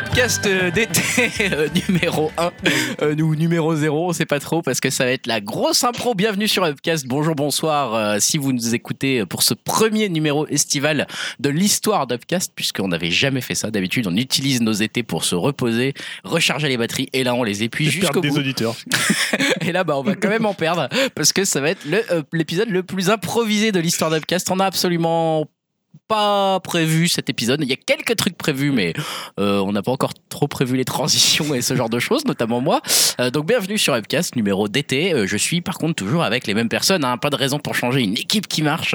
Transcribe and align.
Upcast 0.00 0.46
euh, 0.46 0.70
d'été 0.70 1.02
euh, 1.52 1.68
numéro 1.88 2.32
1 2.38 2.50
euh, 3.02 3.14
ou 3.16 3.34
numéro 3.34 3.74
0, 3.76 4.08
on 4.08 4.12
sait 4.14 4.24
pas 4.24 4.40
trop 4.40 4.62
parce 4.62 4.80
que 4.80 4.88
ça 4.88 5.04
va 5.04 5.10
être 5.10 5.26
la 5.26 5.42
grosse 5.42 5.84
impro. 5.84 6.14
Bienvenue 6.14 6.48
sur 6.48 6.64
Upcast. 6.64 7.06
Bonjour, 7.06 7.34
bonsoir. 7.34 7.94
euh, 7.94 8.16
si 8.18 8.38
vous 8.38 8.52
nous 8.54 8.74
écoutez 8.74 9.26
pour 9.26 9.42
ce 9.42 9.52
premier 9.52 10.08
numéro 10.08 10.46
estival 10.46 11.06
de 11.38 11.50
l'histoire 11.50 12.06
d'Upcast, 12.06 12.52
puisqu'on 12.56 12.88
n'avait 12.88 13.10
jamais 13.10 13.42
fait 13.42 13.54
ça. 13.54 13.70
D'habitude, 13.70 14.06
on 14.06 14.16
utilise 14.16 14.62
nos 14.62 14.72
étés 14.72 15.02
pour 15.02 15.22
se 15.24 15.34
reposer, 15.34 15.92
recharger 16.24 16.68
les 16.68 16.78
batteries 16.78 17.08
et 17.12 17.22
là, 17.22 17.34
on 17.34 17.42
les 17.42 17.62
épuise 17.62 17.90
jusqu'au 17.90 18.20
des 18.20 18.30
bout. 18.30 18.38
auditeurs. 18.38 18.76
Et 19.60 19.72
là, 19.72 19.84
bah, 19.84 19.98
on 19.98 20.02
va 20.02 20.14
quand 20.14 20.30
même 20.30 20.46
en 20.46 20.54
perdre 20.54 20.88
parce 21.14 21.34
que 21.34 21.44
ça 21.44 21.60
va 21.60 21.70
être 21.70 21.84
le, 21.84 22.00
l'épisode 22.32 22.70
le 22.70 22.82
plus 22.82 23.10
improvisé 23.10 23.70
de 23.70 23.80
l'histoire 23.80 24.10
d'Upcast. 24.10 24.50
On 24.50 24.60
a 24.60 24.64
absolument 24.64 25.46
pas 26.08 26.58
prévu 26.60 27.08
cet 27.08 27.30
épisode. 27.30 27.60
Il 27.62 27.68
y 27.68 27.72
a 27.72 27.76
quelques 27.76 28.16
trucs 28.16 28.36
prévus, 28.36 28.72
mais 28.72 28.92
euh, 29.38 29.58
on 29.60 29.72
n'a 29.72 29.82
pas 29.82 29.92
encore 29.92 30.12
trop 30.28 30.48
prévu 30.48 30.76
les 30.76 30.84
transitions 30.84 31.54
et 31.54 31.62
ce 31.62 31.74
genre 31.76 31.88
de 31.88 31.98
choses, 32.00 32.24
notamment 32.24 32.60
moi. 32.60 32.80
Euh, 33.20 33.30
donc 33.30 33.46
bienvenue 33.46 33.78
sur 33.78 33.94
Upcast, 33.94 34.34
numéro 34.36 34.68
d'été. 34.68 35.12
Euh, 35.14 35.26
je 35.26 35.36
suis 35.36 35.60
par 35.60 35.78
contre 35.78 35.94
toujours 35.94 36.22
avec 36.24 36.46
les 36.48 36.54
mêmes 36.54 36.68
personnes. 36.68 37.04
hein. 37.04 37.16
Pas 37.16 37.30
de 37.30 37.36
raison 37.36 37.58
pour 37.58 37.74
changer. 37.74 38.02
Une 38.02 38.14
équipe 38.14 38.48
qui 38.48 38.62
marche. 38.62 38.94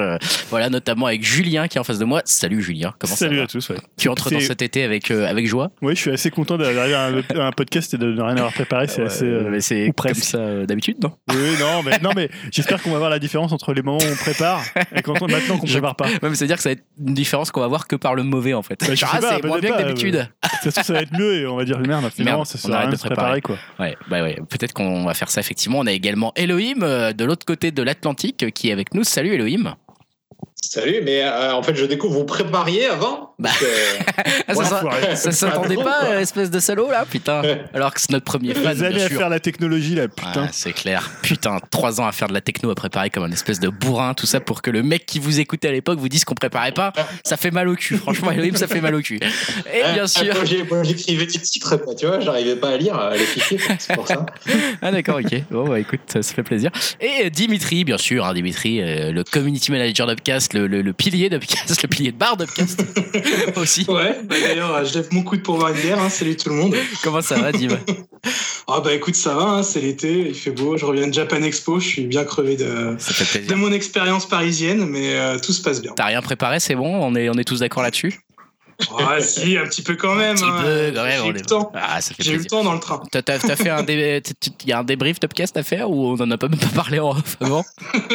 Voilà, 0.50 0.68
notamment 0.68 1.06
avec 1.06 1.24
Julien 1.24 1.68
qui 1.68 1.78
est 1.78 1.80
en 1.80 1.84
face 1.84 1.98
de 1.98 2.04
moi. 2.04 2.20
Salut 2.26 2.62
Julien. 2.62 2.94
Comment 2.98 3.14
Salut 3.16 3.36
ça 3.36 3.40
va 3.40 3.44
à 3.44 3.46
tous. 3.46 3.68
Ouais. 3.70 3.76
Tu 3.96 4.08
entres 4.08 4.30
dans 4.30 4.40
cet 4.40 4.60
été 4.62 4.82
avec 4.82 5.10
avec 5.10 5.46
joie? 5.46 5.70
Oui, 5.82 5.94
je 5.96 6.00
suis 6.00 6.10
assez 6.10 6.30
content 6.30 6.56
d'arriver 6.58 6.94
à 6.94 7.06
un, 7.46 7.52
podcast 7.56 7.94
et 7.94 7.98
de 7.98 8.12
ne 8.12 8.20
rien 8.22 8.36
avoir 8.36 8.52
préparé. 8.52 8.88
C'est 8.88 9.00
Ouais, 9.00 9.06
assez. 9.06 9.24
mais 9.26 9.60
c'est 9.60 9.84
comme 9.86 9.94
presque. 9.94 10.24
ça 10.24 10.66
d'habitude, 10.66 10.98
non? 11.02 11.12
Oui, 11.30 11.36
non, 11.60 11.82
mais, 11.82 11.98
non, 12.02 12.10
mais 12.14 12.28
j'espère 12.52 12.82
qu'on 12.82 12.90
va 12.90 12.98
voir 12.98 13.10
la 13.10 13.18
différence 13.18 13.52
entre 13.52 13.72
les 13.72 13.82
moments 13.82 13.98
où 13.98 14.06
on 14.12 14.16
prépare 14.16 14.62
et 14.94 15.02
quand 15.02 15.14
on, 15.22 15.26
maintenant 15.28 15.56
qu'on 15.58 15.66
Je- 15.66 15.72
prépare 15.72 15.96
pas. 15.96 16.08
Même 16.22 16.34
c'est-à-dire 16.34 16.56
que 16.56 16.62
ça 16.62 16.68
va 16.70 16.72
être 16.74 16.84
une 16.98 17.14
différence 17.14 17.50
qu'on 17.50 17.60
va 17.60 17.66
voir 17.66 17.86
que 17.86 17.96
par 17.96 18.14
le 18.14 18.22
mauvais 18.22 18.54
en 18.54 18.62
fait. 18.62 18.80
Bah, 18.80 18.86
je 18.90 18.94
Genre, 18.94 19.10
sais 19.10 19.16
ah, 19.18 19.20
pas, 19.20 19.36
c'est 19.36 19.46
moins 19.46 19.58
bien 19.58 19.72
que 19.76 19.82
d'habitude. 19.82 20.28
Ça 20.62 20.82
ça 20.82 20.92
va 20.92 21.02
être 21.02 21.12
mieux 21.12 21.34
et 21.34 21.46
on 21.46 21.56
va 21.56 21.64
dire 21.64 21.78
merde, 21.78 22.10
finalement, 22.10 22.38
Merde, 22.38 22.46
ça 22.46 22.58
on 22.58 22.66
sert 22.66 22.74
à 22.74 22.78
arrête 22.78 22.88
rien 22.88 22.92
de 22.96 23.00
se 23.00 23.06
préparer. 23.06 23.40
quoi. 23.40 23.56
Ouais, 23.78 23.96
bah 24.08 24.22
ouais. 24.22 24.40
Peut-être 24.48 24.72
qu'on 24.72 25.04
va 25.04 25.14
faire 25.14 25.28
ça 25.30 25.40
effectivement. 25.40 25.78
On 25.80 25.86
a 25.86 25.92
également 25.92 26.32
Elohim 26.34 26.82
euh, 26.82 27.12
de 27.12 27.24
l'autre 27.24 27.44
côté 27.46 27.70
de 27.70 27.82
l'Atlantique 27.82 28.52
qui 28.52 28.70
est 28.70 28.72
avec 28.72 28.94
nous. 28.94 29.04
Salut 29.04 29.34
Elohim. 29.34 29.74
Salut, 30.68 31.00
mais 31.04 31.22
euh, 31.22 31.52
en 31.54 31.62
fait, 31.62 31.74
je 31.76 31.84
découvre, 31.84 32.14
vous 32.14 32.24
prépariez 32.24 32.86
avant? 32.86 33.34
Bah. 33.38 33.50
Que- 33.58 33.64
Ah, 34.48 34.54
ça 35.16 35.30
s'attendait 35.32 35.76
Pas 35.86 36.00
quoi. 36.06 36.20
espèce 36.20 36.50
de 36.50 36.58
salaud 36.58 36.90
là, 36.90 37.04
putain. 37.08 37.42
Alors 37.74 37.92
que 37.94 38.00
c'est 38.00 38.10
notre 38.10 38.24
premier 38.24 38.54
fan, 38.54 38.66
années 38.84 38.94
bien 38.96 39.04
à 39.04 39.08
sûr. 39.08 39.18
faire 39.18 39.28
la 39.28 39.40
technologie 39.40 39.94
là, 39.94 40.08
putain. 40.08 40.42
Ouais, 40.44 40.48
c'est 40.52 40.72
clair. 40.72 41.10
Putain, 41.22 41.58
trois 41.70 42.00
ans 42.00 42.06
à 42.06 42.12
faire 42.12 42.28
de 42.28 42.34
la 42.34 42.40
techno 42.40 42.70
à 42.70 42.74
préparer 42.74 43.10
comme 43.10 43.24
un 43.24 43.30
espèce 43.30 43.60
de 43.60 43.68
bourrin, 43.68 44.14
tout 44.14 44.26
ça 44.26 44.40
pour 44.40 44.62
que 44.62 44.70
le 44.70 44.82
mec 44.82 45.06
qui 45.06 45.18
vous 45.18 45.38
écoutait 45.40 45.68
à 45.68 45.72
l'époque 45.72 45.98
vous 45.98 46.08
dise 46.08 46.24
qu'on 46.24 46.34
préparait 46.34 46.72
pas. 46.72 46.92
Ça 47.24 47.36
fait 47.36 47.50
mal 47.50 47.68
au 47.68 47.74
cul. 47.76 47.96
Franchement, 47.96 48.30
Elohim, 48.32 48.56
ça 48.56 48.66
fait 48.66 48.80
mal 48.80 48.94
au 48.94 49.00
cul. 49.02 49.20
Et 49.72 49.92
bien 49.94 50.06
sûr. 50.06 50.34
moi, 50.34 50.44
j'ai- 50.44 50.62
moi, 50.64 50.82
j'écrivais 50.82 51.26
des 51.26 51.38
titres, 51.38 51.78
tu 51.98 52.06
vois, 52.06 52.20
j'arrivais 52.20 52.56
pas 52.56 52.70
à 52.70 52.76
lire 52.76 52.98
euh, 52.98 53.12
les 53.12 53.24
fichiers, 53.24 53.58
c'est 53.78 53.94
pour 53.94 54.08
ça. 54.08 54.26
Ah 54.82 54.90
d'accord, 54.90 55.20
ok. 55.24 55.42
Bon 55.50 55.68
bah 55.68 55.78
écoute, 55.80 56.00
ça, 56.06 56.22
ça 56.22 56.34
fait 56.34 56.42
plaisir. 56.42 56.70
Et 57.00 57.26
euh, 57.26 57.30
Dimitri, 57.30 57.84
bien 57.84 57.98
sûr, 57.98 58.24
hein, 58.24 58.34
Dimitri, 58.34 58.80
euh, 58.82 59.12
le 59.12 59.24
community 59.24 59.70
manager 59.70 60.06
d'Upcast, 60.06 60.54
le, 60.56 60.66
le, 60.66 60.82
le 60.82 60.92
pilier 60.92 61.28
d'Upcast, 61.28 61.82
le 61.82 61.88
pilier 61.88 62.12
de 62.12 62.16
barre 62.16 62.36
d'Upcast 62.36 62.82
aussi. 63.56 63.84
Ouais, 63.88 64.18
bah 64.24 64.36
d'ailleurs, 64.40 64.74
euh, 64.74 64.84
je 64.84 64.94
lève 64.94 65.08
mon 65.12 65.22
coude 65.22 65.42
pour 65.42 65.58
boire 65.58 65.70
une 65.70 65.80
bière. 65.80 66.00
Hein, 66.00 66.08
salut 66.08 66.36
tout 66.36 66.48
le 66.48 66.54
monde. 66.54 66.74
Comment 67.02 67.20
ça 67.20 67.36
va, 67.36 67.52
Dim 67.52 67.78
Ah 68.66 68.80
bah 68.80 68.94
écoute, 68.94 69.14
ça 69.14 69.34
va, 69.34 69.42
hein, 69.42 69.62
c'est 69.62 69.80
l'été, 69.80 70.28
il 70.28 70.34
fait 70.34 70.50
beau. 70.50 70.76
Je 70.76 70.84
reviens 70.84 71.06
de 71.06 71.14
Japan 71.14 71.42
Expo, 71.42 71.78
je 71.80 71.86
suis 71.86 72.04
bien 72.06 72.24
crevé 72.24 72.56
de, 72.56 72.96
de 73.48 73.54
mon 73.54 73.72
expérience 73.72 74.26
parisienne, 74.26 74.86
mais 74.86 75.14
euh, 75.14 75.38
tout 75.38 75.52
se 75.52 75.62
passe 75.62 75.82
bien. 75.82 75.92
T'as 75.94 76.06
rien 76.06 76.22
préparé, 76.22 76.60
c'est 76.60 76.74
bon? 76.74 76.88
On 77.02 77.14
est, 77.14 77.28
on 77.28 77.34
est 77.34 77.44
tous 77.44 77.60
d'accord 77.60 77.82
là-dessus? 77.82 78.20
Ah 78.98 79.20
si, 79.20 79.56
un 79.56 79.64
petit 79.64 79.82
peu 79.82 79.96
quand 79.96 80.14
même. 80.14 80.32
Un 80.32 80.34
petit 80.34 80.44
peu, 80.44 80.92
quand 80.94 81.04
même. 81.04 81.22
J'ai 81.22 81.28
eu 81.28 81.32
le 81.32 81.40
temps. 81.40 81.72
Ah, 81.74 82.00
ça 82.00 82.14
fait 82.14 82.22
J'ai 82.22 82.30
eu 82.30 82.34
le 82.34 82.40
plaisir. 82.40 82.58
temps 82.58 82.64
dans 82.64 82.74
le 82.74 82.80
train. 82.80 83.02
T'as, 83.10 83.38
fait 83.38 83.70
un 83.70 83.82
dé... 83.82 84.22
Il 84.64 84.68
y 84.68 84.72
a 84.72 84.78
un 84.80 84.84
débrief 84.84 85.18
d'Upcast 85.20 85.56
à 85.56 85.62
faire 85.62 85.90
ou 85.90 86.12
on 86.12 86.14
en 86.14 86.30
a 86.30 86.38
pas 86.38 86.48
même 86.48 86.58
pas 86.58 86.66
parlé 86.68 86.98
en 86.98 87.10
off 87.10 87.36
avant 87.40 87.64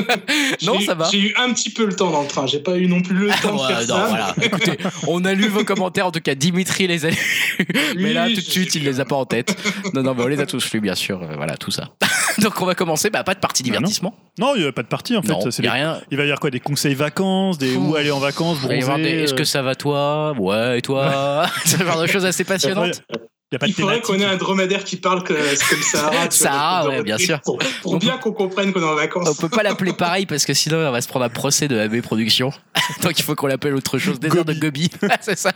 Non, 0.64 0.80
ça 0.82 0.94
va. 0.94 1.10
J'ai 1.12 1.20
eu 1.20 1.36
un 1.38 1.52
petit 1.54 1.70
peu 1.70 1.86
le 1.86 1.96
temps 1.96 2.12
dans 2.12 2.22
le 2.22 2.28
train. 2.28 2.46
J'ai 2.48 2.60
pas 2.60 2.78
eu 2.78 2.88
non 2.88 3.02
plus 3.02 3.16
le 3.16 3.30
temps 3.42 3.58
Ouais, 3.58 3.74
de 3.74 3.80
faire 3.80 3.82
ça. 3.88 4.06
voilà. 4.08 4.36
Écoutez, 4.42 4.78
on 5.08 5.26
a 5.26 5.34
lu 5.34 5.48
vos 5.48 5.64
commentaires, 5.64 6.08
en 6.08 6.12
tout 6.12 6.22
cas 6.22 6.36
Dimitri 6.36 6.88
les 6.88 7.06
a 7.06 7.10
lus, 7.10 7.58
mais 7.98 8.14
là 8.14 8.28
tout 8.28 8.36
de 8.36 8.42
suite 8.42 8.76
il 8.76 8.84
les 8.84 9.00
a 9.00 9.06
pas 9.06 9.16
en 9.16 9.26
tête. 9.26 9.56
Non, 9.94 10.04
non, 10.04 10.14
mais 10.16 10.24
on 10.24 10.28
les 10.28 10.40
a 10.40 10.46
tous 10.46 10.72
lus, 10.74 10.82
bien 10.82 10.96
sûr, 10.96 11.22
euh, 11.22 11.36
voilà, 11.36 11.58
tout 11.58 11.72
ça. 11.72 11.90
Donc 12.42 12.62
on 12.62 12.66
va 12.66 12.76
commencer, 12.76 13.10
bah 13.10 13.24
pas 13.24 13.34
de 13.34 13.40
partie 13.40 13.64
Ah, 13.66 13.68
non. 13.68 13.74
divertissement. 13.80 14.16
Non, 14.40 14.56
il 14.56 14.62
n'y 14.62 14.68
a 14.68 14.72
pas 14.72 14.84
de 14.84 14.88
partie 14.88 15.16
en 15.18 15.22
fait. 15.22 15.30
non, 15.30 15.42
ça, 15.42 15.52
c'est 15.52 15.64
y 15.64 15.68
a 15.68 15.72
des- 15.72 15.78
rien. 15.78 16.02
Il 16.12 16.18
va 16.18 16.24
y 16.24 16.28
avoir 16.28 16.40
quoi 16.40 16.50
Des 16.52 16.60
conseils 16.60 16.96
vacances, 16.96 17.58
des 17.58 17.76
Ouh. 17.76 17.92
où 17.92 17.96
aller 17.96 18.12
en 18.12 18.20
vacances, 18.20 18.58
Il 18.64 18.68
va 18.68 18.76
y 18.76 18.82
avoir 18.82 18.98
bronzer. 18.98 19.12
des- 19.16 19.24
Est-ce 19.24 19.34
que 19.34 19.42
euh, 19.42 19.46
ça 19.46 19.62
va 19.62 19.76
toi? 19.76 20.34
Ouais, 20.38 20.80
et 20.80 20.82
toi? 20.82 21.46
Ce 21.66 21.78
genre 21.84 22.02
de 22.02 22.08
choses 22.08 22.26
assez 22.26 22.44
passionnantes. 22.44 23.02
Il 23.54 23.56
n'y 23.56 23.58
a 23.58 23.60
pas 23.60 23.66
de 23.66 23.72
Il 23.72 23.74
faudrait 23.76 24.00
qu'on 24.00 24.18
ait 24.18 24.24
un 24.24 24.38
dromadaire 24.38 24.86
qui 24.86 24.96
parle 24.96 25.24
que, 25.24 25.34
comme 25.34 25.82
Sahara. 25.82 26.28
tu 26.30 26.38
Sahara, 26.38 26.88
ouais, 26.88 27.04
bien 27.04 27.18
sûr. 27.18 27.42
Pour, 27.42 27.58
pour 27.82 27.94
On 27.94 27.98
bien 27.98 28.18
qu'on 28.18 28.32
comprenne 28.32 28.72
qu'on 28.72 28.80
est 28.80 28.86
en 28.86 28.94
On 28.94 28.96
vacances. 28.96 29.36
peut 29.38 29.50
pas 29.50 29.62
l'appeler 29.62 29.92
pareil 29.98 30.26
parce 30.26 30.46
que 30.46 30.54
sinon 30.54 30.78
on 30.78 30.90
va 30.92 31.02
se 31.02 31.10
prendre 31.10 31.26
un 31.26 31.30
procès 31.30 31.68
de 31.68 31.78
AB 31.78 32.00
Productions. 32.02 32.54
Donc 33.04 33.20
il 33.20 33.24
faut 33.24 33.36
qu'on 33.36 33.48
l'appelle 33.48 33.76
autre 33.76 33.98
chose. 33.98 34.22
Désert 34.22 34.46
de 34.46 34.54
Gobi. 34.54 34.90
c'est 35.20 35.38
ça. 35.38 35.52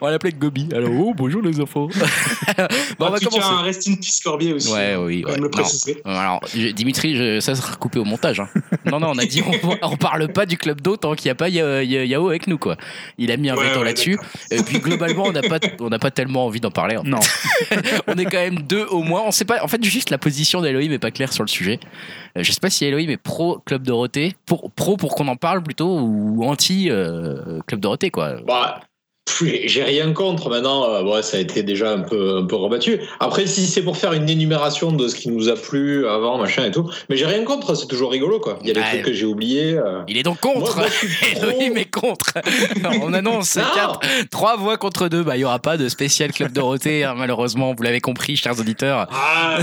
On 0.00 0.06
va 0.06 0.10
l'appeler 0.10 0.32
Gobi. 0.32 0.68
Alors, 0.74 0.90
oh, 0.92 1.14
bonjour 1.16 1.40
les 1.42 1.60
infos. 1.60 1.88
bon, 1.88 2.64
on 2.98 3.06
en 3.06 3.10
va 3.10 3.20
tout 3.20 3.28
cas, 3.28 3.36
commencer. 3.40 3.54
un 3.54 3.62
rest 3.62 3.88
in 3.88 3.94
peace 3.94 4.20
Corbier 4.24 4.52
aussi. 4.54 4.72
Ouais, 4.72 4.96
oui, 4.96 5.22
Quand 5.22 5.30
ouais. 5.30 5.36
le 5.36 5.42
Non. 5.44 5.48
préciser. 5.50 6.02
Alors, 6.04 6.40
je- 6.52 6.68
Dimitri, 6.72 7.14
je- 7.14 7.38
ça 7.38 7.54
sera 7.54 7.76
coupé 7.76 8.00
au 8.00 8.04
montage. 8.04 8.40
hein. 8.40 8.48
Non, 8.84 8.98
non, 8.98 9.12
on 9.14 9.18
a 9.18 9.24
dit 9.24 9.44
on, 9.46 9.76
on 9.82 9.96
parle 9.96 10.26
pas 10.32 10.44
du 10.44 10.58
club 10.58 10.80
d'eau 10.80 10.96
tant 10.96 11.14
qu'il 11.14 11.26
n'y 11.28 11.32
a 11.32 11.34
pas 11.36 11.48
Ya- 11.48 11.84
Ya- 11.84 12.04
Yao 12.04 12.28
avec 12.30 12.48
nous, 12.48 12.58
quoi. 12.58 12.76
Il 13.16 13.30
a 13.30 13.36
mis 13.36 13.48
un 13.48 13.54
Ouais, 13.56 13.68
veto 13.68 13.78
ouais, 13.78 13.84
là-dessus. 13.84 14.18
Et 14.50 14.60
puis 14.60 14.80
globalement, 14.80 15.22
on 15.26 15.32
n'a 15.32 15.42
pas, 15.42 15.60
on 15.78 15.88
n'a 15.88 16.00
pas 16.00 16.10
tellement 16.10 16.44
envie 16.46 16.58
d'en 16.60 16.72
parler. 16.72 16.96
hein. 16.96 17.02
Non. 17.04 17.20
On 18.06 18.16
est 18.16 18.24
quand 18.24 18.38
même 18.38 18.62
deux 18.62 18.84
au 18.86 19.02
moins. 19.02 19.22
On 19.24 19.30
sait 19.30 19.44
pas. 19.44 19.62
En 19.62 19.68
fait, 19.68 19.82
juste 19.84 20.10
la 20.10 20.18
position 20.18 20.60
d'Elohim 20.60 20.92
est 20.92 20.98
pas 20.98 21.10
claire 21.10 21.32
sur 21.32 21.42
le 21.42 21.48
sujet. 21.48 21.80
Euh, 22.36 22.42
je 22.42 22.52
sais 22.52 22.60
pas 22.60 22.70
si 22.70 22.84
Elohim 22.84 23.10
est 23.10 23.16
pro 23.16 23.58
club 23.64 23.82
Dorothée, 23.82 24.34
pro 24.46 24.96
pour 24.96 25.14
qu'on 25.14 25.28
en 25.28 25.36
parle 25.36 25.62
plutôt 25.62 25.98
ou 26.00 26.44
anti 26.44 26.90
euh, 26.90 27.60
club 27.66 27.80
Dorothée, 27.80 28.10
quoi. 28.10 28.36
Bah, 28.46 28.80
j'ai 29.64 29.82
rien 29.82 30.12
contre 30.12 30.48
maintenant, 30.50 30.84
euh, 30.90 31.02
ouais, 31.02 31.22
ça 31.22 31.36
a 31.36 31.40
été 31.40 31.62
déjà 31.62 31.92
un 31.92 32.00
peu, 32.00 32.38
un 32.38 32.44
peu 32.46 32.56
rebattu. 32.56 33.00
Après, 33.20 33.46
si 33.46 33.66
c'est 33.66 33.82
pour 33.82 33.96
faire 33.96 34.12
une 34.12 34.28
énumération 34.28 34.92
de 34.92 35.08
ce 35.08 35.14
qui 35.14 35.28
nous 35.28 35.48
a 35.48 35.54
plu 35.54 36.06
avant, 36.08 36.38
machin 36.38 36.64
et 36.64 36.70
tout, 36.70 36.90
mais 37.08 37.16
j'ai 37.16 37.26
rien 37.26 37.44
contre, 37.44 37.74
c'est 37.74 37.86
toujours 37.86 38.10
rigolo, 38.10 38.40
quoi. 38.40 38.58
Il 38.62 38.68
y 38.68 38.70
a 38.70 38.74
des 38.74 38.80
Ouais. 38.80 38.86
trucs 38.90 39.02
que 39.06 39.12
j'ai 39.12 39.24
oubliés. 39.26 39.74
euh. 39.74 40.00
Il 40.08 40.16
est 40.16 40.22
donc 40.22 40.40
contre. 40.40 40.76
Moi, 40.76 40.86
moi, 40.86 40.86
je 40.88 41.06
suis 41.06 41.34
pro. 41.36 41.50
Elohim 41.50 41.76
est 41.76 41.90
contre. 41.90 42.32
on 43.02 43.12
annonce 43.12 43.56
Non. 43.56 43.62
quatre, 43.74 44.00
trois 44.30 44.56
voix 44.56 44.76
contre 44.76 45.08
deux. 45.08 45.22
Bah, 45.22 45.36
il 45.36 45.40
y 45.40 45.44
aura 45.44 45.58
pas 45.58 45.76
de 45.76 45.88
spécial 45.88 46.32
club 46.32 46.52
Dorothée, 46.52 47.04
hein, 47.04 47.14
malheureusement. 47.16 47.74
Vous 47.76 47.82
l'avez 47.82 48.00
compris, 48.00 48.36
chers 48.36 48.58
auditeurs. 48.58 49.06
Ah, 49.12 49.58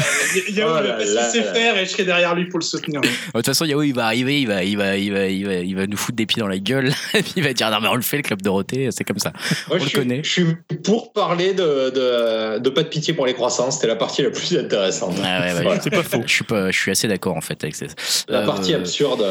Yao, 0.49 0.69
Oh 0.71 0.75
là 0.75 0.97
là 0.97 1.05
là. 1.05 1.23
faire 1.53 1.77
et 1.77 1.85
je 1.85 1.91
serai 1.91 2.03
derrière 2.03 2.35
lui 2.35 2.45
pour 2.45 2.59
le 2.59 2.65
soutenir. 2.65 3.01
De 3.01 3.07
toute 3.33 3.45
façon, 3.45 3.65
Yao, 3.65 3.81
il 3.83 3.93
va 3.93 4.05
arriver, 4.05 4.41
il 4.41 4.47
va, 4.47 4.63
il 4.63 4.77
va, 4.77 4.97
il 4.97 5.11
va, 5.13 5.27
il 5.27 5.45
va, 5.45 5.53
il 5.55 5.75
va 5.75 5.87
nous 5.87 5.97
foutre 5.97 6.15
des 6.17 6.25
pieds 6.25 6.41
dans 6.41 6.47
la 6.47 6.59
gueule. 6.59 6.91
Et 7.13 7.23
puis 7.23 7.33
il 7.37 7.43
va 7.43 7.53
dire 7.53 7.69
non 7.71 7.77
mais 7.81 7.87
on 7.87 7.95
le 7.95 8.01
fait 8.01 8.17
le 8.17 8.23
club 8.23 8.41
Dorothée, 8.41 8.89
c'est 8.91 9.03
comme 9.03 9.19
ça. 9.19 9.31
Moi, 9.67 9.75
On 9.75 9.79
je 9.79 9.83
le 9.83 9.89
suis, 9.89 9.97
connaît. 9.99 10.23
Je 10.23 10.29
suis 10.29 10.45
pour 10.83 11.13
parler 11.13 11.53
de, 11.53 11.89
de, 11.89 12.59
de 12.59 12.69
pas 12.69 12.83
de 12.83 12.87
pitié 12.87 13.13
pour 13.13 13.25
les 13.25 13.33
croissants, 13.33 13.71
c'était 13.71 13.87
la 13.87 13.95
partie 13.95 14.21
la 14.23 14.29
plus 14.31 14.57
intéressante. 14.57 15.15
Ouais, 15.17 15.23
ouais, 15.23 15.53
ouais. 15.53 15.63
Voilà. 15.63 15.81
C'est 15.81 15.89
pas 15.89 16.03
faux. 16.03 16.21
Je 16.25 16.31
suis 16.33 16.43
pas, 16.43 16.71
je 16.71 16.77
suis 16.77 16.91
assez 16.91 17.07
d'accord 17.07 17.35
en 17.35 17.41
fait 17.41 17.63
avec 17.63 17.75
ça. 17.75 17.85
La 18.27 18.39
Euh, 18.39 18.45
partie 18.45 18.73
absurde. 18.73 19.25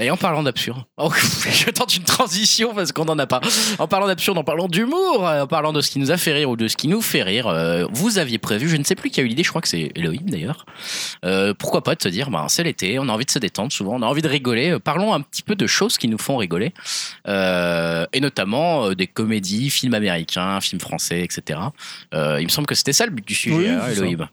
Et 0.00 0.10
en 0.10 0.16
parlant 0.16 0.44
d'absurde, 0.44 0.84
oh, 0.96 1.10
je 1.12 1.70
tente 1.70 1.96
une 1.96 2.04
transition 2.04 2.72
parce 2.74 2.92
qu'on 2.92 3.04
n'en 3.04 3.18
a 3.18 3.26
pas. 3.26 3.40
En 3.78 3.88
parlant 3.88 4.06
d'absurde, 4.06 4.38
en 4.38 4.44
parlant 4.44 4.68
d'humour, 4.68 5.26
euh, 5.26 5.42
en 5.42 5.46
parlant 5.46 5.72
de 5.72 5.80
ce 5.80 5.90
qui 5.90 5.98
nous 5.98 6.12
a 6.12 6.16
fait 6.16 6.32
rire 6.32 6.50
ou 6.50 6.56
de 6.56 6.68
ce 6.68 6.76
qui 6.76 6.86
nous 6.86 7.00
fait 7.02 7.22
rire, 7.22 7.48
euh, 7.48 7.84
vous 7.90 8.18
aviez 8.18 8.38
prévu, 8.38 8.68
je 8.68 8.76
ne 8.76 8.84
sais 8.84 8.94
plus 8.94 9.10
qui 9.10 9.20
a 9.20 9.24
eu 9.24 9.26
l'idée, 9.26 9.42
je 9.42 9.48
crois 9.48 9.60
que 9.60 9.68
c'est 9.68 9.90
Elohim 9.96 10.22
d'ailleurs. 10.26 10.66
Euh, 11.24 11.52
pourquoi 11.52 11.82
pas 11.82 11.96
de 11.96 12.02
se 12.02 12.08
dire, 12.08 12.30
ben, 12.30 12.46
c'est 12.48 12.62
l'été, 12.62 12.98
on 12.98 13.08
a 13.08 13.12
envie 13.12 13.24
de 13.24 13.30
se 13.30 13.40
détendre 13.40 13.72
souvent, 13.72 13.96
on 13.96 14.02
a 14.02 14.06
envie 14.06 14.22
de 14.22 14.28
rigoler. 14.28 14.78
Parlons 14.78 15.12
un 15.12 15.20
petit 15.20 15.42
peu 15.42 15.56
de 15.56 15.66
choses 15.66 15.98
qui 15.98 16.08
nous 16.08 16.18
font 16.18 16.36
rigoler, 16.36 16.72
Euh, 17.26 18.06
et 18.12 18.20
notamment 18.20 18.92
des 18.92 19.06
comédies, 19.06 19.70
films 19.70 19.94
américains, 19.94 20.60
films 20.60 20.80
français, 20.80 21.22
etc. 21.22 21.58
Il 22.12 22.44
me 22.44 22.48
semble 22.48 22.66
que 22.66 22.74
c'était 22.74 22.92
ça 22.92 23.04
le 23.04 23.12
but 23.12 23.26
du 23.26 23.34
sujet, 23.34 23.56
Oui, 23.56 23.68
hein, 23.68 23.80
ça. 23.80 23.90
Elohim. 23.92 24.28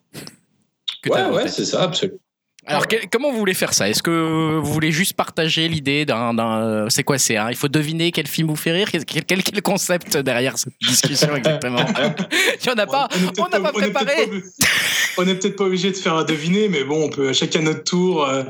Que 1.01 1.09
Ouais, 1.09 1.25
ouais, 1.25 1.47
c'est 1.47 1.65
ça, 1.65 1.83
absolument. 1.83 2.19
Alors, 2.67 2.85
comment 3.11 3.31
vous 3.31 3.37
voulez 3.37 3.53
faire 3.53 3.73
ça? 3.73 3.89
Est-ce 3.89 4.01
que 4.01 4.57
vous 4.59 4.71
voulez 4.73 4.91
juste 4.91 5.13
partager 5.13 5.67
l'idée 5.67 6.05
d'un. 6.05 6.33
d'un- 6.33 6.87
C'est 6.89 7.03
quoi 7.03 7.17
C'est 7.17 7.35
Il 7.49 7.55
faut 7.55 7.67
deviner 7.67 8.11
quel 8.11 8.27
film 8.27 8.47
vous 8.47 8.55
fait 8.55 8.71
rire 8.71 8.89
Quel, 8.91 9.05
quel, 9.05 9.23
quel 9.25 9.39
est 9.39 9.55
le 9.55 9.61
concept 9.61 10.17
derrière 10.17 10.57
cette 10.57 10.73
discussion 10.81 11.35
exactement? 11.35 11.85
Il 11.87 12.65
n'y 12.67 12.73
en 12.73 12.77
a 12.77 12.87
pas 12.87 13.07
On 13.39 13.47
n'a 13.49 13.59
pas 13.59 13.71
préparé 13.71 14.29
On 15.17 15.23
n'est 15.23 15.35
peut-être 15.35 15.55
pas 15.55 15.63
obligé 15.63 15.91
de 15.91 15.95
faire 15.95 16.25
deviner, 16.25 16.67
mais 16.67 16.83
bon, 16.83 17.05
on 17.05 17.09
peut 17.09 17.31
chacun 17.31 17.61
notre 17.61 17.83
tour 17.85 18.27
euh, 18.27 18.43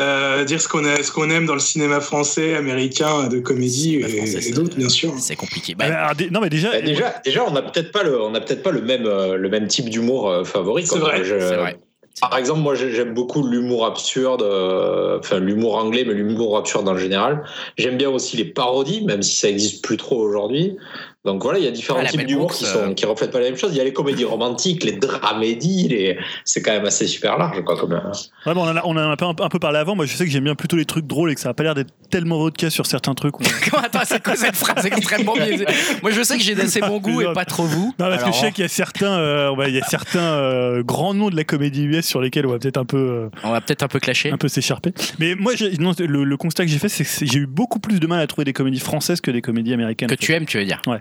euh, 0.00 0.44
dire 0.44 0.58
ce 0.60 0.66
qu'on 0.68 1.28
aime 1.30 1.44
dans 1.44 1.52
le 1.54 1.60
cinéma 1.60 2.00
français, 2.00 2.54
américain, 2.56 3.28
de 3.28 3.40
comédie 3.40 3.96
et, 3.96 4.00
et 4.22 4.26
c'est- 4.26 4.52
d'autres, 4.52 4.76
bien 4.76 4.88
sûr. 4.88 5.12
C'est 5.18 5.36
compliqué. 5.36 5.74
Bah, 5.74 5.88
Bah, 5.90 5.96
alors, 6.06 6.30
non, 6.30 6.40
mais 6.40 6.48
déjà. 6.48 6.70
Bah, 6.70 6.80
déjà, 6.80 7.20
déjà, 7.24 7.44
on 7.46 7.50
n'a 7.50 7.60
peut-être 7.60 7.92
pas 7.92 8.04
le, 8.04 8.18
on 8.22 8.30
n'a 8.30 8.40
peut-être 8.40 8.62
pas 8.62 8.70
le 8.70 8.80
même, 8.80 9.04
euh, 9.04 9.36
le 9.36 9.48
même 9.50 9.66
type 9.66 9.90
d'humour 9.90 10.30
euh, 10.30 10.44
favori. 10.44 10.86
C'est 10.86 10.98
vrai, 10.98 11.24
Je- 11.24 11.38
c'est 11.40 11.56
vrai. 11.56 11.76
Par 12.20 12.36
exemple, 12.36 12.60
moi 12.60 12.74
j'ai- 12.74 12.92
j'aime 12.92 13.14
beaucoup 13.14 13.46
l'humour 13.46 13.86
absurde, 13.86 14.42
euh, 14.42 15.18
enfin 15.20 15.38
l'humour 15.38 15.76
anglais, 15.76 16.04
mais 16.06 16.14
l'humour 16.14 16.56
absurde 16.56 16.88
en 16.88 16.96
général. 16.96 17.44
J'aime 17.76 17.96
bien 17.96 18.10
aussi 18.10 18.36
les 18.36 18.44
parodies, 18.46 19.04
même 19.04 19.22
si 19.22 19.36
ça 19.36 19.48
existe 19.48 19.84
plus 19.84 19.96
trop 19.96 20.16
aujourd'hui. 20.18 20.76
Donc 21.24 21.42
voilà, 21.42 21.58
il 21.58 21.64
y 21.64 21.68
a 21.68 21.72
différents 21.72 21.98
Ah, 22.02 22.06
types 22.06 22.24
d'humour 22.24 22.52
qui 22.52 22.64
euh. 22.64 22.68
sont 22.88 22.94
qui 22.94 23.04
reflètent 23.04 23.32
pas 23.32 23.40
la 23.40 23.46
même 23.46 23.56
chose. 23.58 23.70
Il 23.72 23.76
y 23.78 23.80
a 23.80 23.84
les 23.84 23.92
comédies 23.92 24.24
romantiques, 24.24 24.84
les 24.84 24.92
dramédies, 24.92 25.88
les... 25.88 26.16
c'est 26.44 26.62
quand 26.62 26.70
même 26.70 26.84
assez 26.86 27.06
super 27.08 27.36
large 27.36 27.62
quoi. 27.64 27.76
Comme... 27.76 27.92
euh, 27.92 27.98
Ouais, 28.46 28.54
bon, 28.54 28.62
on 28.64 28.68
en 28.70 28.76
a, 28.76 28.82
on 28.84 28.90
en 28.92 28.96
a 28.96 29.02
un, 29.02 29.16
peu, 29.16 29.24
un 29.26 29.48
peu 29.48 29.58
parlé 29.58 29.78
avant. 29.78 29.96
Moi, 29.96 30.06
je 30.06 30.14
sais 30.16 30.24
que 30.24 30.30
j'aime 30.30 30.44
bien 30.44 30.54
plutôt 30.54 30.76
les 30.76 30.84
trucs 30.84 31.06
drôles 31.06 31.32
et 31.32 31.34
que 31.34 31.40
ça 31.40 31.48
a 31.50 31.54
pas 31.54 31.64
l'air 31.64 31.74
d'être 31.74 31.90
tellement 32.08 32.36
roadcast 32.38 32.72
sur 32.72 32.86
certains 32.86 33.14
trucs. 33.14 33.34
Attends, 33.76 33.98
c'est 34.04 34.22
quoi 34.22 34.36
cette 34.36 34.54
phrase 34.54 34.86
extrêmement 34.86 35.34
biaisée? 35.34 35.66
Moi, 36.02 36.12
je 36.12 36.22
sais 36.22 36.36
que 36.38 36.42
j'ai 36.42 36.54
d'assez 36.54 36.80
bon 36.80 36.98
goût 36.98 37.20
et 37.20 37.32
pas 37.32 37.44
trop 37.44 37.64
vous. 37.64 37.92
Non, 37.98 38.06
parce 38.08 38.22
que 38.22 38.30
je 38.32 38.36
sais 38.38 38.52
qu'il 38.52 38.62
y 38.62 38.66
a 38.66 38.68
certains, 38.68 39.18
euh, 39.18 39.54
ouais, 39.54 39.70
il 39.70 39.74
y 39.74 39.80
a 39.80 39.84
certains 39.86 40.20
euh, 40.20 40.82
grands 40.84 41.14
noms 41.14 41.30
de 41.30 41.36
la 41.36 41.44
comédie 41.44 41.82
US 41.84 42.06
sur 42.06 42.20
lesquels 42.20 42.46
on 42.46 42.50
va 42.50 42.58
peut-être 42.60 42.78
un 42.78 42.84
peu, 42.84 42.96
euh, 42.96 43.28
on 43.42 43.50
va 43.50 43.60
peut-être 43.60 43.82
un 43.82 43.88
peu 43.88 43.98
clasher. 43.98 44.30
un 44.30 44.38
peu 44.38 44.48
s'écharper. 44.48 44.92
Mais 45.18 45.34
moi, 45.34 45.52
non, 45.80 45.92
le, 45.98 46.22
le 46.24 46.36
constat 46.36 46.64
que 46.64 46.70
j'ai 46.70 46.78
fait, 46.78 46.88
c'est 46.88 47.04
que 47.04 47.26
j'ai 47.30 47.40
eu 47.40 47.46
beaucoup 47.46 47.80
plus 47.80 47.98
de 47.98 48.06
mal 48.06 48.20
à 48.20 48.26
trouver 48.28 48.44
des 48.44 48.52
comédies 48.52 48.78
françaises 48.80 49.20
que 49.20 49.30
des 49.32 49.42
comédies 49.42 49.74
américaines. 49.74 50.08
Que 50.08 50.14
tu 50.14 50.32
aimes, 50.32 50.46
tu 50.46 50.58
veux 50.58 50.64
dire 50.64 50.80
Ouais. 50.86 51.00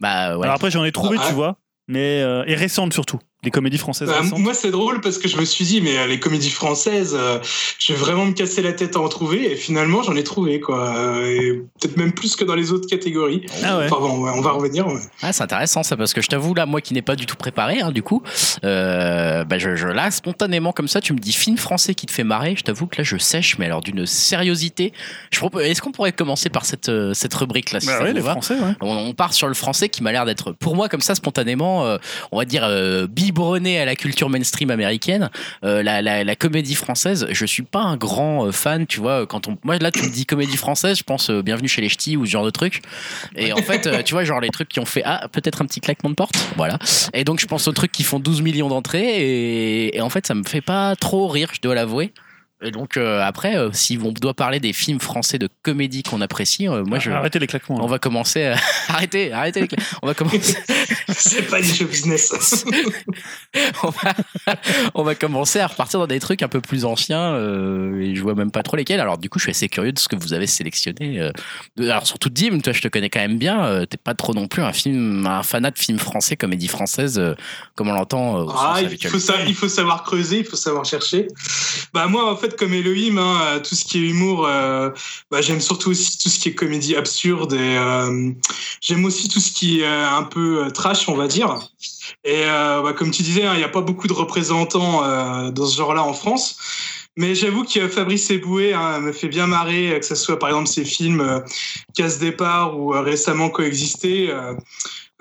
Bah 0.00 0.36
ouais. 0.36 0.44
Alors 0.44 0.56
après, 0.56 0.70
j'en 0.70 0.84
ai 0.84 0.92
trouvé, 0.92 1.16
Ah, 1.20 1.24
tu 1.24 1.30
ah. 1.30 1.34
vois, 1.34 1.58
mais 1.88 2.20
euh, 2.22 2.44
et 2.46 2.54
récentes 2.54 2.92
surtout. 2.92 3.18
Les 3.44 3.50
comédies 3.50 3.78
françaises 3.78 4.08
Bah, 4.08 4.22
moi, 4.38 4.54
c'est 4.54 4.70
drôle 4.70 5.00
parce 5.00 5.18
que 5.18 5.28
je 5.28 5.36
me 5.36 5.44
suis 5.44 5.64
dit, 5.64 5.80
mais 5.80 5.98
euh, 5.98 6.06
les 6.06 6.18
comédies 6.18 6.50
françaises, 6.50 7.14
euh, 7.18 7.38
je 7.78 7.92
vais 7.92 7.98
vraiment 7.98 8.24
me 8.26 8.32
casser 8.32 8.62
la 8.62 8.72
tête 8.72 8.96
à 8.96 9.00
en 9.00 9.08
trouver. 9.08 9.52
Et 9.52 9.56
finalement, 9.56 10.02
j'en 10.02 10.16
ai 10.16 10.24
trouvé, 10.24 10.60
quoi. 10.60 10.96
Euh, 10.96 11.62
peut-être 11.80 11.96
même 11.96 12.12
plus 12.12 12.36
que 12.36 12.44
dans 12.44 12.54
les 12.54 12.72
autres 12.72 12.88
catégories. 12.88 13.44
Ah 13.62 13.78
ouais. 13.78 13.84
Enfin 13.86 13.96
bon, 14.00 14.18
ouais, 14.24 14.32
on 14.34 14.40
va 14.40 14.52
revenir. 14.52 14.86
ouais. 14.86 15.00
Ah, 15.22 15.32
c'est 15.32 15.42
intéressant 15.42 15.82
ça 15.82 15.96
parce 15.96 16.12
que 16.14 16.20
je 16.22 16.28
t'avoue 16.28 16.54
là 16.54 16.66
moi 16.66 16.80
qui 16.80 16.94
n'ai 16.94 17.02
pas 17.02 17.16
du 17.16 17.26
tout 17.26 17.36
préparé 17.36 17.80
hein, 17.80 17.90
du 17.92 18.02
coup 18.02 18.22
euh, 18.64 19.44
bah, 19.44 19.58
je, 19.58 19.76
je 19.76 19.88
là 19.88 20.10
spontanément 20.10 20.72
comme 20.72 20.88
ça 20.88 21.00
tu 21.00 21.12
me 21.12 21.18
dis 21.18 21.32
film 21.32 21.56
français 21.56 21.94
qui 21.94 22.06
te 22.06 22.12
fait 22.12 22.24
marrer 22.24 22.54
je 22.56 22.62
t'avoue 22.62 22.86
que 22.86 22.96
là 22.98 23.04
je 23.04 23.16
sèche 23.16 23.58
mais 23.58 23.66
alors 23.66 23.80
d'une 23.82 24.06
sériosité 24.06 24.92
je 25.30 25.38
propose 25.38 25.62
est-ce 25.64 25.82
qu'on 25.82 25.92
pourrait 25.92 26.12
commencer 26.12 26.48
par 26.48 26.64
cette 26.64 26.90
cette 27.14 27.34
rubrique 27.34 27.72
là 27.72 27.80
si 27.80 27.86
Bah 27.86 28.02
ouais, 28.02 28.12
les 28.12 28.20
va? 28.20 28.32
Français, 28.32 28.54
ouais. 28.54 28.74
on, 28.80 28.90
on 28.96 29.12
part 29.14 29.32
sur 29.34 29.48
le 29.48 29.54
français 29.54 29.88
qui 29.88 30.02
m'a 30.02 30.12
l'air 30.12 30.24
d'être 30.24 30.52
pour 30.52 30.74
moi 30.76 30.88
comme 30.88 31.00
ça 31.00 31.14
spontanément 31.14 31.84
euh, 31.86 31.98
on 32.32 32.38
va 32.38 32.44
dire 32.44 32.64
euh, 32.64 33.06
biberonné 33.34 33.80
à 33.80 33.84
la 33.84 33.96
culture 33.96 34.30
mainstream 34.30 34.70
américaine 34.70 35.28
Euh, 35.64 35.82
la, 35.82 36.36
comédie 36.36 36.74
française 36.74 37.26
je 37.30 37.46
suis 37.46 37.62
pas 37.62 37.80
un 37.80 37.96
grand 37.96 38.46
euh, 38.46 38.52
fan 38.52 38.86
tu 38.86 39.00
vois 39.00 39.26
quand 39.26 39.48
on 39.48 39.56
moi 39.62 39.78
là 39.78 39.90
tu 39.90 40.02
me 40.02 40.10
dis 40.10 40.26
comédie 40.26 40.56
française 40.56 40.98
je 40.98 41.02
pense 41.02 41.30
euh, 41.30 41.42
bienvenue 41.42 41.68
chez 41.68 41.80
les 41.80 41.88
ch'tis 41.88 42.16
ou 42.16 42.26
ce 42.26 42.30
genre 42.30 42.44
de 42.44 42.50
truc. 42.50 42.82
Et 43.36 43.52
en 43.52 43.56
fait 43.58 43.86
euh, 43.86 44.02
tu 44.02 44.14
vois 44.14 44.24
genre 44.24 44.40
les 44.40 44.50
trucs 44.50 44.68
qui 44.68 44.80
ont 44.80 44.84
fait 44.84 45.02
ah 45.04 45.26
peut-être 45.32 45.62
un 45.62 45.66
petit 45.66 45.80
claquement 45.80 46.10
de 46.10 46.14
porte 46.14 46.36
voilà. 46.56 46.78
Et 47.12 47.24
donc 47.24 47.40
je 47.40 47.46
pense 47.46 47.66
aux 47.66 47.72
trucs 47.72 47.92
qui 47.92 48.04
font 48.04 48.20
12 48.20 48.42
millions 48.42 48.68
d'entrées 48.68 49.06
et, 49.06 49.96
et 49.96 50.00
en 50.00 50.10
fait 50.10 50.26
ça 50.26 50.34
me 50.34 50.44
fait 50.44 50.60
pas 50.60 50.94
trop 50.96 51.26
rire 51.28 51.48
je 51.52 51.60
dois 51.60 51.74
l'avouer 51.74 52.12
et 52.64 52.70
donc 52.70 52.96
euh, 52.96 53.22
après 53.22 53.56
euh, 53.56 53.70
si 53.72 53.98
on 54.02 54.10
doit 54.12 54.34
parler 54.34 54.58
des 54.60 54.72
films 54.72 55.00
français 55.00 55.38
de 55.38 55.48
comédie 55.62 56.02
qu'on 56.02 56.20
apprécie 56.20 56.66
euh, 56.68 56.82
moi 56.84 56.98
je 56.98 57.10
Arrêtez 57.10 57.38
les 57.38 57.46
claquements. 57.46 57.78
on 57.82 57.86
va 57.86 57.98
commencer 57.98 58.44
à... 58.44 58.56
arrêtez 58.88 59.32
arrêtez 59.32 59.60
les 59.62 59.66
cla- 59.68 59.82
on 60.02 60.06
va 60.06 60.14
commencer 60.14 60.56
C'est 61.08 61.42
pas 61.48 61.60
du 61.60 61.68
show 61.68 61.84
business. 61.86 62.64
on 63.82 63.90
va, 63.90 64.14
on 64.94 65.02
va 65.02 65.14
commencer 65.14 65.60
à 65.60 65.66
repartir 65.66 66.00
dans 66.00 66.06
des 66.06 66.20
trucs 66.20 66.42
un 66.42 66.48
peu 66.48 66.60
plus 66.60 66.84
anciens 66.84 67.34
euh, 67.34 68.00
et 68.00 68.14
je 68.14 68.22
vois 68.22 68.34
même 68.34 68.50
pas 68.50 68.62
trop 68.62 68.76
lesquels. 68.76 69.00
Alors 69.00 69.18
du 69.18 69.28
coup, 69.28 69.38
je 69.38 69.44
suis 69.44 69.50
assez 69.50 69.68
curieux 69.68 69.92
de 69.92 69.98
ce 69.98 70.08
que 70.08 70.16
vous 70.16 70.32
avez 70.32 70.46
sélectionné. 70.46 71.20
euh, 71.20 71.30
alors 71.78 72.06
surtout 72.06 72.30
Dim, 72.30 72.58
toi, 72.60 72.72
je 72.72 72.80
te 72.80 72.88
connais 72.88 73.10
quand 73.10 73.20
même 73.20 73.38
bien. 73.38 73.64
euh, 73.64 73.86
T'es 73.86 73.96
pas 73.96 74.14
trop 74.14 74.34
non 74.34 74.46
plus 74.48 74.62
un 74.62 74.72
film, 74.72 75.26
un 75.26 75.42
fanat 75.42 75.70
de 75.70 75.78
films 75.78 75.98
français, 75.98 76.36
comédie 76.36 76.68
française, 76.68 77.18
euh, 77.18 77.34
comme 77.76 77.88
on 77.88 77.92
l'entend. 77.92 78.40
euh, 78.42 78.52
Ah, 78.56 78.80
il 78.82 79.08
faut, 79.08 79.18
ça, 79.18 79.34
il 79.46 79.54
faut 79.54 79.68
savoir 79.68 80.02
creuser, 80.04 80.38
il 80.40 80.44
faut 80.44 80.56
savoir 80.56 80.84
chercher. 80.84 81.28
Bah 81.92 82.06
moi, 82.06 82.32
en 82.32 82.36
fait, 82.36 82.53
comme 82.56 82.72
Elohim, 82.72 83.18
hein, 83.18 83.40
euh, 83.42 83.60
tout 83.60 83.74
ce 83.74 83.84
qui 83.84 83.98
est 83.98 84.08
humour, 84.08 84.46
euh, 84.46 84.90
bah, 85.30 85.40
j'aime 85.40 85.60
surtout 85.60 85.90
aussi 85.90 86.18
tout 86.18 86.28
ce 86.28 86.38
qui 86.38 86.48
est 86.48 86.54
comédie 86.54 86.96
absurde 86.96 87.52
et 87.52 87.76
euh, 87.78 88.30
j'aime 88.80 89.04
aussi 89.04 89.28
tout 89.28 89.40
ce 89.40 89.52
qui 89.52 89.80
est 89.80 89.86
un 89.86 90.22
peu 90.22 90.70
trash, 90.72 91.08
on 91.08 91.14
va 91.14 91.28
dire. 91.28 91.58
Et 92.24 92.44
bah, 92.44 92.92
comme 92.96 93.10
tu 93.10 93.22
disais, 93.22 93.44
hein, 93.44 93.52
il 93.54 93.58
n'y 93.58 93.64
a 93.64 93.68
pas 93.68 93.80
beaucoup 93.80 94.08
de 94.08 94.12
représentants 94.12 95.02
dans 95.50 95.66
ce 95.66 95.76
genre-là 95.76 96.02
en 96.02 96.12
France. 96.12 96.56
Mais 97.16 97.34
j'avoue 97.34 97.64
que 97.64 97.88
Fabrice 97.88 98.30
Eboué 98.30 98.72
hein, 98.72 98.98
me 99.00 99.12
fait 99.12 99.28
bien 99.28 99.46
marrer, 99.46 99.96
que 100.00 100.06
ce 100.06 100.16
soit 100.16 100.38
par 100.38 100.48
exemple 100.48 100.66
ses 100.66 100.84
films 100.84 101.42
Casse 101.94 102.18
Départ 102.18 102.78
ou 102.78 102.88
récemment 102.88 103.50
Coexister. 103.50 104.34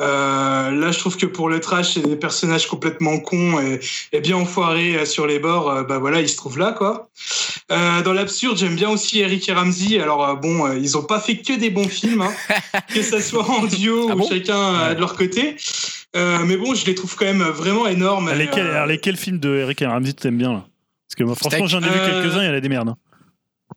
Euh, 0.03 0.71
là, 0.71 0.91
je 0.91 0.99
trouve 0.99 1.17
que 1.17 1.25
pour 1.25 1.49
le 1.49 1.59
trash 1.59 1.97
et 1.97 2.01
des 2.01 2.15
personnages 2.15 2.67
complètement 2.67 3.17
cons 3.19 3.59
et, 3.61 3.79
et 4.11 4.19
bien 4.19 4.35
enfoirés 4.35 4.95
euh, 4.97 5.05
sur 5.05 5.25
les 5.25 5.39
bords, 5.39 5.69
euh, 5.69 5.83
bah 5.83 5.97
voilà, 5.99 6.19
ils 6.21 6.29
se 6.29 6.35
trouvent 6.35 6.59
là, 6.59 6.71
quoi. 6.73 7.09
Euh, 7.71 8.01
dans 8.01 8.13
l'absurde, 8.13 8.57
j'aime 8.57 8.75
bien 8.75 8.89
aussi 8.89 9.19
Eric 9.21 9.47
et 9.49 9.53
Ramsey. 9.53 9.99
Alors 9.99 10.27
euh, 10.27 10.35
bon, 10.35 10.67
euh, 10.67 10.77
ils 10.77 10.97
ont 10.97 11.03
pas 11.03 11.19
fait 11.19 11.37
que 11.37 11.53
des 11.57 11.69
bons 11.69 11.87
films, 11.87 12.21
hein, 12.21 12.33
que 12.93 13.01
ça 13.01 13.21
soit 13.21 13.49
en 13.49 13.65
duo 13.65 14.07
Ah 14.09 14.15
ou 14.15 14.17
bon? 14.19 14.27
chacun 14.29 14.57
euh, 14.75 14.93
de 14.93 14.99
leur 14.99 15.15
côté. 15.15 15.55
Euh, 16.15 16.39
mais 16.45 16.57
bon, 16.57 16.75
je 16.75 16.85
les 16.85 16.93
trouve 16.95 17.15
quand 17.15 17.25
même 17.25 17.41
vraiment 17.43 17.87
énormes. 17.87 18.29
Ah, 18.31 18.35
lesquels, 18.35 18.67
euh, 18.67 18.75
alors, 18.75 18.87
lesquels 18.87 19.17
films 19.17 19.39
de 19.39 19.55
Eric 19.55 19.81
et 19.81 19.85
Ramsey 19.87 20.13
t'aimes 20.13 20.37
bien 20.37 20.53
là? 20.53 20.65
Parce 21.07 21.15
que 21.17 21.23
moi, 21.23 21.35
franchement, 21.35 21.67
j'en 21.67 21.79
ai 21.81 21.89
vu 21.89 21.99
quelques-uns, 22.05 22.41
il 22.43 22.47
y 22.47 22.49
en 22.49 22.53
a 22.53 22.59
des 22.59 22.69
merdes. 22.69 22.89
hein. 22.89 22.97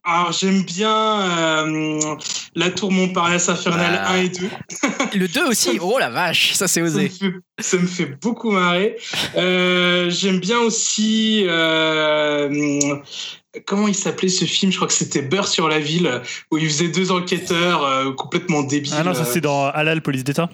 Alors 0.07 0.33
j'aime 0.33 0.63
bien 0.63 1.21
euh, 1.67 2.17
La 2.55 2.71
Tour 2.71 2.93
Montparnasse 2.93 3.49
Infernale 3.49 4.01
Ah. 4.05 4.13
1 4.13 4.17
et 4.23 4.29
2. 4.29 4.49
Le 5.19 5.29
2 5.29 5.45
aussi? 5.49 5.79
Oh 5.81 5.99
la 5.99 6.11
vache, 6.11 6.53
ça 6.55 6.69
c'est 6.69 6.81
Ça 6.81 6.87
me, 6.87 6.87
osé. 6.87 7.09
fait, 7.09 7.33
ça 7.59 7.77
me 7.77 7.87
fait 7.87 8.07
beaucoup 8.23 8.51
marrer. 8.53 8.97
Euh, 9.37 10.09
J'aime 10.11 10.39
bien 10.41 10.59
aussi. 10.61 11.45
euh, 11.49 12.97
comment 13.67 13.89
il 13.89 13.95
s'appelait 13.95 14.29
ce 14.29 14.45
film? 14.45 14.71
Je 14.71 14.77
crois 14.77 14.89
que 14.89 14.95
c'était 14.95 15.23
Beurre 15.23 15.49
sur 15.49 15.69
la 15.69 15.79
ville, 15.81 16.23
où 16.51 16.59
il 16.59 16.67
faisait 16.69 16.89
deux 16.89 17.11
enquêteurs 17.11 17.85
euh, 17.85 18.13
complètement 18.13 18.63
débiles. 18.63 18.93
Ah 18.97 19.03
non, 19.05 19.15
ça 19.15 19.25
c'est 19.25 19.41
dans 19.41 19.67
Halal, 19.67 20.03
police 20.03 20.25
d'État. 20.25 20.49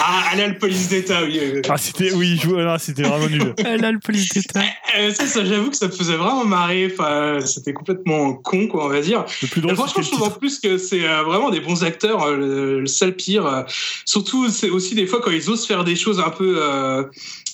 Ah, 0.00 0.24
allez, 0.32 0.46
le 0.48 0.58
police 0.58 0.88
d'État, 0.88 1.22
oui. 1.24 1.40
Ah, 1.68 1.76
c'était, 1.76 2.12
oui, 2.12 2.38
je- 2.42 2.48
non, 2.48 2.76
c'était 2.78 3.02
vraiment 3.02 3.28
nul. 3.28 3.54
Là, 3.80 3.92
le 3.92 3.98
police 3.98 4.28
d'État. 4.30 4.62
Euh, 4.98 5.12
ça, 5.12 5.26
ça, 5.26 5.44
j'avoue 5.44 5.70
que 5.70 5.76
ça 5.76 5.86
me 5.86 5.92
faisait 5.92 6.16
vraiment 6.16 6.44
marrer. 6.44 6.90
Enfin, 6.92 7.38
c'était 7.44 7.72
complètement 7.72 8.34
con, 8.34 8.66
quoi, 8.66 8.86
on 8.86 8.88
va 8.88 9.00
dire. 9.00 9.24
Le 9.42 9.48
plus 9.48 9.60
drôle, 9.60 9.74
franchement, 9.76 10.02
je 10.02 10.10
trouve 10.10 10.22
en 10.28 10.30
plus 10.30 10.58
que 10.58 10.78
c'est 10.78 11.04
euh, 11.06 11.22
vraiment 11.22 11.50
des 11.50 11.60
bons 11.60 11.84
acteurs. 11.84 12.22
euh, 12.24 12.36
le, 12.36 12.80
le 12.80 12.86
seul 12.86 13.14
pire, 13.14 13.46
euh, 13.46 13.62
surtout, 14.04 14.48
c'est 14.50 14.70
aussi 14.70 14.94
des 14.94 15.06
fois 15.06 15.20
quand 15.22 15.30
ils 15.30 15.48
osent 15.50 15.66
faire 15.66 15.84
des 15.84 15.96
choses 15.96 16.20
un 16.20 16.30
peu, 16.30 16.56
euh, 16.62 17.04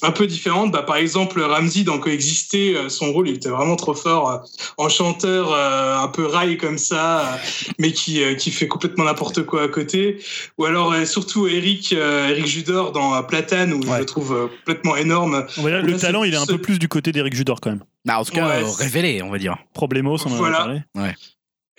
un 0.03 0.11
peu 0.13 0.27
différentes. 0.27 0.73
Bah, 0.73 0.83
par 0.83 0.97
exemple, 0.97 1.41
Ramsey 1.41 1.83
dans 1.85 1.99
Coexister, 1.99 2.77
euh, 2.77 2.89
son 2.89 3.13
rôle, 3.13 3.29
il 3.29 3.37
était 3.37 3.49
vraiment 3.51 3.77
trop 3.77 3.95
fort 3.95 4.31
euh, 4.31 4.37
en 4.79 4.89
chanteur 4.89 5.53
euh, 5.53 5.99
un 5.99 6.09
peu 6.09 6.27
rail 6.27 6.57
comme 6.57 6.79
ça, 6.79 7.21
euh, 7.21 7.37
mais 7.79 7.93
qui, 7.93 8.23
euh, 8.23 8.35
qui 8.35 8.51
fait 8.51 8.69
complètement 8.69 9.05
n'importe 9.05 9.45
quoi 9.45 9.63
à 9.65 9.69
côté. 9.69 10.19
Ou 10.59 10.65
alors 10.65 10.93
euh, 10.93 11.05
surtout 11.05 11.47
Eric, 11.49 11.93
euh, 11.93 12.30
Eric 12.31 12.47
Judor 12.47 12.93
dans 12.93 13.23
Platane, 13.23 13.73
où 13.73 13.83
je 13.83 13.89
Ouais. 13.89 13.99
le 13.99 14.07
trouve 14.07 14.33
euh, 14.33 14.47
complètement 14.59 14.97
énorme. 14.97 15.47
On 15.59 15.63
va 15.63 15.71
dire, 15.71 15.83
le 15.83 15.93
Là, 15.93 15.99
talent, 15.99 16.25
il 16.25 16.33
est 16.35 16.37
un 16.39 16.47
peu 16.47 16.59
plus 16.59 16.79
du 16.79 16.89
côté 16.89 17.13
d'Eric 17.13 17.35
Judor 17.35 17.61
quand 17.61 17.71
même. 17.71 17.85
Bah, 18.05 18.19
en 18.19 18.25
tout 18.25 18.33
cas, 18.33 18.49
Ouais, 18.49 18.63
euh, 18.65 18.71
révélé, 18.79 19.23
on 19.23 19.31
va 19.31 19.39
dire. 19.39 19.57
Problemos, 19.75 20.17
on 20.27 20.33
en 20.33 20.37
Voilà. 20.37 20.57
a 20.57 20.61
parlé. 20.61 20.81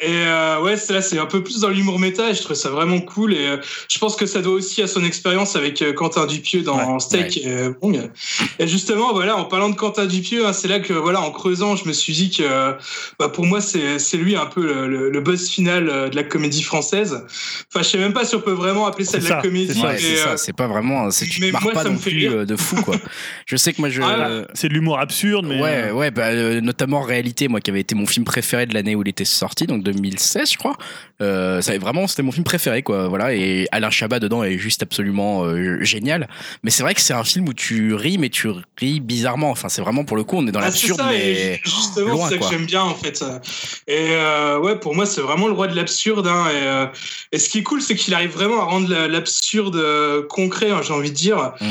Et 0.04 0.08
euh, 0.26 0.60
ouais, 0.62 0.78
c'est 0.78 0.94
là, 0.94 1.02
c'est 1.02 1.20
un 1.20 1.28
peu 1.28 1.44
plus 1.44 1.60
dans 1.60 1.70
l'humour 1.70 2.00
méta 2.00 2.30
et 2.32 2.34
je 2.34 2.42
trouve 2.42 2.56
ça 2.56 2.70
vraiment 2.70 3.00
cool. 3.02 3.34
Et 3.36 3.46
euh, 3.46 3.58
je 3.88 4.00
pense 4.00 4.16
que 4.16 4.26
ça 4.26 4.42
doit 4.42 4.54
aussi 4.54 4.82
à 4.82 4.88
son 4.88 5.04
expérience 5.04 5.56
avec 5.56 5.82
euh, 5.84 5.94
Quentin 5.94 6.26
Dupieux 6.26 6.64
dans 6.64 6.78
Ouais, 6.94 7.00
Steak. 7.00 7.38
Et, 7.38 7.48
euh, 7.48 7.74
bon, 7.80 7.94
et 8.58 8.68
justement, 8.68 9.14
voilà, 9.14 9.38
en 9.38 9.46
parlant 9.46 9.70
de 9.70 9.76
Quentin 9.76 10.08
Dupieux, 10.08 10.48
hein, 10.48 10.54
c'est 10.54 10.68
là 10.68 10.80
que, 10.80 10.94
voilà, 10.94 11.22
en 11.22 11.30
creusant, 11.32 11.76
je 11.76 11.88
me 11.88 11.94
suis 11.94 12.14
dit 12.14 12.32
que, 12.32 12.42
euh, 12.44 12.74
bah, 13.20 13.30
pour 13.30 13.46
moi, 13.46 13.62
c'est 13.62 14.00
c'est 14.00 14.18
lui 14.18 14.36
un 14.36 14.48
peu 14.48 14.66
le, 14.66 14.88
le, 14.88 15.10
le 15.12 15.22
boss 15.22 15.48
final 15.50 15.86
de 16.10 16.16
la 16.16 16.24
comédie 16.24 16.64
française. 16.64 17.24
Enfin, 17.68 17.84
je 17.84 17.90
sais 17.90 17.98
même 18.00 18.14
pas 18.14 18.26
si 18.26 18.36
on 18.36 18.42
peut 18.42 18.52
vraiment 18.54 18.88
appeler 18.88 19.06
ça 19.06 19.20
de 19.20 19.24
ça, 19.24 19.36
la 19.36 19.42
comédie. 19.44 19.80
c'est 20.38 20.54
pas 20.56 20.68
vraiment. 20.68 21.12
c'est- 21.12 21.28
Tu 21.28 21.42
mais 21.42 21.52
moi, 21.52 21.74
pas 21.74 21.84
ça 21.84 21.90
non 21.90 21.96
me 21.96 22.00
fait 22.00 22.10
plus 22.10 22.28
rire. 22.30 22.46
de 22.48 22.56
fou, 22.56 22.76
quoi. 22.82 22.96
Je 23.46 23.56
sais 23.56 23.74
que 23.74 23.82
moi, 23.82 23.90
je. 23.90 24.02
Ah, 24.02 24.28
euh, 24.30 24.46
C'est 24.54 24.68
de 24.70 24.74
l'humour 24.74 25.00
absurde, 25.00 25.46
mais. 25.48 25.62
ouais, 25.62 25.92
ouais, 25.92 26.10
bah, 26.12 26.28
euh, 26.30 26.60
notamment 26.62 27.02
Réalité, 27.02 27.48
moi 27.48 27.60
qui 27.62 27.70
avait 27.72 27.82
été 27.82 27.94
mon 27.96 28.06
film 28.06 28.26
préféré 28.26 28.66
de 28.66 28.74
l'année 28.74 28.96
où 28.96 29.02
il 29.02 29.10
était 29.10 29.26
sorti, 29.26 29.68
donc 29.68 29.84
2016, 29.94 30.52
je 30.54 30.58
crois. 30.58 30.76
Euh, 31.22 31.62
ça, 31.62 31.78
vraiment, 31.78 32.08
c'était 32.08 32.24
mon 32.24 32.32
film 32.32 32.44
préféré, 32.44 32.82
quoi. 32.82 33.08
Voilà, 33.08 33.34
et 33.36 33.68
Alain 33.72 33.90
Chabat 33.92 34.20
dedans 34.20 34.44
est 34.44 34.58
juste 34.58 34.82
absolument 34.84 35.44
euh, 35.46 35.84
génial. 35.84 36.28
Mais 36.64 36.72
c'est 36.72 36.82
vrai 36.84 36.96
que 36.96 37.02
c'est 37.02 37.14
un 37.14 37.24
film 37.24 37.48
où 37.48 37.54
tu 37.54 37.94
ris, 37.94 38.18
mais 38.18 38.30
tu 38.30 38.48
ris 38.80 39.00
bizarrement. 39.00 39.52
Enfin, 39.52 39.70
c'est 39.70 39.82
vraiment 39.82 40.04
pour 40.04 40.18
le 40.18 40.24
coup, 40.24 40.38
on 40.38 40.48
est 40.48 40.52
dans 40.52 40.60
Ah, 40.60 40.64
l'absurde, 40.66 41.02
mais 41.08 41.56
ju- 41.56 41.62
justement, 41.66 42.28
c'est 42.28 42.40
ça 42.40 42.40
que 42.40 42.50
j'aime 42.52 42.66
bien 42.66 42.82
en 42.82 42.96
fait. 42.96 43.24
Et 43.88 44.16
euh, 44.16 44.58
ouais, 44.60 44.80
pour 44.80 44.96
moi, 44.96 45.06
c'est 45.06 45.22
vraiment 45.22 45.48
le 45.48 45.54
roi 45.54 45.68
de 45.68 45.76
l'absurde. 45.76 46.26
Hein, 46.28 46.46
et, 46.50 46.66
euh, 46.68 46.86
et 47.32 47.38
ce 47.38 47.50
qui 47.50 47.60
est 47.60 47.64
cool, 47.64 47.82
c'est 47.82 47.96
qu'il 47.96 48.14
arrive 48.16 48.32
vraiment 48.32 48.62
à 48.62 48.66
rendre 48.66 48.90
la- 48.90 49.08
l'absurde 49.08 49.80
concret, 50.28 50.72
hein, 50.72 50.82
j'ai 50.84 50.94
envie 50.94 51.12
de 51.12 51.16
dire. 51.16 51.54
Mm. 51.62 51.66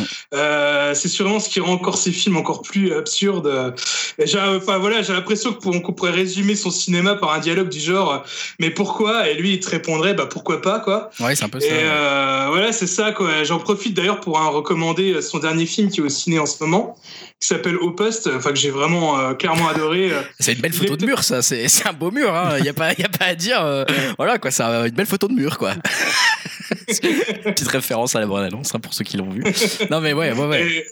C'est 0.94 1.08
sûrement 1.08 1.40
ce 1.40 1.48
qui 1.48 1.60
rend 1.60 1.72
encore 1.72 1.98
ces 1.98 2.12
films 2.12 2.36
encore 2.36 2.62
plus 2.62 2.92
absurdes. 2.94 3.74
J'ai, 4.22 4.38
enfin 4.38 4.78
voilà, 4.78 5.02
j'ai 5.02 5.12
l'impression 5.12 5.52
qu'on 5.52 5.80
pourrait 5.92 6.10
résumer 6.12 6.54
son 6.54 6.70
cinéma 6.70 7.14
par 7.16 7.32
un 7.32 7.38
dialogue 7.38 7.68
du 7.68 7.80
genre, 7.80 8.09
euh, 8.12 8.18
mais 8.58 8.70
pourquoi? 8.70 9.28
Et 9.28 9.34
lui, 9.34 9.54
il 9.54 9.60
te 9.60 9.68
répondrait, 9.70 10.14
bah 10.14 10.26
pourquoi 10.26 10.60
pas, 10.62 10.80
quoi. 10.80 11.10
ouais, 11.20 11.34
c'est 11.34 11.44
un 11.44 11.48
peu 11.48 11.58
Et 11.58 11.68
ça. 11.68 11.74
euh, 11.74 12.46
voilà, 12.48 12.72
c'est 12.72 12.86
ça. 12.86 13.12
quoi. 13.12 13.44
J'en 13.44 13.58
profite 13.58 13.94
d'ailleurs 13.94 14.20
pour 14.20 14.38
hein, 14.40 14.48
recommander 14.48 15.14
euh, 15.14 15.20
son 15.22 15.38
dernier 15.38 15.66
film 15.66 15.88
qui 15.90 16.00
est 16.00 16.02
au 16.02 16.08
ciné 16.08 16.38
en 16.38 16.46
ce 16.46 16.62
moment, 16.62 16.96
qui 17.40 17.48
s'appelle 17.48 17.76
Au 17.76 17.90
Poste, 17.92 18.28
enfin 18.34 18.50
que 18.50 18.56
j'ai 18.58 18.70
vraiment 18.70 19.18
euh, 19.18 19.34
clairement 19.34 19.68
adoré. 19.68 20.10
C'est 20.40 20.52
une 20.54 20.60
belle 20.60 20.72
photo 20.72 20.96
de 20.96 21.06
mur, 21.06 21.22
ça. 21.24 21.42
C'est 21.42 21.68
c'est 21.68 21.86
un 21.88 21.92
beau 21.92 22.10
mur. 22.10 22.28
Il 22.32 22.36
hein. 22.58 22.60
n'y 22.60 22.68
a, 22.68 22.72
pas- 22.74 22.92
y 22.92 23.04
a 23.04 23.08
pas 23.08 23.26
à 23.26 23.34
dire. 23.34 23.64
euh, 23.64 23.84
voilà, 24.18 24.38
quoi. 24.38 24.50
C'est 24.50 24.62
une 24.62 24.90
belle 24.90 25.06
photo 25.06 25.28
de 25.28 25.34
mur, 25.34 25.58
quoi. 25.58 25.74
Petite 26.86 27.68
référence 27.68 28.14
à 28.14 28.20
la 28.20 28.26
bonne 28.26 28.44
annonce 28.44 28.74
hein, 28.74 28.80
pour 28.80 28.94
ceux 28.94 29.04
qui 29.04 29.16
l'ont 29.16 29.30
vu. 29.30 29.42
Non 29.90 30.00
mais 30.00 30.12
ouais, 30.12 30.32
ouais, 30.32 30.46
ouais. 30.46 30.62
Et, 30.66 30.84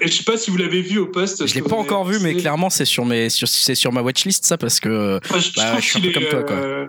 et 0.00 0.08
je 0.08 0.12
sais 0.12 0.24
pas 0.24 0.36
si 0.36 0.50
vous 0.50 0.56
l'avez 0.56 0.82
vu 0.82 0.98
au 0.98 1.06
poste. 1.06 1.46
Je 1.46 1.54
l'ai 1.54 1.62
pas 1.62 1.76
encore 1.76 2.04
vu, 2.04 2.18
mais 2.20 2.34
clairement 2.34 2.70
c'est 2.70 2.84
sur 2.84 3.04
mes, 3.04 3.28
sur, 3.30 3.48
c'est 3.48 3.74
sur 3.74 3.92
ma 3.92 4.02
watchlist 4.02 4.44
ça 4.44 4.56
parce 4.58 4.80
que 4.80 5.18
Enfin, 5.24 5.40
je, 5.40 5.50
Bah, 5.56 5.70
trouve 5.70 5.80
je 5.80 5.86
suis 5.86 5.98
un 5.98 6.00
qu'il 6.02 6.12
peu 6.12 6.18
est, 6.20 6.22
comme 6.22 6.30
toi, 6.30 6.42
quoi. 6.44 6.56
euh, 6.56 6.86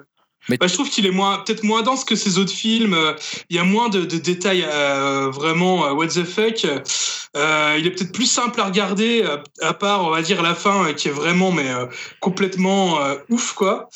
Mais- 0.50 0.58
bah, 0.58 0.68
je 0.68 0.74
trouve 0.74 0.90
qu'il 0.90 1.06
est 1.06 1.12
moins, 1.12 1.40
peut-être 1.40 1.64
moins 1.64 1.82
dense 1.84 2.04
que 2.06 2.16
ses 2.16 2.38
autres 2.38 2.54
films. 2.54 2.98
Il 3.50 3.56
y 3.56 3.60
a 3.60 3.64
moins 3.66 3.90
de, 3.90 4.02
de 4.06 4.18
détails 4.18 4.66
euh, 4.66 5.30
vraiment 5.30 5.86
euh, 5.86 5.92
what 5.94 6.08
the 6.08 6.24
fuck. 6.24 6.66
Euh, 7.36 7.76
il 7.78 7.86
est 7.86 7.92
peut-être 7.92 8.14
plus 8.14 8.26
simple 8.26 8.60
à 8.62 8.64
regarder, 8.66 9.22
euh, 9.24 9.38
à 9.62 9.74
part 9.74 10.06
on 10.06 10.10
va 10.10 10.22
dire 10.22 10.42
la 10.42 10.56
fin 10.56 10.94
qui 10.94 11.10
est 11.10 11.12
vraiment 11.12 11.52
mais 11.52 11.68
euh, 11.70 11.86
complètement 12.22 13.00
euh, 13.02 13.16
ouf 13.30 13.52
quoi. 13.54 13.90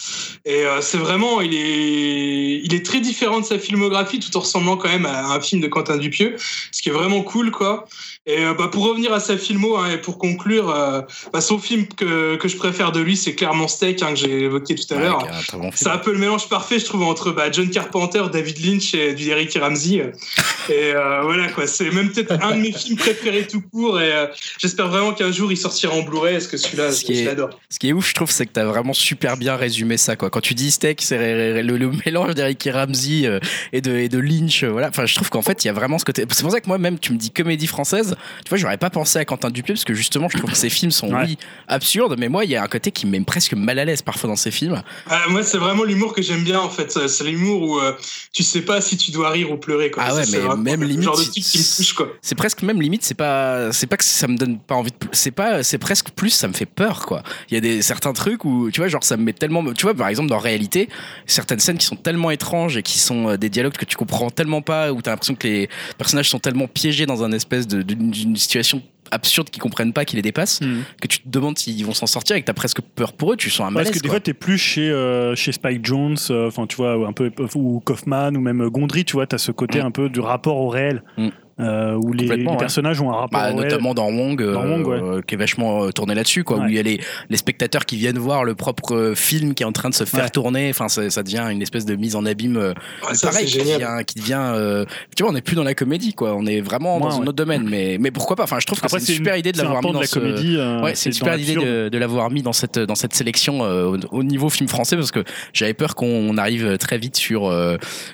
Et 0.45 0.65
euh, 0.65 0.81
c'est 0.81 0.97
vraiment, 0.97 1.41
il 1.41 1.53
est, 1.55 2.61
il 2.63 2.73
est 2.73 2.85
très 2.85 2.99
différent 2.99 3.39
de 3.39 3.45
sa 3.45 3.57
filmographie, 3.57 4.19
tout 4.19 4.35
en 4.37 4.41
ressemblant 4.41 4.77
quand 4.77 4.89
même 4.89 5.05
à 5.05 5.31
un 5.33 5.39
film 5.41 5.61
de 5.61 5.67
Quentin 5.67 5.97
Dupieux, 5.97 6.35
ce 6.71 6.81
qui 6.81 6.89
est 6.89 6.91
vraiment 6.91 7.23
cool 7.23 7.49
quoi. 7.51 7.85
Et 8.27 8.45
euh, 8.45 8.53
bah, 8.53 8.67
pour 8.71 8.83
revenir 8.87 9.11
à 9.13 9.19
sa 9.19 9.35
filmo 9.35 9.77
hein, 9.77 9.89
et 9.91 9.97
pour 9.97 10.19
conclure, 10.19 10.69
euh, 10.69 11.01
bah, 11.33 11.41
son 11.41 11.57
film 11.57 11.87
que, 11.87 12.35
que 12.35 12.47
je 12.47 12.55
préfère 12.55 12.91
de 12.91 12.99
lui, 12.99 13.17
c'est 13.17 13.33
clairement 13.33 13.67
Steak 13.67 14.03
hein, 14.03 14.09
que 14.09 14.15
j'ai 14.15 14.41
évoqué 14.43 14.75
tout 14.75 14.93
à 14.93 14.97
Ouais, 14.97 15.03
l'heure. 15.03 15.25
bon 15.53 15.71
C'est 15.73 15.85
film. 15.85 15.91
un 15.91 15.97
peu 15.97 16.11
le 16.11 16.19
mélange 16.19 16.47
parfait, 16.47 16.77
je 16.77 16.85
trouve, 16.85 17.01
entre 17.01 17.31
bah, 17.31 17.51
John 17.51 17.67
Carpenter, 17.71 18.23
David 18.31 18.63
Lynch 18.63 18.93
et 18.93 19.15
du 19.15 19.27
Eric 19.29 19.57
Ramsey. 19.59 20.11
Et 20.69 20.93
euh, 20.93 21.21
voilà, 21.23 21.47
quoi. 21.51 21.65
C'est 21.65 21.89
même 21.89 22.11
peut-être 22.11 22.31
un 22.43 22.55
de 22.55 22.61
mes 22.61 22.71
films 22.71 22.95
préférés 22.97 23.47
tout 23.47 23.61
court. 23.61 23.99
Et 23.99 24.13
euh, 24.13 24.27
j'espère 24.59 24.89
vraiment 24.89 25.13
qu'un 25.13 25.31
jour 25.31 25.51
il 25.51 25.57
sortira 25.57 25.95
en 25.95 26.03
Blu-ray, 26.03 26.33
parce 26.33 26.45
que 26.47 26.57
celui-là, 26.57 26.91
Ce 26.91 27.03
je 27.11 27.25
l'adore. 27.25 27.49
Ce 27.69 27.79
qui 27.79 27.89
est 27.89 27.93
ouf, 27.93 28.07
je 28.07 28.13
trouve, 28.13 28.29
c'est 28.29 28.45
que 28.45 28.51
t'as 28.51 28.65
vraiment 28.65 28.93
super 28.93 29.35
bien 29.37 29.55
résumé 29.55 29.97
ça. 29.97 30.15
Quoi. 30.15 30.29
Quand 30.29 30.41
tu 30.41 30.53
dis 30.53 30.69
steak, 30.69 31.01
c'est 31.01 31.63
le, 31.63 31.75
le 31.77 31.91
mélange 32.05 32.35
d'Eric 32.35 32.69
Ramsey 32.71 33.27
et, 33.73 33.81
de, 33.81 33.95
et 33.97 34.07
de 34.09 34.19
Lynch. 34.19 34.63
voilà. 34.63 34.89
Enfin, 34.89 35.07
je 35.07 35.15
trouve 35.15 35.31
qu'en 35.31 35.41
fait, 35.41 35.63
il 35.63 35.67
y 35.67 35.69
a 35.71 35.73
vraiment 35.73 35.97
ce 35.97 36.05
côté. 36.05 36.23
C'est 36.29 36.43
pour 36.43 36.51
ça 36.51 36.61
que 36.61 36.67
moi, 36.67 36.77
même, 36.77 36.99
tu 36.99 37.11
me 37.13 37.17
dis 37.17 37.31
comédie 37.31 37.65
française. 37.67 38.10
Tu 38.43 38.49
vois, 38.49 38.57
j'aurais 38.57 38.77
pas 38.77 38.89
pensé 38.89 39.19
à 39.19 39.25
Quentin 39.25 39.49
Dupieux 39.49 39.73
parce 39.73 39.83
que 39.85 39.93
justement, 39.93 40.27
je 40.29 40.37
trouve 40.37 40.51
que 40.51 40.57
ses 40.57 40.69
films 40.69 40.91
sont, 40.91 41.11
Ouais. 41.13 41.23
oui, 41.25 41.37
absurdes, 41.67 42.15
mais 42.17 42.29
moi, 42.29 42.45
il 42.45 42.51
y 42.51 42.55
a 42.55 42.63
un 42.63 42.67
côté 42.67 42.91
qui 42.91 43.05
me 43.05 43.11
met 43.11 43.21
presque 43.21 43.53
mal 43.53 43.79
à 43.79 43.85
l'aise 43.85 44.01
parfois 44.01 44.29
dans 44.29 44.35
ses 44.35 44.51
films. 44.51 44.81
Ah, 45.09 45.21
moi, 45.29 45.43
c'est 45.43 45.57
vraiment 45.57 45.83
l'humour 45.83 46.13
que 46.13 46.21
j'aime 46.21 46.43
bien, 46.43 46.59
en 46.59 46.69
fait. 46.69 46.91
C'est 46.91 47.07
c'est 47.07 47.23
l'humour 47.23 47.61
où 47.61 47.79
euh, 47.79 47.93
tu 48.33 48.43
sais 48.43 48.61
pas 48.61 48.81
si 48.81 48.97
tu 48.97 49.11
dois 49.11 49.29
rire 49.29 49.51
ou 49.51 49.57
pleurer. 49.57 49.91
Quoi. 49.91 50.03
Ah 50.05 50.15
ouais, 50.15 50.23
Ça, 50.25 50.37
mais 50.55 50.55
même 50.57 50.83
limite, 50.83 51.03
genre 51.03 51.17
de 51.17 51.21
si- 51.23 51.31
truc 51.31 51.43
qui 51.43 51.57
me 51.59 51.77
touche, 51.77 51.93
quoi. 51.93 52.07
C'est 52.21 52.35
presque 52.35 52.61
même 52.63 52.81
limite, 52.81 53.03
c'est 53.03 53.13
pas, 53.15 53.71
c'est 53.71 53.87
pas 53.87 53.97
que 53.97 54.03
ça 54.03 54.27
me 54.27 54.37
donne 54.37 54.59
pas 54.59 54.75
envie 54.75 54.91
de, 54.91 54.97
c'est 55.11 55.31
pas, 55.31 55.63
c'est 55.63 55.77
presque 55.77 56.09
plus, 56.11 56.29
ça 56.29 56.47
me 56.47 56.53
fait 56.53 56.65
peur, 56.65 57.05
quoi. 57.05 57.23
Il 57.49 57.53
y 57.55 57.57
a 57.57 57.61
des 57.61 57.81
certains 57.81 58.13
trucs 58.13 58.45
où, 58.45 58.69
tu 58.71 58.79
vois, 58.81 58.87
genre, 58.87 59.03
ça 59.03 59.17
me 59.17 59.23
met 59.23 59.33
tellement, 59.33 59.63
tu 59.73 59.83
vois, 59.83 59.93
par 59.93 60.07
exemple, 60.07 60.29
dans 60.29 60.39
réalité, 60.39 60.89
certaines 61.25 61.59
scènes 61.59 61.77
qui 61.77 61.85
sont 61.85 61.95
tellement 61.95 62.31
étranges 62.31 62.77
et 62.77 62.83
qui 62.83 62.99
sont 62.99 63.29
euh, 63.29 63.37
des 63.37 63.49
dialogues 63.49 63.73
que 63.73 63.85
tu 63.85 63.97
comprends 63.97 64.29
tellement 64.29 64.61
pas, 64.61 64.91
où 64.91 65.01
t'as 65.01 65.11
l'impression 65.11 65.35
que 65.35 65.47
les 65.47 65.69
personnages 65.97 66.29
sont 66.29 66.39
tellement 66.39 66.67
piégés 66.67 67.05
dans 67.05 67.23
un 67.23 67.31
espèce 67.31 67.67
de, 67.67 67.81
d'une 68.09 68.35
situation 68.35 68.81
absurde 69.13 69.49
qu'ils 69.49 69.61
comprennent 69.61 69.91
pas, 69.91 70.05
qui 70.05 70.15
les 70.15 70.21
dépasse, 70.21 70.61
Hmm. 70.61 70.83
que 71.01 71.07
tu 71.07 71.19
te 71.19 71.27
demandes 71.27 71.57
s'ils 71.57 71.85
vont 71.85 71.93
s'en 71.93 72.07
sortir 72.07 72.37
et 72.37 72.41
que 72.41 72.45
t'as 72.45 72.53
presque 72.53 72.79
peur 72.81 73.11
pour 73.11 73.33
eux, 73.33 73.35
tu 73.35 73.49
sens 73.49 73.59
un 73.59 73.63
Parce 73.65 73.73
malaise, 73.73 73.91
que 73.91 73.95
des 73.99 74.07
quoi. 74.07 74.09
fois, 74.11 74.19
t'es 74.21 74.33
plus 74.33 74.57
chez, 74.57 74.89
euh, 74.89 75.35
chez 75.35 75.51
Spike 75.51 75.85
Jones, 75.85 76.15
euh, 76.29 76.47
enfin, 76.47 76.65
tu 76.65 76.77
vois, 76.77 76.93
un 77.05 77.11
peu, 77.11 77.29
ou 77.55 77.81
Kaufman, 77.81 78.31
ou 78.35 78.39
même 78.39 78.65
Gondry, 78.69 79.03
tu 79.03 79.13
vois, 79.13 79.27
t'as 79.27 79.37
ce 79.37 79.51
côté 79.51 79.81
Mm. 79.81 79.85
un 79.87 79.91
peu 79.91 80.07
du 80.09 80.21
rapport 80.21 80.55
au 80.57 80.69
réel, 80.69 81.03
Mm. 81.17 81.27
Euh, 81.61 81.93
où 81.95 82.11
les, 82.13 82.23
Complètement, 82.25 82.51
les 82.51 82.55
ouais. 82.55 82.59
personnages 82.59 83.01
ont 83.01 83.11
un 83.11 83.15
rapport 83.21 83.39
Bah, 83.39 83.53
notamment 83.53 83.93
dans 83.93 84.09
Wong, 84.11 84.41
euh, 84.41 84.53
Dans 84.53 84.65
Wong, 84.65 84.85
ouais. 84.87 84.99
euh, 85.01 85.21
qui 85.21 85.35
est 85.35 85.37
vachement 85.37 85.83
euh, 85.85 85.91
tourné 85.91 86.15
là-dessus, 86.15 86.43
quoi, 86.43 86.57
où 86.57 86.65
il 86.67 86.73
y 86.73 86.79
a 86.79 86.81
les, 86.81 86.99
les 87.29 87.37
spectateurs 87.37 87.85
qui 87.85 87.97
viennent 87.97 88.17
voir 88.17 88.43
le 88.43 88.55
propre 88.55 89.13
film 89.15 89.53
qui 89.53 89.63
est 89.63 89.65
en 89.65 89.71
train 89.71 89.89
de 89.89 89.93
se 89.95 90.03
faire 90.05 90.23
Ouais. 90.25 90.29
tourner. 90.29 90.69
Enfin, 90.69 90.87
ça, 90.89 91.09
ça 91.09 91.23
devient 91.23 91.45
une 91.51 91.61
espèce 91.61 91.85
de 91.85 91.95
mise 91.95 92.15
en 92.15 92.25
abîme. 92.25 92.57
euh, 92.57 92.73
ça, 93.13 93.29
pareil, 93.29 93.45
qui 93.45 93.57
devient, 93.59 93.79
qui 94.05 94.19
devient 94.19 94.39
euh, 94.53 94.85
tu 95.15 95.23
vois, 95.23 95.31
on 95.31 95.33
n'est 95.33 95.41
plus 95.41 95.55
dans 95.55 95.63
la 95.63 95.73
comédie, 95.75 96.13
quoi. 96.13 96.35
On 96.35 96.45
est 96.45 96.61
vraiment 96.61 96.97
Ouais, 96.97 97.03
dans 97.03 97.17
un 97.21 97.23
autre 97.23 97.33
domaine. 97.33 97.67
Mais, 97.69 97.97
mais 97.99 98.11
pourquoi 98.11 98.35
pas? 98.35 98.43
Enfin, 98.43 98.57
je 98.59 98.65
trouve 98.65 98.79
que 98.81 98.87
c'est 98.89 98.97
une 98.97 99.05
super 99.05 99.35
idée 99.37 99.51
de 99.51 99.57
l'avoir 99.57 99.83
mis 99.83 99.91
dans 99.91 99.99
la 100.01 100.07
ce. 100.07 100.19
comédie. 100.19 100.55
euh, 100.57 100.81
Ouais, 100.81 100.95
c'est 100.95 101.09
une 101.09 101.13
super 101.13 101.37
idée 101.37 101.55
de, 101.55 101.89
de 101.89 101.97
l'avoir 101.97 102.29
mis 102.31 102.41
dans 102.41 102.53
cette 102.53 102.79
dans 102.79 102.95
cette 102.95 103.13
sélection 103.13 103.63
euh, 103.63 103.97
au, 104.11 104.17
au 104.19 104.23
niveau 104.23 104.49
film 104.49 104.67
français 104.69 104.95
parce 104.95 105.11
que 105.11 105.23
j'avais 105.53 105.73
peur 105.73 105.95
qu'on 105.95 106.37
arrive 106.37 106.77
très 106.77 106.97
vite 106.97 107.15
sur 107.17 107.51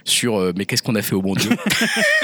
sur 0.03 0.51
mais 0.55 0.65
qu'est-ce 0.65 0.83
qu'on 0.83 0.95
a 0.95 1.01
fait 1.01 1.15
au 1.15 1.21
bon 1.21 1.33
Dieu? 1.35 1.49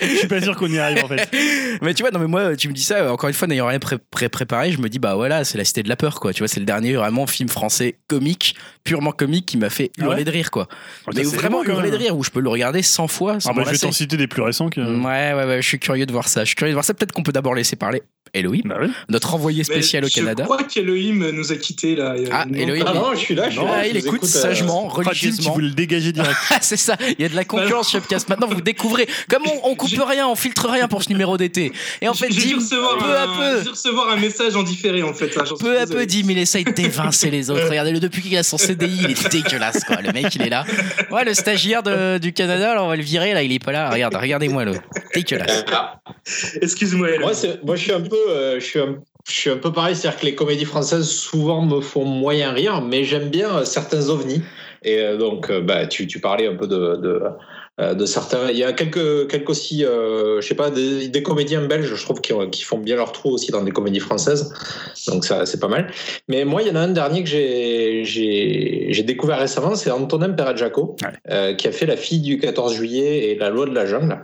Je 0.00 0.16
suis 0.16 0.28
pas 0.28 0.40
sûr 0.40 0.51
qu'on 0.56 0.68
y 0.70 0.78
arrive, 0.78 1.04
en 1.04 1.08
fait. 1.08 1.28
mais 1.82 1.94
tu 1.94 2.02
vois, 2.02 2.10
non, 2.10 2.18
mais 2.20 2.26
moi, 2.26 2.56
tu 2.56 2.68
me 2.68 2.72
dis 2.72 2.82
ça, 2.82 2.96
euh, 2.98 3.10
encore 3.10 3.28
une 3.28 3.34
fois, 3.34 3.48
n'ayant 3.48 3.66
rien 3.66 3.78
pré- 3.78 3.98
pré- 4.10 4.28
préparé, 4.28 4.72
je 4.72 4.78
me 4.78 4.88
dis, 4.88 4.98
bah 4.98 5.14
voilà, 5.14 5.44
c'est 5.44 5.58
la 5.58 5.64
cité 5.64 5.82
de 5.82 5.88
la 5.88 5.96
peur, 5.96 6.20
quoi. 6.20 6.32
Tu 6.32 6.40
vois, 6.40 6.48
c'est 6.48 6.60
le 6.60 6.66
dernier 6.66 6.94
vraiment 6.94 7.26
film 7.26 7.48
français 7.48 7.96
comique, 8.08 8.54
purement 8.84 9.12
comique, 9.12 9.46
qui 9.46 9.56
m'a 9.56 9.70
fait 9.70 9.90
Ah 9.98 10.02
hurler 10.04 10.16
ouais 10.18 10.24
de 10.24 10.30
rire, 10.30 10.50
quoi. 10.50 10.68
Mais 11.14 11.24
c'est 11.24 11.36
vraiment 11.36 11.62
hurler 11.64 11.90
de 11.90 11.96
rire, 11.96 12.16
où 12.16 12.22
je 12.24 12.30
peux 12.30 12.40
le 12.40 12.48
regarder 12.48 12.82
100 12.82 13.08
fois 13.08 13.40
sans 13.40 13.50
Ah, 13.50 13.52
bah, 13.54 13.62
je 13.66 13.70
vais 13.70 13.78
t'en 13.78 13.92
citer 13.92 14.16
des 14.16 14.26
plus 14.26 14.42
récents 14.42 14.68
que. 14.70 14.80
Ouais, 14.80 15.32
ouais, 15.34 15.46
ouais, 15.46 15.62
je 15.62 15.66
suis 15.68 15.78
curieux 15.78 16.06
de 16.06 16.12
voir 16.12 16.28
ça. 16.28 16.40
Je 16.42 16.46
suis 16.46 16.56
curieux 16.56 16.72
de 16.72 16.76
voir 16.76 16.84
ça. 16.84 16.94
Peut-être 16.94 17.12
qu'on 17.12 17.22
peut 17.22 17.32
d'abord 17.32 17.54
laisser 17.54 17.76
parler 17.76 18.02
Elohim, 18.34 18.62
Bah 18.64 18.76
oui. 18.80 18.88
notre 19.10 19.34
envoyé 19.34 19.58
Mais 19.58 19.64
spécial 19.64 20.04
au 20.04 20.08
je 20.08 20.14
Canada. 20.14 20.44
crois 20.44 20.62
qu'Elohim 20.62 21.30
nous 21.32 21.52
a 21.52 21.56
quittés, 21.56 21.94
là. 21.96 22.14
Ah, 22.30 22.46
une- 22.48 22.56
Elohim. 22.56 22.84
Ah 22.86 22.94
non, 22.94 23.10
je 23.12 23.18
suis 23.18 23.34
là, 23.34 23.50
je 23.50 23.58
suis 23.58 23.60
Ah, 23.68 23.76
là. 23.78 23.84
je 23.84 23.88
il 23.90 24.00
vous 24.00 24.06
écoute 24.06 24.24
euh, 24.24 24.26
sagement, 24.26 24.88
qui 24.88 24.96
religieusement. 24.96 25.52
voulait 25.52 25.68
le 25.68 25.74
dégager 25.74 26.12
direct. 26.12 26.34
Ah, 26.48 26.56
c'est 26.62 26.78
ça, 26.78 26.96
il 27.18 27.20
y 27.20 27.26
a 27.26 27.28
de 27.28 27.36
la 27.36 27.44
concurrence 27.44 27.90
chez 27.90 27.98
Upcast. 27.98 28.30
Maintenant, 28.30 28.46
vous 28.48 28.62
découvrez. 28.62 29.06
Comme 29.28 29.42
on, 29.46 29.70
on 29.70 29.74
coupe 29.74 29.90
rien, 30.08 30.26
on 30.28 30.34
filtre 30.42 30.68
rien 30.68 30.88
pour 30.88 31.02
ce 31.02 31.08
numéro 31.08 31.36
d'été. 31.36 31.72
Et 32.00 32.08
en 32.08 32.14
fait, 32.14 32.28
Dim, 32.28 32.56
recevoir 32.56 32.98
peu 32.98 33.14
à 33.14 33.22
un- 33.22 33.26
peu, 33.56 33.62
j'ai 33.64 33.70
recevoir 33.70 34.10
un 34.10 34.16
message 34.16 34.56
en 34.56 34.62
différé, 34.62 35.02
en 35.02 35.14
fait. 35.14 35.34
là, 35.36 35.44
Peu 35.58 35.78
à 35.80 35.86
peu, 35.86 36.04
Dim, 36.06 36.26
il 36.30 36.38
essaye 36.38 36.64
d'évincer 36.64 37.30
les 37.30 37.50
autres. 37.50 37.66
Regardez-le, 37.70 38.00
depuis 38.00 38.22
qu'il 38.22 38.36
a 38.36 38.42
son 38.42 38.58
CDI, 38.58 38.98
il 39.04 39.10
est 39.12 39.28
dégueulasse, 39.30 39.84
quoi. 39.84 39.96
Le 40.02 40.12
mec, 40.12 40.34
il 40.34 40.42
est 40.42 40.50
là. 40.50 40.64
Ouais, 41.10 41.24
le 41.24 41.34
stagiaire 41.34 41.82
de- 41.82 42.18
du 42.18 42.32
Canada, 42.32 42.74
là, 42.74 42.82
on 42.84 42.88
va 42.88 42.96
le 42.96 43.02
virer, 43.02 43.32
là, 43.34 43.42
il 43.42 43.52
est 43.52 43.62
pas 43.64 43.72
là. 43.72 43.90
Regarde, 43.90 44.14
regardez-moi, 44.14 44.64
le 44.64 44.72
dégueulasse. 45.14 45.64
Excuse-moi, 46.60 47.08
moi, 47.20 47.32
je 47.76 47.80
suis 47.82 47.92
un 47.92 48.00
peu, 48.00 48.16
euh, 48.28 48.60
je 48.60 48.64
suis 48.64 48.78
un, 48.78 48.96
je 49.28 49.32
suis 49.32 49.50
un 49.50 49.56
peu 49.56 49.72
pareil, 49.72 49.94
c'est-à-dire 49.96 50.20
que 50.20 50.26
les 50.26 50.34
comédies 50.34 50.64
françaises 50.64 51.08
souvent 51.08 51.62
me 51.64 51.80
font 51.80 52.04
moyen 52.04 52.52
rire, 52.52 52.80
mais 52.82 53.04
j'aime 53.04 53.28
bien 53.28 53.64
certains 53.64 54.08
ovnis. 54.08 54.42
Et 54.84 54.98
euh, 54.98 55.16
donc, 55.16 55.50
euh, 55.50 55.60
bah, 55.60 55.86
tu, 55.86 56.06
tu 56.06 56.18
parlais 56.20 56.46
un 56.48 56.56
peu 56.56 56.66
de, 56.66 56.96
de, 56.96 57.22
de 57.78 58.04
certains. 58.04 58.50
Il 58.50 58.58
y 58.58 58.64
a 58.64 58.72
quelques, 58.74 59.28
quelques 59.30 59.48
aussi, 59.48 59.84
euh, 59.84 60.40
je 60.42 60.46
sais 60.46 60.54
pas, 60.54 60.70
des, 60.70 61.08
des 61.08 61.22
comédiens 61.22 61.62
belges, 61.62 61.94
je 61.94 62.02
trouve, 62.04 62.20
qui, 62.20 62.32
ont- 62.34 62.48
qui 62.50 62.62
font 62.64 62.76
bien 62.78 62.96
leur 62.96 63.12
trou 63.12 63.30
aussi 63.30 63.50
dans 63.50 63.62
des 63.62 63.70
comédies 63.70 63.98
françaises. 64.00 64.52
Donc, 65.08 65.24
ça, 65.24 65.46
c'est 65.46 65.58
pas 65.58 65.68
mal. 65.68 65.90
Mais 66.28 66.44
moi, 66.44 66.60
il 66.62 66.68
y 66.68 66.70
en 66.70 66.76
a 66.76 66.80
un 66.80 66.88
dernier 66.88 67.22
que 67.24 67.30
j'ai- 67.30 68.02
découvert 69.04 69.38
récemment, 69.38 69.74
c'est 69.74 69.90
Antonin 69.90 70.28
Ouais. 71.02 71.08
euh, 71.30 71.54
qui 71.54 71.66
a 71.66 71.72
fait 71.72 71.86
La 71.86 71.96
fille 71.96 72.20
du 72.20 72.38
14 72.38 72.74
juillet 72.74 73.30
et 73.30 73.36
La 73.36 73.48
loi 73.48 73.64
de 73.66 73.74
la 73.74 73.86
jungle. 73.86 74.18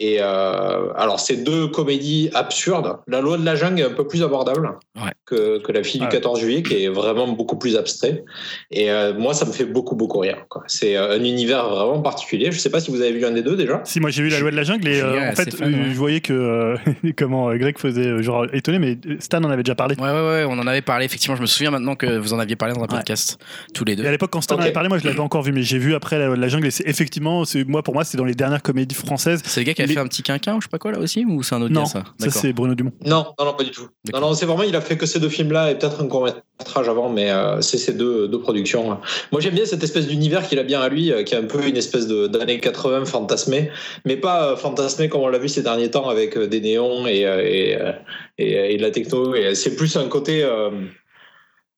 Et 0.00 0.16
euh, 0.20 0.92
alors, 0.96 1.20
c'est 1.20 1.36
deux 1.44 1.68
comédies 1.68 2.28
absurdes. 2.34 2.96
La 3.06 3.20
loi 3.20 3.38
de 3.38 3.44
la 3.44 3.54
jungle 3.54 3.80
est 3.80 3.84
un 3.84 3.90
peu 3.90 4.06
plus 4.06 4.22
abordable 4.22 4.70
Ouais. 4.96 5.10
que, 5.26 5.58
que 5.60 5.72
La 5.72 5.82
fille 5.82 6.00
du 6.00 6.08
14 6.08 6.40
juillet, 6.40 6.62
qui 6.62 6.84
est 6.84 6.88
vraiment 6.88 7.28
beaucoup 7.28 7.56
plus 7.58 7.76
abstrait. 7.76 8.24
Et 8.70 8.90
euh, 8.90 9.12
moi, 9.14 9.34
ça 9.34 9.44
me 9.44 9.52
fait 9.52 9.64
beaucoup, 9.64 9.94
beaucoup 9.96 10.18
rire. 10.18 10.46
quoi. 10.48 10.62
C'est 10.66 10.96
euh, 10.96 11.16
un 11.16 11.22
univers 11.24 11.68
vraiment 11.68 12.00
particulier. 12.00 12.50
Je 12.52 12.58
sais 12.58 12.70
pas 12.70 12.80
si 12.80 12.90
vous 12.90 13.00
avez 13.00 13.12
vu 13.12 13.24
un 13.24 13.30
des 13.32 13.42
deux 13.42 13.56
déjà. 13.56 13.80
Si, 13.84 14.00
moi 14.00 14.10
j'ai 14.10 14.22
vu 14.24 14.28
La 14.30 14.40
loi 14.40 14.50
de 14.50 14.56
la 14.56 14.62
jungle 14.64 14.88
et 14.88 15.00
euh, 15.00 15.30
en 15.30 15.34
fait, 15.34 15.54
fan, 15.54 15.72
euh, 15.72 15.76
ouais. 15.84 15.90
je 15.90 15.94
voyais 15.96 16.20
que 16.20 16.32
euh, 16.32 16.76
comment 17.16 17.54
Greg 17.54 17.78
faisait 17.78 18.22
genre 18.22 18.46
étonné, 18.52 18.78
mais 18.80 18.98
Stan 19.20 19.38
en 19.42 19.50
avait 19.50 19.62
déjà 19.62 19.74
parlé. 19.76 19.94
Ouais, 19.96 20.10
ouais, 20.10 20.10
ouais, 20.10 20.44
on 20.48 20.52
en 20.58 20.66
avait 20.66 20.82
parlé, 20.82 21.04
effectivement. 21.06 21.36
Je 21.36 21.42
me 21.42 21.46
souviens 21.46 21.70
maintenant 21.70 21.94
que 21.94 22.18
vous 22.18 22.32
en 22.32 22.38
aviez 22.40 22.56
parlé 22.56 22.74
dans 22.74 22.82
un 22.82 22.86
podcast, 22.88 23.38
tous 23.74 23.84
les 23.84 23.92
Et 23.92 23.96
deux. 23.96 24.06
à 24.06 24.10
l'époque, 24.10 24.30
quand 24.32 24.40
Stan 24.40 24.56
en 24.56 24.60
avait 24.60 24.72
parlé, 24.72 24.88
moi 24.88 24.98
je 24.98 25.04
l'avais 25.04 25.16
pas 25.16 25.22
encore 25.22 25.42
vu, 25.42 25.52
mais 25.52 25.62
j'ai 25.62 25.78
vu 25.78 25.94
après 25.94 26.18
La 26.18 26.26
loi 26.26 26.36
de 26.36 26.40
la 26.40 26.48
jungle 26.48 26.66
et 26.66 26.70
c'est 26.72 26.86
effectivement, 26.88 27.44
c'est 27.44 27.64
moi 27.64 27.82
pour 27.84 27.94
moi, 27.94 28.02
c'est 28.04 28.16
dans 28.18 28.24
les 28.24 28.34
dernières 28.34 28.62
comédies 28.62 28.94
françaises. 28.96 29.40
C'est 29.44 29.60
le 29.60 29.66
gars 29.66 29.74
qui 29.74 29.82
a 29.84 29.86
Les- 29.86 29.94
fait 29.94 30.00
un 30.00 30.06
petit 30.06 30.22
quinquin 30.22 30.56
ou 30.56 30.60
je 30.60 30.66
sais 30.66 30.70
pas 30.70 30.78
quoi 30.78 30.92
là 30.92 30.98
aussi 30.98 31.24
Ou 31.24 31.42
c'est 31.42 31.54
un 31.54 31.62
autre 31.62 31.72
Non, 31.72 31.82
gars 31.82 31.86
ça 31.86 32.04
Ça 32.18 32.30
c'est 32.30 32.52
Bruno 32.52 32.74
Dumont. 32.74 32.92
Non, 33.04 33.26
non, 33.38 33.44
non, 33.44 33.54
pas 33.54 33.64
du 33.64 33.70
tout. 33.70 33.88
Non, 34.12 34.20
non, 34.20 34.34
c'est 34.34 34.46
vraiment, 34.46 34.62
il 34.64 34.74
a 34.76 34.80
fait 34.80 34.96
que 34.96 35.06
ces 35.06 35.20
deux 35.20 35.28
films-là 35.28 35.70
et 35.70 35.78
peut-être 35.78 36.02
un 36.02 36.06
court-métrage 36.06 36.88
avant, 36.88 37.08
mais 37.08 37.30
euh, 37.30 37.60
c'est 37.60 37.78
ces 37.78 37.92
deux, 37.94 38.28
deux 38.28 38.40
productions. 38.40 38.98
Moi, 39.32 39.40
j'aime 39.40 39.54
bien 39.54 39.64
cette 39.66 39.82
espèce 39.84 40.06
d'univers 40.06 40.46
qu'il 40.48 40.58
a 40.58 40.62
bien 40.62 40.80
à 40.80 40.88
lui, 40.88 41.12
euh, 41.12 41.22
qui 41.22 41.34
est 41.34 41.38
un 41.38 41.44
peu 41.44 41.66
une 41.66 41.76
espèce 41.76 42.06
de- 42.06 42.26
d'années 42.26 42.60
80 42.60 43.04
fantasmé, 43.04 43.70
mais 44.04 44.16
pas 44.16 44.52
euh, 44.52 44.56
fantasmé 44.56 45.08
comme 45.08 45.20
on 45.22 45.28
l'a 45.28 45.38
vu 45.38 45.48
ces 45.48 45.62
derniers 45.62 45.90
temps 45.90 46.08
avec 46.08 46.36
euh, 46.36 46.46
des 46.46 46.60
néons 46.60 47.06
et, 47.06 47.24
euh, 47.26 47.42
et, 47.44 47.76
euh, 47.80 47.92
et, 48.38 48.74
et 48.74 48.76
de 48.76 48.82
la 48.82 48.90
techno. 48.90 49.34
C'est 49.54 49.76
plus 49.76 49.96
un 49.96 50.08
côté. 50.08 50.42
euh, 50.44 50.70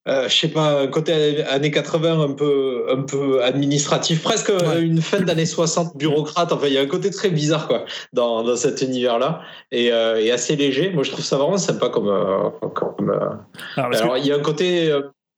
euh, 0.08 0.28
je 0.28 0.34
sais 0.36 0.48
pas, 0.48 0.82
un 0.82 0.86
côté 0.86 1.42
années 1.44 1.70
80 1.70 2.20
un 2.20 2.32
peu, 2.32 2.86
un 2.90 3.02
peu 3.02 3.42
administratif, 3.42 4.22
presque 4.22 4.50
euh, 4.50 4.80
une 4.80 5.00
fin 5.02 5.20
d'années 5.20 5.46
60 5.46 5.96
bureaucrate. 5.96 6.52
Enfin, 6.52 6.66
il 6.68 6.72
y 6.74 6.78
a 6.78 6.82
un 6.82 6.86
côté 6.86 7.10
très 7.10 7.30
bizarre 7.30 7.66
quoi 7.68 7.84
dans, 8.12 8.42
dans 8.44 8.56
cet 8.56 8.82
univers-là 8.82 9.40
et, 9.72 9.92
euh, 9.92 10.20
et 10.22 10.30
assez 10.30 10.54
léger. 10.56 10.90
Moi, 10.90 11.02
je 11.02 11.10
trouve 11.10 11.24
ça 11.24 11.36
vraiment 11.36 11.58
sympa 11.58 11.88
comme. 11.88 12.08
euh, 12.08 12.50
comme 12.74 13.10
euh, 13.10 13.18
Alors, 13.76 13.90
que- 13.90 13.96
alors, 13.96 14.16
il 14.18 14.26
y 14.26 14.32
a 14.32 14.36
un 14.36 14.40
côté. 14.40 14.92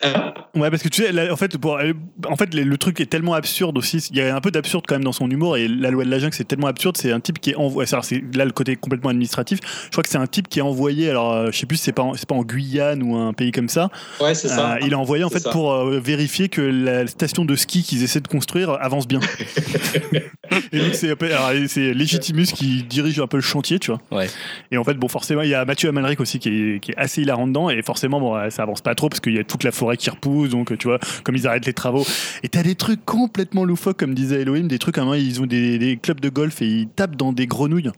Euh, 0.04 0.12
Ouais, 0.54 0.70
parce 0.70 0.82
que 0.82 0.88
tu 0.88 1.02
sais, 1.02 1.12
là, 1.12 1.32
en 1.32 1.36
fait, 1.36 1.56
pour, 1.58 1.76
euh, 1.76 1.92
en 2.26 2.34
fait, 2.36 2.52
le, 2.54 2.62
le 2.64 2.78
truc 2.78 3.00
est 3.00 3.06
tellement 3.06 3.34
absurde 3.34 3.76
aussi. 3.78 3.98
Il 4.10 4.16
y 4.16 4.20
a 4.22 4.34
un 4.34 4.40
peu 4.40 4.50
d'absurde 4.50 4.84
quand 4.88 4.94
même 4.96 5.04
dans 5.04 5.12
son 5.12 5.30
humour. 5.30 5.56
Et 5.56 5.68
la 5.68 5.90
loi 5.90 6.04
de 6.04 6.10
la 6.10 6.18
jungle, 6.18 6.34
c'est 6.34 6.46
tellement 6.48 6.66
absurde. 6.66 6.96
C'est 6.96 7.12
un 7.12 7.20
type 7.20 7.38
qui 7.40 7.50
est 7.50 7.54
envoyé. 7.54 7.88
alors, 7.92 8.04
C'est 8.04 8.22
là 8.34 8.44
le 8.44 8.50
côté 8.50 8.74
complètement 8.76 9.10
administratif. 9.10 9.58
Je 9.84 9.90
crois 9.90 10.02
que 10.02 10.08
c'est 10.08 10.18
un 10.18 10.26
type 10.26 10.48
qui 10.48 10.58
est 10.58 10.62
envoyé. 10.62 11.10
Alors, 11.10 11.32
euh, 11.32 11.50
je 11.52 11.58
sais 11.58 11.66
plus 11.66 11.76
si 11.76 11.84
c'est 11.84 11.92
pas, 11.92 12.02
en- 12.02 12.14
c'est 12.14 12.26
pas 12.28 12.34
en 12.34 12.42
Guyane 12.42 13.02
ou 13.02 13.14
un 13.16 13.32
pays 13.32 13.52
comme 13.52 13.68
ça. 13.68 13.90
Ouais, 14.20 14.34
c'est 14.34 14.48
ça. 14.48 14.74
Euh, 14.74 14.78
il 14.82 14.92
est 14.92 14.96
envoyé 14.96 15.22
en 15.24 15.30
fait 15.30 15.38
ça. 15.40 15.50
pour 15.50 15.72
euh, 15.72 16.00
vérifier 16.00 16.48
que 16.48 16.60
la 16.62 17.06
station 17.06 17.44
de 17.44 17.54
ski 17.54 17.82
qu'ils 17.82 18.02
essaient 18.02 18.20
de 18.20 18.28
construire 18.28 18.76
avance 18.80 19.06
bien. 19.06 19.20
et 20.72 20.78
donc 20.78 20.94
c'est 20.94 21.94
Legitimus 21.94 22.46
qui 22.46 22.82
dirige 22.84 23.20
un 23.20 23.26
peu 23.26 23.36
le 23.36 23.42
chantier, 23.42 23.78
tu 23.78 23.90
vois. 23.92 24.00
Ouais. 24.10 24.26
Et 24.70 24.78
en 24.78 24.84
fait, 24.84 24.94
bon, 24.94 25.08
forcément, 25.08 25.42
il 25.42 25.50
y 25.50 25.54
a 25.54 25.64
Mathieu 25.64 25.88
Amalric 25.88 26.20
aussi 26.20 26.38
qui 26.38 26.48
est, 26.48 26.80
qui 26.80 26.92
est 26.92 26.96
assez 26.98 27.22
hilarant 27.22 27.46
dedans. 27.46 27.70
Et 27.70 27.82
forcément, 27.82 28.20
bon, 28.20 28.50
ça 28.50 28.62
avance 28.62 28.80
pas 28.80 28.94
trop 28.94 29.08
parce 29.08 29.20
qu'il 29.20 29.34
y 29.34 29.38
a 29.38 29.44
toute 29.44 29.64
la 29.64 29.72
forêt 29.72 29.87
qui 29.96 30.10
repousse. 30.10 30.50
Donc, 30.50 30.76
tu 30.78 30.88
vois, 30.88 30.98
comme 31.24 31.36
ils 31.36 31.46
arrêtent 31.46 31.66
les 31.66 31.72
travaux. 31.72 32.06
Et 32.42 32.48
t'as 32.48 32.62
des 32.62 32.74
trucs 32.74 33.04
complètement 33.04 33.64
loufoques, 33.64 33.98
comme 33.98 34.14
disait 34.14 34.42
Elohim, 34.42 34.68
des 34.68 34.78
trucs 34.78 34.98
à 34.98 35.02
un 35.02 35.04
moment, 35.04 35.16
ils 35.16 35.40
ont 35.40 35.46
des, 35.46 35.78
des 35.78 35.96
clubs 35.96 36.20
de 36.20 36.28
golf 36.28 36.62
et 36.62 36.66
ils 36.66 36.88
tapent 36.88 37.16
dans 37.16 37.32
des 37.32 37.46
grenouilles. 37.46 37.90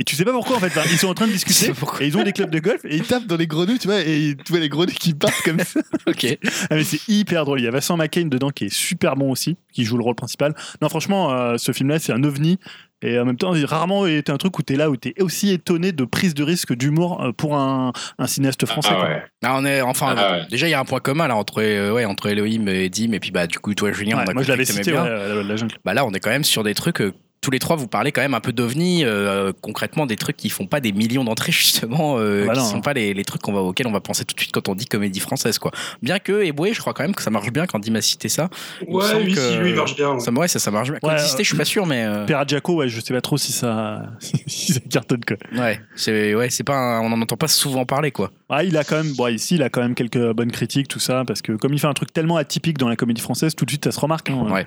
Et 0.00 0.04
tu 0.04 0.14
sais 0.14 0.24
pas 0.24 0.32
pourquoi 0.32 0.56
en 0.56 0.60
fait, 0.60 0.72
ils 0.92 0.98
sont 0.98 1.08
en 1.08 1.14
train 1.14 1.26
de 1.26 1.32
discuter 1.38 1.72
et 2.00 2.06
ils 2.06 2.16
ont 2.16 2.22
des 2.22 2.32
clubs 2.32 2.50
de 2.50 2.60
golf 2.60 2.84
et 2.84 2.94
ils 2.94 3.02
tapent 3.02 3.26
dans 3.26 3.36
les 3.36 3.48
grenouilles, 3.48 3.80
tu 3.80 3.88
vois, 3.88 4.00
et 4.00 4.36
tu 4.44 4.52
vois 4.52 4.60
les 4.60 4.68
grenouilles 4.68 4.94
qui 4.94 5.12
partent 5.12 5.42
comme 5.44 5.58
ça. 5.58 5.80
Ok. 6.06 6.38
Ah, 6.70 6.76
mais 6.76 6.84
c'est 6.84 7.00
hyper 7.08 7.44
drôle. 7.44 7.60
Il 7.60 7.64
y 7.64 7.66
a 7.66 7.70
Vincent 7.70 7.96
McCain 7.96 8.26
dedans 8.26 8.50
qui 8.50 8.66
est 8.66 8.72
super 8.72 9.16
bon 9.16 9.30
aussi, 9.30 9.56
qui 9.72 9.84
joue 9.84 9.96
le 9.96 10.04
rôle 10.04 10.14
principal. 10.14 10.54
Non, 10.80 10.88
franchement, 10.88 11.32
euh, 11.32 11.56
ce 11.58 11.72
film-là, 11.72 11.98
c'est 11.98 12.12
un 12.12 12.22
ovni. 12.22 12.58
Et 13.02 13.18
en 13.18 13.24
même 13.24 13.36
temps, 13.36 13.54
il 13.54 13.62
a 13.64 13.66
rarement 13.68 14.06
été 14.06 14.32
un 14.32 14.36
truc 14.38 14.58
où 14.58 14.62
t'es 14.62 14.74
là, 14.76 14.90
où 14.90 14.96
t'es 14.96 15.14
aussi 15.22 15.50
étonné 15.52 15.92
de 15.92 16.04
prise 16.04 16.34
de 16.34 16.42
risque 16.42 16.74
d'humour 16.74 17.22
euh, 17.22 17.32
pour 17.32 17.56
un, 17.56 17.92
un 18.18 18.26
cinéaste 18.26 18.66
français. 18.66 18.88
Ah 18.92 18.96
quoi. 18.96 19.08
ouais. 19.08 19.22
Ah, 19.44 19.56
on 19.56 19.64
est, 19.64 19.80
enfin, 19.82 20.14
Ah 20.16 20.32
ouais. 20.32 20.46
déjà, 20.50 20.66
il 20.66 20.70
y 20.70 20.74
a 20.74 20.80
un 20.80 20.84
point 20.84 20.98
commun 21.00 21.28
là 21.28 21.36
entre, 21.36 21.62
euh, 21.62 21.92
ouais, 21.92 22.04
entre 22.04 22.26
Elohim 22.28 22.66
et 22.68 22.88
Dim, 22.88 23.12
et 23.12 23.20
puis 23.20 23.30
bah, 23.30 23.46
du 23.46 23.58
coup, 23.60 23.72
toi, 23.74 23.92
Julien, 23.92 24.16
Ouais, 24.16 24.24
on 24.26 24.30
a 24.30 24.34
moi, 24.34 24.42
je 24.42 24.48
l'avais 24.48 24.64
cité, 24.64 24.90
bien. 24.90 25.04
ouais, 25.04 25.10
la 25.36 25.42
la 25.44 25.56
jungle. 25.56 25.76
Bah 25.84 25.94
là, 25.94 26.04
on 26.04 26.10
est 26.12 26.18
quand 26.20 26.30
même 26.30 26.42
sur 26.44 26.64
des 26.64 26.74
trucs. 26.74 27.00
Euh, 27.38 27.40
tous 27.40 27.50
les 27.50 27.58
trois, 27.58 27.76
vous 27.76 27.86
parlez 27.88 28.12
quand 28.12 28.20
même 28.20 28.34
un 28.34 28.40
peu 28.40 28.52
d'ovni, 28.52 29.04
euh, 29.04 29.52
concrètement 29.62 30.06
des 30.06 30.16
trucs 30.16 30.36
qui 30.36 30.50
font 30.50 30.66
pas 30.66 30.80
des 30.80 30.92
millions 30.92 31.24
d'entrées 31.24 31.52
justement, 31.52 32.16
euh, 32.18 32.46
Bah 32.46 32.52
qui 32.54 32.58
non. 32.60 32.64
sont 32.66 32.80
pas 32.80 32.92
les, 32.92 33.14
les 33.14 33.24
trucs 33.24 33.40
qu'on 33.42 33.52
va, 33.52 33.60
auxquels 33.60 33.86
on 33.86 33.92
va 33.92 34.00
penser 34.00 34.24
tout 34.24 34.34
de 34.34 34.40
suite 34.40 34.52
quand 34.52 34.68
on 34.68 34.74
dit 34.74 34.86
comédie 34.86 35.20
française 35.20 35.58
quoi. 35.58 35.70
Bien 36.02 36.18
que 36.18 36.42
Eboué, 36.44 36.72
je 36.74 36.80
crois 36.80 36.92
quand 36.94 37.02
même 37.04 37.14
que 37.14 37.22
ça 37.22 37.30
marche 37.30 37.50
bien 37.50 37.66
quand 37.66 37.78
Dim 37.78 37.94
a 37.94 38.00
cité 38.02 38.28
ça. 38.28 38.48
Ouais, 38.86 39.22
lui, 39.24 39.34
que- 39.34 39.40
si, 39.40 39.56
lui, 39.56 39.70
il 39.70 39.76
marche 39.76 39.94
bien. 39.96 40.12
ouais. 40.14 40.20
Ça, 40.20 40.30
ouais, 40.32 40.48
ça, 40.48 40.58
ça 40.58 40.70
marche 40.70 40.90
bien. 40.90 40.98
Ouais, 41.02 41.10
Coexister, 41.16 41.40
euh, 41.40 41.44
je 41.44 41.48
suis 41.48 41.56
pas 41.56 41.64
sûr, 41.64 41.86
mais 41.86 42.04
euh, 42.04 42.26
Père 42.26 42.46
Jaco, 42.46 42.74
ouais, 42.76 42.88
je 42.88 43.00
sais 43.00 43.14
pas 43.14 43.20
trop 43.20 43.38
si 43.38 43.52
ça, 43.52 44.02
si 44.46 44.72
ça 44.72 44.80
cartonne 44.90 45.24
quoi. 45.24 45.36
ouais, 45.58 45.80
c'est 45.96 46.34
ouais, 46.34 46.50
c'est 46.50 46.64
pas, 46.64 46.76
un- 46.76 47.00
on 47.00 47.12
en 47.12 47.22
entend 47.22 47.36
pas 47.36 47.48
souvent 47.48 47.84
parler 47.86 48.10
quoi. 48.10 48.30
Ah, 48.50 48.64
il 48.64 48.76
a 48.76 48.84
quand 48.84 48.96
même, 48.96 49.12
bon, 49.14 49.28
ici, 49.28 49.56
il 49.56 49.62
a 49.62 49.68
quand 49.68 49.82
même 49.82 49.94
quelques 49.94 50.32
bonnes 50.32 50.50
critiques, 50.50 50.88
tout 50.88 50.98
ça, 51.00 51.22
parce 51.26 51.42
que 51.42 51.52
comme 51.52 51.72
il 51.74 51.78
fait 51.78 51.86
un 51.86 51.92
truc 51.94 52.12
tellement 52.12 52.36
atypique 52.36 52.78
dans 52.78 52.88
la 52.88 52.96
comédie 52.96 53.20
française, 53.20 53.54
tout 53.54 53.64
de 53.66 53.70
suite, 53.70 53.84
ça 53.84 53.92
se 53.92 54.00
remarque. 54.00 54.30
hein. 54.30 54.46
Ouais. 54.50 54.66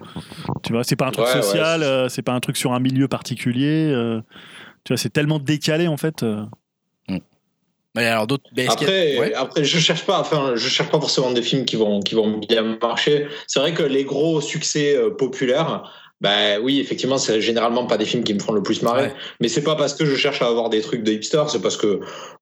Tu 0.64 0.72
vois, 0.74 0.84
c'est 0.84 0.96
pas 0.96 1.08
un 1.08 1.12
truc 1.12 1.26
Ouais, 1.26 1.34
ouais, 1.36 1.42
social, 1.42 1.80
c'est- 1.82 1.86
euh, 1.88 2.10
c'est 2.10 2.22
pas 2.22 2.34
un 2.34 2.40
truc 2.40 2.58
sur 2.62 2.74
un 2.74 2.80
milieu 2.80 3.08
particulier. 3.08 3.90
euh, 3.92 4.22
tu 4.84 4.94
vois, 4.94 4.98
c'est 4.98 5.10
tellement 5.14 5.40
décalé 5.40 5.88
en 5.88 5.98
fait. 5.98 6.24
euh. 6.24 6.46
Mais 7.96 8.06
alors 8.06 8.26
d'autres. 8.26 8.50
a- 8.58 8.72
Après, 8.72 9.20
ouais. 9.20 9.34
après, 9.34 9.66
je 9.66 9.78
cherche 9.78 10.06
pas, 10.06 10.20
enfin, 10.22 10.54
je 10.56 10.68
cherche 10.70 10.90
pas 10.90 11.00
forcément 11.00 11.32
des 11.32 11.42
films 11.42 11.66
qui 11.66 11.76
vont, 11.76 12.00
qui 12.00 12.16
vont 12.16 12.38
bien 12.38 12.78
marcher. 12.82 13.28
C'est 13.48 13.60
vrai 13.60 13.74
que 13.74 13.84
les 13.84 14.06
gros 14.06 14.40
succès 14.40 14.96
euh, 14.96 15.10
populaires, 15.10 15.92
bah 16.22 16.60
oui, 16.62 16.80
effectivement, 16.80 17.18
c'est 17.18 17.42
généralement 17.42 17.86
pas 17.88 17.98
des 17.98 18.06
films 18.06 18.24
qui 18.24 18.34
me 18.34 18.40
font 18.40 18.54
le 18.54 18.64
plus 18.64 18.82
marrer. 18.82 19.08
Ouais. 19.08 19.14
Mais 19.42 19.50
c'est 19.50 19.64
pas 19.64 19.76
parce 19.76 19.94
que 19.94 20.06
je 20.06 20.16
cherche 20.16 20.42
à 20.42 20.48
avoir 20.48 20.70
des 20.70 20.80
trucs 20.80 21.04
de 21.04 21.12
hipster, 21.12 21.44
c'est 21.50 21.62
parce 21.62 21.76
que, 21.76 22.00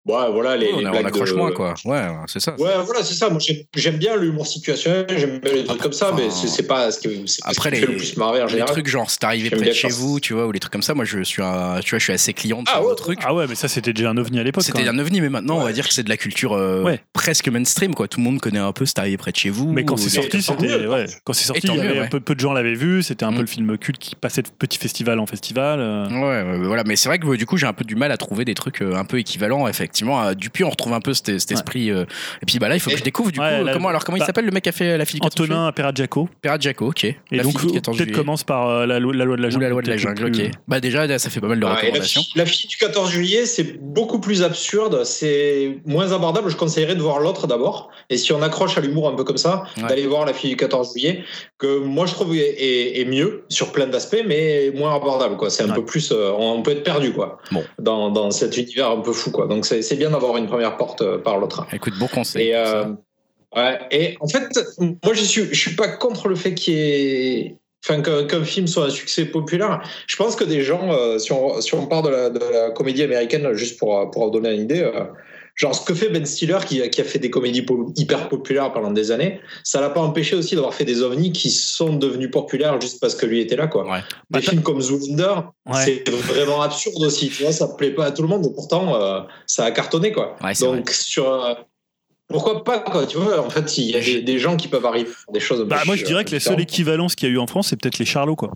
ouais, 0.10 0.32
voilà, 0.32 0.58
les, 0.58 0.72
on, 0.74 0.80
les 0.80 0.86
a- 0.86 0.89
on 0.89 0.92
blagues 0.92 1.06
accroche 1.08 1.32
de- 1.32 1.36
moins 1.38 1.51
quoi. 1.51 1.74
Ouais, 1.86 2.01
c'est 2.28 2.39
ça. 2.39 2.56
Ouais, 2.60 2.72
voilà, 2.86 3.04
c'est 3.04 3.13
ça. 3.13 3.30
Moi, 3.30 3.39
j'aime- 3.75 3.98
bien 3.98 4.16
l'humour 4.16 4.48
situationnel, 4.48 5.06
j'aime 5.18 5.39
bien 5.39 5.54
les 5.54 5.63
trucs 5.66 5.82
comme 5.82 5.92
ça, 5.94 6.12
enfin, 6.13 6.22
mais 6.24 6.30
c'est 6.30 6.63
pas 6.68 6.92
ce 6.92 7.00
qui, 7.00 7.10
c'est 7.28 7.44
pas 7.44 7.51
ce 7.54 7.58
après, 7.58 7.70
qui 7.72 7.75
les- 7.75 7.82
fait 7.82 7.92
le 7.92 7.98
plus 7.98 8.18
marrer 8.18 8.42
en 8.42 8.46
Les 8.46 8.63
trucs 8.66 8.88
genre 8.88 9.10
c'est 9.10 9.24
arrivé 9.24 9.50
près 9.50 9.66
de 9.68 9.72
chez 9.74 9.89
vous, 9.89 10.20
tu 10.20 10.34
vois, 10.34 10.48
ou 10.48 10.51
les 10.51 10.60
trucs 10.60 10.72
comme 10.74 10.82
ça. 10.82 10.94
Moi, 10.94 11.06
je 11.06 11.22
suis 11.24 11.42
un, 11.42 11.80
tu 11.84 11.89
vois, 11.92 12.00
je 12.00 12.04
suis 12.04 12.13
assez 12.13 12.34
client 12.34 12.63
de 12.63 12.70
Ah 12.72 12.80
ce 12.82 12.88
ouais. 12.88 12.96
truc. 12.96 13.20
Ah 13.24 13.34
ouais, 13.34 13.46
mais 13.48 13.56
ça, 13.56 13.68
c'était 13.68 13.94
déjà 13.94 14.10
un 14.10 14.18
ovni 14.18 14.39
à 14.39 14.44
l'époque. 14.44 14.63
C'était 14.63 14.84
quand 14.84 14.89
un 14.89 15.00
ovni, 15.00 15.22
mais 15.22 15.30
maintenant 15.30 15.58
on 15.58 15.63
va 15.63 15.72
dire 15.74 15.88
que 15.88 15.94
c'est 15.94 16.04
de 16.04 16.10
la 16.10 16.18
culture 16.18 16.54
euh, 16.54 16.84
Ouais. 16.84 17.00
presque 17.13 17.48
mainstream, 17.50 17.94
quoi. 17.96 18.08
Tout 18.08 18.20
le 18.20 18.24
monde 18.25 18.39
connaît 18.39 18.60
un 18.60 18.72
peu 18.72 18.86
C'est 18.86 19.00
arrivé 19.00 19.18
près 19.18 19.32
de 19.32 19.38
chez 19.38 19.50
vous. 19.50 19.72
Mais 19.72 19.84
quand 19.86 19.98
c'est 19.98 20.10
sorti, 20.10 20.42
c'était 20.42 20.88
ouais. 20.88 21.06
Quand 21.25 21.34
c'est 21.34 21.46
sorti, 21.46 21.68
tant 21.68 21.74
il 21.74 21.78
y 21.78 21.80
avait 21.82 21.89
mieux, 21.94 22.00
un 22.00 22.04
ouais. 22.04 22.10
peu, 22.10 22.20
peu 22.20 22.36
de 22.36 22.39
gens 22.39 22.54
l'avaient 22.54 22.74
vu. 22.74 23.04
C'était 23.04 23.24
un 23.25 23.32
Mm. 23.32 23.36
peu 23.36 23.42
le 23.42 23.48
film 23.48 23.78
culte 23.78 23.98
qui 24.00 24.15
passait 24.15 24.41
de 24.41 24.48
petit 24.58 24.78
festival 24.78 25.19
en 25.19 25.26
festival. 25.26 25.80
euh. 25.80 26.08
Ouais, 26.10 26.65
voilà. 26.65 26.84
Mais 26.86 26.95
c'est 26.95 27.10
vrai 27.10 27.19
que 27.19 27.36
du 27.36 27.45
coup, 27.45 27.58
j'ai 27.58 27.65
un 27.67 27.74
peu 27.74 27.84
du 27.86 27.95
mal 27.95 28.12
à 28.12 28.17
trouver 28.17 28.45
des 28.45 28.54
trucs 28.56 28.82
euh, 28.82 28.95
un 28.95 29.04
peu 29.06 29.19
équivalents. 29.19 29.67
Effectivement, 29.67 29.89
à 30.07 30.35
Dupuis, 30.35 30.63
on 30.63 30.69
retrouve 30.69 30.93
un 30.93 30.99
peu 31.01 31.13
cet, 31.13 31.39
cet 31.39 31.49
Ouais. 31.51 31.55
esprit. 31.55 31.91
euh, 31.91 32.05
Et 32.41 32.45
puis 32.45 32.59
bah 32.59 32.67
là, 32.69 32.75
il 32.75 32.79
faut 32.79 32.89
que 32.89 32.95
Et- 32.95 32.99
je 32.99 33.03
découvre 33.03 33.31
du 33.31 33.39
Ouais, 33.39 33.59
coup. 33.59 33.65
là, 33.65 33.73
comment 33.73 33.89
alors 33.89 34.03
comment 34.03 34.15
il 34.17 34.21
bah, 34.21 34.25
s'appelle 34.25 34.45
le 34.45 34.51
mec 34.51 34.63
qui 34.63 34.69
a 34.69 34.71
fait 34.71 34.97
la 34.97 35.05
fille 35.05 35.19
du 35.19 35.27
14 35.27 35.49
Antonin 35.49 35.71
Perrajaco. 35.71 36.21
juillet 36.21 36.38
Pirate 36.41 36.62
Jaco, 36.62 36.88
ok. 36.88 37.03
Et 37.05 37.15
la 37.31 37.43
donc, 37.43 37.59
fille 37.59 37.67
du 37.67 37.73
14 37.75 37.97
peut-être 37.97 38.12
commence 38.13 38.43
par 38.43 38.67
euh, 38.69 38.85
la, 38.85 38.99
loi- 38.99 39.13
la 39.13 39.25
loi 39.25 39.35
de 39.38 39.41
la 39.41 39.47
Ou 39.47 39.51
jungle. 39.51 39.63
la 39.65 39.69
loi 39.69 39.81
de 39.81 39.89
la 39.89 39.97
jungle, 39.97 40.25
ok. 40.25 40.51
Bah 40.67 40.79
déjà, 40.79 41.05
là, 41.07 41.19
ça 41.19 41.29
fait 41.29 41.39
pas 41.41 41.47
mal 41.47 41.59
de 41.59 41.65
Ouais, 41.65 41.71
la, 41.71 41.77
recommandations. 41.77 42.21
fille, 42.21 42.31
la 42.35 42.45
fille 42.45 42.67
du 42.69 42.77
14 42.77 43.09
juillet, 43.12 43.45
c'est 43.45 43.79
beaucoup 43.81 44.19
plus 44.19 44.43
absurde, 44.43 45.03
c'est 45.03 45.79
moins 45.85 46.12
abordable. 46.12 46.49
Je 46.49 46.55
conseillerais 46.55 46.95
de 46.95 47.01
voir 47.01 47.19
l'autre 47.19 47.47
d'abord. 47.47 47.89
Et 48.09 48.17
si 48.17 48.31
on 48.33 48.41
accroche 48.41 48.77
à 48.77 48.81
l'humour 48.81 49.09
un 49.09 49.15
peu 49.15 49.23
comme 49.23 49.38
ça, 49.38 49.63
Ouais. 49.77 49.88
d'aller 49.88 50.07
voir 50.07 50.25
la 50.25 50.33
fille 50.33 50.49
du 50.51 50.55
14 50.57 50.91
juillet, 50.93 51.23
que 51.57 51.79
moi 51.79 52.05
je 52.05 52.13
trouve 52.13 52.35
est, 52.35 52.39
est- 52.39 53.01
est 53.01 53.05
mieux 53.05 53.43
sur 53.49 53.71
plein 53.71 53.88
d'aspects, 53.88 54.23
mais 54.25 54.71
moins 54.75 54.95
abordable. 54.95 55.35
quoi. 55.38 55.49
C'est 55.49 55.63
un 55.63 55.69
Ouais. 55.69 55.75
peu 55.75 55.85
plus, 55.85 56.12
euh, 56.12 56.31
on 56.38 56.62
peut 56.62 56.71
être 56.71 56.83
perdu 56.83 57.12
quoi, 57.12 57.39
Bon. 57.51 57.63
dans, 57.79 58.09
dans 58.09 58.31
cet 58.31 58.55
univers 58.57 58.89
un 58.91 59.01
peu 59.01 59.13
fou. 59.13 59.31
Quoi. 59.31 59.47
Donc 59.47 59.65
c'est 59.65 59.88
c'est 59.89 59.95
bien 59.95 60.12
d'avoir 60.12 60.38
une 60.38 60.45
première 60.45 60.78
porte 60.78 61.02
euh, 61.02 61.17
par 61.17 61.38
l'autre. 61.39 61.65
Écoute, 61.73 61.93
bon 61.97 62.08
conseil. 62.08 62.49
Et, 62.49 62.56
euh, 62.56 62.86
ouais, 63.56 63.80
et 63.89 64.17
en 64.19 64.28
fait, 64.28 64.47
moi, 65.04 65.13
je 65.13 65.23
suis, 65.23 65.45
je 65.52 65.60
suis 65.60 65.75
pas 65.75 65.88
contre 65.88 66.28
le 66.28 66.36
fait 66.36 66.54
qu'il 66.54 66.73
y 66.75 66.78
ait. 66.78 67.56
Enfin, 67.82 68.02
qu'un 68.02 68.43
film 68.43 68.67
soit 68.67 68.88
un 68.88 68.89
succès 68.89 69.23
populaire. 69.25 69.82
Je 70.06 70.17
pense 70.17 70.36
que 70.36 70.43
des 70.43 70.62
gens, 70.63 70.91
euh, 70.91 71.17
si, 71.17 71.32
on, 71.32 71.62
si 71.62 71.73
on 71.73 71.88
part 71.88 72.02
de 72.02 72.10
la, 72.10 72.30
de 72.30 72.39
la 72.39 72.71
comédie 72.71 73.04
américaine, 73.04 73.54
juste 73.54 73.80
pour, 73.80 74.12
pour 74.12 74.32
donner 74.32 74.54
une 74.54 74.63
idée, 74.63 74.82
euh, 74.82 75.06
genre 75.60 75.76
ce 75.76 75.84
que 75.86 75.93
fait 75.93 76.08
Ben 76.08 76.26
Stiller, 76.26 76.58
qui, 76.65 76.82
a- 76.82 76.88
qui 76.88 77.02
a 77.02 77.04
fait 77.04 77.19
des 77.19 77.30
comédies 77.30 77.63
po- 77.63 77.91
hyper 77.98 78.30
populaires 78.30 78.72
pendant 78.72 78.91
des 78.91 79.12
années, 79.12 79.41
ça 79.65 79.82
l'a 79.82 79.89
pas 79.89 80.00
empêché 80.00 80.36
aussi 80.38 80.56
d'avoir 80.56 80.74
fait 80.74 80.86
des 80.86 81.02
ovnis 81.04 81.34
qui 81.34 81.52
sont 81.52 81.93
devenus 81.98 82.32
populaires 82.32 82.80
juste 82.80 83.02
parce 83.02 83.13
que 83.13 83.26
lui 83.26 83.41
était 83.41 83.58
là. 83.58 83.67
Quoi. 83.67 83.84
Ouais. 83.84 84.00
Bah, 84.30 84.39
Des 84.39 84.45
films 84.45 84.62
comme 84.62 84.80
Zoolander, 84.80 85.41
Ouais. 85.67 85.84
c'est 85.84 86.10
vraiment 86.10 86.62
absurde 86.62 87.04
aussi. 87.04 87.30
Tu 87.30 87.43
vois, 87.43 87.52
ça 87.52 87.67
plaît 87.67 87.91
pas 87.91 88.06
à 88.06 88.12
tout 88.12 88.22
le 88.22 88.30
monde, 88.30 88.45
et 88.45 88.54
pourtant, 88.54 88.95
euh, 88.95 89.19
ça 89.45 89.65
a 89.65 89.72
cartonné. 89.72 90.13
Quoi. 90.13 90.38
Ouais, 90.41 90.54
Donc, 90.62 90.89
sur. 90.91 91.30
euh, 91.30 91.54
pourquoi 92.30 92.63
pas, 92.63 92.80
quoi, 92.80 93.06
tu 93.06 93.17
vois, 93.17 93.43
en 93.45 93.50
fait, 93.50 93.78
il 93.80 93.86
y 93.91 93.95
a 93.95 94.00
des, 94.00 94.22
des 94.22 94.39
gens 94.39 94.56
qui 94.56 94.67
peuvent 94.69 94.86
arriver 94.86 95.10
à 95.10 95.13
faire 95.13 95.34
des 95.34 95.39
choses. 95.41 95.60
un 95.60 95.63
peu 95.63 95.69
Bah, 95.69 95.82
moi, 95.86 95.95
je 95.98 96.06
dirais 96.06 96.24
que 96.24 96.32
la 96.32 96.39
seule 96.39 96.62
équivalence 96.62 97.15
qu'il 97.15 97.28
y 97.28 97.32
a 97.32 97.34
eu 97.36 97.38
en 97.39 97.48
France, 97.48 97.67
c'est 97.69 97.76
peut-être 97.82 97.98
les 97.98 98.06
Charlots, 98.06 98.36
quoi. 98.38 98.54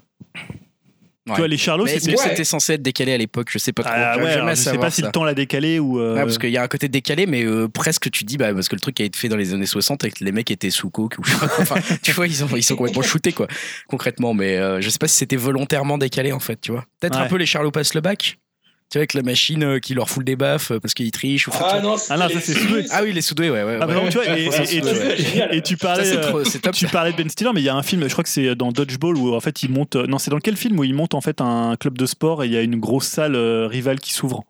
Ouais. 1.25 1.35
Tu 1.35 1.39
vois, 1.39 1.47
les 1.47 1.57
Charlots, 1.57 1.87
c'était. 1.87 2.13
que 2.13 2.17
Ouais. 2.19 2.29
c'était 2.29 2.43
censé 2.43 2.73
être 2.73 2.81
décalé 2.81 3.13
à 3.13 3.17
l'époque? 3.17 3.47
Je 3.49 3.57
sais 3.57 3.71
pas 3.71 3.83
trop. 3.83 3.93
Ah 3.95 4.17
ouais, 4.17 4.23
je 4.49 4.55
sais 4.55 4.77
pas 4.77 4.89
si 4.91 4.99
ça. 5.01 5.07
le 5.07 5.11
temps 5.13 5.23
l'a 5.23 5.33
décalé 5.33 5.79
ou. 5.79 5.97
euh, 5.99 6.15
Ouais, 6.15 6.21
parce 6.23 6.37
qu'il 6.37 6.49
y 6.49 6.57
a 6.57 6.63
un 6.63 6.67
côté 6.67 6.89
décalé, 6.89 7.25
mais 7.27 7.43
euh, 7.45 7.69
presque 7.69 8.11
tu 8.11 8.25
dis, 8.25 8.35
bah, 8.37 8.53
parce 8.53 8.67
que 8.67 8.75
le 8.75 8.81
truc 8.81 8.99
a 8.99 9.05
été 9.05 9.17
fait 9.17 9.29
dans 9.29 9.37
les 9.37 9.53
années 9.53 9.65
60 9.65 10.03
et 10.03 10.11
que 10.11 10.23
les 10.23 10.33
mecs 10.33 10.51
étaient 10.51 10.69
sous 10.69 10.89
coke 10.89 11.15
ou. 11.19 11.21
Enfin, 11.59 11.75
tu 12.03 12.11
vois, 12.11 12.27
ils, 12.27 12.43
ont, 12.43 12.49
ils 12.55 12.61
sont 12.63 12.75
complètement 12.75 13.01
shootés, 13.03 13.31
quoi, 13.31 13.47
concrètement. 13.87 14.33
Mais 14.33 14.57
euh, 14.57 14.81
je 14.81 14.89
sais 14.89 14.97
pas 14.99 15.07
si 15.07 15.15
c'était 15.15 15.37
volontairement 15.37 15.97
décalé, 15.97 16.33
en 16.33 16.39
fait, 16.39 16.59
tu 16.59 16.71
vois. 16.73 16.83
Peut-être 16.99 17.17
un 17.17 17.27
peu 17.27 17.37
les 17.37 17.45
Charlots 17.45 17.71
passent 17.71 17.93
le 17.93 18.01
bac, 18.01 18.37
tu 18.93 18.99
vois, 18.99 19.01
avec 19.01 19.15
la 19.15 19.23
machine 19.23 19.63
euh, 19.63 19.79
qui 19.79 19.95
leur 19.95 20.07
fout 20.07 20.23
des 20.23 20.35
baffes 20.35 20.69
euh, 20.69 20.79
parce 20.79 20.93
qu'ils 20.93 21.09
trichent. 21.09 21.47
Ou 21.47 21.51
Ah 21.59 21.79
non, 21.81 21.95
Ah 22.11 22.17
non, 22.17 22.29
ça, 22.29 22.39
c'est 22.39 22.53
soudé. 22.53 22.85
Ah 22.91 23.01
oui, 23.01 23.11
les 23.11 23.21
soudés, 23.23 23.49
ouais, 23.49 23.63
ouais. 23.63 23.79
Ah 23.81 23.87
bah 23.87 23.95
ouais. 23.95 24.03
non, 24.03 24.09
tu 24.09 24.17
vois, 24.19 24.37
et, 24.37 24.43
et- 24.43 24.49
Ouais, 24.49 24.63
et- 24.71 24.77
et 24.77 24.81
ouais. 24.83 25.15
tu, 25.15 25.55
et 25.57 25.61
tu 25.63 25.77
Ça, 25.77 25.87
parlais. 25.87 26.15
euh, 26.15 26.21
trop- 26.29 26.43
c'est 26.43 26.59
top. 26.59 26.75
Tu 26.75 26.85
parlais 26.87 27.11
de 27.11 27.17
Ben 27.17 27.27
Stiller, 27.27 27.49
mais 27.55 27.61
il 27.61 27.65
y 27.65 27.69
a 27.69 27.75
un 27.75 27.81
film, 27.81 28.03
je 28.03 28.11
crois 28.11 28.23
que 28.23 28.29
c'est 28.29 28.53
dans 28.55 28.71
Dodgeball 28.71 29.17
où 29.17 29.33
en 29.33 29.39
fait 29.39 29.63
il 29.63 29.71
monte. 29.71 29.95
Non, 29.95 30.19
c'est 30.19 30.29
dans 30.29 30.37
quel 30.39 30.55
film 30.57 30.77
où 30.79 30.83
il 30.83 30.93
monte 30.93 31.15
en 31.15 31.21
fait 31.21 31.41
un 31.41 31.75
club 31.79 31.97
de 31.97 32.05
sport 32.05 32.43
et 32.43 32.47
il 32.47 32.53
y 32.53 32.57
a 32.57 32.61
une 32.61 32.79
grosse 32.79 33.07
salle 33.07 33.35
euh, 33.35 33.65
rivale 33.67 33.99
qui 33.99 34.13
s'ouvre? 34.13 34.43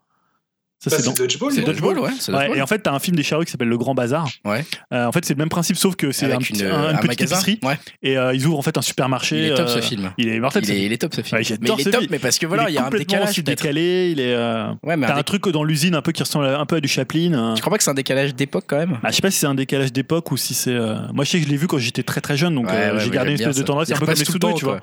Ça 0.84 0.89
Ça, 0.89 0.98
c'est 0.98 1.04
dans. 1.06 1.13
Dodgeball. 1.13 1.52
C'est 1.54 1.62
Dodgeball, 1.62 2.00
ouais. 2.00 2.10
Dodgeball. 2.12 2.58
et 2.58 2.62
en 2.62 2.67
fait, 2.67 2.80
t'as 2.80 2.91
un 2.91 3.00
film 3.00 3.15
des 3.15 3.24
Charlots 3.24 3.46
qui 3.46 3.52
s'appelle 3.52 3.69
Le 3.69 3.78
Grand 3.78 3.96
Bazar. 3.96 4.28
Ouais. 4.43 4.65
Euh, 4.91 5.06
en 5.06 5.12
fait, 5.13 5.24
c'est 5.24 5.34
le 5.34 5.38
même 5.38 5.48
principe, 5.50 5.78
sauf 5.78 5.96
que 5.96 6.12
c'est 6.12 6.26
un, 6.26 6.39
une, 6.39 6.62
un- 6.65 6.89
une 6.89 6.96
un 6.96 6.98
petite 6.98 7.08
magasin. 7.08 7.36
épicerie. 7.38 7.60
Ouais. 7.63 7.78
Et 8.02 8.17
euh, 8.17 8.34
ils 8.34 8.46
ouvrent 8.46 8.60
en 8.60 8.62
fait 8.63 8.78
un 8.78 8.82
supermarché. 8.82 9.38
Il 9.38 9.46
est 9.46 9.56
top 9.56 9.67
euh, 9.69 9.76
ce 9.76 9.80
film. 9.82 10.12
Il 10.17 10.28
est 10.28 10.39
mortel. 10.39 10.63
Il 10.65 10.72
est, 10.72 10.86
il 10.86 10.91
est 10.91 10.98
top 10.98 11.13
ce 11.15 11.22
film. 11.22 11.36
Ouais, 11.36 11.39
mais 11.39 11.43
j'adore 11.46 11.80
il 11.80 11.88
est 11.88 11.91
top, 11.91 12.04
mais 12.10 12.19
parce 12.19 12.38
que 12.38 12.46
voilà, 12.46 12.69
il 12.69 12.74
y 12.76 12.78
a 12.78 12.86
un 12.86 12.89
décalage. 12.89 13.30
aussi 13.30 13.43
peut-être. 13.43 13.62
décalé. 13.62 14.10
Il 14.12 14.19
est. 14.19 14.34
euh, 14.36 14.67
Ouais, 14.84 14.98
mais 14.98 15.08
T'as 15.08 15.15
un 15.17 15.24
truc 15.24 15.48
dans 15.48 15.63
l'usine 15.63 15.96
un 15.96 16.02
peu 16.02 16.12
qui 16.12 16.22
ressemble 16.22 16.48
un 16.48 16.65
peu 16.65 16.76
à 16.76 16.82
du 16.82 16.88
Chaplin. 16.89 17.34
euh. 17.34 17.54
Tu 17.54 17.62
crois 17.62 17.72
pas 17.72 17.78
que 17.78 17.84
c'est 17.84 17.91
un 17.91 17.93
décalage 17.93 18.36
d'époque 18.36 18.65
quand 18.67 18.78
même? 18.78 18.98
Ah, 19.04 19.10
je 19.12 19.15
sais 19.15 19.22
pas 19.22 19.32
si 19.32 19.39
c'est 19.39 19.48
un 19.48 19.56
décalage 19.56 19.93
d'époque 19.93 20.32
ou 20.32 20.38
si 20.38 20.54
c'est. 20.54 20.72
euh, 20.72 20.96
Moi, 21.13 21.24
je 21.24 21.30
sais 21.32 21.39
que 21.39 21.46
je 21.46 21.50
l'ai 21.50 21.58
vu 21.58 21.67
quand 21.67 21.78
j'étais 21.78 22.04
très 22.04 22.19
très 22.19 22.36
jeune, 22.36 22.56
donc 22.56 22.69
euh, 22.69 23.00
j'ai 23.00 23.10
gardé 23.10 23.32
une 23.32 23.39
espèce 23.39 23.56
de 23.58 23.63
tendresse, 23.63 23.88
Il 23.89 23.96
un 23.96 24.00
peu 24.00 24.06
comme 24.06 24.15
les 24.15 24.26
temps, 24.39 24.54
tu 24.54 24.65
vois. 24.65 24.82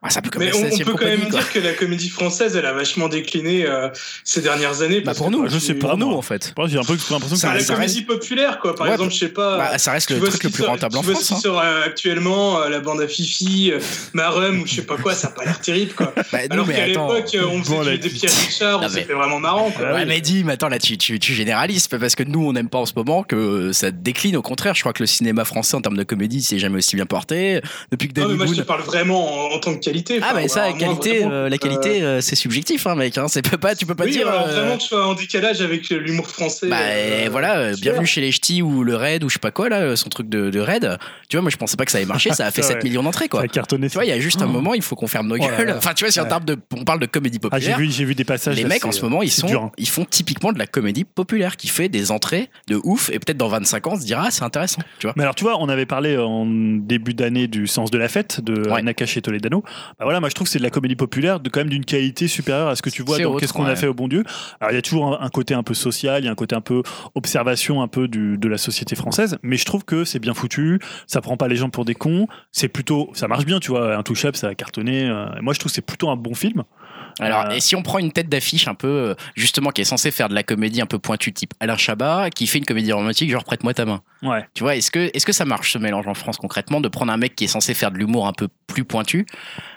Ah, 0.00 0.10
ça 0.10 0.22
peut 0.22 0.30
Mais 0.38 0.54
on, 0.54 0.62
la 0.62 0.70
peut 0.84 0.92
quand 0.92 1.06
même 1.06 1.22
quoi. 1.22 1.40
dire 1.40 1.52
que 1.52 1.58
la 1.58 1.72
comédie 1.72 2.08
française, 2.08 2.54
elle 2.54 2.66
a 2.66 2.72
vachement 2.72 3.08
décliné 3.08 3.66
euh, 3.66 3.88
ces 4.22 4.40
dernières 4.40 4.80
années. 4.82 5.00
Bah, 5.00 5.12
pour 5.12 5.28
nous, 5.28 5.48
je 5.48 5.58
sais 5.58 5.72
tu- 5.72 5.80
pas, 5.80 5.88
Pour 5.88 5.98
nous, 5.98 6.12
en 6.12 6.22
fait. 6.22 6.54
J'ai 6.68 6.78
un 6.78 6.84
peu 6.84 6.96
l'impression 7.10 7.34
Ça 7.36 7.48
que 7.48 7.54
la 7.54 7.60
ça 7.64 7.74
comédie 7.74 8.02
populaire, 8.02 8.60
quoi. 8.60 8.76
Par 8.76 8.86
Ouais, 8.86 8.92
exemple, 8.92 9.12
je 9.12 9.18
sais 9.18 9.28
pas. 9.30 9.58
Bah, 9.58 9.78
ça 9.78 9.90
reste 9.90 10.06
tu 10.06 10.12
le 10.12 10.20
vois 10.20 10.28
truc 10.28 10.44
le 10.44 10.50
plus 10.50 10.62
sort- 10.62 10.70
rentable 10.70 10.96
en 10.96 11.00
tu 11.00 11.06
vois 11.06 11.14
France. 11.16 11.24
ce 11.24 11.28
qui 11.30 11.34
hein. 11.34 11.40
sort 11.40 11.58
euh, 11.60 11.82
actuellement, 11.84 12.60
euh, 12.62 12.68
la 12.68 12.78
bande 12.78 13.00
à 13.00 13.08
Fifi, 13.08 13.72
euh, 13.72 13.80
Marum 14.12 14.60
ou 14.60 14.66
je 14.68 14.76
sais 14.76 14.82
pas 14.82 14.96
quoi, 14.98 15.14
ça 15.14 15.28
a 15.28 15.30
pas 15.32 15.44
l'air 15.44 15.60
terrible, 15.60 15.92
quoi. 15.94 16.14
Bah, 16.32 16.38
nous, 16.46 16.52
Alors 16.52 16.66
mais 16.68 16.74
qu'à 16.76 16.86
l'époque, 16.86 17.36
on 17.36 17.62
faisait 17.64 17.74
Bon, 17.74 17.82
du- 17.82 17.90
là, 17.90 17.96
des 17.96 18.08
tu- 18.08 18.14
Pierre 18.14 18.32
Richard, 18.46 18.80
mais- 18.82 18.88
c'était 18.90 19.14
vraiment 19.14 19.40
marrant, 19.40 19.72
quoi. 19.72 19.84
Ah 19.88 19.94
Ouais, 19.94 20.00
oui. 20.02 20.06
mais 20.06 20.20
dis, 20.20 20.44
mais 20.44 20.52
attends, 20.52 20.68
là, 20.68 20.78
tu, 20.78 20.96
tu, 20.96 21.18
tu 21.18 21.34
généralises, 21.34 21.88
parce 21.88 22.14
que 22.14 22.22
nous, 22.22 22.46
on 22.46 22.52
n'aime 22.52 22.68
pas 22.68 22.78
en 22.78 22.86
ce 22.86 22.92
moment 22.94 23.24
que 23.24 23.72
ça 23.72 23.90
décline. 23.90 24.36
Au 24.36 24.42
contraire, 24.42 24.76
je 24.76 24.80
crois 24.82 24.92
que 24.92 25.02
le 25.02 25.08
cinéma 25.08 25.44
français, 25.44 25.74
en 25.76 25.80
termes 25.80 25.96
de 25.96 26.04
comédie, 26.04 26.40
c'est 26.40 26.60
jamais 26.60 26.78
aussi 26.78 26.94
bien 26.94 27.06
porté. 27.06 27.60
Depuis 27.90 28.06
que 28.06 28.20
Non, 28.20 28.28
mais 28.28 28.36
Danny 28.36 28.46
moi, 28.50 28.54
je 28.56 28.62
parle 28.62 28.82
vraiment 28.82 29.50
en, 29.50 29.56
en 29.56 29.58
tant 29.58 29.74
que 29.74 29.80
qualité. 29.88 30.20
Ah, 30.22 30.32
mais 30.34 30.48
ça, 30.48 30.68
moi, 30.70 30.78
vraiment, 30.94 31.30
euh, 31.32 31.48
la 31.48 31.54
euh, 31.54 31.58
qualité 31.58 32.02
euh, 32.02 32.20
c'est 32.20 32.36
subjectif, 32.36 32.86
hein, 32.86 32.94
mec. 32.94 33.16
Hein, 33.18 33.26
pas, 33.60 33.74
tu 33.74 33.86
peux 33.86 33.94
pas 33.94 34.04
oui, 34.04 34.10
dire. 34.12 34.28
alors, 34.28 34.46
euh, 34.48 34.60
vraiment, 34.60 34.76
tu 34.78 34.94
vois, 34.94 35.06
en 35.06 35.14
décalage 35.14 35.60
avec 35.60 35.88
l'humour 35.90 36.28
français. 36.28 36.68
Bah 36.68 36.76
euh, 36.80 37.28
voilà, 37.30 37.58
euh, 37.58 37.74
bienvenue 37.80 38.06
chez 38.06 38.20
les 38.20 38.32
ch'tis 38.32 38.62
ou 38.62 38.84
le 38.84 38.94
raid 38.96 39.24
ou 39.24 39.28
je 39.28 39.34
sais 39.34 39.38
pas 39.38 39.50
quoi 39.50 39.68
là, 39.68 39.96
son 39.96 40.08
truc 40.08 40.28
de, 40.28 40.50
de 40.50 40.60
raid. 40.60 40.98
Tu 41.28 41.36
vois, 41.36 41.42
moi 41.42 41.50
je 41.50 41.56
pensais 41.56 41.76
pas 41.76 41.84
que 41.84 41.90
ça 41.90 41.98
allait 41.98 42.06
marcher, 42.06 42.32
ça 42.32 42.46
a 42.46 42.50
fait 42.52 42.62
Ça, 42.62 42.68
7 42.68 42.76
ouais. 42.78 42.82
millions 42.84 43.02
d'entrées 43.02 43.28
quoi. 43.28 43.40
ça 43.40 43.44
a 43.44 43.48
cartonné. 43.48 43.88
Tu 43.88 43.94
vois, 43.94 44.04
il 44.04 44.08
y 44.08 44.12
a 44.12 44.20
juste 44.20 44.42
un 44.42 44.46
moment, 44.46 44.74
il 44.74 44.82
faut 44.82 44.96
qu'on 44.96 45.06
ferme 45.06 45.26
nos 45.28 45.34
Oh 45.36 45.38
là 45.38 45.56
gueules. 45.56 45.66
là. 45.68 45.76
Enfin, 45.78 45.94
tu 45.94 46.04
vois, 46.04 46.10
si 46.12 46.20
Ouais. 46.20 46.28
termes 46.28 46.44
de, 46.44 46.56
on 46.76 46.84
parle 46.84 46.98
de 47.00 47.06
comédie 47.06 47.38
Ah, 47.50 47.58
j'ai 47.58 47.70
populaire, 47.72 47.78
vu, 47.78 47.90
j'ai 47.90 48.04
vu 48.04 48.14
des 48.14 48.24
passages. 48.24 48.56
les 48.56 48.62
là, 48.62 48.68
mecs 48.68 48.84
en 48.84 48.92
ce 48.92 49.02
moment, 49.02 49.22
ils 49.22 49.30
sont, 49.30 49.46
dur, 49.46 49.62
hein. 49.62 49.72
ils 49.78 49.88
font 49.88 50.04
typiquement 50.04 50.52
de 50.52 50.58
la 50.58 50.66
comédie 50.66 51.04
populaire 51.04 51.56
qui 51.56 51.68
fait 51.68 51.88
des 51.88 52.10
entrées 52.10 52.50
de 52.66 52.78
ouf 52.84 53.08
et 53.10 53.18
peut-être 53.18 53.36
dans 53.36 53.48
25 53.48 53.86
ans, 53.86 53.90
on 53.94 54.00
se 54.00 54.04
dira, 54.04 54.24
ah, 54.26 54.30
c'est 54.30 54.42
intéressant, 54.42 54.82
tu 54.98 55.06
vois. 55.06 55.14
Mais 55.16 55.22
alors, 55.22 55.34
tu 55.34 55.44
vois, 55.44 55.56
on 55.60 55.68
avait 55.68 55.86
parlé 55.86 56.16
en 56.18 56.44
début 56.46 57.14
d'année 57.14 57.46
du 57.46 57.66
sens 57.66 57.90
de 57.90 57.98
la 57.98 58.08
fête 58.08 58.40
de 58.40 58.68
Ouais. 58.68 58.82
Nakache 58.82 59.16
et 59.16 59.22
Toledano. 59.22 59.62
Bah 59.98 60.04
voilà, 60.04 60.20
moi 60.20 60.28
je 60.28 60.34
trouve 60.34 60.46
que 60.46 60.50
c'est 60.52 60.58
de 60.58 60.64
la 60.64 60.70
comédie 60.70 60.96
populaire, 60.96 61.40
de 61.40 61.48
quand 61.50 61.60
même 61.60 61.68
d'une 61.70 61.84
qualité 61.84 62.28
supérieure 62.28 62.68
à 62.68 62.76
ce 62.76 62.82
que 62.82 62.90
tu 62.90 63.02
vois 63.02 63.18
dans 63.18 63.36
Qu'est-ce 63.36 63.52
qu'on 63.52 63.64
ouais. 63.64 63.70
a 63.70 63.76
fait 63.76 63.86
au 63.86 63.94
bon 63.94 64.08
Dieu. 64.08 64.22
Alors 64.60 64.72
il 64.72 64.74
y 64.74 64.78
a 64.78 64.82
toujours 64.82 65.20
un, 65.20 65.24
un 65.24 65.28
côté 65.28 65.54
un 65.54 65.62
peu 65.62 65.74
social, 65.74 66.22
il 66.22 66.26
y 66.26 66.28
a 66.28 66.32
un 66.32 66.34
côté 66.36 66.54
un 66.56 66.60
peu 66.60 66.82
observation 67.14 67.82
un 67.82 67.88
peu 67.88 68.08
du- 68.08 68.38
de 68.38 68.48
la 68.48 68.58
société 68.58 68.94
française, 68.96 69.38
mais 69.42 69.56
je 69.56 69.64
trouve 69.64 69.84
que 69.84 70.04
c'est 70.04 70.18
bien 70.18 70.34
foutu, 70.34 70.78
ça 71.06 71.20
prend 71.20 71.36
pas 71.36 71.48
les 71.48 71.56
gens 71.56 71.70
pour 71.70 71.84
des 71.84 71.94
cons, 71.94 72.26
c'est 72.52 72.68
plutôt, 72.68 73.10
ça 73.14 73.28
marche 73.28 73.44
bien, 73.44 73.58
tu 73.60 73.70
vois, 73.70 73.96
Intouchable, 73.96 74.36
ça 74.36 74.48
a 74.48 74.54
cartonné. 74.54 75.08
euh, 75.08 75.26
moi 75.42 75.52
je 75.54 75.58
trouve 75.58 75.70
que 75.70 75.74
c'est 75.74 75.82
plutôt 75.82 76.08
un 76.10 76.16
bon 76.16 76.34
film. 76.34 76.62
Alors, 77.20 77.46
Euh. 77.46 77.50
et 77.50 77.60
si 77.60 77.76
on 77.76 77.82
prend 77.82 77.98
une 77.98 78.12
tête 78.12 78.28
d'affiche 78.28 78.68
un 78.68 78.74
peu, 78.74 78.88
euh, 78.88 79.14
justement, 79.34 79.70
qui 79.70 79.80
est 79.80 79.84
censée 79.84 80.10
faire 80.10 80.28
de 80.28 80.34
la 80.34 80.42
comédie 80.42 80.80
un 80.80 80.86
peu 80.86 80.98
pointue, 80.98 81.32
type 81.32 81.52
Alain 81.60 81.76
Chabat, 81.76 82.30
qui 82.30 82.46
fait 82.46 82.58
une 82.58 82.64
comédie 82.64 82.92
romantique, 82.92 83.30
genre 83.30 83.44
prête-moi 83.44 83.74
ta 83.74 83.84
main. 83.84 84.02
Ouais. 84.22 84.44
Tu 84.54 84.62
vois, 84.62 84.76
est-ce 84.76 84.90
que, 84.90 85.10
est-ce 85.14 85.24
que 85.26 85.32
ça 85.32 85.44
marche 85.44 85.72
ce 85.72 85.78
mélange 85.78 86.06
en 86.08 86.14
France 86.14 86.36
concrètement 86.36 86.80
de 86.80 86.88
prendre 86.88 87.12
un 87.12 87.16
mec 87.16 87.36
qui 87.36 87.44
est 87.44 87.48
censé 87.48 87.74
faire 87.74 87.90
de 87.90 87.98
l'humour 87.98 88.26
un 88.26 88.32
peu 88.32 88.48
plus 88.66 88.84
pointu, 88.84 89.26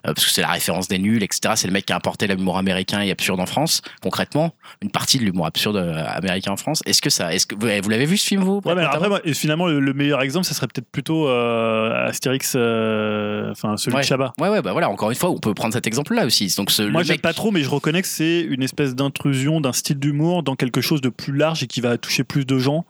euh, 0.08 0.14
parce 0.14 0.26
que 0.26 0.32
c'est 0.32 0.42
la 0.42 0.50
référence 0.50 0.88
des 0.88 1.00
nuls, 1.00 1.24
etc. 1.24 1.54
C'est 1.56 1.68
le 1.68 1.74
mec 1.74 1.86
qui 1.86 1.94
a 1.94 1.96
apporté 1.96 2.28
l'humour 2.28 2.58
américain 2.58 3.02
et 3.02 3.12
absurde 3.12 3.40
en 3.40 3.46
France, 3.46 3.82
concrètement, 4.02 4.54
une 4.82 4.92
partie 4.92 5.18
de 5.20 5.24
l'humour 5.24 5.46
absurde 5.46 5.78
euh, 5.78 6.04
américain 6.08 6.52
en 6.52 6.58
France. 6.58 6.82
Est-ce 6.86 7.02
que 7.02 7.10
ça, 7.10 7.34
est-ce 7.34 7.48
que 7.48 7.56
vous, 7.56 7.90
l'avez 7.90 8.06
vu 8.06 8.18
ce 8.18 8.28
film 8.28 8.44
vous 8.44 8.62
Ouais, 8.66 8.76
mais 8.76 8.84
après, 8.84 9.10
moi, 9.10 9.22
finalement, 9.34 9.68
le, 9.68 9.80
le 9.80 9.94
meilleur 9.94 10.22
exemple, 10.22 10.46
ça 10.46 10.54
serait 10.54 10.68
peut-être 10.68 10.90
plutôt 10.92 11.28
euh, 11.28 12.08
Astérix, 12.08 12.54
euh, 12.56 13.52
enfin 13.52 13.78
celui 13.78 13.96
ouais. 13.96 14.02
de 14.02 14.08
Chabat. 14.08 14.34
Ouais, 14.40 14.50
ouais, 14.50 14.62
bah 14.62 14.72
voilà. 14.72 14.90
Encore 14.90 15.10
une 15.12 15.18
fois, 15.18 15.30
on 15.30 15.38
peut 15.38 15.54
prendre 15.54 15.74
cet 15.74 15.88
exemple-là 15.88 16.26
aussi. 16.26 16.54
Donc 16.58 16.72
ce, 16.72 16.82
Moi, 16.84 17.02
le 17.02 17.08
j'aime 17.08 17.16
mec 17.16 17.22
pas 17.32 17.36
trop, 17.36 17.52
mais 17.52 17.64
je 17.64 17.70
reconnais 17.70 18.02
que 18.02 18.10
c'est 18.10 18.42
une 18.42 18.62
espèce 18.62 18.94
d'intrusion 18.94 19.62
d'un 19.62 19.72
style 19.72 19.98
d'humour 19.98 20.44
dans 20.44 20.58
quelque 20.58 20.82
chose 20.82 21.00
de 21.00 21.08
plus 21.08 21.32
large 21.32 21.64
et 21.64 21.68
qui 21.68 21.80
va 21.80 21.98
toucher 21.98 22.26
plus 22.26 22.46
de 22.46 22.60
gens. 22.60 22.84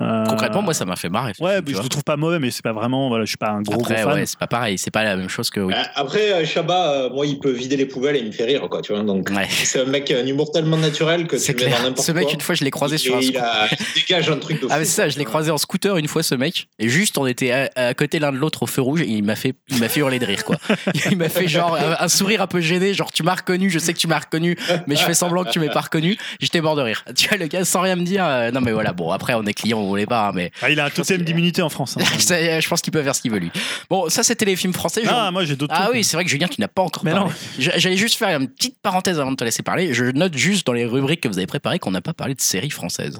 Euh, 0.00 0.24
Concrètement, 0.26 0.62
moi, 0.62 0.72
ça 0.72 0.84
m'a 0.86 0.96
fait 0.96 1.10
marrer. 1.10 1.32
Ouais, 1.38 1.60
je 1.66 1.72
vois. 1.74 1.82
le 1.82 1.88
trouve 1.88 2.02
pas 2.02 2.16
mauvais, 2.16 2.38
mais 2.38 2.50
c'est 2.50 2.62
pas 2.62 2.72
vraiment. 2.72 3.08
Voilà, 3.08 3.24
je 3.24 3.28
suis 3.28 3.36
pas 3.36 3.50
un 3.50 3.60
gros 3.60 3.74
Après, 3.80 3.96
gros 3.96 4.04
fan. 4.10 4.14
ouais, 4.20 4.26
c'est 4.26 4.38
pas 4.38 4.46
pareil. 4.46 4.78
C'est 4.78 4.90
pas 4.90 5.04
la 5.04 5.16
même 5.16 5.28
chose 5.28 5.50
que. 5.50 5.60
Oui. 5.60 5.74
Euh, 5.74 5.82
Après, 5.94 6.44
Chabat, 6.46 6.92
euh, 6.92 7.10
moi, 7.10 7.26
il 7.26 7.38
peut 7.38 7.50
vider 7.50 7.76
les 7.76 7.84
poubelles 7.84 8.16
et 8.16 8.20
il 8.20 8.26
me 8.26 8.32
fait 8.32 8.44
rire, 8.44 8.66
quoi, 8.70 8.80
tu 8.80 8.92
vois. 8.94 9.02
Donc, 9.02 9.28
Ouais. 9.30 9.46
c'est 9.50 9.80
un 9.80 9.84
mec, 9.84 10.10
un 10.10 10.26
humour 10.26 10.50
tellement 10.50 10.78
naturel 10.78 11.26
que 11.26 11.36
C'est 11.36 11.54
n'importe 11.60 11.98
Ce 12.06 12.10
mec, 12.12 12.24
quoi. 12.24 12.32
une 12.32 12.40
fois, 12.40 12.54
je 12.54 12.64
l'ai 12.64 12.70
croisé 12.70 12.94
Et 12.94 12.98
sur 12.98 13.16
un 13.16 13.20
il, 13.20 13.24
scooter. 13.24 13.44
a- 13.44 13.68
il 13.70 14.00
dégage 14.00 14.30
un 14.30 14.38
truc 14.38 14.56
de 14.62 14.62
fou. 14.66 14.72
Ah 14.72 14.78
mais 14.78 14.84
c'est 14.86 15.02
ça, 15.02 15.08
je 15.10 15.18
l'ai 15.18 15.24
croisé 15.26 15.50
en 15.50 15.58
scooter 15.58 15.96
une 15.98 16.08
fois 16.08 16.22
ce 16.22 16.34
mec 16.34 16.68
et 16.78 16.88
juste 16.88 17.18
on 17.18 17.26
était 17.26 17.50
à, 17.52 17.70
à 17.76 17.94
côté 17.94 18.18
l'un 18.18 18.32
de 18.32 18.38
l'autre 18.38 18.62
au 18.62 18.66
feu 18.66 18.80
rouge 18.80 19.02
et 19.02 19.06
il 19.08 19.22
m'a 19.22 19.36
fait 19.36 19.54
il 19.68 19.78
m'a 19.78 19.88
fait 19.90 20.00
hurler 20.00 20.18
de 20.18 20.24
rire 20.24 20.44
quoi. 20.44 20.56
Il 21.10 21.18
m'a 21.18 21.28
fait 21.28 21.48
genre 21.48 21.76
un, 21.76 21.96
un 22.04 22.08
sourire 22.08 22.40
un 22.40 22.46
peu 22.46 22.60
gêné, 22.60 22.94
genre 22.94 23.12
tu 23.12 23.22
m'as 23.22 23.34
reconnu, 23.34 23.68
je 23.70 23.78
sais 23.78 23.92
que 23.92 23.98
tu 23.98 24.06
m'as 24.06 24.20
reconnu 24.20 24.56
mais 24.86 24.96
je 24.96 25.02
fais 25.04 25.14
semblant 25.14 25.44
que 25.44 25.50
tu 25.50 25.60
m'aies 25.60 25.68
pas 25.70 25.80
reconnu. 25.82 26.16
J'étais 26.40 26.60
mort 26.60 26.76
de 26.76 26.82
rire. 26.82 27.04
Tu 27.16 27.28
vois 27.28 27.36
le 27.36 27.46
gars 27.46 27.64
sans 27.64 27.80
rien 27.80 27.96
me 27.96 28.02
dire 28.04 28.24
euh, 28.24 28.50
non 28.50 28.60
mais 28.62 28.72
voilà, 28.72 28.92
bon 28.92 29.10
après 29.10 29.34
on 29.34 29.44
est 29.44 29.52
client, 29.54 29.81
on 29.82 29.88
voulait 29.88 30.06
pas 30.06 30.28
hein, 30.28 30.32
mais 30.34 30.50
Ah, 30.62 30.70
il 30.70 30.78
a 30.80 30.86
un 30.86 30.90
totem 30.90 31.22
d'immunité 31.22 31.62
en 31.62 31.68
France. 31.68 31.96
hein. 32.00 32.04
ça, 32.18 32.60
je 32.60 32.68
pense 32.68 32.80
qu'il 32.80 32.92
peut 32.92 33.02
faire 33.02 33.14
ce 33.14 33.20
qu'il 33.22 33.30
veut 33.30 33.38
lui. 33.38 33.50
Bon, 33.90 34.08
ça 34.08 34.22
c'était 34.22 34.44
les 34.44 34.56
films 34.56 34.72
français. 34.72 35.02
ah, 35.08 35.30
moi 35.30 35.44
j'ai 35.44 35.56
d'autres 35.56 35.74
Ah 35.76 35.84
trucs. 35.84 35.94
oui, 35.96 36.04
c'est 36.04 36.16
vrai 36.16 36.24
que 36.24 36.30
Julien, 36.30 36.48
tu 36.48 36.60
n'as 36.60 36.68
pas 36.68 36.82
encore 36.82 37.04
Mais 37.04 37.12
parlé. 37.12 37.32
J'allais 37.58 37.96
juste 37.96 38.16
faire 38.16 38.38
une 38.40 38.48
petite 38.48 38.78
parenthèse 38.82 39.18
avant 39.20 39.30
de 39.32 39.36
te 39.36 39.44
laisser 39.44 39.62
parler. 39.62 39.92
Je 39.94 40.04
note 40.06 40.36
juste 40.36 40.66
dans 40.66 40.72
les 40.72 40.84
rubriques 40.86 41.20
que 41.20 41.28
vous 41.28 41.38
avez 41.38 41.46
préparées 41.46 41.78
qu'on 41.78 41.90
n'a 41.90 42.00
pas 42.02 42.14
parlé 42.14 42.34
de 42.34 42.40
séries 42.40 42.70
françaises. 42.70 43.18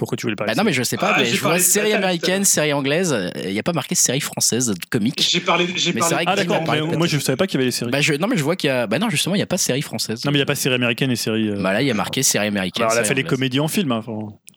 Pourquoi 0.00 0.16
tu 0.16 0.24
voulais 0.24 0.34
parler 0.34 0.54
Bah 0.54 0.56
non, 0.62 0.64
mais 0.64 0.72
je 0.72 0.82
sais 0.82 0.96
pas, 0.96 1.12
Ah, 1.14 1.18
mais 1.20 1.26
je 1.26 1.38
vois 1.42 1.58
série 1.58 1.92
américaine, 1.92 2.42
série 2.46 2.72
anglaise. 2.72 3.14
Il 3.44 3.52
n'y 3.52 3.58
a 3.58 3.62
pas 3.62 3.74
marqué 3.74 3.94
série 3.94 4.20
française, 4.20 4.74
comique. 4.90 5.28
J'ai 5.30 5.40
parlé, 5.40 5.66
j'ai 5.76 5.92
Mais 5.92 6.00
parlé. 6.00 6.08
c'est 6.08 6.14
vrai 6.14 6.24
Ah 6.26 6.36
d'accord, 6.36 6.62
moi 6.96 7.06
je 7.06 7.18
savais 7.18 7.36
pas 7.36 7.46
qu'il 7.46 7.56
y 7.56 7.58
avait 7.58 7.66
les 7.66 7.70
séries. 7.70 7.90
Bah 7.90 8.00
je, 8.00 8.14
non, 8.14 8.26
mais 8.26 8.38
je 8.38 8.42
vois 8.42 8.56
qu'il 8.56 8.68
y 8.68 8.70
a. 8.70 8.86
Bah 8.86 8.98
non, 8.98 9.10
justement, 9.10 9.34
il 9.34 9.38
n'y 9.38 9.42
a 9.42 9.46
pas 9.46 9.58
série 9.58 9.82
française. 9.82 10.24
non 10.24 10.32
mais 10.32 10.38
il 10.38 10.40
y 10.40 10.42
a 10.42 10.46
pas 10.46 10.54
série 10.54 10.74
américaine 10.74 11.10
et 11.10 11.16
série. 11.16 11.50
euh, 11.50 11.62
Bah 11.62 11.74
là, 11.74 11.82
il 11.82 11.86
y 11.88 11.90
a 11.90 11.94
marqué 11.94 12.22
série 12.22 12.46
américaine. 12.46 12.84
alors 12.84 12.94
elle 12.96 13.04
a 13.04 13.04
fait 13.04 13.14
les 13.14 13.24
comédies 13.24 13.60
en 13.60 13.68
film. 13.68 13.92
hein, 13.92 14.00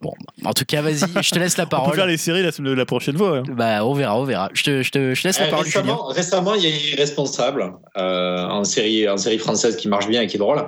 Bon, 0.01 0.13
en 0.43 0.53
tout 0.53 0.65
cas, 0.65 0.81
vas-y, 0.81 0.99
je 1.23 1.29
te 1.29 1.39
laisse 1.39 1.55
la 1.57 1.63
On 1.65 1.67
peut 1.67 1.69
parole. 1.77 1.95
faire 1.95 2.05
les 2.07 2.17
séries 2.17 2.41
la, 2.43 2.51
la 2.75 2.85
prochaine 2.85 3.17
fois. 3.17 3.37
hein. 3.39 3.43
Bah, 3.49 3.85
on 3.85 3.93
verra, 3.93 4.17
on 4.19 4.23
verra. 4.23 4.49
Je 4.53 4.63
te, 4.63 4.81
je 4.81 4.91
te, 4.91 5.13
je 5.13 5.23
laisse 5.23 5.39
la 5.39 5.45
Euh, 5.47 5.49
parole, 5.49 5.65
récemment, 6.13 6.55
il 6.55 6.63
y 6.63 6.67
a 6.67 6.69
Irresponsable 6.93 7.71
euh, 7.97 8.45
en 8.45 8.63
série 8.63 9.07
en 9.09 9.17
série 9.17 9.37
française 9.39 9.75
qui 9.77 9.87
marche 9.87 10.07
bien 10.07 10.21
et 10.21 10.27
qui 10.27 10.35
est 10.37 10.39
drôle. 10.39 10.65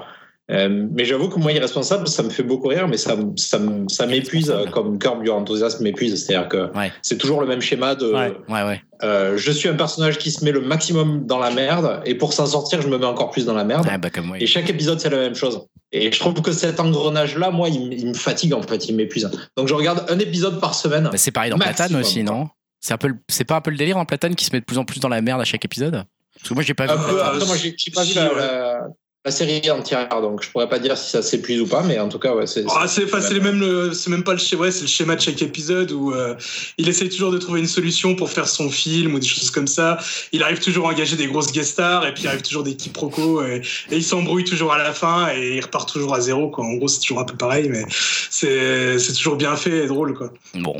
Euh, 0.51 0.85
mais 0.91 1.05
j'avoue 1.05 1.27
que 1.27 1.39
moi, 1.39 1.51
Irresponsable, 1.51 2.07
ça 2.07 2.21
me 2.21 2.29
fait 2.29 2.43
beaucoup 2.43 2.67
rire, 2.67 2.87
mais 2.87 2.97
ça, 2.97 3.15
ça, 3.35 3.59
ça 3.87 4.05
m'épuise 4.05 4.51
euh, 4.51 4.65
comme 4.67 4.99
Curb 4.99 5.25
Your 5.25 5.37
Enthusiasm 5.37 5.81
m'épuise. 5.83 6.23
C'est-à-dire 6.23 6.47
que 6.49 6.71
Ouais. 6.77 6.91
c'est 7.01 7.17
toujours 7.17 7.41
le 7.41 7.47
même 7.47 7.61
schéma 7.61 7.95
de 7.95 8.11
Ouais. 8.11 8.31
Ouais, 8.47 8.63
ouais. 8.63 8.81
euh, 9.03 9.37
je 9.37 9.51
suis 9.51 9.67
un 9.69 9.73
personnage 9.73 10.19
qui 10.19 10.29
se 10.29 10.45
met 10.45 10.51
le 10.51 10.61
maximum 10.61 11.25
dans 11.25 11.39
la 11.39 11.49
merde 11.49 12.01
et 12.05 12.13
pour 12.13 12.33
s'en 12.33 12.45
sortir, 12.45 12.81
je 12.81 12.87
me 12.87 12.97
mets 12.99 13.07
encore 13.07 13.31
plus 13.31 13.45
dans 13.45 13.55
la 13.55 13.63
merde. 13.63 13.87
Ah, 13.89 13.97
bah, 13.97 14.11
comme. 14.11 14.35
Et 14.39 14.45
chaque 14.45 14.69
épisode, 14.69 14.99
c'est 14.99 15.09
la 15.09 15.17
même 15.17 15.35
chose. 15.35 15.65
Et 15.91 16.11
je 16.11 16.19
trouve 16.19 16.39
que 16.41 16.51
cet 16.51 16.79
engrenage-là, 16.79 17.49
moi, 17.49 17.69
il, 17.69 18.05
me 18.07 18.13
fatigue 18.13 18.53
en 18.53 18.61
fait, 18.61 18.87
il 18.87 18.95
m'épuise. 18.95 19.29
Donc 19.57 19.67
je 19.67 19.73
regarde 19.73 20.05
un 20.09 20.19
épisode 20.19 20.59
par 20.59 20.75
semaine. 20.75 21.05
Bah, 21.05 21.11
c'est 21.17 21.31
pareil 21.31 21.49
dans 21.49 21.57
Maximum, 21.57 21.75
Platane 21.89 22.01
aussi, 22.01 22.23
non? 22.23 22.49
C'est 22.81 22.93
un 22.93 22.97
peu, 22.97 23.07
le- 23.07 23.17
c'est 23.29 23.45
pas 23.45 23.55
un 23.55 23.61
peu 23.61 23.71
le 23.71 23.77
délire 23.77 23.97
en 23.97 24.05
Platane 24.05 24.35
qui 24.35 24.45
se 24.45 24.51
met 24.53 24.59
de 24.59 24.65
plus 24.65 24.77
en 24.77 24.85
plus 24.85 24.99
dans 24.99 25.09
la 25.09 25.21
merde 25.21 25.41
à 25.41 25.45
chaque 25.45 25.65
épisode? 25.65 26.03
Parce 26.37 26.49
que 26.49 26.53
moi, 26.53 26.61
j'ai 26.61 26.73
pas 26.75 26.83
Un 26.83 26.95
vu. 26.97 27.03
peu, 27.13 27.23
après, 27.23 27.45
moi, 27.47 27.55
j'ai 27.55 27.73
j'ai 27.77 27.91
pas 27.91 28.03
si, 28.03 28.11
vu 28.11 28.19
la, 28.19 28.33
ouais. 28.33 28.39
la- 28.39 28.87
la 29.25 29.31
série 29.31 29.69
entière, 29.71 30.07
donc 30.21 30.43
je 30.43 30.49
pourrais 30.51 30.69
pas 30.69 30.77
dire 30.77 30.95
si 30.97 31.09
ça 31.09 31.21
s'épuise 31.23 31.59
ou 31.59 31.65
pas, 31.67 31.81
mais 31.81 31.97
en 31.99 32.07
tout 32.09 32.19
cas, 32.19 32.35
ouais, 32.35 32.45
c'est. 32.45 32.63
Ah, 32.69 32.87
c'est 32.87 33.33
les 33.33 33.39
mêmes 33.39 33.59
le- 33.59 33.91
c'est 33.93 34.11
même 34.11 34.23
pas 34.23 34.33
le 34.33 34.37
schéma 34.37 34.61
ouais, 34.63 34.71
c'est 34.71 34.81
le 34.81 34.87
schéma 34.87 35.15
de 35.15 35.21
chaque 35.21 35.41
épisode 35.41 35.91
où 35.91 36.11
euh, 36.13 36.35
il 36.77 36.87
essaie 36.87 37.09
toujours 37.09 37.31
de 37.31 37.37
trouver 37.39 37.59
une 37.59 37.67
solution 37.67 38.15
pour 38.15 38.29
faire 38.29 38.47
son 38.47 38.69
film 38.69 39.15
ou 39.15 39.19
des 39.19 39.27
choses 39.27 39.49
comme 39.49 39.65
ça 39.67 39.97
il 40.31 40.43
arrive 40.43 40.59
toujours 40.59 40.87
à 40.87 40.91
engager 40.91 41.15
des 41.15 41.27
grosses 41.27 41.51
guest 41.51 41.71
stars 41.71 42.05
et 42.05 42.13
puis 42.13 42.23
il 42.23 42.27
arrive 42.27 42.43
toujours 42.43 42.63
des 42.63 42.75
quiproquos 42.75 43.43
et, 43.43 43.61
et 43.91 43.95
il 43.97 44.03
s'embrouille 44.03 44.43
toujours 44.43 44.71
à 44.73 44.77
la 44.77 44.93
fin 44.93 45.29
et 45.35 45.55
il 45.57 45.61
repart 45.61 45.91
toujours 45.91 46.13
à 46.13 46.21
zéro 46.21 46.49
quoi 46.49 46.63
en 46.65 46.73
gros 46.75 46.87
c'est 46.87 46.99
toujours 46.99 47.19
un 47.19 47.25
peu 47.25 47.35
pareil 47.35 47.67
mais 47.69 47.83
c'est 48.29 48.99
c'est 48.99 49.13
toujours 49.13 49.35
bien 49.37 49.55
fait 49.55 49.85
et 49.85 49.87
drôle 49.87 50.13
quoi 50.13 50.31
Bon. 50.53 50.75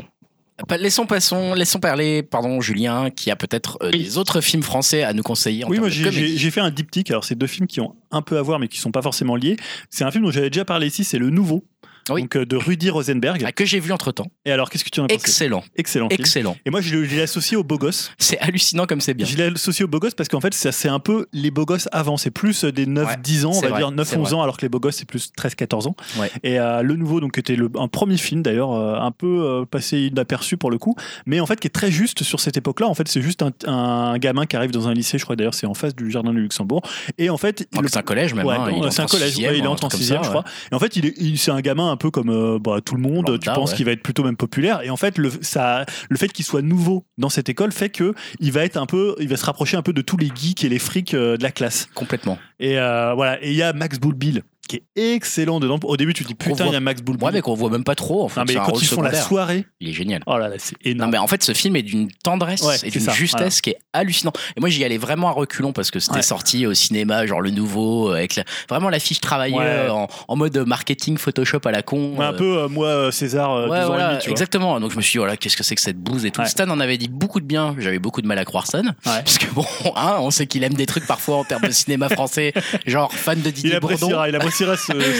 Laissons, 0.78 1.04
passons, 1.04 1.52
laissons 1.52 1.78
parler, 1.80 2.22
pardon, 2.22 2.62
Julien, 2.62 3.10
qui 3.10 3.30
a 3.30 3.36
peut-être 3.36 3.76
euh, 3.82 3.90
Oui. 3.92 4.04
des 4.04 4.16
autres 4.18 4.40
films 4.40 4.62
français 4.62 5.02
à 5.02 5.12
nous 5.12 5.22
conseiller. 5.22 5.64
En 5.64 5.68
Oui, 5.68 5.78
moi 5.78 5.90
j'ai- 5.90 6.50
fait 6.50 6.60
un 6.60 6.70
diptyque. 6.70 7.10
Alors, 7.10 7.24
c'est 7.24 7.34
deux 7.34 7.46
films 7.46 7.66
qui 7.66 7.80
ont 7.80 7.94
un 8.10 8.22
peu 8.22 8.38
à 8.38 8.42
voir, 8.42 8.58
mais 8.58 8.66
qui 8.68 8.78
sont 8.78 8.90
pas 8.90 9.02
forcément 9.02 9.36
liés. 9.36 9.56
C'est 9.90 10.04
un 10.04 10.10
film 10.10 10.24
dont 10.24 10.30
j'avais 10.30 10.48
déjà 10.48 10.64
parlé 10.64 10.86
ici, 10.86 11.04
c'est 11.04 11.18
Le 11.18 11.28
Nouveau. 11.28 11.64
Oui. 12.10 12.22
Donc, 12.22 12.36
euh, 12.36 12.46
de 12.46 12.56
Rudy 12.56 12.90
Rosenberg. 12.90 13.42
Ah, 13.46 13.52
que 13.52 13.64
j'ai 13.64 13.80
vu 13.80 13.92
entre 13.92 14.12
temps. 14.12 14.26
Et 14.44 14.52
alors, 14.52 14.70
qu'est-ce 14.70 14.84
que 14.84 14.90
tu 14.90 15.00
en 15.00 15.04
as 15.04 15.08
pensé? 15.08 15.16
Excellent, 15.20 15.64
Excellent 15.76 16.08
film. 16.08 16.20
excellent. 16.20 16.56
Et 16.64 16.70
moi, 16.70 16.80
je 16.80 16.96
l'ai 16.96 17.22
associé 17.22 17.56
aux 17.56 17.64
beaux 17.64 17.78
gosses. 17.78 18.12
C'est 18.18 18.38
hallucinant 18.38 18.86
comme 18.86 19.00
c'est 19.00 19.14
bien. 19.14 19.26
Je 19.26 19.36
l'ai 19.36 19.44
associé 19.44 19.84
aux 19.84 19.88
beaux 19.88 19.98
gosses 19.98 20.14
parce 20.14 20.28
qu'en 20.28 20.40
fait, 20.40 20.54
c'est 20.54 20.88
un 20.88 21.00
peu 21.00 21.26
les 21.32 21.50
beaux 21.50 21.64
gosses 21.64 21.88
avant. 21.92 22.16
C'est 22.16 22.30
plus 22.30 22.64
euh, 22.64 22.72
des 22.72 22.86
9-10 22.86 23.44
ans, 23.46 23.50
on 23.54 23.60
va 23.60 23.68
vrai, 23.68 23.78
dire 23.78 24.04
c'est 24.04 24.16
9-11 24.16 24.20
vrai. 24.22 24.34
ans, 24.34 24.42
alors 24.42 24.56
que 24.56 24.62
les 24.62 24.68
beaux 24.68 24.80
gosses, 24.80 24.96
c'est 24.96 25.04
plus 25.08 25.30
13-14 25.38 25.88
ans. 25.88 25.96
Ouais. 26.18 26.30
Et 26.42 26.58
euh, 26.60 26.82
le 26.82 26.94
nouveau, 26.96 27.20
donc, 27.20 27.38
était 27.38 27.56
le, 27.56 27.70
un 27.78 27.88
premier 27.88 28.16
film 28.16 28.42
d'ailleurs, 28.42 28.72
euh, 28.72 28.94
un 29.00 29.10
peu 29.10 29.26
euh, 29.44 29.64
passé 29.64 29.98
inaperçu 30.02 30.56
pour 30.56 30.70
le 30.70 30.78
coup, 30.78 30.94
mais 31.26 31.40
en 31.40 31.46
fait, 31.46 31.58
qui 31.60 31.66
est 31.66 31.70
très 31.70 31.90
juste 31.90 32.22
sur 32.22 32.40
cette 32.40 32.56
époque-là. 32.56 32.86
En 32.88 32.94
fait, 32.94 33.08
c'est 33.08 33.22
juste 33.22 33.42
un, 33.42 33.50
un 33.66 34.18
gamin 34.18 34.46
qui 34.46 34.56
arrive 34.56 34.70
dans 34.70 34.88
un 34.88 34.94
lycée, 34.94 35.18
je 35.18 35.24
crois 35.24 35.36
d'ailleurs, 35.36 35.54
c'est 35.54 35.66
en 35.66 35.74
face 35.74 35.94
du 35.94 36.10
jardin 36.10 36.32
du 36.32 36.40
Luxembourg. 36.40 36.82
Et 37.18 37.30
en 37.30 37.36
fait, 37.36 37.68
que 37.70 37.88
c'est 37.88 37.96
un 37.98 38.02
collège 38.02 38.34
même. 38.34 38.46
Ouais, 38.46 38.54
hein, 38.56 38.90
c'est 38.90 39.02
un 39.02 39.06
collège, 39.06 39.36
il 39.38 39.46
entre 39.66 39.84
en 39.84 39.88
truc 39.88 39.90
comme 39.92 40.00
sixième, 40.00 40.18
ça, 40.22 40.24
je 40.24 40.28
crois. 40.30 40.44
Et 40.70 40.74
en 40.74 40.78
fait, 40.78 40.96
est, 40.96 41.14
il- 41.18 41.38
c'est 41.38 41.50
un 41.50 41.60
gamin 41.60 41.95
un 41.96 41.98
peu 41.98 42.10
comme 42.10 42.28
euh, 42.28 42.58
bah, 42.58 42.80
tout 42.84 42.94
le 42.94 43.00
monde. 43.00 43.28
Lambda, 43.28 43.38
tu 43.38 43.50
penses 43.50 43.70
ouais. 43.70 43.76
qu'il 43.76 43.86
va 43.86 43.92
être 43.92 44.02
plutôt 44.02 44.22
même 44.22 44.36
populaire. 44.36 44.82
Et 44.82 44.90
en 44.90 44.98
fait, 44.98 45.16
le, 45.16 45.30
ça, 45.40 45.86
le 46.10 46.16
fait 46.18 46.28
qu'il 46.28 46.44
soit 46.44 46.60
nouveau 46.60 47.06
dans 47.16 47.30
cette 47.30 47.48
école 47.48 47.72
fait 47.72 47.88
que 47.88 48.14
il 48.38 48.52
va 48.52 48.64
être 48.64 48.76
un 48.76 48.84
peu, 48.84 49.14
il 49.18 49.28
va 49.28 49.36
se 49.36 49.46
rapprocher 49.46 49.78
un 49.78 49.82
peu 49.82 49.94
de 49.94 50.02
tous 50.02 50.18
les 50.18 50.30
geeks 50.34 50.62
et 50.64 50.68
les 50.68 50.78
frics 50.78 51.14
euh, 51.14 51.38
de 51.38 51.42
la 51.42 51.50
classe. 51.50 51.88
Complètement. 51.94 52.38
Et 52.60 52.78
euh, 52.78 53.14
voilà. 53.14 53.42
Et 53.42 53.50
il 53.50 53.56
y 53.56 53.62
a 53.62 53.72
Max 53.72 53.98
Boulbil 53.98 54.42
qui 54.66 54.76
est 54.96 55.14
excellent 55.14 55.60
dedans. 55.60 55.78
Au 55.84 55.96
début, 55.96 56.12
tu 56.14 56.22
te 56.24 56.28
dis 56.28 56.34
putain, 56.34 56.54
voit- 56.64 56.66
il 56.66 56.72
y 56.72 56.76
a 56.76 56.80
Max 56.80 57.02
Boulby. 57.02 57.24
Ouais, 57.24 57.32
mais 57.32 57.40
qu'on 57.40 57.54
voit 57.54 57.70
même 57.70 57.84
pas 57.84 57.94
trop. 57.94 58.24
En 58.24 58.28
fait, 58.28 58.40
non, 58.40 58.46
mais 58.48 58.54
quand 58.54 58.80
ils 58.80 58.86
font 58.86 59.02
la 59.02 59.14
soirée, 59.14 59.66
il 59.80 59.88
est 59.88 59.92
génial. 59.92 60.22
oh 60.26 60.36
là 60.38 60.48
là, 60.48 60.56
c'est 60.58 60.74
Non, 60.84 60.90
énorme. 60.92 61.10
mais 61.12 61.18
en 61.18 61.26
fait, 61.26 61.42
ce 61.42 61.52
film 61.52 61.76
est 61.76 61.82
d'une 61.82 62.08
tendresse 62.22 62.62
Ouais, 62.62 62.74
et 62.76 62.78
c'est 62.90 62.98
d'une 62.98 63.10
justesse 63.10 63.60
qui 63.60 63.70
est 63.70 63.78
hallucinant. 63.92 64.32
Et 64.56 64.60
moi, 64.60 64.68
j'y 64.68 64.84
allais 64.84 64.98
vraiment 64.98 65.28
à 65.28 65.32
reculons 65.32 65.72
parce 65.72 65.90
que 65.90 65.98
c'était 66.00 66.16
Ouais. 66.16 66.22
sorti 66.22 66.66
au 66.66 66.74
cinéma, 66.74 67.26
genre 67.26 67.40
le 67.40 67.50
nouveau, 67.50 68.10
euh, 68.10 68.16
avec 68.16 68.36
la- 68.36 68.44
vraiment 68.68 68.88
l'affiche 68.90 69.20
travaillée 69.20 69.56
Ouais. 69.56 69.64
euh, 69.64 69.90
en, 69.92 70.08
en 70.28 70.36
mode 70.36 70.56
marketing 70.66 71.16
Photoshop 71.18 71.60
à 71.64 71.70
la 71.70 71.82
con. 71.82 72.16
Un 72.20 72.32
euh, 72.32 72.32
peu 72.32 72.58
euh, 72.58 72.68
moi, 72.68 73.12
César, 73.12 73.52
euh, 73.52 73.68
Ouais, 73.68 73.78
12 73.78 73.78
ans 73.78 73.82
et 73.82 73.86
voilà, 73.86 74.08
demi, 74.10 74.18
tu 74.20 74.28
vois. 74.28 74.32
exactement. 74.32 74.80
Donc 74.80 74.90
je 74.92 74.96
me 74.96 75.02
suis 75.02 75.12
dit, 75.12 75.18
voilà, 75.18 75.36
qu'est-ce 75.36 75.56
que 75.56 75.62
c'est 75.64 75.74
que 75.74 75.80
cette 75.82 75.98
bouse 75.98 76.24
et 76.24 76.30
tout. 76.30 76.44
Stan 76.46 76.68
en 76.68 76.80
avait 76.80 76.98
dit 76.98 77.08
beaucoup 77.08 77.40
de 77.40 77.46
bien. 77.46 77.74
J'avais 77.78 77.98
beaucoup 77.98 78.22
de 78.22 78.26
mal 78.26 78.38
à 78.38 78.44
croire 78.44 78.66
Stan. 78.66 78.82
Parce 79.04 79.38
que 79.38 79.46
bon, 79.52 79.64
hein, 79.96 80.16
on 80.20 80.30
sait 80.30 80.46
qu'il 80.46 80.62
aime 80.64 80.74
des 80.74 80.86
trucs 80.86 81.06
parfois 81.06 81.36
en 81.36 81.44
termes 81.44 81.62
de 81.66 81.70
cinéma 81.72 82.08
français, 82.08 82.52
genre 82.86 83.12
fan 83.12 83.40
de 83.40 83.50
Didier 83.50 83.80
Bourdon. 83.80 84.08
il 84.26 84.34
ce, 84.56 84.74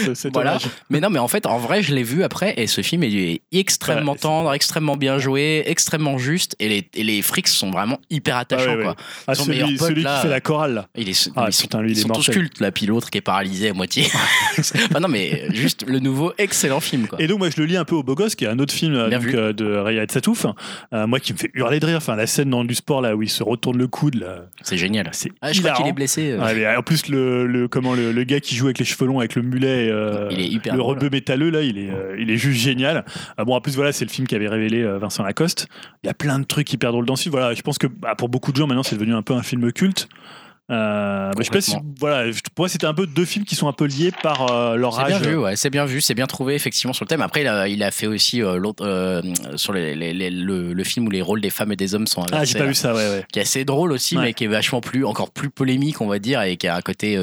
ce, 0.05 0.13
cet 0.13 0.33
Voilà. 0.33 0.51
hommage. 0.51 0.65
Mais 0.89 0.99
non, 0.99 1.09
mais 1.09 1.19
en 1.19 1.27
fait, 1.27 1.45
en 1.45 1.57
vrai, 1.57 1.81
je 1.83 1.93
l'ai 1.93 2.03
vu 2.03 2.23
après 2.23 2.53
et 2.57 2.67
ce 2.67 2.81
film 2.81 3.03
est 3.03 3.41
extrêmement 3.51 4.13
Ouais, 4.13 4.17
tendre, 4.17 4.53
extrêmement 4.53 4.95
bien 4.97 5.17
joué, 5.19 5.63
extrêmement 5.65 6.17
juste 6.17 6.55
et 6.59 6.69
les, 6.69 6.89
et 6.93 7.03
les 7.03 7.21
frics 7.21 7.47
sont 7.47 7.71
vraiment 7.71 7.99
hyper 8.09 8.37
attachants. 8.37 8.65
Ah 8.67 8.71
ouais, 8.71 8.77
ouais. 8.77 8.83
Quoi. 8.83 8.95
Ah, 9.27 9.35
Son 9.35 9.45
meilleur 9.45 9.67
celui, 9.67 9.77
pote, 9.77 9.87
celui 9.89 10.03
là, 10.03 10.15
qui 10.15 10.21
fait 10.23 10.29
la 10.29 10.41
chorale, 10.41 10.73
là. 10.73 10.87
Il 10.95 11.09
est, 11.09 11.29
Ah, 11.35 11.45
ils 11.49 11.53
sont, 11.53 11.61
putain, 11.63 11.81
lui, 11.81 11.91
il 11.91 11.97
ils 11.97 11.99
est 11.99 12.01
sont 12.03 12.07
tous 12.09 12.13
mortel. 12.27 12.35
cultes, 12.35 12.59
là, 12.59 12.71
puis 12.71 12.85
l'autre 12.85 13.09
qui 13.09 13.17
est 13.17 13.21
paralysé 13.21 13.69
à 13.69 13.73
moitié. 13.73 14.05
Enfin, 14.57 14.99
non, 14.99 15.07
mais 15.07 15.47
juste 15.53 15.85
le 15.87 15.99
nouveau 15.99 16.33
excellent 16.37 16.79
film. 16.79 17.07
Quoi. 17.07 17.21
Et 17.21 17.27
donc 17.27 17.39
moi 17.39 17.49
je 17.49 17.57
le 17.61 17.65
lis 17.65 17.77
un 17.77 17.85
peu 17.85 17.95
au 17.95 18.03
Beau 18.03 18.15
Gosse, 18.15 18.35
qui 18.35 18.45
est 18.45 18.47
un 18.47 18.59
autre 18.59 18.73
film 18.73 18.95
euh, 18.95 19.09
donc, 19.09 19.25
euh, 19.33 19.53
de 19.53 19.65
Riyad 19.77 20.11
Satouf, 20.11 20.45
euh, 20.93 21.07
moi 21.07 21.19
qui 21.19 21.33
me 21.33 21.37
fait 21.37 21.51
hurler 21.53 21.79
de 21.79 21.85
rire. 21.85 21.97
Enfin 21.97 22.15
la 22.15 22.27
scène 22.27 22.49
dans 22.49 22.63
du 22.63 22.73
sport 22.75 23.01
là 23.01 23.15
où 23.15 23.21
il 23.23 23.29
se 23.29 23.43
retourne 23.43 23.77
le 23.77 23.87
coude, 23.87 24.25
C'est 24.63 24.77
génial. 24.77 25.09
c'est 25.11 25.31
Ah, 25.41 25.51
je 25.53 25.59
crois 25.59 25.71
qu'il 25.71 25.79
hilarant. 25.81 25.89
est 25.89 25.93
blessé. 25.93 26.31
euh. 26.31 26.43
Ouais, 26.43 26.55
mais 26.55 26.75
en 26.75 26.81
plus 26.83 27.07
le, 27.07 27.45
le 27.45 27.67
comment 27.67 27.93
le, 27.93 28.11
le 28.11 28.23
gars 28.23 28.39
qui 28.39 28.55
joue 28.55 28.65
avec 28.65 28.79
les 28.79 28.85
cheveux 28.85 29.05
longs 29.05 29.19
avec 29.27 29.35
le 29.35 29.41
mulet, 29.41 29.89
euh, 29.89 30.27
Il 30.31 30.39
est 30.39 30.47
hyper 30.47 30.75
le 30.75 30.81
rebeu 30.81 31.09
métalleux 31.09 31.49
là, 31.49 31.61
il 31.61 31.77
est 31.77 31.89
euh, 31.89 32.15
il 32.19 32.31
est 32.31 32.37
juste 32.37 32.59
génial. 32.59 33.05
Ah, 33.37 33.45
bon 33.45 33.55
en 33.55 33.61
plus 33.61 33.75
voilà 33.75 33.91
c'est 33.91 34.05
le 34.05 34.09
film 34.09 34.27
qui 34.27 34.35
avait 34.35 34.47
révélé 34.47 34.81
euh, 34.81 34.97
Vincent 34.97 35.23
Lacoste. 35.23 35.67
Il 36.03 36.07
y 36.07 36.09
a 36.09 36.13
plein 36.13 36.39
de 36.39 36.45
trucs 36.45 36.71
hyper 36.71 36.91
drôles 36.91 37.05
dans 37.05 37.15
ce 37.15 37.23
film. 37.23 37.33
Voilà 37.33 37.53
je 37.53 37.61
pense 37.61 37.77
que 37.77 37.87
bah, 37.87 38.15
pour 38.17 38.29
beaucoup 38.29 38.51
de 38.51 38.57
gens 38.57 38.67
maintenant 38.67 38.83
c'est 38.83 38.95
devenu 38.95 39.13
un 39.13 39.21
peu 39.21 39.33
un 39.33 39.43
film 39.43 39.71
culte. 39.71 40.07
Euh, 40.69 41.31
mais 41.37 41.43
je 41.43 41.45
sais 41.45 41.51
pas 41.51 41.61
si, 41.61 41.75
voilà, 41.99 42.29
pour 42.55 42.63
moi 42.63 42.67
c'était 42.69 42.87
un 42.87 42.93
peu 42.93 43.07
deux 43.07 43.23
films 43.23 43.45
qui 43.45 43.55
sont 43.55 43.69
un 43.69 43.73
peu 43.73 43.85
liés 43.85 44.11
par 44.21 44.51
euh, 44.51 44.75
leur 44.75 44.95
C'est 44.95 45.01
âge. 45.13 45.21
bien 45.21 45.29
vu, 45.31 45.37
ouais, 45.37 45.55
c'est 45.55 45.69
bien 45.69 45.85
vu, 45.85 46.01
c'est 46.01 46.13
bien 46.13 46.25
trouvé 46.27 46.55
effectivement 46.55 46.91
sur 46.91 47.05
le 47.05 47.07
thème. 47.07 47.21
Après, 47.21 47.41
il 47.41 47.47
a, 47.47 47.67
il 47.69 47.81
a 47.83 47.91
fait 47.91 48.07
aussi 48.07 48.43
euh, 48.43 48.57
l'autre 48.57 48.85
euh, 48.85 49.21
sur 49.55 49.71
les, 49.71 49.95
les- 49.95 50.13
les- 50.13 50.29
le, 50.29 50.73
le 50.73 50.83
film 50.83 51.07
où 51.07 51.09
les 51.09 51.21
rôles 51.21 51.39
des 51.39 51.49
femmes 51.51 51.71
et 51.71 51.77
des 51.77 51.95
hommes 51.95 52.05
sont 52.05 52.21
Ah 52.23 52.35
inversés. 52.35 52.53
j'ai 52.53 52.59
pas 52.59 52.65
vu 52.65 52.73
ça 52.75 52.93
ouais 52.93 53.09
ouais. 53.09 53.25
qui 53.31 53.39
est 53.39 53.43
assez 53.43 53.63
drôle 53.63 53.93
aussi, 53.93 54.17
Ouais. 54.17 54.23
mais 54.23 54.33
qui 54.33 54.43
est 54.43 54.47
vachement 54.47 54.81
plus, 54.81 55.05
encore 55.05 55.31
plus 55.31 55.49
polémique, 55.49 56.01
on 56.01 56.07
va 56.07 56.19
dire, 56.19 56.41
et 56.41 56.57
qui 56.57 56.67
a 56.67 56.75
un 56.75 56.81
côté 56.81 57.17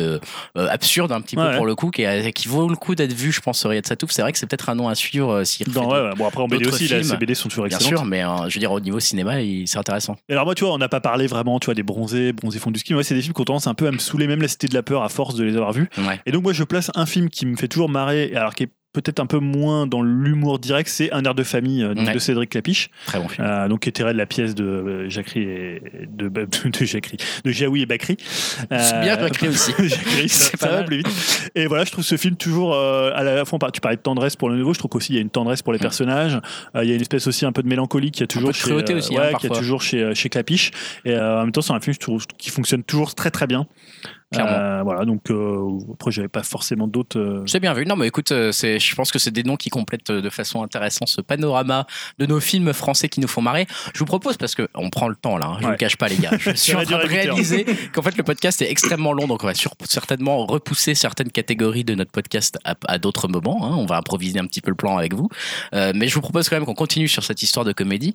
absurde 0.57 1.13
un 1.13 1.21
petit 1.21 1.37
peu 1.37 1.43
Ouais, 1.45 1.57
pour 1.57 1.67
le 1.67 1.75
coup, 1.75 1.91
qui, 1.91 2.07
a- 2.07 2.33
qui 2.33 2.49
vaut 2.49 2.69
le 2.69 2.77
coup 2.77 2.95
d'être 2.95 3.13
vu, 3.13 3.31
je 3.31 3.41
pense, 3.41 3.67
Riyad 3.67 3.87
Satouf. 3.87 4.11
C'est 4.11 4.23
vrai 4.23 4.33
que 4.33 4.39
c'est 4.39 4.47
peut-être 4.47 4.71
un 4.71 4.75
nom 4.75 4.89
à 4.89 4.95
suivre 4.95 5.43
ouais. 5.43 6.11
Bon 6.17 6.27
après 6.27 6.41
en 6.43 6.49
BD 6.49 6.67
aussi 6.67 6.89
ces 6.89 7.17
BD 7.19 7.35
sont 7.35 7.49
toujours 7.51 7.67
Bien 7.67 7.77
excellentes. 7.77 7.99
sûr, 7.99 8.07
mais 8.07 8.23
je 8.49 8.55
veux 8.55 8.61
dire, 8.61 8.73
au 8.73 8.81
niveau 8.81 9.01
cinéma, 9.01 9.35
c'est 9.67 9.77
intéressant. 9.79 10.17
Et 10.31 10.33
alors 10.33 10.47
moi, 10.47 10.55
tu 10.55 10.65
vois, 10.65 10.73
on 10.73 10.79
n'a 10.79 10.89
pas 10.89 11.01
parlé 11.01 11.27
vraiment, 11.27 11.61
tu 11.61 11.67
vois, 11.67 11.75
des 11.75 11.83
bronzés, 11.83 12.33
bronzés 12.33 12.59
fond 12.59 12.71
du 12.71 12.79
ski. 12.79 12.95
Moi, 12.95 13.05
c'est 13.05 13.15
des 13.15 13.21
films 13.21 13.34
qui 13.35 13.41
ont 13.43 13.45
tendance 13.45 13.67
un 13.67 13.75
peu 13.75 13.87
à 13.87 13.91
me 13.91 13.99
saouler, 13.99 14.27
même 14.27 14.41
la 14.41 14.49
Cité 14.49 14.69
de 14.69 14.75
la 14.75 14.83
peur, 14.83 15.03
à 15.03 15.09
force 15.09 15.35
de 15.35 15.45
les 15.45 15.57
avoir 15.57 15.73
vus. 15.73 15.89
Ouais. 15.99 16.21
Et 16.27 16.33
donc 16.33 16.43
moi, 16.43 16.53
je 16.53 16.65
place 16.65 16.91
un 16.95 17.07
film 17.07 17.29
qui 17.29 17.47
me 17.47 17.57
fait 17.57 17.69
toujours 17.69 17.89
marrer, 17.89 18.35
alors 18.35 18.55
qui 18.55 18.65
est 18.65 18.71
peut-être 18.95 19.21
un 19.21 19.27
peu 19.27 19.39
moins 19.41 19.87
dans 19.87 20.01
l'humour 20.03 20.59
direct, 20.59 20.89
c'est 20.89 21.13
Un 21.13 21.23
air 21.25 21.35
de 21.35 21.43
famille 21.43 21.83
euh, 21.83 21.93
Ouais. 21.95 22.15
de 22.15 22.19
Cédric 22.19 22.49
Clapiche, 22.51 22.89
Très 23.07 23.19
bon 23.19 23.29
film. 23.29 23.47
euh, 23.47 23.69
donc 23.69 23.81
qui 23.81 23.91
est 23.91 23.93
tiré 23.93 24.13
de 24.15 24.19
la 24.19 24.25
pièce 24.27 24.55
de 24.55 24.65
euh, 24.65 25.09
et 25.37 26.07
de, 26.07 26.29
de 26.79 26.85
Jacquerie, 26.87 27.19
de 27.45 27.51
Jaoui 27.51 27.83
et 27.83 27.87
Bakri. 27.87 28.17
C'est 28.19 29.01
bien 29.03 29.19
Jacquerie 29.19 29.49
aussi. 29.49 29.73
Jacquerie, 29.79 30.29
ça, 30.31 30.51
C'est 30.51 30.57
ça 30.57 30.67
pas 30.67 30.73
va 30.73 30.77
mal. 30.79 30.85
plus 30.87 30.97
vite. 30.99 31.51
Et 31.55 31.67
voilà, 31.67 31.85
je 31.85 31.93
trouve 31.93 32.05
ce 32.05 32.17
film 32.17 32.37
toujours 32.37 32.75
euh, 32.75 33.11
à 33.15 33.23
la 33.23 33.45
fois, 33.45 33.59
tu 33.73 33.81
parlais 33.81 33.97
de 33.97 34.03
tendresse 34.03 34.37
pour 34.37 34.49
le 34.49 34.57
nouveau, 34.57 34.73
je 34.73 34.79
trouve 34.79 34.91
qu'aussi 34.91 35.13
il 35.13 35.17
y 35.17 35.19
a 35.19 35.23
une 35.23 35.31
tendresse 35.31 35.61
pour 35.63 35.73
les 35.73 35.79
Mm. 35.79 35.83
personnes. 35.83 36.05
Euh, 36.05 36.85
il 36.85 36.89
y 36.89 36.93
a 36.93 36.95
une 36.95 37.01
espèce 37.01 37.27
aussi 37.27 37.45
un 37.45 37.53
peu 37.53 37.63
de 37.63 37.69
mélancolie 37.69 38.11
qui 38.11 38.23
a 38.23 38.27
toujours 38.27 38.51
peu 38.51 38.53
de 38.53 38.87
chez, 38.87 38.93
euh, 38.95 38.97
aussi, 38.99 39.17
hein, 39.17 39.21
ouais, 39.21 39.35
qui 39.41 39.47
a 39.47 39.51
toujours 39.51 39.83
chez 39.83 40.15
chez 40.15 40.29
Clapiche. 40.29 40.71
Et 41.05 41.11
euh, 41.13 41.39
en 41.39 41.41
même 41.43 41.53
temps, 41.53 41.61
c'est 41.63 41.73
un 41.73 41.81
film 41.81 41.95
je 41.95 41.99
trouve, 41.99 42.27
qui 42.39 42.51
fonctionne 42.51 42.83
toujours 42.85 43.15
très 43.15 43.31
très 43.31 43.47
bien. 43.47 43.67
Clairement. 44.33 44.53
Euh, 44.53 44.83
voilà, 44.83 45.05
donc 45.05 45.31
euh, 45.31 45.79
après 45.93 46.11
j'avais 46.11 46.29
pas 46.29 46.43
forcément 46.43 46.89
d'autres. 46.89 47.19
euh, 47.19 47.45
C'est 47.47 47.61
bien 47.61 47.73
vu. 47.73 47.87
Non, 47.87 47.95
mais 47.95 48.09
écoute, 48.09 48.33
euh, 48.33 48.51
c'est, 48.53 48.79
je 48.81 48.95
pense 48.97 49.13
que 49.13 49.19
c'est 49.19 49.31
des 49.31 49.43
noms 49.45 49.57
qui 49.57 49.71
complètent 49.71 50.11
euh, 50.11 50.21
de 50.23 50.31
façon 50.31 50.63
intéressante 50.63 51.09
ce 51.09 51.21
panorama 51.21 51.87
de 52.19 52.27
nos 52.27 52.41
films 52.41 52.73
français 52.73 53.09
qui 53.09 53.21
nous 53.21 53.29
font 53.29 53.43
marrer. 53.43 53.67
Je 53.93 53.99
vous 54.01 54.05
propose, 54.07 54.37
parce 54.37 54.55
que 54.55 54.69
on 54.75 54.91
prend 54.91 55.09
le 55.09 55.15
temps 55.15 55.37
là, 55.39 55.47
hein, 55.47 55.57
je 55.61 55.67
ne 55.67 55.71
Ouais. 55.73 55.77
cache 55.77 55.97
pas, 55.97 56.09
les 56.09 56.17
gars. 56.17 56.31
Je 56.39 56.51
suis 56.55 56.75
en 56.75 56.83
train 56.83 56.99
de 56.99 57.07
réaliser 57.07 57.65
qu'en 57.93 58.03
fait, 58.03 58.17
le 58.17 58.23
podcast 58.25 58.61
est 58.63 58.71
extrêmement 58.71 59.13
long, 59.13 59.27
donc 59.29 59.45
on 59.45 59.47
va 59.47 59.55
sur- 59.55 59.75
certainement 59.85 60.47
repousser 60.47 60.95
certaines 60.95 61.31
catégories 61.31 61.85
de 61.85 61.95
notre 61.95 62.11
podcast 62.11 62.59
à, 62.65 62.75
à 62.89 62.99
d'autres 62.99 63.29
moments. 63.29 63.65
hein. 63.67 63.75
On 63.79 63.87
va 63.87 63.97
improviser 63.99 64.41
un 64.41 64.47
petit 64.47 64.61
peu 64.63 64.71
le 64.71 64.77
plan 64.77 64.97
avec 64.97 65.15
vous. 65.15 65.29
Euh, 65.75 65.93
mais 65.95 66.09
je 66.09 66.15
vous 66.15 66.23
propose 66.23 66.49
quand 66.49 66.57
même 66.57 66.65
qu'on 66.67 66.75
continue 66.75 67.09
sur 67.09 67.23
cette 67.23 67.43
histoire 67.43 67.65
de 67.65 67.73
comédie. 67.73 68.15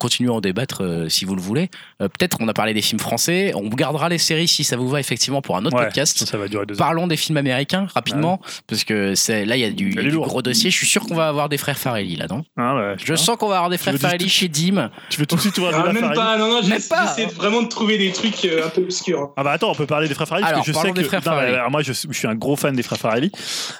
Continuons 0.00 0.34
à 0.34 0.36
en 0.38 0.40
débattre 0.40 1.06
si 1.08 1.24
vous 1.24 1.34
le 1.36 1.42
voulez. 1.42 1.70
Peut-être 1.98 2.36
on 2.40 2.48
a 2.48 2.52
parlé 2.52 2.74
des 2.74 2.82
films 2.82 3.00
français. 3.00 3.52
On 3.54 3.68
gardera 3.68 4.08
les 4.08 4.18
séries 4.18 4.48
si 4.48 4.64
ça 4.64 4.76
vous 4.76 4.88
va 4.88 4.98
effectivement 5.00 5.19
pour 5.42 5.56
un 5.56 5.64
autre 5.64 5.76
ouais, 5.76 5.84
podcast. 5.84 6.18
ça, 6.18 6.26
ça 6.26 6.36
va 6.38 6.48
durer 6.48 6.66
deux 6.66 6.74
heures. 6.74 6.78
Parlons 6.78 7.06
des 7.06 7.16
films 7.16 7.36
américains 7.36 7.86
rapidement, 7.94 8.40
parce 8.66 8.84
que 8.84 9.14
c'est 9.14 9.44
là 9.44 9.56
il 9.56 9.60
y 9.60 9.64
a 9.64 9.70
du, 9.70 9.92
y 9.92 9.98
a 9.98 10.10
gros 10.10 10.42
dossier. 10.42 10.70
Je 10.70 10.76
suis 10.76 10.86
sûr 10.86 11.02
qu'on 11.02 11.14
va 11.14 11.28
avoir 11.28 11.48
des 11.48 11.58
frères 11.58 11.78
Farelli 11.78 12.16
là, 12.16 12.26
non? 12.28 12.44
Hein, 12.56 12.76
ouais, 12.76 12.96
Je 13.04 13.14
sens 13.14 13.36
qu'on 13.36 13.48
va 13.48 13.56
avoir 13.56 13.70
des 13.70 13.78
frères 13.78 13.94
Farelli 13.96 14.24
tout- 14.24 14.30
chez 14.30 14.48
Dim. 14.48 14.90
Tu 15.10 15.20
veux 15.20 15.26
tout 15.26 15.36
de 15.36 15.40
suite 15.40 15.56
ouvrir 15.58 15.76
Ah, 15.78 15.86
la 15.86 15.92
même 15.92 16.12
pas, 16.14 16.36
non, 16.38 16.48
non, 16.48 16.62
Même 16.66 16.80
j'ai 16.80 16.88
pas. 16.88 17.04
essayé 17.12 17.26
vraiment 17.28 17.62
de 17.62 17.68
trouver 17.68 17.98
des 17.98 18.12
trucs 18.12 18.44
euh, 18.44 18.66
un 18.66 18.68
peu 18.70 18.82
obscurs. 18.82 19.32
Ah 19.36 19.44
bah 19.44 19.52
attends, 19.52 19.70
on 19.70 19.74
peut 19.74 19.86
parler 19.86 20.08
des 20.08 20.14
frères 20.14 20.26
Farelli 20.28 20.46
Alors, 20.46 20.58
parce 20.58 20.66
que 20.66 20.72
je 20.72 20.76
sais 20.76 20.80
parlons 20.82 20.94
que 20.94 21.00
des 21.00 21.04
frères 21.06 21.20
non, 21.24 21.32
mais 21.32 21.36
Farelli. 21.38 21.54
alors 21.56 21.70
moi 21.70 21.82
je, 21.82 21.92
je 21.92 22.12
suis 22.12 22.26
un 22.28 22.34
gros 22.34 22.56
fan 22.56 22.74
des 22.74 22.82
frères 22.82 22.98
Farelli. 22.98 23.30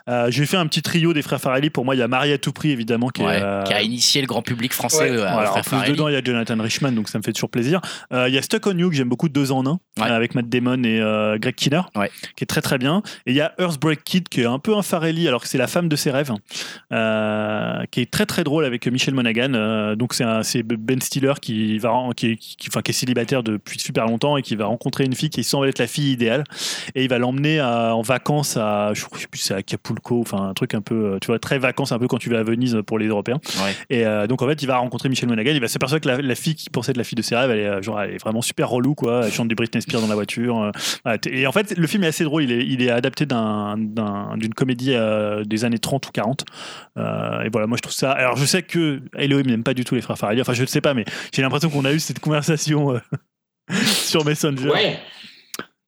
Euh, 0.08 0.30
J'ai 0.30 0.46
fait 0.46 0.56
un 0.56 0.66
petit 0.66 0.82
trio 0.82 1.12
des 1.12 1.22
frères 1.22 1.40
Farelli. 1.40 1.70
Pour 1.70 1.84
moi, 1.84 1.94
il 1.94 1.98
y 1.98 2.02
a 2.02 2.08
Marie 2.08 2.32
à 2.32 2.38
tout 2.38 2.52
prix 2.52 2.70
évidemment 2.70 3.08
qui 3.08 3.22
Ouais, 3.22 3.38
est 3.38 3.42
euh, 3.42 3.62
qui 3.62 3.72
a 3.72 3.82
initié 3.82 4.20
le 4.20 4.26
grand 4.26 4.42
public 4.42 4.72
français 4.72 5.10
euh, 5.10 5.26
en 5.28 5.60
plus 5.62 5.90
dedans, 5.92 6.08
il 6.08 6.14
y 6.14 6.16
a 6.16 6.22
Jonathan 6.22 6.56
Richman, 6.60 6.92
donc 6.92 7.08
ça 7.08 7.18
me 7.18 7.22
fait 7.22 7.32
toujours 7.32 7.50
plaisir. 7.50 7.80
Il 8.12 8.32
y 8.34 8.38
a 8.38 8.42
Stuck 8.42 8.66
on 8.66 8.76
You 8.76 8.90
que 8.90 8.96
j'aime 8.96 9.08
beaucoup, 9.08 9.28
deux 9.28 9.52
en 9.52 9.66
un, 9.66 9.78
Ouais. 10.00 10.08
avec 10.08 10.34
Matt 10.34 10.48
Damon 10.48 10.82
et 10.84 11.00
euh, 11.34 11.38
Greg 11.38 11.54
Kinner, 11.54 11.82
Ouais. 11.96 12.10
qui 12.36 12.44
est 12.44 12.46
très 12.46 12.60
très 12.62 12.78
bien. 12.78 13.02
Et 13.26 13.30
il 13.32 13.36
y 13.36 13.40
a 13.40 13.52
Earthbreak 13.58 14.02
Kid 14.04 14.28
qui 14.28 14.42
est 14.42 14.46
un 14.46 14.58
peu 14.58 14.76
un 14.76 14.82
Farelli, 14.82 15.26
alors 15.28 15.42
que 15.42 15.48
c'est 15.48 15.58
la 15.58 15.66
femme 15.66 15.88
de 15.88 15.96
ses 15.96 16.10
rêves, 16.10 16.32
euh, 16.92 17.84
qui 17.90 18.00
est 18.00 18.10
très 18.10 18.26
très 18.26 18.44
drôle 18.44 18.64
avec 18.64 18.86
Michel 18.86 19.14
Monaghan. 19.14 19.52
Euh, 19.54 19.94
donc 19.96 20.14
c'est 20.14 20.62
Ben 20.62 21.00
Stiller 21.00 21.34
qui 21.40 21.78
va 21.78 21.90
qui, 22.16 22.32
est- 22.32 22.36
qui- 22.36 22.56
enfin, 22.68 22.82
qui 22.82 22.90
est 22.90 22.94
célibataire 22.94 23.42
depuis 23.42 23.78
super 23.78 24.06
longtemps 24.06 24.36
et 24.36 24.42
qui 24.42 24.56
va 24.56 24.66
rencontrer 24.66 25.04
une 25.04 25.14
fille 25.14 25.30
qui 25.30 25.44
semble 25.44 25.68
être 25.68 25.78
la 25.78 25.86
fille 25.86 26.12
idéale 26.12 26.44
et 26.94 27.04
il 27.04 27.08
va 27.08 27.18
l'emmener 27.18 27.60
en 27.60 28.02
vacances 28.02 28.56
à 28.56 28.92
je 28.94 29.02
sais 29.18 29.26
plus 29.30 29.50
à 29.50 29.56
Acapulco, 29.56 30.20
enfin 30.20 30.48
un 30.48 30.54
truc 30.54 30.74
un 30.74 30.80
peu 30.80 31.18
tu 31.20 31.26
vois 31.28 31.38
très 31.38 31.58
vacances 31.58 31.92
un 31.92 31.98
peu 31.98 32.06
quand 32.08 32.18
tu 32.18 32.30
vas 32.30 32.38
à 32.40 32.42
Venise 32.42 32.78
pour 32.86 32.98
les 32.98 33.06
Européens. 33.06 33.40
Ouais. 33.62 33.74
Et 33.90 34.06
euh, 34.06 34.26
donc 34.26 34.42
en 34.42 34.46
fait, 34.48 34.62
il 34.62 34.66
va 34.66 34.78
rencontrer 34.78 35.08
Michel 35.08 35.28
Monaghan. 35.28 35.50
Il 35.52 35.60
va 35.60 35.68
s'apercevoir 35.68 36.00
que 36.00 36.08
la, 36.08 36.20
la 36.20 36.34
fille 36.34 36.54
qui 36.54 36.70
pensait 36.70 36.90
être 36.92 36.96
la 36.96 37.04
fille 37.04 37.16
de 37.16 37.22
ses 37.22 37.36
rêves, 37.36 37.50
elle 37.50 37.58
est, 37.58 37.82
genre, 37.82 38.00
elle 38.00 38.14
est 38.14 38.18
vraiment 38.18 38.42
super 38.42 38.68
relou, 38.68 38.94
quoi. 38.94 39.22
Elle 39.26 39.32
chante 39.32 39.48
du 39.48 39.54
Britney 39.54 39.82
Spears 39.82 40.00
dans 40.00 40.06
la 40.08 40.14
voiture. 40.14 40.62
euh. 40.62 40.70
Et 41.26 41.46
en 41.46 41.52
fait, 41.52 41.76
le 41.76 41.86
film 41.86 42.04
est 42.04 42.08
assez 42.08 42.24
drôle. 42.24 42.44
Il 42.44 42.82
est, 42.82 42.90
adapté 42.90 43.26
d'un- 43.26 43.76
d'un- 43.78 44.36
d'une 44.36 44.54
comédie 44.54 44.94
euh, 44.94 45.44
des 45.44 45.64
années 45.64 45.78
30 45.78 46.08
ou 46.08 46.10
40. 46.12 46.44
Euh, 46.96 47.42
et 47.42 47.48
voilà, 47.50 47.66
moi 47.66 47.76
je 47.76 47.82
trouve 47.82 47.94
ça. 47.94 48.12
Alors 48.12 48.36
je 48.36 48.44
sais 48.44 48.62
que 48.62 49.00
Elohim 49.16 49.46
n'aime 49.46 49.62
pas 49.64 49.74
du 49.74 49.84
tout 49.84 49.94
les 49.94 50.00
frères 50.02 50.18
Farrelly. 50.18 50.40
Enfin, 50.40 50.52
je 50.52 50.62
ne 50.62 50.66
sais 50.66 50.80
pas, 50.80 50.94
mais 50.94 51.04
j'ai 51.34 51.42
l'impression 51.42 51.70
qu'on 51.70 51.84
a 51.84 51.92
eu 51.92 52.00
cette 52.00 52.20
conversation 52.20 52.94
euh, 52.94 53.00
sur 53.84 54.24
Messenger. 54.24 54.68
Ouais. 54.70 54.98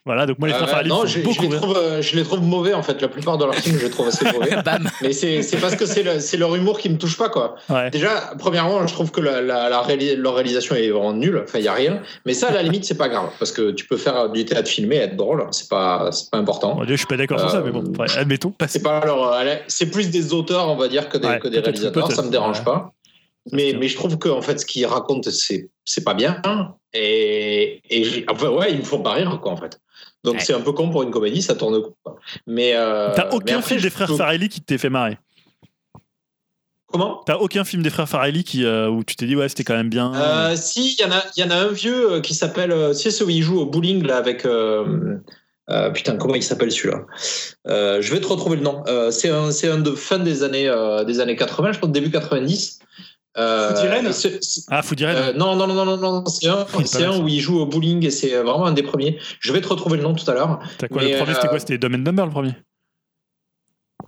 Voilà, 0.04 0.26
donc 0.26 0.40
moi 0.40 0.48
les 0.48 0.54
Euh, 0.54 0.56
frères 0.56 0.68
Farrelly 0.68 0.88
non, 0.88 1.06
je, 1.06 1.18
les 1.18 1.22
trouve, 1.22 1.76
euh, 1.76 2.02
je 2.02 2.16
les 2.16 2.24
trouve 2.24 2.42
mauvais 2.42 2.74
en 2.74 2.82
fait. 2.82 3.00
La 3.00 3.06
plupart 3.06 3.38
de 3.38 3.44
leurs 3.44 3.54
films, 3.54 3.78
je 3.78 3.84
les 3.84 3.90
trouve 3.90 4.08
assez 4.08 4.24
mauvais. 4.32 4.50
Bam. 4.64 4.88
Mais 5.00 5.12
c'est 5.12 5.42
c'est 5.42 5.58
parce 5.58 5.76
que 5.76 5.86
c'est 5.86 6.02
le- 6.02 6.18
c'est 6.18 6.36
leur 6.36 6.54
humour 6.56 6.80
qui 6.80 6.88
me 6.90 6.98
touche 6.98 7.16
pas 7.16 7.28
quoi. 7.28 7.54
Ouais. 7.68 7.88
Déjà, 7.90 8.32
premièrement, 8.38 8.84
je 8.86 8.92
trouve 8.92 9.12
que 9.12 9.20
la, 9.20 9.40
la- 9.40 9.68
la 9.68 9.80
réali- 9.82 10.16
leur 10.16 10.34
réalisation 10.34 10.74
est 10.74 10.90
vraiment 10.90 11.12
nulle. 11.12 11.42
Enfin, 11.44 11.60
il 11.60 11.64
y 11.64 11.68
a 11.68 11.72
rien. 11.72 12.00
Mais 12.26 12.34
ça, 12.34 12.48
à 12.48 12.52
la 12.52 12.62
limite, 12.64 12.84
c'est 12.84 12.96
pas 12.98 13.08
grave 13.08 13.30
parce 13.38 13.52
que 13.52 13.70
tu 13.70 13.86
peux 13.86 13.96
faire 13.96 14.28
du 14.30 14.44
théâtre 14.44 14.68
filmé, 14.68 14.96
et 14.96 15.00
être 15.02 15.16
drôle. 15.16 15.46
C'est 15.52 15.68
pas 15.68 16.10
c'est 16.10 16.30
pas 16.30 16.38
important. 16.38 16.74
Bon, 16.74 16.84
Dieu, 16.84 16.94
je 16.94 16.98
suis 16.98 17.06
pas 17.06 17.16
d'accord 17.16 17.38
sur 17.38 17.50
ça, 17.50 17.58
Euh, 17.58 17.62
mais 17.64 17.70
bon, 17.70 17.84
ouais, 17.98 18.06
admettons. 18.18 18.52
C'est 18.66 18.82
pas 18.82 19.04
leur, 19.04 19.32
euh, 19.32 19.54
c'est 19.68 19.86
plus 19.86 20.10
des 20.10 20.32
auteurs, 20.32 20.68
on 20.68 20.76
va 20.76 20.88
dire, 20.88 21.08
que 21.08 21.16
des, 21.18 21.28
Ouais, 21.28 21.38
que 21.38 21.46
des 21.46 21.60
réalisateurs. 21.60 22.10
Ça 22.10 22.22
me 22.22 22.30
dérange 22.30 22.58
ouais. 22.58 22.64
pas. 22.64 22.92
Mais, 23.50 23.74
je 23.88 23.96
trouve 23.96 24.18
que 24.18 24.28
en 24.28 24.40
fait, 24.42 24.58
ce 24.60 24.66
qu'ils 24.66 24.86
racontent, 24.86 25.30
c'est 25.30 25.68
c'est 25.84 26.04
pas 26.04 26.14
bien. 26.14 26.40
Et, 26.94 27.80
et 27.90 28.24
enfin, 28.30 28.50
ouais, 28.50 28.70
ils 28.72 28.78
me 28.78 28.84
font 28.84 29.02
pas 29.02 29.14
rire, 29.14 29.38
quoi, 29.42 29.50
en 29.52 29.56
fait. 29.56 29.80
Donc 30.22 30.34
Ouais. 30.34 30.40
c'est 30.40 30.54
un 30.54 30.60
peu 30.60 30.70
con 30.72 30.90
pour 30.90 31.02
une 31.02 31.10
comédie, 31.10 31.42
ça 31.42 31.56
tourne 31.56 31.82
quoi. 32.04 32.16
Mais 32.46 32.74
euh, 32.76 33.12
T'as 33.16 33.28
mais 33.28 33.34
aucun 33.34 33.58
après, 33.58 33.70
film 33.70 33.80
des 33.80 33.90
frères 33.90 34.14
Farrelly 34.16 34.48
qui 34.48 34.60
t'ait 34.60 34.78
fait 34.78 34.90
marrer? 34.90 35.18
Comment? 36.86 37.22
T'as 37.26 37.38
aucun 37.38 37.64
film 37.64 37.82
des 37.82 37.90
frères 37.90 38.08
Farrelly 38.08 38.44
qui, 38.44 38.64
euh, 38.64 38.88
où 38.88 39.02
tu 39.02 39.16
t'es 39.16 39.26
dit, 39.26 39.34
ouais, 39.34 39.48
c'était 39.48 39.64
quand 39.64 39.74
même 39.74 39.88
bien? 39.88 40.12
Euh, 40.14 40.54
si, 40.56 40.94
il 40.94 41.00
y, 41.02 41.04
en 41.06 41.10
a- 41.10 41.24
y 41.38 41.42
en 41.42 41.50
a 41.50 41.56
un 41.56 41.68
vieux 41.72 42.12
euh, 42.12 42.20
qui 42.20 42.34
s'appelle. 42.34 42.94
sais, 42.94 43.10
celui 43.10 43.32
où 43.32 43.36
il 43.38 43.42
joue 43.42 43.58
au 43.60 43.66
bowling 43.66 44.06
là 44.06 44.18
avec. 44.18 44.44
euh, 44.44 45.16
putain, 45.94 46.16
comment 46.16 46.34
il 46.34 46.42
s'appelle 46.42 46.70
celui-là? 46.70 47.06
Euh, 47.66 48.02
Je 48.02 48.12
vais 48.12 48.20
te 48.20 48.26
retrouver 48.26 48.56
le 48.58 48.62
nom. 48.62 48.84
Euh, 48.88 49.10
c'est 49.10 49.30
un, 49.30 49.50
c'est 49.50 49.68
un 49.68 49.78
de 49.78 49.92
fin 49.92 50.18
des 50.18 50.42
années, 50.42 50.70
des 51.06 51.18
années 51.20 51.36
80, 51.36 51.72
je 51.72 51.78
pense 51.78 51.90
début 51.90 52.10
90. 52.10 52.78
Euh, 53.38 54.12
c'est- 54.12 54.40
Ah, 54.70 54.82
euh, 55.00 55.32
non, 55.32 55.56
non, 55.56 55.66
non, 55.66 55.74
non, 55.74 55.96
non, 55.96 55.96
non, 55.96 56.26
c'est 56.26 56.48
un, 56.48 56.66
c'est 56.84 57.04
un 57.04 57.18
où 57.18 57.28
il 57.28 57.40
joue 57.40 57.60
au 57.60 57.66
bowling 57.66 58.04
et 58.04 58.10
c'est 58.10 58.34
vraiment 58.36 58.66
un 58.66 58.72
des 58.72 58.82
premiers. 58.82 59.18
Je 59.40 59.52
vais 59.52 59.60
te 59.62 59.68
retrouver 59.68 59.96
le 59.96 60.02
nom 60.02 60.14
tout 60.14 60.30
à 60.30 60.34
l'heure. 60.34 60.58
T'as 60.76 60.88
quoi 60.88 61.02
mais, 61.02 61.12
le 61.12 61.16
premier 61.18 61.34
C'était 61.34 61.46
euh, 61.46 61.50
quoi 61.50 61.58
C'était 61.58 61.78
Dumb 61.78 61.94
and 61.94 61.98
Dumber 62.00 62.26
le 62.26 62.30
premier? 62.30 62.54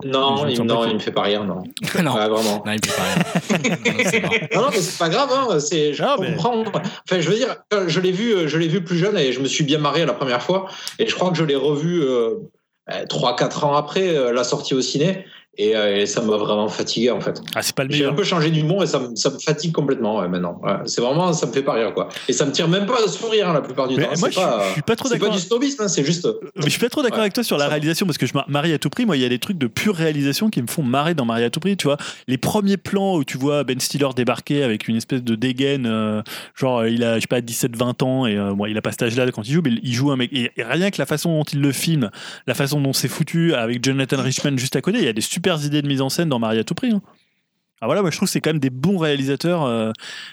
Non, 0.03 0.43
me 0.43 0.51
il, 0.51 0.61
non, 0.63 0.85
il 0.85 0.93
me 0.95 0.99
fait 0.99 1.11
pas 1.11 1.23
rire, 1.23 1.43
non. 1.45 1.63
non. 2.03 2.13
Ouais, 2.15 2.27
vraiment. 2.29 2.63
Non, 2.65 2.71
il 2.73 2.81
peut 2.81 2.89
pas 2.95 3.03
rien. 3.03 4.61
Non, 4.61 4.67
mais 4.71 4.77
c'est 4.81 4.97
pas 4.99 5.09
grave, 5.09 5.29
hein, 5.31 5.59
c'est, 5.59 5.93
je 5.93 6.03
Ah, 6.03 6.17
mais- 6.19 6.31
comprends. 6.31 6.61
Enfin, 6.61 7.19
je 7.19 7.29
veux 7.29 7.35
dire, 7.35 7.55
euh, 7.73 7.85
je 7.87 7.99
l'ai 7.99 8.11
vu, 8.11 8.33
euh, 8.33 8.47
je 8.47 8.57
l'ai 8.57 8.67
vu 8.67 8.83
plus 8.83 8.97
jeune 8.97 9.17
et 9.17 9.31
je 9.31 9.39
me 9.39 9.47
suis 9.47 9.63
bien 9.63 9.79
marré 9.79 10.05
la 10.05 10.13
première 10.13 10.41
fois. 10.43 10.67
Et 10.99 11.07
je 11.07 11.15
crois 11.15 11.31
que 11.31 11.37
je 11.37 11.43
l'ai 11.43 11.55
revu 11.55 12.01
euh, 12.03 12.35
3-4 13.09 13.63
ans 13.65 13.73
après 13.75 14.15
euh, 14.15 14.31
la 14.33 14.43
sortie 14.43 14.73
au 14.75 14.81
ciné. 14.81 15.25
Et, 15.57 15.75
euh, 15.75 16.01
et 16.01 16.05
ça 16.05 16.21
m'a 16.21 16.35
vraiment 16.37 16.67
fatigué 16.67 17.11
en 17.11 17.21
fait. 17.21 17.41
Ah, 17.55 17.61
c'est 17.61 17.73
pas 17.75 17.83
le 17.85 17.91
J'ai 17.93 18.05
un 18.05 18.13
peu 18.13 18.23
changé 18.23 18.49
d'humour 18.51 18.83
et 18.83 18.87
ça, 18.87 18.99
me- 18.99 19.15
ça 19.15 19.29
me 19.29 19.39
fatigue 19.39 19.71
complètement 19.71 20.19
ouais, 20.19 20.27
maintenant. 20.27 20.59
Ouais, 20.63 20.73
c'est 20.85 20.99
vraiment, 21.01 21.31
ça 21.33 21.45
me 21.47 21.53
fait 21.53 21.61
pas 21.63 21.73
rire 21.73 21.93
quoi. 21.93 22.09
Et 22.27 22.33
ça 22.33 22.45
me 22.45 22.51
tire 22.51 22.67
même 22.67 22.85
pas 22.85 23.03
à 23.03 23.07
sourire 23.07 23.47
hein, 23.49 23.53
la 23.53 23.61
plupart 23.61 23.87
du 23.87 23.95
Mais 23.95 24.03
temps. 24.03 24.09
moi, 24.09 24.15
c'est 24.17 24.25
je 24.27 24.31
suis- 24.31 24.41
pas, 24.41 24.63
je 24.67 24.71
suis 24.73 24.81
pas 24.81 24.95
trop 24.97 25.07
c'est 25.07 25.15
pas 25.17 25.19
d'accord. 25.25 25.35
du 25.35 25.41
snobisme, 25.41 25.81
hein, 25.83 25.87
c'est 25.87 26.03
juste. 26.03 26.27
Mais 26.57 26.63
je 26.65 26.69
suis 26.69 26.79
pas 26.79 26.89
trop 26.89 27.01
d'accord 27.01 27.17
Ouais. 27.17 27.21
avec 27.21 27.33
toi 27.33 27.43
sur 27.43 27.57
la 27.57 27.67
réalisation 27.69 28.05
parce 28.05 28.17
que 28.17 28.25
je 28.25 28.33
mar- 28.33 28.45
marie 28.49 28.73
à 28.73 28.79
tout 28.79 28.89
prix. 28.89 29.05
Moi, 29.05 29.15
il 29.15 29.21
y 29.21 29.25
a 29.25 29.29
des 29.29 29.39
trucs 29.39 29.57
de 29.57 29.67
pure 29.67 29.95
réalisation 29.95 30.49
qui 30.49 30.61
me 30.61 30.67
font 30.67 30.83
marrer 30.83 31.13
dans 31.13 31.25
Marie 31.25 31.43
à 31.45 31.49
tout 31.49 31.59
prix. 31.61 31.77
Tu 31.77 31.87
vois, 31.87 31.97
les 32.27 32.37
premiers 32.37 32.77
plans 32.77 33.15
où 33.15 33.23
tu 33.23 33.37
vois 33.37 33.63
Ben 33.63 33.79
Stiller 33.79 34.09
débarquer 34.15 34.63
avec 34.63 34.87
une 34.89 34.97
espèce 34.97 35.23
de 35.23 35.35
dégaine, 35.35 35.85
euh, 35.85 36.21
genre 36.55 36.79
euh, 36.79 36.89
il 36.89 37.03
a 37.03 37.15
je 37.15 37.21
sais 37.21 37.27
pas 37.27 37.39
17-20 37.41 38.03
ans 38.03 38.25
et 38.25 38.35
euh, 38.37 38.53
bon, 38.53 38.65
il 38.65 38.77
a 38.77 38.81
pas 38.81 38.91
cet 38.91 39.03
âge-là 39.03 39.31
quand 39.31 39.47
il 39.47 39.53
joue, 39.53 39.61
mais 39.63 39.71
il 39.81 39.93
joue 39.93 40.11
un 40.11 40.17
mec. 40.17 40.31
Et, 40.33 40.51
et 40.57 40.63
rien 40.63 40.91
que 40.91 40.97
la 40.99 41.05
façon 41.05 41.37
dont 41.37 41.43
il 41.45 41.61
le 41.61 41.71
filme, 41.71 42.09
la 42.45 42.53
façon 42.53 42.81
dont 42.81 42.91
c'est 42.93 43.07
foutu 43.07 43.53
avec 43.53 43.83
Jonathan 43.83 44.21
Richman 44.21 44.57
juste 44.57 44.75
à 44.75 44.81
côté, 44.81 44.97
il 44.97 45.05
y 45.05 45.07
a 45.07 45.13
des 45.13 45.21
super 45.21 45.44
idées 45.65 45.81
de 45.81 45.87
mise 45.87 46.01
en 46.01 46.09
scène 46.09 46.29
dans 46.29 46.39
Marie 46.39 46.59
à 46.59 46.63
tout 46.63 46.75
prix. 46.75 46.91
hein. 46.91 47.01
Ah 47.81 47.87
voilà, 47.87 48.01
moi 48.01 48.09
je 48.09 48.15
trouve 48.15 48.27
que 48.27 48.31
c'est 48.31 48.39
quand 48.39 48.51
même 48.51 48.59
des 48.59 48.69
bons 48.69 48.97
réalisateurs. 48.97 49.63
euh, 49.65 49.91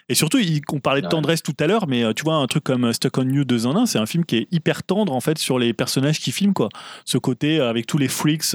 et 0.09 0.15
surtout, 0.15 0.39
il- 0.39 0.61
on 0.73 0.79
parlait 0.79 1.01
de 1.03 1.07
tendresse 1.11 1.43
tout 1.43 1.53
à 1.59 1.67
l'heure, 1.67 1.89
mais 1.89 2.05
euh, 2.05 2.13
tu 2.15 2.23
vois, 2.23 2.37
un 2.37 2.47
truc 2.47 2.63
comme 2.63 2.85
euh, 2.85 2.93
Stuck 2.93 3.19
on 3.19 3.29
You 3.29 3.45
2 3.45 3.67
en 3.67 3.75
1, 3.77 3.87
c'est 3.87 3.99
un 3.99 4.07
film 4.07 4.25
qui 4.25 4.37
est 4.37 4.49
hyper 4.53 4.85
tendre 4.85 5.13
en 5.13 5.21
fait 5.21 5.39
sur 5.39 5.59
les 5.59 5.73
personnages 5.75 6.21
qui 6.21 6.31
filment, 6.31 6.55
quoi. 6.55 6.69
Ce 7.05 7.19
côté 7.19 7.59
euh, 7.59 7.69
avec 7.69 7.87
tous 7.87 7.99
les 7.99 8.07
freaks 8.09 8.55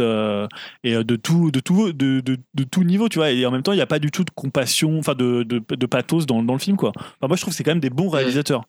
et 0.84 0.94
de 1.04 1.16
tout, 1.18 1.52
de, 1.52 1.60
tout, 1.60 1.92
de, 1.92 2.22
de, 2.22 2.38
de 2.56 2.64
tout 2.64 2.84
niveau, 2.86 3.10
tu 3.10 3.20
vois. 3.20 3.30
Et 3.32 3.46
en 3.46 3.52
même 3.52 3.62
temps, 3.62 3.74
il 3.74 3.78
n'y 3.78 3.82
a 3.82 3.88
pas 3.88 4.00
du 4.00 4.10
tout 4.10 4.24
de 4.24 4.32
compassion, 4.32 4.98
enfin 4.98 5.14
de, 5.16 5.44
de, 5.44 5.62
de 5.70 5.86
pathos 5.86 6.26
dans, 6.26 6.42
dans 6.42 6.54
le 6.54 6.60
film, 6.60 6.78
quoi. 6.78 6.92
Enfin, 6.96 7.28
moi 7.28 7.36
je 7.36 7.42
trouve 7.42 7.52
que 7.54 7.58
c'est 7.58 7.64
quand 7.66 7.72
même 7.72 7.82
des 7.82 7.90
bons 7.90 8.10
réalisateurs. 8.10 8.64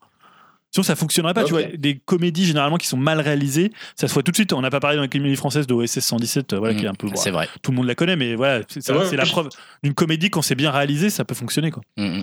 Sinon, 0.70 0.82
ça 0.84 0.96
fonctionnerait 0.96 1.32
pas, 1.34 1.44
tu 1.44 1.52
vois. 1.52 1.62
Des 1.62 1.98
comédies 1.98 2.44
généralement 2.44 2.76
qui 2.76 2.86
sont 2.86 2.98
mal 2.98 3.20
réalisées, 3.20 3.70
ça 3.96 4.06
se 4.06 4.12
voit 4.14 4.22
tout 4.22 4.32
de 4.32 4.36
suite. 4.36 4.52
On 4.52 4.60
n'a 4.60 4.70
pas 4.70 4.80
parlé 4.80 4.96
dans 4.96 5.02
la 5.02 5.08
comédie 5.08 5.34
française 5.36 5.66
de 5.66 5.72
OSS 5.74 6.00
117, 6.00 6.52
euh, 6.52 6.58
voilà, 6.58 6.74
qui 6.74 6.84
est 6.84 6.88
un 6.88 6.94
peu. 6.94 7.08
C'est 7.14 7.30
vrai. 7.30 7.48
tout 7.62 7.70
le 7.70 7.76
monde 7.78 7.86
la 7.86 7.94
connaît, 7.94 8.16
mais 8.16 8.34
voilà, 8.34 8.62
c'est 8.68 8.90
Ouais, 8.92 9.16
la 9.16 9.24
je- 9.24 9.30
preuve 9.32 9.48
d'une 9.82 9.94
comédie 9.94 10.28
quand 10.30 10.42
c'est 10.42 10.54
bien 10.54 10.70
réalisé, 10.70 11.08
ça 11.10 11.24
peut 11.24 11.34
fonctionner, 11.34 11.70
quoi. 11.70 11.82
Mm, 11.96 12.18
mm. 12.18 12.22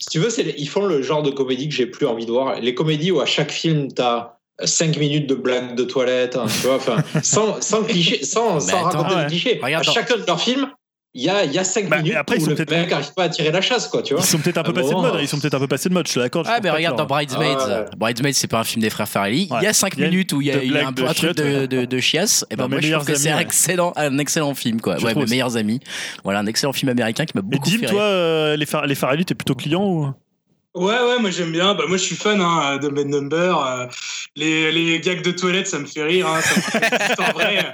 Si 0.00 0.08
tu 0.08 0.18
veux, 0.18 0.28
ils 0.58 0.68
font 0.68 0.84
le 0.86 1.02
genre 1.02 1.22
de 1.22 1.30
comédie 1.30 1.68
que 1.68 1.74
j'ai 1.74 1.86
plus 1.86 2.06
envie 2.06 2.26
de 2.26 2.32
voir. 2.32 2.60
Les 2.60 2.74
comédies 2.74 3.12
où 3.12 3.20
à 3.20 3.26
chaque 3.26 3.52
film, 3.52 3.92
t'as 3.92 4.38
5 4.64 4.96
minutes 4.96 5.28
de 5.28 5.36
blagues 5.36 5.76
de 5.76 5.84
toilette, 5.84 6.34
hein, 6.36 6.46
tu 6.46 6.66
vois, 6.66 6.76
enfin, 6.76 6.96
sans, 7.22 7.60
sans 7.60 7.84
cliché, 7.84 8.24
sans, 8.24 8.58
sans 8.58 8.76
attends, 8.88 8.98
raconter 8.98 9.14
ouais. 9.14 9.24
de 9.24 9.28
clichés. 9.28 9.60
Regarde 9.62 9.88
à 9.88 9.92
chacun 9.92 10.16
de 10.16 10.24
leurs 10.26 10.40
films, 10.40 10.68
il 11.14 11.22
y 11.22 11.28
a, 11.28 11.44
il 11.44 11.52
y 11.52 11.58
a 11.58 11.64
5 11.64 11.88
Bah, 11.88 11.98
minutes 11.98 12.16
après, 12.16 12.36
ils 12.36 12.42
où 12.42 12.44
sont 12.44 12.50
le 12.50 12.56
peut-être- 12.56 12.70
mec 12.72 12.90
n'arrive 12.90 13.12
pas 13.14 13.24
à 13.24 13.28
tirer 13.28 13.50
la 13.52 13.60
chasse, 13.60 13.86
quoi, 13.88 14.02
tu 14.02 14.14
vois. 14.14 14.22
Ils 14.22 14.26
sont 14.26 14.38
peut-être 14.38 14.58
un 14.58 14.62
peu 14.64 14.72
passés 14.72 14.90
de 14.90 14.94
mode. 14.94 15.16
Ils 15.20 15.28
sont 15.28 15.38
peut-être 15.38 15.54
un 15.54 15.58
peu 15.60 15.68
passés 15.68 15.88
de 15.88 15.94
mode. 15.94 16.06
Je 16.06 16.10
suis 16.12 16.20
d'accord. 16.20 16.44
Ah, 16.48 16.58
mais 16.62 16.70
regarde 16.70 16.98
dans 16.98 17.06
Bridesmaids. 17.06 17.54
Ah, 17.58 17.68
ouais. 17.68 17.84
Bridesmaids, 17.96 18.32
c'est 18.32 18.48
pas 18.48 18.58
un 18.60 18.64
film 18.64 18.82
des 18.82 18.90
frères 18.90 19.08
Farrelly. 19.08 19.48
Ouais. 19.50 19.58
Il 19.62 19.64
y 19.64 19.68
a 19.68 19.72
5 19.72 19.94
Il 19.96 20.00
y 20.00 20.04
a 20.04 20.08
minutes 20.10 20.32
où 20.32 20.40
il 20.40 20.48
y 20.48 20.50
a, 20.50 20.62
il 20.62 20.72
y 20.72 20.76
a 20.78 20.88
un, 20.88 20.92
de 20.92 21.02
peu- 21.02 21.08
un 21.08 21.12
truc 21.14 21.36
de, 21.36 21.66
de, 21.66 21.84
de 21.84 22.00
chiasse. 22.00 22.44
Et 22.50 22.56
ben 22.56 22.64
Dans 22.64 22.68
moi, 22.70 22.80
je 22.80 22.92
trouve 22.92 23.06
que 23.06 23.14
c'est 23.14 23.30
un 23.30 23.38
excellent, 23.38 23.92
un 23.96 24.18
excellent 24.18 24.54
film, 24.54 24.80
quoi. 24.80 24.96
Je 24.98 25.04
Ouais, 25.06 25.14
mes 25.14 25.26
meilleurs 25.26 25.56
amis. 25.56 25.80
Voilà, 26.24 26.40
un 26.40 26.46
excellent 26.46 26.72
film 26.72 26.88
américain 26.90 27.24
qui 27.26 27.32
m'a 27.36 27.40
Et 27.40 27.44
beaucoup 27.44 27.70
Dim, 27.70 27.78
fait 27.78 27.86
toi, 27.86 28.02
euh, 28.02 28.56
les 28.56 28.94
Farrelly, 28.94 29.24
t'es 29.24 29.34
plutôt 29.34 29.54
client 29.54 29.84
ou? 29.84 30.10
Ouais, 30.74 30.98
ouais, 31.00 31.18
moi 31.20 31.30
j'aime 31.30 31.52
bien. 31.52 31.74
Bah, 31.74 31.84
moi 31.86 31.96
je 31.96 32.02
suis 32.02 32.16
fan 32.16 32.40
hein, 32.40 32.78
de 32.78 32.88
Bad 32.88 33.06
Number. 33.06 33.58
Euh, 33.64 33.86
les, 34.36 34.72
les 34.72 34.98
gags 35.00 35.22
de 35.22 35.30
toilette, 35.30 35.68
ça 35.68 35.78
me 35.78 35.86
fait 35.86 36.02
rire. 36.02 36.26
Hein, 36.26 36.40
ça 36.40 36.56
me 36.56 36.72
rappelle 36.82 37.08
histoires 37.10 37.32
vraies. 37.32 37.72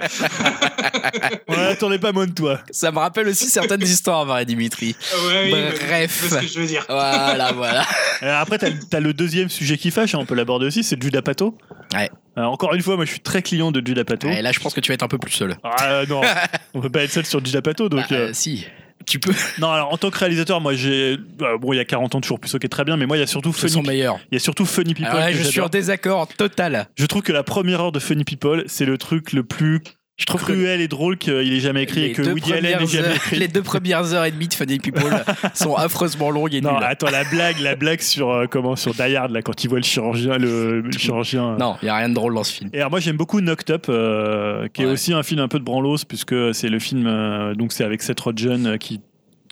On 1.47 1.53
attendait 1.53 1.97
pas 1.97 2.11
moins 2.11 2.27
de 2.27 2.33
toi. 2.33 2.59
Ça 2.69 2.91
me 2.91 2.99
rappelle 2.99 3.27
aussi 3.27 3.45
certaines 3.47 3.81
histoires, 3.81 4.25
Marie 4.27 4.45
Dimitri. 4.45 4.95
Ouais, 5.27 5.51
oui, 5.51 5.79
Bref. 5.87 6.27
vois 6.27 6.37
ce 6.41 6.45
que 6.45 6.51
je 6.51 6.59
veux 6.59 6.67
dire. 6.67 6.85
Voilà, 6.87 7.51
voilà. 7.53 7.85
Euh, 8.23 8.39
après, 8.39 8.59
t'as 8.59 8.67
as 8.95 8.99
le 8.99 9.15
deuxième 9.15 9.49
sujet 9.49 9.77
qui 9.79 9.89
fâche, 9.89 10.13
hein, 10.13 10.19
on 10.21 10.27
peut 10.27 10.35
l'aborder 10.35 10.67
aussi, 10.67 10.83
c'est 10.83 11.01
Judas 11.01 11.23
Pato. 11.23 11.57
Ouais. 11.91 12.07
Euh, 12.37 12.43
encore 12.43 12.75
une 12.75 12.83
fois, 12.83 12.95
moi 12.95 13.03
je 13.05 13.09
suis 13.09 13.19
très 13.19 13.41
client 13.41 13.71
de 13.71 13.81
Judas 13.83 14.03
Pato. 14.03 14.27
Et 14.29 14.43
là, 14.43 14.51
je 14.51 14.59
pense 14.59 14.75
que 14.75 14.79
tu 14.79 14.89
vas 14.89 14.93
être 14.93 15.01
un 15.01 15.07
peu 15.07 15.17
plus 15.17 15.31
seul. 15.31 15.55
Ah 15.63 16.03
non, 16.07 16.21
on 16.75 16.81
peut 16.81 16.91
pas 16.91 17.01
être 17.01 17.11
seul 17.11 17.25
sur 17.25 17.43
Judas 17.43 17.63
Pato. 17.63 17.89
Donc, 17.89 18.01
Bah, 18.01 18.15
euh, 18.15 18.27
euh, 18.29 18.33
si. 18.33 18.67
Tu 19.05 19.19
peux. 19.19 19.33
non, 19.59 19.69
alors 19.71 19.91
en 19.93 19.97
tant 19.97 20.09
que 20.09 20.17
réalisateur, 20.17 20.61
moi 20.61 20.73
j'ai. 20.73 21.17
euh, 21.41 21.57
bon, 21.57 21.73
il 21.73 21.77
y 21.77 21.79
a 21.79 21.85
40 21.85 22.15
ans 22.15 22.21
toujours 22.21 22.39
plus 22.39 22.51
qui 22.51 22.65
est 22.65 22.69
très 22.69 22.83
bien, 22.83 22.97
mais 22.97 23.05
moi 23.05 23.17
il 23.17 23.19
y 23.19 23.23
a 23.23 23.27
surtout 23.27 23.53
Ce 23.53 23.67
sont 23.67 23.75
Funny, 23.81 23.87
meilleurs. 23.87 24.19
il 24.31 24.35
y 24.35 24.37
a 24.37 24.39
surtout 24.39 24.65
Funny 24.65 24.93
People. 24.93 25.09
Alors 25.11 25.19
là, 25.21 25.31
que 25.31 25.37
je 25.37 25.43
suis 25.43 25.51
j'adore. 25.53 25.67
en 25.67 25.69
désaccord 25.69 26.27
total. 26.27 26.87
Je 26.97 27.05
trouve 27.05 27.21
que 27.21 27.31
la 27.31 27.43
première 27.43 27.81
heure 27.81 27.91
de 27.91 27.99
Funny 27.99 28.23
People, 28.23 28.63
c'est 28.67 28.85
le 28.85 28.97
truc 28.97 29.33
le 29.33 29.43
plus 29.43 29.81
Je 30.21 30.25
trouve 30.27 30.41
que 30.41 30.53
cruel 30.53 30.79
et 30.81 30.87
drôle 30.87 31.17
qu'il 31.17 31.51
ait 31.51 31.59
jamais 31.59 31.83
écrit 31.83 32.03
et 32.05 32.11
que 32.13 32.21
Woody 32.21 32.53
Allen 32.53 32.73
premières 32.73 32.87
jamais 32.87 33.15
écrit. 33.15 33.37
les 33.39 33.47
deux 33.47 33.63
premières 33.63 34.13
heures 34.13 34.23
et 34.25 34.31
demie 34.31 34.47
de 34.47 34.53
Funny 34.53 34.77
People 34.77 35.03
sont 35.53 35.75
affreusement 35.75 36.29
longues 36.29 36.53
et 36.53 36.61
Non, 36.61 36.73
nulles. 36.75 36.83
attends, 36.83 37.09
la 37.09 37.23
blague, 37.23 37.59
la 37.59 37.75
blague 37.75 38.01
sur 38.01 38.29
euh, 38.29 38.45
comment 38.49 38.75
sur 38.75 38.93
Die 38.93 39.15
Hard 39.15 39.31
là 39.31 39.41
quand 39.41 39.63
il 39.63 39.67
voit 39.69 39.79
le 39.79 39.83
chirurgien, 39.83 40.37
le, 40.37 40.81
le 40.81 40.91
chirurgien. 40.91 41.53
euh. 41.53 41.57
Non, 41.57 41.75
il 41.81 41.85
n'y 41.85 41.89
a 41.89 41.95
rien 41.97 42.09
de 42.09 42.13
drôle 42.13 42.33
dans 42.35 42.43
ce 42.43 42.53
film. 42.53 42.69
Et 42.73 42.77
alors 42.77 42.91
moi 42.91 42.99
j'aime 42.99 43.17
beaucoup 43.17 43.41
Knocked 43.41 43.71
Up, 43.71 43.87
euh, 43.89 44.67
qui 44.73 44.83
est 44.83 44.85
aussi 44.85 45.11
un 45.13 45.23
film 45.23 45.39
un 45.41 45.47
peu 45.47 45.59
de 45.59 45.63
branlos 45.65 46.05
puisque 46.07 46.35
c'est 46.53 46.69
le 46.69 46.79
film 46.79 47.07
euh, 47.07 47.55
donc 47.55 47.71
c'est 47.73 47.83
avec 47.83 48.01
Seth 48.03 48.19
Rogen 48.19 48.67
euh, 48.67 48.77
qui 48.77 49.01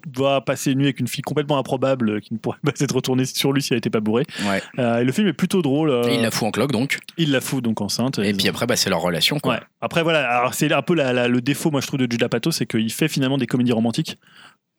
doit 0.08 0.44
passer 0.46 0.72
une 0.72 0.80
nuit 0.80 0.86
avec 0.86 1.00
une 1.00 1.08
fille 1.08 1.22
complètement 1.22 1.58
improbable 1.58 2.10
euh, 2.10 2.20
qui 2.20 2.34
ne 2.34 2.40
pourrait 2.40 2.58
pas 2.64 2.72
s'être 2.76 2.96
retournée 2.96 3.26
sur 3.26 3.52
lui 3.54 3.62
si 3.62 3.74
elle 3.74 3.78
n'était 3.78 3.90
pas 3.90 4.00
bourrée. 4.00 4.26
Ouais. 4.48 4.62
Euh, 4.80 5.00
et 5.00 5.04
le 5.04 5.12
film 5.12 5.28
est 5.28 5.34
plutôt 5.34 5.62
drôle. 5.62 5.90
euh, 5.90 6.04
il 6.12 6.22
la 6.22 6.32
fout 6.32 6.48
en 6.48 6.52
cloque 6.52 6.72
donc. 6.72 7.00
il 7.18 7.32
la 7.32 7.42
fout 7.42 7.64
donc 7.64 7.82
enceinte. 7.82 8.20
Et 8.20 8.34
puis 8.34 8.48
après, 8.48 8.66
bah, 8.68 8.76
c'est 8.76 8.90
leur 8.90 9.02
relation. 9.02 9.40
Quoi. 9.40 9.56
Ouais. 9.56 9.60
Après, 9.82 10.04
voilà, 10.04 10.50
c'est 10.54 10.72
un 10.72 10.82
peu 10.82 10.94
la- 10.96 11.14
la- 11.14 11.28
le 11.28 11.42
défaut, 11.42 11.72
moi, 11.72 11.82
je 11.82 11.88
trouve, 11.88 12.00
de 12.00 12.08
Judah 12.12 12.30
Pato, 12.30 12.52
c'est 12.52 12.66
qu'il 12.66 12.92
fait 12.92 13.08
finalement 13.08 13.38
des 13.38 13.48
comédies 13.48 13.72
romantiques. 13.74 14.18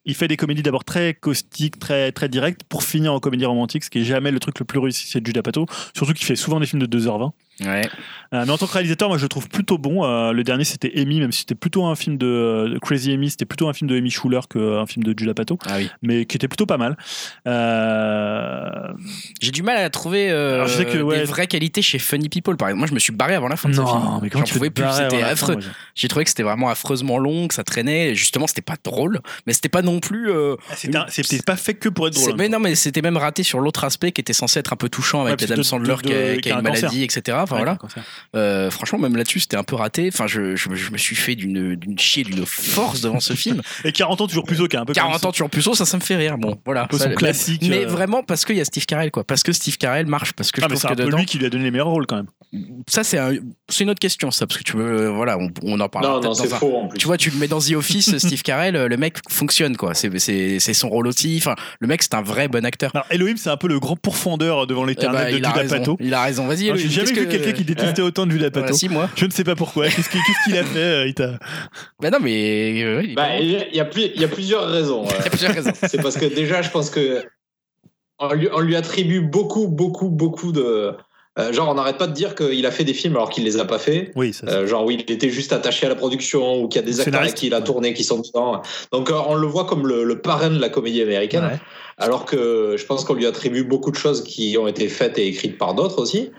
Il 0.07 0.15
fait 0.15 0.29
des 0.29 0.39
comédies 0.39 0.63
d'abord 0.63 0.85
très 0.85 1.13
caustiques, 1.13 1.79
très, 1.79 2.11
très 2.11 2.31
directes, 2.31 2.63
pour 2.65 2.83
finir 2.83 3.13
en 3.13 3.21
comédie 3.21 3.45
romantique, 3.45 3.85
ce 3.85 3.91
qui 3.91 3.99
est 3.99 4.05
jamais 4.05 4.31
le 4.31 4.41
truc 4.41 4.59
le 4.59 4.65
plus 4.65 4.79
réussi 4.79 5.07
chez 5.07 5.21
Judah 5.23 5.43
Pato. 5.43 5.67
Surtout 5.95 6.15
qu'il 6.15 6.25
fait 6.25 6.37
souvent 6.37 6.59
des 6.59 6.65
films 6.67 6.81
de 6.81 6.87
2h20. 6.99 7.33
Ouais. 7.65 7.89
Euh, 8.33 8.45
mais 8.47 8.51
en 8.53 8.57
tant 8.59 8.67
que 8.67 8.73
réalisateur, 8.73 9.09
moi, 9.09 9.19
je 9.19 9.23
le 9.25 9.29
trouve 9.29 9.49
plutôt 9.49 9.77
bon. 9.77 10.05
Euh, 10.05 10.33
le 10.33 10.45
dernier, 10.45 10.65
c'était 10.65 10.93
Amy, 10.97 11.21
même 11.21 11.33
si 11.33 11.41
c'était 11.41 11.55
plutôt 11.57 11.85
un 11.85 11.97
film 11.97 12.17
de, 12.17 12.79
Crazy 12.81 13.13
Amy, 13.13 13.29
c'était 13.31 13.45
plutôt 13.45 13.69
un 13.69 13.73
film 13.73 13.91
de 13.91 13.97
Amy 13.97 14.11
Schuller 14.11 14.41
qu'un 14.49 14.87
film 14.87 15.03
de 15.05 15.15
Judah 15.19 15.35
Pato, 15.35 15.59
Ah 15.67 15.75
oui. 15.79 15.91
mais 16.03 16.25
qui 16.27 16.37
était 16.37 16.47
plutôt 16.49 16.67
pas 16.67 16.77
mal. 16.79 16.97
Euh, 17.49 18.89
J'ai 19.41 19.51
du 19.51 19.63
mal 19.63 19.77
à 19.79 19.91
trouver 19.91 20.31
euh, 20.31 20.55
Alors, 20.57 20.69
je 20.69 20.75
sais 20.77 20.85
que, 20.85 20.99
ouais. 20.99 21.19
des 21.19 21.25
vraies 21.25 21.47
qualités 21.47 21.83
chez 21.83 21.99
Funny 21.99 22.29
People. 22.29 22.57
Par 22.57 22.69
exemple, 22.69 22.79
moi, 22.81 22.87
je 22.89 22.95
me 22.95 22.99
suis 22.99 23.13
barré 23.13 23.35
avant 23.35 23.49
la 23.49 23.57
fin 23.57 23.69
de 23.69 23.75
ce 23.75 23.81
film. 23.81 24.19
mais 24.23 24.31
comment 24.31 24.45
J'en 24.45 24.53
pouvais 24.55 24.71
plus. 24.71 24.85
C'était 24.93 25.23
affreux. 25.23 25.59
J'ai 25.95 26.09
trouvé 26.09 26.25
que 26.25 26.31
c'était 26.31 26.43
vraiment 26.43 26.69
affreusement 26.69 27.19
long, 27.19 27.49
que 27.49 27.55
ça 27.55 27.65
traînait. 27.65 28.15
Justement, 28.15 28.47
c'était 28.47 28.61
pas 28.63 28.77
drôle, 28.83 29.21
mais 29.47 29.53
c'était 29.53 29.69
pas 29.69 29.83
non 29.83 30.01
plus. 30.01 30.31
euh, 30.31 30.57
Ah, 30.95 31.07
C'était 31.09 31.43
pas 31.43 31.57
fait 31.57 31.75
que 31.75 31.89
pour 31.89 32.07
être 32.09 32.15
drôle. 32.15 32.31
hein. 32.33 32.35
mais 32.39 32.49
non, 32.49 32.59
mais 32.61 32.75
c'était 32.75 33.03
même 33.03 33.17
raté 33.17 33.43
sur 33.43 33.61
l'autre 33.61 33.85
aspect 33.85 34.13
qui 34.13 34.21
était 34.21 34.33
censé 34.33 34.59
être 34.61 34.73
un 34.73 34.77
peu 34.77 34.89
touchant 34.89 35.23
avec 35.27 35.41
Ouais, 35.41 35.53
Adam 35.53 35.63
Sandler 35.63 35.95
de- 35.97 36.01
qui, 36.03 36.13
a, 36.15 36.37
qui 36.39 36.51
une 36.51 36.61
maladie, 36.63 37.03
etc. 37.05 37.39
Enfin 37.51 37.57
Ouais, 37.57 37.65
voilà. 37.65 37.79
Euh, 38.37 38.71
franchement, 38.71 38.99
même 38.99 39.17
là-dessus, 39.17 39.41
c'était 39.41 39.57
un 39.57 39.63
peu 39.65 39.77
raté. 39.77 40.11
Enfin, 40.13 40.27
je, 40.27 40.57
je, 40.57 40.75
je 40.75 40.91
me 40.93 40.99
suis 40.99 41.17
fait 41.17 41.35
d'une 41.35 41.75
d'une 41.75 41.99
chier, 41.99 42.25
d'une 42.25 42.45
force 42.47 43.01
devant 43.01 43.21
ce 43.21 43.33
film. 43.35 43.61
Et 43.85 43.93
40 43.93 44.21
ans 44.21 44.27
toujours 44.27 44.45
plus 44.45 44.61
haut 44.61 44.69
qu'un 44.69 44.83
un 44.83 44.85
peu 44.85 44.93
40 44.93 45.21
comme 45.21 45.29
ans 45.29 45.33
toujours 45.33 45.51
plus 45.51 45.67
haut, 45.69 45.75
ça, 45.75 45.85
ça 45.85 45.97
me 45.97 46.03
fait 46.03 46.17
rire. 46.17 46.39
Bon, 46.39 46.59
voilà. 46.65 46.87
peu 46.87 46.97
Ça, 46.99 47.05
son 47.05 47.11
mais- 47.11 47.17
classique, 47.17 47.63
Mais, 47.69 47.85
euh. 47.85 47.89
vraiment 47.89 48.23
parce 48.23 48.45
qu'il 48.45 48.57
y 48.57 48.61
a 48.61 48.65
Steve 48.65 48.87
Carell, 48.87 49.11
quoi. 49.11 49.25
Parce 49.25 49.43
que 49.43 49.53
Steve 49.53 49.77
Carell 49.79 50.07
marche, 50.07 50.33
parce 50.33 50.53
que 50.53 50.61
Ah, 50.63 50.67
je 50.67 50.71
mais 50.71 50.77
c'est 50.77 50.81
trouve 50.83 50.93
un 50.93 50.95
que 50.97 51.01
peu 51.03 51.07
dedans. 51.07 51.19
lui 51.19 51.27
qui 51.27 51.39
lui 51.39 51.47
a 51.47 51.51
donné 51.51 51.65
les 51.65 51.71
meilleurs 51.71 51.89
rôles 51.89 52.07
quand 52.07 52.17
même. 52.17 52.27
Ça, 52.89 53.05
c'est 53.05 53.19
un- 53.19 53.35
c'est 53.69 53.85
une 53.85 53.91
autre 53.91 54.01
question, 54.01 54.31
ça, 54.31 54.47
parce 54.47 54.59
que 54.59 54.65
tu 54.65 54.77
veux, 54.77 55.09
voilà, 55.09 55.39
on, 55.39 55.51
on 55.63 55.79
en 55.81 55.89
parlera. 55.89 56.15
Non, 56.15 56.21
non, 56.21 56.35
peut-être 56.35 56.43
c'est 56.43 56.49
dans 56.61 56.67
un- 56.67 56.81
en 56.85 56.89
plus. 56.89 56.99
Tu 56.99 57.07
vois, 57.07 57.17
tu 57.17 57.31
le 57.31 57.37
mets 57.39 57.49
dans 57.49 57.61
The 57.61 57.73
Office, 57.73 58.17
Steve 58.19 58.43
Carell, 58.43 58.75
le 58.87 58.97
mec 58.97 59.19
fonctionne, 59.29 59.77
quoi. 59.77 59.95
C'est- 59.95 60.11
C'est 60.19 60.59
c'est 60.59 60.75
son 60.75 60.89
rôle 60.89 61.07
aussi. 61.07 61.37
Enfin, 61.39 61.55
le 61.81 61.87
mec, 61.87 62.03
c'est 62.03 62.15
un 62.15 62.23
vrai 62.23 62.49
bon 62.49 62.65
acteur. 62.65 62.91
Alors 62.95 63.07
Elohim, 63.11 63.37
c'est 63.37 63.51
un 63.51 63.57
peu 63.57 63.69
le 63.69 63.79
grand 63.81 63.97
pourfendeur 63.97 64.67
devant 64.67 64.85
Eh 64.85 64.89
l'éternel 64.89 65.27
ben, 65.27 65.33
de 65.35 65.39
il, 65.39 65.45
a 65.45 65.51
raison, 65.53 65.77
Pato. 65.79 65.97
il 66.01 66.15
a 66.15 66.23
raison. 66.23 66.47
Vas-y, 66.47 66.73
J'ai 66.77 66.89
jamais 66.89 67.13
vu 67.13 67.27
que- 67.29 67.37
quelqu'un 67.41 67.59
qui 67.59 67.65
détestait 67.65 68.03
autant 68.03 68.27
de 68.27 68.33
Judah 68.33 68.51
Pato. 68.51 68.61
Voilà, 68.61 68.73
si, 68.77 68.89
moi. 68.89 69.09
Je 69.17 69.27
ne 69.27 69.31
sais 69.31 69.45
pas 69.45 69.55
pourquoi. 69.57 69.89
Qu'est-ce 69.89 70.09
qu'il 70.11 70.57
a 70.57 70.65
fait 70.65 70.79
euh, 70.79 71.07
il 71.07 71.15
t'a- 71.15 71.39
Ben 72.01 72.11
non, 72.11 72.19
mais. 72.21 72.83
euh, 72.85 73.03
il 73.03 73.15
Bah, 73.15 73.37
il 73.39 73.51
y 73.73 73.81
a- 73.81 73.85
plus- 73.85 74.11
y 74.15 74.27
plusieurs 74.27 74.69
raisons. 74.69 75.05
il 75.09 75.11
y 75.11 75.15
euh. 75.15 75.27
a 75.27 75.31
plusieurs 75.31 75.55
raisons. 75.55 75.73
C'est 75.75 76.03
parce 76.03 76.17
que 76.17 76.27
déjà, 76.27 76.63
je 76.63 76.71
pense 76.71 76.91
que 76.91 77.25
on 78.19 78.33
lui, 78.35 78.49
on 78.53 78.61
lui 78.61 78.77
attribue 78.77 79.21
beaucoup, 79.21 79.67
beaucoup, 79.69 80.09
beaucoup 80.11 80.53
de. 80.53 80.93
euh, 81.39 81.53
genre, 81.53 81.69
on 81.71 81.75
n'arrête 81.75 81.97
pas 81.97 82.07
de 82.07 82.13
dire 82.13 82.35
qu'il 82.35 82.67
a 82.67 82.71
fait 82.71 82.85
des 82.85 82.93
films 82.93 83.17
alors 83.17 83.31
qu'il 83.31 83.45
les 83.45 83.59
a 83.59 83.65
pas 83.65 83.79
fait. 83.79 84.13
Oui, 84.15 84.33
ça. 84.35 84.47
Euh, 84.49 84.67
genre, 84.67 84.85
oui, 84.85 85.03
il 85.07 85.13
était 85.15 85.31
juste 85.31 85.53
attaché 85.53 85.87
à 85.87 85.89
la 85.89 85.95
production 85.95 86.63
ou 86.63 86.69
qu'il 86.69 86.81
y 86.83 86.85
a 86.85 86.87
des 86.87 87.01
acteurs 87.01 87.33
qui 87.35 87.47
il 87.47 87.55
a 87.55 87.63
tourné 87.63 87.95
qui 87.95 88.05
sont 88.05 88.19
dedans. 88.21 88.61
Donc, 88.93 89.11
euh, 89.11 89.15
on 89.27 89.35
le 89.37 89.47
voit 89.47 89.65
comme 89.65 89.87
le, 89.87 90.05
le 90.05 90.21
parrain 90.21 90.51
de 90.51 90.59
la 90.61 90.69
comédie 90.69 91.01
américaine. 91.01 91.45
Ouais. 91.45 91.59
Alors 91.97 92.25
que 92.25 92.77
je 92.79 92.85
pense 92.87 93.05
qu'on 93.05 93.15
lui 93.15 93.27
attribue 93.27 93.63
beaucoup 93.65 93.91
de 93.91 93.97
choses 93.97 94.23
qui 94.25 94.57
ont 94.59 94.67
été 94.67 94.89
faites 94.89 95.19
et 95.19 95.27
écrites 95.27 95.57
par 95.59 95.75
d'autres 95.75 96.01
aussi. 96.01 96.31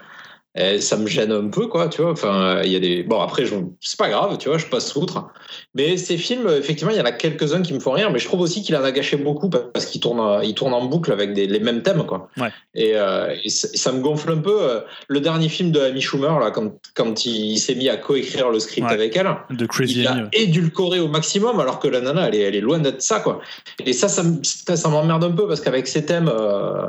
Et 0.53 0.81
ça 0.81 0.97
me 0.97 1.07
gêne 1.07 1.31
un 1.31 1.47
peu, 1.47 1.67
quoi, 1.67 1.87
tu 1.87 2.01
vois. 2.01 2.11
Enfin, 2.11 2.61
il 2.65 2.71
y 2.71 2.75
a 2.75 2.79
des. 2.81 3.03
Bon, 3.03 3.21
après, 3.21 3.45
je... 3.45 3.55
c'est 3.79 3.97
pas 3.97 4.09
grave, 4.09 4.37
tu 4.37 4.49
vois, 4.49 4.57
je 4.57 4.65
passe 4.65 4.93
outre. 4.97 5.29
Mais 5.75 5.95
ces 5.95 6.17
films, 6.17 6.49
effectivement, 6.49 6.91
il 6.91 6.97
y 6.97 7.01
en 7.01 7.05
a 7.05 7.13
quelques-uns 7.13 7.61
qui 7.61 7.73
me 7.73 7.79
font 7.79 7.91
rire, 7.93 8.11
mais 8.11 8.19
je 8.19 8.25
trouve 8.25 8.41
aussi 8.41 8.61
qu'il 8.61 8.75
en 8.75 8.83
a 8.83 8.91
gâché 8.91 9.15
beaucoup 9.15 9.49
parce 9.49 9.85
qu'il 9.85 10.01
tourne, 10.01 10.41
il 10.43 10.53
tourne 10.53 10.73
en 10.73 10.83
boucle 10.83 11.13
avec 11.13 11.33
des, 11.33 11.47
les 11.47 11.61
mêmes 11.61 11.83
thèmes, 11.83 12.05
quoi. 12.05 12.27
Ouais. 12.35 12.49
Et, 12.75 12.97
euh, 12.97 13.33
et 13.41 13.49
ça, 13.49 13.93
me 13.93 14.01
gonfle 14.01 14.29
un 14.33 14.39
peu. 14.39 14.81
Le 15.07 15.21
dernier 15.21 15.47
film 15.47 15.71
de 15.71 15.79
Amy 15.79 16.01
Schumer, 16.01 16.37
là, 16.39 16.51
quand, 16.51 16.73
quand 16.95 17.25
il, 17.25 17.57
s'est 17.57 17.75
mis 17.75 17.87
à 17.87 17.95
coécrire 17.95 18.49
le 18.49 18.59
script 18.59 18.87
Ouais. 18.87 18.93
avec 18.93 19.15
elle, 19.15 19.29
De 19.51 19.65
Crazy 19.65 19.99
il 19.99 20.03
l'a 20.03 20.27
édulcoré 20.33 20.99
au 20.99 21.07
maximum, 21.07 21.61
alors 21.61 21.79
que 21.79 21.87
la 21.87 22.01
nana, 22.01 22.27
elle 22.27 22.35
est, 22.35 22.41
elle 22.41 22.55
est 22.55 22.61
loin 22.61 22.79
d'être 22.79 23.01
ça, 23.01 23.21
quoi. 23.21 23.39
Et 23.85 23.93
ça, 23.93 24.09
ça, 24.09 24.23
ça, 24.43 24.75
ça 24.75 24.89
m'emmerde 24.89 25.23
un 25.23 25.31
peu 25.31 25.47
parce 25.47 25.61
qu'avec 25.61 25.87
ces 25.87 26.05
thèmes 26.05 26.29
euh, 26.29 26.87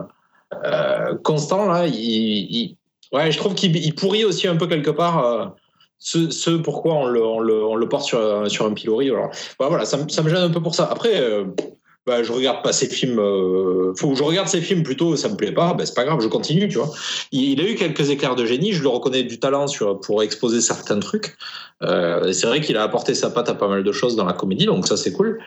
euh, 0.65 1.15
constants, 1.23 1.71
là, 1.71 1.87
il, 1.87 1.95
il- 1.95 2.77
ouais, 3.13 3.33
je 3.33 3.39
trouve 3.39 3.55
qu'il 3.55 3.77
il 3.77 3.95
pourrit 3.95 4.25
aussi 4.25 4.49
un 4.49 4.57
peu 4.57 4.67
quelque 4.67 4.91
part. 4.91 5.25
euh, 5.25 5.47
ce, 6.03 6.51
pourquoi 6.57 6.95
on 6.95 7.07
le, 7.07 7.87
porte 7.87 8.05
sur, 8.05 8.19
un- 8.19 8.49
pilori. 8.75 9.11
Voilà, 9.11 9.31
voilà, 9.61 9.85
ça, 9.85 9.97
me- 9.97 10.09
gêne 10.29 10.39
un 10.39 10.51
peu 10.51 10.61
pour 10.61 10.75
ça. 10.75 10.89
Après, 10.91 11.21
euh, 11.21 11.45
bah, 12.07 12.25
je 12.25 12.33
regarde 12.33 12.65
pas 12.65 12.73
ces 12.73 12.89
films. 12.89 13.21
Euh, 13.21 13.95
faut 13.97 14.09
je 14.17 14.25
regarde 14.25 14.49
ces 14.49 14.61
films 14.61 14.83
plutôt, 14.83 15.15
ça 15.17 15.29
me 15.29 15.37
plaît 15.37 15.53
pas, 15.53 15.75
bah, 15.75 15.87
c'est 15.87 15.95
pas 15.95 16.05
grave, 16.05 16.21
je 16.21 16.27
continue, 16.27 16.69
tu 16.69 16.79
vois. 16.79 16.91
Il, 17.31 17.61
a 17.61 17.65
eu 17.69 17.77
quelques 17.77 18.11
éclairs 18.11 18.35
de 18.35 18.45
génie, 18.45 18.73
je 18.73 18.83
le 18.83 18.89
reconnais 18.89 19.23
du 19.23 19.39
talent 19.39 19.67
pour 20.01 20.23
exposer 20.25 20.61
certains 20.61 20.99
trucs. 20.99 21.37
Euh, 21.83 22.27
et 22.29 22.33
c'est 22.33 22.47
vrai 22.47 22.61
qu'il 22.61 22.77
a 22.77 22.83
apporté 22.83 23.15
sa 23.15 23.31
patte 23.31 23.49
à 23.49 23.55
pas 23.55 23.69
mal 23.69 23.83
de 23.83 23.93
choses 23.93 24.15
dans 24.17 24.25
la 24.25 24.33
comédie, 24.35 24.67
donc 24.67 24.87
ça 24.87 24.97
c'est 24.97 25.13
cool. 25.13 25.41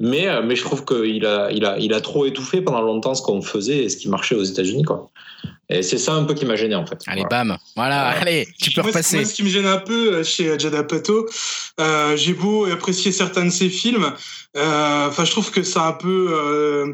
Mais, 0.00 0.26
euh, 0.26 0.42
mais 0.42 0.56
je 0.56 0.62
trouve 0.62 0.84
qu'il 0.84 1.24
a, 1.26 1.50
il 1.52 1.64
a, 1.64 1.78
il 1.78 1.92
a 1.92 2.00
trop 2.00 2.24
étouffé 2.26 2.60
pendant 2.62 2.80
longtemps 2.80 3.14
ce 3.14 3.22
qu'on 3.22 3.42
faisait 3.42 3.84
et 3.84 3.88
ce 3.88 3.96
qui 3.98 4.08
marchait 4.08 4.34
aux 4.34 4.42
États-Unis, 4.42 4.84
quoi. 4.84 5.10
Et 5.68 5.82
c'est 5.82 5.98
ça 5.98 6.14
un 6.14 6.24
peu 6.24 6.34
qui 6.34 6.44
m'a 6.44 6.56
gêné 6.56 6.74
en 6.74 6.84
fait. 6.86 6.98
Allez, 7.06 7.22
Voilà. 7.30 7.44
bam. 7.44 7.56
Voilà, 7.76 8.08
allez, 8.08 8.46
tu 8.60 8.70
peux 8.72 8.82
Moi, 8.82 8.90
ce- 8.90 8.96
repasser. 8.96 9.16
Moi, 9.16 9.24
ce 9.24 9.34
qui 9.34 9.42
me 9.42 9.48
gêne 9.48 9.66
un 9.66 9.78
peu 9.78 10.14
euh, 10.16 10.24
chez 10.24 10.58
Jada 10.58 10.80
Apatow, 10.80 11.26
euh, 11.80 12.16
j'ai 12.16 12.34
beau 12.34 12.66
apprécier 12.66 13.10
certains 13.12 13.44
de 13.44 13.50
ses 13.50 13.68
films, 13.70 14.12
euh, 14.56 15.08
enfin, 15.08 15.24
je 15.24 15.30
trouve 15.30 15.50
que 15.50 15.62
c'est 15.62 15.78
un 15.78 15.92
peu 15.92 16.28
euh, 16.30 16.92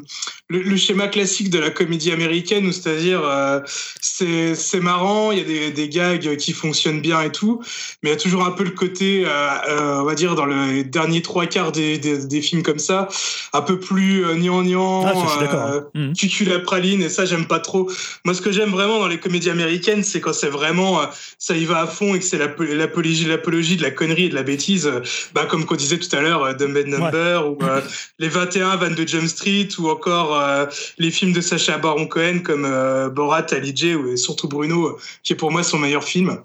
le, 0.48 0.62
le 0.62 0.76
schéma 0.76 1.08
classique 1.08 1.50
de 1.50 1.58
la 1.58 1.70
comédie 1.70 2.12
américaine, 2.12 2.66
où 2.66 2.72
c'est-à-dire 2.72 3.22
euh, 3.24 3.60
c'est 4.00 4.54
c'est 4.54 4.80
marrant, 4.80 5.32
il 5.32 5.38
y 5.38 5.40
a 5.40 5.44
des, 5.44 5.70
des 5.72 5.88
gags 5.88 6.36
qui 6.36 6.52
fonctionnent 6.52 7.00
bien 7.00 7.20
et 7.22 7.32
tout, 7.32 7.60
mais 8.02 8.10
il 8.10 8.12
y 8.12 8.16
a 8.16 8.18
toujours 8.20 8.44
un 8.44 8.52
peu 8.52 8.62
le 8.64 8.70
côté, 8.70 8.87
euh, 9.00 9.28
euh, 9.68 10.00
on 10.00 10.04
va 10.04 10.14
dire, 10.14 10.34
dans 10.34 10.46
les 10.46 10.84
derniers 10.84 11.22
trois 11.22 11.46
quarts 11.46 11.72
des, 11.72 11.98
des, 11.98 12.26
des 12.26 12.40
films 12.42 12.62
comme 12.62 12.78
ça, 12.78 13.08
un 13.52 13.62
peu 13.62 13.78
plus 13.78 14.24
euh, 14.24 14.34
gnangnan, 14.34 15.04
Ah, 15.06 15.12
d'accord. 15.40 15.66
euh, 15.66 15.80
Mhm. 15.94 16.14
cucul 16.14 16.48
la 16.48 16.58
praline 16.60 17.02
et 17.02 17.08
ça 17.08 17.24
j'aime 17.24 17.46
pas 17.46 17.58
trop 17.60 17.90
moi 18.24 18.34
ce 18.34 18.40
que 18.42 18.52
j'aime 18.52 18.70
vraiment 18.70 18.98
dans 18.98 19.08
les 19.08 19.18
comédies 19.18 19.50
américaines 19.50 20.02
c'est 20.02 20.20
quand 20.20 20.32
c'est 20.32 20.48
vraiment 20.48 21.00
euh, 21.00 21.06
ça 21.38 21.56
y 21.56 21.64
va 21.64 21.80
à 21.82 21.86
fond 21.86 22.14
et 22.14 22.18
que 22.18 22.24
c'est 22.24 22.36
l'apo- 22.38 22.64
l'apologie 22.64 23.24
l'apologie 23.24 23.76
de 23.76 23.82
la 23.82 23.90
connerie 23.90 24.24
et 24.24 24.28
de 24.28 24.34
la 24.34 24.42
bêtise 24.42 24.86
euh, 24.86 25.00
bah 25.34 25.46
comme 25.46 25.64
qu'on 25.64 25.76
disait 25.76 25.98
tout 25.98 26.14
à 26.16 26.20
l'heure 26.20 26.42
euh, 26.44 26.52
Dumb 26.54 26.76
and 26.76 26.88
Number 26.90 27.50
ou 27.50 27.58
euh, 27.62 27.80
les 28.18 28.28
21 28.28 28.76
22 28.76 29.06
Jump 29.06 29.26
Street 29.28 29.68
ou 29.78 29.88
encore 29.88 30.38
euh, 30.38 30.66
les 30.98 31.10
films 31.10 31.32
de 31.32 31.40
Sacha 31.40 31.78
Baron 31.78 32.06
Cohen 32.06 32.40
comme 32.44 32.64
euh, 32.66 33.08
Borat 33.08 33.46
Ali 33.52 33.72
J 33.74 33.94
ou 33.94 34.12
et 34.12 34.16
surtout 34.16 34.48
Bruno 34.48 34.98
qui 35.22 35.32
est 35.32 35.36
pour 35.36 35.50
moi 35.50 35.62
son 35.62 35.78
meilleur 35.78 36.04
film 36.04 36.38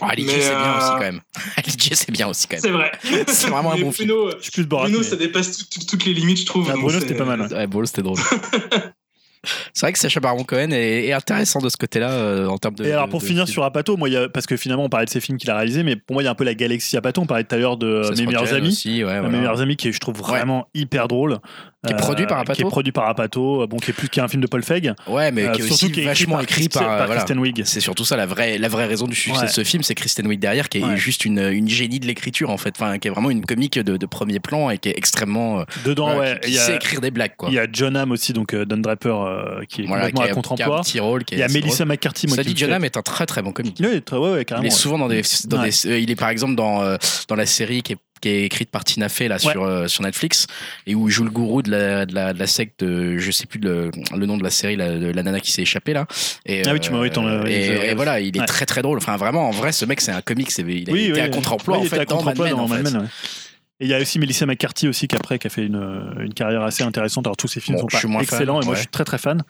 Oh, 0.00 0.04
Ali 0.08 0.22
J, 0.28 0.30
c'est 0.40 0.54
bien 0.56 0.76
aussi 0.78 0.90
quand 0.90 0.98
même. 1.00 1.20
Ali 1.56 1.72
C'est 1.92 2.10
bien 2.12 2.28
aussi 2.28 2.46
quand 2.46 2.56
même. 2.56 2.62
c'est 2.62 2.70
vrai 2.70 2.92
C'est 3.28 3.48
vraiment 3.48 3.72
un 3.72 3.78
bon 3.78 3.92
film. 3.92 4.08
Bruno, 4.08 4.30
Je 4.38 4.42
suis 4.42 4.52
plus 4.52 4.64
de 4.64 4.68
Borat. 4.68 4.84
Bruno 4.84 4.98
mais- 4.98 5.04
ça 5.04 5.16
dépasse 5.16 5.56
tout- 5.58 5.64
tout- 5.80 5.86
toutes 5.86 6.04
les 6.04 6.14
limites 6.14 6.40
je 6.40 6.46
trouve 6.46 6.68
Ah, 6.70 6.74
Bruno, 6.76 7.00
c'était 7.00 7.14
pas 7.14 7.24
mal. 7.24 7.40
ouais. 7.42 7.52
Ouais, 7.52 7.66
bon, 7.66 7.84
c'était 7.86 8.02
drôle. 8.02 8.18
C'est 9.72 9.82
vrai 9.86 9.92
que 9.92 10.00
Sacha 10.00 10.18
Baron 10.18 10.42
Cohen 10.42 10.70
est, 10.72 11.06
est 11.06 11.12
intéressant 11.12 11.60
de 11.60 11.68
ce 11.68 11.76
côté-là 11.76 12.10
euh, 12.10 12.48
en 12.48 12.58
termes 12.58 12.74
de. 12.74 12.84
Et 12.84 12.92
alors 12.92 13.08
pour 13.08 13.20
de 13.20 13.24
finir 13.24 13.44
film. 13.44 13.52
sur 13.52 13.62
Apato, 13.62 13.96
moi, 13.96 14.08
il 14.08 14.12
y 14.12 14.16
a- 14.16 14.28
parce 14.28 14.46
que 14.48 14.56
finalement 14.56 14.82
on 14.84 14.88
parlait 14.88 15.06
de 15.06 15.10
ces 15.10 15.20
films 15.20 15.38
qu'il 15.38 15.48
a 15.48 15.54
réalisés, 15.54 15.84
mais 15.84 15.94
pour 15.94 16.14
moi 16.14 16.22
il 16.22 16.26
y 16.26 16.28
a 16.28 16.32
un 16.32 16.34
peu 16.34 16.42
la 16.42 16.54
galaxie 16.54 16.96
Apato. 16.96 17.20
On 17.20 17.26
parlait 17.26 17.44
tout 17.44 17.54
à 17.54 17.58
l'heure 17.58 17.76
de 17.76 18.02
Seth 18.02 18.18
Mes 18.18 18.26
meilleurs 18.26 18.52
amis. 18.52 18.68
aussi, 18.68 19.04
ouais, 19.04 19.10
Euh, 19.10 19.20
voilà. 19.20 19.28
Mes 19.28 19.38
meilleurs 19.38 19.60
amis 19.60 19.76
qui 19.76 19.92
je 19.92 20.00
trouve 20.00 20.16
vraiment 20.16 20.66
hyper 20.74 21.06
drôle. 21.06 21.38
Qui 21.86 21.92
est 21.92 21.96
produit 21.96 22.26
par 22.26 22.38
Apatow 22.40 22.54
Qui 22.56 22.62
est 22.62 22.70
produit 22.70 22.92
par 22.92 23.08
Apato, 23.08 23.62
euh, 23.62 23.66
bon 23.68 23.76
qui 23.76 23.92
est 23.92 23.94
plus 23.94 24.08
qui 24.08 24.18
est 24.18 24.22
un 24.22 24.26
film 24.26 24.42
de 24.42 24.48
Paul 24.48 24.64
Feig. 24.64 24.94
Ouais, 25.06 25.30
mais 25.30 25.44
Euh, 25.46 25.52
qui 25.52 25.60
est 25.62 25.70
aussi 25.70 25.92
qui 25.92 26.00
est 26.00 26.04
vachement 26.06 26.40
écrit 26.40 26.68
par, 26.68 26.82
par 26.84 26.96
voilà. 27.06 27.14
Kristen 27.20 27.38
Wiig. 27.38 27.62
C'est 27.64 27.78
surtout 27.78 28.04
ça 28.04 28.16
la 28.16 28.26
vraie, 28.26 28.58
la 28.58 28.66
vraie 28.68 28.86
raison 28.86 29.06
du 29.06 29.14
succès 29.14 29.38
Ouais. 29.42 29.46
de 29.46 29.50
ce 29.52 29.62
film, 29.62 29.84
c'est 29.84 29.94
Kristen 29.94 30.26
Wiig 30.26 30.40
derrière, 30.40 30.68
qui 30.68 30.78
est 30.78 30.84
Ouais. 30.84 30.96
juste 30.96 31.24
une, 31.24 31.38
une 31.38 31.68
génie 31.68 32.00
de 32.00 32.06
l'écriture 32.06 32.50
en 32.50 32.56
fait, 32.56 32.74
enfin, 32.76 32.98
qui 32.98 33.06
est 33.06 33.10
vraiment 33.12 33.30
une 33.30 33.44
comique 33.46 33.78
de, 33.78 33.96
de 33.96 34.06
premier 34.06 34.40
plan 34.40 34.70
et 34.70 34.78
qui 34.78 34.88
est 34.88 34.98
extrêmement. 34.98 35.60
euh, 35.60 35.64
Dedans, 35.84 36.18
ouais. 36.18 36.40
qui, 36.42 36.48
Il 36.50 36.54
qui 36.54 36.58
y, 36.58 36.60
sait 36.60 36.74
écrire 36.74 37.00
des 37.00 37.12
blagues 37.12 37.36
quoi. 37.36 37.48
il 37.48 37.54
y 37.54 37.58
a 37.60 37.66
John 37.72 37.96
Hamm 37.96 38.10
aussi, 38.10 38.32
donc 38.32 38.54
euh, 38.54 38.64
Don 38.64 38.78
Draper, 38.78 39.10
euh, 39.10 39.60
qui 39.68 39.82
est 39.82 39.86
Voilà, 39.86 40.10
complètement 40.10 40.20
qui 40.22 40.26
à 40.26 40.28
a- 40.30 40.32
un 40.32 40.34
contre-emploi. 40.34 40.80
Il 41.30 41.38
y 41.38 41.42
a 41.42 41.48
Melissa. 41.48 41.84
McCarthy, 41.84 42.26
moi 42.26 42.34
Ça 42.36 42.42
dit, 42.42 42.54
John 42.56 42.72
Hamm 42.72 42.84
est 42.84 42.96
un 42.96 43.02
très 43.02 43.24
très 43.24 43.40
bon 43.42 43.52
comique. 43.52 43.78
Ouais, 43.80 44.00
très- 44.00 44.16
ouais, 44.16 44.32
ouais, 44.32 44.42
Il 44.42 44.44
carrément. 44.46 44.66
est 44.66 44.70
souvent 44.70 44.98
dans 44.98 45.06
des, 45.08 45.22
dans 45.46 45.62
des- 45.62 45.86
euh, 45.86 45.98
il 46.00 46.10
est 46.10 46.16
par 46.16 46.28
exemple 46.30 46.56
dans 46.56 46.82
euh, 46.82 46.96
dans 47.28 47.36
la 47.36 47.46
série 47.46 47.82
qui 47.82 47.92
est 47.92 47.96
qui 48.20 48.28
est 48.28 48.44
écrite 48.44 48.70
par 48.70 48.84
Tina 48.84 49.08
Fey 49.08 49.28
là 49.28 49.38
sur 49.38 49.62
euh, 49.64 49.86
sur 49.88 50.02
Netflix 50.02 50.46
et 50.86 50.94
où 50.94 51.08
il 51.08 51.12
joue 51.12 51.24
le 51.24 51.30
gourou 51.30 51.62
de 51.62 51.70
la 51.70 52.06
de 52.06 52.14
la, 52.14 52.32
de 52.32 52.38
la 52.38 52.46
secte 52.46 52.84
de- 52.84 53.18
je 53.18 53.30
sais 53.30 53.46
plus 53.46 53.60
le, 53.60 53.90
le 54.16 54.26
nom 54.26 54.36
de 54.36 54.42
la 54.42 54.50
série 54.50 54.76
la, 54.76 54.96
de 54.98 55.10
la 55.10 55.22
nana 55.22 55.40
qui 55.40 55.52
s'est 55.52 55.62
échappée 55.62 55.92
là 55.92 56.06
et, 56.46 56.62
Ah 56.66 56.72
oui, 56.72 56.80
tu 56.80 56.90
m'as- 56.92 57.00
oui, 57.00 57.10
t'en 57.10 57.26
as- 57.26 57.48
et, 57.48 57.94
voilà 57.94 58.20
il 58.20 58.36
est 58.36 58.40
Ouais. 58.40 58.46
très 58.46 58.66
très 58.66 58.82
drôle 58.82 58.98
enfin 58.98 59.16
vraiment 59.16 59.48
en 59.48 59.52
vrai 59.52 59.72
ce 59.72 59.84
mec 59.84 60.00
c'est 60.00 60.12
un 60.12 60.20
comique 60.22 60.50
c'est 60.50 60.62
il 60.62 60.88
a 60.88 60.92
Oui, 60.92 61.04
été 61.04 61.12
oui, 61.12 61.20
à 61.20 61.24
oui. 61.24 61.30
contre-emploi 61.30 61.78
en 61.78 61.80
il 61.82 61.86
était 61.86 61.96
fait 61.98 62.04
dans 62.06 62.22
Mad 62.22 62.36
contre-emploi 62.36 62.46
Men, 62.46 62.56
dans 62.56 62.62
en 62.64 62.68
Mad 62.68 62.86
fait. 62.86 62.92
Men, 62.94 63.02
ouais. 63.02 63.08
Et 63.80 63.84
il 63.84 63.88
y 63.90 63.94
a 63.94 64.00
aussi 64.00 64.18
Melissa 64.18 64.44
McCarthy 64.44 64.88
aussi 64.88 65.06
qui 65.06 65.14
après 65.14 65.38
qui 65.38 65.46
a 65.46 65.50
fait 65.50 65.64
une, 65.64 65.80
une 66.20 66.34
carrière 66.34 66.62
assez 66.62 66.82
intéressante. 66.82 67.26
Alors 67.28 67.36
tous 67.36 67.46
ces 67.46 67.60
films 67.60 67.76
Bon, 67.76 67.82
sont 67.82 67.86
pas 67.86 67.98
fan, 68.00 68.20
excellents 68.22 68.60
et 68.60 68.64
moi 68.64 68.72
ouais. 68.72 68.76
je 68.76 68.80
suis 68.80 68.88
très 68.90 69.04
très 69.04 69.18
fan. 69.18 69.42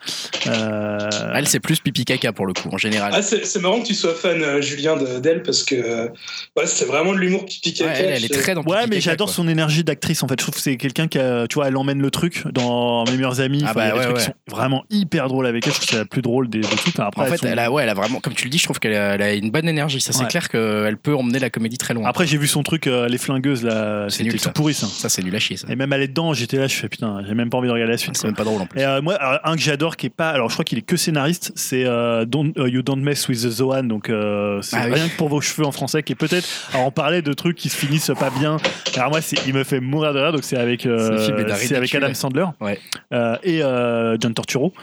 Euh, 0.47 1.09
elle 1.33 1.47
c'est 1.47 1.59
plus 1.59 1.79
pipi 1.79 2.05
caca 2.05 2.31
pour 2.31 2.45
le 2.45 2.53
coup 2.53 2.69
en 2.71 2.77
général 2.77 3.11
Ah, 3.15 3.21
c'est 3.23 3.59
marrant 3.59 3.81
que 3.81 3.87
tu 3.87 3.95
sois 3.95 4.13
fan, 4.13 4.41
euh, 4.43 4.61
Julien, 4.61 4.97
de- 4.97 5.19
d'elle, 5.19 5.41
parce 5.41 5.63
que 5.63 5.73
euh, 5.75 6.07
ouais, 6.55 6.65
c'est 6.67 6.85
vraiment 6.85 7.13
de 7.13 7.17
l'humour 7.17 7.45
qui 7.45 7.59
pique 7.59 7.81
Ouais, 7.81 7.91
elle, 7.95 8.05
elle 8.13 8.25
est 8.25 8.29
très 8.29 8.53
dans 8.53 8.61
Ouais, 8.63 8.77
pipi 8.83 8.89
mais 8.89 8.95
caca, 8.97 9.11
j'adore 9.11 9.29
son 9.29 9.47
énergie 9.47 9.83
d'actrice 9.83 10.21
en 10.23 10.27
fait. 10.27 10.35
Je 10.39 10.43
trouve 10.45 10.55
que 10.55 10.61
c'est 10.61 10.77
quelqu'un 10.77 11.07
qui 11.07 11.17
a, 11.19 11.47
tu 11.47 11.55
vois, 11.55 11.67
elle 11.67 11.77
emmène 11.77 11.99
le 12.01 12.11
truc 12.11 12.43
dans 12.53 13.03
Mes 13.05 13.13
meilleurs 13.13 13.41
amis. 13.41 13.63
Ah 13.65 13.71
Enfin, 13.71 13.81
il 13.81 13.87
y 13.87 13.91
a 13.91 13.93
bah 13.93 13.93
des 13.93 13.99
ouais, 13.99 14.13
trucs 14.13 14.17
qui 14.17 14.29
ouais. 14.29 14.35
sont 14.47 14.55
vraiment 14.55 14.83
hyper 14.91 15.27
drôles 15.27 15.47
avec 15.47 15.65
elle. 15.65 15.73
Je 15.73 15.77
trouve 15.77 15.87
que 15.87 15.91
c'est 15.93 15.97
la 15.99 16.05
plus 16.05 16.21
drôle 16.21 16.49
des, 16.49 16.59
des 16.59 16.67
trucs. 16.67 16.99
Après, 16.99 17.23
en 17.23 17.25
fait, 17.25 17.37
sont- 17.37 17.47
elle 17.47 17.57
a, 17.59 17.71
ouais, 17.71 17.83
elle 17.83 17.89
a 17.89 17.93
vraiment, 17.95 18.19
comme 18.19 18.33
tu 18.33 18.43
le 18.45 18.49
dis, 18.51 18.57
je 18.59 18.63
trouve 18.65 18.79
qu'elle 18.79 18.93
a, 18.95 19.11
a 19.13 19.33
une 19.33 19.49
bonne 19.51 19.67
énergie. 19.67 20.01
Ça, 20.01 20.11
c'est 20.13 20.19
Ouais. 20.23 20.27
clair 20.27 20.49
qu'elle 20.49 20.97
peut 20.97 21.15
emmener 21.15 21.39
la 21.39 21.49
comédie 21.49 21.77
très 21.79 21.93
loin. 21.95 22.07
Après, 22.07 22.27
j'ai 22.27 22.37
vu 22.37 22.47
son 22.47 22.61
truc, 22.61 22.85
euh, 22.87 23.07
Les 23.07 23.17
Flingueuses, 23.17 23.63
là, 23.63 24.09
C'est 24.19 24.23
nul, 24.25 24.33
tout 24.33 24.39
ça. 24.39 24.51
pourri 24.51 24.73
ça. 24.73 24.87
ça, 24.87 25.09
c'est 25.09 25.21
nul 25.23 25.35
à 25.35 25.39
chier. 25.39 25.57
Ça. 25.57 25.67
Et 25.69 25.75
même 25.75 25.91
aller 25.91 26.07
dedans, 26.07 26.33
j'étais 26.33 26.57
là, 26.57 26.67
je 26.67 26.75
fais 26.75 26.87
putain, 26.89 27.23
j'ai 27.27 27.33
même 27.33 27.49
pas 27.49 27.57
envie 27.57 27.67
de 27.67 27.73
regarder 27.73 27.91
la 27.93 27.97
suite. 27.97 28.15
C'est 28.17 28.27
même 28.27 28.35
pas 28.35 28.43
drôle 28.43 28.61
en 28.61 28.65
plus. 28.65 28.79
Et 28.79 28.85
euh, 28.85 29.01
moi, 29.01 29.15
alors, 29.15 29.39
un 29.43 29.55
que 29.55 29.61
j'adore 29.61 29.97
qui 29.97 30.05
est 30.07 30.09
pas, 30.09 30.29
alors 30.29 30.49
je 30.49 30.55
crois 30.55 30.65
qu'il 30.65 30.77
est 30.77 30.81
que 30.83 30.95
scénariste, 30.97 31.51
c'est 31.55 31.85
euh, 31.85 32.25
Don't- 32.25 32.53
euh, 32.57 32.69
You 32.69 32.81
Don't 32.81 33.01
Mess 33.01 33.27
with 33.27 33.41
the 33.41 33.49
Zohan, 33.49 33.83
donc 33.83 34.09
euh, 34.09 34.61
c'est 34.61 34.77
Ah 34.77 34.83
oui. 34.87 34.93
rien 34.93 35.07
que 35.09 35.15
pour 35.17 35.29
vos 35.29 35.41
cheveux 35.41 35.65
en 35.65 35.71
français, 35.71 36.03
qui 36.03 36.13
est 36.13 36.15
peut-être. 36.15 36.47
Alors 36.73 36.87
on 36.87 36.91
parlait 36.91 37.21
de 37.21 37.33
trucs 37.33 37.57
qui 37.57 37.69
se 37.69 37.75
finissent 37.77 38.11
pas 38.19 38.29
bien. 38.29 38.57
Alors 38.95 39.09
moi, 39.09 39.19
il 39.47 39.53
me 39.53 39.63
fait 39.63 39.79
mourir 39.79 40.13
de 40.13 40.19
rire, 40.19 40.31
donc 40.31 40.43
c'est 40.43 40.57
avec, 40.57 40.85
euh, 40.85 41.17
c'est 41.57 41.75
avec. 41.75 41.93
Adam 41.95 42.13
Sandler 42.13 42.45
Ouais. 42.61 42.79
euh, 43.13 43.35
et 43.43 43.63
euh, 43.63 44.15
John 44.19 44.33
Torturo. 44.33 44.73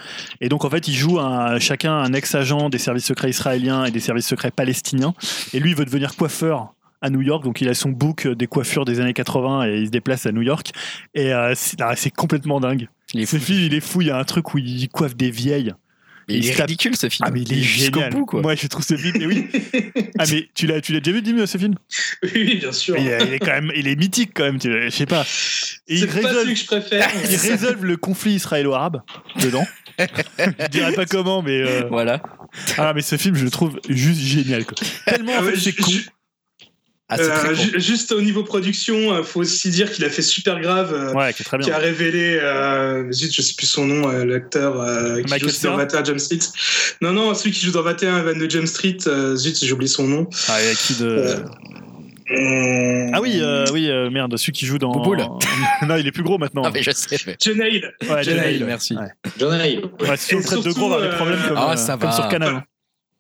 Et 0.41 0.49
donc 0.49 0.64
en 0.64 0.70
fait, 0.70 0.89
ils 0.89 0.95
jouent 0.95 1.20
un, 1.20 1.59
chacun 1.59 1.93
un 1.95 2.12
ex-agent 2.12 2.68
des 2.68 2.78
services 2.78 3.05
secrets 3.07 3.30
israéliens 3.30 3.84
et 3.84 3.91
des 3.91 4.01
services 4.01 4.26
secrets 4.26 4.51
palestiniens. 4.51 5.14
Et 5.53 5.61
lui, 5.61 5.70
il 5.70 5.76
veut 5.76 5.84
devenir 5.84 6.14
coiffeur 6.16 6.72
à 7.03 7.11
New 7.11 7.20
York, 7.22 7.44
donc 7.44 7.61
il 7.61 7.68
a 7.68 7.74
son 7.74 7.90
book 7.90 8.26
des 8.26 8.47
coiffures 8.47 8.84
des 8.84 9.01
années 9.01 9.12
80 9.12 9.66
et 9.68 9.76
il 9.80 9.86
se 9.86 9.90
déplace 9.90 10.26
à 10.26 10.32
New 10.32 10.42
York. 10.42 10.70
Et 11.14 11.32
euh, 11.32 11.53
c'est 11.55 11.80
ah, 11.80 11.94
c'est 11.97 12.11
complètement 12.11 12.61
dingue. 12.61 12.88
Il 13.14 13.20
est 13.20 13.26
Ce 13.26 13.36
fou. 13.36 13.44
film, 13.44 13.61
il 13.61 13.74
est 13.74 13.80
fou. 13.80 14.01
Il 14.03 14.09
y 14.09 14.11
a 14.11 14.18
un 14.18 14.24
truc 14.24 14.55
où 14.55 14.59
il 14.59 14.88
coiffe 14.88 15.16
des 15.16 15.30
vieilles. 15.30 15.72
Il, 16.28 16.38
il 16.38 16.49
est 16.49 16.55
tape- 16.57 16.66
ridicule 16.66 16.97
ce 16.97 17.09
film. 17.09 17.24
Ah, 17.28 17.30
mais 17.32 17.42
il 17.42 17.53
est 17.53 17.62
jusqu'au 17.62 18.01
génial. 18.01 18.12
bout, 18.12 18.26
quoi. 18.26 18.42
Moi, 18.42 18.57
je 18.57 18.66
trouve 18.66 18.84
ce 18.84 18.97
film. 18.97 19.14
mais 19.18 19.26
oui. 19.26 19.47
Ah, 20.18 20.24
mais 20.32 20.49
tu 20.55 20.66
l'as, 20.66 20.80
tu 20.80 20.92
l'as 20.94 21.01
déjà 21.01 21.14
vu, 21.14 21.22
Dim, 21.22 21.44
ce 21.47 21.59
film? 21.59 21.74
Oui, 22.22 22.57
bien 22.57 22.72
sûr. 22.72 22.97
il 22.97 23.07
est, 23.07 23.26
il 23.26 23.32
est 23.34 23.38
quand 23.38 23.53
même, 23.53 23.70
il 23.76 23.86
est 23.86 23.97
mythique 23.97 24.30
quand 24.34 24.44
même. 24.44 24.59
tu- 24.59 24.72
Je 24.72 24.88
sais 24.88 25.05
pas. 25.07 25.20
Et 25.86 25.99
C'est 25.99 26.05
il 26.05 26.07
pas 26.07 26.12
résolve, 26.14 26.40
celui 26.40 26.55
que 26.55 26.61
je 26.61 26.66
préfère. 26.66 27.09
il 27.30 27.36
résolve 27.36 27.84
le 27.84 27.97
conflit 27.99 28.32
israélo-arabe 28.34 29.03
dedans. 29.42 29.66
je 29.99 30.66
dirais 30.68 30.92
pas 30.94 31.05
comment, 31.07 31.42
mais 31.42 31.61
euh, 31.61 31.84
Voilà. 31.90 32.22
ah, 32.78 32.92
mais 32.94 33.03
ce 33.03 33.16
film, 33.16 33.34
je 33.36 33.44
le 33.44 33.51
trouve 33.51 33.78
juste 33.88 34.20
génial. 34.20 34.64
Quoi. 34.64 34.74
Tellement 35.07 35.32
en 35.32 35.36
Ah 35.40 35.42
fait, 35.44 35.57
c'est 35.59 35.74
con. 35.74 35.92
Ah, 37.09 37.16
euh, 37.20 37.54
juste 37.78 38.11
au 38.11 38.20
niveau 38.20 38.42
production, 38.42 39.12
euh, 39.14 39.22
faut 39.22 39.40
aussi 39.40 39.70
dire 39.70 39.92
qu'il 39.92 40.04
a 40.04 40.11
fait 40.11 40.22
super 40.22 40.61
grave. 40.61 40.92
euh, 40.92 41.12
Ouais, 41.12 41.32
qui 41.32 41.42
est 41.42 41.44
très 41.44 41.57
Qui 41.59 41.70
a 41.70 41.78
bien. 41.78 41.78
révélé, 41.78 42.38
euh, 42.42 43.12
zut, 43.12 43.32
je 43.32 43.42
sais 43.42 43.54
plus 43.57 43.66
son 43.66 43.86
nom, 43.86 44.09
euh, 44.11 44.24
l'acteur 44.24 44.80
euh, 44.80 45.22
qui 45.22 45.30
Michael 45.30 45.40
joue 45.40 45.46
dans 45.46 45.52
Cera 45.52 45.76
21 45.76 46.04
Jump 46.04 46.18
Street. 46.18 46.38
Non, 47.00 47.12
non, 47.12 47.32
celui 47.34 47.52
qui 47.52 47.64
joue 47.64 47.70
dans 47.70 47.82
21 47.82 48.22
22 48.22 48.50
Jump 48.50 48.66
Street, 48.66 48.96
euh, 49.07 49.36
zut, 49.36 49.57
j'ai 49.64 49.72
oublié 49.72 49.88
son 49.88 50.09
nom. 50.09 50.28
Ah, 50.48 50.61
il 50.61 50.66
y 50.66 50.70
a 50.70 50.74
qui 50.74 50.94
de. 50.94 51.36
Euh, 52.28 53.11
Ah 53.12 53.20
oui, 53.20 53.38
euh, 53.40 53.66
oui, 53.72 53.88
euh, 53.88 54.11
merde, 54.11 54.36
celui 54.36 54.50
qui 54.50 54.66
joue 54.66 54.78
dans. 54.78 54.90
Bouboule. 54.90 55.18
non, 55.86 55.96
il 55.96 56.09
est 56.09 56.12
plus 56.12 56.24
gros 56.24 56.38
maintenant. 56.38 56.62
Ah, 56.64 56.70
mais 56.74 56.82
je 56.82 56.90
sais. 56.90 57.16
mais- 57.24 57.36
John 57.40 57.61
Hale. 57.61 57.94
Ouais, 58.11 58.24
John 58.24 58.38
Hale, 58.40 58.46
Hale. 58.57 58.64
merci. 58.66 58.96
Ouais. 58.96 59.07
John 59.38 59.61
Hill. 59.64 59.82
Ouais, 60.00 60.16
si 60.16 60.34
on 60.34 60.40
Et 60.40 60.42
traite 60.42 60.64
de 60.64 60.70
gros, 60.72 60.86
on 60.86 60.88
va 60.88 60.96
avoir 60.96 61.00
des 61.09 61.14
euh, 61.14 61.16
problèmes 61.16 61.38
comme, 61.46 61.57
Ah, 61.57 61.72
euh, 61.72 61.76
ça 61.76 61.92
comme 61.96 62.11
va. 62.11 62.16
sur 62.16 62.26
Canal. 62.28 62.64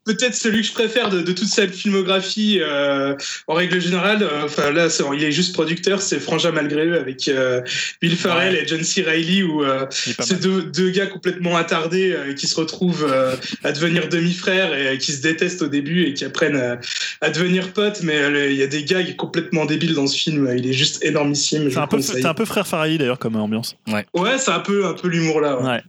Peut-être 0.06 0.34
celui 0.34 0.62
que 0.62 0.68
je 0.68 0.72
préfère 0.72 1.10
de, 1.10 1.20
de 1.20 1.32
toute 1.32 1.48
sa 1.48 1.66
filmographie 1.68 2.60
euh, 2.62 3.14
en 3.48 3.54
règle 3.54 3.80
générale. 3.80 4.22
euh, 4.22 4.44
Enfin 4.44 4.70
là, 4.70 4.86
il 5.14 5.22
est 5.24 5.32
juste 5.32 5.52
producteur, 5.54 6.00
c'est 6.00 6.20
Frangin 6.20 6.52
malgré 6.52 6.86
eux 6.86 6.98
avec 6.98 7.28
euh, 7.28 7.60
Will 8.02 8.16
Farrell 8.16 8.54
et 8.54 8.66
John 8.66 8.82
C. 8.82 9.02
Reilly 9.02 9.42
où 9.42 9.64
euh, 9.64 9.86
c'est 9.90 10.40
deux, 10.40 10.62
deux 10.62 10.90
gars 10.90 11.06
complètement 11.06 11.56
attardés 11.56 12.12
euh, 12.12 12.32
qui 12.34 12.46
se 12.46 12.54
retrouvent 12.54 13.06
euh, 13.10 13.34
à 13.64 13.72
devenir 13.72 14.08
demi-frères 14.08 14.72
et 14.74 14.86
euh, 14.88 14.96
qui 14.96 15.12
se 15.12 15.20
détestent 15.22 15.62
au 15.62 15.68
début 15.68 16.04
et 16.04 16.14
qui 16.14 16.24
apprennent 16.24 16.56
euh, 16.56 16.76
à 17.20 17.30
devenir 17.30 17.72
potes. 17.72 18.02
Mais 18.02 18.16
euh, 18.16 18.50
il 18.50 18.56
y 18.56 18.62
a 18.62 18.66
des 18.68 18.84
gags 18.84 19.16
complètement 19.16 19.64
débiles 19.66 19.94
dans 19.94 20.06
ce 20.06 20.16
film. 20.16 20.48
Il 20.56 20.66
est 20.68 20.72
juste 20.72 21.04
énormissime. 21.04 21.70
C'est 21.70 21.78
un, 21.78 21.86
peu, 21.86 21.98
un 22.24 22.34
peu 22.34 22.44
frère 22.44 22.66
Farrelly 22.66 22.98
d'ailleurs 22.98 23.18
comme 23.18 23.36
ambiance. 23.36 23.76
Ouais, 24.14 24.38
c'est 24.38 24.52
un 24.52 24.60
peu, 24.60 24.86
un 24.86 24.94
peu 24.94 25.08
l'humour 25.08 25.40
là. 25.40 25.60
ouais. 25.60 25.66
Ouais. 25.66 25.82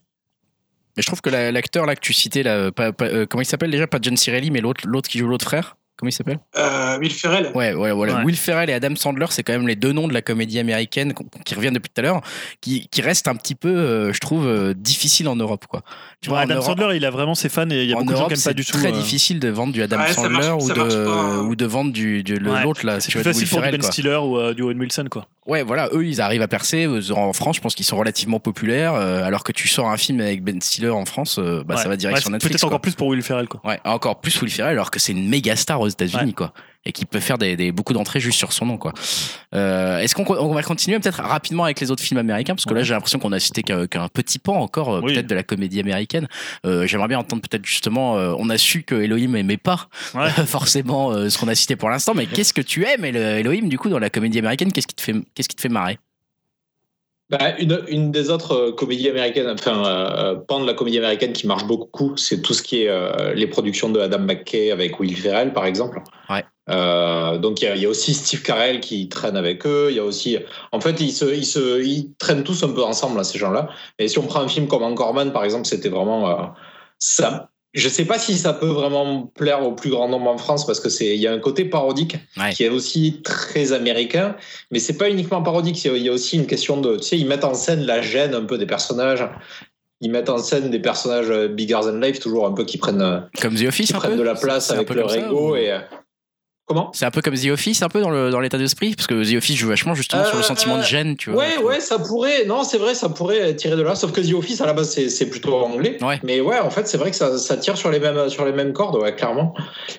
Mais 0.97 1.03
je 1.03 1.07
trouve 1.07 1.21
que 1.21 1.29
la- 1.29 1.51
l'acteur 1.51 1.85
là 1.85 1.95
que 1.95 2.01
tu 2.01 2.11
citais, 2.13 2.43
là, 2.43 2.71
pas- 2.71 2.91
pas- 2.91 3.05
euh, 3.05 3.25
comment 3.29 3.41
il 3.41 3.45
s'appelle 3.45 3.71
déjà? 3.71 3.87
Pas 3.87 3.99
John 4.01 4.17
Cirelli, 4.17 4.51
mais 4.51 4.59
l'autre 4.61 4.81
l'autre 4.85 5.07
qui 5.09 5.17
joue 5.19 5.27
l'autre 5.27 5.45
frère? 5.45 5.77
Comment 5.99 6.09
il 6.09 6.13
s'appelle? 6.13 6.37
Euh, 6.55 6.99
Will 6.99 7.11
Ferrell. 7.11 7.49
Ouais, 7.55 7.73
ouais, 7.73 7.91
voilà. 7.91 8.17
Ouais. 8.17 8.23
Will 8.23 8.35
Ferrell 8.35 8.69
et 8.69 8.73
Adam 8.73 8.95
Sandler, 8.95 9.25
c'est 9.31 9.41
quand 9.41 9.53
même 9.53 9.67
les 9.67 9.75
deux 9.75 9.93
noms 9.93 10.07
de 10.07 10.13
la 10.13 10.21
comédie 10.21 10.59
américaine 10.59 11.11
qui 11.43 11.55
reviennent 11.55 11.73
depuis 11.73 11.89
tout 11.91 11.99
à 11.99 12.03
l'heure, 12.03 12.21
qui, 12.61 12.87
qui 12.89 13.01
restent 13.01 13.27
un 13.27 13.33
petit 13.35 13.55
peu, 13.55 13.69
euh, 13.75 14.13
je 14.13 14.19
trouve, 14.19 14.45
euh, 14.45 14.75
difficiles 14.75 15.27
en 15.27 15.35
Europe, 15.35 15.65
quoi. 15.67 15.81
Tu 16.21 16.29
vois, 16.29 16.37
en 16.37 16.41
Adam 16.41 16.55
Europe- 16.57 16.77
Sandler, 16.79 16.97
il 16.97 17.03
a 17.05 17.09
vraiment 17.09 17.33
ses 17.33 17.49
fans 17.49 17.67
et 17.71 17.81
il 17.81 17.89
y 17.89 17.93
a 17.93 17.95
beaucoup 17.95 18.09
de 18.09 18.11
gens 18.11 18.17
Europe, 18.19 18.27
qui 18.27 18.33
n'aiment 18.35 18.43
pas 18.43 18.49
c'est 18.51 18.53
du 18.53 18.65
tout. 18.65 18.77
très 18.77 18.89
euh, 18.89 18.91
difficile 18.91 19.39
de 19.39 19.49
vendre 19.49 19.73
du 19.73 19.81
Adam 19.81 19.97
Ouais, 19.97 20.13
Sandler 20.13 20.29
marche- 20.33 20.63
ou, 20.63 21.55
de, 21.55 21.65
ou 21.65 21.67
vendre 21.67 21.91
du, 21.91 22.21
de 22.21 22.37
l'autre 22.37 22.85
là. 22.85 22.99
C'est 22.99 23.07
tu 23.09 23.17
plus 23.17 23.23
facile 23.23 23.41
Will 23.45 23.49
pour 23.49 23.57
du 23.57 23.61
Ferrell, 23.63 23.71
Ben 23.71 23.81
quoi. 23.81 23.91
Stiller 23.91 24.15
ou 24.17 24.37
euh, 24.37 24.53
du 24.53 24.61
Owen 24.61 24.79
Wilson 24.79 25.07
quoi. 25.09 25.27
Ouais, 25.47 25.63
voilà, 25.63 25.87
eux, 25.93 26.05
ils 26.05 26.19
arrivent 26.21 26.41
à 26.41 26.47
percer. 26.47 26.85
Euh, 26.85 27.01
En 27.15 27.31
France, 27.33 27.55
je 27.55 27.61
pense 27.61 27.73
qu'ils 27.73 27.85
sont 27.85 27.95
relativement 27.97 28.39
populaires. 28.39 28.93
euh, 28.95 29.23
alors 29.23 29.43
que 29.43 29.51
tu 29.53 29.67
sors 29.67 29.89
un 29.89 29.95
film 29.97 30.19
avec 30.19 30.43
Ben 30.43 30.61
Stiller 30.61 30.89
en 30.89 31.05
France, 31.05 31.39
euh, 31.39 31.63
bah, 31.65 31.75
Ouais. 31.75 31.81
ça 31.81 31.87
va 31.89 31.95
direct 31.95 32.17
Ouais, 32.17 32.21
sur 32.21 32.29
Netflix. 32.31 32.51
Peut-être 32.53 32.65
encore 32.65 32.81
plus 32.81 32.95
pour 32.95 33.07
Will 33.07 33.21
Ferrell 33.23 33.47
quoi. 33.47 33.61
Ouais, 33.63 33.79
encore 33.85 34.19
plus 34.19 34.39
Will 34.41 34.51
Ferrell, 34.51 34.73
alors 34.73 34.91
que 34.91 34.99
c'est 34.99 35.13
une 35.13 35.29
méga 35.29 35.55
star 35.55 35.79
aux 35.79 35.87
États-Unis, 35.87 36.33
quoi. 36.33 36.53
Et 36.85 36.93
qui 36.93 37.05
peut 37.05 37.19
faire 37.19 37.37
des, 37.37 37.57
des- 37.57 37.71
beaucoup 37.73 37.91
d'entrées 37.93 38.19
juste 38.21 38.37
sur 38.37 38.53
son 38.53 38.65
nom, 38.65 38.77
quoi. 38.77 38.93
Euh, 39.53 39.99
Est-ce 39.99 40.15
qu'on 40.15 40.25
on 40.37 40.53
va 40.53 40.63
continuer 40.63 40.97
peut-être 40.99 41.21
rapidement 41.21 41.65
avec 41.65 41.79
les 41.81 41.91
autres 41.91 42.01
films 42.03 42.19
américains? 42.19 42.55
Parce 42.55 42.65
que 42.65 42.73
là, 42.73 42.83
j'ai 42.83 42.93
l'impression 42.93 43.19
qu'on 43.19 43.33
a 43.33 43.39
cité 43.39 43.61
qu'un 43.61 44.07
petit 44.07 44.39
pan 44.39 44.55
encore, 44.61 44.93
euh, 44.95 45.01
Oui. 45.03 45.13
peut-être 45.13 45.27
de 45.27 45.35
la 45.35 45.43
comédie 45.43 45.79
américaine. 45.81 46.27
Euh, 46.65 46.87
J'aimerais 46.87 47.09
bien 47.09 47.19
entendre 47.19 47.41
peut-être 47.41 47.65
justement, 47.65 48.17
euh, 48.17 48.33
on 48.39 48.49
a 48.49 48.57
su 48.57 48.83
que 48.83 48.95
Elohim 48.95 49.35
aimait 49.35 49.57
pas 49.57 49.89
Ouais. 50.13 50.29
forcément 50.45 51.11
euh, 51.11 51.29
ce 51.29 51.37
qu'on 51.37 51.47
a 51.49 51.55
cité 51.55 51.75
pour 51.75 51.89
l'instant, 51.89 52.13
mais 52.15 52.25
qu'est-ce 52.25 52.53
que 52.53 52.61
tu 52.61 52.85
aimes, 52.85 53.03
Elo- 53.03 53.19
Elohim, 53.39 53.67
du 53.67 53.77
coup, 53.77 53.89
dans 53.89 53.99
la 53.99 54.09
comédie 54.09 54.39
américaine? 54.39 54.71
Qu'est-ce 54.71 54.87
qui 54.87 54.95
te 54.95 55.01
fait, 55.01 55.15
qu'est-ce 55.35 55.49
qui 55.49 55.55
te 55.57 55.61
fait 55.61 55.69
marrer? 55.69 55.97
Bah, 57.29 57.59
une, 57.59 57.83
une 57.89 58.11
des 58.11 58.29
autres 58.29 58.53
euh, 58.53 58.71
comédies 58.71 59.09
américaines, 59.09 59.49
enfin, 59.49 59.85
euh, 59.85 60.35
pan 60.35 60.61
de 60.61 60.65
la 60.65 60.73
comédie 60.73 60.97
américaine 60.97 61.33
qui 61.33 61.45
marche 61.45 61.65
beaucoup, 61.65 62.15
c'est 62.15 62.41
tout 62.41 62.53
ce 62.53 62.61
qui 62.63 62.83
est 62.83 62.87
euh, 62.87 63.33
les 63.33 63.47
productions 63.47 63.89
de 63.89 63.99
Adam 63.99 64.19
McKay 64.19 64.71
avec 64.71 64.97
Will 64.99 65.13
Ferrell, 65.15 65.51
par 65.51 65.65
exemple. 65.65 66.01
Ouais. 66.29 66.45
Euh, 66.69 67.37
donc, 67.37 67.61
il 67.61 67.65
y, 67.65 67.67
a- 67.67 67.75
il 67.75 67.81
y 67.81 67.85
a 67.85 67.89
aussi 67.89 68.13
Steve 68.13 68.43
Carell 68.43 68.79
qui 68.79 69.09
traîne 69.09 69.35
avec 69.35 69.65
eux. 69.67 69.87
Il 69.89 69.97
y 69.97 69.99
a 69.99 70.05
aussi. 70.05 70.37
En 70.71 70.79
fait, 70.79 71.01
ils, 71.01 71.11
se, 71.11 71.25
ils, 71.25 71.45
se, 71.45 71.81
ils 71.83 72.13
traînent 72.17 72.43
tous 72.45 72.63
un 72.63 72.69
peu 72.69 72.83
ensemble, 72.83 73.17
là, 73.17 73.25
ces 73.25 73.37
gens-là. 73.39 73.69
Et 73.99 74.07
si 74.07 74.19
on 74.19 74.23
prend 74.23 74.39
un 74.41 74.47
film 74.47 74.67
comme 74.69 74.83
Anchorman, 74.83 75.33
par 75.33 75.43
exemple, 75.43 75.65
c'était 75.65 75.89
vraiment. 75.89 76.53
ça. 76.97 77.49
Je 77.73 77.89
sais 77.89 78.05
pas 78.05 78.17
si 78.17 78.37
ça 78.37 78.53
peut 78.53 78.65
vraiment 78.67 79.27
plaire 79.35 79.61
au 79.65 79.73
plus 79.73 79.89
grand 79.91 80.07
nombre 80.09 80.29
en 80.31 80.37
France 80.37 80.65
parce 80.65 80.79
que 80.79 80.89
c'est 80.89 81.15
il 81.15 81.21
y 81.21 81.27
a 81.27 81.33
un 81.33 81.39
côté 81.39 81.65
parodique 81.65 82.15
Ouais. 82.37 82.51
qui 82.53 82.63
est 82.63 82.69
aussi 82.69 83.21
très 83.23 83.71
américain, 83.73 84.35
mais 84.71 84.79
c'est 84.79 84.97
pas 84.97 85.09
uniquement 85.09 85.43
parodique. 85.43 85.83
Il 85.85 85.97
y 85.97 86.09
a 86.09 86.13
aussi 86.13 86.37
une 86.37 86.47
question 86.47 86.79
de, 86.81 86.97
tu 86.97 87.03
sais, 87.03 87.17
ils 87.19 87.27
mettent 87.27 87.43
en 87.43 87.53
scène 87.53 87.81
la 87.85 88.01
gêne 88.01 88.33
un 88.33 88.45
peu 88.45 88.57
des 88.57 88.65
personnages. 88.65 89.27
Ils 90.01 90.11
mettent 90.11 90.29
en 90.29 90.37
scène 90.37 90.69
des 90.69 90.79
personnages 90.79 91.29
euh, 91.29 91.47
bigger 91.47 91.79
than 91.83 91.99
life, 91.99 92.19
toujours 92.19 92.45
un 92.47 92.51
peu 92.53 92.63
qui 92.65 92.77
prennent, 92.77 93.01
euh, 93.01 93.19
Comme 93.41 93.55
The 93.55 93.63
Office, 93.67 93.87
qui 93.89 93.95
un 93.95 93.99
prennent 93.99 94.11
peu 94.11 94.17
de 94.17 94.23
la 94.23 94.35
place 94.35 94.69
avec 94.71 94.89
leur 94.93 95.13
ego 95.13 95.51
ou- 95.53 95.55
et 95.55 95.71
euh, 95.71 95.79
comment 96.67 96.91
C'est 96.93 97.05
un 97.05 97.11
peu 97.11 97.21
comme 97.21 97.33
The 97.35 97.47
Office, 97.47 97.81
un 97.81 97.89
peu 97.89 98.01
dans 98.01 98.09
le 98.11 98.29
dans 98.29 98.39
l'état 98.39 98.57
d'esprit, 98.57 98.93
parce 98.95 99.07
que 99.07 99.15
The 99.23 99.37
Office 99.37 99.55
joue 99.55 99.69
vachement 99.69 99.95
justement 99.95 100.23
sur 100.25 100.35
le 100.35 100.39
Euh, 100.41 100.43
sentiment 100.43 100.77
de 100.77 100.83
gêne, 100.83 101.15
tu 101.17 101.31
vois. 101.31 101.43
Ouais, 101.43 101.57
ouais, 101.63 101.79
ça 101.79 101.97
pourrait. 101.97 102.45
Non, 102.45 102.63
c'est 102.63 102.77
vrai, 102.77 102.93
ça 102.93 103.09
pourrait 103.09 103.55
tirer 103.55 103.75
de 103.75 103.81
là. 103.81 103.95
Sauf 103.95 104.11
que 104.11 104.21
The 104.21 104.33
Office 104.33 104.61
à 104.61 104.65
la 104.65 104.73
base 104.73 104.89
c'est 104.89 105.09
c'est 105.09 105.27
plutôt 105.29 105.55
anglais. 105.55 105.97
Ouais. 106.03 106.19
Mais 106.23 106.41
ouais, 106.41 106.59
en 106.59 106.69
fait, 106.69 106.87
c'est 106.87 106.97
vrai 106.97 107.09
que 107.09 107.15
ça, 107.15 107.37
ça 107.37 107.57
tire 107.57 107.77
sur 107.77 107.89
les 107.89 107.99
mêmes 107.99 108.29
sur 108.29 108.45
les 108.45 108.51
mêmes 108.51 108.73
cordes, 108.73 108.95
ouais, 109.01 109.15
clairement. 109.15 109.53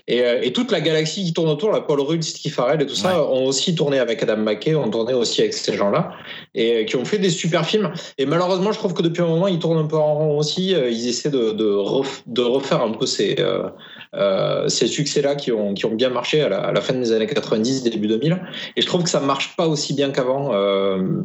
Et, 0.07 0.23
euh, 0.23 0.41
et 0.43 0.53
toute 0.53 0.71
la 0.71 0.81
galaxie 0.81 1.25
qui 1.25 1.33
tourne 1.33 1.49
autour, 1.49 1.71
la 1.73 1.81
Paul 1.81 2.01
Rudd, 2.01 2.23
Steve 2.23 2.53
Farrell 2.53 2.81
et 2.83 2.87
tout 2.87 2.95
ça, 2.95 3.23
ont 3.25 3.47
aussi 3.47 3.75
tourné 3.75 3.99
avec 3.99 4.23
Adam 4.23 4.37
McKay, 4.37 4.75
ont 4.75 4.91
tourné 4.91 5.15
aussi 5.15 5.41
avec 5.41 5.55
ces 5.55 5.75
gens-là 5.75 6.11
et 6.55 6.83
euh, 6.83 6.85
qui 6.85 6.97
ont 6.97 7.05
fait 7.05 7.19
des 7.19 7.31
super 7.31 7.65
films. 7.67 7.91
Et 8.19 8.27
malheureusement, 8.27 8.73
je 8.73 8.79
trouve 8.79 8.95
que 8.95 9.03
depuis 9.03 9.23
un 9.23 9.27
moment, 9.27 9.49
ils 9.49 9.59
tournent 9.59 9.79
un 9.79 9.87
peu 9.87 9.97
en 9.97 10.15
rond 10.15 10.39
aussi. 10.39 10.71
Ils 10.73 11.09
essaient 11.09 11.31
de 11.31 11.53
de, 11.53 11.65
ref- 11.71 12.23
de 12.27 12.43
refaire 12.43 12.83
un 12.83 12.93
peu 12.93 13.07
ces 13.07 13.37
euh, 13.39 13.69
euh, 14.15 14.69
ces 14.69 14.87
succès-là 14.87 15.35
qui 15.35 15.53
ont 15.53 15.75
qui 15.75 15.87
ont 15.87 15.95
bien 15.95 16.11
marché 16.11 16.41
à 16.41 16.49
la, 16.49 16.61
à 16.61 16.73
la 16.73 16.81
fin 16.81 16.95
des 16.95 17.13
années 17.13 17.27
90, 17.27 17.83
début 17.83 18.09
2000. 18.09 18.41
Et 18.77 18.83
je 18.83 18.87
trouve 18.87 19.03
que 19.03 19.11
ça 19.11 19.21
marche 19.21 19.57
pas 19.57 19.67
aussi 19.67 19.95
bien 19.95 20.11
qu'avant. 20.11 20.55
Euh, 20.55 21.23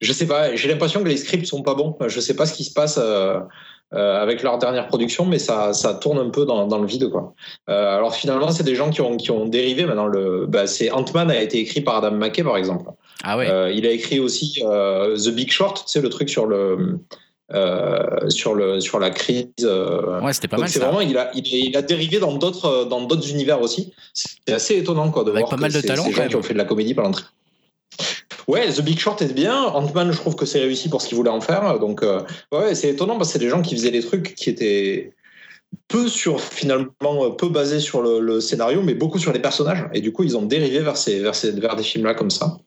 je 0.00 0.12
sais 0.12 0.26
pas, 0.26 0.54
j'ai 0.54 0.68
l'impression 0.68 1.02
que 1.02 1.08
les 1.08 1.16
scripts 1.16 1.46
sont 1.46 1.62
pas 1.62 1.74
bons. 1.74 1.96
Je 2.06 2.20
sais 2.20 2.34
pas 2.34 2.46
ce 2.46 2.54
qui 2.54 2.64
se 2.64 2.72
passe 2.72 2.98
euh, 3.02 3.38
euh, 3.94 4.20
avec 4.20 4.42
leur 4.42 4.58
dernière 4.58 4.88
production, 4.88 5.24
mais 5.24 5.38
ça, 5.38 5.72
ça 5.72 5.94
tourne 5.94 6.18
un 6.18 6.30
peu 6.30 6.44
dans, 6.44 6.66
dans 6.66 6.78
le 6.78 6.86
vide. 6.86 7.10
Quoi. 7.10 7.34
Euh, 7.68 7.96
alors 7.96 8.14
finalement, 8.14 8.50
c'est 8.50 8.64
des 8.64 8.74
gens 8.74 8.90
qui 8.90 9.00
ont, 9.00 9.16
qui 9.16 9.30
ont 9.30 9.46
dérivé. 9.46 9.84
Maintenant, 9.84 10.06
le, 10.06 10.46
bah, 10.46 10.66
c'est 10.66 10.90
Ant-Man 10.90 11.30
a 11.30 11.40
été 11.40 11.58
écrit 11.58 11.80
par 11.80 11.96
Adam 11.96 12.16
McKay, 12.16 12.42
par 12.42 12.56
exemple. 12.56 12.90
Ah 13.22 13.36
ouais. 13.36 13.48
Euh, 13.48 13.70
il 13.70 13.86
a 13.86 13.90
écrit 13.90 14.18
aussi 14.18 14.60
The 14.62 15.28
Big 15.28 15.50
Short, 15.50 15.84
sais, 15.86 16.00
le 16.00 16.08
truc 16.08 16.28
sur 16.28 16.46
le. 16.46 16.98
Euh, 17.52 18.30
sur 18.30 18.54
le 18.54 18.80
sur 18.80 18.98
la 18.98 19.10
crise 19.10 19.48
euh, 19.62 20.20
ouais, 20.22 20.32
c'était 20.32 20.48
pas 20.48 20.56
donc 20.56 20.62
mal 20.64 20.70
c'est 20.70 20.78
vraiment 20.78 21.02
il 21.02 21.18
a, 21.18 21.30
il, 21.34 21.46
il 21.46 21.76
a 21.76 21.82
dérivé 21.82 22.18
dans 22.18 22.34
d'autres 22.36 22.84
dans 22.84 23.02
d'autres 23.02 23.28
univers 23.28 23.60
aussi 23.60 23.92
c'est 24.14 24.52
assez 24.52 24.76
étonnant 24.78 25.10
quoi 25.10 25.24
de 25.24 25.30
Avec 25.30 25.40
voir 25.40 25.50
pas 25.50 25.56
que 25.56 25.60
mal 25.60 25.72
de 25.72 25.80
talent, 25.82 26.04
ces 26.04 26.12
gens 26.12 26.26
qui 26.26 26.36
ont 26.36 26.42
fait 26.42 26.54
de 26.54 26.58
la 26.58 26.64
comédie 26.64 26.94
pendant 26.94 27.10
très 27.10 27.24
Ouais, 28.46 28.70
The 28.70 28.82
Big 28.82 28.98
Short 28.98 29.20
est 29.22 29.32
bien. 29.32 29.62
Ant-Man, 29.62 30.12
je 30.12 30.18
trouve 30.18 30.36
que 30.36 30.44
c'est 30.44 30.60
réussi 30.60 30.88
pour 30.88 31.00
ce 31.00 31.08
qu'il 31.08 31.16
voulait 31.16 31.30
en 31.30 31.40
faire. 31.40 31.78
Donc, 31.78 32.02
euh, 32.02 32.20
ouais, 32.52 32.74
c'est 32.74 32.90
étonnant 32.90 33.16
parce 33.16 33.28
que 33.28 33.32
c'est 33.34 33.38
des 33.38 33.48
gens 33.48 33.62
qui 33.62 33.74
faisaient 33.74 33.90
des 33.90 34.02
trucs 34.02 34.34
qui 34.34 34.50
étaient 34.50 35.14
peu 35.88 36.08
sur, 36.08 36.40
finalement, 36.40 37.30
peu 37.30 37.48
basés 37.48 37.80
sur 37.80 38.02
le, 38.02 38.20
le 38.20 38.40
scénario, 38.40 38.82
mais 38.82 38.94
beaucoup 38.94 39.18
sur 39.18 39.32
les 39.32 39.38
personnages. 39.38 39.86
Et 39.94 40.00
du 40.00 40.12
coup, 40.12 40.24
ils 40.24 40.36
ont 40.36 40.42
dérivé 40.42 40.80
vers, 40.80 40.96
ces, 40.96 41.20
vers, 41.20 41.34
ces, 41.34 41.52
vers 41.52 41.74
des 41.76 41.82
films-là 41.82 42.14
comme 42.14 42.30
ça. 42.30 42.58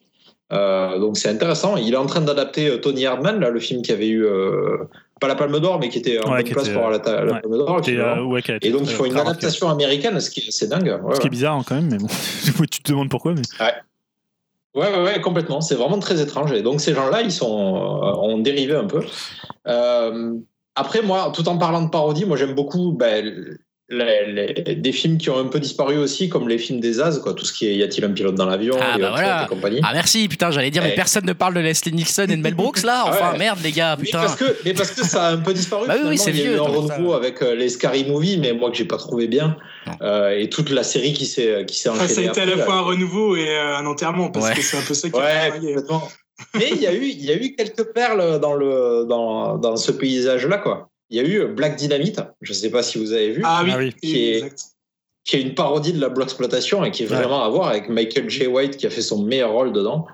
Euh, 0.54 0.98
donc, 1.00 1.18
c'est 1.18 1.30
intéressant. 1.30 1.76
Il 1.78 1.94
est 1.94 1.98
en 1.98 2.06
train 2.06 2.22
d'adapter 2.22 2.70
euh, 2.70 2.78
Tony 2.78 3.06
Hardman, 3.06 3.40
là, 3.40 3.50
le 3.50 3.60
film 3.60 3.82
qui 3.82 3.92
avait 3.92 4.08
eu, 4.08 4.26
euh, 4.26 4.78
pas 5.20 5.28
la 5.28 5.36
Palme 5.36 5.60
d'Or, 5.60 5.80
mais 5.80 5.90
qui 5.90 5.98
était 5.98 6.20
en 6.20 6.30
Ouais, 6.30 6.38
bonne 6.38 6.44
qui 6.46 6.54
place 6.54 6.66
était, 6.68 6.74
pour 6.74 6.90
la, 6.90 6.98
la 7.00 7.34
ouais. 7.34 7.42
Palme 7.42 7.58
d'Or. 7.58 7.82
Euh, 7.88 8.24
ouais, 8.24 8.42
Et 8.62 8.70
donc, 8.72 8.84
très- 8.84 8.92
il 8.92 8.96
faut 8.96 9.06
une 9.06 9.18
adaptation 9.18 9.70
américaine, 9.70 10.20
ce 10.20 10.30
qui 10.30 10.40
est 10.42 10.48
assez 10.48 10.68
dingue. 10.68 11.00
Ce 11.14 11.20
qui 11.20 11.28
est 11.28 11.30
bizarre 11.30 11.56
hein, 11.56 11.64
quand 11.68 11.76
même, 11.76 11.90
mais 11.92 11.98
bon, 11.98 12.08
tu 12.72 12.82
te 12.82 12.92
demandes 12.92 13.10
pourquoi. 13.10 13.34
Mais... 13.34 13.42
Ouais, 14.74 14.90
ouais, 14.90 15.04
ouais, 15.04 15.22
complètement. 15.22 15.60
C'est 15.60 15.76
vraiment 15.76 16.00
très 16.00 16.22
étrange. 16.22 16.52
Et 16.54 16.62
donc, 16.62 16.80
ces 16.80 16.94
gens-là, 16.94 17.22
ils 17.24 17.32
sont, 17.32 17.46
ont 17.52 18.38
dérivé 18.38 18.76
un 18.76 18.86
peu. 18.86 19.02
Après, 20.76 21.02
moi, 21.02 21.32
tout 21.34 21.50
en 21.50 21.58
parlant 21.58 21.82
de 21.82 21.90
parodie, 21.90 22.26
moi, 22.26 22.38
j'aime 22.38 22.54
beaucoup 22.54 22.92
ben, 22.92 23.58
les- 23.90 24.26
les- 24.54 24.76
des 24.76 24.92
films 24.92 25.18
qui 25.18 25.30
ont 25.30 25.38
un 25.40 25.46
peu 25.46 25.60
disparu 25.62 25.98
aussi, 25.98 26.28
comme 26.28 26.50
les 26.50 26.58
films 26.58 26.80
des 26.82 27.00
As, 27.00 27.20
quoi. 27.20 27.34
Tout 27.34 27.46
ce 27.46 27.54
qui 27.54 27.68
est 27.68 27.76
Y 27.76 27.84
a-t-il 27.84 28.04
un 28.04 28.12
pilote 28.12 28.36
dans 28.36 28.46
l'avion 28.46 28.76
Ah, 28.80 28.98
bah 29.00 29.10
voilà. 29.12 29.44
et 29.46 29.48
compagnie. 29.48 29.80
Ah 29.84 29.92
merci, 29.94 30.28
putain, 30.28 30.52
j'allais 30.52 30.72
dire, 30.72 30.84
mais 30.84 30.94
personne 30.94 31.26
ne 31.26 31.32
parle 31.34 31.54
de 31.54 31.62
Leslie 31.62 31.94
Nielsen 31.94 32.30
et 32.30 32.36
de 32.36 32.42
Mel 32.42 32.54
Brooks 32.54 32.84
là. 32.84 33.04
Enfin, 33.08 33.32
Ouais. 33.32 33.38
merde 33.38 33.60
les 33.64 33.72
gars, 33.72 33.96
mais, 33.98 34.04
putain. 34.04 34.20
parce 34.20 34.36
que, 34.36 34.44
mais 34.66 34.74
parce 34.74 34.92
que 34.92 35.06
ça 35.06 35.28
a 35.28 35.32
un 35.32 35.38
peu 35.38 35.54
disparu. 35.54 35.88
Bah 35.88 35.96
oui, 36.02 36.10
oui, 36.10 36.18
c'est 36.18 36.32
Il 36.32 36.38
y 36.38 36.42
a 36.42 36.44
vieux, 36.44 36.52
eu 36.52 36.60
un 36.60 36.66
donc 36.68 36.88
ça, 36.90 36.96
renouveau 36.96 37.14
avec 37.14 37.42
euh, 37.42 37.56
les 37.56 37.70
Scary 37.70 38.04
Movie, 38.06 38.38
mais 38.40 38.52
moi 38.54 38.72
que 38.72 38.76
j'ai 38.78 38.86
pas 38.86 38.98
trouvé 38.98 39.28
bien. 39.28 39.56
Euh, 40.02 40.38
et 40.38 40.50
toute 40.50 40.70
la 40.70 40.84
série 40.84 41.14
qui 41.14 41.26
s'est 41.26 41.64
qui 41.66 41.80
s'est 41.80 41.88
Enfin, 41.90 42.04
enchaînée. 42.04 42.14
ça 42.14 42.22
a 42.22 42.24
été 42.26 42.42
à 42.42 42.46
la 42.46 42.56
là. 42.58 42.66
fois 42.66 42.74
un 42.76 42.82
renouveau 42.82 43.38
et 43.38 43.48
euh, 43.48 43.78
un 43.78 43.86
enterrement, 43.86 44.30
parce 44.32 44.48
Ouais. 44.50 44.56
que 44.56 44.62
c'est 44.62 44.78
un 44.78 44.82
peu 44.82 44.94
ça 44.94 45.10
qui 45.10 45.16
a 45.18 45.20
Ouais, 45.24 45.50
travaillé. 45.50 45.74
complètement. 45.76 46.08
Mais 46.56 46.70
il 46.72 46.82
y 46.82 46.88
a 46.88 46.94
eu, 46.94 47.06
il 47.06 47.24
y 47.26 47.32
a 47.32 47.36
eu 47.36 47.56
quelques 47.56 47.86
perles 47.94 48.40
dans 48.40 48.54
le 48.54 49.06
dans, 49.08 49.58
dans 49.58 49.76
ce 49.78 49.92
paysage-là, 49.94 50.58
quoi. 50.58 50.90
Il 51.10 51.18
y 51.18 51.20
a 51.20 51.24
eu 51.24 51.46
Black 51.48 51.76
Dynamite. 51.78 52.20
Je 52.42 52.54
sais 52.54 52.70
pas 52.70 52.84
si 52.84 52.98
vous 52.98 53.14
avez 53.14 53.32
vu, 53.32 53.42
Ah 53.46 53.62
oui, 53.64 53.72
Ah 53.74 53.92
Qui 54.02 54.18
est- 54.30 54.38
exact. 54.40 54.60
qui 55.24 55.36
est 55.38 55.42
une 55.42 55.56
parodie 55.56 55.94
de 55.94 56.00
la 56.02 56.10
black 56.10 56.28
exploitation 56.28 56.84
et 56.86 56.92
qui 56.92 57.04
est 57.04 57.10
Ouais. 57.12 57.16
vraiment 57.18 57.44
à 57.44 57.50
voir 57.50 57.68
avec 57.70 57.90
Michael 57.90 58.30
J. 58.30 58.48
White 58.48 58.78
qui 58.78 58.88
a 58.88 58.90
fait 58.90 59.02
son 59.02 59.24
meilleur 59.24 59.52
rôle 59.52 59.72
dedans. 59.74 60.06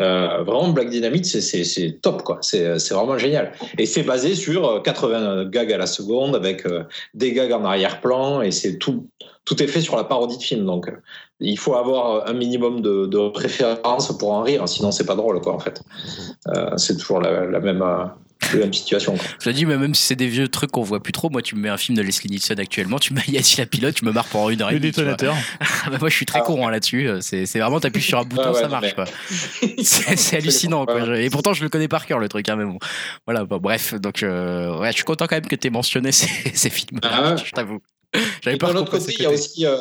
Euh, 0.00 0.42
vraiment, 0.44 0.68
Black 0.70 0.88
Dynamite, 0.88 1.26
c'est- 1.26 2.00
top, 2.00 2.22
quoi. 2.22 2.38
C'est 2.40 2.64
vraiment 2.90 3.18
génial. 3.18 3.52
Et 3.78 3.84
c'est 3.86 4.02
basé 4.02 4.34
sur 4.34 4.66
euh, 4.68 4.80
80 4.80 5.44
gags 5.44 5.72
à 5.72 5.76
la 5.78 5.86
seconde 5.86 6.34
avec 6.34 6.64
euh, 6.66 6.84
des 7.12 7.32
gags 7.32 7.52
en 7.52 7.64
arrière-plan 7.64 8.40
et 8.42 8.50
c'est 8.50 8.78
tout, 8.78 9.06
tout 9.44 9.62
est 9.62 9.66
fait 9.66 9.82
sur 9.82 9.94
la 9.96 10.04
parodie 10.04 10.38
de 10.38 10.42
film. 10.42 10.64
Donc, 10.64 10.88
euh, 10.88 10.92
il 11.38 11.58
faut 11.58 11.74
avoir 11.74 12.26
un 12.28 12.32
minimum 12.32 12.80
de, 12.80 13.06
de 13.06 13.18
références 13.18 14.16
pour 14.16 14.32
en 14.32 14.42
rire, 14.42 14.66
sinon 14.68 14.90
c'est 14.90 15.04
pas 15.06 15.16
drôle, 15.16 15.40
quoi, 15.42 15.52
en 15.54 15.58
fait. 15.60 15.82
Euh, 16.48 16.70
c'est 16.78 16.96
toujours 16.96 17.20
la, 17.20 17.44
la 17.44 17.60
même, 17.60 17.82
euh, 18.44 18.58
la 18.58 18.64
même 18.64 18.72
situation. 18.72 19.16
Quoi. 19.16 19.24
Je 19.40 19.44
te 19.44 19.50
dis, 19.50 19.64
mais 19.66 19.76
même 19.76 19.94
si 19.94 20.02
c'est 20.02 20.16
des 20.16 20.26
vieux 20.28 20.48
trucs 20.48 20.70
qu'on 20.70 20.82
voit 20.82 21.02
plus 21.02 21.12
trop, 21.12 21.30
moi 21.30 21.40
tu 21.42 21.54
me 21.56 21.60
mets 21.60 21.68
un 21.68 21.76
film 21.76 21.96
de 21.96 22.02
Leslie 22.02 22.30
Nielsen 22.30 22.58
actuellement, 22.60 22.98
tu 22.98 23.12
me 23.14 23.18
mets 23.18 23.24
Yati 23.28 23.58
la 23.58 23.66
pilote, 23.66 23.94
tu 23.94 24.04
me 24.04 24.12
marres 24.12 24.26
pendant 24.26 24.50
une 24.50 24.60
heure 24.62 24.70
et 24.70 24.74
Le 24.74 24.80
demie. 24.80 24.92
tu 24.92 25.02
vois. 25.02 25.12
détonateur. 25.14 25.36
Ah 25.86 25.90
bah 25.90 25.98
moi 26.00 26.08
je 26.08 26.14
suis 26.16 26.26
très 26.26 26.38
Ah. 26.40 26.42
con 26.42 26.66
hein, 26.66 26.70
là-dessus. 26.70 27.08
C'est 27.20 27.46
c'est 27.46 27.58
vraiment 27.60 27.78
t'appuies 27.80 28.00
sur 28.02 28.18
un 28.18 28.24
bouton, 28.24 28.52
ouais, 28.52 28.60
ça 28.60 28.68
marche 28.68 28.86
mais- 28.86 28.92
quoi. 28.94 29.04
C'est 29.82 30.16
c'est 30.16 30.36
hallucinant 30.38 30.86
quoi. 30.86 31.02
Ouais. 31.02 31.24
Et 31.26 31.30
pourtant 31.30 31.52
je 31.52 31.62
le 31.62 31.68
connais 31.68 31.88
par 31.88 32.06
cœur 32.06 32.18
le 32.18 32.28
truc, 32.28 32.48
hein, 32.48 32.56
mais 32.56 32.64
bon. 32.64 32.78
Voilà, 33.26 33.44
bref, 33.44 33.94
donc 33.94 34.22
euh, 34.22 34.78
ouais, 34.78 34.88
je 34.90 34.94
suis 34.96 35.04
content 35.04 35.26
quand 35.26 35.36
même 35.36 35.46
que 35.46 35.56
t'aies 35.56 35.70
mentionné 35.70 36.10
ces, 36.12 36.28
ces 36.54 36.70
films. 36.70 37.00
Ah. 37.02 37.36
Je 37.36 37.50
t'avoue. 37.50 37.80
J'avais 38.42 38.56
Et 38.56 38.58
pas 38.58 38.72
d'un 38.72 38.80
autre 38.80 38.90
côté, 38.90 39.12
il 39.18 39.22
y 39.22 39.26
a 39.26 39.30
aussi 39.30 39.66
euh, 39.66 39.76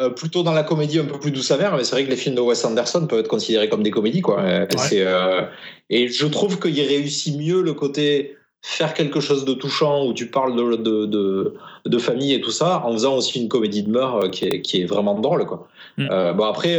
euh, 0.00 0.10
plutôt 0.10 0.42
dans 0.42 0.52
la 0.52 0.62
comédie 0.62 0.98
un 0.98 1.04
peu 1.04 1.18
plus 1.18 1.30
douce 1.30 1.50
amère, 1.50 1.76
mais 1.76 1.84
c'est 1.84 1.92
vrai 1.92 2.04
que 2.04 2.10
les 2.10 2.16
films 2.16 2.34
de 2.34 2.40
Wes 2.40 2.64
Anderson 2.64 3.06
peuvent 3.06 3.20
être 3.20 3.28
considérés 3.28 3.68
comme 3.68 3.82
des 3.82 3.90
comédies, 3.90 4.20
quoi. 4.20 4.40
Euh, 4.40 4.66
euh, 4.92 5.42
et 5.90 6.08
je 6.08 6.26
trouve 6.26 6.58
qu'il 6.58 6.80
réussit 6.80 7.36
mieux 7.36 7.62
le 7.62 7.74
côté 7.74 8.36
faire 8.62 8.92
quelque 8.94 9.20
chose 9.20 9.44
de 9.44 9.54
touchant 9.54 10.04
où 10.06 10.12
tu 10.12 10.30
parles 10.30 10.56
de, 10.56 10.76
de, 10.76 11.06
de, 11.06 11.54
de 11.86 11.98
famille 11.98 12.34
et 12.34 12.40
tout 12.40 12.50
ça, 12.50 12.82
en 12.84 12.92
faisant 12.92 13.16
aussi 13.16 13.40
une 13.40 13.48
comédie 13.48 13.84
de 13.84 13.90
meurtre 13.90 14.26
euh, 14.26 14.28
qui 14.28 14.46
est, 14.46 14.62
qui 14.62 14.80
est 14.80 14.86
vraiment 14.86 15.14
drôle, 15.14 15.46
quoi. 15.46 15.68
Mm. 15.96 16.32
Bon 16.36 16.44
après. 16.44 16.78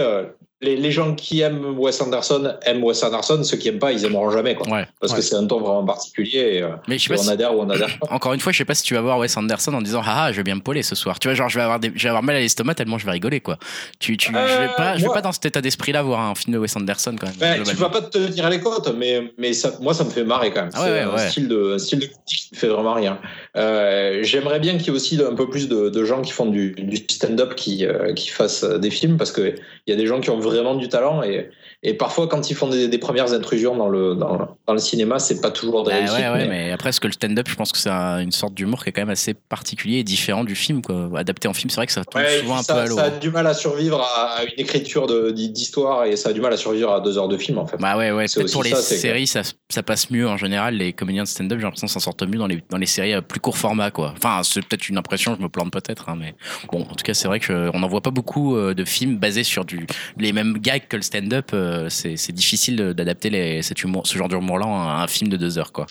Les, 0.62 0.76
les 0.76 0.92
gens 0.92 1.16
qui 1.16 1.40
aiment 1.42 1.78
Wes 1.80 2.02
Anderson 2.02 2.54
aiment 2.66 2.84
Wes 2.84 3.02
Anderson, 3.04 3.42
ceux 3.44 3.56
qui 3.58 3.70
aiment 3.70 3.80
pas, 3.80 3.92
ils 3.94 4.04
aimeront 4.04 4.30
jamais, 4.30 4.56
quoi. 4.56 4.68
Ouais. 4.70 4.86
Parce 5.00 5.14
Ouais. 5.14 5.20
que 5.20 5.24
c'est 5.24 5.36
un 5.36 5.46
ton 5.48 5.60
vraiment 5.62 5.86
particulier 5.86 6.56
et, 6.58 6.62
euh, 6.64 6.70
Mais 6.88 6.98
je 6.98 7.08
sais 7.08 7.14
pas 7.14 7.20
on 7.22 7.24
si- 7.24 7.30
adhère 7.32 7.56
ou 7.56 7.62
on 7.62 7.70
adhère 7.70 7.98
pas. 8.00 8.08
Encore 8.14 8.34
une 8.34 8.40
fois, 8.42 8.52
je 8.52 8.58
sais 8.58 8.66
pas 8.66 8.76
si 8.76 8.84
tu 8.84 8.94
vas 8.94 9.02
voir 9.02 9.18
Wes 9.20 9.36
Anderson 9.38 9.74
en 9.74 9.82
disant 9.82 10.02
ah, 10.06 10.26
ah, 10.26 10.32
je 10.32 10.38
vais 10.38 10.44
bien 10.44 10.56
me 10.56 10.62
poler 10.62 10.84
ce 10.84 10.96
soir. 10.96 11.18
Tu 11.20 11.28
vois, 11.30 11.36
genre 11.36 11.48
je 11.50 11.56
vais 11.56 11.64
avoir 11.64 11.80
des- 11.80 11.92
je 11.96 12.04
vais 12.04 12.10
avoir 12.10 12.24
mal 12.24 12.36
à 12.36 12.40
l'estomac 12.40 12.76
tellement 12.76 12.98
je 12.98 13.06
vais 13.06 13.12
rigoler 13.12 13.40
quoi. 13.40 13.58
Tu, 14.00 14.18
tu, 14.18 14.28
je 14.34 14.38
vais 14.38 14.40
Euh, 14.40 14.68
pas, 14.76 14.96
je 14.96 15.00
vais 15.02 15.06
moi- 15.06 15.14
pas 15.16 15.22
dans 15.22 15.32
cet 15.32 15.46
état 15.46 15.62
d'esprit 15.62 15.92
là 15.94 16.02
voir 16.02 16.20
un 16.22 16.36
film 16.36 16.54
de 16.54 16.60
Wes 16.60 16.76
Anderson 16.76 17.16
quand 17.20 17.28
même. 17.28 17.36
Ben, 17.40 17.64
tu 17.64 17.76
vas 17.76 17.90
pas 17.90 18.02
te 18.02 18.18
tenir 18.18 18.50
les 18.50 18.60
côtes, 18.60 18.94
mais, 18.98 19.32
mais 19.38 19.54
ça, 19.54 19.72
moi, 19.80 19.94
ça 19.94 20.04
me 20.04 20.10
fait 20.10 20.24
marrer 20.26 20.52
quand 20.52 20.62
même. 20.64 20.72
Ah 20.74 20.82
ouais, 20.82 20.88
c'est 20.88 20.92
ouais, 20.94 21.00
un, 21.02 21.16
ouais. 21.16 21.30
Style 21.30 21.48
de, 21.48 21.74
un 21.76 21.80
style 21.80 22.00
de 22.00 22.06
critique 22.06 22.50
qui 22.50 22.56
me 22.56 22.60
fait 22.60 22.68
vraiment 22.68 22.94
rien. 22.96 23.20
Euh, 23.56 24.20
J'aimerais 24.24 24.60
bien 24.60 24.74
qu'il 24.74 24.88
y 24.88 24.88
ait 24.88 24.92
aussi 24.92 25.20
un 25.24 25.36
peu 25.36 25.50
plus 25.50 25.68
de, 25.70 25.90
de 25.90 26.04
gens 26.06 26.22
qui 26.22 26.32
font 26.32 26.46
du, 26.48 26.72
du 26.78 26.98
stand-up 26.98 27.56
qui, 27.56 27.86
euh, 27.86 28.14
qui 28.14 28.30
fassent 28.30 28.64
des 28.64 28.90
films 28.92 29.18
parce 29.18 29.32
qu'il 29.32 29.56
y 29.88 29.92
a 29.92 29.96
des 29.96 30.06
gens 30.06 30.20
qui 30.20 30.30
ont 30.30 30.40
vraiment 30.50 30.76
du 30.76 30.90
talent 30.90 31.24
et, 31.24 31.50
et 31.82 31.94
parfois, 31.94 32.28
quand 32.28 32.50
ils 32.50 32.56
font 32.56 32.68
des, 32.68 32.88
des 32.90 32.98
premières 32.98 33.32
intrusions 33.34 33.76
dans 33.78 33.88
le, 33.88 34.14
dans, 34.16 34.38
dans 34.68 34.74
le 34.74 34.80
cinéma, 34.80 35.18
c'est 35.20 35.40
pas 35.40 35.50
toujours 35.52 35.84
des 35.84 35.92
Bah 35.92 35.98
réussites, 35.98 36.18
ouais, 36.20 36.30
ouais, 36.30 36.38
mais- 36.40 36.66
mais 36.66 36.72
après, 36.72 36.92
ce 36.92 37.00
que 37.00 37.08
le 37.08 37.14
stand-up, 37.14 37.48
je 37.50 37.56
pense 37.56 37.72
que 37.72 37.78
c'est 37.78 37.90
un- 37.90 38.20
une 38.20 38.32
sorte 38.34 38.54
d'humour 38.54 38.84
qui 38.84 38.90
est 38.90 38.92
quand 38.92 39.02
même 39.02 39.10
assez 39.10 39.34
particulier 39.34 40.00
et 40.00 40.04
différent 40.04 40.44
du 40.44 40.56
film. 40.56 40.82
Quoi. 40.82 41.10
Adapté 41.18 41.48
en 41.48 41.54
film, 41.54 41.70
c'est 41.70 41.78
vrai 41.78 41.86
que 41.88 41.94
ça 41.94 42.04
tombe 42.04 42.22
Ouais, 42.22 42.40
souvent 42.42 42.58
un 42.58 42.64
peu 42.64 42.74
à 42.74 42.86
l'eau. 42.86 42.96
ça 42.98 43.04
a 43.06 43.10
du 43.12 43.32
mal 43.32 43.48
à 43.48 43.54
survivre 43.54 44.02
à, 44.02 44.40
à 44.40 44.44
une 44.44 44.54
écriture 44.58 45.08
de- 45.08 45.32
d'histoire 45.32 46.04
et 46.06 46.16
ça 46.18 46.30
a 46.30 46.34
du 46.34 46.42
mal 46.42 46.52
à 46.52 46.58
survivre 46.58 46.92
à 46.92 47.00
deux 47.00 47.18
heures 47.18 47.30
de 47.30 47.38
film 47.38 47.58
en 47.58 47.66
fait. 47.66 47.78
Bah 47.78 47.98
ouais, 47.98 48.12
ouais. 48.12 48.26
Pour 48.52 48.64
les 48.64 48.72
ça, 48.72 48.82
séries, 48.82 49.28
ça, 49.28 49.42
ça 49.70 49.82
passe 49.84 50.10
mieux 50.12 50.28
en 50.28 50.36
général. 50.38 50.76
Les 50.76 50.92
comédiens 50.92 51.24
de 51.24 51.28
stand-up, 51.30 51.60
j'ai 51.60 51.64
l'impression 51.64 51.88
s'en 51.88 52.00
sortent 52.02 52.24
mieux 52.24 52.38
dans 52.40 52.48
les, 52.48 52.62
dans 52.70 52.78
les 52.78 52.86
séries 52.88 53.14
à 53.14 53.22
plus 53.22 53.40
court 53.40 53.58
format, 53.58 53.90
quoi. 53.92 54.14
Enfin, 54.18 54.42
c'est 54.44 54.62
peut-être 54.66 54.90
une 54.90 54.98
impression, 54.98 55.36
je 55.38 55.42
me 55.42 55.48
plante 55.50 55.72
peut-être, 55.72 56.10
hein, 56.10 56.18
mais 56.20 56.36
bon, 56.72 56.82
en 56.82 56.96
tout 56.96 57.04
cas, 57.06 57.14
c'est 57.14 57.28
vrai 57.30 57.40
qu'on 57.40 57.80
n'en 57.80 57.88
voit 57.88 58.02
pas 58.02 58.12
beaucoup 58.12 58.58
euh, 58.58 58.74
de 58.74 58.84
films 58.84 59.18
basés 59.18 59.44
sur 59.46 59.64
du, 59.64 59.88
les 60.18 60.34
mêmes 60.34 60.58
gags 60.58 60.88
que 60.90 60.98
le 60.98 61.02
stand-up. 61.04 61.52
euh, 61.54 61.69
c'est 61.90 62.18
c'est 62.18 62.34
difficile 62.34 62.76
d'adapter 62.94 63.62
ce 63.62 64.18
genre 64.18 64.28
d'humour-là 64.28 64.66
à 64.66 65.04
un 65.04 65.08
film 65.08 65.30
de 65.30 65.38
deux 65.38 65.58
heures, 65.58 65.72
quoi. 65.72 65.88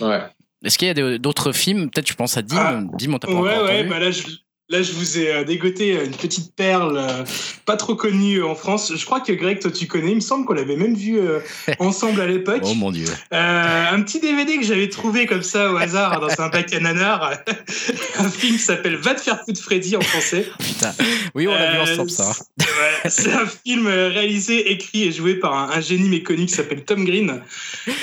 Ouais. 0.00 0.22
Est-ce 0.64 0.76
qu'il 0.76 0.88
y 0.88 0.90
a 0.90 1.18
d'autres 1.18 1.52
films? 1.52 1.90
Peut-être, 1.90 2.08
je 2.08 2.14
pense 2.14 2.36
à 2.36 2.42
Dim. 2.42 2.56
Ah, 2.58 2.80
Dim, 2.96 3.14
on 3.14 3.18
t'a 3.18 3.28
pas 3.28 3.34
Ouais, 3.34 3.62
ouais, 3.62 3.84
bah 3.84 3.98
là, 3.98 4.10
je, 4.10 4.22
là, 4.70 4.82
je 4.82 4.92
vous 4.92 5.18
ai 5.18 5.32
euh, 5.32 5.44
dégoté 5.44 5.96
euh, 5.96 6.04
une 6.04 6.10
petite 6.14 6.54
perle 6.54 6.96
euh, 6.98 7.24
pas 7.64 7.76
trop 7.76 7.94
connue 7.94 8.42
en 8.42 8.54
France. 8.54 8.92
Je 8.94 9.04
crois 9.04 9.20
que 9.20 9.32
Greg, 9.32 9.60
toi, 9.60 9.70
tu 9.70 9.86
connais. 9.86 10.10
Il 10.10 10.16
me 10.16 10.20
semble 10.20 10.44
qu'on 10.46 10.52
l'avait 10.54 10.76
même 10.76 10.94
vu 10.94 11.18
euh, 11.18 11.40
ensemble 11.78 12.20
à 12.20 12.26
l'époque. 12.26 12.62
Oh 12.64 12.74
mon 12.74 12.90
dieu. 12.90 13.06
Euh, 13.32 13.84
un 13.90 14.02
petit 14.02 14.20
DVD 14.20 14.56
que 14.58 14.64
j'avais 14.64 14.88
trouvé 14.88 15.26
comme 15.26 15.42
ça 15.42 15.72
au 15.72 15.76
hasard 15.76 16.20
dans 16.20 16.40
un 16.40 16.48
bac 16.48 16.72
à 16.72 16.80
nanar. 16.80 17.32
un 18.18 18.28
film 18.28 18.56
qui 18.56 18.62
s'appelle 18.62 18.96
Va 18.96 19.14
te 19.14 19.20
faire 19.20 19.40
foutre 19.44 19.60
Freddy 19.60 19.96
en 19.96 20.00
français. 20.00 20.46
Putain. 20.58 20.92
Oui, 21.34 21.46
on 21.48 21.54
l'a 21.54 21.72
vu 21.72 21.78
Euh, 21.78 21.82
ensemble, 21.92 22.10
ça. 22.10 22.28
Ouais, 22.60 23.10
c'est 23.10 23.32
un 23.32 23.46
film 23.46 23.86
euh, 23.86 24.08
réalisé, 24.08 24.70
écrit 24.72 25.04
et 25.04 25.12
joué 25.12 25.34
par 25.34 25.54
un, 25.54 25.70
un 25.76 25.80
génie 25.80 26.08
méconnu 26.08 26.46
qui 26.46 26.54
s'appelle 26.54 26.84
Tom 26.84 27.04
Green. 27.04 27.40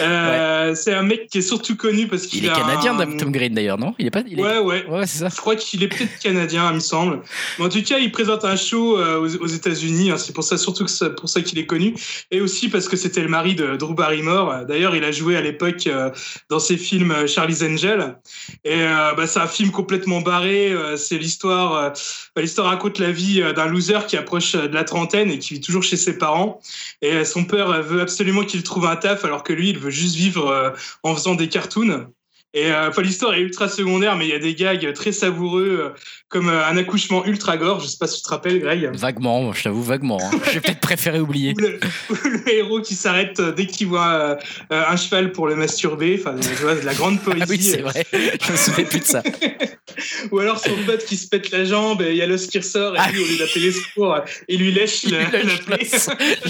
Euh, 0.02 0.74
C'est 0.76 0.94
un 0.94 1.04
mec 1.04 1.28
qui 1.30 1.40
est 1.40 1.42
surtout 1.42 1.76
connu 1.76 2.08
parce 2.08 2.26
qu'il 2.28 2.40
Il 2.44 2.46
est 2.48 2.50
a 2.52 2.56
canadien, 2.56 2.98
un- 3.00 3.18
Tom 3.18 3.32
Green, 3.32 3.54
d'ailleurs, 3.54 3.78
non? 3.78 3.94
Il 4.00 4.08
est 4.08 4.12
pas. 4.12 4.24
Il 4.28 4.40
est... 4.40 4.44
Ouais, 4.44 4.58
ouais. 4.60 4.86
Ouais, 4.88 5.06
c'est 5.06 5.20
ça. 5.20 5.30
Je 5.30 5.36
crois 5.38 5.56
qu'il 5.56 5.84
est 5.84 5.88
peut-être 5.88 6.20
canadien, 6.20 6.55
il 6.70 6.76
me 6.76 6.80
semble. 6.80 7.22
En 7.60 7.70
tout 7.70 7.82
cas, 7.84 8.00
il 8.00 8.12
présente 8.12 8.46
un 8.46 8.56
show 8.56 8.98
euh, 8.98 9.20
aux, 9.20 9.36
aux 9.38 9.48
États-Unis. 9.48 10.12
hein. 10.12 10.18
C'est 10.18 10.34
pour 10.34 10.44
ça, 10.44 10.58
surtout 10.58 10.86
que 10.86 10.92
c'est 10.92 11.16
pour 11.16 11.30
ça 11.30 11.42
qu'il 11.42 11.60
est 11.60 11.66
connu. 11.66 11.96
Et 12.32 12.42
aussi 12.42 12.70
parce 12.70 12.88
que 12.88 12.96
c'était 12.96 13.22
le 13.22 13.28
mari 13.28 13.56
de 13.56 13.76
Drew 13.76 13.94
Barrymore. 13.94 14.66
D'ailleurs, 14.68 14.96
il 14.96 15.04
a 15.04 15.12
joué 15.12 15.36
à 15.36 15.42
l'époque 15.42 15.88
euh, 15.88 16.10
dans 16.50 16.60
ses 16.60 16.78
films 16.78 17.12
euh, 17.12 17.28
Charlie's 17.28 17.62
Angel. 17.62 18.18
Et 18.64 18.86
bah, 19.18 19.28
c'est 19.28 19.40
un 19.40 19.48
film 19.48 19.72
complètement 19.72 20.22
barré. 20.22 20.74
c'est 20.98 21.18
l'histoire. 21.18 21.94
bah, 22.36 22.42
l'histoire 22.42 22.68
raconte 22.68 23.00
la 23.00 23.12
vie 23.12 23.42
d'un 23.56 23.68
loser 23.68 24.00
qui 24.08 24.18
approche 24.18 24.54
de 24.54 24.74
la 24.74 24.84
trentaine 24.84 25.32
et 25.32 25.40
qui 25.40 25.56
vit 25.56 25.62
toujours 25.62 25.84
chez 25.84 25.98
ses 25.98 26.18
parents. 26.18 26.60
Et 27.02 27.26
son 27.26 27.46
père 27.46 27.82
veut 27.82 28.02
absolument 28.02 28.44
qu'il 28.44 28.64
trouve 28.64 28.86
un 28.86 28.96
taf, 28.96 29.26
alors 29.26 29.44
que 29.44 29.54
lui, 29.54 29.70
il 29.70 29.80
veut 29.80 29.92
juste 29.92 30.16
vivre 30.16 30.74
en 31.04 31.16
faisant 31.16 31.36
des 31.36 31.50
cartoons. 31.50 32.08
Et 32.56 32.72
euh, 32.72 32.90
l'histoire 33.00 33.34
est 33.34 33.42
ultra 33.42 33.68
secondaire, 33.68 34.16
mais 34.16 34.28
il 34.28 34.30
y 34.30 34.34
a 34.34 34.40
des 34.40 34.56
gags 34.56 34.94
très 34.94 35.12
savoureux, 35.12 35.94
comme 36.30 36.50
euh, 36.50 36.66
un 36.68 36.76
accouchement 36.78 37.24
ultra 37.26 37.56
gore. 37.58 37.80
Je 37.80 37.88
sais 37.88 37.98
pas 38.00 38.08
si 38.08 38.18
tu 38.18 38.24
te 38.24 38.30
rappelles, 38.30 38.60
Greg. 38.60 38.90
Vaguement, 38.94 39.54
je 39.54 39.64
t'avoue, 39.64 39.84
vaguement. 39.84 40.18
hein. 40.22 40.32
J'ai 40.52 40.60
peut-être 40.60 40.80
préféré 40.80 41.20
oublier. 41.20 41.54
Ou 41.58 41.62
le, 41.62 41.80
ou 42.10 42.16
le 42.26 42.50
héros 42.54 42.82
qui 42.82 42.96
s'arrête 42.96 43.40
euh, 43.40 43.52
dès 43.52 43.68
qu'il 43.68 43.88
voit 43.88 44.08
euh, 44.08 44.36
un 44.70 44.96
cheval 44.98 45.32
pour 45.32 45.48
le 45.48 45.56
masturber. 45.56 46.18
Enfin, 46.20 46.36
tu 46.40 46.50
vois, 46.64 46.76
de 46.76 46.82
la 46.82 46.94
grande 46.94 47.22
poésie. 47.22 47.36
Ah 47.44 47.46
oui, 47.50 47.62
c'est 47.62 47.82
vrai. 47.82 48.06
Je 48.12 48.52
me 48.52 48.58
souviens 48.58 48.86
plus 48.86 49.00
de 49.00 49.06
ça. 49.06 49.22
Ou 50.32 50.40
alors 50.40 50.60
son 50.60 50.76
pote 50.86 51.06
qui 51.06 51.16
se 51.16 51.28
pète 51.28 51.52
la 51.52 51.64
jambe 51.64 52.02
et 52.02 52.10
il 52.12 52.18
y 52.18 52.22
a 52.22 52.26
l'os 52.28 52.48
qui 52.48 52.58
ressort 52.58 52.96
et 52.96 53.00
Ah 53.00 53.10
lui, 53.12 53.22
au 53.24 53.28
lieu 53.28 53.38
d'appeler 53.38 53.66
les 53.68 53.72
secours, 53.72 54.18
il 54.50 54.60
lui 54.60 54.72
lèche 54.72 55.04
Il 55.04 55.12
la, 55.12 55.30
lâche 55.30 55.60
la. 55.68 55.78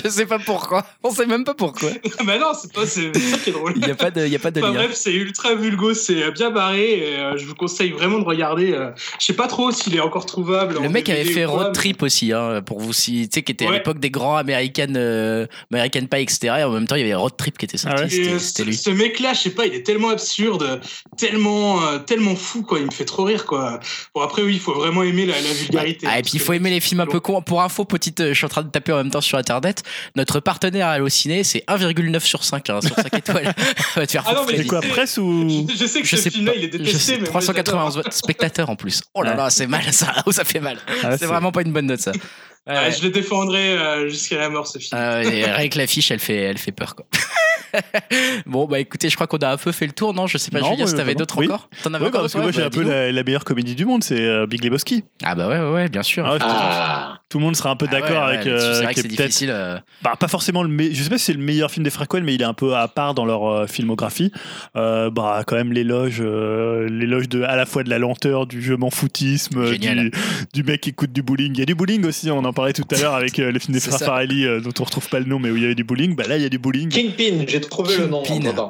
Je 0.04 0.10
sais 0.10 0.26
pas 0.26 0.40
pourquoi. 0.40 0.86
On 1.04 1.12
sait 1.12 1.26
même 1.28 1.44
pas 1.44 1.54
pourquoi. 1.54 1.90
bah 2.26 2.38
non, 2.40 2.54
c'est 2.60 2.72
pas, 2.74 2.86
c'est 2.88 3.16
ça 3.18 3.38
qui 3.38 3.50
est 3.50 3.54
drôle. 3.54 3.74
Il 3.76 3.84
n'y 3.86 3.92
a 3.92 3.96
pas 3.96 4.10
de, 4.10 4.26
y 4.26 4.36
a 4.36 4.40
pas 4.40 4.52
de 4.52 4.62
Enfin 4.62 4.72
bref, 4.74 4.94
c'est 4.94 5.14
ultra 5.14 5.54
vulgo, 5.54 5.94
c'est 5.94 6.32
bien 6.32 6.50
barré. 6.50 6.94
Et, 7.12 7.16
euh, 7.18 7.38
je 7.38 7.46
vous 7.46 7.56
conseille 7.56 7.92
vraiment 7.92 8.20
de 8.20 8.26
regarder. 8.26 8.72
euh, 8.72 8.90
je 9.20 9.26
sais 9.26 9.34
pas 9.34 9.48
trop 9.48 9.68
s'il 9.76 9.96
est 9.96 10.00
encore 10.00 10.26
trouvable. 10.26 10.74
Le 10.76 10.80
en 10.80 10.90
mec 10.90 11.08
avait 11.10 11.24
fait 11.26 11.46
Road 11.46 11.68
mais- 11.68 11.74
Trip 11.74 12.02
aussi, 12.04 12.32
hein, 12.34 12.62
pour 12.66 12.80
vous 12.80 12.94
si, 12.94 13.28
tu 13.30 13.36
sais, 13.40 13.44
qui 13.44 13.52
était 13.52 13.68
à 13.68 13.72
l'époque 13.72 14.00
des 14.00 14.10
grands 14.10 14.38
American, 14.38 14.94
euh, 14.96 15.46
American 15.72 16.06
Pie, 16.10 16.22
etc. 16.22 16.56
Et 16.60 16.64
en 16.64 16.72
même 16.72 16.88
temps, 16.88 16.96
il 16.96 17.02
y 17.02 17.04
avait 17.04 17.16
Road 17.16 17.34
Trip 17.38 17.58
qui 17.58 17.66
était 17.66 17.78
sorti. 17.78 17.96
Ah 17.98 18.02
ouais. 18.06 18.08
Et, 18.16 18.40
C'était 18.40 18.40
c'était 18.40 18.64
ce, 18.64 18.68
lui. 18.68 18.76
ce 18.78 18.90
mec-là, 18.90 19.34
je 19.34 19.40
sais 19.42 19.50
pas, 19.52 19.66
il 19.66 19.74
est 19.76 19.84
tellement 19.86 20.10
absurde, 20.10 20.82
tellement, 21.18 21.84
euh, 21.84 22.00
tellement 22.00 22.36
fou, 22.36 22.64
quoi. 22.64 22.80
Il 22.80 22.86
me 22.86 22.92
fait 22.92 23.06
trop 23.06 23.24
rire, 23.24 23.46
quoi. 23.46 23.80
Bon, 24.14 24.22
après, 24.22 24.42
oui, 24.42 24.54
il 24.54 24.60
faut 24.60 24.74
vraiment 24.74 25.04
aimer 25.04 25.26
la, 25.26 25.40
la 25.42 25.54
vulgarité. 25.54 26.08
Ah, 26.10 26.20
et 26.20 26.22
puis 26.22 26.32
il 26.36 26.40
faut 26.40 26.54
aimer 26.54 26.70
les 26.70 26.80
films 26.80 27.02
un 27.02 27.06
peu 27.08 27.20
cons. 27.20 27.42
Pour 27.42 27.62
info, 27.62 27.86
petite, 27.86 28.20
euh, 28.22 28.30
je 28.30 28.34
suis 28.34 28.46
en 28.46 28.50
train 28.50 28.64
de 28.64 28.70
taper 28.70 28.92
en 28.94 28.98
même 28.98 29.12
temps 29.12 29.22
sur 29.22 29.38
internet. 29.38 29.84
Notre 30.16 30.40
partenaire 30.40 30.88
Allociné, 30.88 31.44
c'est 31.44 31.64
1,9 31.68 32.20
sur 32.26 32.44
5, 32.44 32.70
hein, 32.70 32.80
sur 32.82 32.96
5 32.96 33.14
étoiles. 33.18 33.54
Va 33.96 34.06
te 34.08 34.12
faire 34.12 34.24
Ah 34.28 34.34
non, 34.36 34.46
mais 34.50 34.58
C'est 34.58 34.66
quoi, 34.66 34.82
presse 34.82 35.18
ou 35.18 35.68
Je, 35.70 35.76
je 35.78 35.86
sais 35.88 36.02
que 36.02 36.08
Je 36.08 36.16
ce 36.16 36.22
sais 36.24 36.30
film-là, 36.30 36.52
pas. 36.54 36.58
il 36.58 36.64
est 36.66 36.68
détesté, 36.68 37.14
mais 37.14 37.20
moi, 37.20 37.42
391 37.42 37.96
j'adore. 37.96 38.14
spectateurs 38.14 38.70
en 38.70 38.76
plus. 38.76 39.02
Oh 39.14 39.22
là 39.24 39.36
là, 39.36 39.50
c'est 39.56 39.68
mal 39.68 39.92
ça. 39.94 40.14
Oh, 40.26 40.32
ça 40.32 40.44
fait 40.44 40.60
mal. 40.60 40.78
Ah, 40.88 41.12
c'est 41.12 41.18
c'est- 41.20 41.26
vraiment 41.26 41.52
pas 41.52 41.62
une 41.62 41.72
bonne 41.74 41.86
note 41.88 42.00
ça. 42.00 42.12
Ouais, 42.12 42.20
Ah, 42.68 42.84
ouais. 42.84 42.92
je 42.92 43.04
le 43.04 43.10
défendrai 43.12 43.78
euh, 43.78 44.10
jusqu'à 44.10 44.38
la 44.38 44.50
mort, 44.50 44.66
ce 44.68 44.80
film. 44.80 44.90
Ah 44.94 45.20
ouais, 45.22 45.46
rien 45.52 45.70
que 45.70 45.78
l'affiche, 45.78 46.10
elle 46.12 46.20
fait, 46.20 46.36
elle 46.38 46.58
fait 46.58 46.72
peur 46.72 46.96
quoi. 46.96 47.06
bon 48.46 48.66
bah 48.66 48.80
écoutez, 48.80 49.10
je 49.10 49.16
crois 49.16 49.28
qu'on 49.28 49.38
a 49.38 49.52
un 49.52 49.58
peu 49.58 49.72
fait 49.72 49.86
le 49.86 49.92
tour, 49.94 50.14
non? 50.14 50.28
Je 50.28 50.38
sais 50.38 50.52
pas, 50.52 50.60
Non, 50.60 50.66
Julien, 50.68 50.78
moi, 50.80 50.88
si 50.88 50.96
t'avais 50.96 51.16
d'autres 51.16 51.38
Oui. 51.38 51.46
encore? 51.48 51.70
T'en 51.84 51.94
avais 51.94 52.04
Ouais, 52.04 52.10
encore 52.10 52.22
parce 52.22 52.34
que 52.34 52.40
moi 52.40 52.52
j'ai 52.52 52.62
Bah, 52.62 52.68
un 52.68 52.70
peu 52.70 52.84
la, 52.84 53.12
la 53.12 53.24
meilleure 53.24 53.44
comédie 53.46 53.76
du 53.76 53.86
monde, 53.86 54.04
c'est 54.04 54.20
euh, 54.20 54.46
Big 54.48 54.64
Lebowski. 54.64 55.04
Ah 55.24 55.36
bah 55.36 55.48
ouais, 55.48 55.60
ouais, 55.60 55.72
ouais, 55.74 55.90
bien 55.90 56.04
sûr. 56.04 56.26
Ah 56.26 56.38
Ah, 56.42 57.20
tout 57.30 57.40
le 57.40 57.44
monde 57.46 57.56
sera 57.56 57.70
un 57.72 57.76
peu 57.76 57.88
Ah 57.90 57.94
ouais, 57.96 58.02
d'accord 58.02 58.28
ouais, 58.28 58.36
avec. 58.36 58.48
euh, 58.48 58.74
c'est 58.76 58.84
vrai 58.84 58.94
qui 58.94 59.02
que 59.02 59.08
est 59.08 59.10
c'est 59.10 59.16
peut-être- 59.18 59.28
difficile. 59.28 59.50
euh, 59.52 59.78
bah, 60.04 60.16
pas 60.20 60.28
forcément 60.28 60.64
le 60.64 60.70
meilleur. 60.70 60.96
Je 60.96 61.04
sais 61.04 61.10
pas 61.10 61.18
si 61.18 61.26
c'est 61.26 61.34
le 61.34 61.40
meilleur 61.44 61.72
film 61.72 61.84
des 61.84 61.90
frères 61.90 62.08
Coen, 62.08 62.24
mais 62.24 62.34
il 62.36 62.42
est 62.42 62.46
un 62.46 62.54
peu 62.54 62.76
à 62.76 62.88
part 62.88 63.14
dans 63.14 63.26
leur 63.26 63.46
euh, 63.48 63.68
filmographie. 63.68 64.32
Euh, 64.76 65.10
bah, 65.10 65.44
quand 65.46 65.56
même 65.56 65.74
l'éloge, 65.74 66.18
euh, 66.22 66.88
l'éloge 66.90 67.30
de 67.30 67.42
à 67.44 67.56
la 67.56 67.66
fois 67.66 67.84
de 67.84 67.90
la 67.90 68.00
lenteur, 68.00 68.46
du 68.48 68.62
je 68.62 68.74
m'en 68.74 68.90
foutisme, 68.90 69.72
du, 69.78 70.12
du 70.54 70.64
mec 70.64 70.82
qui 70.82 70.90
écoute 70.90 71.12
du 71.12 71.22
bowling. 71.24 71.52
Il 71.54 71.60
y 71.60 71.64
a 71.64 71.66
du 71.66 71.76
bowling 71.76 72.06
aussi. 72.06 72.30
On 72.32 72.44
en 72.46 72.54
parlait 72.54 72.74
tout 72.74 72.84
à 72.92 72.98
l'heure 72.98 73.14
avec 73.16 73.40
euh, 73.40 73.52
le 73.52 73.60
film 73.60 73.74
des 73.74 73.80
frères 73.80 73.96
euh, 74.12 74.60
dont 74.62 74.72
on 74.80 74.84
retrouve 74.84 75.08
pas 75.10 75.20
le 75.20 75.26
nom, 75.26 75.40
mais 75.40 75.50
où 75.52 75.56
il 75.58 75.62
y 75.62 75.66
avait 75.66 75.76
du 75.76 75.84
bowling. 75.84 76.16
Bah 76.16 76.24
là, 76.28 76.38
il 76.38 76.44
y 76.44 76.46
a 76.46 76.50
du 76.50 76.58
bowling. 76.60 76.90
Kingpin, 76.90 77.46
j'ai 77.48 77.60
trouvé 77.70 77.98
le 77.98 78.08
nom. 78.08 78.24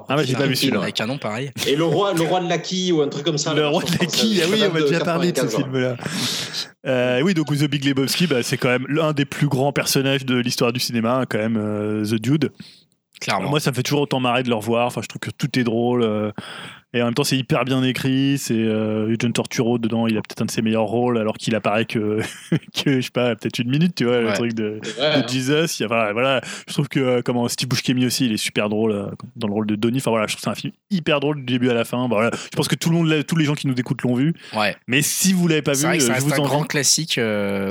Ah 0.09 0.23
j'ai 0.23 0.35
pas 0.35 0.47
vu 0.47 0.55
celui-là. 0.55 0.81
Avec 0.81 0.99
un 1.01 1.07
nom 1.07 1.17
pareil. 1.17 1.51
Et 1.67 1.75
le 1.75 1.83
roi, 1.83 2.13
le 2.13 2.21
roi 2.21 2.39
de 2.41 2.49
Laki 2.49 2.91
ou 2.91 3.01
un 3.01 3.07
truc 3.07 3.23
comme 3.23 3.37
ça. 3.37 3.53
Le 3.53 3.61
la 3.61 3.69
roi 3.69 3.83
de 3.83 3.91
la 3.91 4.05
qui, 4.05 4.41
ah 4.41 4.47
oui, 4.49 4.61
on 4.69 4.73
de 4.73 4.81
déjà 4.81 4.99
parlé 4.99 5.31
de 5.31 5.37
ce 5.37 5.43
95, 5.43 5.63
film-là. 5.63 5.95
Euh, 6.87 7.21
oui, 7.21 7.33
donc 7.33 7.47
The 7.47 7.63
Big 7.63 7.83
Lebowski, 7.83 8.27
bah, 8.27 8.43
c'est 8.43 8.57
quand 8.57 8.69
même 8.69 8.85
l'un 8.87 9.13
des 9.13 9.25
plus 9.25 9.47
grands 9.47 9.71
personnages 9.71 10.25
de 10.25 10.35
l'histoire 10.35 10.71
du 10.71 10.79
cinéma, 10.79 11.21
hein, 11.21 11.25
quand 11.27 11.39
même, 11.39 11.57
euh, 11.57 12.05
The 12.05 12.15
Dude. 12.15 12.51
Clairement. 13.19 13.49
Moi, 13.49 13.59
ça 13.59 13.71
me 13.71 13.75
fait 13.75 13.83
toujours 13.83 14.01
autant 14.01 14.19
marrer 14.19 14.43
de 14.43 14.49
le 14.49 14.55
revoir. 14.55 14.87
Enfin, 14.87 15.01
je 15.01 15.07
trouve 15.07 15.21
que 15.21 15.31
tout 15.31 15.57
est 15.57 15.63
drôle. 15.63 16.33
Et 16.95 17.01
en 17.01 17.05
même 17.05 17.13
temps, 17.13 17.25
c'est 17.25 17.37
hyper 17.37 17.65
bien 17.65 17.83
écrit. 17.83 18.37
C'est 18.37 18.53
euh, 18.53 19.13
John 19.19 19.33
Torturo 19.33 19.77
dedans. 19.77 20.07
Il 20.07 20.17
a 20.17 20.21
peut-être 20.21 20.41
un 20.41 20.45
de 20.45 20.51
ses 20.51 20.61
meilleurs 20.61 20.83
rôles, 20.85 21.17
alors 21.17 21.35
qu'il 21.37 21.53
apparaît 21.53 21.83
que, 21.85 22.19
que 22.83 22.99
je 22.99 23.01
sais 23.01 23.09
pas, 23.11 23.35
peut-être 23.35 23.59
une 23.59 23.69
minute, 23.69 23.95
tu 23.95 24.05
vois, 24.05 24.21
le 24.21 24.31
truc 24.33 24.53
de, 24.53 24.79
hein. 25.01 25.21
Jesus. 25.27 25.77
Il 25.79 25.81
y 25.81 25.83
a- 25.83 25.87
voilà, 25.87 26.13
voilà. 26.13 26.41
Je 26.67 26.73
trouve 26.73 26.87
que 26.87 26.99
euh, 27.01 27.21
comment 27.23 27.47
Steve 27.49 27.67
Buscemi 27.67 28.05
aussi, 28.05 28.25
il 28.27 28.31
est 28.31 28.37
super 28.37 28.69
drôle 28.69 28.93
euh, 28.93 29.05
dans 29.35 29.47
le 29.47 29.53
rôle 29.53 29.67
de 29.67 29.75
Donnie. 29.75 29.97
Enfin 29.97 30.11
voilà, 30.11 30.25
je 30.27 30.33
trouve 30.33 30.39
que 30.39 30.43
c'est 30.45 30.49
un 30.49 30.55
film 30.55 30.73
hyper 30.89 31.19
drôle 31.19 31.37
du 31.39 31.43
début 31.53 31.69
à 31.69 31.73
la 31.73 31.83
fin. 31.83 32.07
Voilà. 32.07 32.31
Je 32.33 32.55
pense 32.55 32.69
que 32.69 32.75
tout 32.75 32.89
le 32.89 32.95
monde, 32.95 33.25
tous 33.27 33.35
les 33.35 33.43
gens 33.45 33.55
qui 33.55 33.67
nous 33.67 33.75
écoutent 33.75 34.01
l'ont 34.03 34.15
vu. 34.15 34.33
Ouais. 34.55 34.77
Mais 34.87 35.01
si 35.01 35.33
vous 35.33 35.49
l'avez 35.49 35.61
pas 35.61 35.73
vu, 35.73 35.79
C'est 35.79 35.87
vrai 35.87 35.97
que 35.97 36.03
euh, 36.03 36.07
ça 36.07 36.13
je 36.13 36.23
reste 36.23 36.27
vous 36.27 36.33
un 36.41 36.45
en 36.45 36.47
grand 36.47 36.63
classique 36.63 37.19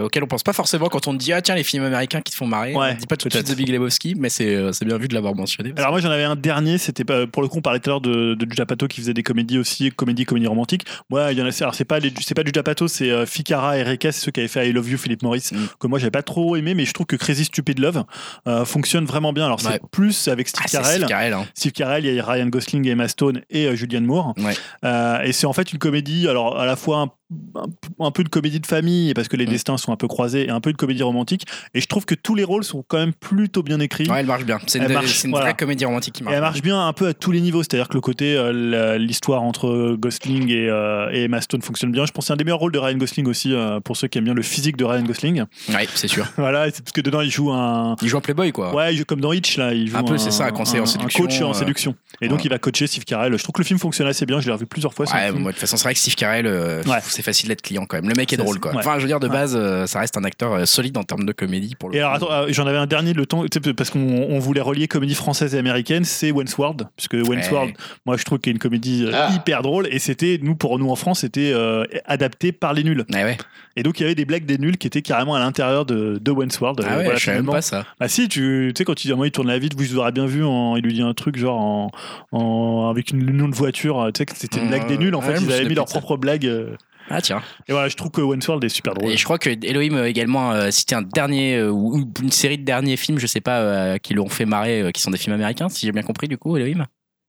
auquel 0.03 0.23
on 0.23 0.27
pense 0.27 0.43
pas 0.43 0.53
forcément 0.53 0.89
quand 0.89 1.09
on 1.09 1.15
dit 1.15 1.33
ah 1.33 1.41
tiens 1.41 1.55
les 1.55 1.65
films 1.65 1.85
américains 1.85 2.21
qui 2.21 2.33
te 2.33 2.37
font 2.37 2.47
marrer. 2.47 2.75
Ouais, 2.75 2.91
on 2.93 2.99
dit 2.99 3.07
pas 3.07 3.17
tout 3.17 3.29
de 3.29 3.33
suite. 3.33 3.47
The 3.47 3.57
Big 3.57 3.71
Lebowski, 3.71 4.17
mais 4.19 4.29
c'est 4.29 4.85
bien 4.85 4.99
vu 4.99 5.09
de 5.09 5.15
l'avoir 5.15 5.35
mentionné. 5.35 5.73
Alors 5.79 5.93
moi 5.93 6.01
j'en 6.01 6.11
avais 6.11 6.25
un 6.25 6.37
dernier, 6.37 6.77
c'était 6.77 7.05
pas 7.05 7.27
pour 7.27 7.41
le 7.41 7.49
coup 7.49 7.59
on 7.59 7.63
parlait 7.63 7.81
tout 7.81 7.89
à 7.89 7.93
l'heure 7.95 8.01
de, 8.03 8.35
de 8.35 8.47
Judd 8.51 8.61
Apatow 8.61 8.87
qui 8.89 9.01
faisait 9.01 9.14
des 9.15 9.23
comédies 9.23 9.59
aussi, 9.59 9.91
comédie, 9.91 10.25
comédie 10.27 10.47
romantique. 10.47 10.85
Moi, 11.11 11.33
il 11.33 11.39
y 11.39 11.43
en 11.43 11.47
a. 11.47 11.51
Alors, 11.63 11.75
c'est 11.75 11.85
pas, 11.85 11.99
les- 12.01 12.13
c'est 12.21 12.35
pas 12.35 12.43
du 12.43 12.51
Japato, 12.55 12.89
c'est 12.89 13.11
euh, 13.11 13.25
Fikara 13.27 13.79
et 13.79 13.83
Reka, 13.83 14.13
c'est 14.13 14.21
ceux 14.21 14.31
qui 14.33 14.41
avaient 14.41 14.49
fait 14.49 14.69
I 14.69 14.73
Love 14.73 14.91
You, 14.91 14.99
Philippe 14.99 15.23
Maurice, 15.23 15.53
Mm. 15.53 15.57
que 15.81 15.87
moi, 15.87 15.99
j'avais 15.99 16.11
pas 16.11 16.23
trop 16.23 16.57
aimé, 16.57 16.75
mais 16.75 16.85
je 16.85 16.93
trouve 16.93 17.07
que 17.07 17.17
Crazy 17.17 17.45
Stupid 17.47 17.79
Love 17.79 18.05
euh, 18.49 18.65
fonctionne 18.65 19.05
vraiment 19.05 19.33
bien. 19.33 19.47
Alors, 19.47 19.61
c'est 19.61 19.69
Ouais. 19.69 19.81
plus 19.91 20.29
avec 20.29 20.49
Steve 20.49 20.65
Ah, 20.67 20.71
Carell. 20.71 20.97
Steve 20.97 21.07
Carell, 21.09 21.33
hein. 21.33 21.47
Steve 21.55 21.73
Carell, 21.73 22.05
il 22.05 22.15
y 22.15 22.21
a 22.21 22.25
Ryan 22.25 22.47
Gosling 22.47 22.87
Emma 22.89 23.09
Stone 23.09 23.41
et 23.51 23.67
euh, 23.67 23.75
Julianne 23.77 24.05
Moore. 24.05 24.35
Ouais. 24.39 24.55
Euh, 24.85 25.21
et 25.23 25.33
c'est 25.33 25.47
en 25.47 25.53
fait 25.53 25.73
une 25.73 25.79
comédie, 25.79 26.29
alors 26.29 26.59
à 26.61 26.67
la 26.67 26.77
fois 26.77 26.99
un, 26.99 27.11
un- 27.57 28.05
un 28.07 28.11
peu 28.11 28.25
de 28.25 28.29
comédie 28.29 28.61
de 28.61 28.67
famille, 28.67 29.15
parce 29.15 29.29
que 29.29 29.37
les 29.37 29.47
Mm. 29.47 29.51
destins 29.51 29.77
sont 29.77 29.93
un 29.93 29.97
peu 29.97 30.09
croisés, 30.09 30.47
et 30.47 30.51
un 30.51 30.61
peu 30.61 30.73
de 30.73 30.77
comédie 30.77 31.03
romantique. 31.03 31.45
Et 31.75 31.81
je 31.81 31.87
trouve 31.87 32.05
que 32.05 32.15
tous 32.15 32.35
les 32.35 32.45
rôles 32.45 32.65
sont 32.65 32.85
quand 32.87 32.99
même 32.99 33.13
plutôt 33.13 33.63
bien 33.63 33.81
écrits. 33.81 34.09
Ouais, 34.09 34.21
elle 34.21 34.27
marche 34.27 34.45
bien. 34.45 34.59
C'est 34.67 34.79
une, 34.79 34.93
marche, 34.93 35.07
c'est 35.13 35.27
une 35.29 35.31
voilà. 35.33 35.47
vraie 35.47 35.55
comédie 35.55 35.85
romantique 35.85 36.15
qui 36.15 36.23
Et 36.23 36.25
marche. 36.25 36.35
elle 36.37 36.41
marche 36.43 36.63
bien 36.63 36.87
un 36.87 36.93
peu 36.93 37.09
à 37.09 37.15
tous 37.15 37.31
les 37.33 37.41
niveaux, 37.41 37.63
c'est-à-dire 37.63 37.89
que 37.89 37.95
le 37.95 38.01
côté, 38.01 38.37
euh, 38.37 38.99
l'histoire 38.99 39.43
entre 39.43 39.95
Gosling 39.99 40.51
et, 40.51 40.69
euh, 40.69 41.11
et 41.13 41.25
Emma 41.25 41.41
Stone 41.41 41.63
fonctionne 41.63 41.93
bien. 41.93 42.07
Je 42.07 42.13
pense 42.13 42.25
que 42.25 42.27
c'est 42.29 42.33
un 42.33 42.37
des 42.37 42.45
meilleurs 42.45 42.59
rôles 42.59 42.73
de 42.73 42.79
Ryan 42.79 42.97
Gosling 42.97 43.27
aussi, 43.27 43.53
euh, 43.53 43.81
pour 43.81 43.97
ceux 43.97 44.09
qui 44.09 44.19
aiment 44.19 44.25
bien 44.25 44.35
le 44.35 44.43
physique 44.43 44.77
de 44.77 44.85
Ryan 44.85 45.03
Gosling. 45.03 45.45
Ouais, 45.71 45.89
c'est 45.95 46.09
sûr. 46.09 46.27
voilà, 46.37 46.67
c'est 46.71 46.83
parce 46.83 46.93
que 46.93 47.01
dedans 47.01 47.21
il 47.21 47.31
joue 47.31 47.51
un. 47.53 47.97
Il 48.03 48.09
joue 48.09 48.17
un 48.19 48.21
Playboy, 48.21 48.53
quoi. 48.53 48.75
Ouais, 48.75 48.95
il 48.95 48.99
joue 48.99 49.05
comme 49.05 49.21
dans 49.21 49.33
Hitch, 49.33 49.57
là. 49.57 49.73
Il 49.75 49.89
joue 49.89 49.97
Un 49.97 50.03
peu, 50.05 50.19
c'est 50.19 50.31
ça, 50.31 50.51
conseiller 50.51 50.81
en 50.81 50.85
un- 50.85 50.87
séduction, 50.87 51.25
coach 51.25 51.41
en 51.43 51.51
euh, 51.51 51.55
séduction. 51.55 51.95
Et 52.21 52.29
donc 52.29 52.39
ouais. 52.39 52.45
il 52.45 52.51
va 52.51 52.59
coacher 52.59 52.87
Steve 52.87 53.05
Carell. 53.05 53.37
Je 53.37 53.43
trouve 53.43 53.53
que 53.55 53.61
le 53.61 53.67
film 53.67 53.79
fonctionne 53.79 54.07
assez 54.07 54.27
bien, 54.27 54.41
je 54.41 54.47
l'ai 54.47 54.53
revu 54.53 54.67
plusieurs 54.67 54.95
fois. 54.95 55.07
c'est 55.07 55.15
Ouais, 55.15 55.33
moi, 55.33 55.51
de 55.51 55.57
toute 55.57 55.61
façon, 55.61 55.77
c'est 55.77 55.85
vrai 55.85 55.95
que 55.95 56.01
Steve 56.01 56.15
Carell, 56.15 56.47
Ouais. 56.47 56.99
c'est 57.03 57.23
facile 57.25 57.49
d'être 57.49 57.63
client 57.63 57.87
quand 57.87 57.97
même. 57.97 58.09
Le 58.09 58.15
mec 58.15 58.33
est 58.33 58.37
drôle, 58.37 58.61
quoi. 58.61 58.73
ouais. 58.73 58.79
Enfin, 58.79 58.95
je 58.97 59.01
veux 59.03 59.07
dire, 59.09 59.19
de 59.21 59.27
Ouais. 59.27 59.33
base, 59.33 59.57
euh, 59.57 59.87
ça 59.87 59.99
reste 60.01 60.17
un 60.17 60.25
acteur 60.25 60.53
euh, 60.53 60.65
solide 60.67 60.97
en 60.99 61.03
termes 61.03 61.25
de 61.25 61.33
comédie. 61.33 61.75
Pour 61.75 61.89
le 61.91 61.97
Et 61.97 62.01
alors, 62.01 62.13
attends, 62.15 62.31
euh, 62.31 62.47
j'en 62.51 62.67
avais 62.67 62.79
un 62.79 62.87
dernier 62.87 63.13
le 63.15 63.27
temps, 63.27 63.45
parce 63.77 63.91
qu'on 63.91 63.99
on 64.01 64.39
voulait 64.39 64.61
relier 64.61 64.87
comédie 64.89 65.15
française 65.15 65.55
et 65.55 65.59
américaine, 65.59 66.05
c'est 66.05 66.31
Wentworth, 66.31 66.83
puisque 66.97 67.15
Wentworth, 67.15 67.69
Ouais. 67.69 67.75
moi 68.07 68.17
je 68.17 68.25
trouve 68.25 68.39
qu'il 68.39 68.51
y 68.51 68.53
a 68.53 68.55
une 68.55 68.59
comédie 68.59 69.09
Ah. 69.13 69.31
hyper 69.35 69.63
drôle, 69.63 69.89
et 69.91 69.99
c'était, 69.99 70.39
nous, 70.43 70.55
pour 70.55 70.79
nous 70.79 70.91
en 70.91 70.97
France, 70.97 71.21
c'était 71.21 71.53
euh, 71.55 71.85
adapté 72.05 72.53
par 72.53 72.75
les 72.75 72.85
nuls. 72.85 73.05
Ouais, 73.13 73.25
ouais. 73.25 73.37
Et 73.77 73.83
donc 73.83 73.99
il 73.99 74.03
y 74.03 74.07
avait 74.07 74.15
des 74.15 74.25
blagues 74.25 74.45
des 74.47 74.59
nuls 74.59 74.77
qui 74.79 74.87
étaient 74.87 75.03
carrément 75.03 75.35
à 75.35 75.39
l'intérieur 75.41 75.85
de, 75.85 76.19
de 76.23 76.31
Wentworth. 76.31 76.79
Ah 76.85 76.97
ouais, 76.99 77.05
voilà, 77.05 77.19
je 77.19 77.31
même 77.31 77.47
pas 77.47 77.63
ça. 77.63 77.85
Ah 77.99 78.07
si, 78.09 78.29
tu 78.29 78.73
sais, 78.77 78.85
quand 78.85 79.05
il, 79.05 79.11
il 79.25 79.31
tourne 79.33 79.49
la 79.49 79.59
vitre, 79.59 79.77
vous 79.77 79.97
aurez 79.97 80.13
bien 80.13 80.27
vu, 80.27 80.45
en- 80.45 80.77
il 80.77 80.83
lui 80.85 80.93
dit 80.95 81.03
un 81.03 81.15
truc 81.15 81.37
genre 81.37 81.59
en, 81.61 81.91
en- 82.33 82.89
avec 82.91 83.11
une 83.11 83.29
union 83.29 83.49
de 83.49 83.55
voiture, 83.55 84.11
tu 84.15 84.19
sais, 84.19 84.27
que 84.27 84.33
c'était 84.37 84.61
une 84.61 84.69
blague 84.69 84.87
des 84.87 84.99
nuls, 84.99 85.15
en 85.15 85.21
Ouais, 85.21 85.35
fait, 85.37 85.43
ils 85.43 85.53
avaient 85.53 85.65
mis 85.69 85.75
leur 85.75 85.87
propre 85.87 86.17
blague. 86.17 86.49
Euh. 87.11 87.15
Ah, 87.17 87.21
tiens. 87.21 87.43
Et 87.69 87.73
voilà, 87.73 87.89
je 87.89 87.97
trouve 87.97 88.11
que 88.11 88.21
Wentworth 88.21 88.63
est 88.65 88.69
super 88.69 88.95
drôle. 88.95 89.11
Et 89.11 89.17
je 89.17 89.25
crois 89.25 89.39
que 89.39 89.51
Elohim 89.51 89.97
a 89.97 90.09
également 90.09 90.53
euh, 90.53 90.71
cité 90.71 90.95
un 90.95 91.03
dernier, 91.03 91.57
euh, 91.57 91.71
ou 91.71 92.11
une 92.23 92.31
série 92.31 92.59
de 92.59 92.65
derniers 92.65 92.97
films, 92.97 93.19
je 93.19 93.27
sais 93.27 93.41
pas, 93.41 93.61
euh, 93.61 93.99
qui 93.99 94.15
l'ont 94.15 94.29
fait 94.29 94.47
marrer, 94.47 94.83
euh, 94.83 94.91
qui 94.91 95.03
sont 95.03 95.11
des 95.11 95.19
films 95.19 95.35
américains, 95.35 95.69
si 95.69 95.87
j'ai 95.87 95.93
bien 95.93 96.03
compris, 96.03 96.29
du 96.29 96.39
coup, 96.39 96.57
Elohim. 96.57 96.87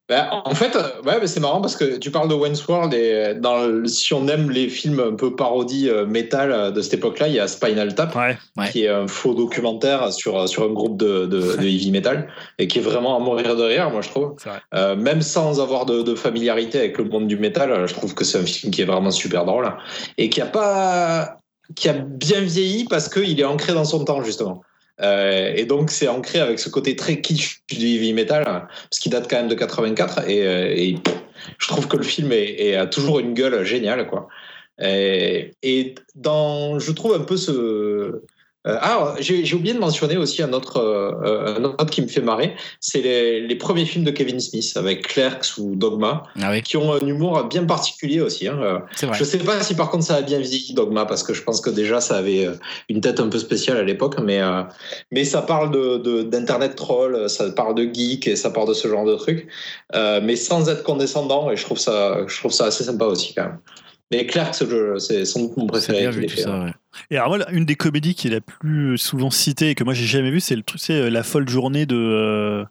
Ben, 0.07 0.27
en 0.31 0.53
fait, 0.53 0.75
euh, 0.75 1.01
ouais, 1.03 1.25
c'est 1.25 1.39
marrant 1.39 1.61
parce 1.61 1.75
que 1.75 1.97
tu 1.97 2.11
parles 2.11 2.27
de 2.27 2.35
Wentworth 2.35 2.93
et 2.93 3.13
euh, 3.13 3.33
dans 3.33 3.65
le- 3.65 3.87
si 3.87 4.13
on 4.13 4.27
aime 4.27 4.51
les 4.51 4.69
films 4.69 4.99
un 4.99 5.15
peu 5.15 5.35
parodie 5.35 5.89
euh, 5.89 6.05
métal 6.05 6.51
euh, 6.51 6.69
de 6.69 6.79
cette 6.81 6.93
époque-là, 6.95 7.27
il 7.27 7.33
y 7.33 7.39
a 7.39 7.47
Spinal 7.47 7.95
Tap, 7.95 8.15
Ouais. 8.15 8.37
Ouais. 8.55 8.69
qui 8.71 8.83
est 8.83 8.89
un 8.89 9.07
faux 9.07 9.33
documentaire 9.33 10.13
sur, 10.13 10.47
sur 10.47 10.63
un 10.63 10.73
groupe 10.73 10.97
de, 10.97 11.25
de, 11.25 11.55
de 11.57 11.63
heavy 11.63 11.89
metal 11.89 12.27
et 12.59 12.67
qui 12.67 12.77
est 12.77 12.81
vraiment 12.83 13.17
à 13.17 13.19
mourir 13.19 13.55
de 13.55 13.63
rire, 13.63 13.89
moi 13.89 14.01
je 14.01 14.09
trouve. 14.09 14.35
Euh, 14.75 14.95
même 14.95 15.23
sans 15.23 15.59
avoir 15.59 15.87
de, 15.87 16.03
de 16.03 16.13
familiarité 16.13 16.77
avec 16.77 16.99
le 16.99 17.05
monde 17.05 17.27
du 17.27 17.37
métal, 17.37 17.87
je 17.87 17.93
trouve 17.95 18.13
que 18.13 18.23
c'est 18.23 18.37
un 18.37 18.45
film 18.45 18.71
qui 18.71 18.83
est 18.83 18.85
vraiment 18.85 19.09
super 19.11 19.43
drôle 19.45 19.73
et 20.19 20.29
qui 20.29 20.39
a 20.39 20.45
pas 20.45 21.37
qui 21.75 21.89
a 21.89 21.93
bien 21.93 22.41
vieilli 22.41 22.83
parce 22.87 23.09
qu'il 23.09 23.39
est 23.39 23.43
ancré 23.43 23.73
dans 23.73 23.85
son 23.85 24.05
temps 24.05 24.21
justement. 24.21 24.61
Euh, 25.01 25.53
et 25.55 25.65
donc 25.65 25.91
c'est 25.91 26.07
ancré 26.07 26.39
avec 26.39 26.57
ce 26.57 26.69
côté 26.69 26.95
très 26.95 27.19
kitsch 27.19 27.61
du 27.69 27.85
heavy 27.85 28.13
metal 28.13 28.43
parce 28.45 28.99
qu'il 28.99 29.11
date 29.11 29.29
quand 29.29 29.35
même 29.35 29.49
de 29.49 29.55
84 29.55 30.29
et, 30.29 30.47
euh, 30.47 30.73
et 30.73 30.95
je 31.57 31.67
trouve 31.67 31.89
que 31.89 31.97
le 31.97 32.03
film 32.03 32.31
est, 32.31 32.75
a 32.75 32.87
toujours 32.87 33.19
une 33.19 33.33
gueule 33.33 33.63
géniale 33.65 34.07
quoi. 34.07 34.29
Et, 34.81 35.51
et 35.63 35.95
dans, 36.15 36.79
je 36.79 36.91
trouve 36.91 37.13
un 37.15 37.23
peu 37.23 37.37
ce. 37.37 38.21
Euh, 38.67 38.77
ah, 38.81 39.15
j'ai 39.19 39.53
oublié 39.53 39.73
de 39.73 39.79
mentionner 39.79 40.17
aussi 40.17 40.41
un 40.41 40.51
autre, 40.53 40.77
euh, 40.77 41.55
un 41.57 41.63
autre 41.63 41.85
qui 41.85 42.01
me 42.01 42.07
fait 42.07 42.21
marrer, 42.21 42.55
c'est 42.79 43.01
les, 43.01 43.41
les 43.41 43.55
premiers 43.55 43.85
films 43.85 44.03
de 44.05 44.11
Kevin 44.11 44.39
Smith 44.39 44.71
avec 44.75 45.07
Clerks 45.07 45.57
ou 45.57 45.75
Dogma, 45.75 46.23
Ah 46.41 46.49
oui, 46.51 46.61
qui 46.61 46.77
ont 46.77 46.93
un 46.93 47.05
humour 47.05 47.43
bien 47.45 47.63
particulier 47.65 48.21
aussi. 48.21 48.47
hein. 48.47 48.59
Euh. 48.61 48.79
Je 49.13 49.23
sais 49.23 49.37
pas 49.37 49.61
si 49.61 49.75
par 49.75 49.89
contre 49.91 50.03
ça 50.05 50.15
a 50.15 50.21
bien 50.21 50.39
vieilli 50.39 50.73
Dogma 50.73 51.05
parce 51.05 51.23
que 51.23 51.33
je 51.33 51.43
pense 51.43 51.61
que 51.61 51.69
déjà 51.69 52.01
ça 52.01 52.17
avait 52.17 52.47
une 52.89 53.01
tête 53.01 53.19
un 53.19 53.29
peu 53.29 53.37
spéciale 53.39 53.77
à 53.77 53.83
l'époque, 53.83 54.15
mais 54.23 54.41
euh, 54.41 54.63
mais 55.11 55.25
ça 55.25 55.41
parle 55.41 55.71
de 55.71 55.97
de- 55.97 56.23
d'internet 56.23 56.75
troll, 56.75 57.29
ça 57.29 57.49
parle 57.51 57.75
de 57.75 57.83
geek 57.83 58.27
et 58.27 58.35
ça 58.35 58.49
parle 58.49 58.67
de 58.69 58.73
ce 58.73 58.87
genre 58.87 59.05
de 59.05 59.15
trucs, 59.15 59.47
euh, 59.95 60.19
mais 60.23 60.35
sans 60.35 60.69
être 60.69 60.83
condescendant 60.83 61.51
et 61.51 61.55
je 61.55 61.63
trouve 61.63 61.77
ça 61.79 62.25
je 62.27 62.37
trouve 62.39 62.51
ça 62.51 62.65
assez 62.65 62.83
sympa 62.83 63.05
aussi 63.05 63.33
quand 63.35 63.43
même. 63.43 63.59
Mais 64.11 64.27
Clerks, 64.27 64.63
c'est 64.99 65.25
sans 65.25 65.39
doute 65.41 65.57
mon 65.57 65.65
préféré. 65.65 66.01
bien 66.01 66.11
vu 66.11 66.27
tout 66.27 66.35
fait, 66.35 66.41
ça, 66.43 66.51
hein. 66.53 66.65
ouais. 66.65 66.71
Et 67.11 67.17
alors 67.17 67.29
moi, 67.29 67.51
une 67.51 67.65
des 67.65 67.75
comédies 67.75 68.15
qui 68.15 68.27
est 68.27 68.31
la 68.31 68.41
plus 68.41 68.97
souvent 68.97 69.29
citée 69.29 69.69
et 69.71 69.75
que 69.75 69.83
moi 69.83 69.93
j'ai 69.93 70.05
jamais 70.05 70.31
vue, 70.31 70.39
c'est 70.39 70.55
le 70.55 70.63
truc, 70.63 70.79
c'est 70.81 70.93
euh, 70.93 71.09
la 71.09 71.23
folle 71.23 71.47
journée 71.49 71.85
de. 71.85 71.95
euh, 71.95 72.65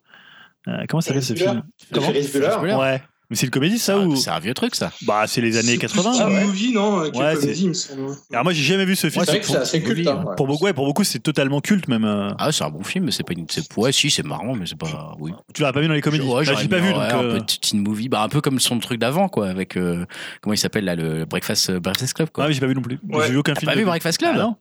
euh, 0.68 0.84
comment 0.88 1.00
ça 1.00 1.08
s'appelle 1.08 1.22
ce 1.22 1.34
film? 1.34 1.62
Bueller. 1.92 2.06
Ferris 2.06 2.30
Bueller. 2.32 2.74
Ouais. 2.74 3.02
Mais 3.30 3.36
c'est 3.36 3.46
une 3.46 3.50
comédie 3.50 3.78
ça 3.78 3.98
ou 3.98 4.16
C'est 4.16 4.30
un 4.30 4.38
vieux 4.38 4.52
truc, 4.54 4.74
ça. 4.74 4.92
Bah 5.06 5.24
c'est 5.26 5.40
les 5.40 5.56
années 5.56 5.72
C'est 5.72 5.78
80. 5.78 6.10
plus 6.10 6.20
Ah 6.20 6.28
ouais. 6.28 6.40
une 6.42 6.46
movie, 6.46 6.72
non 6.72 7.00
euh, 7.00 7.10
que 7.10 7.16
Ouais, 7.16 7.34
comédie, 7.34 7.54
c'est- 7.54 7.62
il 7.62 7.68
me 7.68 7.72
semble. 7.74 8.02
Alors 8.32 8.44
moi 8.44 8.52
j'ai 8.52 8.62
jamais 8.62 8.84
vu 8.84 8.94
ce 8.96 9.08
film. 9.08 9.24
C'est 9.24 9.30
vrai 9.32 9.40
que 9.40 9.46
pour, 9.46 9.54
c'est 9.56 9.60
assez 9.62 9.82
culte. 9.82 10.06
hein, 10.06 10.24
ouais. 10.26 10.34
pour 10.36 10.46
beaucoup, 10.46 10.64
ouais, 10.64 10.72
pour 10.74 10.84
beaucoup 10.84 11.04
c'est 11.04 11.18
totalement 11.20 11.60
culte 11.60 11.88
même. 11.88 12.04
euh. 12.04 12.30
Ah, 12.38 12.52
c'est 12.52 12.64
un 12.64 12.70
bon 12.70 12.82
film, 12.84 13.06
mais 13.06 13.10
c'est 13.12 13.22
pas 13.24 13.32
une. 13.32 13.46
c'est- 13.48 13.74
Ouais, 13.76 13.92
si, 13.92 14.10
c'est 14.10 14.22
marrant, 14.24 14.54
mais 14.54 14.66
c'est 14.66 14.76
pas. 14.78 15.14
Oui. 15.18 15.32
Tu 15.54 15.62
l'as 15.62 15.72
pas 15.72 15.80
vu 15.80 15.88
dans 15.88 15.94
les 15.94 16.00
comédies? 16.02 16.26
Ouais, 16.28 16.44
Bah, 16.44 16.52
J'ai 16.60 16.68
pas 16.68 16.78
vu 16.78 16.88
ouais, 16.88 16.92
donc. 16.92 17.02
un 17.12 17.22
euh, 17.22 17.40
petit 17.40 17.58
teen 17.60 17.80
movie, 17.80 18.08
bah, 18.08 18.22
un 18.22 18.28
peu 18.28 18.40
comme 18.40 18.60
son 18.60 18.78
truc 18.78 19.00
d'avant, 19.00 19.28
quoi, 19.28 19.48
avec. 19.48 19.76
euh, 19.76 20.04
comment 20.42 20.52
il 20.54 20.58
s'appelle, 20.58 20.84
là, 20.84 20.94
le 20.94 21.24
Breakfast, 21.24 21.70
euh, 21.70 21.80
Breakfast 21.80 22.12
Club, 22.14 22.28
quoi. 22.30 22.44
Ah 22.44 22.46
oui 22.48 22.54
j'ai 22.54 22.60
pas 22.60 22.66
vu 22.66 22.74
non 22.74 22.82
plus. 22.82 22.98
Ouais. 23.08 23.26
J'ai 23.26 23.32
vu 23.32 23.38
aucun 23.38 23.54
T'as 23.54 23.60
film. 23.60 23.72
pas 23.72 23.78
vu 23.78 23.84
Breakfast 23.84 24.18
Club? 24.18 24.32
Ah 24.34 24.38
non. 24.38 24.56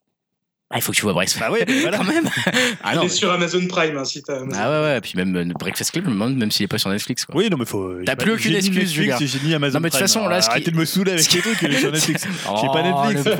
Ah, 0.74 0.78
il 0.78 0.82
faut 0.82 0.92
que 0.92 0.98
tu 0.98 1.04
vois 1.04 1.14
Breakfast 1.14 1.40
Bah 1.40 1.52
ouais, 1.52 1.66
voilà. 1.82 1.98
quand 1.98 2.04
même. 2.04 2.24
ah 2.84 2.90
Il 2.92 2.96
non. 2.96 3.02
est 3.02 3.04
mais- 3.06 3.10
sur 3.10 3.32
Amazon 3.32 3.66
Prime, 3.68 3.96
hein, 3.98 4.06
si 4.06 4.24
t'as 4.24 4.38
Amazon. 4.42 4.60
Ah 4.60 4.70
ouais, 4.72 4.86
ouais, 4.88 5.02
puis 5.02 5.14
même 5.16 5.36
euh, 5.36 5.46
Breakfast 5.60 5.92
Club, 5.92 6.06
je 6.06 6.10
me 6.10 6.16
demande 6.16 6.36
même 6.36 6.50
s'il 6.52 6.64
est 6.64 6.68
pas 6.68 6.80
sur 6.80 6.90
Netflix, 6.90 7.26
quoi. 7.26 7.36
Oui 7.36 7.48
non 7.52 7.58
mais 7.58 7.66
faut. 7.66 7.94
T'as 8.06 8.16
plus 8.16 8.34
aucune 8.34 8.56
excuse, 8.56 8.92
Julien. 8.92 9.18
J'ai 9.20 9.40
ni 9.46 9.54
Amazon. 9.54 9.76
Non, 9.78 9.84
mais 9.84 9.90
de 9.90 9.94
toute 9.94 10.00
Prime. 10.00 10.08
façon, 10.08 10.28
là, 10.28 10.42
ce 10.42 10.48
qui- 10.48 10.52
arrêtez 10.54 10.72
de 10.72 10.78
me 10.78 10.86
saouler 10.86 11.12
avec 11.12 11.24
ce 11.24 11.30
qui- 11.30 11.36
les 11.38 11.42
trucs. 11.44 11.62
Il 11.62 11.74
est 11.74 11.80
sur 11.80 11.92
Netflix. 11.92 12.24
J'ai 12.62 12.68
pas 12.68 12.84
Oh, 12.84 13.08
Netflix. 13.08 13.38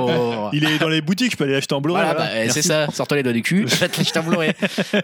Il 0.54 0.64
est 0.66 0.78
dans 0.80 0.90
les 0.90 1.02
boutiques. 1.02 1.32
Je 1.32 1.38
peux 1.38 1.44
aller 1.46 1.56
acheter 1.56 1.74
en 1.74 1.82
Blu-ray. 1.82 2.04
Voilà, 2.04 2.18
bah, 2.18 2.28
Merci. 2.34 2.52
c'est 2.54 2.62
ça, 2.68 2.88
sors-toi 2.94 3.18
les 3.18 3.24
doigts 3.24 3.34
du 3.34 3.42
cul, 3.42 3.68
faites 3.68 3.98
les 3.98 4.06
en 4.20 4.24
Blu-ray. 4.24 4.52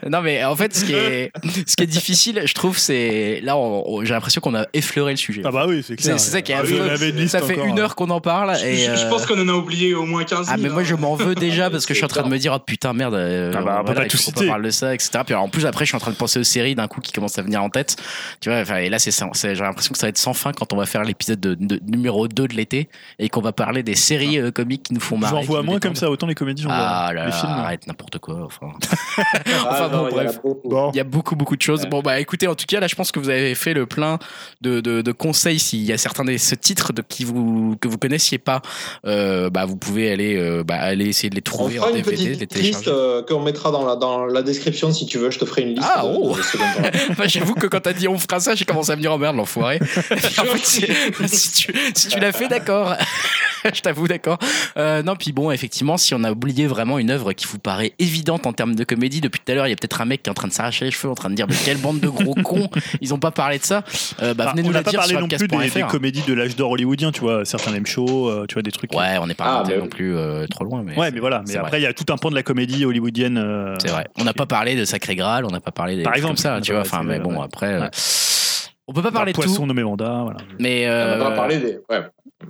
Non, 0.10 0.22
mais 0.22 0.44
en 0.46 0.56
fait, 0.56 0.76
ce 0.76 0.86
qui 0.86 0.94
est, 0.94 1.32
ce 1.66 1.76
qui 1.76 1.84
est 1.84 1.88
difficile, 1.88 2.44
je 2.46 2.54
trouve, 2.54 2.78
c'est. 2.78 3.42
Là, 3.44 3.56
j'ai 4.04 4.14
l'impression 4.14 4.40
qu'on 4.42 4.56
a 4.56 4.66
effleuré 4.74 5.12
le 5.14 5.18
sujet. 5.18 5.42
Ah 5.46 5.52
bah 5.52 5.66
oui 5.68 5.84
c'est 5.86 5.96
clair. 5.96 6.20
c'est 6.20 6.32
ça 6.32 6.42
qui 6.42 6.52
est 6.52 6.56
Ah 6.56 6.60
affreux. 6.60 7.28
Ça 7.28 7.42
fait 7.42 7.58
une 7.66 7.80
heure 7.80 7.96
qu'on 7.96 8.10
en 8.10 8.22
parle. 8.22 8.56
Je, 8.60 8.66
Et, 8.66 8.76
je- 8.78 8.96
je 8.96 9.06
euh, 9.06 9.10
pense 9.10 9.26
qu'on 9.26 9.40
en 9.40 9.48
a 9.48 9.54
oublié 9.54 9.94
au 9.96 10.06
moins 10.06 10.24
15 10.24 10.48
Ah, 10.50 10.58
mais 10.58 10.70
moi, 10.70 10.84
je 10.84 10.96
m'en 10.96 11.16
veux 11.16 11.36
déjà 11.36 11.70
parce 11.70 11.86
que 11.86 11.94
je 11.94 11.98
suis 12.00 12.06
en 12.06 12.08
train 12.08 12.19
de 12.24 12.30
me 12.30 12.38
dire, 12.38 12.54
oh 12.56 12.60
putain, 12.60 12.94
merde. 12.94 13.14
euh, 13.16 13.52
Ah 13.56 13.62
bah, 13.62 13.80
on 13.82 13.86
peut 13.86 13.94
pas 13.94 14.04
il 14.06 14.08
tout 14.10 14.18
faut 14.18 14.24
citer. 14.24 14.48
parle 14.48 14.64
de 14.64 14.70
ça, 14.70 14.94
etc. 14.94 15.10
Puis 15.26 15.34
alors, 15.34 15.44
en 15.46 15.50
plus, 15.50 15.66
après, 15.66 15.86
je 15.86 15.90
suis 15.90 15.96
en 15.96 16.00
train 16.00 16.12
de 16.12 16.16
penser 16.18 16.40
aux 16.40 16.44
séries 16.44 16.76
d'un 16.76 16.88
coup 16.88 17.02
qui 17.02 17.12
commence 17.12 17.38
à 17.38 17.42
venir 17.42 17.64
en 17.64 17.70
tête. 17.70 17.96
Tu 18.42 18.50
vois, 18.50 18.60
et 18.82 18.90
là, 18.90 19.00
c'est 19.00 19.12
J'ai 19.12 19.56
l'impression 19.56 19.92
que 19.94 19.98
ça 19.98 20.08
va 20.08 20.10
être 20.10 20.18
sans 20.18 20.34
fin 20.34 20.52
quand 20.52 20.74
on 20.74 20.78
va 20.78 20.86
faire 20.86 21.04
l'épisode 21.04 21.40
de, 21.40 21.56
de- 21.56 21.80
numéro 21.86 22.28
2 22.28 22.48
de 22.48 22.54
l'été 22.54 22.90
et 23.20 23.30
qu'on 23.30 23.42
va 23.42 23.52
parler 23.52 23.84
des 23.84 23.96
séries 23.96 24.40
euh, 24.40 24.52
comiques 24.52 24.84
qui 24.84 24.94
nous 24.94 25.00
font 25.00 25.18
marrer. 25.18 25.36
J'en 25.38 25.42
vois 25.44 25.64
moins 25.64 25.80
comme 25.80 25.96
ça, 25.96 26.10
autant 26.10 26.28
les 26.28 26.36
comédies, 26.36 26.64
j'en 26.64 26.70
Ah 26.72 27.06
vois. 27.06 27.14
là 27.14 27.26
Les 27.28 27.32
films. 27.32 27.52
arrête 27.52 27.88
n'importe 27.88 28.18
quoi. 28.20 28.46
Enfin. 28.46 28.72
Ah, 29.72 29.88
bon, 29.92 29.98
non, 30.04 30.10
bref. 30.10 30.40
Bon. 30.66 30.92
Il 30.94 30.98
y 30.98 31.00
a 31.00 31.04
beaucoup 31.04 31.36
beaucoup 31.36 31.56
de 31.56 31.62
choses. 31.62 31.84
Ouais. 31.84 31.90
Bon 31.90 32.02
bah 32.02 32.20
écoutez, 32.20 32.48
en 32.48 32.56
tout 32.56 32.66
cas 32.68 32.80
là, 32.80 32.88
je 32.88 32.96
pense 32.96 33.12
que 33.12 33.20
vous 33.20 33.30
avez 33.30 33.56
fait 33.56 33.74
le 33.74 33.86
plein 33.86 34.20
de, 34.62 34.80
de, 34.80 35.02
de 35.02 35.12
conseils. 35.12 35.60
S'il 35.60 35.82
y 35.84 35.92
a 35.94 35.98
certains 35.98 36.24
de 36.24 36.36
ce 36.38 36.56
titres 36.56 36.94
de 36.94 37.02
qui 37.02 37.24
vous 37.24 37.76
que 37.82 37.88
vous 37.88 37.98
connaissiez 37.98 38.38
pas, 38.38 38.62
euh, 39.06 39.50
bah 39.50 39.66
vous 39.66 39.76
pouvez 39.76 40.12
aller 40.12 40.38
euh, 40.38 40.64
bah, 40.64 40.76
aller 40.76 41.08
essayer 41.08 41.30
de 41.30 41.36
les 41.36 41.42
trouver 41.42 41.80
en 41.80 41.84
fera 41.84 41.92
une 41.92 41.98
Les 42.02 42.36
petite 42.36 42.56
liste 42.56 42.88
euh, 42.88 43.22
qu'on 43.24 43.42
mettra 43.42 43.72
dans 43.72 43.86
la, 43.86 43.96
dans 43.96 44.26
la 44.26 44.42
description 44.42 44.92
si 44.92 45.06
tu 45.06 45.18
veux. 45.18 45.32
Je 45.32 45.40
te 45.40 45.46
ferai 45.46 45.64
une 45.64 45.76
liste. 45.76 45.88
Ah, 45.90 46.02
de- 46.04 46.08
oh. 46.08 46.36
de. 46.36 47.12
Enfin, 47.12 47.24
J'avoue 47.28 47.54
que 47.56 47.68
quand 47.68 47.82
t'as 47.82 47.94
dit 47.94 48.08
on 48.08 48.18
fera 48.18 48.40
ça, 48.40 48.56
j'ai 48.56 48.66
commencé 48.66 48.92
à 48.92 48.96
me 48.96 49.02
dire 49.02 49.12
oh 49.14 49.18
merde 49.18 49.36
l'enfoiré. 49.36 49.80
Si, 50.64 50.86
si 51.28 51.52
tu, 51.52 51.74
si 51.96 52.08
tu 52.10 52.20
l'as 52.20 52.32
fait, 52.32 52.48
d'accord. 52.48 52.96
je 53.74 53.82
t'avoue, 53.82 54.08
d'accord. 54.08 54.38
Euh, 54.78 55.04
non, 55.04 55.16
puis 55.16 55.32
bon, 55.32 55.52
effectivement, 55.52 55.98
si 55.98 56.14
on 56.14 56.24
a 56.24 56.32
oublié 56.32 56.68
vraiment 56.68 57.00
une 57.00 57.10
œuvre 57.12 57.34
qui 57.34 57.46
vous 57.48 57.60
paraît 57.60 57.94
évidente 58.00 58.46
en 58.48 58.54
termes 58.54 58.76
de 58.76 58.84
comédie, 58.84 59.22
depuis 59.22 59.42
tout 59.44 59.52
à 59.52 59.56
l'heure, 59.56 59.68
il 59.68 59.72
y 59.72 59.74
a 59.74 59.76
peut-être 59.76 60.02
un 60.02 60.06
mec 60.06 60.24
qui 60.24 60.30
est 60.30 60.32
en 60.32 60.36
train 60.36 60.48
de 60.48 60.54
s'arracher 60.54 60.86
les 60.86 60.92
cheveux, 60.92 61.10
en 61.12 61.16
train 61.16 61.30
de 61.30 61.36
dire 61.36 61.46
mais 61.48 61.56
quelle 61.66 61.78
bande 61.78 62.00
de 62.00 62.08
gros 62.08 62.36
cons, 62.36 62.70
ils 63.02 63.14
ont 63.14 63.20
pas 63.20 63.32
parlé 63.32 63.60
de 63.60 63.64
ça. 63.66 63.84
Euh, 64.22 64.34
bah, 64.34 64.46
Ah, 64.48 64.52
venez 64.52 64.64
on 64.64 64.68
nous 64.68 64.74
n'a 64.74 64.80
le 64.80 64.84
pas 64.86 64.92
dire 64.92 65.00
parlé 65.00 65.14
sur 65.14 65.22
non 65.22 65.28
plus 65.28 65.48
des, 65.48 65.82
comédies 65.90 66.24
de 66.28 66.34
l'âge 66.34 66.56
d'or 66.56 66.72
hollywoodien, 66.72 67.12
tu 67.12 67.22
vois, 67.22 67.46
certains 67.46 67.74
M 67.74 67.86
show, 67.86 68.30
euh, 68.30 68.46
tu 68.48 68.54
vois, 68.54 68.62
des 68.64 68.72
trucs. 68.72 68.94
Ouais, 68.94 69.18
on 69.22 69.28
n'est 69.28 69.34
pas 69.34 69.46
Ah, 69.46 69.64
mais- 69.68 69.78
non 69.78 69.88
plus 69.88 70.16
euh, 70.16 70.46
trop 70.48 70.64
loin, 70.64 70.84
mais. 70.86 70.96
Ouais, 70.98 71.12
mais 71.12 71.20
voilà. 71.20 71.44
Mais 71.48 71.56
après, 71.58 71.80
il 71.80 71.84
y 71.84 71.88
a 71.88 71.89
tout 71.94 72.12
un 72.12 72.18
pan 72.18 72.30
de 72.30 72.36
la 72.36 72.44
comédie 72.44 72.86
hollywoodienne. 72.86 73.38
euh, 73.38 73.76
C'est 73.80 73.90
vrai. 73.90 74.08
On 74.20 74.24
n'a 74.24 74.34
pas 74.34 74.46
parlé 74.46 74.76
de 74.76 74.86
Sacré 74.86 75.16
Graal, 75.16 75.46
on 75.46 75.50
n'a 75.52 75.60
pas 75.62 75.72
parlé 75.72 75.96
des 75.96 76.04
Par 76.04 76.14
exemple, 76.16 76.36
comme 76.36 76.38
ça, 76.38 76.60
tu 76.62 76.72
vois. 76.72 76.82
Enfin, 76.82 77.04
mais 77.04 77.20
bon, 77.20 77.36
ouais. 77.38 77.44
après, 77.46 77.74
euh, 77.74 77.80
Ouais. 77.82 77.90
on 78.88 78.94
peut 78.94 79.02
pas 79.02 79.12
parler 79.12 79.32
de 79.34 79.38
Poisson 79.38 79.66
nommé 79.66 79.84
Vanda, 79.84 80.22
voilà. 80.24 80.40
Mais 80.60 80.86
On 80.88 80.92
euh, 80.92 81.18
va 81.18 81.30
pas 81.30 81.36
parler 81.36 81.58
des. 81.60 81.80
Ouais. 81.90 82.02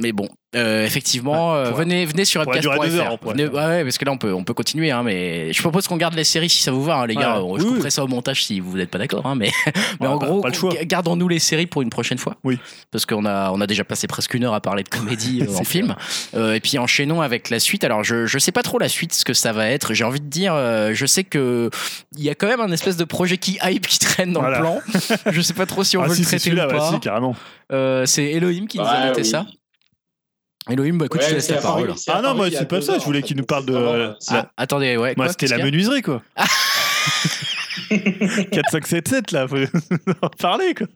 mais 0.01 0.11
bon, 0.11 0.27
Euh, 0.55 0.83
effectivement, 0.83 1.51
Ouais, 1.53 1.67
euh, 1.67 1.71
venez, 1.71 2.05
venez 2.05 2.25
sur 2.25 2.41
upcast.fr. 2.41 2.71
Ouais, 3.23 3.47
ouais, 3.47 3.83
parce 3.83 3.97
que 3.99 4.05
là 4.05 4.11
on 4.11 4.17
peut, 4.17 4.33
on 4.33 4.43
peut 4.43 4.55
continuer, 4.55 4.89
hein, 4.89 5.03
mais 5.03 5.53
je 5.53 5.61
propose 5.61 5.87
qu'on 5.87 5.95
garde 5.97 6.15
les 6.15 6.23
séries 6.23 6.49
si 6.49 6.63
ça 6.63 6.71
vous 6.71 6.83
va, 6.83 6.95
hein, 6.95 7.05
les 7.05 7.13
gars. 7.15 7.39
Ouais. 7.41 7.59
Je 7.59 7.65
couperai 7.65 7.83
oui. 7.83 7.91
ça 7.91 8.03
au 8.03 8.07
montage 8.07 8.43
si 8.45 8.59
vous 8.59 8.75
n'êtes 8.75 8.89
pas 8.89 8.97
d'accord, 8.97 9.27
hein, 9.27 9.35
mais, 9.35 9.51
mais 10.01 10.07
en 10.07 10.17
gros, 10.17 10.41
pas 10.41 10.47
le 10.49 10.55
choix. 10.55 10.73
ga- 10.73 10.85
gardons-nous 10.85 11.27
les 11.27 11.37
séries 11.37 11.67
pour 11.67 11.83
une 11.83 11.91
prochaine 11.91 12.17
fois. 12.17 12.35
Oui. 12.43 12.57
Parce 12.89 13.05
qu'on 13.05 13.25
a, 13.25 13.51
on 13.51 13.61
a 13.61 13.67
déjà 13.67 13.83
passé 13.83 14.07
presque 14.07 14.33
une 14.33 14.43
heure 14.43 14.55
à 14.55 14.59
parler 14.59 14.81
de 14.81 14.89
comédie 14.89 15.43
euh, 15.47 15.55
en 15.55 15.63
film. 15.63 15.95
Euh, 16.33 16.53
et 16.55 16.59
puis 16.59 16.79
enchaînons 16.79 17.21
avec 17.21 17.51
la 17.51 17.59
suite. 17.59 17.83
Alors 17.83 18.03
je, 18.03 18.25
je 18.25 18.39
sais 18.39 18.51
pas 18.51 18.63
trop 18.63 18.79
la 18.79 18.89
suite, 18.89 19.13
ce 19.13 19.25
que 19.25 19.33
ça 19.35 19.51
va 19.53 19.67
être. 19.67 19.93
J'ai 19.93 20.03
envie 20.03 20.19
de 20.21 20.25
dire, 20.29 20.53
euh, 20.55 20.93
je 20.95 21.05
sais 21.05 21.23
que 21.23 21.69
il 22.17 22.23
y 22.23 22.29
a 22.31 22.33
quand 22.33 22.47
même 22.47 22.61
un 22.61 22.71
espèce 22.71 22.97
de 22.97 23.03
projet 23.03 23.37
qui 23.37 23.59
hype 23.63 23.85
qui 23.85 23.99
traîne 23.99 24.33
dans 24.33 24.39
Voilà. 24.41 24.57
le 24.57 24.63
plan. 24.63 24.79
je 25.31 25.41
sais 25.41 25.53
pas 25.53 25.67
trop 25.67 25.83
si 25.83 25.95
on 25.95 26.01
Ah, 26.01 26.07
veut 26.07 26.15
si, 26.15 26.21
le 26.21 26.27
traiter 26.27 26.51
ou 26.53 26.55
ouais, 26.55 26.67
pas. 26.67 26.91
si, 26.91 26.99
carrément. 26.99 27.35
Euh, 27.71 28.07
c'est 28.07 28.23
Elohim 28.31 28.65
qui 28.65 28.79
nous 28.79 28.83
a 28.85 29.05
noté 29.09 29.21
oui. 29.21 29.27
ça. 29.27 29.45
Elohim, 30.69 30.97
bah 30.97 31.05
écoute, 31.05 31.21
je 31.23 31.29
te 31.29 31.33
laisse 31.33 31.49
la 31.49 31.57
parole. 31.57 31.93
c'est 31.97 32.11
Ah 32.11 32.21
non, 32.21 32.35
moi, 32.35 32.47
c'est 32.51 32.67
pas 32.67 32.81
ça, 32.81 32.93
heures, 32.93 32.99
je 32.99 33.05
voulais 33.05 33.21
qu'il 33.21 33.37
nous 33.37 33.43
parle 33.45 33.65
de- 33.65 34.13
c'est- 34.19 34.35
Ah, 34.35 34.51
attendez, 34.57 34.97
ouais. 34.97 35.13
Moi, 35.17 35.29
c'était 35.29 35.47
la 35.47 35.63
menuiserie, 35.63 36.01
quoi. 36.01 36.21
4, 38.51 38.69
5, 38.71 38.87
7, 38.87 39.07
7, 39.07 39.31
là, 39.31 39.47
faut 39.47 39.55
en 40.21 40.29
parler, 40.29 40.73
quoi. 40.75 40.87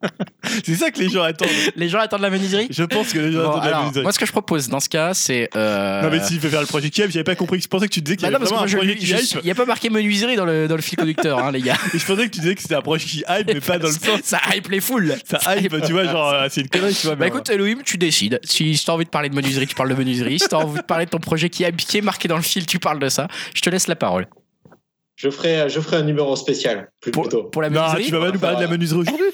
C'est 0.64 0.74
ça 0.76 0.90
que 0.90 0.98
les 1.00 1.08
gens 1.08 1.22
attendent. 1.22 1.48
Les 1.76 1.88
gens 1.88 1.98
attendent 1.98 2.20
la 2.22 2.30
menuiserie 2.30 2.68
Je 2.70 2.84
pense 2.84 3.12
que 3.12 3.18
les 3.18 3.32
gens 3.32 3.42
Bon, 3.42 3.50
attendent 3.50 3.62
la 3.62 3.68
alors, 3.68 3.80
menuiserie. 3.82 4.02
moi, 4.04 4.12
ce 4.12 4.18
que 4.18 4.26
je 4.26 4.32
propose 4.32 4.68
dans 4.68 4.80
ce 4.80 4.88
cas, 4.88 5.12
c'est. 5.14 5.48
euh, 5.56 6.02
Non, 6.02 6.10
mais 6.10 6.20
s'il 6.20 6.38
fait 6.40 6.48
faire 6.48 6.60
le 6.60 6.66
projet 6.66 6.90
qui 6.90 7.00
hype, 7.02 7.10
j'avais 7.10 7.24
pas 7.24 7.34
compris. 7.34 7.60
Je 7.60 7.68
pensais 7.68 7.88
que 7.88 7.92
tu 7.92 8.00
disais 8.00 8.16
qu'il 8.16 8.26
y 8.28 8.30
Bah 8.30 8.36
avait 8.36 8.44
non, 8.44 8.50
vraiment 8.50 8.64
un 8.64 8.66
je- 8.68 8.76
projet 8.76 8.94
qui 8.96 9.06
hype. 9.10 9.40
il 9.42 9.44
n'y 9.44 9.50
a 9.50 9.54
pas 9.54 9.64
marqué 9.66 9.90
menuiserie 9.90 10.36
dans 10.36 10.44
le, 10.44 10.68
dans 10.68 10.76
le 10.76 10.82
fil 10.82 10.96
conducteur, 10.96 11.38
hein, 11.40 11.50
les 11.52 11.60
gars. 11.62 11.76
Et 11.94 11.98
je 11.98 12.06
pensais 12.06 12.26
que 12.28 12.30
tu 12.34 12.40
disais 12.40 12.54
que 12.54 12.62
c'était 12.62 12.76
un 12.76 12.80
projet 12.82 13.04
qui 13.06 13.24
hype, 13.28 13.46
mais 13.48 13.60
pas 13.60 13.78
dans 13.78 13.88
le 13.88 13.94
sens. 13.94 14.20
Ça 14.22 14.40
hype 14.54 14.68
les 14.68 14.80
foules. 14.80 15.14
Ça 15.24 15.56
hype, 15.56 15.74
tu 15.84 15.92
vois, 15.92 16.04
genre, 16.04 16.32
euh, 16.32 16.46
c'est 16.50 16.60
une 16.60 16.68
connerie, 16.68 16.94
tu 16.94 17.06
vois. 17.06 17.16
Bah 17.16 17.24
mais 17.24 17.28
écoute, 17.28 17.48
Elohim, 17.50 17.78
tu 17.84 17.98
décides. 17.98 18.38
Si, 18.44 18.76
si 18.76 18.84
t'as 18.84 18.92
envie 18.92 19.04
de 19.04 19.10
parler 19.10 19.28
de 19.28 19.34
menuiserie, 19.34 19.66
tu 19.66 19.74
parles 19.74 19.90
de 19.90 19.94
menuiserie. 19.94 20.38
Si 20.38 20.48
t'as 20.48 20.58
envie 20.58 20.78
de 20.80 20.84
parler 20.86 21.06
de 21.06 21.10
ton 21.10 21.18
projet 21.18 21.50
qui 21.50 21.64
est, 21.64 21.74
qui 21.76 21.98
est 21.98 22.02
marqué 22.02 22.28
dans 22.28 22.36
le 22.36 22.42
fil, 22.42 22.66
tu 22.66 22.78
parles 22.78 23.00
de 23.00 23.08
ça. 23.08 23.26
Je 23.54 23.60
te 23.60 23.68
laisse 23.70 23.88
la 23.88 23.96
parole. 23.96 24.26
Je 25.16 25.30
ferai, 25.30 25.68
je 25.68 25.80
ferai 25.80 25.96
un 25.96 26.02
numéro 26.02 26.36
spécial, 26.36 26.90
plus 27.00 27.10
Pour, 27.10 27.24
plutôt. 27.24 27.42
pour 27.44 27.60
la 27.60 27.70
Non, 27.70 27.80
menuiserie. 27.80 28.04
tu 28.06 28.12
vas 28.12 28.20
pas 28.20 28.30
nous 28.30 28.38
parler 28.38 28.56
de 28.58 28.62
la 28.62 28.68
menuiserie 28.68 29.00
aujourd'hui? 29.00 29.24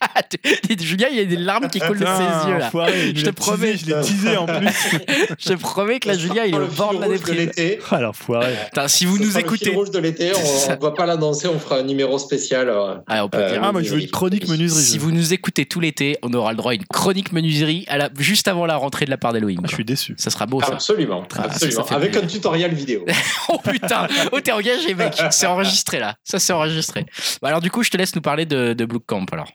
Julien, 0.80 1.08
il 1.10 1.16
y 1.18 1.20
a 1.20 1.24
des 1.24 1.36
larmes 1.36 1.68
qui 1.68 1.78
coulent 1.78 1.98
de 1.98 2.04
ses 2.06 2.48
yeux 2.50 2.58
là. 2.58 2.66
enfoiré, 2.66 3.08
Je 3.08 3.12
te 3.12 3.20
me 3.20 3.24
l'a 3.26 3.32
promets. 3.32 3.72
teasé, 3.72 3.84
Je 3.86 3.94
l'ai 3.94 4.02
teasé 4.02 4.36
en 4.36 4.46
plus. 4.46 4.68
Je 5.38 5.48
te 5.50 5.54
promets 5.54 6.00
que 6.00 6.08
sera 6.12 6.18
Julien, 6.18 6.44
il 6.44 6.54
est 6.54 6.58
le 6.58 6.64
au 6.64 6.68
bord 6.68 6.94
de 6.94 7.00
la 7.00 7.08
déprime. 7.08 7.34
l'été. 7.36 7.78
Ah, 7.90 8.00
l'enfoiré. 8.00 8.54
Putain, 8.66 8.88
si 8.88 9.04
vous 9.04 9.18
nous 9.18 9.30
sera 9.30 9.40
le 9.40 9.46
écoutez. 9.46 9.70
rouge 9.70 9.90
de 9.90 9.98
l'été, 9.98 10.32
on, 10.34 10.72
on 10.72 10.76
va 10.76 10.90
pas 10.92 11.06
l'annoncer, 11.06 11.48
on 11.48 11.58
fera 11.58 11.78
un 11.78 11.82
numéro 11.82 12.18
spécial. 12.18 12.68
euh, 12.68 12.94
Ah, 13.08 13.24
on 13.24 13.28
peut 13.28 13.38
Euh, 13.38 13.50
dire. 13.52 13.60
Ah, 13.64 13.72
moi, 13.72 13.82
je 13.82 13.90
veux 13.94 14.00
une 14.00 14.10
chronique 14.10 14.48
menuiserie. 14.48 14.82
Si 14.82 14.98
vous 14.98 15.10
nous 15.12 15.32
écoutez 15.32 15.66
tout 15.66 15.80
l'été, 15.80 16.16
on 16.22 16.32
aura 16.32 16.52
le 16.52 16.56
droit 16.56 16.72
à 16.72 16.74
une 16.74 16.84
chronique 16.86 17.32
menuiserie 17.32 17.84
à 17.88 17.98
la, 17.98 18.08
juste 18.18 18.48
avant 18.48 18.66
la 18.66 18.76
rentrée 18.76 19.04
de 19.04 19.10
la 19.10 19.18
part 19.18 19.32
d'Elohim. 19.32 19.60
Je 19.68 19.74
suis 19.74 19.84
déçu. 19.84 20.14
Ça 20.18 20.30
sera 20.30 20.46
beau 20.46 20.60
ça. 20.60 20.72
Absolument, 20.74 21.24
Ah, 21.32 21.36
ça, 21.36 21.42
absolument. 21.44 21.84
ça 21.86 21.94
Avec 21.96 22.10
plaisir. 22.12 22.26
un 22.28 22.30
tutoriel 22.30 22.74
vidéo. 22.74 23.04
Oh 23.48 23.58
putain, 23.68 24.06
oh 24.32 24.40
t'es 24.40 24.52
engagé 24.52 24.94
mec, 24.94 25.14
c'est 25.30 25.46
enregistré 25.46 25.98
là, 25.98 26.14
ça 26.24 26.38
c'est 26.38 26.52
enregistré. 26.52 27.04
Bah, 27.42 27.48
alors 27.48 27.60
du 27.60 27.70
coup 27.70 27.82
je 27.82 27.90
te 27.90 27.96
laisse 27.96 28.14
nous 28.14 28.20
parler 28.22 28.46
de, 28.46 28.72
de 28.74 28.84
Blue 28.84 29.00
Camp 29.00 29.26
alors. 29.32 29.50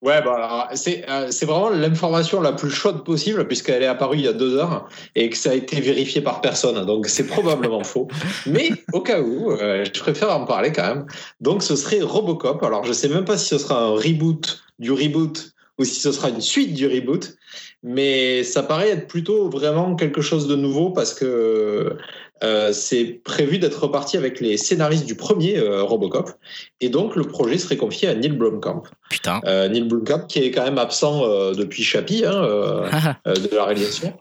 Ouais, 0.00 0.22
bah, 0.22 0.34
alors, 0.36 0.68
c'est 0.74 1.04
euh, 1.10 1.26
c'est 1.30 1.44
vraiment 1.44 1.70
l'information 1.70 2.40
la 2.40 2.52
plus 2.52 2.70
chaude 2.70 3.04
possible 3.04 3.48
puisqu'elle 3.48 3.82
est 3.82 3.86
apparue 3.86 4.18
il 4.18 4.24
y 4.24 4.28
a 4.28 4.32
deux 4.32 4.56
heures 4.56 4.88
et 5.16 5.28
que 5.28 5.36
ça 5.36 5.50
a 5.50 5.54
été 5.54 5.80
vérifié 5.80 6.20
par 6.20 6.40
personne. 6.40 6.86
Donc 6.86 7.08
c'est 7.08 7.26
probablement 7.26 7.82
faux. 7.84 8.06
Mais 8.46 8.70
au 8.92 9.00
cas 9.00 9.20
où, 9.20 9.50
euh, 9.50 9.84
je 9.84 10.00
préfère 10.00 10.30
en 10.30 10.44
parler 10.44 10.70
quand 10.70 10.86
même. 10.86 11.06
Donc 11.40 11.64
ce 11.64 11.74
serait 11.74 12.00
Robocop. 12.00 12.62
Alors 12.62 12.84
je 12.84 12.92
sais 12.92 13.08
même 13.08 13.24
pas 13.24 13.36
si 13.36 13.48
ce 13.48 13.58
sera 13.58 13.82
un 13.82 13.88
reboot 13.88 14.62
du 14.78 14.92
reboot 14.92 15.52
ou 15.78 15.84
si 15.84 15.98
ce 15.98 16.12
sera 16.12 16.28
une 16.28 16.40
suite 16.40 16.74
du 16.74 16.86
reboot. 16.86 17.36
Mais 17.82 18.44
ça 18.44 18.62
paraît 18.62 18.90
être 18.90 19.08
plutôt 19.08 19.48
vraiment 19.48 19.96
quelque 19.96 20.20
chose 20.20 20.46
de 20.46 20.54
nouveau 20.54 20.90
parce 20.90 21.14
que 21.14 21.96
euh, 22.44 22.72
c'est 22.72 23.04
prévu 23.24 23.58
d'être 23.58 23.82
reparti 23.82 24.16
avec 24.16 24.40
les 24.40 24.56
scénaristes 24.56 25.06
du 25.06 25.14
premier 25.14 25.58
euh, 25.58 25.82
Robocop. 25.82 26.30
Et 26.80 26.88
donc 26.88 27.16
le 27.16 27.24
projet 27.24 27.58
serait 27.58 27.76
confié 27.76 28.08
à 28.08 28.14
Neil 28.14 28.30
Blomkamp. 28.30 28.82
Putain. 29.10 29.40
Euh, 29.44 29.68
Neil 29.68 29.82
Blomkamp 29.82 30.26
qui 30.26 30.40
est 30.40 30.50
quand 30.50 30.64
même 30.64 30.78
absent 30.78 31.26
depuis 31.54 31.82
Chappie 31.82 32.24
hein, 32.24 32.32
de 33.26 33.54
la 33.54 33.64
réalisation 33.64 34.12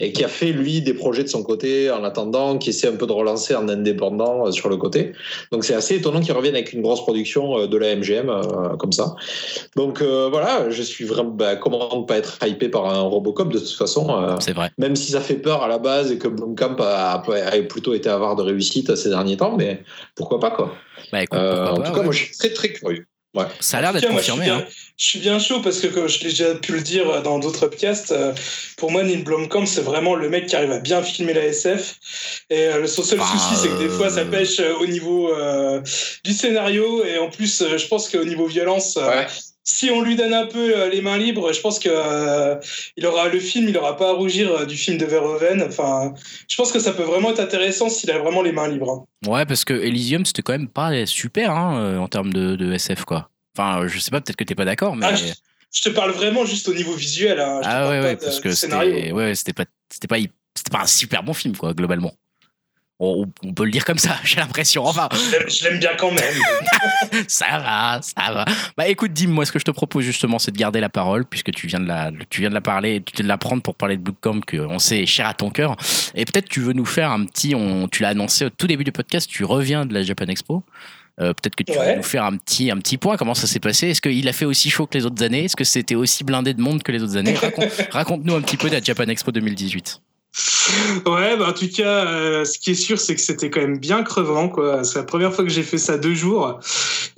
et 0.00 0.12
qui 0.12 0.24
a 0.24 0.28
fait 0.28 0.52
lui 0.52 0.82
des 0.82 0.94
projets 0.94 1.22
de 1.22 1.28
son 1.28 1.42
côté 1.42 1.90
en 1.90 2.04
attendant, 2.04 2.58
qui 2.58 2.70
essaie 2.70 2.88
un 2.88 2.96
peu 2.96 3.06
de 3.06 3.12
relancer 3.12 3.54
en 3.54 3.68
indépendant 3.68 4.46
euh, 4.46 4.50
sur 4.50 4.68
le 4.68 4.76
côté. 4.76 5.12
Donc 5.50 5.64
c'est 5.64 5.74
assez 5.74 5.96
étonnant 5.96 6.20
qu'il 6.20 6.32
revienne 6.32 6.54
avec 6.54 6.72
une 6.72 6.82
grosse 6.82 7.02
production 7.02 7.58
euh, 7.58 7.66
de 7.66 7.76
la 7.76 7.96
MGM 7.96 8.28
euh, 8.28 8.76
comme 8.78 8.92
ça. 8.92 9.14
Donc 9.76 10.02
euh, 10.02 10.28
voilà, 10.30 10.70
je 10.70 10.82
suis 10.82 11.04
vraiment 11.04 11.30
bah, 11.30 11.56
comment 11.56 12.00
ne 12.00 12.04
pas 12.04 12.18
être 12.18 12.38
hypé 12.46 12.68
par 12.68 12.86
un 12.86 13.00
Robocop 13.00 13.52
de 13.52 13.58
toute 13.58 13.68
façon. 13.70 14.08
euh, 14.10 14.36
c'est 14.40 14.52
vrai. 14.52 14.70
même 14.78 14.96
si 14.96 15.12
ça 15.12 15.20
fait 15.20 15.36
peur 15.36 15.62
à 15.62 15.68
la 15.68 15.78
base 15.78 16.12
et 16.12 16.18
que 16.18 16.28
Blomkamp 16.28 16.76
a, 16.80 17.22
a 17.22 17.62
plutôt 17.62 17.94
été 17.94 18.08
avare 18.08 18.36
de 18.36 18.42
réussite 18.42 18.94
ces 18.96 19.08
derniers 19.08 19.36
temps, 19.36 19.56
mais 19.56 19.82
pourquoi 20.14 20.40
pas 20.40 20.50
quoi. 20.50 20.72
Bah 21.12 21.22
écoute, 21.22 21.38
pourquoi 21.38 21.72
en 21.72 21.76
pas, 21.76 21.82
tout 21.82 21.92
cas, 21.92 21.98
ouais. 21.98 22.04
moi 22.04 22.12
je 22.12 22.24
suis 22.24 22.36
très 22.36 22.50
très 22.50 22.72
curieux. 22.72 23.06
Ouais. 23.34 23.44
ça 23.60 23.78
a 23.78 23.80
l'air 23.80 23.92
d'être 23.94 24.10
moi, 24.10 24.20
je 24.20 24.24
suis 24.24 24.32
confirmé. 24.32 24.44
bien- 24.44 24.66
hein. 24.66 24.72
Je 24.98 25.04
suis 25.06 25.18
bien 25.20 25.38
chaud 25.38 25.60
parce 25.60 25.80
que, 25.80 25.86
comme 25.86 26.06
je 26.06 26.18
l'ai 26.20 26.28
déjà 26.30 26.54
pu 26.54 26.72
le 26.72 26.80
dire 26.82 27.22
dans 27.22 27.38
d'autres 27.38 27.60
podcasts, 27.66 28.12
euh, 28.12 28.32
pour 28.76 28.90
moi, 28.90 29.02
Neil 29.02 29.22
Blomkamp, 29.22 29.64
c'est 29.66 29.80
vraiment 29.80 30.14
le 30.14 30.28
mec 30.28 30.46
qui 30.46 30.54
arrive 30.54 30.70
à 30.70 30.78
bien 30.80 31.02
filmer 31.02 31.32
la 31.32 31.46
SF. 31.46 31.96
Et 32.50 32.66
euh, 32.66 32.86
son 32.86 33.02
seul 33.02 33.20
Enfin, 33.20 33.38
souci, 33.38 33.60
c'est 33.62 33.68
que 33.68 33.78
des 33.78 33.88
fois, 33.88 34.10
ça 34.10 34.20
euh, 34.20 34.24
pêche 34.30 34.60
au 34.80 34.86
niveau 34.86 35.32
euh, 35.32 35.80
du 36.24 36.32
scénario. 36.34 37.04
Et 37.06 37.16
en 37.18 37.30
plus, 37.30 37.64
je 37.76 37.86
pense 37.88 38.10
qu'au 38.10 38.24
niveau 38.24 38.46
violence, 38.46 38.96
Ouais. 38.96 39.26
Si 39.64 39.90
on 39.90 40.00
lui 40.02 40.16
donne 40.16 40.34
un 40.34 40.46
peu 40.46 40.76
euh, 40.76 40.88
les 40.88 41.00
mains 41.02 41.18
libres, 41.18 41.52
je 41.52 41.60
pense 41.60 41.78
que 41.78 41.88
euh, 41.90 42.56
il 42.96 43.06
aura 43.06 43.28
le 43.28 43.38
film, 43.38 43.68
il 43.68 43.76
aura 43.78 43.96
pas 43.96 44.08
à 44.10 44.12
rougir 44.12 44.50
euh, 44.52 44.64
du 44.66 44.76
film 44.76 44.98
de 44.98 45.04
Verhoeven. 45.06 45.62
Enfin, 45.62 46.14
je 46.48 46.56
pense 46.56 46.72
que 46.72 46.80
ça 46.80 46.92
peut 46.92 47.02
vraiment 47.04 47.30
être 47.30 47.40
intéressant 47.40 47.88
s'il 47.88 48.10
a 48.10 48.18
vraiment 48.18 48.42
les 48.42 48.52
mains 48.52 48.68
libres. 48.68 48.90
hein. 49.24 49.30
Ouais 49.30 49.46
parce 49.46 49.64
que 49.64 49.74
Elysium 49.74 50.26
c'était 50.26 50.42
quand 50.42 50.52
même 50.52 50.68
pas 50.68 51.06
super 51.06 51.52
hein, 51.52 51.96
en 51.98 52.08
termes 52.08 52.32
de, 52.32 52.56
de 52.56 52.72
SF 52.72 53.04
quoi. 53.04 53.28
Enfin 53.56 53.86
je 53.86 53.98
sais 53.98 54.10
pas 54.10 54.20
peut-être 54.20 54.36
que 54.36 54.44
t'es 54.44 54.54
pas 54.56 54.64
d'accord 54.64 54.96
mais 54.96 55.06
Ah, 55.08 55.14
je, 55.14 55.26
je 55.72 55.82
te 55.82 55.88
parle 55.90 56.10
vraiment 56.10 56.44
juste 56.44 56.68
au 56.68 56.74
niveau 56.74 56.92
visuel. 56.94 57.38
hein. 57.38 57.60
Je 57.62 57.68
ah 57.70 57.88
ouais 57.88 58.00
ouais 58.00 58.16
parce 58.16 58.40
que 58.40 58.50
c'était 58.50 59.12
ouais 59.12 59.34
c'était 59.36 59.52
pas 59.52 59.64
c'était 59.92 60.08
pas 60.08 60.16
pas 60.70 60.80
un 60.82 60.86
super 60.86 61.22
bon 61.22 61.34
film 61.34 61.56
quoi 61.56 61.72
globalement. 61.72 62.12
On, 63.04 63.26
on 63.42 63.52
peut 63.52 63.64
le 63.64 63.72
dire 63.72 63.84
comme 63.84 63.98
ça 63.98 64.16
j'ai 64.24 64.36
l'impression 64.36 64.84
enfin 64.86 65.08
Je 65.12 65.64
l'aime- 65.64 65.78
bien 65.80 65.90
quand 65.98 66.12
même. 66.12 66.34
ça 67.28 67.46
va, 67.58 68.00
ça 68.00 68.32
va. 68.32 68.44
Bah 68.76 68.86
écoute, 68.88 69.12
Dim, 69.12 69.28
moi 69.28 69.44
ce 69.44 69.50
que 69.52 69.58
je 69.58 69.64
te 69.64 69.70
propose 69.72 70.04
justement, 70.04 70.38
c'est 70.38 70.52
de 70.52 70.56
garder 70.58 70.78
la 70.80 70.88
parole, 70.88 71.24
puisque 71.24 71.50
tu 71.52 71.66
viens 71.66 71.80
de 71.80 71.86
la, 71.88 72.10
tu 72.30 72.40
viens 72.40 72.50
de 72.50 72.54
la 72.54 72.60
parler, 72.60 73.02
tu 73.04 73.16
viens 73.16 73.24
de 73.24 73.28
la 73.28 73.38
prendre 73.38 73.60
pour 73.62 73.74
parler 73.74 73.96
de 73.96 74.02
Blue 74.02 74.14
Camp, 74.20 74.40
que 74.44 74.56
on 74.56 74.78
sait 74.78 75.00
est 75.02 75.06
cher 75.06 75.26
à 75.26 75.34
ton 75.34 75.50
cœur. 75.50 75.76
Et 76.14 76.24
peut-être 76.24 76.48
tu 76.48 76.60
veux 76.60 76.72
nous 76.74 76.84
faire 76.84 77.10
un 77.10 77.24
petit, 77.24 77.54
on, 77.54 77.88
tu 77.88 78.02
l'as 78.02 78.10
annoncé 78.10 78.44
au 78.44 78.50
tout 78.50 78.66
début 78.68 78.84
du 78.84 78.92
podcast, 78.92 79.28
tu 79.28 79.44
reviens 79.44 79.84
de 79.84 79.94
la 79.94 80.02
Japan 80.04 80.26
Expo. 80.26 80.62
Euh, 81.20 81.32
peut-être 81.34 81.56
que 81.56 81.62
tu 81.64 81.76
Ouais. 81.78 81.90
veux 81.92 81.96
nous 81.96 82.02
faire 82.02 82.24
un 82.24 82.36
petit, 82.36 82.70
un 82.70 82.78
petit 82.78 82.96
point. 82.98 83.16
Comment 83.16 83.34
ça 83.34 83.46
s'est 83.46 83.60
passé? 83.60 83.88
Est-ce 83.88 84.00
qu'il 84.00 84.26
a 84.28 84.32
fait 84.32 84.44
aussi 84.46 84.70
chaud 84.70 84.86
que 84.86 84.96
les 84.96 85.04
autres 85.04 85.22
années? 85.22 85.44
Est-ce 85.44 85.56
que 85.56 85.64
c'était 85.64 85.94
aussi 85.94 86.24
blindé 86.24 86.54
de 86.54 86.60
monde 86.62 86.82
que 86.82 86.90
les 86.92 87.02
autres 87.02 87.16
années? 87.16 87.34
Raconte- 87.34 87.70
Raconte-nous 87.90 88.34
un 88.34 88.40
petit 88.40 88.56
peu 88.56 88.68
de 88.70 88.74
la 88.76 88.80
Japan 88.82 89.04
Expo 89.08 89.30
2018. 89.32 90.00
Ouais, 91.06 91.36
bah 91.36 91.48
en 91.50 91.52
tout 91.52 91.68
cas, 91.68 92.06
euh, 92.06 92.44
ce 92.46 92.58
qui 92.58 92.70
est 92.70 92.74
sûr, 92.74 92.98
c'est 92.98 93.14
que 93.14 93.20
c'était 93.20 93.50
quand 93.50 93.60
même 93.60 93.78
bien 93.78 94.02
crevant, 94.02 94.48
quoi. 94.48 94.82
C'est 94.84 94.98
la 94.98 95.04
première 95.04 95.34
fois 95.34 95.44
que 95.44 95.50
j'ai 95.50 95.62
fait 95.62 95.76
ça 95.78 95.98
deux 95.98 96.14
jours, 96.14 96.58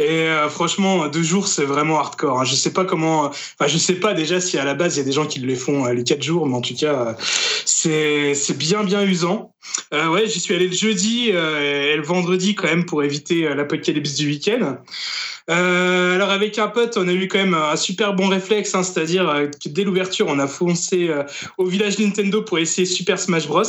et 0.00 0.08
euh, 0.28 0.48
franchement, 0.48 1.06
deux 1.08 1.22
jours, 1.22 1.46
c'est 1.46 1.64
vraiment 1.64 2.00
hardcore. 2.00 2.40
hein. 2.40 2.44
Je 2.44 2.54
sais 2.56 2.72
pas 2.72 2.84
comment, 2.84 3.26
enfin, 3.26 3.68
je 3.68 3.78
sais 3.78 3.94
pas 4.00 4.14
déjà 4.14 4.40
si 4.40 4.58
à 4.58 4.64
la 4.64 4.74
base 4.74 4.96
il 4.96 4.98
y 4.98 5.02
a 5.02 5.04
des 5.04 5.12
gens 5.12 5.26
qui 5.26 5.38
le 5.40 5.54
font 5.54 5.86
euh, 5.86 5.92
les 5.94 6.02
quatre 6.04 6.22
jours, 6.22 6.46
mais 6.48 6.56
en 6.56 6.60
tout 6.60 6.74
cas, 6.74 6.92
euh, 7.10 7.14
c'est 7.64 8.34
c'est 8.34 8.56
bien 8.58 8.82
bien 8.84 9.02
usant. 9.04 9.53
Euh, 9.92 10.08
ouais, 10.08 10.26
j'y 10.26 10.40
suis 10.40 10.54
allé 10.54 10.68
le 10.68 10.74
jeudi 10.74 11.30
euh, 11.32 11.92
et 11.92 11.96
le 11.96 12.02
vendredi 12.02 12.54
quand 12.54 12.66
même 12.66 12.84
pour 12.86 13.02
éviter 13.02 13.46
euh, 13.46 13.54
l'apocalypse 13.54 14.14
du 14.14 14.26
week-end. 14.26 14.78
Euh, 15.50 16.14
alors 16.14 16.30
avec 16.30 16.58
un 16.58 16.68
pote, 16.68 16.96
on 16.96 17.06
a 17.06 17.12
eu 17.12 17.28
quand 17.28 17.38
même 17.38 17.54
un 17.54 17.76
super 17.76 18.14
bon 18.14 18.28
réflexe, 18.28 18.74
hein, 18.74 18.82
c'est-à-dire 18.82 19.50
que 19.62 19.68
dès 19.68 19.84
l'ouverture, 19.84 20.26
on 20.28 20.38
a 20.38 20.46
foncé 20.46 21.10
au 21.58 21.66
village 21.66 21.98
Nintendo 21.98 22.40
pour 22.40 22.58
essayer 22.58 22.86
Super 22.86 23.18
Smash 23.18 23.46
Bros. 23.46 23.62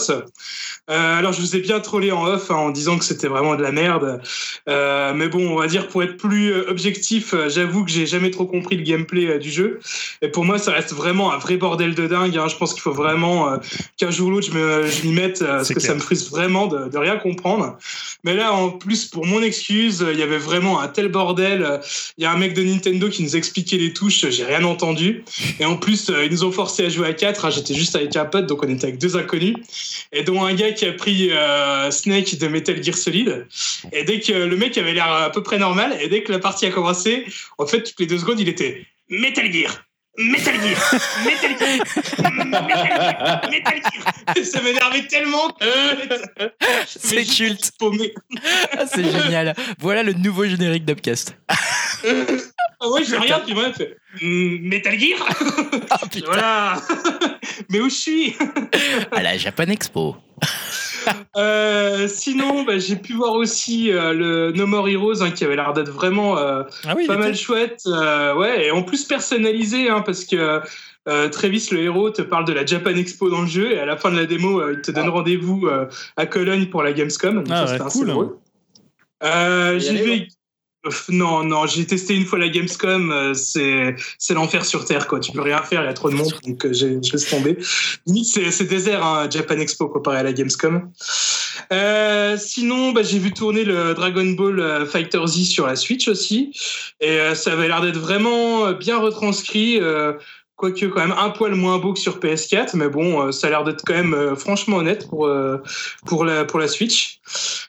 Alors 0.88 1.34
je 1.34 1.42
vous 1.42 1.56
ai 1.58 1.60
bien 1.60 1.82
trollé 1.82 2.14
en 2.14 2.26
off 2.28 2.50
hein, 2.50 2.56
en 2.56 2.70
disant 2.70 2.98
que 2.98 3.04
c'était 3.04 3.28
vraiment 3.28 3.56
de 3.56 3.62
la 3.62 3.74
merde, 3.74 4.22
mais 4.68 5.28
bon, 5.28 5.50
on 5.52 5.56
va 5.60 5.68
dire 5.68 5.90
pour 5.90 6.02
être 6.02 6.16
plus 6.16 6.54
objectif, 6.54 7.36
j'avoue 7.50 7.84
que 7.84 7.92
j'ai 7.92 8.06
jamais 8.06 8.32
trop 8.32 8.46
compris 8.46 8.78
le 8.78 8.84
gameplay 8.84 9.38
du 9.38 9.52
jeu. 9.52 9.80
Et 10.22 10.30
pour 10.30 10.46
moi, 10.46 10.58
ça 10.60 10.72
reste 10.72 10.94
vraiment 10.94 11.34
un 11.34 11.38
vrai 11.40 11.58
bordel 11.58 11.94
de 11.94 12.08
dingue. 12.08 12.38
hein. 12.38 12.48
Je 12.48 12.56
pense 12.56 12.74
qu'il 12.74 12.84
faut 12.84 12.94
vraiment 12.94 13.60
qu'un 13.98 14.12
jour 14.12 14.30
ou 14.30 14.32
l'autre, 14.32 14.48
je 14.48 14.58
me- 14.58 15.04
m'y 15.06 15.12
mette 15.12 15.40
parce 15.40 15.68
que. 15.74 15.80
Ça 15.86 15.94
me 15.94 16.00
frustre 16.00 16.32
vraiment 16.32 16.68
de, 16.68 16.98
rien 16.98 17.18
comprendre. 17.18 17.78
Mais 18.24 18.34
là, 18.34 18.54
en 18.54 18.72
plus, 18.72 19.06
pour 19.06 19.26
mon 19.26 19.42
excuse, 19.42 20.06
il 20.12 20.20
y 20.20 20.24
avait 20.24 20.38
vraiment 20.38 20.80
un 20.80 20.88
tel 20.88 21.10
bordel. 21.10 21.80
Il 22.18 22.24
y 22.24 22.28
a 22.28 22.32
un 22.32 22.38
mec 22.38 22.54
de 22.54 22.64
Nintendo 22.64 23.10
qui 23.10 23.24
nous 23.24 23.36
expliquait 23.36 23.78
les 23.78 23.94
touches, 23.94 24.30
j'ai 24.30 24.46
rien 24.46 24.64
entendu. 24.64 25.24
Et 25.60 25.66
en 25.66 25.78
plus, 25.78 26.10
euh, 26.10 26.26
ils 26.26 26.32
nous 26.32 26.44
ont 26.44 26.52
forcé 26.52 26.86
à 26.86 26.90
jouer 26.90 27.08
à 27.08 27.14
4. 27.14 27.52
J'étais 27.52 27.74
juste 27.74 27.96
avec 27.96 28.16
un 28.16 28.26
pote, 28.26 28.48
donc 28.48 28.64
on 28.64 28.70
était 28.70 28.88
avec 28.88 29.00
deux 29.00 29.18
inconnus. 29.18 29.56
Et 30.12 30.24
dont 30.24 30.44
un 30.44 30.54
gars 30.54 30.72
qui 30.72 30.86
a 30.86 30.94
pris 30.94 31.32
euh, 31.32 31.92
Snake 31.92 32.38
de 32.38 32.48
Metal 32.48 32.82
Gear 32.84 32.96
Solid. 32.96 33.48
Et 33.92 34.04
dès 34.04 34.20
que 34.20 34.34
le 34.34 34.56
mec 34.58 34.78
avait 34.78 34.94
l'air 34.94 35.12
à 35.12 35.32
peu 35.32 35.44
près 35.44 35.58
normal, 35.58 35.98
et 36.02 36.08
dès 36.08 36.24
que 36.24 36.32
la 36.32 36.40
partie 36.40 36.66
a 36.66 36.72
commencé, 36.72 37.26
en 37.58 37.68
fait, 37.68 37.84
toutes 37.84 38.00
les 38.00 38.08
deux 38.08 38.20
secondes, 38.20 38.40
il 38.40 38.50
était 38.50 38.86
Metal 39.10 39.52
Gear. 39.52 39.86
Metal 40.18 40.56
Gear 40.62 41.02
Metal 41.26 41.58
Gear 41.60 41.80
Metal 42.46 42.68
Gear 42.70 43.42
Metal 43.50 43.82
Gear 43.82 44.46
Ça 44.46 44.62
m'énervait 44.62 45.08
tellement 45.08 45.50
que 45.50 45.66
C'est 46.88 47.26
culte. 47.26 47.72
paumé. 47.78 48.14
Ah, 48.78 48.86
c'est 48.88 49.04
génial. 49.04 49.54
Voilà 49.80 50.04
le 50.04 50.14
nouveau 50.14 50.46
générique 50.46 50.86
d'Upcast. 50.86 51.36
Ah 52.82 52.90
ouais, 52.90 53.04
je 53.06 53.16
regarde, 53.16 53.46
puis 53.46 53.54
moi, 53.54 53.68
je 53.70 53.74
fais 53.84 53.96
Hmm, 54.22 54.68
Metal 54.68 55.00
Gear 55.00 55.18
Ah 55.90 55.98
putain. 56.12 56.26
Voilà 56.26 56.82
Mais 57.70 57.80
où 57.80 57.90
je 57.90 57.96
suis? 57.96 58.36
À 59.12 59.24
la 59.24 59.38
Japan 59.38 59.64
Expo. 59.70 60.16
Euh, 61.38 62.08
Sinon, 62.08 62.64
bah, 62.64 62.78
j'ai 62.78 62.96
pu 62.96 63.14
voir 63.14 63.34
aussi 63.34 63.92
euh, 63.92 64.14
le 64.14 64.52
No 64.54 64.66
More 64.68 64.88
Heroes 64.88 65.22
hein, 65.22 65.32
qui 65.32 65.44
avait 65.44 65.56
l'air 65.58 65.74
d'être 65.74 65.92
vraiment 65.92 66.38
euh, 66.38 66.64
Ah 66.88 66.94
oui, 66.96 67.08
pas 67.08 67.18
mal 67.18 67.30
était- 67.30 67.38
chouette. 67.38 67.82
euh, 67.88 68.34
ouais, 68.36 68.68
et 68.68 68.72
en 68.72 68.84
plus 68.84 69.04
personnalisé, 69.04 69.90
hein, 69.90 70.02
parce 70.06 70.24
que 70.24 70.62
euh, 71.10 71.30
Travis, 71.30 71.68
le 71.72 71.80
héros, 71.84 72.10
te 72.10 72.22
parle 72.22 72.46
de 72.46 72.54
la 72.54 72.66
Japan 72.66 72.92
Expo 72.92 73.30
dans 73.30 73.42
le 73.42 73.48
jeu, 73.48 73.72
et 73.74 73.80
à 73.80 73.86
la 73.86 73.98
fin 73.98 74.12
de 74.12 74.18
la 74.18 74.26
démo, 74.26 74.60
euh, 74.62 74.74
il 74.76 74.82
te 74.82 74.92
donne 74.92 75.10
rendez-vous 75.10 75.68
euh, 75.68 75.88
à 76.18 76.26
Cologne 76.26 76.68
pour 76.68 76.84
la 76.84 76.94
Gamescom. 76.94 77.36
Donc 77.36 77.48
Ah 77.50 77.68
ça, 77.68 77.74
ouais, 77.84 77.92
cool. 77.92 78.30
Euh, 79.24 79.80
j'ai 79.80 79.98
vu. 79.98 80.28
Pff, 80.86 81.10
Non, 81.10 81.44
non, 81.44 81.66
j'ai 81.66 81.86
testé 81.86 82.14
une 82.16 82.26
fois 82.26 82.38
la 82.38 82.48
Gamescom, 82.48 83.12
euh, 83.12 83.34
c'est 83.34 84.34
l'enfer 84.34 84.64
sur 84.64 84.86
Terre, 84.86 85.08
quoi. 85.08 85.20
Tu 85.20 85.32
peux 85.32 85.42
rien 85.42 85.62
faire, 85.64 85.82
il 85.82 85.86
y 85.86 85.90
a 85.90 85.94
trop 85.94 86.10
de 86.12 86.16
monde, 86.16 86.32
donc 86.46 86.64
euh, 86.66 86.74
je 86.74 87.12
laisse 87.12 87.30
tomber. 87.30 87.58
C'est 88.24 88.68
désert, 88.68 89.04
hein, 89.04 89.28
Japan 89.30 89.58
Expo, 89.58 89.88
comparé 89.88 90.18
à 90.20 90.24
la 90.24 90.32
Gamescom. 90.32 90.92
Euh, 91.74 92.38
sinon, 92.38 92.92
bah, 92.92 93.02
j'ai 93.02 93.18
vu 93.18 93.34
tourner 93.34 93.64
le 93.64 93.94
Dragon 93.96 94.26
Ball 94.32 94.60
euh, 94.60 94.86
Fighter 94.86 95.26
Z 95.26 95.46
sur 95.46 95.66
la 95.66 95.76
Switch 95.76 96.08
aussi, 96.08 96.52
et 97.02 97.20
euh, 97.20 97.34
ça 97.34 97.54
avait 97.54 97.68
l'air 97.68 97.82
d'être 97.82 97.98
vraiment 97.98 98.68
euh, 98.68 98.74
bien 98.74 98.98
retranscrit. 98.98 99.80
euh, 99.82 100.14
Quoique 100.58 100.86
quand 100.86 101.02
même 101.02 101.16
un 101.18 101.32
poil 101.32 101.54
moins 101.54 101.80
beau 101.80 101.92
que 101.92 102.00
sur 102.00 102.20
PS4, 102.20 102.78
mais 102.78 102.88
bon, 102.88 103.22
euh, 103.22 103.32
ça 103.34 103.48
a 103.48 103.50
l'air 103.50 103.66
d'être 103.66 103.84
quand 103.86 103.94
même 103.94 104.14
euh, 104.14 104.36
franchement 104.36 104.78
honnête 104.78 105.06
pour, 105.10 105.28
euh, 105.28 105.58
pour, 106.06 106.24
la, 106.24 106.46
pour 106.46 106.60
la 106.60 106.70
Switch. 106.70 107.20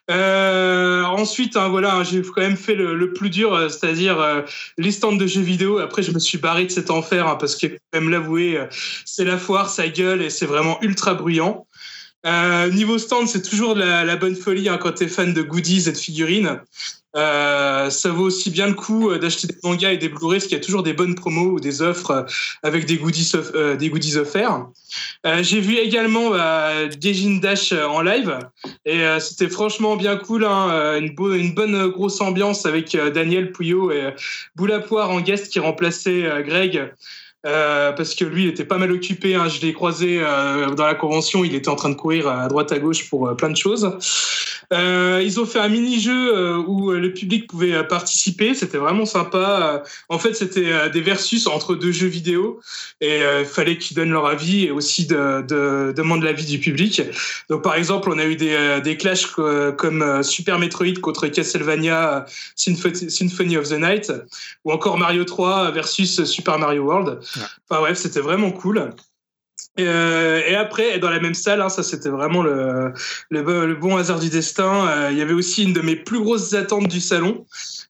Ensuite, 0.09 1.57
hein, 1.57 1.69
voilà, 1.69 1.97
hein, 1.97 2.05
j'ai 2.05 2.23
quand 2.23 2.43
même 2.43 2.57
fait 2.57 2.77
le, 2.77 3.13
plus 3.13 3.31
dur, 3.31 3.59
c'est-à-dire 3.69 4.45
les 4.79 4.93
stands 4.93 5.17
de 5.17 5.27
jeux 5.27 5.41
vidéo. 5.41 5.79
Après, 5.79 6.03
je 6.03 6.13
me 6.13 6.21
suis 6.21 6.39
barré 6.39 6.67
de 6.67 6.71
cet 6.71 6.91
enfer, 6.91 7.27
hein, 7.27 7.37
parce 7.37 7.57
que, 7.57 7.67
quand 7.67 8.01
même 8.01 8.11
l'avouer, 8.11 8.61
c'est 9.05 9.25
la 9.25 9.39
foire, 9.39 9.69
ça 9.69 9.89
gueule 9.89 10.23
et 10.23 10.31
c'est 10.31 10.47
vraiment 10.47 10.79
ultra 10.83 11.15
bruyant. 11.15 11.67
Niveau 12.73 12.99
stand, 12.99 13.27
c'est 13.27 13.43
toujours 13.43 13.75
la, 13.75 14.05
la 14.05 14.17
bonne 14.17 14.37
folie 14.37 14.69
hein, 14.69 14.79
quand 14.79 14.93
t'es 14.93 15.09
fan 15.09 15.33
de 15.33 15.43
goodies 15.43 15.89
et 15.89 15.93
de 15.93 15.97
figurines. 15.97 16.61
Euh, 17.17 17.89
ça 17.89 18.11
vaut 18.11 18.25
aussi 18.25 18.51
bien 18.51 18.67
le 18.67 18.75
coup 18.75 19.11
euh, 19.11 19.19
d'acheter 19.19 19.47
des 19.47 19.57
mangas 19.65 19.93
et 19.93 19.97
des 19.97 20.09
Blu-ray, 20.09 20.39
parce 20.39 20.45
qu'il 20.49 20.59
y 20.59 20.61
a 20.61 20.65
toujours 20.65 20.83
des 20.83 20.93
bonnes 20.93 21.15
promos 21.15 21.53
ou 21.53 21.61
des 21.61 21.81
offres 21.81 22.11
euh, 22.11 22.23
avec 22.63 22.85
des 22.85 22.99
goodies, 22.99 23.33
euh, 23.35 24.21
offerts. 24.21 24.67
J'ai 25.41 25.61
vu 25.61 25.77
également 25.77 26.31
bah, 26.31 26.87
Dash 27.41 27.73
en 27.73 28.03
live, 28.03 28.39
et 28.85 29.03
c'était 29.19 29.49
franchement 29.49 29.97
bien 29.97 30.17
cool, 30.17 30.45
hein, 30.45 30.99
une, 30.99 31.15
une 31.35 31.55
bonne 31.55 31.89
grosse 31.89 32.21
ambiance 32.21 32.65
avec 32.67 32.97
Daniel 33.15 33.53
Pouillot 33.53 33.91
et 33.91 34.05
euh, 34.05 34.11
Boula 34.55 34.79
Poire 34.79 35.11
en 35.11 35.21
guest 35.21 35.53
qui 35.53 35.59
remplaçait 35.59 36.25
Greg. 36.47 36.93
Euh, 37.47 37.93
parce 37.93 38.15
que 38.15 38.25
lui, 38.25 38.45
il 38.45 38.49
était 38.49 38.65
pas 38.65 38.77
mal 38.79 38.91
occupé. 38.93 39.35
hein. 39.37 39.49
Je 39.49 39.61
l'ai 39.61 39.73
croisé 39.73 40.19
euh, 40.21 40.71
dans 40.75 40.87
la 40.87 40.95
convention. 40.95 41.45
Il 41.45 41.55
était 41.55 41.69
en 41.69 41.77
train 41.77 41.91
de 41.91 41.95
courir 41.95 42.29
à 42.29 42.49
droite 42.49 42.73
à 42.73 42.79
gauche 42.79 43.09
pour 43.09 43.29
euh, 43.29 43.35
plein 43.35 43.51
de 43.51 43.57
choses. 43.57 43.91
Euh, 44.73 45.23
ils 45.25 45.39
ont 45.39 45.47
fait 45.47 45.61
un 45.61 45.69
mini-jeu 45.69 46.57
où 46.59 46.91
le 46.91 47.13
public 47.15 47.47
pouvait 47.49 47.87
participer. 47.87 48.53
C'était 48.55 48.79
vraiment 48.79 49.07
sympa. 49.07 49.83
En 50.09 50.19
fait, 50.19 50.35
c'était 50.35 50.91
des 50.91 51.01
versus 51.01 51.47
entre 51.47 51.77
deux 51.77 51.93
jeux 51.93 52.09
vidéo 52.09 52.59
et 53.01 53.21
il 53.41 53.45
fallait 53.47 53.79
qu'ils 53.79 53.97
donnent 53.97 54.11
leur 54.11 54.27
avis 54.27 54.65
et 54.65 54.71
aussi 54.73 55.07
de, 55.07 55.43
de 55.43 55.93
demander 55.97 56.25
l'avis 56.27 56.47
du 56.47 56.59
public. 56.59 57.01
Donc, 57.49 57.63
par 57.63 57.77
exemple, 57.77 58.11
on 58.11 58.19
a 58.19 58.25
eu 58.25 58.35
des, 58.35 58.81
des 58.83 58.97
clashs 58.97 59.27
co- 59.27 59.73
comme 59.79 60.23
Super 60.25 60.59
Metroid 60.59 60.95
contre 61.01 61.29
Castlevania 61.29 62.27
Sympho- 62.57 62.93
Symphony 63.09 63.57
of 63.57 63.69
the 63.69 63.79
Night 63.79 64.13
ou 64.65 64.73
encore 64.73 64.99
Mario 64.99 65.25
3 65.25 65.71
versus 65.71 66.25
Super 66.25 66.59
Mario 66.59 66.83
World. 66.83 67.21
Enfin 67.69 67.81
bref, 67.81 67.99
c'était 67.99 68.21
vraiment 68.21 68.51
cool. 68.51 68.95
Euh, 69.79 70.41
et 70.47 70.55
après, 70.55 70.99
dans 70.99 71.11
la 71.11 71.21
même 71.21 71.35
salle, 71.35 71.61
hein, 71.61 71.69
ça 71.69 71.83
c'était 71.83 72.09
vraiment 72.09 72.43
le, 72.43 72.93
le, 73.31 73.43
bo- 73.43 73.67
le 73.67 73.75
bon 73.75 73.97
hasard 73.97 74.21
du 74.21 74.31
destin. 74.31 74.89
euh, 74.89 75.09
Il 75.13 75.19
y 75.19 75.23
avait 75.23 75.35
aussi 75.35 75.65
une 75.65 75.75
de 75.75 75.83
mes 75.83 75.97
plus 75.97 76.21
grosses 76.21 76.55
attentes 76.55 76.89
du 76.89 77.01
salon. 77.01 77.45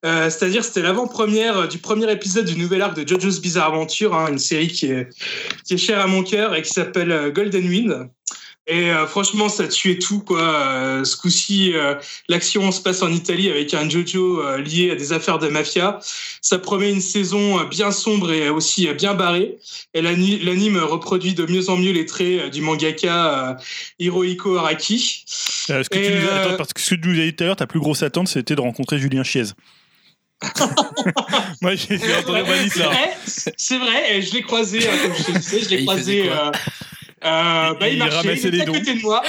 Euh, 0.05 0.29
C'est-à-dire, 0.29 0.65
c'était 0.65 0.83
l'avant-première 0.83 1.69
du 1.69 1.79
premier 1.79 2.11
épisode 2.11 2.45
du 2.45 2.57
nouvel 2.59 2.83
arc 2.83 2.97
de 2.97 3.07
JoJo's 3.07 3.41
Bizarre 3.41 3.69
Adventure, 3.69 4.15
hein, 4.17 4.27
une 4.31 4.39
série 4.39 4.69
qui 4.69 4.87
est, 4.87 5.09
qui 5.65 5.75
est 5.75 5.79
chère 5.79 6.01
à 6.01 6.07
mon 6.09 6.23
cœur 6.25 6.55
et 6.57 6.63
qui 6.63 6.71
s'appelle 6.71 7.33
Golden 7.33 7.69
Wind. 7.69 8.11
Et 8.69 8.91
euh, 8.91 9.07
franchement, 9.07 9.49
ça 9.49 9.69
tuait 9.69 9.99
tout, 9.99 10.19
quoi. 10.21 10.41
Euh, 10.41 11.05
ce 11.05 11.17
coup-ci, 11.17 11.73
euh, 11.75 11.95
l'action 12.29 12.73
se 12.73 12.81
passe 12.81 13.01
en 13.03 13.13
Italie 13.13 13.49
avec 13.49 13.73
un 13.75 13.89
JoJo 13.89 14.41
euh, 14.43 14.59
lié 14.59 14.91
à 14.91 14.97
des 14.97 15.13
affaires 15.13 15.39
de 15.39 15.47
mafia. 15.47 16.01
Ça 16.41 16.59
promet 16.59 16.91
une 16.91 17.01
saison 17.01 17.61
euh, 17.61 17.65
bien 17.67 17.93
sombre 17.93 18.33
et 18.33 18.49
aussi 18.49 18.89
euh, 18.89 18.95
bien 18.95 19.15
barrée. 19.15 19.57
Et 19.95 20.03
l'ani- 20.03 20.41
l'anime 20.41 20.79
reproduit 20.79 21.35
de 21.35 21.47
mieux 21.47 21.71
en 21.71 21.77
mieux 21.77 21.93
les 21.93 22.07
traits 22.07 22.41
euh, 22.41 22.49
du 22.49 22.61
mangaka 22.61 23.51
euh, 23.51 23.55
Hirohiko 24.01 24.57
Araki. 24.57 25.23
Ce, 25.27 25.73
que 25.89 25.95
tu 25.99 26.03
Et, 26.05 26.19
nous 26.19 26.29
as, 26.29 26.35
attends, 26.35 26.57
parce 26.57 26.73
que 26.73 26.81
ce 26.81 26.91
que 26.97 27.01
tu 27.01 27.09
nous 27.09 27.21
as 27.21 27.25
dit 27.25 27.37
tout 27.37 27.45
à 27.45 27.47
l'heure, 27.47 27.57
ta 27.57 27.69
plus 27.69 27.79
grosse 27.81 28.03
attente, 28.03 28.27
c'était 28.27 28.57
de 28.57 28.61
rencontrer 28.63 28.99
Julien 28.99 29.23
Chiez. 29.23 29.45
Moi, 31.63 31.75
j'ai 31.77 31.97
entendu 32.19 32.69
C'est 32.71 32.79
ça. 32.79 32.87
vrai, 32.89 33.11
c'est 33.57 33.79
vrai, 33.79 34.17
et 34.17 34.23
je 34.23 34.35
l'ai 34.35 34.43
croisé, 34.43 34.81
comme 34.81 35.15
je 35.17 35.23
te 35.23 35.33
le 35.33 35.39
disais, 35.39 35.61
je 35.63 35.69
l'ai 35.71 35.83
croisé. 35.85 36.31
Euh, 37.25 37.75
bah, 37.75 37.89
il, 37.89 37.95
Il 37.95 37.99
marchait, 37.99 38.17
ramassait 38.17 38.41
il 38.43 38.47
était 38.49 38.51
les 38.57 38.61
à 38.63 38.65
dons. 38.67 38.73
côté 38.75 38.95
de 38.95 39.01
moi. 39.03 39.23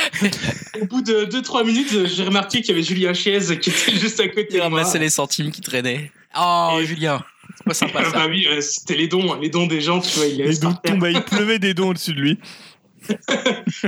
Au 0.82 0.86
bout 0.86 1.02
de 1.02 1.26
2-3 1.26 1.66
minutes, 1.66 2.06
j'ai 2.08 2.24
remarqué 2.24 2.60
qu'il 2.62 2.70
y 2.70 2.72
avait 2.72 2.84
Julien 2.84 3.14
Chiez 3.14 3.40
qui 3.60 3.70
était 3.70 3.92
juste 3.98 4.20
à 4.20 4.28
côté 4.28 4.48
Il 4.52 4.54
de 4.56 4.58
moi. 4.60 4.80
ramassait 4.80 5.00
les 5.00 5.10
centimes 5.10 5.52
qui 5.52 5.62
traînaient. 5.62 6.12
Oh, 6.40 6.78
Et- 6.82 6.86
Julien. 6.86 7.24
C'est 7.58 7.64
pas 7.66 7.74
sympa 7.74 8.04
ça. 8.12 8.12
bah 8.12 8.26
oui, 8.30 8.46
euh, 8.50 8.60
c'était 8.62 8.96
les 8.96 9.08
dons, 9.08 9.34
les 9.40 9.50
dons 9.50 9.68
des 9.68 9.82
gens, 9.82 10.00
tu 10.02 10.18
vois. 10.18 10.28
Il 10.28 10.38
Les 10.38 10.58
dons 10.58 10.74
tombaient, 10.84 11.14
il 11.14 11.22
pleuvait 11.22 11.60
des 11.60 11.74
dons 11.74 11.90
au-dessus 11.90 12.14
de 12.14 12.20
lui. 12.20 12.38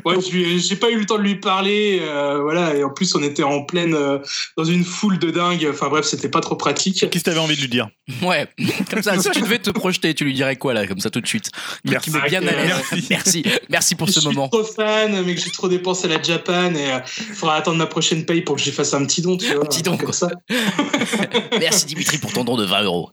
Ouais, 0.05 0.15
je 0.21 0.57
j'ai 0.57 0.75
pas 0.75 0.89
eu 0.91 0.99
le 0.99 1.05
temps 1.05 1.17
de 1.17 1.23
lui 1.23 1.35
parler, 1.35 1.99
euh, 2.01 2.39
voilà. 2.41 2.75
Et 2.75 2.83
en 2.83 2.89
plus, 2.89 3.15
on 3.15 3.23
était 3.23 3.43
en 3.43 3.63
pleine 3.63 3.93
euh, 3.93 4.19
dans 4.57 4.63
une 4.63 4.83
foule 4.83 5.19
de 5.19 5.31
dingue. 5.31 5.67
Enfin 5.71 5.87
bref, 5.89 6.05
c'était 6.05 6.29
pas 6.29 6.41
trop 6.41 6.55
pratique. 6.55 6.99
Qu'est-ce 6.99 7.23
que 7.23 7.29
t'avais 7.29 7.39
envie 7.39 7.55
de 7.55 7.61
lui 7.61 7.69
dire 7.69 7.89
Ouais, 8.21 8.47
comme 8.89 9.01
ça, 9.03 9.17
si 9.19 9.29
tu 9.31 9.41
devais 9.41 9.59
te 9.59 9.71
projeter, 9.71 10.13
tu 10.13 10.25
lui 10.25 10.33
dirais 10.33 10.55
quoi 10.55 10.73
là, 10.73 10.87
comme 10.87 10.99
ça 10.99 11.09
tout 11.09 11.21
de 11.21 11.27
suite? 11.27 11.49
Un 11.87 11.95
qui 11.99 12.11
Merci. 12.11 12.11
met 12.11 12.29
bien 12.29 12.47
à. 12.47 12.51
Merci. 12.51 13.07
Merci, 13.09 13.43
merci 13.69 13.95
pour 13.95 14.07
je 14.07 14.13
ce 14.13 14.19
suis 14.21 14.29
moment. 14.29 14.49
trop 14.49 14.63
fan, 14.63 15.23
mais 15.25 15.35
que 15.35 15.41
j'ai 15.41 15.51
trop 15.51 15.67
dépensé 15.67 16.05
à 16.05 16.17
la 16.17 16.21
Japan 16.21 16.73
et 16.75 16.91
euh, 16.93 16.99
faudra 17.33 17.55
attendre 17.55 17.77
ma 17.77 17.87
prochaine 17.87 18.25
paye 18.25 18.41
pour 18.41 18.55
que 18.55 18.61
j'y 18.61 18.71
fasse 18.71 18.93
un 18.93 19.05
petit 19.05 19.21
don, 19.21 19.37
tu 19.37 19.53
vois. 19.53 19.65
petit 19.65 19.83
don, 19.83 19.97
comme 19.97 20.13
ça. 20.13 20.29
Merci 21.59 21.85
Dimitri 21.85 22.17
pour 22.17 22.31
ton 22.33 22.43
don 22.43 22.57
de 22.57 22.65
20 22.65 22.83
euros. 22.83 23.11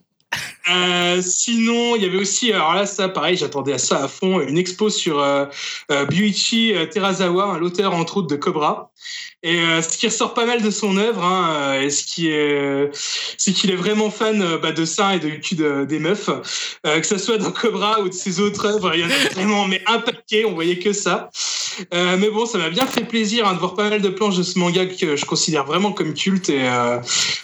Euh, 0.69 1.23
sinon, 1.23 1.95
il 1.95 2.03
y 2.03 2.07
avait 2.07 2.19
aussi, 2.19 2.53
alors 2.53 2.75
là, 2.75 2.87
ça, 2.87 3.09
pareil, 3.09 3.37
j'attendais 3.37 3.73
à 3.73 3.79
ça 3.79 4.03
à 4.05 4.09
fond, 4.09 4.41
une 4.41 4.59
expo 4.59 4.91
sur 4.91 5.21
euh, 5.21 5.47
euh, 5.93 6.05
Buichi 6.07 6.75
euh, 6.75 6.87
Terazawa, 6.87 7.59
l'auteur 7.59 7.95
entre 7.95 8.19
autres 8.19 8.27
de 8.27 8.37
Cobra. 8.37 8.91
Et 9.49 9.61
euh, 9.61 9.81
ce 9.81 9.97
qui 9.97 10.07
ressort 10.09 10.35
pas 10.35 10.45
mal 10.45 10.61
de 10.61 10.71
son 10.71 10.97
œuvre, 10.97 11.23
hein, 11.23 11.55
euh, 11.57 11.83
et 11.83 11.91
ce 11.91 12.03
qui 12.05 12.29
est, 12.31 12.91
c'est 13.39 13.53
qu'il 13.53 13.71
est 13.71 13.77
vraiment 13.77 14.11
fan 14.11 14.43
euh, 14.43 14.59
bah, 14.59 14.73
de 14.73 14.85
ça 14.85 15.15
et 15.15 15.21
de 15.21 15.29
cul 15.29 15.55
de- 15.55 15.85
des 15.85 16.01
meufs, 16.01 16.29
euh, 16.85 16.99
que 17.01 17.07
ce 17.07 17.17
soit 17.17 17.39
dans 17.39 17.53
Cobra 17.53 18.01
ou 18.01 18.09
de 18.09 18.15
ses 18.15 18.41
autres 18.41 18.67
œuvres, 18.67 18.91
il 18.95 19.03
y 19.03 19.05
en 19.05 19.09
a 19.09 19.35
vraiment 19.35 19.65
mais 19.67 19.81
un 19.87 20.01
paquet, 20.01 20.45
on 20.45 20.53
voyait 20.55 20.81
que 20.81 20.93
ça. 20.93 21.31
Euh, 21.95 22.17
mais 22.19 22.29
bon, 22.29 22.45
ça 22.45 22.59
m'a 22.59 22.71
bien 22.71 22.87
fait 22.87 23.05
plaisir 23.05 23.47
hein, 23.47 23.55
de 23.55 23.61
voir 23.61 23.75
pas 23.75 23.89
mal 23.89 24.03
de 24.03 24.09
planches 24.09 24.37
de 24.37 24.43
ce 24.43 24.59
manga 24.59 24.85
que 24.87 25.15
je 25.15 25.25
considère 25.27 25.65
vraiment 25.65 25.93
comme 25.93 26.13
culte 26.15 26.49
et 26.49 26.69
euh, 26.69 26.99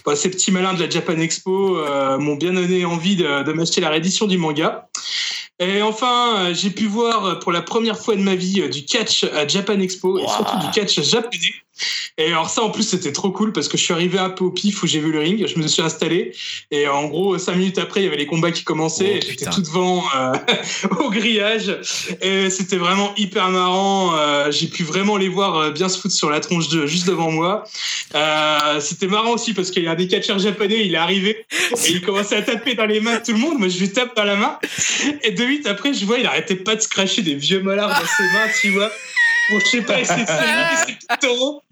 bah, 0.04 0.16
ces 0.16 0.28
petits 0.30 0.50
malins 0.50 0.74
de 0.74 0.82
la 0.82 0.90
Japan 0.90 1.18
Expo 1.20 1.76
euh, 1.78 2.18
m'ont 2.18 2.34
bien 2.34 2.52
donné 2.52 2.84
envie 2.84 3.14
de, 3.14 3.44
de 3.44 3.52
m'acheter 3.52 3.80
la 3.80 3.90
réédition 3.90 4.26
du 4.26 4.38
manga. 4.38 4.88
Et 5.60 5.82
enfin, 5.82 6.38
euh, 6.38 6.54
j'ai 6.54 6.70
pu 6.70 6.86
voir 6.86 7.24
euh, 7.24 7.34
pour 7.36 7.52
la 7.52 7.62
première 7.62 7.98
fois 7.98 8.16
de 8.16 8.22
ma 8.22 8.34
vie 8.34 8.62
euh, 8.62 8.68
du 8.68 8.84
catch 8.84 9.22
à 9.24 9.46
Japan 9.46 9.78
Expo 9.78 10.18
et 10.18 10.26
surtout 10.26 10.58
du 10.58 10.70
catch 10.72 11.00
japonais. 11.02 11.54
Et 12.18 12.26
alors 12.26 12.50
ça, 12.50 12.62
en 12.62 12.70
plus, 12.70 12.82
c'était 12.82 13.12
trop 13.12 13.30
cool 13.30 13.52
parce 13.52 13.68
que 13.68 13.76
je 13.76 13.82
suis 13.82 13.94
arrivé 13.94 14.18
un 14.18 14.30
peu 14.30 14.44
au 14.44 14.50
pif 14.50 14.82
où 14.82 14.86
j'ai 14.86 15.00
vu 15.00 15.12
le 15.12 15.20
ring, 15.20 15.46
je 15.46 15.58
me 15.58 15.66
suis 15.66 15.82
installé 15.82 16.32
et 16.70 16.88
en 16.88 17.06
gros, 17.06 17.38
cinq 17.38 17.56
minutes 17.56 17.78
après, 17.78 18.00
il 18.00 18.04
y 18.04 18.06
avait 18.06 18.16
les 18.16 18.26
combats 18.26 18.52
qui 18.52 18.64
commençaient 18.64 19.20
Oh, 19.22 19.26
j'étais 19.26 19.50
tout 19.50 19.62
devant 19.62 20.04
euh, 20.16 20.32
au 21.00 21.10
grillage 21.10 21.76
et 22.20 22.50
c'était 22.50 22.76
vraiment 22.76 23.12
hyper 23.16 23.48
marrant. 23.48 24.16
Euh, 24.16 24.50
j'ai 24.50 24.66
pu 24.66 24.82
vraiment 24.84 25.16
les 25.16 25.28
voir 25.28 25.56
euh, 25.56 25.70
bien 25.70 25.88
se 25.88 25.98
foutre 25.98 26.14
sur 26.14 26.30
la 26.30 26.40
tronche 26.40 26.68
de, 26.68 26.86
juste 26.86 27.06
devant 27.06 27.30
moi. 27.30 27.64
Euh, 28.14 28.80
c'était 28.80 29.06
marrant 29.06 29.30
aussi 29.30 29.54
parce 29.54 29.70
qu'il 29.70 29.84
y 29.84 29.88
a 29.88 29.92
un 29.92 29.96
des 29.96 30.08
catcheurs 30.08 30.38
japonais, 30.38 30.86
il 30.86 30.94
est 30.94 30.98
arrivé 30.98 31.46
et 31.52 31.90
il 31.90 32.00
commençait 32.02 32.36
à 32.36 32.42
taper 32.42 32.74
dans 32.74 32.86
les 32.86 33.00
mains 33.00 33.18
de 33.18 33.24
tout 33.24 33.32
le 33.32 33.38
monde. 33.38 33.58
Moi, 33.58 33.68
je 33.68 33.78
lui 33.78 33.90
tape 33.90 34.14
dans 34.16 34.24
la 34.24 34.36
main 34.36 34.58
et 35.22 35.30
deux 35.32 35.46
minutes 35.46 35.66
après, 35.66 35.94
je 35.94 36.04
vois, 36.04 36.18
il 36.18 36.26
arrêtait 36.26 36.56
pas 36.56 36.76
de 36.76 36.80
se 36.80 36.88
cracher 36.88 37.22
des 37.22 37.34
vieux 37.34 37.62
molars 37.62 37.88
dans 37.88 38.06
ses 38.06 38.24
mains, 38.24 38.48
tu 38.60 38.70
vois. 38.70 38.90
Pour, 39.48 39.60
je 39.60 39.66
sais 39.66 39.82
pas, 39.82 40.00
essayer 40.00 40.22
de 40.22 40.28
ses 40.28 40.92
petits 40.92 41.06
taureaux. 41.20 41.62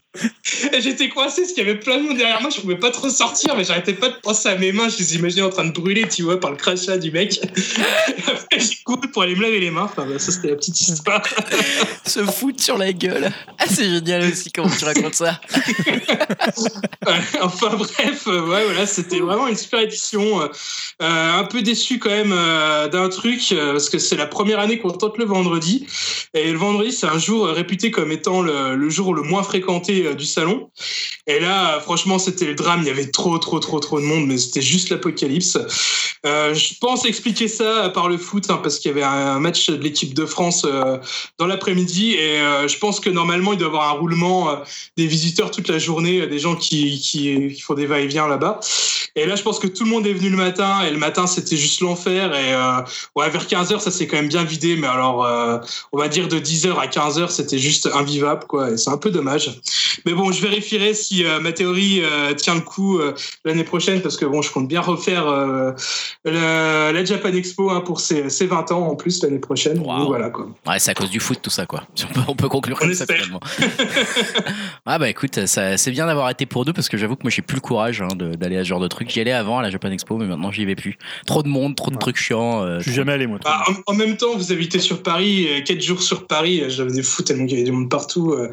J'étais 0.79 1.09
coincé 1.09 1.43
parce 1.43 1.53
qu'il 1.53 1.65
y 1.65 1.71
avait 1.71 1.79
plein 1.79 1.99
de 1.99 2.03
monde 2.03 2.17
derrière 2.17 2.41
moi, 2.41 2.51
je 2.51 2.61
pouvais 2.61 2.79
pas 2.79 2.91
trop 2.91 3.09
sortir, 3.09 3.55
mais 3.57 3.63
j'arrêtais 3.63 3.93
pas 3.93 4.09
de 4.09 4.17
penser 4.17 4.49
à 4.49 4.57
mes 4.57 4.73
mains, 4.73 4.89
je 4.89 4.99
les 4.99 5.15
imaginais 5.15 5.43
en 5.43 5.51
train 5.51 5.65
de 5.65 5.73
brûler, 5.73 6.09
tu 6.09 6.23
vois, 6.23 6.41
par 6.41 6.51
le 6.51 6.57
crachat 6.57 6.99
du 6.99 7.13
mec. 7.13 7.41
Et 7.47 8.23
après, 8.27 8.59
j'ai 8.59 8.83
couru 8.85 9.09
pour 9.13 9.23
aller 9.23 9.37
me 9.37 9.43
laver 9.43 9.61
les 9.61 9.71
mains. 9.71 9.85
Enfin, 9.85 10.07
bah, 10.07 10.19
ça, 10.19 10.33
c'était 10.33 10.49
la 10.49 10.57
petite 10.57 10.81
histoire. 10.81 11.23
Se 12.05 12.25
foutre 12.25 12.63
sur 12.63 12.77
la 12.77 12.93
gueule. 12.93 13.31
Ah, 13.59 13.65
c'est 13.69 13.89
génial 13.89 14.29
aussi 14.29 14.51
comment 14.51 14.71
tu 14.71 14.85
racontes 14.85 15.15
ça. 15.15 15.41
Enfin 17.41 17.77
bref, 17.77 18.25
euh, 18.27 18.47
ouais, 18.47 18.65
voilà, 18.65 18.87
c'était 18.87 19.21
vraiment 19.21 19.49
une 19.49 19.57
super 19.57 19.81
édition. 19.81 20.43
Euh, 20.43 20.49
euh, 21.03 21.39
un 21.39 21.45
peu 21.45 21.63
déçu 21.63 21.99
quand 21.99 22.11
même 22.11 22.33
euh, 22.33 22.89
d'un 22.89 23.09
truc, 23.09 23.41
euh, 23.53 23.73
parce 23.73 23.89
que 23.89 23.99
c'est 23.99 24.17
la 24.17 24.27
première 24.27 24.59
année 24.59 24.79
qu'on 24.79 24.91
tente 24.91 25.17
le 25.17 25.25
vendredi. 25.25 25.87
Et 26.35 26.53
le 26.53 26.59
vendredi, 26.59 26.93
c'est 26.93 27.07
un 27.07 27.19
jour 27.19 27.47
réputé 27.47 27.91
comme 27.91 28.13
étant 28.13 28.43
le, 28.43 28.77
le 28.77 28.91
jour 28.91 29.15
le 29.15 29.23
moins 29.23 29.43
fréquenté 29.43 30.00
euh, 30.07 30.15
du 30.15 30.27
salon. 30.27 30.71
Et 31.27 31.41
là, 31.41 31.81
franchement, 31.81 32.19
c'était 32.19 32.47
le 32.47 32.55
drame. 32.55 32.81
Il 32.83 32.87
y 32.87 32.91
avait 32.91 33.11
trop, 33.11 33.39
trop, 33.39 33.59
trop, 33.59 33.81
trop 33.81 34.01
de 34.01 34.05
monde, 34.05 34.27
mais 34.27 34.39
c'était 34.39 34.63
juste 34.63 34.91
l'apocalypse. 34.91 35.59
Euh, 36.27 36.55
je 36.55 36.75
pense 36.81 37.07
expliquer 37.07 37.49
ça 37.49 37.91
par 37.95 38.09
le 38.09 38.19
foot, 38.19 38.51
hein, 38.51 38.61
parce 38.63 38.79
qu'il 38.79 38.91
y 38.91 38.93
avait 38.93 39.03
un 39.03 39.41
match 39.41 39.71
de 39.71 39.77
l'équipe 39.77 40.13
de 40.13 40.27
France 40.27 40.67
euh, 40.67 40.99
dans 41.39 41.47
l'après-midi. 41.47 42.15
Et 42.15 42.39
je 42.67 42.79
pense 42.79 43.01
que 43.01 43.11
normalement, 43.11 43.53
il 43.53 43.59
doit 43.59 43.69
y 43.69 43.71
avoir 43.71 43.89
un 43.89 43.99
roulement 43.99 44.59
des 44.97 45.07
visiteurs 45.07 45.51
toute 45.51 45.69
la 45.69 45.79
journée, 45.79 46.27
des 46.27 46.39
gens 46.39 46.57
qui, 46.57 47.59
font 47.61 47.75
des 47.75 47.87
va-et-vient 47.87 48.29
là-bas. 48.29 48.61
Et 49.17 49.27
là, 49.27 49.35
je 49.35 49.43
pense 49.43 49.59
que 49.59 49.67
tout 49.67 49.85
le 49.85 49.91
monde 49.91 50.07
est 50.07 50.13
venu 50.13 50.31
le 50.31 50.37
matin, 50.37 50.83
et 50.83 50.91
le 50.91 50.99
matin, 50.99 51.27
c'était 51.27 51.57
juste 51.57 51.81
l'enfer. 51.81 52.35
Et 52.35 52.55
ouais, 53.17 53.31
vers 53.31 53.47
15h, 53.47 53.81
ça 53.81 53.91
s'est 53.91 54.07
quand 54.07 54.17
même 54.17 54.29
bien 54.29 54.45
vidé, 54.45 54.77
mais 54.77 54.87
alors, 54.87 55.27
on 55.93 55.99
va 55.99 56.09
dire 56.09 56.29
de 56.29 56.39
10h 56.39 56.77
à 56.77 56.87
15h, 56.87 57.31
c'était 57.31 57.59
juste 57.59 57.89
invivable, 57.95 58.45
quoi. 58.47 58.71
Et 58.71 58.77
c'est 58.77 58.91
un 58.91 58.99
peu 58.99 59.11
dommage. 59.11 59.61
Mais 60.07 60.13
bon, 60.13 60.33
je 60.33 60.41
vérifierai 60.43 60.95
si 60.95 61.25
euh, 61.25 61.41
ma 61.41 61.53
théorie 61.53 62.03
euh, 62.03 62.35
tient 62.35 62.55
le 62.55 62.61
coup 62.61 62.99
euh, 62.99 63.15
l'année 63.45 63.65
prochaine, 63.65 64.01
parce 64.03 64.17
que 64.17 64.25
bon, 64.25 64.43
je 64.43 64.51
compte 64.51 64.69
bien 64.69 64.81
refaire 64.81 65.27
euh, 65.29 65.73
le- 66.25 66.93
la 66.93 67.05
Japan 67.05 67.33
Expo 67.33 67.71
hein, 67.71 67.81
pour 67.81 68.01
ses, 68.01 68.29
ses 68.31 68.47
20 68.47 68.73
ans 68.73 68.89
en 68.89 68.97
plus 68.97 69.23
l'année 69.23 69.39
prochaine. 69.39 69.79
Wow. 69.79 69.99
Donc, 69.99 70.07
voilà, 70.09 70.31
quoi. 70.31 70.49
Ouais, 70.67 70.79
c'est 70.79 70.91
à 70.91 70.95
cause 70.95 71.11
du 71.11 71.21
foot 71.21 71.39
tout 71.43 71.51
ça 71.51 71.67
quoi. 71.67 71.85
On 72.09 72.13
peut, 72.13 72.21
on 72.29 72.35
peut 72.35 72.49
conclure 72.49 72.77
On 72.81 72.85
comme 72.87 72.95
ça 72.95 73.05
espère. 73.05 73.17
finalement. 73.25 73.41
ah 74.87 74.99
bah 74.99 75.09
écoute, 75.09 75.47
ça, 75.47 75.77
c'est 75.77 75.91
bien 75.91 76.07
d'avoir 76.07 76.31
été 76.31 76.47
pour 76.47 76.65
deux 76.65 76.73
parce 76.73 76.89
que 76.89 76.97
j'avoue 76.97 77.17
que 77.17 77.23
moi 77.25 77.31
j'ai 77.31 77.43
plus 77.43 77.57
le 77.57 77.61
courage 77.61 78.03
hein, 78.03 78.09
de- 78.15 78.35
d'aller 78.35 78.57
à 78.57 78.65
ce 78.65 78.69
genre 78.69 78.81
de 78.81 78.89
truc. 78.89 79.11
J'y 79.11 79.21
allais 79.21 79.33
avant 79.33 79.59
à 79.59 79.63
la 79.63 79.71
Japan 79.71 79.91
Expo, 79.91 80.17
mais 80.17 80.27
maintenant 80.27 80.51
j'y 80.53 80.65
vais 80.65 80.75
plus. 80.77 80.99
Trop 81.27 81.43
de 81.43 81.49
monde, 81.49 81.77
trop 81.77 81.91
de 81.91 81.97
Ouais. 81.97 82.01
trucs 82.01 82.17
chiants. 82.17 82.63
euh, 82.63 82.79
Je 82.79 82.83
suis 82.85 82.91
trop- 82.93 82.97
jamais 82.97 83.13
allé, 83.13 83.27
moi. 83.27 83.39
Bah, 83.45 83.63
en, 83.87 83.93
en 83.93 83.95
même 83.95 84.17
temps, 84.17 84.35
vous 84.37 84.53
habitez 84.53 84.79
sur 84.79 85.03
Paris, 85.03 85.49
4 85.67 85.81
jours 85.83 86.03
sur 86.03 86.27
Paris, 86.27 86.63
euh, 86.63 86.69
j'avais 86.69 86.93
des 86.93 87.03
fous 87.03 87.23
tellement 87.23 87.47
qu'il 87.47 87.59
y 87.59 87.61
avait 87.61 87.71
du 87.71 87.77
monde 87.77 87.91
partout. 87.91 88.33
euh. 88.33 88.51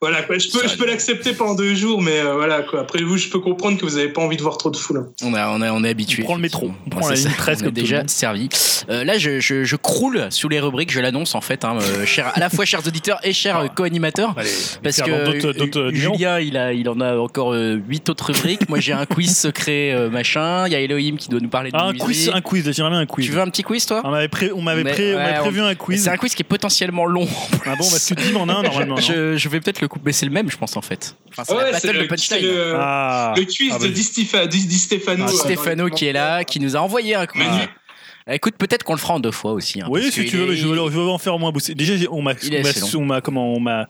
voilà, 0.00 0.22
quoi. 0.22 0.38
Je 0.38 0.48
peux, 0.50 0.65
Je 0.66 0.76
peux 0.76 0.86
l'accepter 0.86 1.32
pendant 1.32 1.54
deux 1.54 1.74
jours, 1.74 2.00
mais 2.02 2.18
euh, 2.20 2.34
voilà, 2.34 2.62
quoi. 2.62 2.80
Après 2.80 3.02
vous, 3.02 3.16
je 3.16 3.28
peux 3.28 3.40
comprendre 3.40 3.78
que 3.78 3.84
vous 3.86 3.96
n'avez 3.96 4.08
pas 4.08 4.20
envie 4.22 4.36
de 4.36 4.42
voir 4.42 4.58
trop 4.58 4.70
de 4.70 4.76
foule. 4.76 4.98
hein. 4.98 5.06
On, 5.22 5.34
a, 5.34 5.48
on, 5.50 5.60
a- 5.62 5.72
on 5.72 5.84
est 5.84 5.88
habitué. 5.90 6.22
On 6.22 6.26
prend 6.26 6.34
le 6.36 6.40
métro, 6.42 6.70
on 6.86 6.90
prend 6.90 7.08
la 7.08 7.16
c'est 7.16 7.22
ligne 7.22 7.30
ça. 7.32 7.36
13 7.38 7.58
on 7.58 7.60
est 7.60 7.64
comme 7.66 7.74
déjà 7.74 8.02
servi. 8.06 8.48
Euh, 8.88 9.04
là, 9.04 9.18
je, 9.18 9.40
je, 9.40 9.64
je 9.64 9.76
croule 9.76 10.26
sous 10.30 10.48
les 10.48 10.60
rubriques, 10.60 10.90
je 10.92 11.00
l'annonce 11.00 11.34
en 11.34 11.40
fait, 11.40 11.64
hein, 11.64 11.76
euh, 11.80 12.04
chers- 12.06 12.32
à 12.34 12.40
la 12.40 12.50
fois 12.50 12.64
chers 12.64 12.86
auditeurs 12.86 13.18
et 13.24 13.32
chers 13.32 13.58
euh, 13.58 13.66
co-animateurs. 13.68 14.34
Allez, 14.36 14.50
Parce 14.82 15.00
que. 15.02 15.90
Julien, 15.92 16.38
il, 16.40 16.56
a, 16.56 16.72
il 16.72 16.88
en 16.88 17.00
a 17.00 17.16
encore 17.16 17.54
8 17.54 18.08
autres 18.10 18.32
rubriques. 18.32 18.68
Moi, 18.68 18.80
j'ai 18.80 18.92
un 18.92 19.06
quiz 19.06 19.36
secret 19.36 19.92
euh, 19.92 20.10
machin. 20.10 20.66
Il 20.66 20.72
y 20.72 20.76
a 20.76 20.80
Elohim 20.80 21.16
qui 21.16 21.28
doit 21.28 21.40
nous 21.40 21.48
parler 21.48 21.70
de 21.70 21.76
Ah, 21.78 21.86
un 21.86 21.94
quiz, 21.94 22.30
un 22.32 22.40
quiz, 22.40 22.70
j'aimerais 22.72 22.90
bien 22.90 23.00
un 23.00 23.06
quiz. 23.06 23.26
Tu 23.26 23.32
veux 23.32 23.40
un 23.40 23.48
petit 23.48 23.62
quiz, 23.62 23.86
toi? 23.86 24.00
On 24.04 24.10
m'avait 24.10 24.28
pré- 24.28 24.52
on 24.52 24.62
m'avait 24.62 24.84
Mais- 24.84 24.92
pré- 24.92 25.14
on 25.14 25.18
m'avait 25.18 25.32
ouais, 25.32 25.38
prévu 25.40 25.60
un 25.60 25.74
quiz. 25.74 26.02
C'est 26.04 26.10
un 26.10 26.16
quiz 26.16 26.34
qui 26.34 26.42
est 26.42 26.44
potentiellement 26.48 27.06
long. 27.06 27.26
Ah 27.66 27.70
bon, 27.78 27.88
parce 27.90 28.08
que 28.08 28.14
tu 28.14 28.28
dis 28.30 28.34
en 28.36 28.48
un 28.48 28.62
normalement. 28.62 28.96
Je, 29.06 29.36
je 29.36 29.48
vais 29.48 29.60
peut-être 29.60 29.80
le 29.80 29.88
couper. 29.88 30.02
Mais 30.06 30.12
c'est 30.12 30.26
le 30.26 30.32
même, 30.32 30.48
je 30.56 30.58
pense, 30.58 30.74
en 30.76 30.80
fait. 30.82 31.14
Enfin, 31.28 31.44
c'est 31.44 31.52
la 31.54 31.58
Ouais, 31.64 31.72
battle 31.72 31.86
c'est 31.92 32.02
de 32.02 32.06
punchline. 32.08 32.42
le, 32.42 32.74
Ah, 32.76 33.34
le 33.36 33.44
quiz 33.44 33.72
Ah, 33.74 33.78
de. 33.78 33.88
Di, 33.88 34.00
Stifa- 34.02 34.46
Di- 34.46 34.66
Di 34.66 34.78
Stefano. 34.78 35.24
Ah, 35.28 35.30
euh, 35.30 35.34
Stéphano 35.36 35.90
qui 35.90 36.06
est 36.06 36.14
là, 36.14 36.44
qui 36.44 36.60
nous 36.60 36.76
a 36.76 36.80
envoyé 36.80 37.14
un. 37.14 37.26
Manu. 37.34 37.62
Ah, 38.26 38.34
Écoute, 38.34 38.54
peut-être 38.58 38.82
qu'on 38.82 38.94
le 38.94 38.98
fera 38.98 39.14
en 39.14 39.20
deux 39.20 39.30
fois 39.30 39.52
aussi. 39.52 39.80
hein, 39.82 39.86
Oui, 39.90 40.10
si 40.10 40.24
tu 40.24 40.36
veux, 40.38 40.52
est- 40.52 40.56
je 40.56 40.66
veux, 40.66 40.74
je 40.76 40.96
veux 40.98 41.08
en 41.08 41.18
faire 41.18 41.34
au 41.34 41.38
moins 41.38 41.52
bosser. 41.52 41.74
Déjà, 41.74 41.92
on 42.10 42.22
m'a, 42.22 43.20
comment, 43.20 43.52
on 43.54 43.60
m'a, 43.60 43.86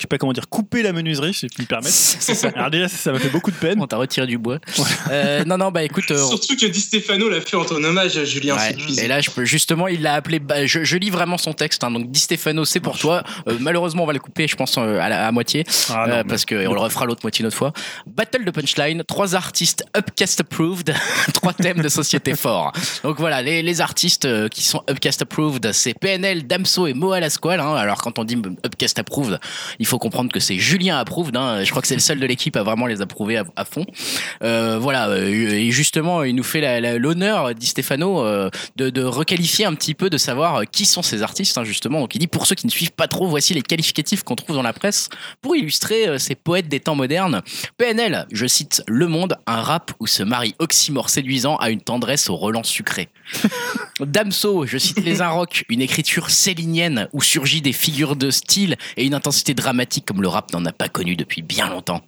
je 0.00 0.04
sais 0.04 0.08
pas 0.08 0.16
comment 0.16 0.32
dire, 0.32 0.48
coupé 0.48 0.82
la 0.82 0.92
menuiserie, 0.94 1.34
si 1.34 1.46
tu 1.48 1.60
me 1.60 1.66
permets. 1.66 1.88
C'est 1.90 2.34
ça. 2.34 2.48
Alors 2.56 2.70
déjà, 2.70 2.88
ça 2.88 3.12
m'a 3.12 3.18
fait 3.18 3.28
beaucoup 3.28 3.50
de 3.50 3.56
peine. 3.56 3.78
On 3.82 3.86
t'a 3.86 3.98
retiré 3.98 4.26
du 4.26 4.38
bois. 4.38 4.58
Euh, 5.10 5.44
non, 5.44 5.58
non, 5.58 5.70
bah 5.70 5.82
écoute. 5.82 6.10
euh, 6.10 6.26
Surtout 6.26 6.56
que 6.56 6.66
Di 6.66 6.80
Stefano 6.80 7.28
l'a 7.28 7.40
fait 7.42 7.56
en 7.56 7.64
ton 7.66 7.82
hommage 7.84 8.16
à 8.16 8.24
Julien. 8.24 8.56
Ouais. 8.56 8.74
Et 8.98 9.08
là, 9.08 9.20
je 9.20 9.30
peux 9.30 9.44
justement, 9.44 9.88
il 9.88 10.00
l'a 10.02 10.14
appelé. 10.14 10.38
bah, 10.38 10.64
je, 10.66 10.84
je 10.84 10.96
lis 10.96 11.10
vraiment 11.10 11.36
son 11.36 11.52
texte. 11.52 11.84
hein, 11.84 11.90
donc, 11.90 12.10
Di 12.10 12.18
Stefano, 12.18 12.64
c'est 12.64 12.80
pour 12.80 12.98
toi. 12.98 13.22
Euh, 13.46 13.56
malheureusement, 13.60 14.04
on 14.04 14.06
va 14.06 14.12
le 14.14 14.18
couper, 14.20 14.48
je 14.48 14.56
pense, 14.56 14.76
euh, 14.78 14.98
à, 15.00 15.08
la, 15.10 15.26
à 15.26 15.32
moitié, 15.32 15.64
Ah, 15.90 16.06
non, 16.06 16.12
euh, 16.14 16.16
mais- 16.18 16.24
parce 16.24 16.44
que 16.46 16.66
on 16.66 16.72
le 16.72 16.80
refera 16.80 17.04
l'autre 17.04 17.20
moitié 17.22 17.42
une 17.42 17.48
autre 17.48 17.56
fois. 17.56 17.72
Battle 18.06 18.44
de 18.44 18.50
punchline, 18.50 19.04
trois 19.04 19.34
artistes 19.34 19.84
upcast 19.96 20.40
approved, 20.40 20.94
trois 21.34 21.52
thèmes 21.52 21.82
de 21.82 21.88
société 21.90 22.34
forts. 22.34 22.72
Donc 23.02 23.18
voilà, 23.18 23.42
les, 23.42 23.62
les 23.62 23.80
artistes 23.82 24.26
qui 24.48 24.62
sont 24.62 24.82
upcast 24.88 25.22
approved, 25.22 25.72
c'est 25.72 25.94
PNL, 25.94 26.46
Damso 26.46 26.86
et 26.86 26.94
Moa 26.94 27.20
Lasquale. 27.20 27.60
Hein. 27.60 27.74
Alors 27.74 28.00
quand 28.02 28.18
on 28.18 28.24
dit 28.24 28.40
upcast 28.64 28.98
approved, 28.98 29.38
il 29.78 29.86
faut 29.86 29.89
comprendre 29.98 30.32
que 30.32 30.40
c'est 30.40 30.58
Julien 30.58 30.98
approved. 30.98 31.36
Hein. 31.36 31.64
Je 31.64 31.70
crois 31.70 31.82
que 31.82 31.88
c'est 31.88 31.94
le 31.94 32.00
seul 32.00 32.20
de 32.20 32.26
l'équipe 32.26 32.56
à 32.56 32.62
vraiment 32.62 32.86
les 32.86 33.00
approuver 33.00 33.42
à, 33.56 33.64
fond. 33.64 33.84
Euh, 34.42 34.78
voilà, 34.80 35.08
euh, 35.08 35.26
et 35.26 35.70
justement, 35.70 36.22
il 36.24 36.34
nous 36.34 36.42
fait 36.42 36.80
l'honneur, 36.98 37.54
dit 37.54 37.66
Stéphano, 37.66 38.24
euh, 38.24 38.50
de, 38.76 39.02
requalifier 39.02 39.64
un 39.64 39.74
petit 39.74 39.94
peu, 39.94 40.10
de 40.10 40.18
savoir 40.18 40.62
qui 40.70 40.84
sont 40.84 41.02
ces 41.02 41.22
artistes, 41.22 41.58
hein, 41.58 41.64
justement. 41.64 42.00
Donc 42.00 42.14
il 42.14 42.18
dit, 42.18 42.26
pour 42.26 42.46
ceux 42.46 42.54
qui 42.54 42.66
ne 42.66 42.70
suivent 42.70 42.92
pas 42.92 43.08
trop, 43.08 43.26
voici 43.28 43.54
les 43.54 43.62
qualificatifs 43.62 44.22
qu'on 44.22 44.36
trouve 44.36 44.56
dans 44.56 44.62
la 44.62 44.72
presse 44.72 45.08
pour 45.40 45.56
illustrer 45.56 46.18
ces 46.18 46.34
poètes 46.34 46.68
des 46.68 46.80
temps 46.80 46.94
modernes. 46.94 47.42
PNL, 47.76 48.26
je 48.32 48.46
cite 48.46 48.82
Le 48.86 49.08
Monde, 49.08 49.36
un 49.46 49.60
rap 49.60 49.92
où 50.00 50.06
se 50.06 50.22
marie 50.22 50.54
oxymore 50.58 51.10
séduisant 51.10 51.56
à 51.56 51.70
une 51.70 51.80
tendresse 51.80 52.30
au 52.30 52.36
relent 52.36 52.62
sucré. 52.62 53.08
Damso, 54.00 54.66
je 54.66 54.78
cite 54.78 55.02
Les 55.04 55.22
Inrocks, 55.22 55.64
une 55.68 55.82
écriture 55.82 56.30
célinienne 56.30 57.08
où 57.12 57.22
surgit 57.22 57.60
des 57.60 57.72
figures 57.72 58.16
de 58.16 58.30
style 58.30 58.76
et 58.96 59.04
une 59.04 59.14
intensité 59.14 59.54
dramatique 59.54 59.79
comme 60.04 60.22
le 60.22 60.28
rap 60.28 60.52
n'en 60.52 60.64
a 60.64 60.72
pas 60.72 60.88
connu 60.88 61.16
depuis 61.16 61.42
bien 61.42 61.68
longtemps. 61.68 62.02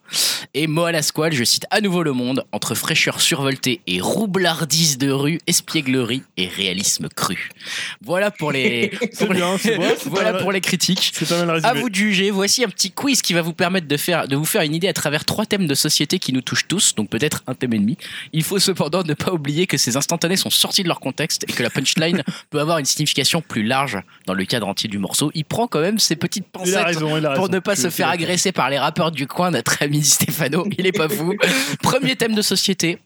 Et 0.54 0.66
Moa 0.66 0.92
Lasquale, 0.92 1.32
je 1.32 1.44
cite 1.44 1.66
à 1.70 1.80
nouveau 1.80 2.02
Le 2.02 2.12
Monde, 2.12 2.44
entre 2.52 2.74
fraîcheur 2.74 3.20
survoltée 3.20 3.80
et 3.86 4.00
roublardise 4.00 4.98
de 4.98 5.10
rue, 5.10 5.40
espièglerie 5.46 6.22
et 6.36 6.46
réalisme 6.46 7.08
cru. 7.08 7.50
Voilà 8.02 8.30
pour 8.30 8.52
les, 8.52 8.88
pour 9.18 9.28
bien, 9.28 9.56
voilà 10.06 10.34
pour 10.34 10.52
les 10.52 10.60
critiques. 10.60 11.12
À 11.62 11.74
vous 11.74 11.88
de 11.88 11.94
juger. 11.94 12.30
Voici 12.30 12.64
un 12.64 12.68
petit 12.68 12.90
quiz 12.90 13.22
qui 13.22 13.32
va 13.32 13.42
vous 13.42 13.54
permettre 13.54 13.88
de, 13.88 13.96
faire, 13.96 14.28
de 14.28 14.36
vous 14.36 14.44
faire 14.44 14.62
une 14.62 14.74
idée 14.74 14.88
à 14.88 14.92
travers 14.92 15.24
trois 15.24 15.46
thèmes 15.46 15.66
de 15.66 15.74
société 15.74 16.18
qui 16.18 16.32
nous 16.32 16.42
touchent 16.42 16.68
tous, 16.68 16.94
donc 16.94 17.08
peut-être 17.08 17.42
un 17.46 17.54
thème 17.54 17.72
et 17.74 17.78
demi. 17.78 17.96
Il 18.32 18.42
faut 18.42 18.58
cependant 18.58 19.02
ne 19.02 19.14
pas 19.14 19.32
oublier 19.32 19.66
que 19.66 19.76
ces 19.76 19.96
instantanés 19.96 20.36
sont 20.36 20.50
sortis 20.50 20.82
de 20.82 20.88
leur 20.88 21.00
contexte 21.00 21.44
et 21.48 21.52
que 21.52 21.62
la 21.62 21.70
punchline 21.70 22.22
peut 22.50 22.60
avoir 22.60 22.78
une 22.78 22.84
signification 22.84 23.40
plus 23.40 23.62
large 23.62 23.98
dans 24.26 24.34
le 24.34 24.44
cadre 24.44 24.68
entier 24.68 24.88
du 24.88 24.98
morceau. 24.98 25.30
Il 25.34 25.44
prend 25.44 25.66
quand 25.66 25.80
même 25.80 25.98
ses 25.98 26.16
petites 26.16 26.46
pincettes 26.46 26.84
raison, 26.84 27.20
pour 27.34 27.48
ne 27.48 27.58
pas 27.62 27.76
se 27.76 27.88
faire 27.90 28.08
agresser 28.08 28.52
par 28.52 28.68
les 28.70 28.78
rappeurs 28.78 29.10
du 29.10 29.26
coin, 29.26 29.50
notre 29.50 29.82
ami 29.82 30.02
Stéphano. 30.04 30.66
Il 30.78 30.86
est 30.86 30.92
pas 30.92 31.08
fou. 31.08 31.34
Premier 31.82 32.16
thème 32.16 32.34
de 32.34 32.42
société. 32.42 32.98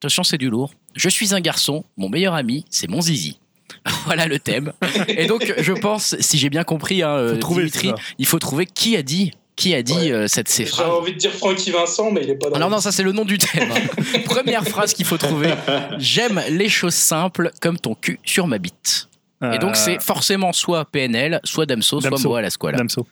Attention, 0.00 0.22
c'est 0.24 0.38
du 0.38 0.48
lourd. 0.50 0.72
Je 0.96 1.08
suis 1.08 1.34
un 1.34 1.40
garçon. 1.40 1.84
Mon 1.96 2.08
meilleur 2.08 2.34
ami, 2.34 2.64
c'est 2.70 2.88
mon 2.88 3.00
zizi. 3.00 3.38
Voilà 4.06 4.26
le 4.26 4.38
thème. 4.38 4.72
Et 5.08 5.26
donc, 5.26 5.54
je 5.58 5.72
pense, 5.72 6.16
si 6.20 6.38
j'ai 6.38 6.50
bien 6.50 6.64
compris, 6.64 7.02
hein, 7.02 7.10
euh, 7.10 7.32
Faut 7.34 7.38
trouver, 7.40 7.60
Dimitri, 7.62 7.92
il 8.18 8.26
faut 8.26 8.38
trouver 8.38 8.66
qui 8.66 8.96
a 8.96 9.02
dit, 9.02 9.30
qui 9.56 9.74
a 9.74 9.82
dit 9.82 9.92
Ouais. 9.94 10.12
euh, 10.12 10.26
cette 10.26 10.48
ces 10.48 10.64
J'ai 10.64 10.70
phrases. 10.70 10.88
envie 10.90 11.12
de 11.12 11.18
dire 11.18 11.32
Francky 11.32 11.70
Vincent, 11.70 12.10
mais 12.10 12.22
il 12.24 12.30
est 12.30 12.34
pas 12.34 12.48
dans 12.50 12.56
Ah 12.56 12.58
non, 12.58 12.68
la 12.68 12.80
ça 12.80 12.90
c'est 12.92 13.02
le 13.04 13.12
nom 13.12 13.24
du 13.24 13.38
thème. 13.38 13.70
hein. 13.70 14.18
Première 14.24 14.66
phrase 14.66 14.92
qu'il 14.92 15.04
faut 15.06 15.18
trouver. 15.18 15.52
J'aime 15.98 16.42
les 16.50 16.68
choses 16.68 16.94
simples 16.94 17.52
comme 17.60 17.78
ton 17.78 17.94
cul 17.94 18.18
sur 18.24 18.46
ma 18.46 18.58
bite. 18.58 19.08
Et 19.42 19.58
donc 19.58 19.70
Euh, 19.70 19.74
c'est 19.74 20.02
forcément 20.02 20.52
soit 20.52 20.84
PNL, 20.84 21.40
soit 21.44 21.64
Damso, 21.64 22.00
soit 22.00 22.10
Damso. 22.10 22.28
Moa 22.28 22.42
Lasquale. 22.42 22.76
Damso. 22.76 23.06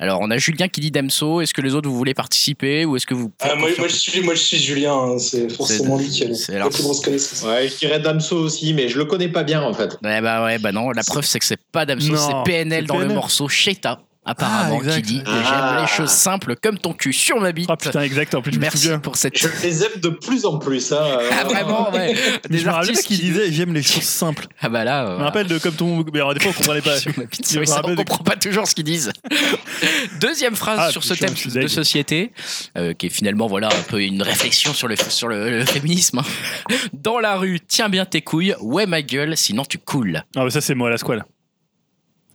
Alors 0.00 0.20
on 0.22 0.30
a 0.30 0.38
Julien 0.38 0.68
qui 0.68 0.80
dit 0.80 0.90
Damso. 0.90 1.42
Est-ce 1.42 1.52
que 1.52 1.60
les 1.60 1.74
autres 1.74 1.88
vous 1.88 1.96
voulez 1.96 2.14
participer 2.14 2.86
ou 2.86 2.96
est-ce 2.96 3.04
que 3.04 3.12
vous 3.12 3.30
Ah, 3.40 3.54
moi, 3.54 3.68
moi, 3.76 3.86
je 3.86 3.94
suis, 3.94 4.22
moi, 4.22 4.34
je 4.34 4.40
suis 4.40 4.56
Julien, 4.56 4.94
hein, 4.94 5.18
c'est 5.18 5.50
forcément 5.50 5.98
lui 5.98 6.08
qui 6.08 6.24
a 6.24 6.34
c'est 6.34 6.58
la 6.58 6.70
plus 6.70 6.82
grosse 6.82 7.00
connaissance. 7.00 7.46
Ouais, 7.46 7.68
je 7.68 7.76
dirais 7.76 8.00
Damso 8.00 8.36
aussi, 8.36 8.72
mais 8.72 8.88
je 8.88 8.96
le 8.96 9.04
connais 9.04 9.28
pas 9.28 9.42
bien 9.44 9.62
en 9.62 9.74
fait. 9.74 9.98
Ouais, 10.02 10.22
bah 10.22 10.42
ouais, 10.42 10.58
bah 10.58 10.72
non. 10.72 10.90
La 10.90 11.04
preuve, 11.04 11.26
c'est 11.26 11.38
que 11.38 11.44
c'est 11.44 11.60
pas 11.70 11.84
Damso, 11.84 12.16
c'est 12.16 12.32
PNL 12.50 12.84
c'est 12.84 12.86
dans 12.86 12.94
le 12.94 13.02
PNL. 13.02 13.14
morceau 13.14 13.48
Sheta, 13.48 14.00
apparemment, 14.24 14.80
Ah, 14.86 14.90
qui 14.96 15.02
dit 15.02 15.22
Ah. 15.26 15.30
J'aime 15.74 15.82
les 15.82 15.88
choses 15.88 16.10
simples 16.10 16.56
comme 16.56 16.78
ton 16.78 16.92
cul 16.92 17.12
sur 17.12 17.40
ma 17.40 17.52
bite. 17.52 17.68
Ah 17.70 17.76
putain, 17.76 18.02
exact. 18.02 18.34
En 18.34 18.42
plus, 18.42 18.52
je 18.52 18.56
me 18.56 18.62
Merci 18.62 18.88
pour 19.02 19.16
cette. 19.16 19.38
Je 19.38 19.48
les 19.62 19.82
aime 19.82 20.00
de 20.02 20.08
plus 20.10 20.44
en 20.44 20.58
plus. 20.58 20.92
Hein. 20.92 20.98
Ah, 21.32 21.44
vraiment, 21.44 21.90
ouais. 21.92 22.14
Mais 22.48 22.56
Des 22.56 22.58
je 22.58 22.68
me 22.68 22.84
qu'il 23.02 23.16
qui 23.16 23.16
disait 23.18 23.50
j'aime 23.52 23.72
les 23.74 23.82
choses 23.82 24.02
simples. 24.02 24.46
Ah 24.60 24.68
bah 24.68 24.84
là. 24.84 25.04
euh, 25.06 25.14
Je 25.14 25.18
me 25.20 25.24
rappelle 25.24 25.46
de 25.46 25.58
comme 25.58 25.74
ton. 25.74 26.04
Mais 26.12 26.18
alors, 26.20 26.34
des 26.34 26.40
fois, 26.40 26.50
on 26.54 26.54
comprenait 26.58 26.82
pas. 26.82 26.96
Sur 27.00 27.12
ma 27.16 27.24
bite. 27.24 27.48
Je 27.50 27.54
me 27.56 27.60
Oui, 27.60 27.66
ça, 27.66 27.76
rappelle 27.76 27.92
on 27.92 27.94
de- 27.94 27.98
comprend 27.98 28.24
pas 28.24 28.36
toujours 28.36 28.66
ce 28.68 28.74
qu'ils 28.74 28.84
disent. 28.84 29.12
Deuxième 30.20 30.56
phrase 30.56 30.78
Ah, 30.80 30.90
sur 30.90 31.02
ce 31.04 31.14
thème 31.14 31.34
de 31.54 31.66
société, 31.66 32.32
euh, 32.76 32.92
qui 32.92 33.06
est 33.06 33.10
finalement 33.10 33.46
voilà 33.46 33.68
un 33.68 33.82
peu 33.88 34.02
une 34.02 34.22
réflexion 34.22 34.72
sur 34.74 34.88
le 34.88 34.96
sur 34.96 35.28
le, 35.28 35.58
le 35.60 35.64
féminisme. 35.64 36.18
hein. 36.18 36.74
Dans 36.92 37.18
la 37.18 37.36
rue, 37.36 37.60
tiens 37.66 37.88
bien 37.88 38.04
tes 38.04 38.20
couilles, 38.22 38.54
ouais 38.60 38.86
ma 38.86 39.02
gueule, 39.02 39.36
sinon 39.36 39.64
tu 39.64 39.78
coules. 39.78 40.22
Ah, 40.36 40.44
mais 40.44 40.50
ça, 40.50 40.60
c'est 40.60 40.74
moi 40.74 40.90
la 40.90 40.98
squale. 40.98 41.24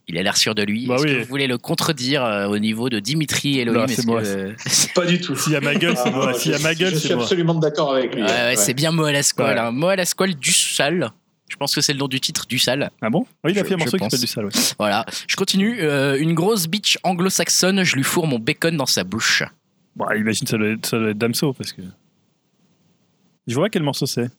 Il 0.07 0.17
a 0.19 0.23
l'air 0.23 0.37
sûr 0.37 0.53
de 0.53 0.61
lui. 0.63 0.85
Bah 0.85 0.95
Est-ce 0.95 1.03
oui. 1.03 1.13
que 1.15 1.21
vous 1.23 1.27
voulez 1.29 1.47
le 1.47 1.57
contredire 1.57 2.23
euh, 2.23 2.47
au 2.47 2.59
niveau 2.59 2.89
de 2.89 2.99
Dimitri 2.99 3.57
et 3.57 3.61
Elohim 3.61 3.87
c'est 3.87 4.05
moi, 4.05 4.21
que- 4.21 4.53
Pas 4.93 5.05
du 5.05 5.19
tout. 5.19 5.35
S'il 5.35 5.53
y 5.53 5.55
a 5.55 5.61
ma 5.61 5.73
gueule, 5.73 5.95
c'est 5.97 6.03
Ah, 6.09 6.11
moi. 6.11 6.33
je- 6.33 6.37
S'il 6.39 6.51
y 6.51 6.55
a 6.55 6.59
ma 6.59 6.75
gueule, 6.75 6.91
Je 6.93 6.99
suis 6.99 7.07
c'est 7.07 7.15
moi. 7.15 7.23
absolument 7.23 7.55
d'accord 7.55 7.95
avec 7.95 8.13
lui. 8.13 8.21
Ouais, 8.21 8.27
ouais, 8.29 8.33
Ouais. 8.49 8.55
c'est 8.55 8.75
bien 8.75 8.91
Moël 8.91 9.15
Asqual. 9.15 9.55
Ouais. 9.55 9.59
hein. 9.59 9.71
Moël 9.71 9.99
Asqual 9.99 10.35
du 10.35 10.51
sale. 10.51 11.11
Je 11.49 11.55
pense 11.57 11.73
que 11.75 11.81
c'est 11.81 11.93
le 11.93 11.99
nom 11.99 12.07
du 12.07 12.19
titre, 12.19 12.45
du 12.47 12.57
sale. 12.59 12.91
Ah 13.01 13.09
bon? 13.09 13.25
Oui, 13.43 13.51
il 13.53 13.59
a 13.59 13.63
fait 13.63 13.73
un 13.75 13.77
morceau 13.77 13.97
qui 13.97 14.03
s'appelle 14.03 14.19
du 14.19 14.27
sale. 14.27 14.45
ouais. 14.45 14.51
Voilà. 14.79 15.05
Je 15.27 15.35
continue. 15.35 15.77
Euh, 15.81 16.17
une 16.19 16.33
grosse 16.33 16.67
bitch 16.67 16.97
anglo-saxonne, 17.03 17.83
je 17.83 17.95
lui 17.95 18.03
fourre 18.03 18.27
mon 18.27 18.39
bacon 18.39 18.75
dans 18.77 18.85
sa 18.87 19.03
bouche. 19.03 19.43
Bon, 19.95 20.05
imagine, 20.11 20.45
ça 20.47 20.57
doit 20.57 20.67
être, 20.69 20.85
ça 20.87 20.97
doit 20.99 21.09
être 21.11 21.17
Damso 21.17 21.53
parce 21.53 21.71
que. 21.73 21.81
Je 23.47 23.55
vois 23.55 23.69
quel 23.69 23.83
morceau 23.83 24.05
c'est. 24.05 24.29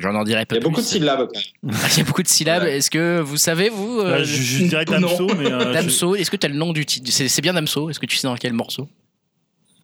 J'en 0.00 0.14
en 0.14 0.24
dirai 0.24 0.40
Il 0.42 0.46
pas 0.46 0.54
y 0.54 0.58
a 0.58 0.60
plus. 0.60 0.68
beaucoup 0.68 0.80
de 0.80 0.86
syllabes. 0.86 1.28
Ah, 1.70 1.76
Il 1.92 1.98
y 1.98 2.00
a 2.00 2.04
beaucoup 2.04 2.22
de 2.22 2.28
syllabes. 2.28 2.62
Ouais. 2.64 2.78
Est-ce 2.78 2.90
que 2.90 3.20
vous 3.20 3.36
savez, 3.36 3.68
vous 3.68 4.00
euh, 4.00 4.18
Là, 4.18 4.24
je, 4.24 4.42
je 4.42 4.64
dirais 4.64 4.84
non. 4.88 5.00
Damso, 5.00 5.26
mais. 5.36 5.52
euh, 5.52 5.60
je- 5.68 5.72
Damso, 5.74 6.16
est-ce 6.16 6.30
que 6.30 6.36
tu 6.36 6.46
as 6.46 6.48
le 6.48 6.56
nom 6.56 6.72
du 6.72 6.84
titre? 6.86 7.10
C'est 7.12 7.28
c'est 7.28 7.42
bien 7.42 7.52
Damso. 7.52 7.90
Est-ce 7.90 8.00
que 8.00 8.06
tu 8.06 8.16
sais 8.16 8.26
dans 8.26 8.34
quel 8.36 8.52
morceau? 8.54 8.88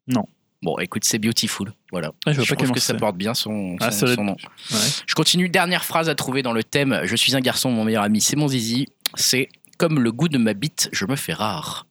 Non. 0.08 0.24
Bon, 0.62 0.78
écoute, 0.78 1.04
c'est 1.04 1.18
Beautiful. 1.18 1.72
Voilà. 1.92 2.12
Ah, 2.24 2.32
je 2.32 2.40
quel 2.42 2.56
trouve 2.56 2.72
que 2.72 2.80
ça 2.80 2.94
c'est. 2.94 2.98
porte 2.98 3.16
bien 3.16 3.34
son, 3.34 3.76
Ah, 3.80 3.90
son- 3.90 4.06
doit 4.06 4.14
son 4.14 4.24
nom. 4.24 4.36
Ouais. 4.72 4.78
Je 5.06 5.14
continue. 5.14 5.48
Dernière 5.50 5.84
phrase 5.84 6.08
à 6.08 6.14
trouver 6.14 6.42
dans 6.42 6.52
le 6.54 6.64
thème. 6.64 7.00
Je 7.04 7.14
suis 7.14 7.36
un 7.36 7.40
garçon, 7.40 7.70
mon 7.70 7.84
meilleur 7.84 8.02
ami, 8.02 8.20
c'est 8.22 8.36
mon 8.36 8.48
zizi. 8.48 8.86
C'est 9.14 9.48
comme 9.78 10.00
le 10.00 10.10
goût 10.12 10.28
de 10.28 10.38
ma 10.38 10.54
bite, 10.54 10.88
je 10.92 11.04
me 11.04 11.14
fais 11.16 11.34
rare. 11.34 11.86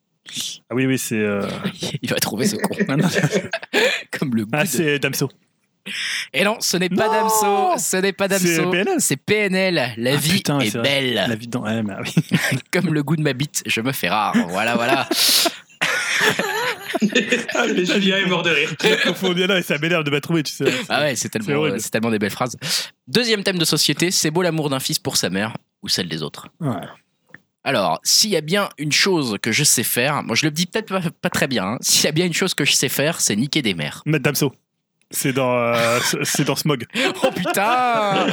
Ah 0.72 0.74
oui, 0.76 0.88
oui, 0.88 0.98
c'est. 0.98 1.20
euh, 1.20 1.48
Il 2.02 2.10
va 2.10 2.16
trouver 2.16 2.48
ce 2.48 2.56
con. 2.56 2.76
Ah, 2.90 2.96
comme 4.18 4.34
le 4.36 4.46
goût. 4.46 4.52
Ah, 4.54 4.64
de- 4.64 4.68
c'est 4.68 4.98
Damso. 5.00 5.30
Et 6.34 6.44
non, 6.44 6.58
ce 6.60 6.78
n'est 6.78 6.90
pas 6.90 7.08
Damso. 7.10 7.78
Ce 7.78 7.98
n'est 7.98 8.14
pas 8.14 8.28
C'est 8.30 8.56
Damso. 8.58 8.72
PNL. 8.72 8.96
C'est 9.00 9.18
PNL. 9.18 9.94
La 9.98 10.14
Ah, 10.14 10.16
vie 10.18 10.32
putain, 10.34 10.60
est 10.60 10.76
belle. 10.78 11.14
La 11.14 11.36
vie 11.36 11.48
dans. 11.48 11.62
Ouais, 11.64 11.84
mais 11.84 11.94
ah 11.98 12.02
oui. 12.04 12.14
Comme 12.74 12.94
le 12.94 13.04
goût 13.04 13.16
de 13.16 13.22
ma 13.22 13.34
bite, 13.34 13.64
je 13.66 13.82
me 13.82 13.92
fais 13.92 14.10
rare. 14.10 14.36
Voilà, 14.50 14.76
voilà. 14.76 15.08
Et 17.02 17.86
Julien 17.86 18.18
est 18.18 18.26
mort 18.26 18.44
de 18.44 18.50
rire. 18.52 18.74
Confondu 19.06 19.46
là 19.48 19.60
et 19.60 19.62
ça 19.62 19.78
m'énerve 19.78 20.04
de 20.04 20.10
pas 20.10 20.22
trouver, 20.22 20.44
tu 20.44 20.54
sais. 20.54 20.66
Ah 20.90 21.02
ouais, 21.02 21.16
c'est 21.16 21.30
tellement, 21.30 21.68
c'est 21.78 21.90
tellement 21.90 22.12
des 22.12 22.20
belles 22.20 22.32
phrases. 22.32 22.56
Deuxième 23.08 23.44
thème 23.44 23.58
de 23.58 23.66
société, 23.66 24.12
c'est 24.12 24.32
beau 24.32 24.42
l'amour 24.42 24.70
d'un 24.70 24.80
fils 24.80 25.00
pour 25.00 25.18
sa 25.18 25.30
mère 25.30 25.56
ou 25.84 25.90
celle 25.90 26.08
des 26.08 26.24
autres. 26.24 26.48
Ouais. 26.60 26.72
Alors, 27.64 28.00
s'il 28.04 28.30
y 28.30 28.38
a 28.38 28.42
bien 28.42 28.70
une 28.78 28.92
chose 28.92 29.38
que 29.42 29.52
je 29.52 29.64
sais 29.64 29.84
faire, 29.84 30.24
moi 30.24 30.36
je 30.36 30.46
le 30.46 30.52
dis 30.52 30.68
peut-être 30.68 30.88
pas, 30.88 31.02
pas 31.22 31.30
très 31.32 31.48
bien, 31.48 31.64
hein. 31.66 31.78
s'il 31.82 32.06
y 32.06 32.08
a 32.08 32.12
bien 32.12 32.26
une 32.28 32.34
chose 32.34 32.54
que 32.54 32.64
je 32.64 32.74
sais 32.74 32.90
faire, 32.90 33.20
c'est 33.20 33.36
niquer 33.36 33.62
des 33.64 33.74
mères. 33.74 34.04
Mettre 34.06 34.24
Damso. 34.24 34.54
C'est 35.16 35.32
dans, 35.34 35.56
euh, 35.56 36.00
c'est 36.24 36.44
dans 36.44 36.56
Smog. 36.58 36.86
Oh 37.24 37.32
putain 37.32 38.28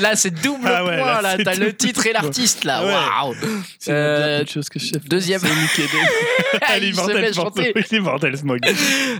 Là 0.00 0.16
c'est 0.16 0.30
double 0.30 0.66
Ah 0.66 0.82
ouais, 0.84 0.98
point, 0.98 1.20
là, 1.20 1.36
t'as 1.44 1.54
le 1.56 1.74
titre 1.76 2.06
et 2.06 2.12
l'artiste 2.12 2.64
là, 2.64 2.84
Ouais. 2.84 2.92
waouh 2.92 3.34
C'est 3.78 3.92
Euh, 3.92 4.40
une 4.40 4.48
chose 4.48 4.68
que 4.70 4.78
je 4.78 4.86
sais. 4.86 4.98
Deuxième. 5.06 5.40
Elle 6.72 6.84
est 6.84 6.92
mortelle, 6.96 7.34
Smog. 7.34 7.44
chanter. 7.44 7.72
Il 7.90 7.96
est 7.96 8.00
mortel, 8.00 8.36
Smog. 8.38 8.60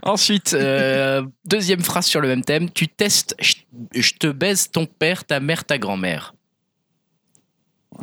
Ensuite, 0.03 0.55
euh, 0.55 1.23
deuxième 1.45 1.83
phrase 1.83 2.07
sur 2.07 2.21
le 2.21 2.29
même 2.29 2.43
thème, 2.45 2.71
tu 2.71 2.89
testes, 2.89 3.35
je, 3.41 3.55
je 3.95 4.13
te 4.15 4.27
baise 4.29 4.71
ton 4.71 4.87
père, 4.87 5.25
ta 5.25 5.39
mère, 5.41 5.65
ta 5.65 5.77
grand-mère. 5.79 6.35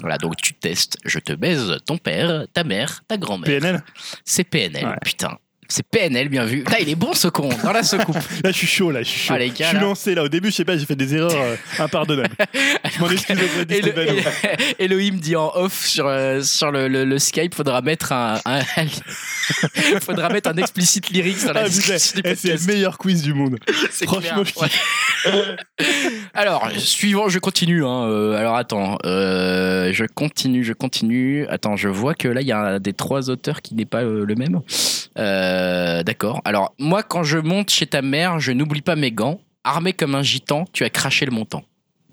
Voilà, 0.02 0.18
donc 0.20 0.36
tu 0.38 0.54
testes, 0.54 0.98
je 1.04 1.18
te 1.20 1.34
baise 1.34 1.78
ton 1.86 1.98
père, 1.98 2.46
ta 2.54 2.64
mère, 2.64 3.02
ta 3.08 3.18
grand-mère. 3.18 3.48
PNL 3.60 3.84
C'est 4.24 4.44
PNL, 4.44 4.86
Ouais. 4.86 4.96
putain. 5.04 5.38
C'est 5.72 5.86
PNL, 5.88 6.30
bien 6.30 6.46
vu. 6.46 6.64
Putain, 6.64 6.80
il 6.82 6.90
est 6.90 6.96
bon 6.96 7.14
ce 7.14 7.28
con, 7.28 7.48
dans 7.64 7.72
la 7.72 7.84
secoupe. 7.84 8.16
Là, 8.44 8.52
je 8.52 8.58
suis 8.58 8.66
chaud, 8.68 8.90
là, 8.90 9.04
je 9.04 9.10
suis 9.10 9.20
chaud. 9.20 9.34
Ah, 9.36 9.40
les 9.40 9.50
gars, 9.52 9.56
je 9.60 9.64
suis 9.66 9.74
là. 9.76 9.82
lancé, 9.84 10.16
là. 10.16 10.24
Au 10.24 10.28
début, 10.28 10.50
je 10.50 10.56
sais 10.56 10.66
pas, 10.66 10.76
j'ai 10.76 10.86
fait 10.88 10.96
des 10.96 11.14
erreurs 11.16 11.32
euh, 11.40 11.56
impardonnables. 11.78 12.34
je 12.96 13.00
m'en 13.00 13.10
excuse 13.12 13.38
auprès 13.38 13.66
de 13.66 14.74
Elohim 14.80 15.18
dit 15.20 15.36
en 15.36 15.52
off 15.56 15.86
sur, 15.86 16.08
euh, 16.08 16.42
sur 16.42 16.72
le, 16.72 16.88
le- 16.88 17.06
le 17.06 17.20
Skype, 17.20 17.54
faudra 17.54 17.82
mettre 17.82 18.12
un, 18.14 18.40
un- 18.46 18.60
faudra 20.02 20.30
mettre 20.30 20.50
un 20.50 20.58
explicit 20.58 21.08
lyrics 21.12 21.46
dans 21.46 21.54
la 21.54 21.62
Ah, 21.66 21.70
du 21.70 21.80
eh, 21.80 22.36
c'est 22.36 22.54
le 22.54 22.66
meilleur 22.66 22.98
quiz 22.98 23.22
du 23.22 23.34
monde. 23.36 23.60
Franchement, 24.06 24.20
clair, 24.22 24.44
je 24.46 24.60
ouais. 24.62 24.68
Alors, 26.34 26.70
suivant, 26.78 27.30
je 27.30 27.40
continue. 27.40 27.84
hein, 27.86 28.08
euh, 28.10 28.34
alors, 28.38 28.56
attends. 28.56 28.98
euh, 29.06 29.92
je 29.94 30.06
continue, 30.06 30.64
je 30.64 30.74
continue. 30.74 31.46
Attends, 31.48 31.76
je 31.76 31.88
vois 31.90 32.14
que 32.16 32.28
là, 32.28 32.42
il 32.42 32.48
y 32.48 32.52
a 32.52 32.80
des 32.80 32.94
trois 32.94 33.30
auteurs 33.30 33.62
qui 33.62 33.76
n'est 33.76 33.86
pas 33.86 34.04
euh, 34.04 34.26
le 34.26 34.36
même. 34.36 34.62
Euh, 35.18 36.04
D'accord. 36.04 36.42
Alors, 36.46 36.74
moi, 36.80 37.04
quand 37.04 37.24
je 37.24 37.38
monte 37.38 37.70
chez 37.72 37.88
ta 37.88 38.02
mère, 38.02 38.40
je 38.40 38.52
n'oublie 38.52 38.82
pas 38.82 38.96
mes 38.96 39.12
gants. 39.12 39.40
Armé 39.64 39.94
comme 39.94 40.16
un 40.16 40.24
gitan, 40.24 40.66
tu 40.72 40.84
as 40.86 40.90
craché 40.90 41.26
le 41.26 41.32
montant. 41.32 41.64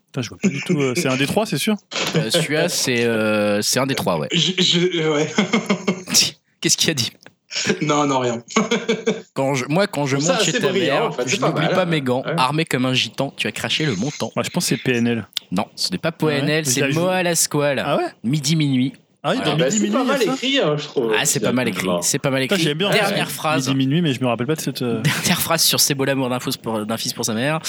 Putain, 0.07 0.23
je 0.23 0.29
vois 0.31 0.39
pas 0.43 0.49
du 0.49 0.61
tout. 0.63 0.79
euh, 0.81 0.95
c'est 0.97 1.09
un 1.09 1.17
des 1.17 1.27
trois, 1.27 1.47
c'est 1.47 1.59
sûr? 1.59 1.77
Euh, 2.17 2.31
Celui-là, 2.31 2.69
c'est 2.69 3.05
euh, 3.05 3.61
un 3.77 3.87
des 3.87 3.95
trois, 3.95 4.19
ouais. 4.19 4.29
Je, 4.33 4.53
je- 4.61 5.09
ouais. 5.09 5.31
Qu'est-ce 6.61 6.77
qu'il 6.77 6.91
a 6.91 6.95
dit? 6.95 7.13
non, 7.83 8.07
non, 8.07 8.19
rien. 8.21 8.43
quand 9.35 9.55
je, 9.55 9.65
Moi, 9.69 9.87
quand 9.87 10.07
je 10.07 10.17
monte 10.17 10.43
chez 10.43 10.53
ta 10.53 10.73
mère, 10.73 11.05
en 11.05 11.13
fait, 11.13 11.29
je 11.29 11.37
pas 11.37 11.49
n'oublie 11.49 11.69
pas 11.69 11.83
hein. 11.83 11.87
mes 11.87 12.01
gants. 12.01 12.23
Ouais. 12.25 12.35
Armé 12.37 12.65
comme 12.65 12.87
un 12.87 12.95
gitan, 12.95 13.33
tu 13.37 13.47
as 13.47 13.53
craché 13.53 13.87
le 13.87 13.95
montant. 13.95 14.33
Moi, 14.35 14.43
Je 14.43 14.51
pense 14.51 14.65
que 14.69 14.77
c'est 14.77 14.83
PNL. 14.83 15.27
Non, 15.53 15.67
ce 15.77 15.91
n'est 15.93 15.99
pas 15.99 16.11
Ah 16.21 16.25
ouais 16.25 16.41
PNL, 16.41 16.67
c'est 16.67 16.89
Moa 16.93 17.23
Lasquale. 17.23 17.83
Ah 17.85 17.97
ouais 17.99 18.07
Midi, 18.25 18.57
minuit. 18.57 18.93
Ah 19.23 19.31
oui, 19.31 19.37
Voilà. 19.39 19.51
dans 19.53 19.57
Bah, 19.59 19.65
Midi 19.65 19.77
c'est 19.79 19.83
Minuit, 19.85 19.97
pas 19.99 20.05
mal 20.05 20.23
ça 20.23 20.33
écrit, 20.35 20.61
hein, 20.61 20.77
je 20.77 20.85
trouve. 20.85 21.13
Ah, 21.19 21.25
c'est 21.25 21.41
pas 21.41 21.53
mal 21.53 21.67
écrit. 21.69 21.89
C'est 22.03 22.19
pas 22.21 22.31
mal 22.31 22.43
écrit. 22.43 22.75
bien. 22.75 22.91
Dernière 22.91 23.27
ouais. 23.27 23.33
phrase. 23.33 23.67
Midi 23.69 23.77
Minuit, 23.79 24.03
mais 24.03 24.13
je 24.13 24.21
me 24.21 24.27
rappelle 24.27 24.47
pas 24.47 24.55
de 24.55 24.61
cette. 24.61 24.83
euh, 24.83 25.01
Dernière 25.03 25.41
phrase 25.41 25.63
sur 25.63 25.81
C'est 25.81 25.95
beau 25.95 26.05
l'amour 26.05 26.29
d'un 26.29 26.39
fils 26.41 26.57
pour, 26.57 26.85
d'un 26.87 26.97
fils 26.97 27.13
pour 27.13 27.25
sa 27.25 27.35
mère. 27.35 27.61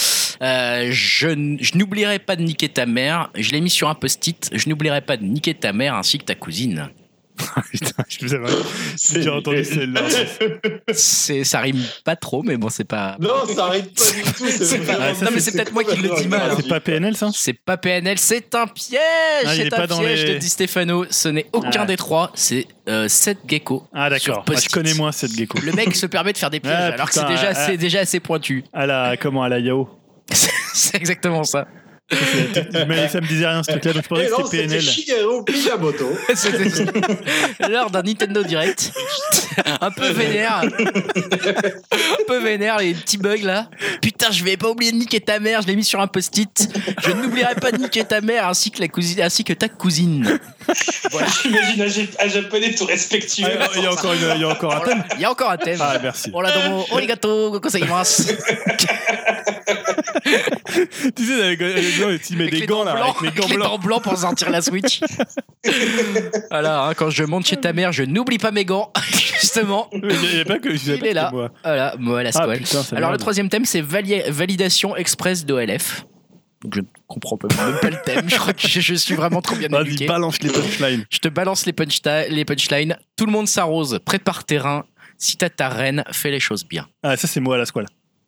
Euh, 0.42 0.90
je 0.92 1.58
je 1.60 1.78
n'oublierai 1.78 2.20
pas 2.20 2.36
de 2.36 2.44
niquer 2.44 2.70
ta 2.70 2.86
mère. 2.86 3.30
Je 3.36 3.52
l'ai 3.52 3.62
mis 3.62 3.70
sur 3.72 3.90
un 3.90 3.96
post-it. 3.96 4.50
Je 4.54 4.70
n'oublierai 4.70 5.02
pas 5.02 5.18
de 5.18 5.24
niquer 5.24 5.54
ta 5.56 5.74
mère 5.74 5.96
ainsi 5.96 6.18
que 6.20 6.26
ta 6.26 6.36
cousine. 6.36 6.90
Putain, 7.72 8.04
je 8.10 8.26
vous 8.26 8.34
avais. 8.34 8.48
J'ai 9.02 9.16
déjà 9.16 9.36
entendu 9.36 9.64
celle-là. 9.64 10.02
C'est, 10.94 11.44
ça 11.44 11.60
rime 11.60 11.82
pas 12.04 12.16
trop, 12.16 12.44
mais 12.44 12.58
bon, 12.58 12.70
c'est 12.70 12.84
pas. 12.84 13.16
Non, 13.20 13.46
ça 13.54 13.66
arrive 13.66 13.86
pas 13.86 14.12
du 14.12 14.24
tout. 14.34 14.48
C'est 14.48 14.80
pas- 14.86 14.94
Ah, 15.00 15.14
ça, 15.14 15.26
non, 15.26 15.32
mais 15.34 15.40
c'est- 15.40 15.52
c'est 15.52 15.58
peut-être 15.58 15.74
moi 15.74 15.84
qui 15.84 15.98
le 15.98 16.10
dis 16.22 16.28
mal. 16.28 16.52
C'est 16.56 16.68
pas 16.68 16.80
PNL, 16.80 17.16
ça? 17.16 17.30
C'est 17.34 17.54
pas 17.54 17.78
PNL, 17.78 18.18
c'est 18.18 18.54
un 18.56 18.68
piège. 18.68 19.00
Ah, 19.46 19.56
il 19.56 19.62
est 19.62 19.64
c'est 19.66 19.70
pas 19.70 19.84
un 19.84 19.88
dans 19.88 20.00
piège, 20.00 20.26
les- 20.26 20.34
te 20.36 20.40
dit 20.40 20.50
Stéphano. 20.50 21.06
Ce 21.10 21.28
n'est 21.30 21.46
aucun 21.54 21.82
Ah. 21.84 21.86
des 21.86 21.98
trois. 21.98 22.32
C'est 22.36 22.68
euh, 22.90 23.08
Seth 23.08 23.40
Gecko. 23.48 23.88
Ah, 23.94 24.10
d'accord. 24.10 24.44
Ah, 24.50 24.54
je 24.60 24.70
connais 24.70 24.94
moins 24.94 25.12
cette 25.12 25.36
gecko. 25.36 25.60
Le 25.64 25.72
mec 25.74 25.96
se 25.96 26.06
permet 26.06 26.34
de 26.34 26.38
faire 26.38 26.50
des 26.50 26.60
pièges 26.62 26.74
Ah, 26.76 26.94
alors 26.94 27.08
que 27.08 27.14
c'est 27.14 27.22
putain, 27.22 27.34
déjà, 27.36 27.48
ah. 27.56 27.60
assez, 27.64 27.78
déjà 27.78 28.00
assez 28.00 28.20
pointu. 28.20 28.64
À 28.74 28.86
la. 28.86 29.16
Comment 29.18 29.44
À 29.44 29.50
la 29.50 29.60
Yao? 29.60 29.90
c'est 30.74 30.96
exactement 30.98 31.44
ça. 31.44 31.68
Mais 32.88 33.08
ça 33.10 33.20
me 33.20 33.28
disait 33.28 33.48
rien 33.48 33.62
ce 33.64 33.72
truc-là, 33.72 33.94
donc 33.94 34.04
je 34.04 34.08
pensais 34.08 34.26
que 34.28 34.32
c'était 34.32 34.44
c'était 34.46 34.68
PNL. 34.68 34.82
Shigeru 34.82 35.44
Miyamoto. 35.52 36.18
C'était 36.36 37.70
lors 37.70 37.90
d'un 37.92 38.02
Nintendo 38.04 38.44
Direct. 38.44 38.94
un 39.82 39.92
peu 39.92 40.08
vénère. 40.12 40.62
un 40.64 42.24
peu 42.28 42.40
vénère, 42.40 42.78
les 42.78 42.94
petits 42.94 43.18
bugs 43.18 43.44
là. 43.44 43.70
Putain, 44.02 44.32
je 44.32 44.44
vais 44.44 44.56
pas 44.56 44.70
oublier 44.70 44.92
de 44.94 44.98
niquer 44.98 45.20
ta 45.20 45.40
mère, 45.40 45.62
je 45.62 45.68
l'ai 45.68 45.76
mis 45.76 45.84
sur 45.84 46.00
un 46.00 46.08
post-it. 46.08 46.70
Je 47.04 47.12
n'oublierai 47.12 47.56
pas 47.56 47.72
de 47.72 47.78
niquer 47.78 48.06
ta 48.06 48.22
mère 48.22 48.48
ainsi 48.48 48.72
que, 48.72 48.80
la 48.80 48.88
cousine, 48.88 49.22
ainsi 49.22 49.44
que 49.44 49.54
ta 49.54 49.68
cousine. 49.68 50.40
J'imagine 51.44 51.82
un, 51.82 51.88
Jap- 51.88 52.24
un 52.24 52.28
japonais 52.30 52.74
tout 52.76 52.86
respectueux. 52.86 53.46
Ah, 53.60 53.68
Il 53.76 53.84
y 53.84 53.86
a 53.86 53.92
encore 53.92 54.14
une- 54.14 54.32
il 54.36 54.42
y 54.42 54.44
a 54.44 54.50
encore 54.50 54.74
un 54.76 54.80
thème. 54.82 55.04
Il 55.16 55.22
y 55.22 55.26
a 55.26 55.32
encore 55.32 55.52
un 55.52 55.58
thème. 55.58 55.80
Ah, 55.82 55.98
merci. 56.02 56.30
Hola 56.34 56.52
domo, 56.52 56.86
arigato, 56.94 57.60
gozaimasu. 57.60 58.24
Tu 61.16 61.26
sais, 61.26 61.42
avec, 61.44 61.62
avec, 61.62 62.22
tu 62.22 62.36
mets 62.36 62.48
Avec 62.48 62.60
des 62.60 62.66
gants 62.66 62.84
là, 62.84 62.94
dents 62.96 63.12
avec 63.12 63.22
les 63.22 63.32
blancs, 63.32 63.50
gants 63.50 63.56
blancs. 63.56 63.82
blancs 63.84 64.04
pour 64.04 64.18
sortir 64.18 64.50
la 64.50 64.62
Switch. 64.62 65.00
voilà, 66.52 66.84
hein, 66.86 66.94
quand 66.94 67.10
je 67.10 67.24
monte 67.24 67.46
chez 67.48 67.58
ta 67.58 67.74
mère, 67.74 67.92
je 67.92 68.04
n'oublie 68.04 68.38
pas 68.38 68.52
mes 68.52 68.66
gants. 68.66 68.92
Justement. 69.12 69.90
Il 69.94 70.00
n'y 70.08 70.40
a, 70.42 70.46
pas 70.46 70.60
que 70.60 70.70
Il 70.70 71.00
pas 71.00 71.08
est 71.08 71.14
là. 71.14 71.30
moi. 71.32 71.52
Voilà, 71.64 71.96
moi 72.00 72.24
la 72.24 72.30
Ah 72.30 72.44
squale. 72.44 72.60
putain, 72.60 72.84
Alors 72.96 73.12
le 73.12 73.18
troisième 73.18 73.50
thème, 73.50 73.66
c'est 73.66 73.82
vali- 73.82 74.24
validation 74.30 74.96
express 74.96 75.46
d'OLF. 75.46 76.06
Donc 76.64 76.74
je 76.76 76.80
ne 76.82 76.86
comprends 77.08 77.38
pas- 77.38 77.48
même 77.48 77.80
pas 77.80 77.90
le 77.90 78.02
thème. 78.04 78.28
Je 78.30 78.36
crois 78.36 78.54
que 78.54 78.68
je, 78.68 78.80
je 78.82 78.94
suis 78.96 79.16
vraiment 79.16 79.42
trop 79.42 79.56
bien 79.56 79.68
Vas-y, 79.70 79.88
éduqué. 79.90 80.06
balance 80.08 80.42
les 80.42 80.50
punchlines. 80.50 81.06
Je 81.10 81.20
te 81.20 81.28
balance 81.28 81.66
les, 81.66 81.74
punchta- 81.74 82.28
les 82.30 82.46
punchlines. 82.46 82.98
Tout 83.16 83.26
le 83.28 83.32
monde 83.32 83.48
s'arrose. 83.48 84.00
Prépare 84.04 84.44
terrain. 84.44 84.86
Si 85.20 85.36
t'as 85.38 85.50
ta 85.50 85.70
reine, 85.70 86.04
fais 86.12 86.30
les 86.30 86.40
choses 86.40 86.64
bien. 86.64 86.88
Ah, 87.02 87.18
ça, 87.18 87.28
c'est 87.28 87.40
moi 87.40 87.56
à 87.56 87.58
la 87.58 87.66
squale. 87.66 87.88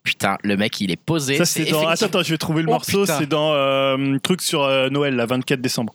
Putain, 0.10 0.38
le 0.44 0.58
mec, 0.58 0.82
il 0.82 0.90
est 0.90 1.00
posé. 1.00 1.38
Ça, 1.38 1.46
c'est 1.46 1.66
dans. 1.66 1.82
Attends, 1.82 1.88
effectivement- 1.90 2.08
attends, 2.08 2.24
je 2.24 2.30
vais 2.32 2.38
trouver 2.40 2.62
le 2.64 2.70
Oh, 2.70 2.72
morceau. 2.74 3.02
putain. 3.02 3.20
C'est 3.20 3.30
dans 3.30 3.54
euh, 3.54 4.18
truc 4.24 4.42
sur 4.42 4.64
euh, 4.64 4.90
Noël, 4.90 5.16
la 5.16 5.28
24 5.28 5.62
décembre. 5.62 5.94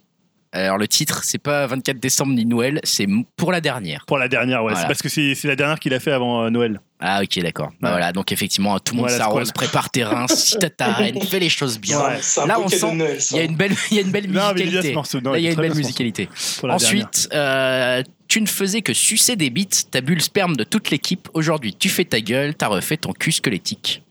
Alors 0.52 0.78
le 0.78 0.86
titre, 0.86 1.24
c'est 1.24 1.38
pas 1.38 1.66
24 1.66 1.98
décembre 1.98 2.32
ni 2.32 2.46
Noël, 2.46 2.78
c'est 2.84 3.08
pour 3.34 3.50
la 3.50 3.60
dernière. 3.60 4.04
Pour 4.06 4.18
la 4.18 4.28
dernière, 4.28 4.60
ouais. 4.62 4.70
Voilà. 4.70 4.82
C'est 4.82 4.86
parce 4.86 5.02
que 5.02 5.08
c'est 5.08 5.34
c'est 5.34 5.48
la 5.48 5.56
dernière 5.56 5.80
qu'il 5.80 5.92
a 5.94 5.98
fait 5.98 6.12
avant 6.12 6.44
euh, 6.44 6.50
Noël. 6.50 6.80
Ah 7.00 7.22
ok, 7.24 7.40
d'accord. 7.42 7.70
Bah, 7.80 7.88
Ouais. 7.88 7.94
voilà, 7.94 8.12
donc 8.12 8.30
effectivement, 8.30 8.78
tout 8.78 8.94
le 8.94 8.98
monde 9.00 9.08
Voilà, 9.08 9.24
s'arrose. 9.24 9.50
Prépare 9.50 9.90
terrain. 9.90 10.26
Si 10.28 10.56
t'as 10.56 10.70
ta 10.70 10.92
reine, 10.92 11.20
fais 11.22 11.40
les 11.40 11.48
choses 11.48 11.80
bien. 11.80 11.98
Ouais. 12.00 12.20
Là, 12.46 12.60
on 12.60 12.68
sent- 12.68 12.86
Il 13.32 13.36
y 13.36 13.40
a 13.40 13.42
une 13.42 13.56
belle, 13.56 13.72
il 13.90 13.96
y 13.96 13.98
a 13.98 14.02
une 14.02 14.12
belle 14.12 14.30
Non, 14.30 14.52
mais 14.54 14.60
il 14.60 14.66
y 14.72 14.78
a 14.78 14.82
ce 14.82 14.86
musicalité. 14.86 14.94
morceau. 14.94 15.20
Non, 15.20 15.32
Là, 15.32 15.38
il 15.40 15.44
y 15.44 15.48
a 15.48 15.50
une 15.50 15.56
belle 15.56 15.74
musicalité. 15.74 16.28
Ensuite, 16.62 17.28
euh, 17.32 18.04
tu 18.28 18.40
ne 18.40 18.46
faisais 18.46 18.80
que 18.82 18.92
sucer 18.94 19.34
des 19.34 19.50
bites, 19.50 19.88
t'as 19.90 20.02
bu 20.02 20.14
le 20.14 20.20
sperme 20.20 20.54
de 20.54 20.62
toute 20.62 20.92
l'équipe. 20.92 21.28
Aujourd'hui, 21.34 21.74
tu 21.74 21.88
fais 21.88 22.04
ta 22.04 22.20
gueule, 22.20 22.54
t'as 22.54 22.68
refait 22.68 22.96
ton 22.96 23.12
cul 23.12 23.32
squelettique. 23.32 24.03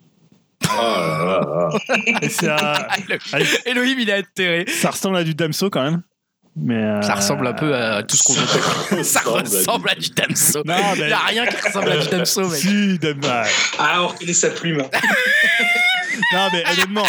Oh 0.69 0.81
là 0.81 1.25
là 1.25 1.69
là. 1.89 2.17
Et 2.21 2.29
c'est 2.29 2.49
un- 2.49 2.57
Allez, 3.33 3.45
Elohim, 3.65 3.95
il 3.99 4.09
est 4.09 4.13
atterré. 4.13 4.65
ça 4.67 4.91
ressemble 4.91 5.17
à 5.17 5.23
du 5.23 5.33
Damso 5.35 5.69
quand 5.69 5.83
même. 5.83 6.01
Mais 6.55 6.75
euh, 6.75 7.01
Ça 7.01 7.15
ressemble 7.15 7.47
un 7.47 7.53
peu 7.53 7.75
à 7.75 8.03
tout 8.03 8.15
ce 8.15 8.21
qu'on 8.23 8.33
veut. 8.33 9.03
Ça 9.03 9.21
ressemble 9.21 9.89
à 9.89 9.95
du 9.95 10.09
Damso. 10.11 10.61
Non, 10.65 10.75
Il 10.95 11.05
n'y 11.07 11.11
a 11.11 11.17
rien 11.19 11.45
qui 11.47 11.55
ressemble 11.57 11.89
à 11.91 11.97
du 11.97 12.07
Damso, 12.09 12.47
mec. 12.47 12.59
Si, 12.59 12.99
Dam- 12.99 13.19
ah, 13.27 13.43
Ah, 13.79 14.03
on 14.03 14.07
reconnaît 14.09 14.33
sa 14.33 14.49
plume? 14.49 14.83
Non, 16.33 16.47
mais 16.51 16.63
honnêtement, 16.71 17.03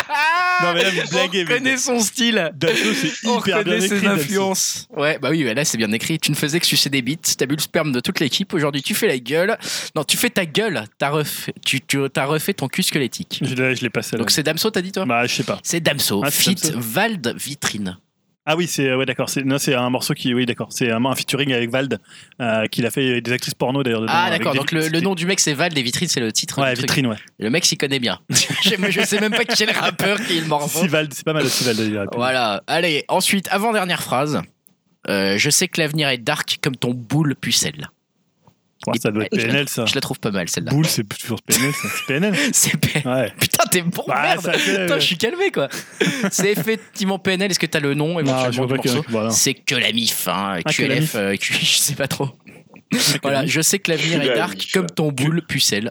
non, 0.62 0.72
mais 0.74 0.82
là, 0.82 0.90
vous 0.90 1.10
blaguez. 1.10 1.44
On 1.44 1.48
mais 1.48 1.54
connaît 1.58 1.76
son 1.76 2.00
style. 2.00 2.50
Damso, 2.54 2.94
c'est 2.94 3.28
On 3.28 3.40
hyper 3.40 3.64
bien 3.64 3.74
écrit. 3.76 3.88
ses 3.88 4.06
influences. 4.06 4.86
Ouais, 4.90 5.18
bah 5.18 5.28
oui, 5.30 5.42
là 5.54 5.64
c'est 5.64 5.78
bien 5.78 5.90
écrit. 5.92 6.18
Tu 6.18 6.30
ne 6.30 6.36
faisais 6.36 6.60
que 6.60 6.66
sucer 6.66 6.90
des 6.90 7.02
bites, 7.02 7.34
t'as 7.36 7.46
bu 7.46 7.54
le 7.56 7.60
sperme 7.60 7.92
de 7.92 8.00
toute 8.00 8.20
l'équipe. 8.20 8.52
Aujourd'hui, 8.54 8.82
tu 8.82 8.94
fais 8.94 9.06
la 9.08 9.18
gueule. 9.18 9.56
Non, 9.94 10.04
tu 10.04 10.16
fais 10.16 10.30
ta 10.30 10.46
gueule. 10.46 10.84
T'as 10.98 11.10
refait, 11.10 11.52
tu, 11.64 11.80
tu 11.80 11.98
as 12.16 12.24
refait 12.26 12.54
ton 12.54 12.68
cul 12.68 12.82
squelettique. 12.82 13.40
Je 13.42 13.54
l'ai 13.54 13.74
je 13.76 13.82
l'ai 13.82 13.90
passé 13.90 14.12
là. 14.12 14.18
Donc 14.18 14.30
c'est 14.30 14.42
Damso, 14.42 14.70
t'as 14.70 14.82
dit 14.82 14.92
toi? 14.92 15.04
Bah, 15.04 15.26
je 15.26 15.34
sais 15.34 15.44
pas. 15.44 15.58
C'est 15.62 15.80
Damso. 15.80 16.22
Ah, 16.24 16.30
Fit 16.30 16.54
Damso. 16.54 16.78
Vald 16.78 17.34
Vitrine. 17.36 17.98
Ah 18.46 18.56
oui, 18.56 18.66
c'est 18.66 18.94
ouais, 18.94 19.06
d'accord. 19.06 19.30
C'est 19.30 19.42
non, 19.42 19.58
c'est 19.58 19.74
un 19.74 19.88
morceau 19.88 20.12
qui, 20.12 20.34
oui, 20.34 20.44
d'accord. 20.44 20.68
C'est 20.70 20.90
un, 20.90 21.02
un 21.04 21.14
featuring 21.14 21.52
avec 21.52 21.70
Vald, 21.70 21.98
euh, 22.42 22.66
qu'il 22.66 22.84
a 22.84 22.90
fait 22.90 23.20
des 23.22 23.32
actrices 23.32 23.54
porno 23.54 23.82
d'ailleurs. 23.82 24.04
Ah 24.08 24.28
d'accord, 24.30 24.54
donc 24.54 24.70
le, 24.70 24.88
le 24.88 25.00
nom 25.00 25.14
du 25.14 25.24
mec 25.24 25.40
c'est 25.40 25.54
Vald 25.54 25.76
et 25.78 25.82
Vitrine 25.82 26.08
c'est 26.08 26.20
le 26.20 26.30
titre. 26.30 26.60
Ouais, 26.60 26.74
vitrine, 26.74 27.06
ouais. 27.06 27.16
Le 27.38 27.48
mec 27.48 27.64
s'y 27.64 27.76
connaît 27.78 28.00
bien. 28.00 28.20
je, 28.28 28.90
je 28.90 29.00
sais 29.02 29.20
même 29.20 29.32
pas 29.32 29.44
qui 29.44 29.62
est 29.62 29.72
le 29.72 29.78
rappeur 29.78 30.20
qui 30.20 30.36
est 30.36 30.40
le 30.40 30.46
morceau. 30.46 30.80
Si 30.80 30.88
Vald, 30.88 31.12
c'est 31.14 31.24
pas 31.24 31.32
mal 31.32 31.44
aussi 31.44 31.64
Vald. 31.64 32.08
Voilà. 32.14 32.62
Allez, 32.66 33.04
ensuite, 33.08 33.48
avant-dernière 33.50 34.02
phrase. 34.02 34.42
Euh, 35.08 35.36
je 35.36 35.50
sais 35.50 35.68
que 35.68 35.80
l'avenir 35.80 36.08
est 36.08 36.16
dark 36.18 36.58
comme 36.62 36.76
ton 36.76 36.92
boule 36.94 37.34
pucelle. 37.36 37.88
Ouais, 38.86 38.98
ça 39.00 39.10
doit 39.10 39.24
être 39.24 39.38
je 39.38 39.46
PNL, 39.46 39.68
ça. 39.68 39.84
Je 39.86 39.94
la 39.94 40.00
trouve 40.00 40.18
pas 40.20 40.30
mal 40.30 40.48
celle-là. 40.48 40.70
Boule, 40.70 40.86
c'est 40.86 41.04
toujours 41.18 41.40
PNL, 41.42 41.72
ça. 41.72 41.88
C'est 41.96 42.06
PNL. 42.06 42.34
C'est 42.52 42.76
P- 42.76 43.08
Ouais. 43.08 43.32
Putain, 43.38 43.64
t'es 43.70 43.82
bon, 43.82 44.04
Bah, 44.06 44.22
merde. 44.22 44.40
ça 44.42 44.52
fait- 44.54 44.82
Putain, 44.82 44.98
je 44.98 45.04
suis 45.04 45.16
calmé 45.18 45.50
quoi. 45.50 45.68
C'est 46.30 46.52
effectivement 46.52 47.18
PNL. 47.18 47.50
Est-ce 47.50 47.58
que 47.58 47.66
t'as 47.66 47.80
le 47.80 47.94
nom 47.94 48.08
Non, 48.08 48.14
je 48.16 48.20
éventuellement 48.20 48.66
pas 48.68 48.78
que. 48.78 48.88
morceau 48.88 49.04
Voilà. 49.08 49.30
C'est 49.30 49.54
que 49.54 49.74
la 49.74 49.92
mif, 49.92 50.28
hein. 50.28 50.58
Ah, 50.64 50.72
QLF, 50.72 51.00
mif. 51.00 51.14
euh, 51.14 51.36
Q- 51.36 51.54
je 51.60 51.76
sais 51.78 51.94
pas 51.94 52.08
trop. 52.08 52.28
Voilà, 53.22 53.44
je 53.46 53.60
sais 53.60 53.78
que 53.78 53.90
l'avenir 53.90 54.22
est 54.22 54.34
dark 54.36 54.68
comme 54.72 54.86
ton 54.86 55.10
boule 55.10 55.42
pucelle. 55.46 55.90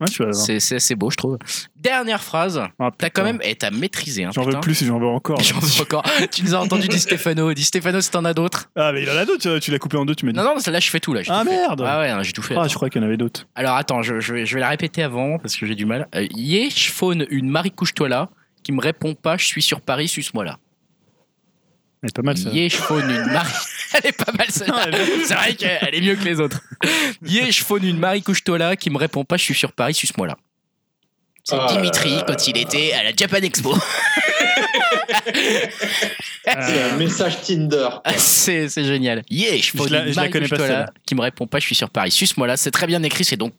Ouais, 0.00 0.06
voir. 0.18 0.34
C'est 0.34 0.74
assez 0.74 0.94
beau, 0.96 1.10
je 1.10 1.16
trouve. 1.16 1.38
Dernière 1.76 2.22
phrase. 2.22 2.60
Ah, 2.80 2.90
T'as 2.98 3.10
quand 3.10 3.22
même, 3.22 3.38
et 3.42 3.54
t'as 3.54 3.70
maîtrisé. 3.70 4.24
Hein, 4.24 4.30
J'en 4.34 4.42
veux 4.42 4.58
plus, 4.60 4.84
j'en 4.84 4.98
veux 4.98 5.06
encore. 5.06 5.40
J'en 5.42 5.58
veux 5.60 5.80
encore. 5.82 6.02
Tu 6.32 6.42
nous 6.42 6.54
as 6.54 6.58
entendu, 6.58 6.88
Di 6.88 6.98
Stefano. 6.98 7.54
Di 7.54 7.62
Stefano, 7.62 8.00
si 8.00 8.10
t'en 8.10 8.24
as 8.24 8.34
d'autres. 8.34 8.70
Ah, 8.76 8.90
mais 8.92 9.02
il 9.02 9.10
en 9.10 9.16
a 9.16 9.24
d'autres, 9.24 9.58
tu- 9.60 9.70
l'as 9.70 9.78
coupé 9.78 9.96
en 9.96 10.04
deux, 10.04 10.14
tu 10.16 10.26
m'as 10.26 10.32
dit. 10.32 10.38
Non, 10.38 10.44
non, 10.44 10.54
là, 10.66 10.80
je 10.80 10.90
fais 10.90 11.00
tout. 11.00 11.14
Là, 11.14 11.22
Ah 11.28 11.44
fait. 11.44 11.50
merde 11.50 11.84
Ah 11.86 12.00
ouais, 12.00 12.08
hein, 12.10 12.22
j'ai 12.22 12.32
tout 12.32 12.42
fait. 12.42 12.56
Ah, 12.58 12.66
je 12.68 12.74
crois 12.74 12.90
qu'il 12.90 13.00
y 13.00 13.04
en 13.04 13.06
avait 13.06 13.16
d'autres. 13.16 13.46
Alors 13.54 13.76
attends, 13.76 14.02
je, 14.02 14.18
je 14.20 14.34
vais, 14.34 14.46
je 14.46 14.54
vais 14.54 14.60
la 14.60 14.68
répéter 14.68 15.02
avant 15.02 15.38
parce 15.38 15.54
que 15.56 15.64
j'ai 15.66 15.74
du 15.76 15.86
mal. 15.86 16.08
Euh, 16.16 16.26
Yé, 16.34 16.70
je 16.70 16.90
faune 16.90 17.26
une 17.30 17.48
Marie 17.48 17.70
couche-toi 17.70 18.08
là 18.08 18.30
qui 18.64 18.72
me 18.72 18.80
répond 18.80 19.14
pas, 19.14 19.36
je 19.36 19.44
suis 19.44 19.62
sur 19.62 19.80
Paris, 19.82 20.08
suce-moi 20.08 20.44
là. 20.44 20.58
Elle 22.04 22.08
est 22.10 22.14
pas 22.14 22.22
mal, 22.22 22.36
ça. 22.36 22.50
Yé, 22.50 22.68
je 22.68 22.76
faune 22.76 23.08
une 23.10 23.32
Marie. 23.32 23.50
Elle 23.94 24.06
est 24.10 24.12
pas 24.12 24.30
mal 24.36 24.46
celle-là. 24.50 24.88
C'est 25.24 25.32
vrai 25.34 25.54
qu'elle 25.54 25.94
est 25.94 26.00
mieux 26.02 26.16
que 26.16 26.24
les 26.24 26.38
autres. 26.38 26.60
Yé, 27.24 27.50
je 27.50 27.64
faune 27.64 27.82
une 27.82 27.98
Marie 27.98 28.22
couche-toi 28.22 28.58
là 28.58 28.76
qui 28.76 28.90
me 28.90 28.98
répond 28.98 29.24
pas, 29.24 29.38
je 29.38 29.42
suis 29.44 29.54
sur 29.54 29.72
Paris, 29.72 29.94
suce-moi 29.94 30.26
là. 30.26 30.36
C'est 31.44 31.56
Ah, 31.58 31.66
Dimitri 31.72 32.10
là, 32.10 32.16
là, 32.16 32.24
quand 32.26 32.46
il 32.46 32.58
était 32.58 32.92
à 32.92 33.04
la 33.04 33.14
Japan 33.16 33.38
Expo. 33.38 33.74
C'est 36.46 36.82
un 36.82 36.96
message 36.96 37.40
Tinder. 37.42 37.88
c'est 38.18 38.68
génial. 38.84 39.22
Yé, 39.30 39.58
je 39.58 39.72
Je 39.76 39.88
la- 39.92 40.00
une 40.06 40.10
je 40.12 40.16
la 40.16 40.22
Marie 40.22 40.30
connais 40.30 40.48
pas, 40.48 40.56
couche-toi 40.56 40.68
là 40.76 40.86
qui 41.06 41.14
me 41.14 41.20
répond 41.22 41.46
pas, 41.46 41.58
je 41.58 41.64
suis 41.66 41.74
sur 41.74 41.88
Paris, 41.90 42.10
suce-moi 42.10 42.46
là. 42.46 42.56
C'est 42.58 42.70
très 42.70 42.86
bien 42.86 43.02
écrit, 43.02 43.24
c'est 43.24 43.36
donc 43.36 43.54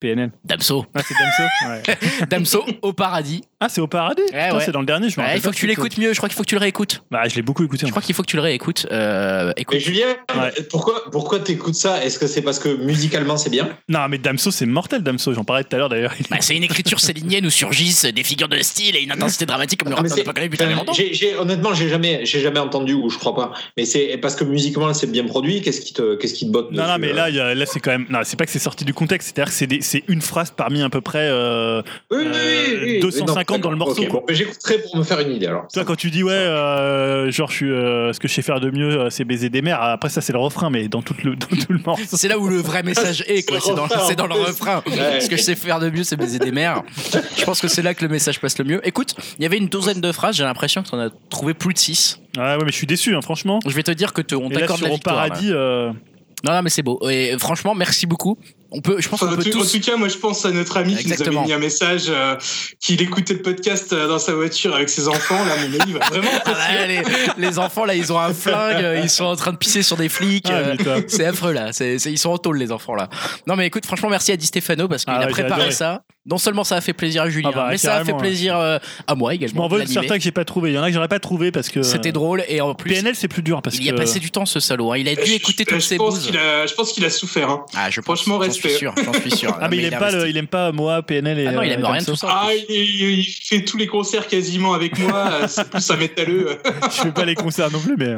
PNL. 0.00 0.30
Damso. 0.44 0.86
Ah, 0.94 1.00
c'est 1.06 1.14
Damso 1.14 1.42
Ouais. 1.68 2.26
Damso 2.28 2.66
au 2.82 2.92
paradis. 2.92 3.44
Ah, 3.60 3.68
c'est 3.68 3.80
au 3.80 3.88
paradis 3.88 4.22
Putain, 4.26 4.54
ouais. 4.56 4.62
C'est 4.64 4.70
dans 4.70 4.78
le 4.80 4.86
dernier, 4.86 5.08
je 5.10 5.14
me 5.14 5.24
Ouais, 5.24 5.30
rappelle 5.32 5.38
il 5.40 5.42
faut 5.42 5.50
que 5.50 5.56
tu 5.56 5.66
l'écoutes 5.66 5.98
mieux, 5.98 6.12
je 6.12 6.16
crois 6.18 6.28
qu'il 6.28 6.36
faut 6.36 6.44
que 6.44 6.48
tu 6.48 6.54
le 6.54 6.60
réécoutes. 6.60 7.02
Bah, 7.10 7.22
je 7.28 7.34
l'ai 7.34 7.42
beaucoup 7.42 7.64
écouté. 7.64 7.86
Je 7.86 7.90
crois 7.90 8.00
qu'il 8.02 8.14
faut 8.14 8.22
que 8.22 8.28
tu 8.28 8.36
le 8.36 8.42
réécoutes. 8.42 8.86
Euh, 8.92 9.52
Mais 9.72 9.80
Julien, 9.80 10.06
Ouais. 10.36 10.52
pourquoi, 10.70 11.10
pourquoi 11.10 11.40
t'écoutes 11.40 11.74
ça? 11.74 12.04
Est-ce 12.04 12.20
que 12.20 12.28
c'est 12.28 12.42
parce 12.42 12.60
que 12.60 12.68
musicalement 12.68 13.36
c'est 13.36 13.50
bien? 13.50 13.68
Non, 13.88 14.08
mais 14.08 14.18
Damso, 14.18 14.52
c'est 14.52 14.64
mortel, 14.66 15.02
Damso. 15.02 15.32
J'en 15.34 15.42
parlais 15.42 15.64
tout 15.64 15.74
à 15.74 15.78
l'heure 15.80 15.88
d'ailleurs. 15.88 16.14
bah, 16.30 16.36
c'est 16.40 16.54
une 16.54 16.62
écriture 16.62 17.00
célinienne 17.00 17.44
où 17.46 17.50
surgissent 17.50 18.04
des 18.04 18.22
figures 18.22 18.48
de 18.48 18.58
style 18.62 18.94
et 18.94 19.00
une 19.02 19.10
intensité 19.10 19.44
dramatique 19.44 19.80
comme 19.82 19.88
le 19.92 19.96
Ah, 19.98 20.02
rap 20.02 20.24
pas 20.24 20.32
connu 20.32 20.46
depuis 20.46 20.58
tellement 20.58 20.76
longtemps. 20.76 20.92
j'ai- 20.92 21.12
j'ai- 21.14 21.34
Honnêtement, 21.36 21.74
j'ai 21.74 21.88
jamais, 21.88 22.24
j'ai 22.26 22.40
jamais 22.40 22.60
entendu 22.60 22.94
ou 22.94 23.10
je 23.10 23.18
crois 23.18 23.34
pas. 23.34 23.52
Mais 23.76 23.84
c'est 23.86 24.18
parce 24.18 24.36
que 24.36 24.44
musicalement 24.44 24.94
c'est 24.94 25.10
bien 25.10 25.24
produit. 25.26 25.62
Qu'est-ce 25.62 25.80
qui 25.80 25.92
te, 25.94 26.14
qu'est-ce 26.14 26.34
qui 26.34 26.46
te 26.46 26.52
botte 26.52 26.70
Non, 26.70 26.82
dessus, 26.84 26.92
non, 26.92 26.98
mais 27.00 27.10
euh? 27.10 27.14
là, 27.14 27.28
il 27.30 27.34
y 27.34 27.40
a- 27.40 27.54
là 27.56 27.66
c'est 27.66 27.80
quand 27.80 27.90
même. 27.90 28.06
Non, 28.08 28.20
c'est 28.22 28.36
pas 28.38 28.44
que 28.46 28.52
c'est 28.52 28.58
sorti 28.60 28.84
du 28.84 28.94
contexte. 28.94 29.32
C'est-à-dire 29.34 29.50
que 29.52 29.56
c'est 29.58 29.66
des- 29.66 29.80
c'est 29.80 30.04
une 30.06 30.22
phrase 30.22 30.52
parmi 30.56 30.80
à 30.82 30.90
peu 30.90 31.00
près. 31.00 31.28
euh, 31.28 31.82
Oui, 32.10 32.18
oui, 32.20 32.26
oui, 32.26 32.30
euh, 32.34 32.78
oui, 32.84 32.90
oui. 32.94 33.00
250 33.00 33.47
Non, 33.50 33.58
dans 33.58 33.70
le 33.70 33.76
morceau, 33.76 34.04
bon, 34.10 34.22
j'écouterai 34.28 34.78
pour 34.82 34.96
me 34.96 35.02
faire 35.02 35.20
une 35.20 35.32
idée 35.32 35.46
alors. 35.46 35.66
Toi, 35.72 35.84
quand 35.84 35.96
tu 35.96 36.10
dis 36.10 36.22
ouais, 36.22 36.32
euh, 36.32 37.30
genre, 37.30 37.50
je 37.50 37.54
suis, 37.54 37.70
euh, 37.70 38.12
ce 38.12 38.20
que 38.20 38.28
je 38.28 38.34
sais 38.34 38.42
faire 38.42 38.60
de 38.60 38.70
mieux, 38.70 39.00
euh, 39.00 39.10
c'est 39.10 39.24
baiser 39.24 39.48
des 39.48 39.62
mères. 39.62 39.80
Après, 39.80 40.08
ça, 40.08 40.20
c'est 40.20 40.32
le 40.32 40.38
refrain, 40.38 40.70
mais 40.70 40.88
dans 40.88 41.02
tout 41.02 41.14
le, 41.24 41.36
dans 41.36 41.46
tout 41.46 41.72
le 41.72 41.80
morceau. 41.84 42.04
C'est 42.16 42.28
là 42.28 42.38
où 42.38 42.48
le 42.48 42.58
vrai 42.58 42.82
message 42.82 43.24
est, 43.26 43.48
quoi. 43.48 43.60
C'est 43.60 43.74
dans, 43.74 43.76
le 43.76 43.82
refrain, 43.82 44.08
c'est 44.08 44.16
dans 44.16 44.26
le 44.26 44.32
en 44.34 44.36
plus. 44.36 44.46
refrain. 44.46 44.82
Ouais. 44.86 45.20
Ce 45.20 45.28
que 45.28 45.36
je 45.36 45.42
sais 45.42 45.54
faire 45.54 45.80
de 45.80 45.90
mieux, 45.90 46.04
c'est 46.04 46.16
baiser 46.16 46.38
des 46.38 46.52
mères. 46.52 46.82
Je 47.36 47.44
pense 47.44 47.60
que 47.60 47.68
c'est 47.68 47.82
là 47.82 47.94
que 47.94 48.04
le 48.04 48.10
message 48.10 48.40
passe 48.40 48.58
le 48.58 48.64
mieux. 48.64 48.86
Écoute, 48.86 49.14
il 49.38 49.42
y 49.42 49.46
avait 49.46 49.58
une 49.58 49.68
douzaine 49.68 50.00
de 50.00 50.12
phrases, 50.12 50.36
j'ai 50.36 50.44
l'impression 50.44 50.82
que 50.82 50.88
t'en 50.88 50.98
as 50.98 51.10
trouvé 51.30 51.54
plus 51.54 51.74
de 51.74 51.78
6. 51.78 52.20
Ouais, 52.36 52.42
ouais, 52.42 52.58
mais 52.64 52.70
je 52.70 52.76
suis 52.76 52.86
déçu, 52.86 53.14
hein, 53.14 53.22
franchement. 53.22 53.58
Je 53.66 53.74
vais 53.74 53.82
te 53.82 53.90
dire 53.90 54.12
que 54.12 54.22
te, 54.22 54.34
on 54.34 54.50
t'accorde 54.50 54.82
la 54.82 54.90
victoire. 54.90 55.16
paradis, 55.16 55.50
euh, 55.50 55.90
Non, 56.44 56.52
non, 56.52 56.62
mais 56.62 56.70
c'est 56.70 56.82
beau. 56.82 57.00
Et 57.08 57.36
franchement, 57.38 57.74
merci 57.74 58.06
beaucoup. 58.06 58.38
On 58.70 58.80
peut, 58.82 59.00
je 59.00 59.08
pense 59.08 59.22
Enfin, 59.22 59.32
qu'on 59.34 59.40
en, 59.40 59.42
peut 59.42 59.50
tout, 59.50 59.60
en 59.60 59.64
tout 59.64 59.80
cas, 59.80 59.96
moi, 59.96 60.08
je 60.08 60.16
pense 60.18 60.44
à 60.44 60.50
notre 60.50 60.76
ami 60.76 60.94
qui 60.96 61.08
nous 61.08 61.22
avait 61.22 61.30
mis 61.46 61.52
un 61.54 61.58
message 61.58 62.04
euh, 62.08 62.36
qu'il 62.80 63.00
écoutait 63.00 63.32
le 63.34 63.40
podcast 63.42 63.92
euh, 63.94 64.06
dans 64.08 64.18
sa 64.18 64.34
voiture 64.34 64.74
avec 64.74 64.90
ses 64.90 65.08
enfants. 65.08 65.42
Là, 65.44 65.54
mon 65.56 65.80
ami 65.80 65.92
va 65.92 66.00
vraiment 66.10 66.28
Ah 66.44 66.52
bah, 66.52 66.86
les, 66.86 67.02
les 67.38 67.58
enfants 67.58 67.84
là, 67.86 67.94
ils 67.94 68.12
ont 68.12 68.18
un 68.18 68.34
flingue, 68.34 68.84
euh, 68.84 69.00
ils 69.02 69.08
sont 69.08 69.24
en 69.24 69.36
train 69.36 69.52
de 69.52 69.56
pisser 69.56 69.82
sur 69.82 69.96
des 69.96 70.08
flics. 70.10 70.48
Ah, 70.50 70.54
euh, 70.86 71.02
c'est 71.08 71.24
affreux 71.24 71.52
là, 71.52 71.72
c'est, 71.72 71.98
c'est- 71.98 72.12
ils 72.12 72.18
sont 72.18 72.30
en 72.30 72.36
tôle 72.38 72.58
les 72.58 72.70
enfants 72.70 72.94
là. 72.94 73.08
Non 73.46 73.56
mais 73.56 73.66
écoute, 73.66 73.86
franchement 73.86 74.10
merci 74.10 74.32
à 74.32 74.36
Di 74.36 74.44
Stefano 74.46 74.86
parce 74.86 75.04
qu'il 75.04 75.14
Ah 75.16 75.20
a 75.20 75.26
préparé 75.28 75.70
ça. 75.70 76.02
Non 76.30 76.38
seulement 76.38 76.64
ça 76.64 76.76
a 76.76 76.80
fait 76.80 76.92
plaisir 76.92 77.22
à 77.22 77.30
Julien, 77.30 77.50
Ah 77.52 77.56
bah, 77.56 77.66
mais 77.70 77.78
ça 77.78 77.94
a 77.94 77.98
fait 77.98 78.04
carrément, 78.06 78.18
plaisir 78.18 78.56
euh, 78.58 78.78
à 79.06 79.14
moi 79.14 79.30
je 79.32 79.36
également. 79.36 79.62
m'en 79.62 79.68
veux 79.68 79.82
de 79.82 79.88
certains 79.88 80.16
que 80.18 80.22
j'ai 80.22 80.30
pas 80.30 80.44
trouvé. 80.44 80.70
Il 80.70 80.74
y 80.74 80.78
en 80.78 80.82
a 80.82 80.88
que 80.88 80.92
j'aurais 80.94 81.08
pas 81.08 81.18
trouvé 81.20 81.50
parce 81.50 81.68
que. 81.68 81.82
C'était 81.82 82.12
drôle 82.12 82.44
et 82.48 82.60
en 82.60 82.74
plus 82.74 82.90
PNL, 82.92 83.14
c'est 83.14 83.28
plus 83.28 83.42
dur 83.42 83.62
parce 83.62 83.76
il 83.78 83.84
y 83.84 83.88
a 83.88 83.92
que. 83.92 83.96
passé 83.98 84.18
du 84.20 84.30
temps 84.30 84.44
ce 84.46 84.60
salaud. 84.60 84.92
hein. 84.92 84.98
Il 84.98 85.08
a 85.08 85.14
dû 85.14 85.24
Je- 85.24 85.32
écouter 85.34 85.64
je, 85.66 85.72
toutes 85.74 85.80
je 85.82 85.86
ses 85.86 85.96
pense 85.96 86.14
bouses. 86.16 86.26
qu'il 86.26 86.36
a, 86.36 86.66
je 86.66 86.74
pense 86.74 86.92
qu'il 86.92 87.04
a 87.04 87.10
souffert. 87.10 87.48
Hein. 87.50 87.64
Ah, 87.76 87.88
je 87.90 88.00
Franchement, 88.00 88.36
pense, 88.38 88.46
j'en 88.46 88.52
suis 88.52 88.62
respect. 88.68 88.78
sûr, 88.78 88.94
j'en 89.04 89.12
suis 89.14 89.30
sûr. 89.30 89.56
Ah, 89.60 89.68
mais 89.68 89.78
il 89.78 89.84
est 89.84 89.92
aime 89.92 89.98
pas, 89.98 90.10
le, 90.10 90.28
il 90.28 90.36
aime 90.36 90.46
pas 90.46 90.70
moi, 90.72 91.02
PNL 91.02 91.38
et. 91.38 91.46
Ah 91.46 91.52
non, 91.52 91.62
il 91.62 91.70
euh, 91.70 91.74
aime 91.74 91.84
rien 91.84 92.00
de 92.00 92.06
tout 92.06 92.16
ça. 92.16 92.26
Ah, 92.30 92.48
il, 92.68 92.74
il- 92.74 93.18
il 93.20 93.24
fait 93.24 93.64
tous 93.64 93.76
les 93.78 93.86
concerts 93.86 94.26
quasiment 94.28 94.74
avec 94.74 94.98
moi. 94.98 95.12
euh, 95.42 95.46
c'est 95.48 95.68
plus 95.70 95.90
un 95.90 95.96
métalleux. 95.96 96.58
Je 96.90 97.02
fais 97.02 97.10
pas 97.12 97.24
les 97.24 97.34
concerts 97.34 97.70
non 97.70 97.80
plus, 97.80 97.96
mais. 97.96 98.14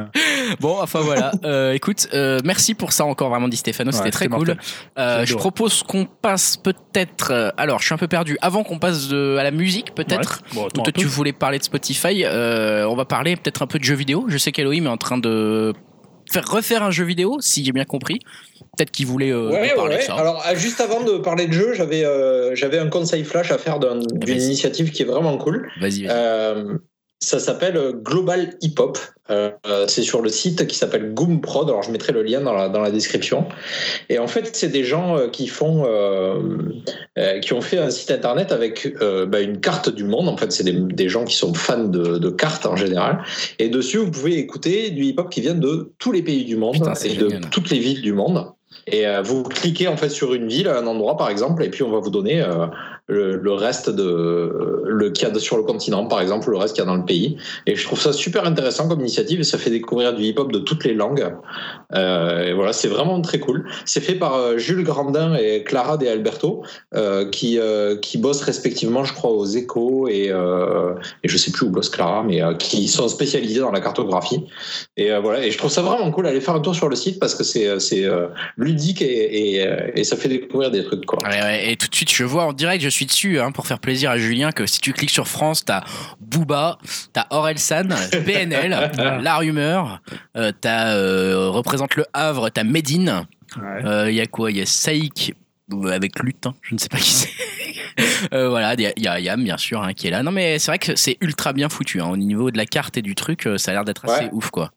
Bon, 0.59 0.79
enfin 0.81 1.01
voilà. 1.01 1.31
Euh, 1.45 1.73
écoute, 1.73 2.09
merci 2.45 2.75
pour 2.75 2.93
ça 2.93 3.05
encore 3.05 3.31
vraiment, 3.31 3.47
Di 3.49 3.57
Stefano. 3.57 3.93
C'était 3.93 4.11
très 4.11 4.27
cool. 4.29 4.57
je 4.97 5.35
propose 5.35 5.83
qu'on 5.85 6.07
passe 6.07 6.57
peut-être. 6.57 7.53
alors, 7.57 7.79
je 7.81 7.85
suis 7.87 7.95
un 7.95 7.99
peu 8.01 8.09
perdu. 8.09 8.37
Avant 8.43 8.65
qu'on 8.65 8.79
passe 8.79 9.09
de- 9.09 9.37
à 9.39 9.45
la 9.45 9.51
musique, 9.53 9.95
peut-être. 9.95 10.43
Ouais. 10.57 10.67
Bon, 10.75 10.83
tu 10.95 11.07
voulais 11.07 11.33
parler 11.33 11.59
de 11.59 11.63
Spotify. 11.65 12.25
euh, 12.25 12.85
on 12.89 12.97
va 12.97 13.05
parler 13.05 13.37
peut-être 13.37 13.63
un 13.63 13.67
peu 13.67 13.79
de 13.79 13.85
jeux 13.85 13.95
vidéo. 13.95 14.25
Je 14.29 14.39
sais 14.39 14.51
qu'Elohim 14.53 14.87
est 14.87 14.89
en 14.89 14.97
train 14.97 15.19
de 15.19 15.73
faire 16.33 16.49
refaire 16.49 16.83
un 16.83 16.91
jeu 16.91 17.05
vidéo, 17.05 17.39
si 17.41 17.65
j'ai 17.65 17.73
bien 17.73 17.85
compris. 17.85 18.19
Peut-être 18.77 18.91
qu'il 18.93 19.07
voulait 19.07 19.33
euh, 19.33 19.51
Ouais, 19.51 19.73
parler 19.75 19.97
ouais. 19.97 20.01
de 20.01 20.05
ça. 20.05 20.15
Alors, 20.15 20.43
euh, 20.49 20.55
juste 20.57 20.81
avant 20.81 21.03
de 21.03 21.19
parler 21.19 21.47
de 21.47 21.53
jeu, 21.53 21.75
j'avais 21.75 22.05
euh, 22.05 22.55
j'avais 22.55 22.79
un 22.79 22.89
conseil 22.89 23.25
flash 23.25 23.51
à 23.51 23.59
faire 23.59 23.79
d'un- 23.79 23.99
d'une 23.99 24.41
initiative 24.41 24.91
qui 24.93 25.03
est 25.03 25.07
vraiment 25.07 25.37
cool. 25.39 25.69
Vas-y, 25.81 26.05
vas-y. 26.07 26.65
Euh, 27.23 27.27
ça 27.27 27.39
s'appelle 27.39 27.93
Global 28.03 28.55
Hip 28.63 28.75
Hop. 28.79 28.99
Euh, 29.31 29.51
euh, 29.67 29.85
c'est 29.87 30.03
sur 30.03 30.23
le 30.23 30.29
site 30.29 30.67
qui 30.67 30.77
s'appelle 30.77 31.15
Goom 31.15 31.41
Prod. 31.41 31.69
Alors 31.69 31.83
je 31.83 31.93
mettrai 31.93 32.13
le 32.13 32.23
lien 32.23 32.41
dans 32.41 32.53
la, 32.53 32.69
dans 32.69 32.81
la 32.81 32.91
description. 32.91 33.47
Et 34.09 34.19
en 34.19 34.27
fait, 34.27 34.51
c'est 34.55 34.69
des 34.69 34.83
gens 34.83 35.17
euh, 35.17 35.29
qui 35.29 35.47
font, 35.47 35.85
euh, 35.87 36.41
euh, 37.19 37.39
qui 37.39 37.53
ont 37.53 37.61
fait 37.61 37.79
un 37.79 37.91
site 37.91 38.11
internet 38.11 38.51
avec 38.51 38.93
euh, 39.01 39.27
bah, 39.27 39.41
une 39.41 39.61
carte 39.61 39.89
du 39.89 40.05
monde. 40.05 40.29
En 40.29 40.37
fait, 40.37 40.51
c'est 40.51 40.65
des, 40.65 40.73
des 40.73 41.09
gens 41.09 41.25
qui 41.25 41.37
sont 41.37 41.55
fans 41.55 41.85
de, 41.85 42.19
de 42.19 42.31
cartes 42.31 42.67
en 42.67 42.77
général. 42.77 43.23
Et 43.59 43.69
dessus, 43.69 43.99
vous 43.99 44.11
pouvez 44.11 44.39
écouter 44.39 44.91
du 44.91 45.05
hip 45.05 45.15
hop 45.19 45.31
qui 45.31 45.41
vient 45.41 45.55
de 45.55 45.93
tous 45.99 46.13
les 46.13 46.23
pays 46.23 46.45
du 46.45 46.57
monde 46.57 46.75
Putain, 46.75 46.95
et 46.95 47.15
de 47.15 47.31
toutes 47.51 47.71
les 47.71 47.79
villes 47.79 48.03
du 48.03 48.13
monde. 48.13 48.47
Et 48.87 49.07
euh, 49.07 49.23
vous 49.23 49.43
cliquez 49.43 49.89
en 49.89 49.97
fait 49.97 50.09
sur 50.09 50.35
une 50.35 50.49
ville, 50.49 50.69
un 50.69 50.87
endroit 50.87 51.17
par 51.17 51.29
exemple, 51.29 51.65
et 51.65 51.71
puis 51.71 51.83
on 51.83 51.91
va 51.91 51.99
vous 51.99 52.11
donner 52.11 52.41
euh, 52.41 52.67
le, 53.11 53.53
reste 53.53 53.91
de 53.91 54.83
le 54.87 55.11
qu'il 55.11 55.29
y 55.29 55.31
a 55.31 55.39
sur 55.39 55.57
le 55.57 55.63
continent, 55.63 56.07
par 56.07 56.21
exemple, 56.21 56.51
le 56.51 56.57
reste 56.57 56.75
qu'il 56.75 56.85
y 56.85 56.87
a 56.87 56.91
dans 56.91 56.97
le 56.97 57.05
pays. 57.05 57.37
Et 57.67 57.75
je 57.75 57.85
trouve 57.85 58.01
ça 58.01 58.13
super 58.13 58.45
intéressant 58.47 58.89
comme 58.89 59.01
initiative 59.01 59.41
et 59.41 59.45
ça 59.45 59.59
fait 59.59 59.71
découvrir 59.71 60.15
du 60.15 60.23
hip-hop 60.23 60.53
de 60.53 60.59
toutes 60.59 60.85
les 60.85 60.95
langues. 60.95 61.33
Euh, 61.95 62.45
et 62.45 62.53
voilà, 62.53 62.73
c'est 62.73 62.89
vraiment 62.89 63.21
très 63.21 63.39
cool. 63.39 63.69
C'est 63.85 64.01
fait 64.01 64.15
par 64.15 64.37
euh, 64.37 64.59
Jules 64.59 64.85
Grandin 64.85 65.35
et 65.35 65.65
Clara 65.65 65.97
De 65.97 66.07
Alberto, 66.07 66.63
euh, 66.95 67.29
qui 67.29 67.59
euh, 67.59 67.97
qui 67.97 68.19
bossent 68.19 68.43
respectivement, 68.43 69.05
je 69.05 69.13
crois, 69.13 69.31
aux 69.31 69.47
Échos 69.47 70.09
et 70.09 70.31
euh, 70.31 70.95
et 71.25 71.29
je 71.29 71.37
sais 71.37 71.51
plus 71.51 71.67
où 71.67 71.71
bosse 71.71 71.91
Clara, 71.91 72.23
mais 72.23 72.43
euh, 72.43 72.55
qui 72.55 72.89
sont 72.89 73.09
spécialisés 73.09 73.61
dans 73.61 73.73
la 73.73 73.81
cartographie. 73.81 74.47
Et 74.97 75.13
euh, 75.13 75.21
voilà, 75.21 75.45
et 75.45 75.51
je 75.51 75.59
trouve 75.59 75.71
ça 75.71 75.83
vraiment 75.83 76.11
cool. 76.11 76.27
Allez 76.27 76.41
faire 76.41 76.55
un 76.55 76.61
tour 76.61 76.75
sur 76.75 76.89
le 76.89 76.97
site 76.97 77.19
parce 77.19 77.35
que 77.35 77.45
c'est 77.45 77.81
c'est 77.81 78.05
euh, 78.05 78.29
ludique 78.61 79.03
et, 79.03 79.55
et, 79.57 79.67
euh, 79.67 79.91
et 79.95 80.05
ça 80.05 80.17
fait 80.17 80.29
découvrir 80.29 80.71
des 80.71 80.85
trucs 80.85 81.05
quoi. 81.07 81.19
Ouais, 81.29 81.41
ouais, 81.43 81.73
et 81.73 81.77
tout 81.77 81.89
de 81.89 81.95
suite, 81.95 82.13
je 82.13 82.25
vois 82.25 82.45
en 82.45 82.53
direct, 82.53 82.83
je 82.85 82.89
suis 82.89 83.07
dessus 83.07 83.41
hein, 83.41 83.51
pour 83.53 83.67
faire 83.67 83.79
plaisir 83.81 84.11
à 84.11 84.19
Julien 84.19 84.53
que 84.53 84.67
si 84.67 84.81
tu 84.81 84.93
cliques 84.93 85.11
sur 85.11 85.27
France, 85.29 85.65
t'as 85.65 85.83
Booba, 86.21 86.79
t'as 87.13 87.27
Orelsan, 87.31 87.89
PNL, 88.25 88.91
La 89.23 89.37
Rumeur, 89.37 90.01
euh, 90.37 90.53
t'as 90.61 90.95
euh, 90.95 91.49
représente 91.49 91.97
le 91.97 92.05
Havre, 92.13 92.51
t'as 92.51 92.65
Medine. 92.65 93.25
Ouais. 93.61 94.13
Il 94.13 94.15
y 94.15 94.21
a 94.21 94.27
quoi 94.27 94.51
Il 94.51 94.59
y 94.59 94.61
a 94.61 94.67
Saïk 94.67 95.35
avec 95.91 96.19
Lutin, 96.21 96.55
je 96.63 96.75
ne 96.75 96.79
sais 96.79 96.89
pas 96.89 96.99
qui 96.99 97.11
c'est. 97.11 97.31
Euh, 98.33 98.49
voilà, 98.49 98.75
il 98.75 98.93
y, 99.03 99.09
a- 99.09 99.19
Yam 99.21 99.43
bien 99.43 99.57
sûr 99.57 99.83
hein, 99.83 99.93
qui 99.95 100.07
est 100.07 100.11
là. 100.11 100.23
Non 100.23 100.31
mais 100.31 100.59
c'est 100.59 100.71
vrai 100.71 100.79
que 100.79 100.95
c'est 100.95 101.17
ultra 101.21 101.53
bien 101.53 101.69
foutu. 101.69 102.01
Hein. 102.01 102.09
Au 102.09 102.17
niveau 102.17 102.51
de 102.51 102.57
la 102.57 102.67
carte 102.67 102.97
et 102.97 103.03
du 103.03 103.15
truc, 103.15 103.49
ça 103.57 103.71
a 103.71 103.75
l'air 103.75 103.85
d'être 103.85 104.05
assez 104.09 104.25
Ouais. 104.25 104.31
ouf 104.33 104.51
quoi. 104.51 104.71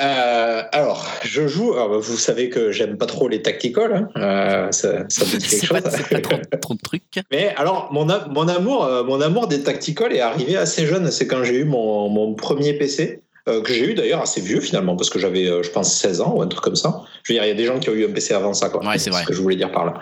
Euh, 0.01 0.63
alors, 0.71 1.05
je 1.23 1.47
joue. 1.47 1.73
alors, 1.73 1.99
vous 1.99 2.17
savez 2.17 2.49
que 2.49 2.71
j'aime 2.71 2.97
pas 2.97 3.05
trop 3.05 3.27
les 3.27 3.41
tacticals. 3.41 3.93
hein. 3.93 4.09
Euh, 4.17 4.71
ça, 4.71 5.05
ça 5.09 5.25
me 5.25 5.37
dit 5.37 5.47
quelque 5.47 5.65
chose. 5.65 5.81
pas, 5.81 5.89
pas 6.09 6.19
trop, 6.19 6.37
trop 6.59 6.73
de 6.73 6.79
trucs. 6.81 7.03
Mais 7.31 7.53
alors, 7.57 7.89
mon, 7.91 8.09
amour, 8.09 8.85
euh, 8.85 9.03
mon 9.03 9.21
amour 9.21 9.47
des 9.47 9.61
tacticals 9.61 10.13
est 10.13 10.21
arrivé 10.21 10.57
assez 10.57 10.85
jeune. 10.87 11.11
C'est 11.11 11.27
quand 11.27 11.43
j'ai 11.43 11.55
eu 11.57 11.65
mon, 11.65 12.09
mon 12.09 12.33
premier 12.33 12.73
PC, 12.73 13.21
euh, 13.47 13.61
que 13.61 13.71
j'ai 13.73 13.91
eu 13.91 13.93
d'ailleurs 13.93 14.21
assez 14.21 14.41
vieux 14.41 14.61
finalement, 14.61 14.95
parce 14.95 15.09
que 15.09 15.19
j'avais, 15.19 15.45
je 15.45 15.69
pense, 15.69 15.93
16 15.95 16.21
ans 16.21 16.33
ou 16.35 16.41
un 16.41 16.47
truc 16.47 16.63
comme 16.63 16.75
ça. 16.75 17.01
Je 17.23 17.33
veux 17.33 17.37
dire, 17.37 17.45
il 17.45 17.49
y 17.49 17.51
a 17.51 17.55
des 17.55 17.65
gens 17.65 17.79
qui 17.79 17.89
ont 17.89 17.93
eu 17.93 18.05
un 18.05 18.11
PC 18.11 18.33
avant 18.33 18.53
ça, 18.53 18.69
quoi. 18.69 18.85
Ouais, 18.85 18.97
c'est 18.97 19.09
vrai. 19.09 19.21
ce 19.21 19.27
que 19.27 19.33
je 19.33 19.41
voulais 19.41 19.55
dire 19.55 19.71
par 19.71 19.85
là. 19.85 19.93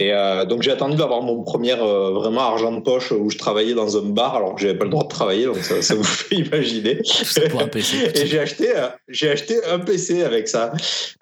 Et 0.00 0.14
euh, 0.14 0.46
donc 0.46 0.62
j'ai 0.62 0.70
attendu 0.70 0.96
d'avoir 0.96 1.20
mon 1.20 1.42
premier 1.42 1.74
euh, 1.74 2.10
vraiment 2.10 2.40
argent 2.40 2.72
de 2.72 2.80
poche 2.80 3.12
où 3.12 3.28
je 3.28 3.36
travaillais 3.36 3.74
dans 3.74 3.98
un 3.98 4.08
bar 4.08 4.34
alors 4.34 4.54
que 4.54 4.62
j'avais 4.62 4.74
pas 4.78 4.84
le 4.84 4.90
droit 4.90 5.04
de 5.04 5.08
travailler, 5.08 5.44
donc 5.44 5.58
ça, 5.58 5.82
ça 5.82 5.94
vous 5.94 6.02
fait 6.02 6.36
imaginer. 6.36 7.02
Pour 7.50 7.60
un 7.60 7.68
PC. 7.68 7.96
Et 8.14 8.26
j'ai 8.26 8.38
acheté, 8.38 8.70
euh, 8.74 8.88
j'ai 9.08 9.30
acheté 9.30 9.62
un 9.70 9.78
PC 9.78 10.24
avec 10.24 10.48
ça. 10.48 10.72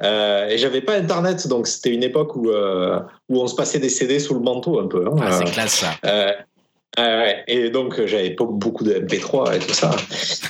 Et 0.01 0.57
j'avais 0.59 0.81
pas 0.81 0.95
internet, 0.95 1.49
donc 1.49 1.67
c'était 1.67 1.91
une 1.91 2.05
époque 2.05 2.37
où, 2.37 2.51
où 2.51 3.41
on 3.41 3.47
se 3.49 3.57
passait 3.57 3.81
des 3.81 3.89
CD 3.89 4.21
sous 4.21 4.35
le 4.35 4.41
manteau 4.41 4.79
un 4.79 4.87
peu. 4.87 5.05
hein. 5.07 5.17
Ah, 5.21 5.33
c'est 5.33 5.53
classe 5.53 5.75
ça. 5.75 6.37
Ouais. 6.97 7.45
et 7.47 7.71
donc, 7.71 7.99
euh, 7.99 8.07
j'avais 8.07 8.31
beaucoup 8.39 8.85
de 8.85 8.95
MP3 8.95 9.57
et 9.57 9.59
tout 9.59 9.75
ça. 9.75 9.91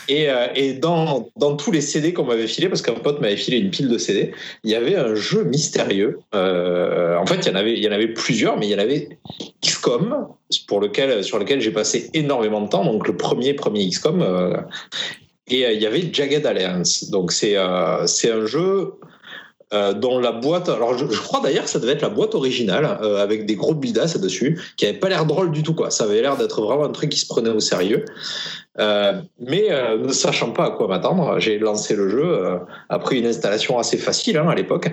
Et, 0.08 0.28
euh, 0.30 0.78
dans, 0.78 1.56
tous 1.56 1.70
les 1.70 1.80
CD 1.80 2.12
qu'on 2.12 2.24
m'avait 2.24 2.46
filé, 2.46 2.68
parce 2.68 2.82
qu'un 2.82 2.94
pote 2.94 3.20
m'avait 3.20 3.36
filé 3.36 3.58
une 3.58 3.70
pile 3.70 3.88
de 3.88 3.98
CD, 3.98 4.32
il 4.64 4.70
y 4.70 4.74
avait 4.74 4.96
un 4.96 5.14
jeu 5.14 5.44
mystérieux. 5.44 6.20
Euh, 6.34 7.16
en 7.16 7.26
fait, 7.26 7.46
il 7.46 7.48
y 7.82 7.88
en 7.88 7.92
avait, 7.92 8.08
plusieurs, 8.08 8.58
mais 8.58 8.66
il 8.66 8.70
y 8.70 8.74
en 8.74 8.78
avait 8.78 9.08
XCOM, 9.64 10.28
pour 10.66 10.80
lequel, 10.80 11.24
sur 11.24 11.38
lequel 11.38 11.60
j'ai 11.60 11.72
passé 11.72 12.10
énormément 12.14 12.60
de 12.60 12.68
temps. 12.68 12.84
Donc, 12.84 13.06
le 13.06 13.16
premier, 13.16 13.54
premier 13.54 13.88
XCOM. 13.88 14.22
et 15.48 15.72
il 15.72 15.82
y 15.82 15.86
avait 15.86 16.08
Jagged 16.12 16.46
Alliance. 16.46 17.10
Donc, 17.10 17.32
c'est 17.32 17.56
un 17.56 18.06
jeu 18.46 18.92
euh, 19.74 19.92
dont 19.92 20.18
la 20.18 20.32
boîte, 20.32 20.70
alors 20.70 20.96
je, 20.96 21.04
crois 21.04 21.40
d'ailleurs 21.40 21.64
que 21.64 21.70
ça 21.70 21.78
devait 21.78 21.92
être 21.92 22.00
la 22.00 22.08
boîte 22.08 22.34
originale 22.34 22.98
euh, 23.02 23.22
avec 23.22 23.44
des 23.44 23.54
gros 23.54 23.74
bidasses 23.74 24.18
dessus, 24.18 24.58
qui 24.78 24.86
avait 24.86 24.98
pas 24.98 25.10
l'air 25.10 25.26
drôle 25.26 25.50
du 25.50 25.62
tout 25.62 25.74
quoi. 25.74 25.90
Ça 25.90 26.04
avait 26.04 26.22
l'air 26.22 26.38
d'être 26.38 26.62
vraiment 26.62 26.84
un 26.84 26.90
truc 26.90 27.10
qui 27.10 27.18
se 27.18 27.26
prenait 27.26 27.50
au 27.50 27.60
sérieux. 27.60 28.06
Euh, 28.78 29.20
mais 29.38 29.68
ne 29.98 30.12
sachant 30.12 30.52
pas 30.52 30.66
à 30.66 30.70
quoi 30.70 30.88
m'attendre, 30.88 31.38
j'ai 31.38 31.58
lancé 31.58 31.94
le 31.94 32.08
jeu 32.08 32.60
après 32.88 33.18
une 33.18 33.26
installation 33.26 33.78
assez 33.78 33.98
facile 33.98 34.38
hein, 34.38 34.48
à 34.48 34.54
l'époque. 34.54 34.90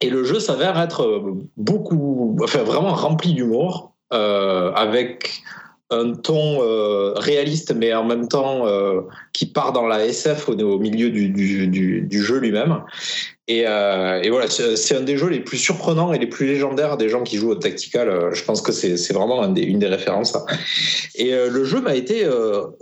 Et 0.00 0.10
le 0.10 0.22
jeu 0.22 0.38
s'avère 0.38 0.78
être 0.78 1.24
beaucoup, 1.56 2.36
enfin 2.42 2.62
vraiment 2.62 2.94
rempli 2.94 3.32
d'humour, 3.32 3.94
avec 4.10 5.42
un 5.90 6.12
ton 6.14 6.62
euh, 6.62 7.12
réaliste, 7.14 7.72
mais 7.76 7.92
en 7.94 8.04
même 8.04 8.26
temps 8.26 8.66
euh, 8.66 9.02
qui 9.32 9.46
part 9.46 9.72
dans 9.72 9.86
la 9.86 10.04
SF 10.06 10.48
au, 10.48 10.52
au 10.58 10.78
milieu 10.78 11.10
du, 11.10 11.28
du, 11.28 11.66
du, 11.68 12.00
du 12.02 12.22
jeu 12.22 12.38
lui-même. 12.38 12.80
Et, 13.46 13.64
euh, 13.66 14.22
et 14.22 14.30
voilà, 14.30 14.48
c'est 14.48 14.96
un 14.96 15.02
des 15.02 15.18
jeux 15.18 15.28
les 15.28 15.40
plus 15.40 15.58
surprenants 15.58 16.14
et 16.14 16.18
les 16.18 16.26
plus 16.26 16.46
légendaires 16.46 16.96
des 16.96 17.10
gens 17.10 17.22
qui 17.22 17.36
jouent 17.36 17.50
au 17.50 17.54
tactical. 17.56 18.30
Je 18.32 18.42
pense 18.42 18.62
que 18.62 18.72
c'est 18.72 19.12
vraiment 19.12 19.42
un 19.42 19.50
des- 19.50 19.60
une 19.62 19.78
des 19.78 19.86
références. 19.86 20.34
Et 21.14 21.34
euh, 21.34 21.50
le 21.50 21.62
jeu 21.64 21.82
m'a 21.82 21.94
été 21.94 22.26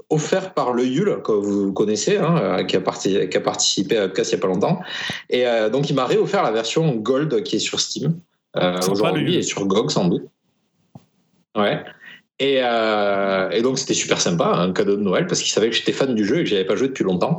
offert 0.08 0.54
par 0.54 0.72
le 0.72 0.84
Yule, 0.86 1.18
que 1.24 1.32
vous 1.32 1.72
connaissez, 1.72 2.16
hein, 2.18 2.62
qui, 2.64 2.76
a 2.76 2.80
parti- 2.80 3.28
qui 3.28 3.36
a 3.36 3.40
participé 3.40 3.96
à 3.98 4.04
Upcast 4.04 4.30
il 4.30 4.36
n'y 4.36 4.38
a 4.38 4.42
pas 4.42 4.48
longtemps. 4.48 4.80
Et 5.28 5.44
donc, 5.72 5.90
il 5.90 5.96
m'a 5.96 6.06
réoffert 6.06 6.44
la 6.44 6.52
version 6.52 6.94
Gold 6.94 7.42
qui 7.42 7.56
est 7.56 7.58
sur 7.58 7.80
Steam 7.80 8.20
aujourd'hui 8.92 9.34
et 9.36 9.42
sur 9.42 9.66
GOG 9.66 9.90
sans 9.90 10.06
doute. 10.06 10.22
Ouais. 11.56 11.82
Et, 12.38 12.58
euh, 12.62 13.50
et 13.50 13.62
donc 13.62 13.78
c'était 13.78 13.94
super 13.94 14.20
sympa, 14.20 14.46
un 14.46 14.72
cadeau 14.72 14.96
de 14.96 15.02
Noël, 15.02 15.26
parce 15.26 15.40
qu'il 15.40 15.52
savait 15.52 15.70
que 15.70 15.76
j'étais 15.76 15.92
fan 15.92 16.14
du 16.14 16.24
jeu 16.24 16.40
et 16.40 16.44
que 16.44 16.50
j'avais 16.50 16.64
pas 16.64 16.74
joué 16.74 16.88
depuis 16.88 17.04
longtemps. 17.04 17.36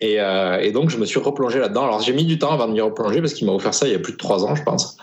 Et, 0.00 0.20
euh, 0.20 0.60
et 0.60 0.72
donc 0.72 0.90
je 0.90 0.98
me 0.98 1.06
suis 1.06 1.18
replongé 1.18 1.58
là-dedans. 1.58 1.84
Alors 1.84 2.02
j'ai 2.02 2.12
mis 2.12 2.24
du 2.24 2.38
temps 2.38 2.52
avant 2.52 2.66
de 2.66 2.72
m'y 2.72 2.80
replonger 2.80 3.20
parce 3.20 3.32
qu'il 3.32 3.46
m'a 3.46 3.52
offert 3.52 3.72
ça 3.72 3.86
il 3.86 3.92
y 3.92 3.96
a 3.96 3.98
plus 3.98 4.12
de 4.12 4.18
trois 4.18 4.44
ans, 4.44 4.54
je 4.54 4.62
pense. 4.62 4.98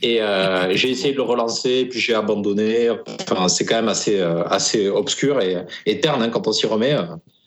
Et 0.00 0.22
euh, 0.22 0.70
j'ai 0.74 0.90
essayé 0.90 1.12
de 1.12 1.18
le 1.18 1.24
relancer, 1.24 1.86
puis 1.86 2.00
j'ai 2.00 2.14
abandonné. 2.14 2.88
Enfin, 3.20 3.48
c'est 3.48 3.66
quand 3.66 3.76
même 3.76 3.88
assez, 3.88 4.20
euh, 4.20 4.44
assez 4.44 4.88
obscur 4.88 5.40
et, 5.40 5.64
et 5.84 6.00
terne 6.00 6.22
hein, 6.22 6.30
quand 6.30 6.46
on 6.46 6.52
s'y 6.52 6.66
remet. 6.66 6.96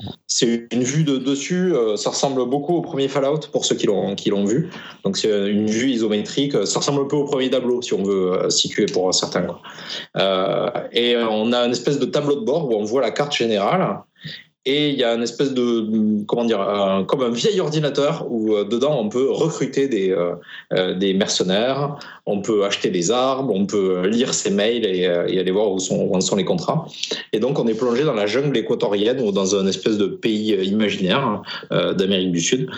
Euh. 0.05 0.11
C'est 0.27 0.67
une 0.71 0.83
vue 0.83 1.03
de 1.03 1.17
dessus, 1.17 1.73
euh, 1.73 1.95
ça 1.97 2.09
ressemble 2.09 2.45
beaucoup 2.45 2.75
au 2.75 2.81
premier 2.81 3.07
Fallout 3.07 3.39
pour 3.51 3.65
ceux 3.65 3.75
qui 3.75 3.87
l'ont 3.87 4.15
qui 4.15 4.29
l'ont 4.29 4.45
vu. 4.45 4.69
Donc 5.03 5.17
c'est 5.17 5.49
une 5.49 5.69
vue 5.69 5.89
isométrique, 5.89 6.53
ça 6.65 6.79
ressemble 6.79 7.01
un 7.01 7.07
peu 7.07 7.15
au 7.15 7.25
premier 7.25 7.49
tableau 7.49 7.81
si 7.81 7.93
on 7.93 8.03
veut 8.03 8.33
euh, 8.33 8.49
situer 8.49 8.85
pour 8.85 9.13
certains. 9.13 9.47
Euh, 10.17 10.69
et 10.91 11.15
euh, 11.15 11.27
on 11.29 11.53
a 11.53 11.65
une 11.65 11.71
espèce 11.71 11.99
de 11.99 12.05
tableau 12.05 12.35
de 12.35 12.45
bord 12.45 12.69
où 12.69 12.75
on 12.75 12.83
voit 12.83 13.01
la 13.01 13.11
carte 13.11 13.35
générale. 13.35 13.99
Et 14.65 14.89
il 14.89 14.95
y 14.95 15.03
a 15.03 15.15
une 15.15 15.23
espèce 15.23 15.55
de, 15.55 16.23
comment 16.25 16.45
dire, 16.45 16.59
comme 17.07 17.23
un 17.23 17.31
vieil 17.31 17.59
ordinateur 17.59 18.27
où 18.29 18.53
euh, 18.53 18.63
dedans 18.63 18.95
on 18.99 19.09
peut 19.09 19.31
recruter 19.31 19.87
des, 19.87 20.11
euh, 20.11 20.35
euh, 20.73 20.93
des 20.93 21.15
mercenaires, 21.15 21.97
on 22.27 22.41
peut 22.41 22.63
acheter 22.63 22.91
des 22.91 23.09
armes, 23.09 23.49
on 23.49 23.65
peut 23.65 24.05
lire 24.05 24.35
ses 24.35 24.51
mails 24.51 24.85
et, 24.85 25.07
aller 25.07 25.49
voir 25.49 25.71
où 25.71 25.79
sont, 25.79 25.97
où 26.03 26.15
en 26.15 26.21
sont 26.21 26.35
les 26.35 26.45
contrats. 26.45 26.85
Et 27.33 27.39
donc 27.39 27.57
on 27.57 27.67
est 27.67 27.73
plongé 27.73 28.03
dans 28.03 28.13
la 28.13 28.27
jungle 28.27 28.55
équatorienne 28.55 29.19
ou 29.21 29.31
dans 29.31 29.55
un 29.55 29.65
espèce 29.65 29.97
de 29.97 30.05
pays 30.05 30.53
imaginaire 30.63 31.41
d'Amérique 31.71 32.31
du 32.31 32.41
Sud 32.41 32.69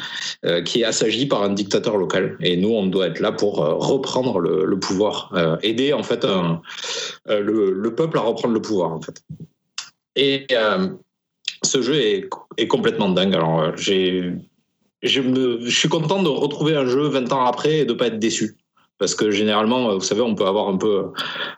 qui 0.63 0.81
est 0.81 0.85
assagi 0.85 1.25
par 1.25 1.43
un 1.43 1.49
dictateur 1.49 1.97
local. 1.97 2.37
Et 2.39 2.55
nous 2.55 2.69
on 2.69 2.85
doit 2.85 3.07
être 3.07 3.19
là 3.19 3.33
pour 3.33 3.57
reprendre 3.57 4.39
le, 4.39 4.79
pouvoir, 4.79 5.33
aider 5.61 5.91
en 5.91 6.03
fait 6.03 6.25
le, 7.27 7.71
le 7.71 7.95
peuple 7.95 8.17
à 8.17 8.21
reprendre 8.21 8.53
le 8.53 8.61
pouvoir 8.61 8.93
en 8.93 9.01
fait. 9.01 9.21
Et 10.15 10.47
ce 11.65 11.81
jeu 11.81 11.95
est, 11.95 12.29
complètement 12.67 13.09
dingue. 13.09 13.35
Alors, 13.35 13.61
euh, 13.61 13.71
j'ai, 13.75 14.31
je, 15.01 15.21
me, 15.21 15.59
je 15.61 15.77
suis 15.77 15.89
content 15.89 16.21
de 16.21 16.29
retrouver 16.29 16.75
un 16.75 16.85
jeu 16.85 17.07
20 17.07 17.31
ans 17.33 17.45
après 17.45 17.79
et 17.79 17.85
de 17.85 17.93
pas 17.93 18.07
être 18.07 18.19
déçu. 18.19 18.57
Parce 19.03 19.15
que 19.15 19.31
généralement, 19.31 19.89
euh, 19.91 19.95
vous 19.95 20.01
savez, 20.01 20.21
on 20.21 20.33
peut 20.33 20.45
avoir 20.45 20.69
un 20.69 20.77
peu, 20.77 21.07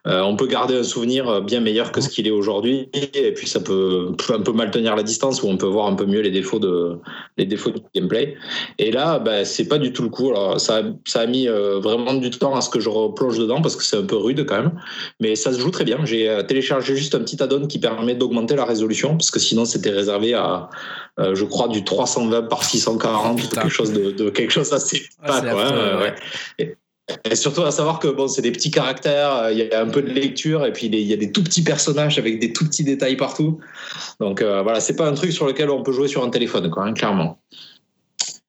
euh, 0.08 0.22
on 0.22 0.36
peut 0.36 0.48
garder 0.48 0.76
un 0.76 0.82
souvenir 0.84 1.30
euh, 1.30 1.42
bien 1.42 1.60
meilleur 1.60 1.92
que 1.92 2.02
ce 2.02 2.10
qu'il 2.10 2.26
est 2.26 2.32
aujourd'hui, 2.32 2.90
et 3.14 3.34
puis 3.36 3.48
ça 3.48 3.60
peut 3.60 4.14
un 4.34 4.42
peu 4.42 4.52
mal 4.52 4.72
tenir 4.72 4.96
la 4.96 5.04
distance, 5.04 5.44
ou 5.44 5.48
on 5.48 5.58
peut 5.58 5.68
voir 5.68 5.86
un 5.86 5.94
peu 5.94 6.08
mieux 6.08 6.22
les 6.22 6.32
défauts 6.32 6.58
de, 6.58 6.98
les 7.38 7.46
défauts 7.46 7.70
du 7.70 7.82
gameplay. 7.94 8.36
Et 8.80 8.92
là, 8.92 9.20
bah, 9.20 9.46
c'est 9.46 9.68
pas 9.68 9.78
du 9.78 9.94
tout 9.94 10.02
le 10.02 10.10
coup. 10.10 10.32
Alors, 10.32 10.60
ça, 10.60 10.78
a- 10.78 10.84
ça 11.06 11.20
a 11.22 11.28
mis 11.28 11.48
euh, 11.48 11.78
vraiment 11.80 12.16
du 12.16 12.32
temps 12.32 12.56
à 12.56 12.62
ce 12.62 12.70
que 12.72 12.80
je 12.80 12.90
replonge 12.90 13.38
dedans, 13.38 13.62
parce 13.62 13.76
que 13.76 13.84
c'est 13.84 13.98
un 13.98 14.06
peu 14.06 14.16
rude 14.18 14.44
quand 14.48 14.58
même. 14.58 14.72
Mais 15.20 15.36
ça 15.36 15.54
se 15.54 15.60
joue 15.60 15.70
très 15.70 15.84
bien. 15.84 16.00
J'ai 16.04 16.36
téléchargé 16.48 16.96
juste 16.96 17.14
un 17.14 17.20
petit 17.20 17.42
add-on 17.44 17.68
qui 17.68 17.78
permet 17.78 18.16
d'augmenter 18.16 18.56
la 18.56 18.66
résolution, 18.66 19.12
parce 19.18 19.30
que 19.30 19.40
sinon 19.40 19.66
c'était 19.66 19.92
réservé 19.92 20.34
à, 20.34 20.68
euh, 21.20 21.36
je 21.36 21.46
crois, 21.46 21.68
du 21.68 21.84
320 21.84 22.42
par 22.50 22.64
640, 22.64 23.38
Putain. 23.38 23.62
quelque 23.62 23.72
chose 23.72 23.94
de, 23.94 24.10
de 24.12 24.30
quelque 24.32 24.52
chose 24.52 24.74
assez 24.74 25.04
Ah, 25.24 25.42
pas, 25.42 25.42
quoi, 25.42 25.66
hein, 25.68 25.98
ouais. 25.98 26.04
ouais. 26.04 26.16
Et, 26.60 26.76
et 27.24 27.36
surtout 27.36 27.62
à 27.62 27.72
savoir 27.72 28.00
que 28.00 28.08
bon, 28.08 28.28
c'est 28.28 28.42
des 28.42 28.52
petits 28.52 28.72
caractères, 28.72 29.36
euh, 29.36 29.52
il 29.52 29.60
y 29.60 29.72
a 29.72 29.82
un 29.82 29.90
peu 29.90 30.02
de 30.02 30.10
lecture, 30.10 30.66
et 30.66 30.74
puis 30.74 30.88
il 30.88 31.00
y 31.00 31.14
a 31.14 31.18
des 31.18 31.32
tout 31.32 31.44
petits 31.44 31.64
personnages 31.64 32.18
avec 32.18 32.40
des 32.40 32.52
tout 32.52 32.66
petits 32.66 32.84
détails 32.84 33.16
partout. 33.16 33.60
Donc 34.20 34.42
euh, 34.42 34.62
voilà, 34.64 34.80
c'est 34.80 34.96
pas 34.96 35.08
un 35.08 35.14
truc 35.14 35.32
sur 35.32 35.46
lequel 35.46 35.70
on 35.70 35.84
peut 35.84 35.92
jouer 35.92 36.08
sur 36.08 36.24
un 36.24 36.30
téléphone, 36.30 36.70
quoi, 36.72 36.84
hein, 36.84 36.94
clairement. 36.94 37.40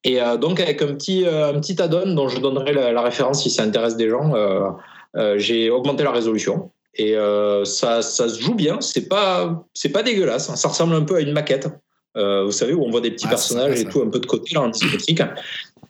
Et 0.05 0.23
euh, 0.23 0.37
donc 0.37 0.61
avec 0.61 0.81
un 0.81 0.95
petit, 0.95 1.27
euh, 1.27 1.51
un 1.51 1.61
petit 1.61 1.81
add-on 1.81 2.15
dont 2.15 2.28
je 2.28 2.41
donnerai 2.41 2.73
la, 2.73 2.93
la 2.93 3.03
référence 3.03 3.43
si 3.43 3.51
ça 3.51 3.62
intéresse 3.62 3.97
des 3.97 4.09
gens, 4.09 4.33
j'ai 5.37 5.70
augmenté 5.70 6.05
la 6.05 6.12
résolution. 6.12 6.70
Et 6.99 7.15
ça, 7.65 8.01
ça 8.01 8.28
se 8.28 8.41
joue 8.41 8.55
bien, 8.55 8.81
c'est 8.81 9.07
pas, 9.07 9.66
c'est 9.74 9.91
pas 9.91 10.03
dégueulasse, 10.03 10.49
hein. 10.49 10.57
ça 10.57 10.69
ressemble 10.69 10.95
un 10.95 11.03
peu 11.03 11.16
à 11.16 11.20
une 11.20 11.33
maquette. 11.33 11.69
Vous 12.15 12.53
savez, 12.53 12.73
où 12.73 12.83
on 12.83 12.91
voit 12.91 13.03
des 13.03 13.11
petits 13.11 13.27
Ah, 13.27 13.31
personnages 13.31 13.78
et 13.78 13.85
tout 13.85 14.01
un 14.01 14.09
peu 14.09 14.19
de 14.19 14.24
côté, 14.24 14.55
là, 14.55 14.62
en 14.62 14.70
isométrique. 14.70 15.20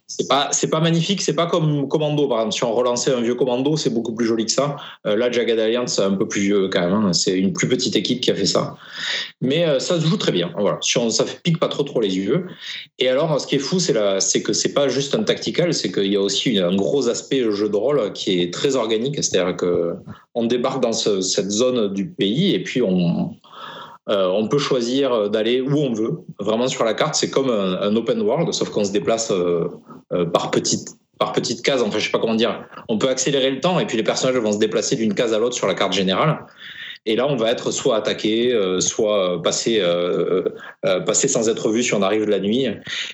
C'est 0.08 0.28
pas 0.28 0.48
c'est 0.52 0.68
pas 0.70 0.80
magnifique, 0.80 1.20
c'est 1.20 1.34
pas 1.34 1.46
comme 1.46 1.88
Commando 1.88 2.28
par 2.28 2.38
exemple. 2.38 2.54
Si 2.54 2.64
on 2.64 2.72
relançait 2.72 3.12
un 3.12 3.20
vieux 3.20 3.34
Commando, 3.34 3.76
c'est 3.76 3.90
beaucoup 3.90 4.14
plus 4.14 4.24
joli 4.26 4.46
que 4.46 4.52
ça. 4.52 4.76
Euh, 5.06 5.16
là, 5.16 5.30
Jagged 5.32 5.58
Alliance, 5.58 5.94
c'est 5.96 6.02
un 6.02 6.12
peu 6.14 6.28
plus 6.28 6.42
vieux 6.42 6.68
quand 6.68 6.80
même. 6.80 6.92
hein. 6.94 7.12
C'est 7.12 7.36
une 7.36 7.52
plus 7.52 7.68
petite 7.68 7.96
équipe 7.96 8.20
qui 8.20 8.30
a 8.30 8.34
fait 8.34 8.46
ça, 8.46 8.76
mais 9.40 9.66
euh, 9.66 9.80
ça 9.80 10.00
se 10.00 10.06
joue 10.06 10.16
très 10.16 10.32
bien. 10.32 10.52
Voilà, 10.58 10.78
si 10.80 10.96
on, 10.98 11.10
ça 11.10 11.24
pique 11.42 11.58
pas 11.58 11.68
trop 11.68 11.82
trop 11.82 12.00
les 12.00 12.16
yeux. 12.16 12.46
Et 13.00 13.08
alors, 13.08 13.40
ce 13.40 13.46
qui 13.46 13.56
est 13.56 13.60
fou, 13.60 13.80
c'est 13.80 13.92
la, 13.92 14.20
c'est 14.20 14.42
que 14.42 14.52
c'est 14.52 14.72
pas 14.74 14.88
juste 14.88 15.14
un 15.14 15.24
tactical, 15.24 15.74
c'est 15.74 15.90
qu'il 15.90 16.12
y 16.12 16.16
a 16.16 16.20
aussi 16.20 16.58
un 16.58 16.74
gros 16.76 17.08
aspect 17.08 17.42
jeu 17.50 17.68
de 17.68 17.76
rôle 17.76 18.12
qui 18.12 18.40
est 18.40 18.52
très 18.52 18.76
organique. 18.76 19.16
C'est-à-dire 19.22 19.56
que 19.56 19.94
on 20.34 20.44
débarque 20.44 20.82
dans 20.82 20.92
ce- 20.92 21.20
cette 21.20 21.50
zone 21.50 21.92
du 21.92 22.06
pays 22.08 22.54
et 22.54 22.62
puis 22.62 22.80
on 22.82 23.34
euh, 24.08 24.28
on 24.28 24.48
peut 24.48 24.58
choisir 24.58 25.30
d'aller 25.30 25.60
où 25.60 25.76
on 25.76 25.92
veut. 25.92 26.20
Vraiment 26.38 26.68
sur 26.68 26.84
la 26.84 26.94
carte, 26.94 27.14
c'est 27.14 27.30
comme 27.30 27.50
un, 27.50 27.94
open 27.96 28.20
world, 28.22 28.52
sauf 28.52 28.70
qu'on 28.70 28.84
se 28.84 28.92
déplace 28.92 29.30
euh, 29.30 29.68
euh, 30.12 30.24
par 30.24 30.50
petites 30.50 30.96
par 31.18 31.32
cases. 31.32 31.82
Enfin, 31.82 31.98
je 31.98 32.04
sais 32.04 32.10
pas 32.10 32.18
comment 32.18 32.34
dire. 32.34 32.64
On 32.88 32.98
peut 32.98 33.08
accélérer 33.08 33.50
le 33.50 33.60
temps 33.60 33.80
et 33.80 33.86
puis 33.86 33.96
les 33.96 34.02
personnages 34.02 34.36
vont 34.36 34.52
se 34.52 34.58
déplacer 34.58 34.96
d'une 34.96 35.14
case 35.14 35.32
à 35.32 35.38
l'autre 35.38 35.54
sur 35.54 35.66
la 35.66 35.74
carte 35.74 35.92
générale. 35.92 36.38
Et 37.06 37.14
là, 37.16 37.26
on 37.28 37.36
va 37.36 37.50
être 37.50 37.70
soit 37.70 37.96
attaqué, 37.96 38.52
euh, 38.52 38.80
soit 38.80 39.40
passé, 39.42 39.78
euh, 39.80 40.42
euh, 40.84 41.12
sans 41.12 41.48
être 41.48 41.70
vu 41.70 41.82
si 41.82 41.94
on 41.94 42.02
arrive 42.02 42.28
la 42.28 42.40
nuit. 42.40 42.66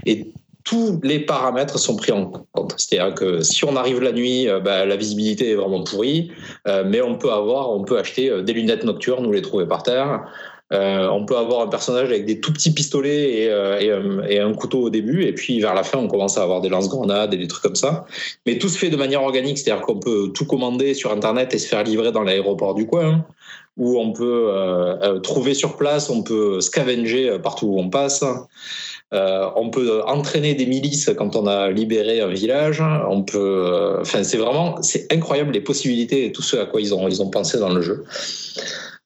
Et 0.07 0.33
tous 0.65 1.01
les 1.03 1.21
paramètres 1.21 1.79
sont 1.79 1.97
pris 1.97 2.13
en 2.13 2.27
compte. 2.27 2.75
C'est-à-dire 2.77 3.15
que 3.15 3.43
si 3.43 3.65
on 3.65 3.77
arrive 3.77 4.01
la 4.01 4.13
nuit, 4.13 4.49
euh, 4.49 4.61
bah, 4.61 4.85
la 4.85 4.97
visibilité 4.97 5.51
est 5.51 5.55
vraiment 5.55 5.83
pourrie, 5.83 6.31
euh, 6.69 6.85
mais 6.87 7.03
on 7.03 7.17
peut 7.17 7.33
avoir, 7.33 7.71
on 7.71 7.83
peut 7.85 7.99
acheter 7.99 8.31
euh, 8.31 8.43
des 8.43 8.53
lunettes 8.53 8.85
nocturnes 8.85 9.27
ou 9.27 9.33
les 9.33 9.43
trouver 9.43 9.67
par 9.67 9.83
terre. 9.83 10.25
Euh, 10.73 11.07
on 11.09 11.27
peut 11.27 11.37
avoir 11.37 11.61
un 11.61 11.67
personnage 11.69 12.09
avec 12.09 12.25
des 12.25 12.41
tout 12.41 12.53
petits 12.53 12.73
pistolets 12.73 13.43
et, 13.43 13.51
euh, 13.51 14.23
et, 14.29 14.39
un- 14.39 14.55
couteau 14.55 14.83
au 14.83 14.91
début, 14.91 15.25
et 15.25 15.33
puis 15.33 15.61
vers 15.61 15.75
la 15.75 15.83
fin, 15.83 15.99
on 15.99 16.09
commence 16.09 16.39
à 16.39 16.43
avoir 16.43 16.61
des 16.61 16.69
lance-grenades 16.69 17.35
et 17.35 17.37
des 17.37 17.49
trucs 17.49 17.63
comme 17.63 17.75
ça. 17.75 18.05
Mais 18.47 18.59
tout 18.59 18.69
se 18.69 18.79
fait 18.79 18.91
de 18.91 18.97
manière 18.97 19.23
organique, 19.23 19.59
c'est-à-dire 19.59 19.85
qu'on 19.85 19.99
peut 19.99 20.31
tout 20.35 20.47
commander 20.47 20.95
sur 20.95 21.13
Internet 21.13 21.53
et 21.55 21.59
se 21.59 21.67
faire 21.67 21.83
livrer 21.85 22.13
dans 22.13 22.23
l'aéroport 22.23 22.75
du 22.75 22.87
coin, 22.87 23.25
où 23.77 23.99
on 23.99 24.13
peut 24.13 24.49
euh, 24.51 24.97
euh, 25.03 25.19
trouver 25.21 25.55
sur 25.55 25.77
place, 25.77 26.11
on 26.11 26.23
peut 26.23 26.61
scavenger 26.61 27.29
euh, 27.29 27.39
partout 27.39 27.67
où 27.67 27.79
on 27.79 27.89
passe. 27.91 28.25
Euh, 29.15 29.47
on 29.57 29.69
peut 29.69 30.03
entraîner 30.07 30.55
des 30.55 30.65
milices 30.65 31.11
quand 31.17 31.37
on 31.37 31.47
a 31.47 31.71
libéré 31.71 32.21
un 32.23 32.29
village. 32.29 32.83
On 33.11 33.23
peut, 33.23 33.39
euh, 33.67 34.01
enfin, 34.01 34.25
c'est 34.25 34.39
vraiment, 34.39 34.81
c'est 34.81 35.13
incroyable 35.13 35.53
les 35.53 35.61
possibilités 35.61 36.25
et 36.27 36.33
tout 36.33 36.43
ce 36.43 36.57
à 36.57 36.65
quoi 36.65 36.81
ils 36.81 36.95
ont, 36.95 37.09
ils 37.09 37.21
ont 37.21 37.29
pensé 37.29 37.59
dans 37.59 37.69
le 37.69 37.83
jeu. 37.83 38.05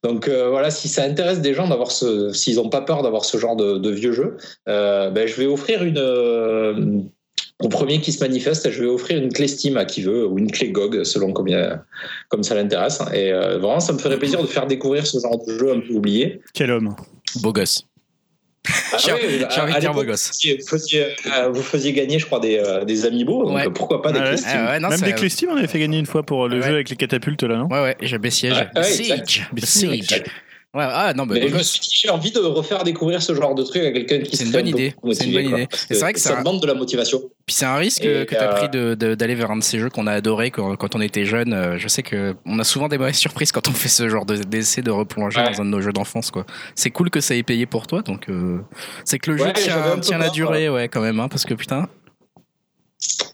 Donc 0.06 0.28
euh, 0.28 0.50
voilà, 0.50 0.70
si 0.70 0.86
ça 0.86 1.02
intéresse 1.02 1.40
des 1.40 1.52
gens 1.52 1.66
d'avoir 1.66 1.90
ce, 1.90 2.32
s'ils 2.32 2.56
n'ont 2.56 2.68
pas 2.68 2.80
peur 2.80 3.02
d'avoir 3.02 3.24
ce 3.24 3.38
genre 3.38 3.56
de, 3.56 3.76
de 3.78 3.90
vieux 3.90 4.12
jeu, 4.12 4.36
euh, 4.68 5.10
ben, 5.10 5.26
je 5.26 5.34
vais 5.34 5.46
offrir 5.46 5.82
une, 5.82 5.98
euh, 5.98 7.00
au 7.60 7.68
premier 7.68 8.00
qui 8.00 8.12
se 8.12 8.22
manifeste, 8.22 8.70
je 8.70 8.84
vais 8.84 8.88
offrir 8.88 9.20
une 9.20 9.32
clé 9.32 9.48
Steam 9.48 9.76
à 9.76 9.84
qui 9.84 10.02
veut 10.02 10.24
ou 10.24 10.38
une 10.38 10.52
clé 10.52 10.70
GOG 10.70 11.02
selon 11.02 11.32
combien, 11.32 11.82
comme 12.28 12.44
ça 12.44 12.54
l'intéresse. 12.54 13.00
Et 13.12 13.32
euh, 13.32 13.58
vraiment, 13.58 13.80
ça 13.80 13.92
me 13.92 13.98
ferait 13.98 14.16
plaisir 14.16 14.40
de 14.40 14.46
faire 14.46 14.68
découvrir 14.68 15.04
ce 15.04 15.18
genre 15.18 15.44
de 15.44 15.58
jeu 15.58 15.72
un 15.72 15.80
peu 15.80 15.94
oublié. 15.94 16.40
Quel 16.54 16.70
homme. 16.70 16.94
Beau 17.42 17.52
gosse. 17.52 17.84
Ah 18.92 18.96
J'ai- 18.98 19.12
oui, 19.12 19.18
j'ai 19.38 19.44
à- 19.60 19.64
envie 19.64 19.74
de 19.74 19.80
dire 19.80 19.92
beau 19.92 20.04
gosse. 20.04 20.30
Vous 20.60 20.66
faisiez, 20.66 21.06
euh, 21.26 21.48
vous 21.50 21.62
faisiez 21.62 21.92
gagner, 21.92 22.18
je 22.18 22.26
crois, 22.26 22.40
des, 22.40 22.58
euh, 22.58 22.84
des 22.84 23.04
amiibo. 23.06 23.44
Donc 23.44 23.54
Ouais. 23.54 23.70
pourquoi 23.72 24.02
pas 24.02 24.12
des 24.12 24.18
Ah 24.18 24.22
ouais. 24.22 24.28
clés 24.30 24.36
Steam 24.38 24.52
Ah 24.66 24.70
ouais, 24.72 24.80
non, 24.80 24.88
Même 24.88 25.00
des 25.00 25.12
clés 25.12 25.28
Steam, 25.28 25.50
on 25.52 25.56
avait 25.56 25.66
fait 25.68 25.78
gagner 25.78 25.98
une 25.98 26.06
fois 26.06 26.22
pour 26.24 26.48
le 26.48 26.56
Ouais. 26.60 26.66
jeu 26.66 26.74
avec 26.74 26.88
les 26.90 26.96
catapultes 26.96 27.42
là, 27.42 27.56
non? 27.56 27.66
Ouais, 27.68 27.80
ouais, 27.82 27.96
j'ai 28.00 28.18
Bessiège. 28.18 28.54
Ouais, 28.54 28.68
ouais, 30.76 30.84
ah 30.88 31.12
non, 31.14 31.26
mais 31.26 31.34
Mais 31.40 31.48
je 31.48 31.52
me 31.52 31.58
gosse. 31.58 31.70
suis 31.72 31.80
dit, 31.80 31.88
j'ai 31.92 32.10
envie 32.10 32.30
de 32.30 32.38
refaire 32.40 32.84
découvrir 32.84 33.22
ce 33.22 33.34
genre 33.34 33.54
de 33.54 33.62
truc 33.62 33.82
à 33.82 33.90
quelqu'un 33.92 34.20
qui 34.20 34.36
C'est 34.36 34.44
une 34.44 34.52
bonne 34.52 34.66
un 34.66 34.68
idée. 34.68 34.94
C'est 35.12 35.24
une 35.24 35.32
bonne 35.32 35.46
idée. 35.46 35.68
C'est 35.72 35.98
vrai 35.98 36.12
que 36.12 36.20
ça 36.20 36.30
ça- 36.30 36.38
demande 36.40 36.60
de 36.60 36.66
la 36.66 36.74
motivation. 36.74 37.20
Puis 37.46 37.54
c'est 37.56 37.64
un 37.64 37.76
risque 37.76 38.02
Et, 38.04 38.26
que 38.26 38.34
tu 38.34 38.36
as 38.36 38.52
euh, 38.52 38.96
pris 38.96 39.16
d'aller 39.16 39.34
vers 39.34 39.50
un 39.50 39.56
de 39.56 39.62
ces 39.62 39.78
jeux 39.78 39.88
qu'on 39.90 40.06
a 40.06 40.12
adoré 40.12 40.50
quand, 40.50 40.76
quand 40.76 40.94
on 40.94 41.00
était 41.00 41.24
jeune. 41.24 41.52
Euh, 41.52 41.78
Je 41.78 41.88
sais 41.88 42.02
que 42.02 42.34
on 42.44 42.58
a 42.58 42.64
souvent 42.64 42.88
des 42.88 42.98
mauvaises 42.98 43.16
surprises 43.16 43.52
quand 43.52 43.68
on 43.68 43.72
fait 43.72 43.88
ce 43.88 44.08
genre 44.08 44.26
de- 44.26 44.36
d'essai 44.36 44.82
de 44.82 44.90
replonger 44.90 45.40
Ouais. 45.40 45.50
dans 45.52 45.62
un 45.62 45.64
de 45.64 45.70
nos 45.70 45.80
jeux 45.80 45.92
d'enfance. 45.92 46.30
quoi. 46.30 46.44
C'est 46.74 46.90
cool 46.90 47.10
que 47.10 47.20
ça 47.20 47.34
ait 47.34 47.42
payé 47.42 47.66
pour 47.66 47.86
toi. 47.86 48.02
Donc 48.02 48.28
euh, 48.28 48.58
c'est 49.04 49.18
que 49.18 49.30
le 49.30 49.36
jeu 49.38 49.44
Ouais, 49.44 49.50
un 49.50 49.98
tient, 50.00 50.18
la 50.18 50.24
peur, 50.26 50.32
durée, 50.32 50.68
ouais, 50.68 50.88
quand 50.88 51.00
même, 51.00 51.18
hein, 51.20 51.28
parce 51.28 51.44
que 51.44 51.54
putain. 51.54 51.88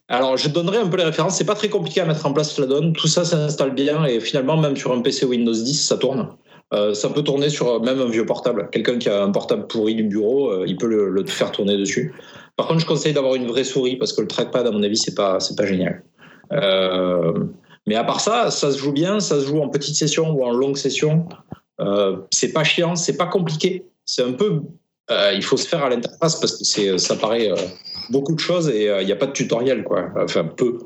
Alors, 0.08 0.36
je 0.36 0.48
donnerai 0.48 0.78
un 0.78 0.88
peu 0.88 0.96
les 0.98 1.04
références. 1.04 1.36
C'est 1.38 1.44
pas 1.44 1.54
très 1.54 1.68
compliqué 1.70 2.00
à 2.00 2.04
mettre 2.04 2.26
en 2.26 2.32
place 2.32 2.58
la 2.58 2.66
donne. 2.66 2.92
Tout 2.92 3.06
ça 3.08 3.24
s'installe 3.24 3.70
bien 3.74 4.04
et 4.04 4.20
finalement, 4.20 4.56
même 4.58 4.76
sur 4.76 4.92
un 4.92 5.00
PC 5.00 5.24
Windows 5.24 5.52
10, 5.54 5.74
ça 5.86 5.96
tourne. 5.96 6.28
Euh, 6.72 6.94
ça 6.94 7.10
peut 7.10 7.22
tourner 7.22 7.50
sur 7.50 7.82
même 7.82 8.00
un 8.00 8.08
vieux 8.08 8.24
portable. 8.24 8.68
Quelqu'un 8.72 8.98
qui 8.98 9.08
a 9.08 9.22
un 9.22 9.30
portable 9.30 9.66
pourri 9.66 9.94
du 9.94 10.04
bureau, 10.04 10.50
euh, 10.50 10.64
il 10.66 10.76
peut 10.76 10.86
le, 10.86 11.26
faire 11.26 11.52
tourner 11.52 11.76
dessus. 11.76 12.14
Par 12.56 12.66
contre, 12.66 12.80
je 12.80 12.86
conseille 12.86 13.12
d'avoir 13.12 13.34
une 13.34 13.46
vraie 13.46 13.64
souris 13.64 13.96
parce 13.96 14.12
que 14.12 14.22
le 14.22 14.28
trackpad, 14.28 14.66
à 14.66 14.70
mon 14.70 14.82
avis, 14.82 14.96
c'est 14.96 15.14
pas, 15.14 15.38
pas 15.56 15.66
génial. 15.66 16.02
Euh, 16.52 17.32
mais 17.86 17.94
à 17.94 18.04
part 18.04 18.20
ça, 18.20 18.50
ça 18.50 18.70
se 18.70 18.78
joue 18.78 18.92
bien. 18.92 19.20
Ça 19.20 19.40
se 19.40 19.46
joue 19.46 19.60
en 19.60 19.68
petite 19.68 19.96
session 19.96 20.30
ou 20.30 20.44
en 20.44 20.52
longue 20.52 20.76
session. 20.76 21.26
C'est 22.30 22.52
pas 22.52 22.62
chiant, 22.62 22.94
c'est 22.94 23.16
pas 23.16 23.26
compliqué. 23.26 23.84
C'est 24.04 24.22
un 24.22 24.32
peu, 24.32 24.60
euh, 25.10 25.32
il 25.34 25.42
faut 25.42 25.56
se 25.56 25.66
faire 25.66 25.84
à 25.84 25.88
l'interface 25.90 26.38
parce 26.40 26.56
que 26.56 26.64
c'est, 26.64 26.98
ça 26.98 27.16
paraît 27.16 27.50
euh, 27.50 27.56
beaucoup 28.10 28.34
de 28.34 28.40
choses 28.40 28.68
et 28.68 28.86
il 29.00 29.06
n'y 29.06 29.12
a 29.12 29.16
pas 29.16 29.26
de 29.26 29.32
tutoriel, 29.32 29.84
quoi. 29.84 30.08
Enfin, 30.16 30.44
peu. 30.44 30.78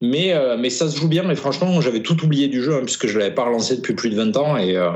Mais, 0.00 0.32
euh, 0.32 0.56
mais 0.58 0.70
ça 0.70 0.88
se 0.88 0.96
joue 0.98 1.08
bien. 1.08 1.22
Mais 1.22 1.36
franchement, 1.36 1.80
j'avais 1.80 2.02
tout 2.02 2.22
oublié 2.24 2.48
du 2.48 2.62
jeu 2.62 2.74
hein, 2.74 2.82
puisque 2.84 3.06
je 3.06 3.18
l'avais 3.18 3.34
pas 3.34 3.44
relancé 3.44 3.76
depuis 3.76 3.94
plus 3.94 4.10
de 4.10 4.16
20 4.16 4.36
ans 4.36 4.56
et 4.56 4.76
euh, 4.76 4.90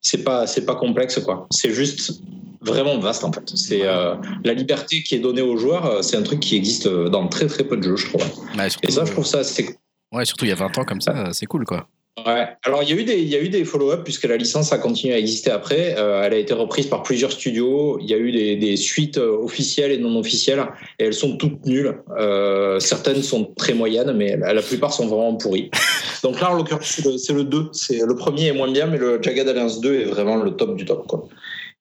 c'est 0.00 0.24
pas, 0.24 0.46
c'est 0.46 0.64
pas 0.64 0.74
complexe, 0.74 1.20
quoi. 1.20 1.46
C'est 1.50 1.70
juste 1.72 2.20
vraiment 2.60 2.98
vaste 2.98 3.22
en 3.24 3.32
fait. 3.32 3.48
C'est 3.54 3.82
euh, 3.84 4.14
la 4.44 4.52
liberté 4.52 5.02
qui 5.02 5.14
est 5.14 5.20
donnée 5.20 5.42
aux 5.42 5.56
joueurs. 5.56 5.86
euh, 5.86 6.02
C'est 6.02 6.16
un 6.16 6.22
truc 6.22 6.40
qui 6.40 6.56
existe 6.56 6.88
dans 6.88 7.28
très 7.28 7.46
très 7.46 7.64
peu 7.64 7.76
de 7.76 7.82
jeux, 7.82 7.96
je 7.96 8.08
trouve. 8.08 8.22
Ouais, 8.58 8.68
Et 8.82 8.90
ça, 8.90 9.04
je 9.04 9.12
trouve 9.12 9.26
ça 9.26 9.38
assez 9.38 9.76
ouais, 10.12 10.24
surtout 10.24 10.44
il 10.44 10.48
y 10.48 10.52
a 10.52 10.56
20 10.56 10.78
ans 10.78 10.84
comme 10.84 11.00
ça, 11.00 11.32
c'est 11.32 11.46
cool 11.46 11.64
quoi. 11.64 11.88
Ouais. 12.24 12.48
Alors 12.62 12.82
il 12.82 12.88
y 12.88 12.92
a 12.92 12.96
eu 12.96 13.04
des, 13.04 13.18
il 13.18 13.28
y 13.28 13.36
a 13.36 13.42
eu 13.42 13.50
des 13.50 13.64
follow-up 13.66 14.02
puisque 14.02 14.24
la 14.24 14.38
licence 14.38 14.72
a 14.72 14.78
continué 14.78 15.12
à 15.14 15.18
exister 15.18 15.50
après. 15.50 15.96
Euh, 15.98 16.22
elle 16.24 16.32
a 16.32 16.38
été 16.38 16.54
reprise 16.54 16.86
par 16.86 17.02
plusieurs 17.02 17.30
studios. 17.30 17.98
Il 18.00 18.08
y 18.08 18.14
a 18.14 18.16
eu 18.16 18.32
des, 18.32 18.56
des 18.56 18.76
suites 18.76 19.18
euh, 19.18 19.36
officielles 19.36 19.92
et 19.92 19.98
non 19.98 20.18
officielles 20.18 20.66
et 20.98 21.04
elles 21.04 21.14
sont 21.14 21.36
toutes 21.36 21.66
nulles. 21.66 21.98
Euh, 22.18 22.80
certaines 22.80 23.22
sont 23.22 23.52
très 23.56 23.74
moyennes, 23.74 24.12
mais 24.14 24.36
la, 24.36 24.54
la 24.54 24.62
plupart 24.62 24.94
sont 24.94 25.06
vraiment 25.06 25.34
pourries. 25.34 25.70
Donc 26.22 26.40
là, 26.40 26.50
en 26.50 26.54
l'occurrence, 26.54 26.86
c'est 26.86 27.04
le, 27.04 27.18
c'est 27.18 27.34
le 27.34 27.44
2. 27.44 27.68
C'est 27.72 27.98
le 27.98 28.16
premier 28.16 28.46
est 28.46 28.52
moins 28.52 28.70
bien, 28.72 28.86
mais 28.86 28.96
le 28.96 29.22
Jagged 29.22 29.46
Alliance 29.46 29.82
2 29.82 30.00
est 30.00 30.04
vraiment 30.04 30.36
le 30.36 30.52
top 30.52 30.74
du 30.74 30.86
top. 30.86 31.06
Quoi. 31.06 31.28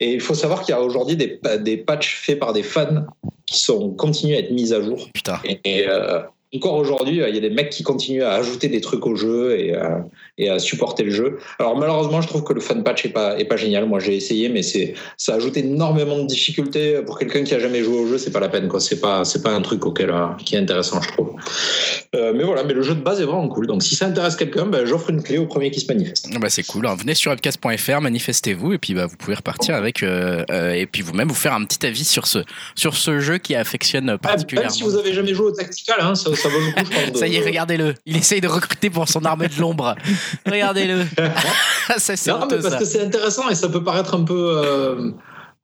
Et 0.01 0.13
il 0.13 0.21
faut 0.21 0.33
savoir 0.33 0.63
qu'il 0.63 0.75
y 0.75 0.77
a 0.77 0.81
aujourd'hui 0.81 1.15
des, 1.15 1.39
des 1.59 1.77
patchs 1.77 2.17
faits 2.17 2.39
par 2.39 2.51
des 2.51 2.63
fans 2.63 3.05
qui 3.45 3.59
sont 3.59 3.91
continués 3.91 4.35
à 4.35 4.39
être 4.39 4.51
mis 4.51 4.73
à 4.73 4.81
jour. 4.81 5.07
Putain. 5.13 5.39
Et, 5.45 5.59
et, 5.63 5.87
euh, 5.87 6.19
encore 6.57 6.75
aujourd'hui, 6.75 7.21
il 7.27 7.33
y 7.35 7.37
a 7.37 7.41
des 7.41 7.49
mecs 7.49 7.69
qui 7.69 7.83
continuent 7.83 8.23
à 8.23 8.33
ajouter 8.33 8.67
des 8.67 8.81
trucs 8.81 9.05
au 9.05 9.15
jeu 9.15 9.57
et 9.59 9.75
à, 9.75 10.03
et 10.37 10.49
à 10.49 10.59
supporter 10.59 11.03
le 11.03 11.11
jeu. 11.11 11.39
Alors 11.59 11.77
malheureusement, 11.77 12.21
je 12.21 12.27
trouve 12.27 12.43
que 12.43 12.53
le 12.53 12.61
fan 12.61 12.83
patch 12.83 13.05
est 13.05 13.09
pas, 13.09 13.37
est 13.39 13.45
pas 13.45 13.57
génial. 13.57 13.85
Moi, 13.87 13.99
j'ai 13.99 14.15
essayé, 14.15 14.49
mais 14.49 14.63
c'est, 14.63 14.93
ça 15.17 15.35
ajoute 15.35 15.57
énormément 15.57 16.17
de 16.19 16.25
difficultés 16.27 17.01
pour 17.05 17.17
quelqu'un 17.19 17.43
qui 17.43 17.53
a 17.53 17.59
jamais 17.59 17.83
joué 17.83 17.97
au 17.97 18.07
jeu. 18.07 18.17
C'est 18.17 18.31
pas 18.31 18.39
la 18.39 18.49
peine, 18.49 18.67
quoi. 18.67 18.79
C'est 18.79 18.99
pas, 18.99 19.25
c'est 19.25 19.41
pas 19.43 19.51
un 19.51 19.61
truc 19.61 19.85
auquel 19.85 20.09
euh, 20.09 20.27
qui 20.45 20.55
est 20.55 20.59
intéressant, 20.59 21.01
je 21.01 21.09
trouve. 21.11 21.33
Euh, 22.15 22.33
mais 22.35 22.43
voilà, 22.43 22.63
mais 22.63 22.73
le 22.73 22.81
jeu 22.81 22.95
de 22.95 23.01
base 23.01 23.19
est 23.21 23.25
vraiment 23.25 23.47
cool. 23.47 23.67
Donc 23.67 23.83
si 23.83 23.95
ça 23.95 24.05
intéresse 24.07 24.35
quelqu'un, 24.35 24.65
ben, 24.65 24.85
j'offre 24.85 25.09
une 25.09 25.21
clé 25.21 25.37
au 25.37 25.45
premier 25.45 25.71
qui 25.71 25.79
se 25.79 25.87
manifeste. 25.87 26.29
Bah 26.39 26.49
c'est 26.49 26.63
cool. 26.63 26.85
hein. 26.87 26.95
Venez 26.97 27.13
sur 27.15 27.31
upcast.fr, 27.31 28.01
manifestez-vous 28.01 28.73
et 28.73 28.77
puis 28.77 28.93
bah, 28.93 29.05
vous 29.05 29.17
pouvez 29.17 29.35
repartir 29.35 29.75
avec 29.75 30.03
euh, 30.03 30.43
euh, 30.51 30.71
et 30.73 30.85
puis 30.85 31.01
vous-même 31.01 31.27
vous 31.27 31.33
faire 31.35 31.53
un 31.53 31.63
petit 31.65 31.85
avis 31.85 32.03
sur 32.05 32.27
ce 32.27 32.39
sur 32.75 32.95
ce 32.95 33.19
jeu 33.19 33.37
qui 33.37 33.55
affectionne 33.55 34.09
Ah, 34.09 34.17
particulièrement. 34.17 34.69
même 34.69 34.75
si 34.77 34.83
vous 34.83 34.95
avez 34.95 35.13
jamais 35.13 35.33
joué 35.33 35.47
au 35.47 35.51
tactical, 35.51 35.97
hein, 35.99 36.15
ça, 36.15 36.33
ça 36.45 36.49
vaut 36.49 36.59
le 36.59 36.71
coup, 36.71 36.79
je 36.91 36.99
pense. 37.01 37.11
de- 37.13 37.17
Ça 37.17 37.27
y 37.27 37.35
est, 37.35 37.43
regardez-le. 37.45 37.93
Il 38.05 38.17
essaye 38.17 38.41
de 38.41 38.47
recruter 38.47 38.89
pour 38.89 39.07
son 39.09 39.23
armée 39.25 39.47
de 39.47 39.59
l'ombre. 39.59 39.95
regardez-le. 40.45 41.05
ça 41.97 42.15
c'est 42.15 42.31
Non, 42.31 42.39
mais 42.49 42.57
parce 42.59 42.69
ça. 42.69 42.77
que 42.79 42.85
c'est 42.85 43.01
intéressant 43.01 43.49
et 43.49 43.55
ça 43.55 43.69
peut 43.69 43.83
paraître 43.83 44.15
un 44.15 44.23
peu. 44.23 44.61
Euh, 44.65 45.11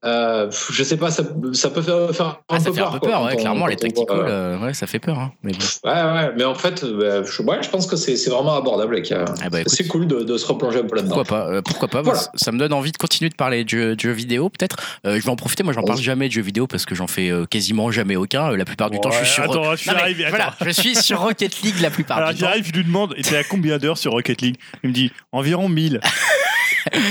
euh, 0.03 0.49
je 0.71 0.83
sais 0.83 0.97
pas, 0.97 1.11
ça, 1.11 1.23
ça 1.53 1.69
peut 1.69 1.81
faire, 1.81 2.09
faire 2.15 2.39
Ah, 2.49 2.55
un 2.55 2.59
ça 2.59 2.65
peu 2.69 2.73
fait 2.75 2.81
un 2.81 2.83
peur. 2.85 2.91
peu 2.93 2.99
quoi, 2.99 3.09
peur, 3.09 3.19
quand 3.19 3.25
ouais, 3.27 3.33
on- 3.35 3.39
clairement, 3.39 3.67
les 3.67 3.75
tacticals, 3.75 4.15
voit, 4.17 4.27
euh, 4.27 4.57
euh, 4.57 4.65
ouais, 4.65 4.73
ça 4.73 4.87
fait 4.87 4.97
peur. 4.99 5.19
Hein. 5.19 5.31
Mais 5.43 5.51
bon. 5.51 5.59
Ouais, 5.83 5.91
ouais, 5.93 6.31
mais 6.37 6.43
en 6.43 6.55
fait, 6.55 6.83
bah, 6.85 7.23
je, 7.23 7.41
ouais, 7.43 7.57
je 7.61 7.69
pense 7.69 7.85
que 7.87 7.95
c'est 7.95 8.15
vraiment 8.29 8.55
abordable 8.55 9.01
Ah 9.11 9.49
bah, 9.49 9.61
écoute. 9.61 9.71
c'est 9.73 9.87
cool 9.87 10.07
de, 10.07 10.21
de 10.23 10.37
se 10.37 10.45
replonger 10.47 10.79
un 10.79 10.83
peu 10.85 10.95
là-dedans. 10.95 11.15
Pourquoi 11.15 11.37
pas 11.39 11.47
euh, 11.51 11.61
Pourquoi 11.61 11.87
pas 11.87 12.01
Voilà. 12.01 12.19
bah, 12.19 12.31
Ça 12.35 12.51
me 12.51 12.57
donne 12.57 12.73
envie 12.73 12.91
de 12.91 12.97
continuer 12.97 13.29
de 13.29 13.35
parler 13.35 13.63
de 13.63 13.69
jeux, 13.69 13.95
de 13.95 13.99
jeux 13.99 14.11
vidéo, 14.11 14.49
peut-être. 14.49 14.77
Euh, 15.05 15.19
je 15.19 15.23
vais 15.23 15.29
en 15.29 15.35
profiter. 15.35 15.61
Moi, 15.63 15.73
j'en 15.73 15.83
parle 15.83 15.99
jamais 15.99 16.27
de 16.27 16.33
jeux 16.33 16.41
vidéo 16.41 16.65
parce 16.67 16.85
que 16.85 16.95
j'en 16.95 17.07
fais 17.07 17.29
euh, 17.29 17.45
quasiment 17.45 17.91
jamais 17.91 18.15
aucun. 18.15 18.51
Euh, 18.51 18.57
La 18.57 18.65
plupart 18.65 18.89
du 18.89 18.99
temps, 18.99 19.11
je 19.11 19.17
suis 19.17 19.27
sur. 19.27 19.43
Attends, 19.43 19.71
je 19.71 19.81
suis 19.81 19.89
Non, 19.89 19.95
mais 19.97 20.01
arrivé. 20.01 20.25
voilà, 20.29 20.47
attends. 20.47 20.65
je 20.65 20.71
suis 20.71 20.95
sur 20.95 21.19
Rocket 21.21 21.61
League 21.61 21.79
la 21.81 21.89
plupart 21.91 22.17
Alors 22.17 22.29
du 22.33 22.35
temps. 22.39 22.47
j'arrive, 22.47 22.65
je 22.65 22.71
lui 22.73 22.83
demande, 22.83 23.13
et 23.17 23.21
t'es 23.21 23.37
à 23.37 23.43
combien 23.43 23.77
d'heures 23.77 23.97
sur 23.99 24.11
Rocket 24.13 24.41
League? 24.41 24.55
Il 24.83 24.89
me 24.89 24.93
dit 24.95 25.11
environ 25.31 25.69
1000. 25.69 25.99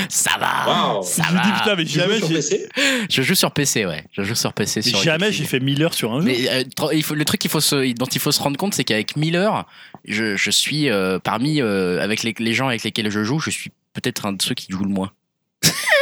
Ça 0.09 0.33
va. 0.41 0.67
Waouh. 0.67 1.03
Ça 1.03 1.23
je 1.29 1.33
lui 1.35 1.41
dis 1.43 1.51
va. 1.51 1.57
putain, 1.59 1.75
mais 1.77 1.87
jamais 1.87 2.19
sur 2.19 2.29
j'ai 2.29 2.35
PC 2.35 2.69
Je 3.11 3.23
joue 3.23 3.35
sur 3.35 3.51
PC, 3.52 3.86
ouais. 3.86 4.05
Je 4.12 4.23
joue 4.23 4.35
sur 4.35 4.52
PC. 4.52 4.82
Sur 4.82 5.02
jamais 5.02 5.32
j'ai 5.32 5.44
fait 5.44 5.61
1000 5.61 5.82
heures 5.82 5.94
sur 5.94 6.12
un 6.12 6.20
jeu. 6.20 6.27
Mais 6.27 6.48
euh, 6.51 6.65
tro- 6.77 6.93
il 6.93 7.02
faut, 7.02 7.15
le 7.15 7.24
truc 7.24 7.40
qu'il 7.40 7.51
faut 7.51 7.61
se, 7.61 7.93
dont 7.94 8.07
il 8.07 8.20
faut 8.20 8.32
se 8.32 8.40
rendre 8.40 8.57
compte, 8.57 8.74
c'est 8.74 8.85
qu'avec 8.85 9.16
Miller, 9.16 9.66
je, 10.07 10.36
je 10.36 10.51
suis 10.51 10.89
euh, 10.90 11.19
parmi 11.19 11.61
euh, 11.61 12.01
avec 12.02 12.23
les, 12.23 12.35
les 12.39 12.52
gens 12.55 12.69
avec 12.69 12.82
lesquels 12.85 13.11
je 13.11 13.24
joue, 13.24 13.39
je 13.40 13.51
suis 13.51 13.70
peut-être 13.94 14.27
un 14.27 14.32
de 14.32 14.43
ceux 14.43 14.55
qui 14.55 14.66
jouent 14.70 14.85
le 14.85 14.90
moins. 14.90 15.11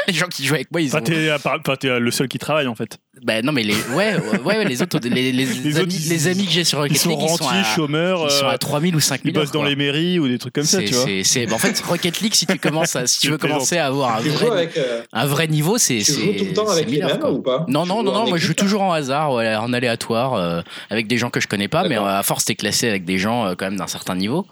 Les 0.09 0.15
gens 0.15 0.27
qui 0.27 0.45
jouent 0.45 0.55
avec 0.55 0.71
moi, 0.73 0.81
ils 0.81 0.97
ont. 0.97 1.01
t'es 1.01 1.31
t'es, 1.81 1.89
euh, 1.89 1.99
le 2.01 2.11
seul 2.11 2.29
qui 2.29 2.39
travaille 2.39 2.67
en 2.67 2.75
fait. 2.75 2.99
Bah 3.23 3.43
non, 3.43 3.51
mais 3.53 3.63
les, 3.65 3.75
ouais, 3.95 4.15
ouais, 4.17 4.41
ouais, 4.59 4.65
les 4.65 4.81
autres, 4.81 4.99
les, 5.03 5.33
les, 5.33 5.33
Les 5.45 5.77
amis, 5.77 5.81
autres, 5.81 5.93
ils- 6.05 6.09
les 6.09 6.29
amis 6.29 6.45
que 6.47 6.53
j'ai 6.53 6.63
sur 6.65 6.79
Rocket 6.79 6.97
Ils 6.97 7.01
sont 7.01 7.09
League, 7.11 7.19
ils 7.21 7.29
sont 7.29 7.45
rentiers, 7.45 7.59
à, 7.59 7.65
chômeurs, 7.65 8.21
ils 8.27 8.31
sont 8.31 8.47
euh, 8.47 8.51
à 8.51 8.59
3000 8.59 8.95
ou 8.95 9.01
5000 9.01 9.33
ils 9.33 9.35
bossent 9.35 9.47
heures, 9.49 9.53
dans 9.55 9.61
quoi. 9.61 9.69
les 9.69 9.75
mairies 9.77 10.19
ou 10.21 10.29
des 10.29 10.39
trucs 10.39 10.55
comme 10.55 10.63
ça, 10.65 10.79
C'est- 10.79 10.85
tu 10.85 10.95
vois. 10.95 11.05
c'est- 11.05 11.25
c'est- 11.25 11.47
bah, 11.47 11.55
en 11.57 11.59
fait, 11.59 11.81
Rocket 11.81 12.21
League, 12.21 12.35
si 12.35 12.47
tu 12.47 12.59
commences 12.59 12.95
à, 12.95 13.07
si 13.09 13.19
tu 13.19 13.27
Je 13.27 13.33
veux 13.33 13.39
plaisante. 13.39 13.57
commencer 13.59 13.77
à 13.79 13.87
avoir 13.87 14.17
un 14.19 14.23
Tu 14.23 14.31
joues 14.31 14.37
vrai, 14.37 14.51
avec. 14.51 14.77
euh, 14.77 15.03
un 15.13 15.27
vrai 15.27 15.49
niveau, 15.49 15.79
c'est, 15.79 15.99
tu 15.99 16.05
c'est, 16.05 16.13
joues 16.13 16.33
tout 16.39 16.45
le 16.45 16.53
temps 16.53 16.67
c'est 16.69 16.73
avec 16.75 16.87
les 16.87 16.93
1000 16.93 17.03
heures, 17.03 17.09
mêmes 17.11 17.19
quoi. 17.21 17.33
ou 17.33 17.43
pas? 17.43 17.65
Non, 17.69 17.83
Tu 17.83 17.89
non, 17.89 17.97
joues 17.99 18.03
non, 18.05 18.11
en 18.13 18.23
non, 18.25 18.29
moi 18.29 18.39
je 18.39 18.45
joue 18.45 18.53
équipe? 18.53 18.57
toujours 18.65 18.83
en 18.83 18.93
hasard, 18.93 19.33
ouais, 19.33 19.57
en 19.57 19.73
aléatoire, 19.73 20.35
euh, 20.35 20.61
avec 20.91 21.09
des 21.09 21.19
gens 21.19 21.31
que 21.31 21.41
je 21.41 21.49
connais 21.49 21.67
pas, 21.69 21.83
mais 21.83 21.97
D'accord. 21.97 22.07
euh, 22.07 22.19
à 22.21 22.23
force 22.23 22.45
t'es 22.45 22.55
classé 22.55 22.89
avec 22.89 23.05
des 23.05 23.19
gens 23.19 23.47
euh, 23.47 23.55
quand 23.59 23.67
même 23.67 23.77
d'un 23.79 23.89
certain 23.89 24.15
niveau. 24.15 24.47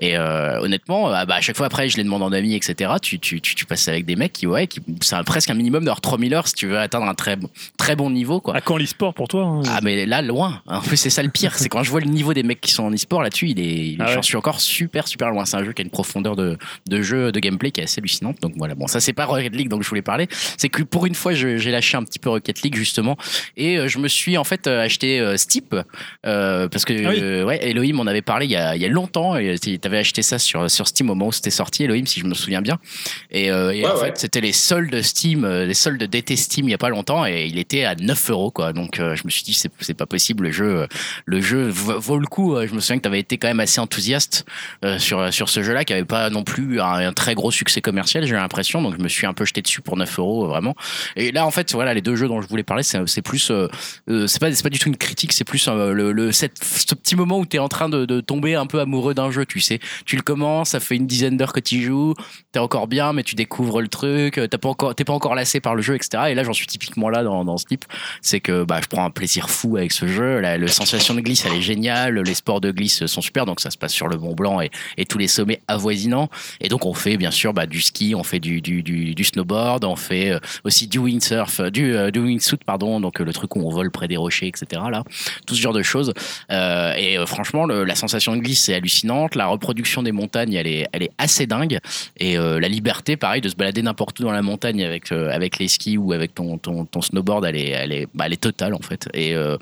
Et 0.00 0.16
euh, 0.16 0.60
honnêtement, 0.60 1.14
euh, 1.14 1.24
bah, 1.24 1.36
à 1.36 1.40
chaque 1.40 1.56
fois 1.56 1.66
après, 1.66 1.88
je 1.88 1.96
les 1.96 2.04
demande 2.04 2.24
en 2.24 2.32
ami, 2.32 2.54
etc. 2.56 2.94
Tu, 3.00 3.20
tu, 3.20 3.40
tu, 3.40 3.54
tu 3.54 3.64
passes 3.64 3.86
avec 3.86 4.06
des 4.06 4.16
mecs 4.16 4.32
qui, 4.32 4.48
ouais, 4.48 4.66
qui, 4.66 4.80
c'est 5.04 5.16
presque 5.24 5.50
un 5.50 5.54
minimum 5.54 5.84
d'avoir 5.84 6.00
3000 6.00 6.34
heures 6.34 6.48
si 6.48 6.54
tu 6.54 6.66
veux 6.66 6.78
atteindre 6.78 7.06
un 7.06 7.14
très, 7.14 7.36
bon- 7.36 7.50
très 7.76 7.96
bon 7.96 8.10
niveau, 8.10 8.40
quoi. 8.40 8.56
À 8.56 8.60
quand 8.60 8.76
l'e-sport 8.76 9.14
pour 9.14 9.28
toi 9.28 9.44
hein 9.44 9.62
Ah 9.68 9.80
mais 9.82 10.06
là 10.06 10.22
loin. 10.22 10.62
En 10.66 10.80
plus 10.80 10.96
c'est 10.96 11.10
ça 11.10 11.22
le 11.22 11.30
pire, 11.30 11.54
c'est 11.56 11.68
quand 11.68 11.82
je 11.82 11.90
vois 11.90 12.00
le 12.00 12.06
niveau 12.06 12.34
des 12.34 12.42
mecs 12.42 12.60
qui 12.60 12.72
sont 12.72 12.84
en 12.84 12.92
e-sport 12.92 13.22
là-dessus, 13.22 13.48
il 13.50 13.60
est, 13.60 13.64
il 13.64 13.92
est- 13.94 13.96
Ah 14.00 14.16
ouais. 14.16 14.22
suis 14.22 14.36
encore 14.36 14.60
super 14.60 15.08
super 15.08 15.30
loin. 15.30 15.44
C'est 15.44 15.56
un 15.56 15.64
jeu 15.64 15.72
qui 15.72 15.82
a 15.82 15.84
une 15.84 15.90
profondeur 15.90 16.36
de, 16.36 16.56
de 16.88 17.02
jeu, 17.02 17.32
de 17.32 17.40
gameplay 17.40 17.70
qui 17.70 17.80
est 17.80 17.84
assez 17.84 18.00
hallucinante. 18.00 18.40
Donc 18.40 18.52
voilà, 18.56 18.74
bon 18.74 18.86
ça 18.86 19.00
c'est 19.00 19.12
pas 19.12 19.24
Rocket 19.26 19.54
League 19.54 19.68
dont 19.68 19.80
je 19.82 19.88
voulais 19.88 20.02
parler. 20.02 20.28
C'est 20.56 20.68
que 20.68 20.82
pour 20.82 21.06
une 21.06 21.14
fois 21.14 21.32
j'ai 21.34 21.58
lâché 21.70 21.96
un 21.96 22.02
petit 22.04 22.18
peu 22.18 22.30
Rocket 22.30 22.62
League 22.62 22.74
justement 22.76 23.16
et 23.56 23.78
euh, 23.78 23.88
je 23.88 23.98
me 23.98 24.08
suis 24.08 24.36
en 24.38 24.44
fait 24.44 24.66
euh, 24.66 24.82
acheté 24.84 25.20
euh, 25.20 25.36
Steep 25.36 25.74
euh, 26.26 26.68
parce 26.68 26.84
que 26.84 26.92
Ah 27.06 27.10
oui. 27.10 27.18
euh, 27.20 27.44
ouais 27.44 27.58
Elohim 27.68 27.98
en 28.00 28.06
avait 28.06 28.22
parlé 28.22 28.46
il 28.46 28.52
y 28.52 28.56
a, 28.56 28.76
il 28.76 28.82
y 28.82 28.84
a 28.84 28.88
longtemps 28.88 29.36
et 29.36 29.56
t'avais 29.80 29.98
acheté 29.98 30.22
ça 30.22 30.38
sur 30.38 30.70
sur 30.70 30.86
Steam 30.86 31.10
au 31.10 31.14
moment 31.14 31.28
où 31.28 31.32
c'était 31.32 31.50
sorti 31.50 31.84
Elohim 31.84 32.06
si 32.06 32.20
je 32.20 32.26
me 32.26 32.34
souviens 32.34 32.62
bien 32.62 32.78
et, 33.30 33.50
euh, 33.50 33.70
et 33.72 33.82
Ouais, 33.82 33.86
en 33.90 33.94
ouais. 33.96 34.06
fait 34.06 34.18
c'était 34.18 34.40
les 34.40 34.52
soldes 34.88 35.02
Steam 35.02 35.44
euh, 35.44 35.66
les 35.66 35.74
soldes 35.74 36.02
d'été 36.02 36.36
Steam 36.36 36.68
il 36.68 36.70
y 36.70 36.74
a 36.74 36.78
pas 36.78 36.88
longtemps 36.88 37.26
et 37.26 37.46
il 37.46 37.58
était 37.58 37.84
à 37.84 37.94
9 37.94 38.30
euros 38.30 38.50
quoi. 38.50 38.72
Donc 38.72 38.98
euh, 38.98 39.14
je 39.16 39.24
me 39.24 39.30
suis 39.30 39.42
dit 39.42 39.54
c'est 39.54 39.94
pas 39.94 40.06
possible 40.06 40.44
le 40.44 40.52
jeu 40.52 40.82
euh, 40.82 40.86
le 41.26 41.40
jeu 41.40 41.68
vaut 41.68 42.18
le 42.18 42.26
coup 42.26 42.56
je 42.66 42.74
me 42.74 42.80
souviens 42.80 42.96
que 42.96 43.02
tu 43.02 43.08
avais 43.08 43.20
été 43.20 43.38
quand 43.38 43.48
même 43.48 43.60
assez 43.60 43.80
enthousiaste 43.80 44.46
sur 44.98 45.32
sur 45.32 45.48
ce 45.48 45.62
jeu 45.62 45.72
là 45.72 45.84
qui 45.84 45.92
avait 45.92 46.04
pas 46.04 46.30
non 46.30 46.44
plus 46.44 46.80
un, 46.80 47.12
très 47.12 47.34
gros 47.34 47.50
succès 47.50 47.80
commercial 47.80 48.24
j'ai 48.26 48.34
l'impression. 48.34 48.82
Donc 48.82 48.96
je 48.96 49.02
me 49.02 49.08
suis 49.08 49.26
un 49.26 49.34
peu 49.34 49.44
jeté 49.44 49.62
dessus 49.62 49.80
pour 49.80 49.96
9 49.96 50.18
euros 50.18 50.46
vraiment. 50.46 50.74
Et 51.16 51.32
là 51.32 51.46
en 51.46 51.50
fait 51.50 51.72
voilà 51.72 51.94
les 51.94 52.00
deux 52.00 52.16
jeux 52.16 52.28
dont 52.28 52.40
je 52.40 52.48
voulais 52.48 52.62
parler 52.62 52.82
c'est 52.82 53.06
c'est 53.06 53.22
plus 53.22 53.52
c'est 54.26 54.40
pas 54.40 54.52
c'est 54.52 54.62
pas 54.62 54.70
du 54.70 54.78
tout 54.78 54.88
une 54.88 54.96
critique 54.96 55.32
c'est 55.32 55.44
plus 55.44 55.68
le, 55.68 56.12
le 56.12 56.32
cette, 56.32 56.62
ce 56.62 56.94
petit 56.94 57.16
moment 57.16 57.38
où 57.38 57.46
tu 57.46 57.56
es 57.56 57.60
en 57.60 57.68
train 57.68 57.88
de, 57.88 58.20
tomber 58.20 58.54
un 58.54 58.66
peu 58.66 58.80
amoureux 58.80 59.14
d'un 59.14 59.30
jeu 59.30 59.46
tu 59.46 59.60
sais. 59.60 59.78
Tu 60.04 60.16
le 60.16 60.22
commences 60.22 60.70
ça 60.70 60.80
fait 60.80 60.96
une 60.96 61.06
dizaine 61.06 61.36
d'heures 61.36 61.52
que 61.52 61.60
tu 61.60 61.82
joues 61.82 62.14
t'es 62.52 62.58
encore 62.58 62.88
bien 62.88 63.12
mais 63.12 63.22
tu 63.22 63.34
découvres 63.34 63.80
le 63.80 63.88
truc 63.88 64.40
t'as 64.50 64.58
pas 64.58 64.68
t'es 64.96 65.04
pas 65.04 65.12
encore 65.12 65.34
lassé 65.34 65.60
par 65.60 65.74
le 65.74 65.82
jeu 65.82 65.94
etc 65.94 66.24
et 66.28 66.34
là 66.34 66.44
j'en 66.44 66.52
suis 66.52 66.66
typiquement 66.66 67.08
là 67.08 67.22
dans, 67.22 67.44
dans 67.44 67.56
ce 67.56 67.64
type. 67.66 67.84
C'est 68.22 68.40
que 68.40 68.64
bah, 68.64 68.80
je 68.82 68.88
prends 68.88 69.04
un 69.04 69.10
plaisir 69.10 69.50
fou 69.50 69.76
avec 69.76 69.92
ce 69.92 70.06
jeu. 70.06 70.40
La, 70.40 70.68
sensation 70.68 71.14
de 71.14 71.20
glisse 71.20 71.44
elle 71.46 71.54
est 71.54 71.62
géniale. 71.62 72.20
Les 72.20 72.34
sports 72.34 72.60
de 72.60 72.70
glisse 72.70 73.06
sont 73.06 73.20
super. 73.20 73.46
Donc 73.46 73.60
ça 73.60 73.70
se 73.70 73.78
passe 73.78 73.92
sur 73.92 74.08
le 74.08 74.16
Mont 74.16 74.34
Blanc 74.34 74.60
et, 74.60 74.70
et 74.96 75.06
tous 75.06 75.18
les 75.18 75.28
sommets 75.28 75.60
avoisinants. 75.66 76.28
Et 76.60 76.68
donc 76.68 76.84
on 76.84 76.94
fait 76.94 77.16
bien 77.16 77.30
sûr 77.30 77.52
bah, 77.52 77.66
du 77.66 77.80
ski 77.80 78.14
on 78.14 78.22
fait 78.22 78.40
du, 78.40 78.60
du, 78.60 79.24
snowboard 79.24 79.84
on 79.84 79.96
fait 79.96 80.30
euh, 80.30 80.38
aussi 80.64 80.86
du 80.86 80.98
windsurf 80.98 81.60
euh, 81.60 81.70
du, 81.70 81.94
euh, 81.94 82.10
du 82.10 82.20
wingsuit 82.20 82.58
pardon. 82.64 83.00
Donc 83.00 83.20
euh, 83.20 83.24
le 83.24 83.32
truc 83.32 83.56
où 83.56 83.60
on 83.60 83.70
vole 83.70 83.90
près 83.90 84.08
des 84.08 84.16
rochers 84.16 84.48
etc 84.48 84.82
là. 84.90 85.02
Tout 85.46 85.54
ce 85.54 85.60
genre 85.60 85.72
de 85.72 85.82
choses. 85.82 86.12
Et 86.50 87.16
franchement 87.26 87.66
la 87.66 87.94
sensation 87.94 88.36
de 88.36 88.40
glisse 88.40 88.68
est 88.68 88.74
hallucinante. 88.74 89.34
La 89.34 89.46
reproduction 89.46 90.02
des 90.02 90.12
montagnes 90.12 90.54
elle 90.54 90.66
est, 90.66 90.86
elle 90.92 91.02
est 91.02 91.10
assez 91.18 91.46
dingue. 91.46 91.78
Et 92.18 92.36
la 92.36 92.68
liberté 92.68 93.16
pareil 93.16 93.40
de 93.40 93.48
se 93.48 93.56
balader 93.56 93.82
n'importe 93.82 94.20
où 94.20 94.24
dans 94.24 94.32
la 94.32 94.42
montagne 94.42 94.67
avec 94.76 95.12
euh, 95.12 95.30
avec 95.30 95.58
les 95.58 95.68
skis 95.68 95.96
ou 95.96 96.12
avec 96.12 96.34
ton, 96.34 96.58
ton, 96.58 96.86
snowboard 97.00 97.44
elle 97.44 97.56
est 97.56 97.70
elle 97.70 97.92
est 97.92 98.06
bah, 98.14 98.24
elle 98.26 98.32
est 98.32 98.40
totale 98.40 98.74
en 98.74 98.80
fait. 98.80 99.08
Et 99.14 99.34
euh, 99.34 99.56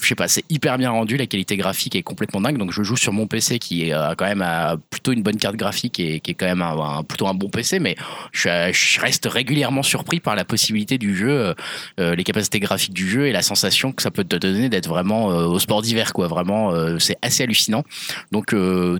je 0.00 0.06
sais 0.06 0.14
pas 0.14 0.28
c'est 0.28 0.44
hyper 0.50 0.78
bien 0.78 0.90
rendu 0.90 1.16
la 1.16 1.26
qualité 1.26 1.56
graphique 1.56 1.94
est 1.94 2.02
complètement 2.02 2.40
dingue. 2.40 2.58
Donc 2.58 2.72
je 2.72 2.82
joue 2.82 2.96
sur 2.96 3.12
mon 3.12 3.26
PC 3.26 3.58
qui 3.58 3.88
est 3.88 3.94
euh, 3.94 4.14
quand 4.16 4.26
même 4.26 4.44
plutôt 4.90 5.12
une 5.12 5.22
bonne 5.22 5.36
carte 5.36 5.56
graphique 5.56 6.00
et 6.00 6.20
qui 6.20 6.32
est 6.32 6.34
quand 6.34 6.46
même 6.46 6.62
un, 6.62 7.02
plutôt 7.02 7.26
un 7.26 7.34
bon 7.34 7.48
PC 7.48 7.78
mais 7.78 7.96
je, 8.32 9.00
reste 9.00 9.26
régulièrement 9.26 9.82
surpris 9.82 10.20
par 10.20 10.34
la 10.34 10.44
possibilité 10.44 10.98
du 10.98 11.16
jeu 11.16 11.54
les 11.98 12.24
capacités 12.24 12.60
graphiques 12.60 12.94
du 12.94 13.08
jeu 13.08 13.26
et 13.26 13.32
la 13.32 13.42
sensation 13.42 13.92
que 13.92 14.02
ça 14.02 14.10
peut 14.10 14.24
te 14.24 14.36
donner 14.36 14.68
d'être 14.68 14.88
vraiment 14.88 15.26
au 15.26 15.58
sport 15.58 15.82
d'hiver 15.82 16.12
quoi. 16.12 16.26
Vraiment 16.28 16.72
c'est 16.98 17.16
assez 17.22 17.42
hallucinant. 17.42 17.84
Donc 18.32 18.54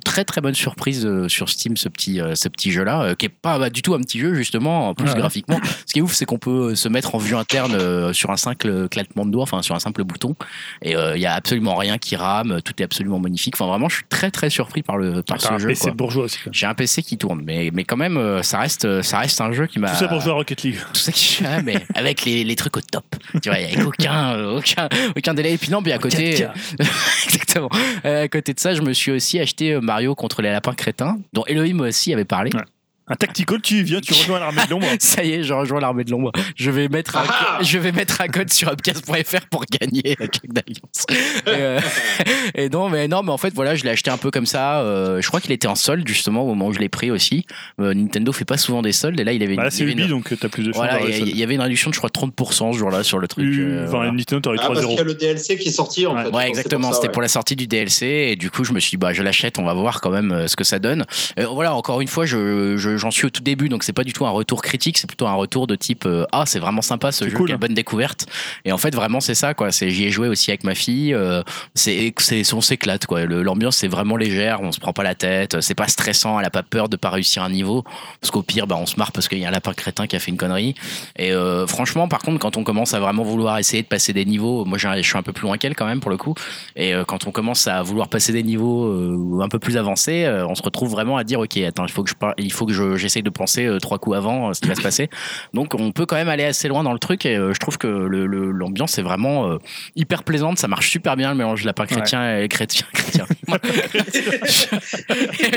très 0.04 0.24
très 0.24 0.40
bonne 0.40 0.54
surprise 0.54 1.08
sur 1.28 1.48
Steam 1.48 1.76
ce 1.76 1.88
petit 1.88 2.20
ce 2.34 2.48
petit 2.48 2.70
jeu 2.70 2.84
là 2.84 3.14
qui 3.14 3.26
est 3.26 3.30
pas 3.30 3.70
du 3.70 3.82
tout 3.82 3.94
un 3.94 4.00
petit 4.00 4.18
jeu 4.18 4.34
justement. 4.34 4.88
En 4.88 4.94
plus 4.94 5.14
ce 5.30 5.92
qui 5.92 5.98
est 5.98 6.02
ouf 6.02 6.12
c'est 6.12 6.24
qu'on 6.24 6.38
peut 6.38 6.74
se 6.74 6.88
mettre 6.88 7.14
en 7.14 7.18
vue 7.18 7.36
interne 7.36 7.74
euh, 7.74 8.12
sur 8.12 8.30
un 8.30 8.36
simple 8.36 8.88
claquement 8.88 9.26
de 9.26 9.30
doigts 9.30 9.42
enfin 9.42 9.62
sur 9.62 9.74
un 9.74 9.78
simple 9.80 10.04
bouton 10.04 10.34
et 10.82 10.96
euh, 10.96 11.16
il 11.16 11.22
y 11.22 11.26
a 11.26 11.34
absolument 11.34 11.76
rien 11.76 11.98
qui 11.98 12.16
rame 12.16 12.60
tout 12.64 12.72
est 12.80 12.84
absolument 12.84 13.18
magnifique 13.18 13.54
enfin 13.56 13.66
vraiment 13.66 13.88
je 13.88 13.96
suis 13.96 14.04
très 14.08 14.30
très 14.30 14.50
surpris 14.50 14.82
par 14.82 14.96
le 14.96 15.22
par 15.22 15.40
ce 15.40 15.52
un 15.52 15.58
jeu 15.58 15.68
PC 15.68 15.90
bourgeois 15.92 16.24
aussi. 16.24 16.38
quoi. 16.42 16.52
j'ai 16.54 16.66
un 16.66 16.74
PC 16.74 17.02
qui 17.02 17.18
tourne 17.18 17.42
mais 17.44 17.70
mais 17.72 17.84
quand 17.84 17.96
même 17.96 18.16
euh, 18.16 18.42
ça 18.42 18.58
reste 18.58 19.02
ça 19.02 19.18
reste 19.18 19.40
un 19.40 19.52
jeu 19.52 19.66
qui 19.66 19.78
m'a 19.78 19.90
Tout 19.90 19.96
ça 19.98 20.08
pour 20.08 20.20
jouer 20.20 20.30
à 20.32 20.34
Rocket 20.34 20.62
League. 20.62 20.78
tout 20.92 21.00
ça 21.00 21.12
qui 21.12 21.42
ouais, 21.44 21.62
mais 21.62 21.76
avec 21.94 22.24
les, 22.24 22.44
les 22.44 22.56
trucs 22.56 22.76
au 22.76 22.80
top 22.80 23.04
tu 23.42 23.48
vois 23.48 23.58
avec 23.58 23.84
aucun 23.86 24.34
euh, 24.34 24.58
aucun 24.58 24.88
aucun 25.16 25.34
délai 25.34 25.54
et 25.54 25.58
puis 25.58 25.70
non 25.70 25.82
puis 25.82 25.92
à 25.92 25.98
côté 25.98 26.34
4K. 26.34 26.50
exactement 27.26 27.68
Euh, 28.04 28.24
à 28.24 28.28
côté 28.28 28.54
de 28.54 28.60
ça 28.60 28.74
je 28.74 28.82
me 28.82 28.92
suis 28.92 29.10
aussi 29.12 29.38
acheté 29.40 29.72
euh, 29.72 29.80
Mario 29.80 30.14
contre 30.14 30.42
les 30.42 30.50
lapins 30.50 30.74
crétins 30.74 31.18
dont 31.32 31.44
Elohim 31.46 31.80
aussi 31.80 32.12
avait 32.12 32.24
parlé 32.24 32.50
Ouais. 32.54 32.62
Un 33.10 33.14
tactical, 33.16 33.60
tu 33.62 33.76
y 33.76 33.82
viens, 33.82 34.00
tu 34.00 34.12
rejoins 34.12 34.38
l'armée 34.40 34.64
de 34.66 34.70
l'ombre. 34.70 34.86
ça 35.00 35.24
y 35.24 35.32
est 35.32 35.42
je 35.42 35.52
rejoins 35.54 35.80
l'armée 35.80 36.04
de 36.04 36.10
l'ombre 36.10 36.32
je 36.56 36.70
vais 36.70 36.88
mettre 36.88 37.16
un, 37.16 37.24
Ah 37.28 37.58
je 37.62 37.78
vais 37.78 37.92
mettre 37.92 38.20
un 38.20 38.28
code 38.28 38.52
sur 38.52 38.68
upcast.fr 38.70 39.46
pour 39.50 39.64
gagner 39.80 40.16
la 40.18 40.26
d'alliance 40.44 41.06
et, 41.10 41.48
euh, 41.48 41.80
et 42.54 42.68
non 42.68 42.88
mais 42.88 43.08
non 43.08 43.22
mais 43.22 43.30
en 43.32 43.38
fait 43.38 43.52
voilà 43.54 43.74
je 43.74 43.84
l'ai 43.84 43.90
acheté 43.90 44.10
un 44.10 44.16
peu 44.18 44.30
comme 44.30 44.46
ça 44.46 44.80
euh, 44.80 45.20
je 45.20 45.28
crois 45.28 45.40
qu'il 45.40 45.52
était 45.52 45.68
en 45.68 45.74
solde 45.74 46.06
justement 46.06 46.42
au 46.42 46.46
moment 46.48 46.66
où 46.68 46.72
je 46.72 46.78
l'ai 46.78 46.88
pris 46.88 47.10
aussi 47.10 47.44
Euh, 47.80 47.94
Nintendo 47.94 48.32
fait 48.32 48.44
pas 48.44 48.56
souvent 48.58 48.82
des 48.82 48.92
soldes 48.92 49.18
et 49.20 49.24
là 49.24 49.32
il 49.32 49.42
avait 49.42 49.54
Bah 49.56 49.64
là, 49.64 49.68
il 49.70 49.74
y 49.74 49.76
c'est 49.76 49.82
avait 49.84 49.92
Ubi, 49.92 50.02
une- 50.02 50.08
donc 50.08 50.34
t'as 50.38 50.48
plus 50.48 50.62
de 50.64 50.72
chance 50.72 50.76
voilà, 50.76 51.00
il 51.08 51.28
y, 51.28 51.38
y 51.38 51.42
avait 51.42 51.54
une 51.54 51.60
réduction 51.60 51.90
de 51.90 51.94
je 51.94 52.00
crois 52.00 52.10
30% 52.10 52.72
ce 52.72 52.78
jour-là 52.78 53.02
sur 53.04 53.18
le 53.18 53.28
truc. 53.28 53.46
Euh, 53.46 53.84
Enfin, 53.84 53.96
voilà. 53.98 54.12
Nintendo, 54.12 54.40
t'aurais 54.40 54.56
Ah, 54.60 54.64
3 54.64 54.74
parce 54.74 54.80
0 54.80 54.90
qu'il 54.92 54.98
y 54.98 55.00
a 55.00 55.04
le 55.04 55.14
DLC 55.14 55.56
qui 55.58 55.68
est 55.68 55.72
sorti 55.72 56.06
en 56.06 56.14
Ouais. 56.14 56.24
fait. 56.24 56.30
Ouais, 56.30 56.48
exactement. 56.48 56.82
pour 56.88 56.90
ça, 56.90 56.94
C'était 56.96 57.08
ouais. 57.08 57.12
pour 57.12 57.22
la 57.22 57.28
sortie 57.28 57.56
du 57.56 57.66
DLC 57.66 58.06
et 58.30 58.36
du 58.36 58.50
coup, 58.50 58.64
je 58.64 58.72
me 58.72 58.80
suis 58.80 58.90
dit, 58.90 58.96
bah, 58.96 59.12
je 59.12 59.22
l'achète, 59.22 59.58
on 59.58 59.64
va 59.64 59.74
voir 59.74 60.00
quand 60.00 60.10
même 60.10 60.32
euh, 60.32 60.46
ce 60.48 60.56
que 60.56 60.64
ça 60.64 60.78
donne. 60.78 61.04
Voilà, 61.36 61.74
encore 61.74 62.00
une 62.00 62.08
fois, 62.08 62.26
je, 62.26 62.76
je- 62.76 62.96
j'en 62.98 63.10
suis 63.10 63.26
au 63.26 63.30
tout 63.30 63.42
début, 63.42 63.68
donc 63.68 63.82
c'est 63.82 63.92
pas 63.92 64.04
du 64.04 64.12
tout 64.12 64.26
un 64.26 64.30
retour 64.30 64.62
critique, 64.62 64.98
c'est 64.98 65.06
plutôt 65.06 65.26
un 65.26 65.34
retour 65.34 65.66
de 65.66 65.74
type, 65.74 66.04
euh, 66.06 66.24
ah, 66.32 66.44
c'est 66.46 66.58
vraiment 66.58 66.82
sympa 66.82 67.12
ce 67.12 67.24
C'est 67.24 67.30
jeu, 67.30 67.36
cool. 67.36 67.48
quelle 67.48 67.56
bonne 67.56 67.74
découverte. 67.74 68.26
Et 68.64 68.72
en 68.72 68.78
fait, 68.78 68.94
vraiment, 68.94 69.20
c'est 69.20 69.34
ça, 69.34 69.54
quoi. 69.54 69.72
C'est, 69.72 69.90
j'y 69.90 70.04
ai 70.04 70.10
joué 70.10 70.28
aussi 70.28 70.50
avec 70.50 70.64
ma 70.64 70.74
fille. 70.74 71.14
euh, 71.14 71.42
c'est, 71.74 72.12
c'est, 72.18 72.54
on 72.54 72.60
s'éclate, 72.60 73.06
quoi. 73.06 73.24
L'ambiance, 73.24 73.76
c'est 73.76 73.88
vraiment 73.88 74.16
légère, 74.16 74.60
on 74.60 74.72
se 74.72 74.80
prend 74.80 74.92
pas 74.92 75.02
la 75.02 75.14
tête, 75.14 75.60
c'est 75.60 75.74
pas 75.74 75.88
stressant, 75.88 76.38
elle 76.38 76.46
a 76.46 76.50
pas 76.50 76.62
peur 76.62 76.88
de 76.88 76.96
pas 76.96 77.10
réussir 77.10 77.42
un 77.42 77.50
niveau, 77.50 77.84
parce 78.20 78.30
qu'au 78.30 78.42
pire, 78.42 78.66
bah, 78.66 78.76
on 78.78 78.86
se 78.86 78.96
marre 78.96 79.12
parce 79.12 79.28
qu'il 79.28 79.38
y 79.38 79.44
a 79.44 79.48
un 79.48 79.52
lapin 79.52 79.72
crétin 79.72 80.06
qui 80.06 80.16
a 80.16 80.18
fait 80.18 80.30
une 80.30 80.36
connerie. 80.36 80.74
Et 81.16 81.32
euh, 81.32 81.66
franchement, 81.66 82.08
par 82.08 82.20
contre, 82.20 82.38
quand 82.38 82.56
on 82.56 82.64
commence 82.64 82.94
à 82.94 83.00
vraiment 83.00 83.22
vouloir 83.22 83.58
essayer 83.58 83.82
de 83.82 83.88
passer 83.88 84.12
des 84.12 84.24
niveaux, 84.24 84.64
moi, 84.64 84.78
je 84.78 85.02
suis 85.02 85.18
un 85.18 85.22
peu 85.22 85.32
plus 85.32 85.46
loin 85.46 85.56
qu'elle 85.58 85.74
quand 85.74 85.86
même 85.86 86.00
pour 86.00 86.10
le 86.10 86.16
coup. 86.16 86.34
Et 86.76 86.92
quand 87.06 87.26
on 87.26 87.30
commence 87.30 87.66
à 87.66 87.82
vouloir 87.82 88.08
passer 88.08 88.32
des 88.32 88.42
niveaux 88.42 89.40
un 89.40 89.48
peu 89.48 89.58
plus 89.58 89.76
avancés, 89.76 90.28
on 90.48 90.54
se 90.54 90.62
retrouve 90.62 90.90
vraiment 90.90 91.16
à 91.16 91.24
dire, 91.24 91.40
ok, 91.40 91.56
attends, 91.58 91.86
il 91.86 91.92
faut 91.92 92.02
que 92.02 92.10
je, 92.10 92.14
il 92.38 92.52
faut 92.52 92.66
que 92.66 92.72
je, 92.72 92.87
j'essaye 92.96 93.22
de 93.22 93.30
penser 93.30 93.66
euh, 93.66 93.78
trois 93.78 93.98
coups 93.98 94.16
avant 94.16 94.50
euh, 94.50 94.52
ce 94.54 94.60
qui 94.60 94.68
va 94.68 94.74
se 94.74 94.82
passer. 94.82 95.08
Donc, 95.54 95.74
on 95.74 95.92
peut 95.92 96.06
quand 96.06 96.16
même 96.16 96.28
aller 96.28 96.44
assez 96.44 96.68
loin 96.68 96.82
dans 96.82 96.92
le 96.92 96.98
truc. 96.98 97.26
Et 97.26 97.36
euh, 97.36 97.52
je 97.52 97.58
trouve 97.60 97.78
que 97.78 97.86
le- 97.86 98.26
le- 98.26 98.50
l'ambiance 98.50 98.98
est 98.98 99.02
vraiment 99.02 99.50
euh, 99.50 99.58
hyper 99.96 100.22
plaisante. 100.24 100.58
Ça 100.58 100.68
marche 100.68 100.88
super 100.90 101.16
bien 101.16 101.30
le 101.30 101.36
mélange 101.36 101.64
lapin 101.64 101.86
chrétien 101.86 102.38
et 102.38 102.48
chrétien. 102.48 102.86
chrétien. 102.92 103.26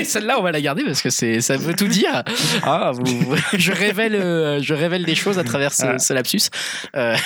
Celle-là, 0.04 0.36
on 0.38 0.42
va 0.42 0.52
la 0.52 0.60
garder 0.60 0.84
parce 0.84 1.02
que 1.02 1.10
c'est, 1.10 1.40
ça 1.40 1.56
veut 1.56 1.74
tout 1.74 1.88
dire. 1.88 2.22
Ah, 2.62 2.92
vous- 2.94 3.36
je 3.58 3.72
révèle, 3.72 4.14
euh, 4.14 4.60
je 4.62 4.74
révèle 4.74 5.04
des 5.04 5.14
choses 5.14 5.38
à 5.38 5.44
travers 5.44 5.72
ce, 5.72 5.86
Ah. 5.86 5.98
ce 5.98 6.12
lapsus. 6.12 6.42
Euh, 6.96 7.16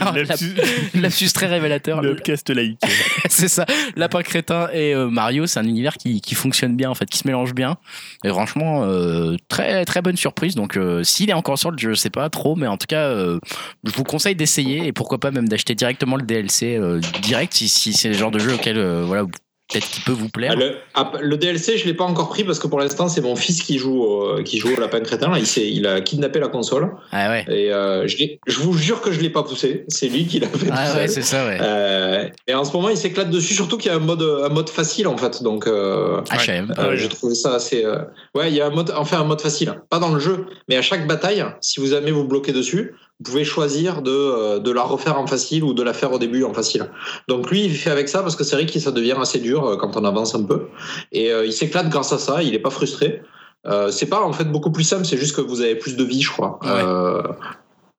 Lapsus- 0.00 0.54
lapsus 0.94 1.28
très 1.32 1.46
révélateur. 1.46 2.02
Le 2.02 2.12
upcast 2.12 2.50
laïque. 2.50 2.80
c'est 3.28 3.48
ça. 3.48 3.66
Lapin 3.96 4.22
crétin 4.22 4.68
et 4.72 4.94
euh, 4.94 5.08
Mario, 5.08 5.46
c'est 5.46 5.60
un 5.60 5.66
univers 5.66 5.96
qui, 5.96 6.20
qui 6.20 6.34
fonctionne 6.34 6.76
bien 6.76 6.90
en 6.90 6.94
fait, 6.94 7.06
qui 7.06 7.18
se 7.18 7.26
mélange 7.26 7.54
bien. 7.54 7.76
Et 8.24 8.28
franchement, 8.28 8.84
euh, 8.84 9.36
très 9.52 9.84
très 9.84 10.00
bonne 10.02 10.16
surprise. 10.16 10.54
Donc, 10.54 10.76
euh, 10.76 11.04
s'il 11.04 11.30
est 11.30 11.34
encore 11.34 11.58
le 11.70 11.78
jeu, 11.78 11.90
je 11.90 11.94
sais 11.94 12.10
pas 12.10 12.28
trop, 12.30 12.56
mais 12.56 12.66
en 12.66 12.78
tout 12.78 12.86
cas, 12.86 13.04
euh, 13.04 13.38
je 13.84 13.92
vous 13.92 14.04
conseille 14.04 14.34
d'essayer 14.34 14.86
et 14.86 14.92
pourquoi 14.92 15.18
pas 15.20 15.30
même 15.30 15.48
d'acheter 15.48 15.74
directement 15.74 16.16
le 16.16 16.22
DLC 16.22 16.76
euh, 16.76 17.00
direct 17.22 17.52
si, 17.52 17.68
si 17.68 17.92
c'est 17.92 18.08
le 18.08 18.14
genre 18.14 18.30
de 18.30 18.38
jeu 18.38 18.54
auquel 18.54 18.80
voilà 19.02 19.24
peut-être 19.72 19.90
qu'il 19.90 20.04
peut 20.04 20.12
vous 20.12 20.28
plaire. 20.28 20.52
Ah, 20.54 20.58
le, 20.60 20.74
ah, 20.94 21.12
le 21.20 21.36
DLC, 21.36 21.78
je 21.78 21.86
l'ai 21.86 21.94
pas 21.94 22.04
encore 22.04 22.28
pris 22.28 22.44
parce 22.44 22.58
que 22.58 22.66
pour 22.66 22.78
l'instant, 22.78 23.08
c'est 23.08 23.20
mon 23.20 23.36
fils 23.36 23.62
qui 23.62 23.78
joue, 23.78 24.02
au- 24.02 24.42
qui 24.42 24.58
joue 24.58 24.74
au 24.76 24.80
lapin 24.80 25.00
crétin. 25.00 25.30
Là, 25.30 25.38
il, 25.38 25.46
s'est- 25.46 25.68
il 25.70 25.86
a 25.86 26.00
kidnappé 26.00 26.38
la 26.40 26.48
console 26.48 26.90
Ah 27.12 27.30
ouais. 27.30 27.44
et 27.48 27.72
euh, 27.72 28.06
je, 28.06 28.60
vous 28.60 28.76
jure 28.76 29.00
que 29.00 29.12
je 29.12 29.20
l'ai 29.20 29.30
pas 29.30 29.42
poussé. 29.42 29.84
C'est 29.88 30.08
lui 30.08 30.26
qui 30.26 30.38
l'a 30.40 30.48
fait. 30.48 30.68
Ah 30.70 30.94
ouais, 30.96 31.08
c'est 31.08 31.22
ça, 31.22 31.46
ouais. 31.46 31.58
Euh, 31.60 32.28
et 32.46 32.54
en 32.54 32.64
ce 32.64 32.72
moment, 32.72 32.88
il 32.88 32.96
s'éclate 32.96 33.30
dessus, 33.30 33.54
surtout 33.54 33.78
qu'il 33.78 33.90
y 33.90 33.94
a 33.94 33.96
un 33.96 34.00
mode, 34.00 34.22
un 34.22 34.48
mode 34.48 34.68
facile 34.70 35.06
en 35.08 35.16
fait. 35.16 35.42
Donc, 35.42 35.66
euh, 35.66 36.20
pas. 36.22 36.36
euh, 36.82 36.96
j'ai 36.96 37.08
trouvé 37.08 37.34
ça 37.34 37.54
assez. 37.54 37.84
euh, 37.84 37.98
Ouais, 38.34 38.48
il 38.50 38.54
y 38.54 38.60
a 38.60 38.66
un 38.66 38.70
mode, 38.70 38.92
enfin 38.96 39.20
un 39.20 39.24
mode 39.24 39.40
facile, 39.40 39.74
pas 39.90 39.98
dans 39.98 40.12
le 40.12 40.20
jeu, 40.20 40.46
mais 40.68 40.76
à 40.76 40.82
chaque 40.82 41.06
bataille, 41.06 41.44
si 41.60 41.80
vous 41.80 41.86
jamais 41.86 42.10
vous 42.10 42.24
bloquez 42.24 42.52
dessus, 42.52 42.94
vous 43.22 43.30
pouvez 43.30 43.44
choisir 43.44 44.02
de, 44.02 44.10
euh, 44.10 44.58
de 44.58 44.72
la 44.72 44.82
refaire 44.82 45.16
en 45.16 45.28
facile 45.28 45.62
ou 45.62 45.74
de 45.74 45.82
la 45.84 45.92
faire 45.92 46.12
au 46.12 46.18
début 46.18 46.42
en 46.42 46.52
facile. 46.52 46.90
Donc 47.28 47.50
lui, 47.50 47.64
il 47.64 47.74
fait 47.74 47.90
avec 47.90 48.08
ça 48.08 48.20
parce 48.20 48.34
que 48.34 48.42
c'est 48.42 48.56
vrai 48.56 48.66
que 48.66 48.78
ça 48.80 48.90
devient 48.90 49.14
assez 49.20 49.38
dur 49.38 49.64
euh, 49.64 49.76
quand 49.76 49.96
on 49.96 50.04
avance 50.04 50.34
un 50.34 50.42
peu. 50.42 50.66
Et 51.12 51.30
euh, 51.30 51.46
il 51.46 51.52
s'éclate 51.52 51.88
grâce 51.88 52.12
à 52.12 52.18
ça, 52.18 52.42
il 52.42 52.50
n'est 52.50 52.58
pas 52.58 52.70
frustré. 52.70 53.22
Euh, 53.64 53.92
c'est 53.92 54.06
pas 54.06 54.20
en 54.20 54.32
fait 54.32 54.46
beaucoup 54.46 54.72
plus 54.72 54.82
simple, 54.82 55.04
c'est 55.04 55.16
juste 55.16 55.36
que 55.36 55.40
vous 55.40 55.60
avez 55.60 55.76
plus 55.76 55.96
de 55.96 56.02
vie, 56.02 56.20
je 56.20 56.30
crois. 56.32 56.58
Ouais. 56.62 56.70
Euh, 56.70 57.22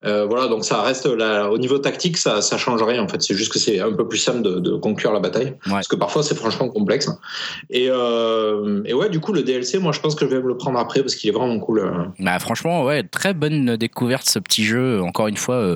euh, 0.05 0.25
voilà, 0.25 0.47
donc 0.47 0.65
ça 0.65 0.81
reste 0.81 1.05
là, 1.05 1.49
au 1.49 1.57
niveau 1.57 1.77
tactique, 1.77 2.17
ça, 2.17 2.41
ça 2.41 2.57
change 2.57 2.81
rien 2.83 3.01
en 3.01 3.07
fait. 3.07 3.21
C'est 3.21 3.35
juste 3.35 3.51
que 3.51 3.59
c'est 3.59 3.79
un 3.79 3.91
peu 3.93 4.07
plus 4.07 4.17
simple 4.17 4.41
de, 4.41 4.59
de 4.59 4.75
conclure 4.75 5.13
la 5.13 5.19
bataille, 5.19 5.55
parce 5.69 5.87
que 5.87 5.95
parfois 5.95 6.23
c'est 6.23 6.35
franchement 6.35 6.69
complexe. 6.69 7.09
Et, 7.69 7.87
euh, 7.89 8.81
et 8.85 8.93
ouais, 8.93 9.09
du 9.09 9.19
coup 9.19 9.33
le 9.33 9.43
DLC, 9.43 9.79
moi 9.79 9.91
je 9.91 9.99
pense 9.99 10.15
que 10.15 10.25
je 10.25 10.31
vais 10.35 10.41
me 10.41 10.47
le 10.47 10.57
prendre 10.57 10.77
après 10.79 11.01
parce 11.01 11.15
qu'il 11.15 11.29
est 11.29 11.33
vraiment 11.33 11.59
cool. 11.59 11.79
euh. 11.79 11.91
Bah 12.19 12.37
franchement, 12.39 12.83
ouais, 12.83 13.03
très 13.03 13.33
bonne 13.33 13.75
découverte 13.77 14.27
ce 14.27 14.39
petit 14.39 14.63
jeu. 14.63 15.01
Encore 15.01 15.27
une 15.27 15.37
fois, 15.37 15.55
euh, 15.55 15.75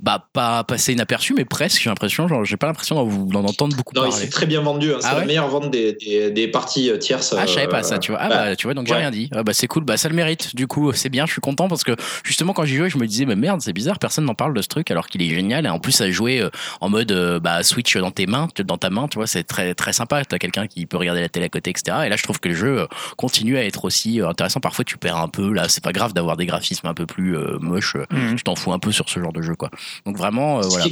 bah 0.00 0.26
pas 0.32 0.64
passé 0.64 0.92
inaperçu, 0.92 1.34
mais 1.34 1.44
presque. 1.44 1.80
J'ai 1.82 1.90
l'impression, 1.90 2.28
genre, 2.28 2.44
j'ai 2.44 2.56
pas 2.56 2.66
l'impression 2.66 3.04
d'en, 3.04 3.44
entendre 3.44 3.76
beaucoup 3.76 3.94
Non, 3.94 4.04
il 4.06 4.10
parler. 4.10 4.24
s'est 4.24 4.30
très 4.30 4.46
bien 4.46 4.60
vendu. 4.62 4.92
hein. 4.92 4.98
C'est 5.00 5.08
Ah 5.10 5.18
la 5.20 5.24
meilleure 5.26 5.48
vente 5.48 5.70
des, 5.70 5.92
des, 5.94 6.30
des 6.30 6.48
parties 6.48 6.90
tierces. 6.98 7.34
Ah, 7.38 7.46
je 7.46 7.52
savais 7.52 7.68
pas 7.68 7.82
ça, 7.82 7.98
tu 7.98 8.10
vois. 8.12 8.20
Ah, 8.22 8.28
bah, 8.28 8.44
bah, 8.46 8.56
tu 8.56 8.66
vois, 8.66 8.74
donc 8.74 8.86
j'ai 8.86 8.92
ouais. 8.94 9.00
rien 9.00 9.10
dit. 9.10 9.28
Ah, 9.34 9.42
bah, 9.42 9.52
c'est 9.54 9.66
cool, 9.66 9.84
bah, 9.84 9.96
ça 9.96 10.08
le 10.08 10.14
mérite. 10.14 10.54
Du 10.56 10.66
coup, 10.66 10.92
c'est 10.92 11.08
bien, 11.08 11.26
je 11.26 11.32
suis 11.32 11.40
content 11.40 11.68
parce 11.68 11.84
que 11.84 11.92
justement, 12.24 12.52
quand 12.52 12.64
j'y 12.64 12.76
jouais, 12.76 12.90
je 12.90 12.98
me 12.98 13.06
disais, 13.06 13.24
mais 13.26 13.36
merde, 13.36 13.60
c'est 13.66 13.72
bizarre, 13.72 13.98
personne 13.98 14.24
n'en 14.24 14.34
parle 14.34 14.54
de 14.54 14.62
ce 14.62 14.68
truc 14.68 14.90
alors 14.90 15.08
qu'il 15.08 15.22
est 15.22 15.28
génial. 15.28 15.66
Et 15.66 15.68
en 15.68 15.78
plus, 15.78 16.00
à 16.00 16.10
jouer 16.10 16.40
euh, 16.40 16.50
en 16.80 16.88
mode 16.88 17.10
euh, 17.12 17.40
bah, 17.40 17.62
Switch 17.62 17.96
dans 17.96 18.10
tes 18.10 18.26
mains, 18.26 18.48
dans 18.64 18.78
ta 18.78 18.90
main, 18.90 19.08
tu 19.08 19.16
vois, 19.16 19.26
c'est 19.26 19.44
très, 19.44 19.74
très 19.74 19.92
sympa. 19.92 20.24
T'as 20.24 20.38
quelqu'un 20.38 20.66
qui 20.66 20.86
peut 20.86 20.96
regarder 20.96 21.20
la 21.20 21.28
télé 21.28 21.46
à 21.46 21.48
côté, 21.48 21.70
etc. 21.70 21.98
Et 22.06 22.08
là, 22.08 22.16
je 22.16 22.22
trouve 22.22 22.40
que 22.40 22.48
le 22.48 22.54
jeu 22.54 22.80
euh, 22.80 22.86
continue 23.16 23.56
à 23.56 23.64
être 23.64 23.84
aussi 23.84 24.20
intéressant. 24.20 24.60
Parfois, 24.60 24.84
tu 24.84 24.98
perds 24.98 25.16
un 25.18 25.28
peu. 25.28 25.52
Là, 25.52 25.68
c'est 25.68 25.82
pas 25.82 25.92
grave 25.92 26.12
d'avoir 26.12 26.36
des 26.36 26.46
graphismes 26.46 26.86
un 26.86 26.94
peu 26.94 27.06
plus 27.06 27.36
euh, 27.36 27.58
moches. 27.60 27.96
Mhm. 28.10 28.36
Tu 28.36 28.44
t'en 28.44 28.54
fous 28.54 28.72
un 28.72 28.78
peu 28.78 28.92
sur 28.92 29.08
ce 29.08 29.20
genre 29.20 29.32
de 29.32 29.42
jeu, 29.42 29.54
quoi. 29.54 29.70
Donc, 30.04 30.16
vraiment, 30.16 30.58
euh, 30.58 30.68
voilà. 30.68 30.86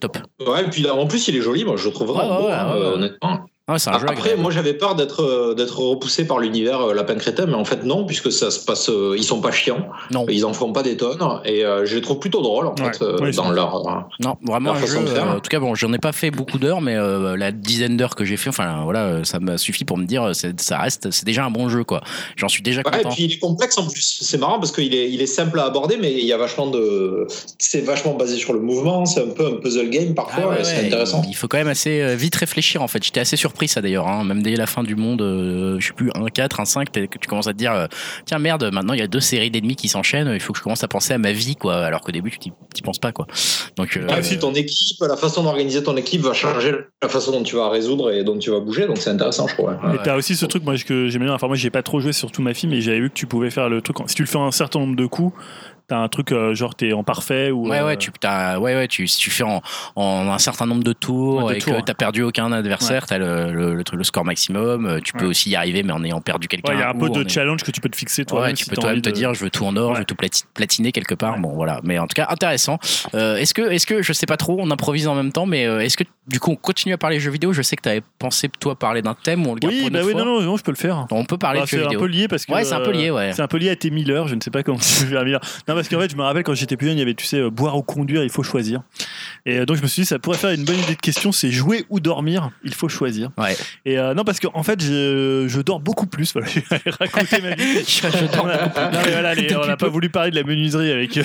Top. 0.00 0.16
Ouais, 0.40 0.64
et 0.64 0.70
puis 0.70 0.80
là, 0.82 0.94
en 0.94 1.06
plus, 1.06 1.28
il 1.28 1.36
est 1.36 1.42
joli. 1.42 1.64
Moi, 1.64 1.76
je 1.76 1.86
le 1.86 1.92
trouve 1.92 2.08
vraiment 2.08 2.36
Ouais, 2.36 2.42
beau, 2.42 2.48
ouais, 2.48 2.54
hein, 2.54 2.74
ouais, 2.74 2.86
honnêtement. 2.94 3.46
Ah, 3.68 3.72
un 3.72 3.78
jeu 3.78 3.90
Après, 3.92 4.10
agréable. 4.12 4.42
moi, 4.42 4.52
j'avais 4.52 4.74
peur 4.74 4.94
d'être 4.94 5.24
euh, 5.24 5.52
d'être 5.54 5.80
repoussé 5.80 6.24
par 6.24 6.38
l'univers 6.38 6.80
euh, 6.82 6.94
Lapin 6.94 7.16
Crétin, 7.16 7.46
mais 7.46 7.54
en 7.54 7.64
fait, 7.64 7.82
non, 7.82 8.06
puisque 8.06 8.30
ça 8.30 8.52
se 8.52 8.64
passe. 8.64 8.88
euh, 8.90 9.16
ils 9.18 9.24
sont 9.24 9.40
pas 9.40 9.50
chiants. 9.50 9.88
Non. 10.12 10.24
Ils 10.28 10.44
en 10.44 10.52
font 10.52 10.72
pas 10.72 10.84
des 10.84 10.96
tonnes. 10.96 11.18
Et 11.44 11.64
euh, 11.64 11.84
je 11.84 11.96
les 11.96 12.00
trouve 12.00 12.20
plutôt 12.20 12.42
drôles, 12.42 12.66
en 12.68 12.76
Ouais. 12.76 12.92
fait, 12.92 13.02
euh, 13.02 13.32
dans 13.32 13.50
leur. 13.50 13.74
euh, 13.88 13.90
Non, 14.20 14.36
vraiment 14.44 14.66
leur 14.72 14.76
un 14.76 14.86
façon 14.86 15.00
jeu. 15.00 15.06
de 15.06 15.10
faire. 15.10 15.26
euh, 15.28 15.36
en 15.38 15.40
tout 15.40 15.48
cas, 15.48 15.58
bon, 15.58 15.74
j'en 15.74 15.92
ai 15.92 15.98
pas 15.98 16.12
fait 16.12 16.30
beaucoup 16.30 16.58
d'heures, 16.58 16.80
mais 16.80 16.94
euh, 16.94 17.36
la 17.36 17.50
dizaine 17.50 17.96
d'heures 17.96 18.14
que 18.14 18.24
j'ai 18.24 18.36
fait, 18.36 18.50
enfin 18.50 18.82
voilà, 18.84 19.24
ça 19.24 19.40
m'a 19.40 19.58
suffi 19.58 19.84
pour 19.84 19.98
me 19.98 20.04
dire, 20.06 20.30
c'est- 20.32 20.60
ça 20.60 20.78
reste, 20.78 21.10
c'est 21.10 21.24
déjà 21.26 21.44
un 21.44 21.50
bon 21.50 21.68
jeu, 21.68 21.82
quoi. 21.82 22.02
J'en 22.36 22.48
suis 22.48 22.62
déjà 22.62 22.82
Ouais, 22.82 23.00
et 23.00 23.02
content. 23.02 23.14
puis 23.16 23.24
il 23.24 23.32
est 23.32 23.38
complexe 23.40 23.76
en 23.78 23.88
plus. 23.88 24.18
C'est 24.22 24.38
marrant 24.38 24.60
parce 24.60 24.70
qu'il 24.70 24.94
est, 24.94 25.10
il 25.10 25.20
est 25.20 25.26
simple 25.26 25.58
à 25.58 25.64
aborder, 25.64 25.96
mais 26.00 26.12
il 26.12 26.24
y 26.24 26.32
a 26.32 26.36
vachement 26.36 26.68
de. 26.68 27.26
C'est 27.58 27.80
vachement 27.80 28.14
basé 28.14 28.36
sur 28.36 28.52
le 28.52 28.60
mouvement. 28.60 29.06
C'est 29.06 29.22
un 29.24 29.30
peu 29.30 29.44
un 29.44 29.54
puzzle 29.60 29.90
game 29.90 30.10
Ah 30.12 30.22
parfois. 30.22 30.50
ouais, 30.50 30.60
et 30.60 30.64
c'est 30.64 30.76
ouais, 30.82 30.86
intéressant. 30.86 31.22
Il 31.28 31.34
faut 31.34 31.48
quand 31.48 31.58
même 31.58 31.66
assez 31.66 32.14
vite 32.14 32.36
réfléchir 32.36 32.80
en 32.80 32.86
fait. 32.86 33.02
J'étais 33.02 33.18
assez 33.18 33.34
surpris 33.36 33.55
ça 33.66 33.80
d'ailleurs, 33.80 34.06
hein. 34.08 34.24
même 34.24 34.42
dès 34.42 34.54
la 34.56 34.66
fin 34.66 34.82
du 34.82 34.94
monde, 34.96 35.22
euh, 35.22 35.76
je 35.80 35.86
sais 35.88 35.92
plus, 35.94 36.10
1 36.14 36.26
4, 36.26 36.60
1 36.60 36.64
5, 36.66 36.92
t'es- 36.92 37.08
que 37.08 37.18
tu 37.18 37.26
commences 37.28 37.46
à 37.46 37.52
te 37.52 37.58
dire, 37.58 37.72
euh, 37.72 37.86
tiens 38.26 38.38
merde, 38.38 38.70
maintenant 38.72 38.92
il 38.92 39.00
y 39.00 39.02
a 39.02 39.06
deux 39.06 39.20
séries 39.20 39.50
d'ennemis 39.50 39.76
qui 39.76 39.88
s'enchaînent, 39.88 40.30
il 40.34 40.40
faut 40.40 40.52
que 40.52 40.58
je 40.58 40.62
commence 40.62 40.84
à 40.84 40.88
penser 40.88 41.14
à 41.14 41.18
ma 41.18 41.32
vie 41.32 41.56
quoi, 41.56 41.76
alors 41.76 42.00
qu'au 42.02 42.12
début 42.12 42.30
tu 42.30 42.38
t'y 42.38 42.82
penses 42.82 42.98
pas 42.98 43.12
quoi. 43.12 43.26
Donc 43.76 43.96
euh, 43.96 44.06
Ouais, 44.06 44.20
puis 44.20 44.38
ton 44.38 44.52
équipe, 44.54 44.98
la 45.00 45.16
façon 45.16 45.42
d'organiser 45.42 45.82
ton 45.82 45.96
équipe 45.96 46.20
va 46.20 46.34
changer 46.34 46.72
la 47.02 47.08
façon 47.08 47.32
dont 47.32 47.42
tu 47.42 47.56
vas 47.56 47.70
résoudre 47.70 48.12
et 48.12 48.22
dont 48.24 48.38
tu 48.38 48.50
vas 48.50 48.60
bouger. 48.60 48.86
Donc 48.86 48.98
c'est 48.98 49.10
intéressant, 49.10 49.46
je 49.48 49.54
crois. 49.54 49.72
ouais. 49.84 49.94
Et 49.94 49.98
t'as 50.04 50.16
aussi 50.16 50.36
ce 50.36 50.44
truc, 50.46 50.62
moi, 50.64 50.74
que 50.76 51.08
j'aimais 51.08 51.24
bien. 51.26 51.34
Enfin, 51.34 51.46
moi, 51.46 51.56
j'ai 51.56 51.70
pas 51.70 51.82
trop 51.82 52.00
joué 52.00 52.12
sur 52.12 52.30
tout 52.30 52.42
ma 52.42 52.52
fille, 52.54 52.68
mais 52.68 52.80
j'avais 52.80 53.00
vu 53.00 53.08
que 53.08 53.14
tu 53.14 53.26
pouvais 53.26 53.50
faire 53.50 53.68
le 53.68 53.80
truc. 53.80 53.96
Si 54.06 54.14
tu 54.14 54.22
le 54.22 54.28
fais 54.28 54.38
un 54.38 54.50
certain 54.50 54.80
nombre 54.80 54.96
de 54.96 55.06
coups, 55.06 55.32
t'as 55.88 55.98
un 55.98 56.08
truc 56.08 56.32
euh, 56.32 56.54
genre 56.54 56.74
t'es 56.74 56.92
en 56.92 57.04
parfait 57.04 57.50
ou. 57.50 57.68
Ouais, 57.68 57.78
euh, 57.80 57.86
ouais, 57.86 57.96
tu, 57.96 58.10
t'as- 58.12 58.58
ouais, 58.58 58.74
ouais, 58.74 58.88
tu, 58.88 59.06
si 59.06 59.18
tu 59.18 59.30
fais 59.30 59.44
en, 59.44 59.62
en 59.94 60.28
un 60.30 60.38
certain 60.38 60.66
nombre 60.66 60.82
de 60.82 60.92
tours 60.92 61.44
Ouais, 61.44 61.52
de 61.54 61.58
et 61.58 61.60
tours, 61.60 61.76
que 61.76 61.82
t'as 61.82 61.94
perdu 61.94 62.22
aucun 62.22 62.50
adversaire, 62.52 63.06
t'as 63.06 63.18
le, 63.18 63.52
le, 63.52 63.74
le, 63.74 63.84
le 63.92 64.04
score 64.04 64.24
maximum. 64.24 64.86
euh, 64.86 65.00
Tu 65.02 65.12
peux 65.12 65.24
Ouais. 65.24 65.30
aussi 65.30 65.50
y 65.50 65.56
arriver, 65.56 65.82
mais 65.82 65.92
en 65.92 66.02
ayant 66.04 66.20
perdu 66.20 66.48
quelqu'un. 66.48 66.72
Il 66.74 66.80
y 66.80 66.82
a 66.82 66.90
un 66.90 66.94
peu 66.94 67.08
de 67.10 67.28
challenge 67.28 67.62
que 67.62 67.70
tu 67.70 67.80
peux 67.80 67.88
te 67.88 67.96
fixer 67.96 68.24
toi. 68.24 68.42
Ouais, 68.42 68.52
tu 68.54 68.66
peux 68.66 68.76
toi-même 68.76 69.02
te 69.02 69.10
dire, 69.10 69.32
je 69.34 69.44
veux 69.44 69.50
tout 69.50 69.64
en 69.64 69.76
or, 69.76 69.94
je 69.94 70.00
veux 70.00 70.04
tout 70.04 70.14
plati- 70.14 70.44
platiner 70.54 70.92
quelque 70.92 71.14
part. 71.14 71.38
Bon, 71.38 71.50
voilà. 71.54 71.80
Mais 71.84 71.98
en 71.98 72.06
tout 72.06 72.14
cas, 72.14 72.26
intéressant. 72.30 72.78
Euh, 73.14 73.36
est-ce 73.36 73.54
que, 73.54 73.62
est-ce 73.70 73.86
que, 73.86 74.02
je 74.02 74.12
sais 74.12 74.26
pas 74.26 74.36
trop, 74.36 74.56
on 74.60 74.70
improvise 74.70 75.06
en 75.08 75.14
même 75.14 75.32
temps, 75.32 75.46
mais 75.46 75.66
euh, 75.66 75.80
est-ce 75.80 75.96
que, 75.96 76.04
du 76.28 76.40
coup, 76.40 76.50
on 76.52 76.56
continue 76.56 76.92
à 76.94 76.98
parler 76.98 77.20
jeux 77.20 77.30
vidéo 77.30 77.52
Je 77.52 77.62
sais 77.62 77.76
que 77.76 77.82
t'avais 77.82 78.02
pensé, 78.18 78.48
toi, 78.60 78.78
parler 78.78 79.02
d'un 79.02 79.14
thème 79.14 79.46
ou 79.46 79.50
on 79.50 79.54
le 79.54 79.60
garde 79.60 79.72
Oui, 79.74 79.80
pour 79.80 79.88
une 79.88 79.92
bah 79.94 79.98
autre 80.00 80.06
oui, 80.08 80.12
fois 80.14 80.24
non, 80.24 80.40
non, 80.40 80.42
non, 80.42 80.56
je 80.56 80.62
peux 80.64 80.72
le 80.72 80.76
faire. 80.76 81.06
On 81.10 81.24
peut 81.24 81.38
parler 81.38 81.60
Bah, 81.60 81.64
de 81.66 81.70
jeux 81.70 81.76
c'est 81.78 81.84
un 81.84 81.88
vidéo. 81.88 82.00
peu 82.00 82.06
lié 82.06 82.28
parce 82.28 82.44
que. 82.46 82.52
Ouais, 82.52 82.64
c'est 82.64 82.74
un 82.74 82.80
peu 82.80 82.90
lié, 82.92 83.08
euh, 83.10 83.14
ouais. 83.14 83.32
C'est 83.32 83.42
un 83.42 83.46
peu 83.48 83.58
lié 83.58 83.70
à 83.70 83.76
tes 83.76 83.90
Miller, 83.90 84.26
je 84.28 84.34
ne 84.34 84.40
sais 84.40 84.50
pas 84.50 84.62
comment 84.62 84.78
tu 84.78 84.84
fais 84.84 85.16
un 85.16 85.24
Miller. 85.24 85.40
Non, 85.68 85.74
parce 85.74 85.88
qu'en 85.88 86.00
fait, 86.00 86.10
je 86.10 86.16
me 86.16 86.22
rappelle 86.22 86.42
quand 86.42 86.54
j'étais 86.54 86.76
plus 86.76 86.86
jeune, 86.88 86.96
il 86.96 87.00
y 87.00 87.02
avait, 87.02 87.14
tu 87.14 87.24
sais, 87.26 87.38
euh, 87.38 87.50
boire 87.50 87.76
ou 87.76 87.82
conduire, 87.82 88.22
il 88.24 88.30
faut 88.30 88.42
choisir. 88.42 88.82
Et 89.44 89.58
euh, 89.58 89.66
donc, 89.66 89.76
je 89.76 89.82
me 89.82 89.86
suis 89.86 90.02
dit, 90.02 90.06
ça 90.06 90.18
pourrait 90.18 90.38
faire 90.38 90.50
une 90.50 90.64
bonne 90.64 90.78
idée 90.78 90.94
de 90.94 91.00
question 91.00 91.32
c'est 91.32 91.50
jouer 91.50 91.84
ou 91.90 92.00
dormir, 92.00 92.50
il 92.64 92.74
faut 92.74 92.88
choisir. 92.88 93.30
Ouais. 93.38 93.56
Et 93.84 93.98
euh, 93.98 94.14
non, 94.14 94.24
parce 94.24 94.40
qu'en 94.40 94.62
fait, 94.62 94.82
je, 94.82 95.44
je 95.48 95.60
dors 95.60 95.80
beaucoup 95.80 96.06
plus. 96.06 96.32
Voilà, 96.32 96.48
je 96.54 96.60
vais 96.60 96.90
raconter 96.98 97.40
ma 97.42 97.54
vie. 97.54 97.78
Je- 97.78 97.82
je 98.18 98.32
dors 98.32 98.44
Voilà. 98.46 98.66
Non, 98.92 98.98
mais 99.04 99.12
voilà, 99.12 99.34
les- 99.34 99.54
on 99.62 99.66
n'a 99.66 99.76
pas 99.76 99.88
voulu 99.88 100.08
parler 100.10 100.30
de 100.30 100.36
la 100.36 100.42
menuiserie 100.42 100.90
avec. 100.90 101.18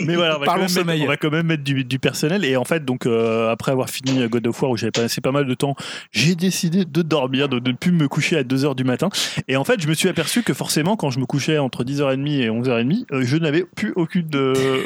mais 0.00 0.14
voilà, 0.14 0.36
on 0.36 0.40
va, 0.40 0.46
quand 0.46 0.58
même 0.58 0.68
sommeil. 0.68 1.00
mettre, 1.00 1.04
on 1.08 1.12
va 1.12 1.16
quand 1.16 1.30
même 1.30 1.46
mettre 1.46 1.64
du, 1.64 1.84
du 1.84 1.98
personnel. 1.98 2.44
Et 2.44 2.56
en 2.56 2.64
fait, 2.64 2.84
donc 2.84 3.06
euh, 3.06 3.50
après 3.58 3.72
avoir 3.72 3.90
fini 3.90 4.24
God 4.28 4.46
of 4.46 4.62
War 4.62 4.70
où 4.70 4.76
j'avais 4.76 4.92
passé 4.92 5.20
pas 5.20 5.32
mal 5.32 5.44
de 5.46 5.54
temps, 5.54 5.74
j'ai 6.12 6.36
décidé 6.36 6.84
de 6.84 7.02
dormir, 7.02 7.48
de, 7.48 7.58
de 7.58 7.72
ne 7.72 7.76
plus 7.76 7.90
me 7.90 8.06
coucher 8.06 8.36
à 8.38 8.44
2h 8.44 8.76
du 8.76 8.84
matin. 8.84 9.08
Et 9.48 9.56
en 9.56 9.64
fait, 9.64 9.80
je 9.82 9.88
me 9.88 9.94
suis 9.94 10.08
aperçu 10.08 10.44
que 10.44 10.54
forcément, 10.54 10.96
quand 10.96 11.10
je 11.10 11.18
me 11.18 11.26
couchais 11.26 11.58
entre 11.58 11.82
10h30 11.82 12.40
et 12.40 12.48
11h30, 12.48 13.04
euh, 13.12 13.22
je 13.24 13.36
n'avais 13.36 13.64
plus 13.64 13.92
aucune 13.96 14.28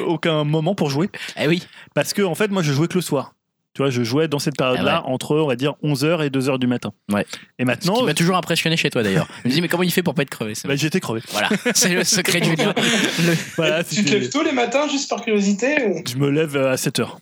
aucun 0.06 0.44
moment 0.44 0.74
pour 0.74 0.88
jouer. 0.88 1.10
Eh 1.38 1.46
oui. 1.48 1.62
Parce 1.94 2.14
que 2.14 2.22
en 2.22 2.34
fait, 2.34 2.50
moi, 2.50 2.62
je 2.62 2.72
jouais 2.72 2.88
que 2.88 2.94
le 2.94 3.02
soir. 3.02 3.34
Tu 3.74 3.80
vois, 3.80 3.90
je 3.90 4.02
jouais 4.02 4.28
dans 4.28 4.38
cette 4.38 4.56
période-là 4.58 5.02
Ah 5.02 5.08
entre, 5.08 5.34
on 5.36 5.46
va 5.46 5.56
dire, 5.56 5.74
11h 5.82 6.26
et 6.26 6.28
2h 6.28 6.58
du 6.58 6.66
matin. 6.66 6.92
Ouais. 7.10 7.22
Et 7.58 7.62
Ce 7.62 7.66
maintenant, 7.66 7.94
qui 7.96 8.04
m'a 8.04 8.12
toujours 8.14 8.36
impressionné 8.36 8.76
chez 8.76 8.90
toi 8.90 9.02
d'ailleurs. 9.02 9.26
Je 9.44 9.48
me 9.48 9.54
dis, 9.54 9.62
mais 9.62 9.68
comment 9.68 9.82
il 9.82 9.90
fait 9.90 10.02
pour 10.02 10.14
pas 10.14 10.22
être 10.22 10.30
crevé 10.30 10.52
bah, 10.66 10.76
j'étais 10.76 11.00
crevé. 11.00 11.20
Voilà, 11.30 11.48
c'est 11.74 11.94
le 11.94 12.04
secret 12.04 12.40
de 12.40 12.44
Julien. 12.46 12.74
Le- 12.76 13.34
Voilà, 13.56 13.82
tu 13.82 14.04
te 14.04 14.10
lèves 14.10 14.28
tôt 14.28 14.42
les 14.42 14.52
matins 14.52 14.86
juste 14.88 15.08
par 15.08 15.22
curiosité 15.24 15.76
ou... 15.86 16.02
je 16.06 16.16
me 16.16 16.28
lève 16.30 16.54
à 16.58 16.74
7h. 16.74 17.16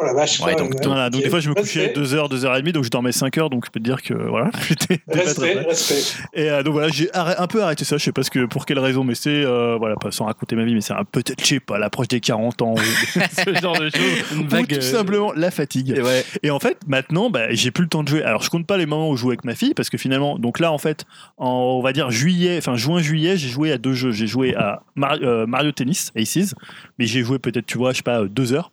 Oh 0.00 0.04
la 0.04 0.12
vache. 0.14 0.38
Ouais, 0.40 0.54
quand 0.56 0.64
donc, 0.64 0.84
Voilà, 0.84 1.10
des 1.10 1.28
fois 1.28 1.40
je 1.40 1.48
me 1.48 1.54
couchais 1.54 1.86
Respect, 1.94 2.00
2h, 2.00 2.30
2h30, 2.30 2.70
donc 2.72 2.84
je 2.84 2.88
dormais 2.90 3.10
5h, 3.10 3.50
donc 3.50 3.66
je 3.66 3.70
peux 3.70 3.80
te 3.80 3.84
dire 3.84 4.00
que 4.00 4.14
voilà, 4.14 4.50
j'étais 4.68 5.00
Respect, 5.08 5.54
respect. 5.54 6.22
Et 6.34 6.50
euh, 6.50 6.62
donc 6.62 6.74
voilà, 6.74 6.88
j'ai 6.88 7.10
un 7.14 7.46
peu 7.48 7.62
arrêté 7.62 7.84
ça, 7.84 7.96
je 7.96 8.04
sais 8.04 8.12
pas 8.12 8.22
ce 8.22 8.30
que, 8.30 8.44
pour 8.46 8.64
quelle 8.64 8.78
raison, 8.78 9.02
mais 9.02 9.16
c'est, 9.16 9.44
euh, 9.44 9.76
voilà, 9.76 9.96
pas 9.96 10.12
sans 10.12 10.26
raconter 10.26 10.54
ma 10.54 10.64
vie, 10.64 10.74
mais 10.74 10.80
c'est 10.80 10.92
un 10.92 11.04
peut-être, 11.04 11.40
je 11.40 11.46
sais 11.46 11.60
pas, 11.60 11.78
l'approche 11.78 12.08
des 12.08 12.20
40 12.20 12.62
ans, 12.62 12.74
ou 12.74 12.78
ce 13.44 13.60
genre 13.60 13.78
de 13.78 13.90
choses, 13.90 14.38
ou 14.38 14.48
vague, 14.48 14.68
tout 14.68 14.76
euh, 14.76 14.80
simplement 14.80 15.32
la 15.32 15.50
fatigue. 15.50 15.90
Et 15.96 16.00
ouais. 16.02 16.24
Et 16.44 16.50
en 16.50 16.60
fait, 16.60 16.78
maintenant, 16.86 17.28
bah, 17.28 17.46
j'ai 17.50 17.70
plus 17.72 17.82
le 17.82 17.88
temps 17.88 18.04
de 18.04 18.08
jouer. 18.08 18.22
Alors, 18.22 18.42
je 18.42 18.50
compte 18.50 18.66
pas 18.66 18.76
les 18.76 18.86
moments 18.86 19.10
où 19.10 19.16
je 19.16 19.22
joue 19.22 19.30
avec 19.30 19.44
ma 19.44 19.54
fille, 19.56 19.74
parce 19.74 19.90
que 19.90 19.98
finalement, 19.98 20.38
donc 20.38 20.60
là, 20.60 20.70
en 20.70 20.78
fait, 20.78 21.06
en, 21.38 21.48
on 21.78 21.82
va 21.82 21.92
dire 21.92 22.10
juillet, 22.12 22.56
enfin 22.58 22.76
juin-juillet, 22.76 23.36
j'ai 23.36 23.48
joué 23.48 23.72
à 23.72 23.78
deux 23.78 23.94
jeux. 23.94 24.12
J'ai 24.12 24.26
joué 24.28 24.54
à 24.54 24.82
Mar- 24.94 25.18
euh, 25.22 25.44
Mario 25.46 25.72
Tennis, 25.72 26.12
Aces, 26.16 26.54
mais 27.00 27.06
j'ai 27.06 27.24
joué 27.24 27.38
peut-être, 27.40 27.66
tu 27.66 27.78
vois, 27.78 27.90
je 27.92 27.96
sais 27.98 28.02
pas, 28.04 28.20
euh, 28.20 28.28
deux 28.28 28.52
heures, 28.52 28.70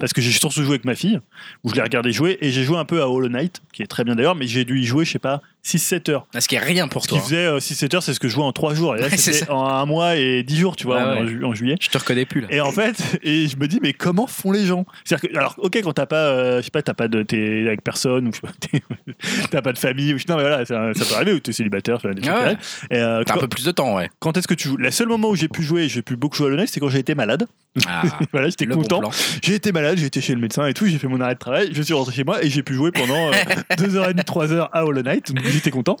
Parce 0.00 0.12
que 0.12 0.20
j'ai 0.20 0.30
surtout 0.30 0.62
joué 0.62 0.74
avec 0.74 0.84
ma 0.84 0.94
fille, 0.94 1.20
où 1.64 1.70
je 1.70 1.74
l'ai 1.74 1.82
regardé 1.82 2.12
jouer, 2.12 2.38
et 2.40 2.50
j'ai 2.50 2.64
joué 2.64 2.78
un 2.78 2.84
peu 2.84 3.02
à 3.02 3.08
Hollow 3.08 3.28
Knight, 3.28 3.62
qui 3.72 3.82
est 3.82 3.86
très 3.86 4.04
bien 4.04 4.14
d'ailleurs, 4.14 4.34
mais 4.34 4.46
j'ai 4.46 4.64
dû 4.64 4.80
y 4.80 4.84
jouer, 4.84 5.04
je 5.04 5.12
sais 5.12 5.18
pas, 5.18 5.42
6-7 5.66 6.10
heures. 6.12 6.26
Ce 6.38 6.46
qui 6.46 6.54
est 6.54 6.58
rien 6.60 6.86
pour 6.86 7.02
Ce 7.02 7.08
toi. 7.08 7.18
qui 7.18 7.24
faisait 7.24 7.46
euh, 7.46 7.58
6-7 7.58 7.96
heures, 7.96 8.02
c'est 8.02 8.14
ce 8.14 8.20
que 8.20 8.28
je 8.28 8.34
jouais 8.34 8.44
en 8.44 8.52
3 8.52 8.74
jours. 8.74 8.96
Et 8.96 9.00
là, 9.00 9.08
c'était 9.16 9.50
en 9.50 9.64
un 9.66 9.84
mois 9.86 10.16
et 10.16 10.42
10 10.44 10.56
jours, 10.56 10.76
tu 10.76 10.86
vois, 10.86 11.00
Ah 11.00 11.06
en- 11.08 11.12
ouais. 11.14 11.20
en, 11.22 11.26
ju- 11.26 11.44
en 11.44 11.54
juillet. 11.54 11.74
Je 11.80 11.88
te 11.88 11.98
reconnais 11.98 12.24
plus 12.24 12.42
là. 12.42 12.48
Et 12.50 12.60
en 12.60 12.70
fait, 12.70 12.96
et 13.22 13.48
je 13.48 13.56
me 13.56 13.66
dis, 13.66 13.80
mais 13.82 13.92
comment 13.92 14.26
font 14.26 14.52
les 14.52 14.64
gens? 14.66 14.86
C'est-à-dire 15.04 15.30
que, 15.30 15.36
alors, 15.36 15.54
ok, 15.58 15.76
quand 15.82 15.92
t'as 15.92 16.06
pas, 16.06 16.16
euh, 16.28 16.58
je 16.60 16.66
sais 16.66 16.70
pas, 16.70 16.82
t'as 16.82 16.94
pas 16.94 17.08
de, 17.08 17.22
t'es 17.22 17.64
avec 17.66 17.82
personne, 17.82 18.28
ou 18.28 18.30
je 18.32 18.40
t'as 19.50 19.62
pas 19.62 19.72
de 19.72 19.78
famille, 19.78 20.14
ou 20.14 20.18
non, 20.28 20.36
mais 20.36 20.42
voilà, 20.42 20.64
ça, 20.64 20.92
ça 20.94 21.04
peut 21.04 21.14
arriver, 21.14 21.32
ou 21.32 21.40
t'es 21.40 21.52
célibataire, 21.52 21.98
tu 22.00 22.08
Ah 22.28 22.44
ouais. 22.44 22.56
euh, 22.92 23.22
T'as 23.24 23.34
un 23.34 23.38
peu 23.38 23.48
plus 23.48 23.64
de 23.64 23.70
temps, 23.72 23.96
ouais. 23.96 24.08
quand 24.20 24.36
est-ce 24.36 24.46
que 24.48 24.54
tu 24.54 24.68
joues? 24.68 24.76
Le 24.76 24.90
seul 24.90 25.08
moment 25.08 25.28
où 25.30 25.34
j'ai 25.36 25.48
pu 25.48 25.62
jouer, 25.62 25.88
j'ai 25.88 26.02
pu 26.02 26.16
beaucoup 26.16 26.36
jouer 26.36 26.46
à 26.46 26.50
l'honnête, 26.50 26.68
c'est 26.70 26.80
quand 26.80 26.88
j'ai 26.88 26.98
été 27.00 27.14
malade. 27.14 27.46
Ah, 27.86 28.02
voilà, 28.32 28.48
j'étais 28.48 28.64
bon 28.64 28.76
content. 28.80 29.10
j'ai 29.42 29.54
été 29.54 29.70
malade, 29.70 29.98
j'ai 29.98 30.06
été 30.06 30.22
chez 30.22 30.34
le 30.34 30.40
médecin 30.40 30.66
et 30.66 30.72
tout, 30.72 30.86
j'ai 30.86 30.96
fait 30.98 31.08
mon 31.08 31.20
arrêt 31.20 31.34
de 31.34 31.38
travail, 31.38 31.68
je 31.72 31.82
suis 31.82 31.92
rentré 31.92 32.14
chez 32.14 32.24
moi 32.24 32.42
et 32.42 32.48
j'ai 32.48 32.62
pu 32.62 32.72
jouer 32.74 32.90
pendant 32.90 33.30
2h30, 33.76 34.14
3h 34.24 34.68
à 34.72 34.84
Hollow 34.86 35.02
Knight, 35.02 35.30
j'étais 35.56 35.70
content. 35.70 35.96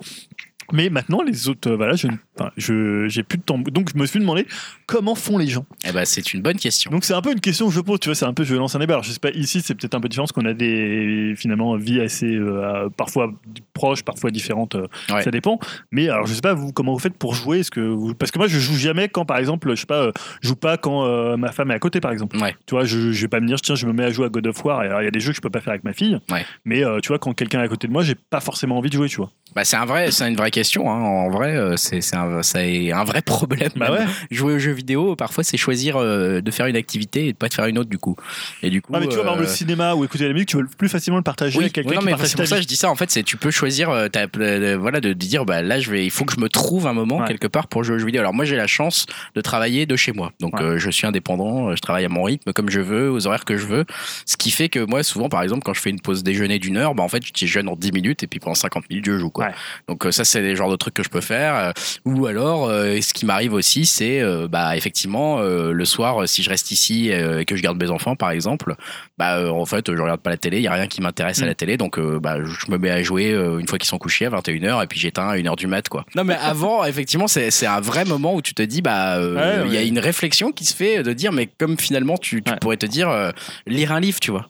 Mais 0.72 0.90
maintenant, 0.90 1.22
les 1.22 1.48
autres, 1.48 1.70
euh, 1.70 1.76
voilà, 1.76 1.94
je, 1.96 2.08
enfin, 2.38 2.50
je, 2.56 3.06
j'ai 3.08 3.22
plus 3.22 3.38
de 3.38 3.42
temps. 3.42 3.58
Donc, 3.58 3.90
je 3.94 3.98
me 3.98 4.06
suis 4.06 4.18
demandé 4.20 4.46
comment 4.86 5.14
font 5.14 5.38
les 5.38 5.46
gens. 5.46 5.64
Eh 5.86 5.92
ben, 5.92 6.04
c'est 6.04 6.32
une 6.34 6.42
bonne 6.42 6.56
question. 6.58 6.90
Donc 6.90 7.04
c'est 7.04 7.14
un 7.14 7.22
peu 7.22 7.32
une 7.32 7.40
question 7.40 7.68
que 7.68 7.72
je 7.74 7.80
pose, 7.80 8.00
tu 8.00 8.08
vois, 8.08 8.14
c'est 8.14 8.24
un 8.24 8.32
peu, 8.34 8.44
je 8.44 8.54
lance 8.54 8.74
un 8.74 8.78
débat. 8.78 8.94
Alors 8.94 9.04
je 9.04 9.10
sais 9.12 9.18
pas, 9.18 9.30
ici 9.30 9.60
c'est 9.62 9.74
peut-être 9.74 9.94
un 9.94 10.00
peu 10.00 10.08
différent 10.08 10.24
parce 10.26 10.32
qu'on 10.32 10.44
a 10.44 10.52
des, 10.54 11.34
finalement, 11.36 11.76
vies 11.76 12.00
assez, 12.00 12.26
euh, 12.26 12.88
parfois 12.96 13.32
proches, 13.74 14.02
parfois 14.02 14.30
différentes, 14.30 14.74
euh, 14.74 14.86
Ouais. 15.10 15.22
ça 15.22 15.30
dépend. 15.30 15.58
Mais 15.92 16.08
alors 16.08 16.26
je 16.26 16.34
sais 16.34 16.40
pas, 16.40 16.54
vous, 16.54 16.72
comment 16.72 16.92
vous 16.92 16.98
faites 16.98 17.16
pour 17.16 17.34
jouer? 17.34 17.60
Est-ce 17.60 17.70
que 17.70 17.80
vous... 17.80 18.14
Parce 18.14 18.30
que 18.30 18.38
moi 18.38 18.48
je 18.48 18.58
joue 18.58 18.74
jamais 18.76 19.08
quand, 19.08 19.24
par 19.24 19.38
exemple, 19.38 19.70
je 19.70 19.80
sais 19.80 19.86
pas, 19.86 20.02
euh, 20.02 20.12
je 20.42 20.48
joue 20.48 20.56
pas 20.56 20.76
quand 20.76 21.04
euh, 21.06 21.36
ma 21.36 21.52
femme 21.52 21.70
est 21.70 21.74
à 21.74 21.78
côté, 21.78 22.00
par 22.00 22.12
exemple. 22.12 22.36
Ouais. 22.38 22.54
Tu 22.66 22.74
vois, 22.74 22.84
je, 22.84 23.12
je 23.12 23.20
vais 23.22 23.28
pas 23.28 23.40
me 23.40 23.46
dire, 23.46 23.60
tiens, 23.60 23.74
je 23.74 23.86
me 23.86 23.92
mets 23.92 24.04
à 24.04 24.10
jouer 24.10 24.26
à 24.26 24.28
God 24.28 24.46
of 24.46 24.64
War. 24.64 24.82
Et 24.84 24.86
alors 24.86 25.02
il 25.02 25.04
y 25.04 25.08
a 25.08 25.10
des 25.12 25.20
jeux 25.20 25.30
que 25.32 25.36
je 25.36 25.40
peux 25.42 25.50
pas 25.50 25.60
faire 25.60 25.72
avec 25.72 25.84
ma 25.84 25.92
fille. 25.92 26.18
Ouais. 26.30 26.44
Mais 26.64 26.84
euh, 26.84 27.00
tu 27.00 27.08
vois, 27.08 27.18
quand 27.18 27.32
quelqu'un 27.34 27.60
est 27.60 27.64
à 27.64 27.68
côté 27.68 27.86
de 27.86 27.92
moi, 27.92 28.02
j'ai 28.02 28.14
pas 28.14 28.40
forcément 28.40 28.78
envie 28.78 28.90
de 28.90 28.94
jouer, 28.96 29.08
tu 29.08 29.16
vois. 29.16 29.30
Bah, 29.54 29.64
c'est 29.64 29.76
un 29.76 29.84
vrai, 29.86 30.10
c'est 30.10 30.28
une 30.28 30.36
vraie 30.36 30.50
question. 30.56 30.90
Hein. 30.90 31.00
En 31.00 31.28
vrai, 31.30 31.54
euh, 31.56 31.76
c'est 31.76 32.00
un, 32.14 32.40
un 32.40 33.04
vrai 33.04 33.22
problème. 33.24 33.70
Bah 33.76 33.92
ouais. 33.92 34.06
Jouer 34.30 34.54
aux 34.54 34.58
jeux 34.58 34.72
vidéo, 34.72 35.14
parfois, 35.16 35.44
c'est 35.44 35.56
choisir 35.58 35.96
euh, 35.96 36.40
de 36.40 36.50
faire 36.50 36.66
une 36.66 36.76
activité 36.76 37.28
et 37.28 37.32
de 37.32 37.36
pas 37.36 37.48
de 37.48 37.54
faire 37.54 37.66
une 37.66 37.78
autre 37.78 37.90
du 37.90 37.98
coup. 37.98 38.16
Et 38.62 38.70
du 38.70 38.80
coup. 38.80 38.92
Ouais, 38.92 39.00
mais 39.00 39.06
tu 39.08 39.14
vois, 39.16 39.24
par 39.24 39.34
exemple, 39.34 39.46
le 39.48 39.52
euh, 39.52 39.56
cinéma 39.56 39.94
ou 39.94 40.04
écouter 40.04 40.26
la 40.26 40.32
musique, 40.32 40.48
tu 40.48 40.56
veux 40.56 40.66
plus 40.66 40.88
facilement 40.88 41.18
le 41.18 41.22
partager 41.22 41.58
oui, 41.58 41.64
avec 41.64 41.74
quelqu'un 41.74 41.94
non, 41.96 42.00
mais 42.02 42.12
c'est 42.24 42.36
pour 42.36 42.46
ça 42.46 42.56
que 42.56 42.62
je 42.62 42.66
dis 42.66 42.76
ça. 42.76 42.90
En 42.90 42.94
fait, 42.96 43.10
c'est 43.10 43.22
tu 43.22 43.36
peux 43.36 43.50
choisir, 43.50 43.88
voilà, 43.90 45.00
de, 45.00 45.08
de 45.08 45.12
dire, 45.12 45.44
bah 45.44 45.62
là, 45.62 45.78
je 45.78 45.90
vais, 45.90 46.04
il 46.04 46.10
faut 46.10 46.24
que 46.24 46.32
je 46.34 46.40
me 46.40 46.48
trouve 46.48 46.86
un 46.86 46.92
moment 46.92 47.18
Ouais. 47.18 47.26
quelque 47.28 47.46
part 47.46 47.66
pour 47.68 47.82
jouer 47.84 47.96
aux 47.96 47.98
jeux 47.98 48.06
vidéo. 48.06 48.20
Alors 48.20 48.34
moi, 48.34 48.44
j'ai 48.44 48.56
la 48.56 48.66
chance 48.66 49.06
de 49.34 49.40
travailler 49.40 49.86
de 49.86 49.96
chez 49.96 50.12
moi, 50.12 50.32
donc 50.40 50.54
Ouais. 50.54 50.62
euh, 50.62 50.78
je 50.78 50.90
suis 50.90 51.06
indépendant, 51.06 51.74
je 51.74 51.80
travaille 51.80 52.04
à 52.04 52.08
mon 52.08 52.22
rythme, 52.22 52.52
comme 52.52 52.68
je 52.70 52.80
veux, 52.80 53.10
aux 53.10 53.26
horaires 53.26 53.44
que 53.44 53.56
je 53.56 53.66
veux. 53.66 53.84
Ce 54.26 54.36
qui 54.36 54.50
fait 54.50 54.68
que 54.68 54.80
moi, 54.80 55.02
souvent, 55.02 55.28
par 55.28 55.42
exemple, 55.42 55.62
quand 55.64 55.74
je 55.74 55.80
fais 55.80 55.90
une 55.90 56.00
pause 56.00 56.22
déjeuner 56.22 56.58
d'une 56.58 56.76
heure, 56.76 56.94
bah 56.94 57.02
en 57.02 57.08
fait, 57.08 57.24
je 57.26 57.32
déjeune 57.32 57.68
en 57.68 57.76
10 57.76 57.92
minutes 57.92 58.22
et 58.22 58.26
puis 58.26 58.38
pendant 58.40 58.54
50 58.54 58.88
minutes, 58.90 59.06
je 59.06 59.18
joue 59.18 59.30
quoi. 59.30 59.46
Ouais. 59.46 59.52
Donc 59.88 60.06
ça, 60.10 60.24
c'est 60.24 60.45
les 60.46 60.56
genres 60.56 60.70
de 60.70 60.76
trucs 60.76 60.94
que 60.94 61.02
je 61.02 61.08
peux 61.08 61.20
faire. 61.20 61.54
Euh, 61.56 61.72
Ou 62.04 62.26
alors, 62.26 62.68
euh, 62.68 63.00
ce 63.00 63.12
qui 63.12 63.26
m'arrive 63.26 63.52
aussi, 63.52 63.86
c'est, 63.86 64.20
euh, 64.20 64.48
bah 64.48 64.76
effectivement, 64.76 65.40
le 65.40 65.84
soir, 65.84 66.28
si 66.28 66.42
je 66.42 66.50
reste 66.50 66.70
ici 66.70 67.10
et 67.10 67.44
que 67.44 67.56
je 67.56 67.62
garde 67.62 67.80
mes 67.82 67.90
enfants, 67.90 68.16
par 68.16 68.30
exemple, 68.30 68.74
bah 69.18 69.52
en 69.52 69.64
fait, 69.66 69.94
je 69.94 70.00
regarde 70.00 70.20
pas 70.20 70.30
la 70.30 70.36
télé, 70.36 70.58
il 70.58 70.62
y 70.62 70.68
a 70.68 70.72
rien 70.72 70.86
qui 70.86 71.00
m'intéresse 71.00 71.40
à 71.40 71.44
Mm. 71.44 71.48
la 71.48 71.54
télé, 71.54 71.76
donc 71.76 71.98
bah 72.20 72.38
je 72.44 72.70
me 72.70 72.78
mets 72.78 72.90
à 72.90 73.02
jouer 73.02 73.30
une 73.30 73.66
fois 73.66 73.78
qu'ils 73.78 73.88
sont 73.88 73.98
couchés 73.98 74.26
à 74.26 74.30
21h 74.30 74.82
et 74.82 74.86
puis 74.86 74.98
j'éteins 74.98 75.28
à 75.28 75.36
1h 75.36 75.56
du 75.56 75.66
mat 75.66 75.88
quoi. 75.88 76.04
Non 76.14 76.24
mais 76.24 76.34
avant 76.40 76.84
effectivement 76.84 77.26
c'est 77.28 77.66
un 77.66 77.80
vrai 77.80 78.04
moment 78.04 78.34
où 78.34 78.42
tu 78.42 78.54
te 78.54 78.62
dis 78.62 78.82
bah 78.82 79.18
Ouais, 79.20 79.62
il 79.66 79.72
y 79.72 79.76
a 79.76 79.82
une 79.82 79.98
réflexion 79.98 80.52
qui 80.52 80.64
se 80.64 80.74
fait 80.74 81.02
de 81.02 81.12
dire 81.12 81.32
mais 81.32 81.48
comme 81.58 81.78
finalement 81.78 82.16
tu, 82.16 82.42
tu 82.42 82.50
Ouais. 82.52 82.58
pourrais 82.60 82.76
te 82.76 82.86
dire 82.86 83.32
lire 83.66 83.92
un 83.92 84.00
livre, 84.00 84.20
tu 84.20 84.30
vois. 84.30 84.48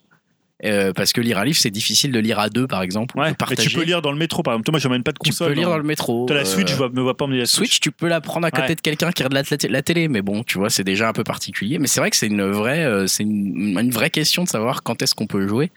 Euh, 0.65 0.95
parce 0.95 1.13
que 1.13 1.21
lire 1.21 1.37
un 1.39 1.45
livre 1.45 1.59
c'est 1.59 1.71
difficile 1.71 2.13
de 2.13 2.19
lire 2.19 2.39
à 2.39 2.49
deux 2.49 2.67
par 2.67 2.81
exemple, 2.81 3.15
ou 3.15 3.21
Ouais, 3.21 3.27
de 3.27 3.31
mais 3.33 3.37
partager. 3.37 3.69
tu 3.69 3.77
peux 3.77 3.85
lire 3.85 4.01
dans 4.01 4.11
le 4.11 4.17
métro, 4.17 4.43
par 4.43 4.55
exemple. 4.55 4.65
Toi, 4.65 4.73
moi, 4.73 4.81
j'emmène 4.81 5.03
pas 5.03 5.13
de 5.13 5.19
Tu 5.23 5.29
console. 5.31 5.49
peux 5.49 5.55
lire 5.55 5.65
non. 5.69 5.73
dans 5.75 5.79
le 5.79 5.85
métro. 5.85 6.25
T'as 6.27 6.33
la 6.35 6.41
euh, 6.41 6.45
Switch, 6.47 6.71
je 6.71 6.77
vois- 6.77 6.89
me 6.89 7.03
vois 7.03 7.15
pas 7.15 7.27
emmener 7.27 7.41
la 7.41 7.45
Switch. 7.47 7.69
Switch, 7.73 7.81
tu 7.81 7.93
peux 7.93 8.09
la 8.09 8.23
prendre 8.23 8.47
à 8.47 8.51
côté 8.51 8.69
Ouais. 8.69 8.75
de 8.75 8.81
quelqu'un 8.81 9.13
qui 9.13 9.23
regarde 9.23 9.47
la, 9.69 9.83
télé, 9.83 10.09
mais 10.09 10.23
bon, 10.23 10.43
tu 10.45 10.57
vois, 10.57 10.71
c'est 10.71 10.83
déjà 10.85 11.09
un 11.11 11.13
peu 11.13 11.25
particulier. 11.25 11.79
Mais 11.79 11.87
c'est 11.89 12.01
vrai 12.01 12.09
que 12.11 12.17
c'est 12.17 12.29
une 12.29 12.43
vraie, 12.51 12.87
euh, 12.87 13.07
c'est 13.07 13.23
une, 13.25 13.79
une 13.79 13.91
vraie 13.91 14.09
question 14.09 14.45
de 14.45 14.49
savoir 14.49 14.83
quand 14.83 15.03
est-ce 15.03 15.15
qu'on 15.15 15.27
peut 15.27 15.47
jouer, 15.47 15.71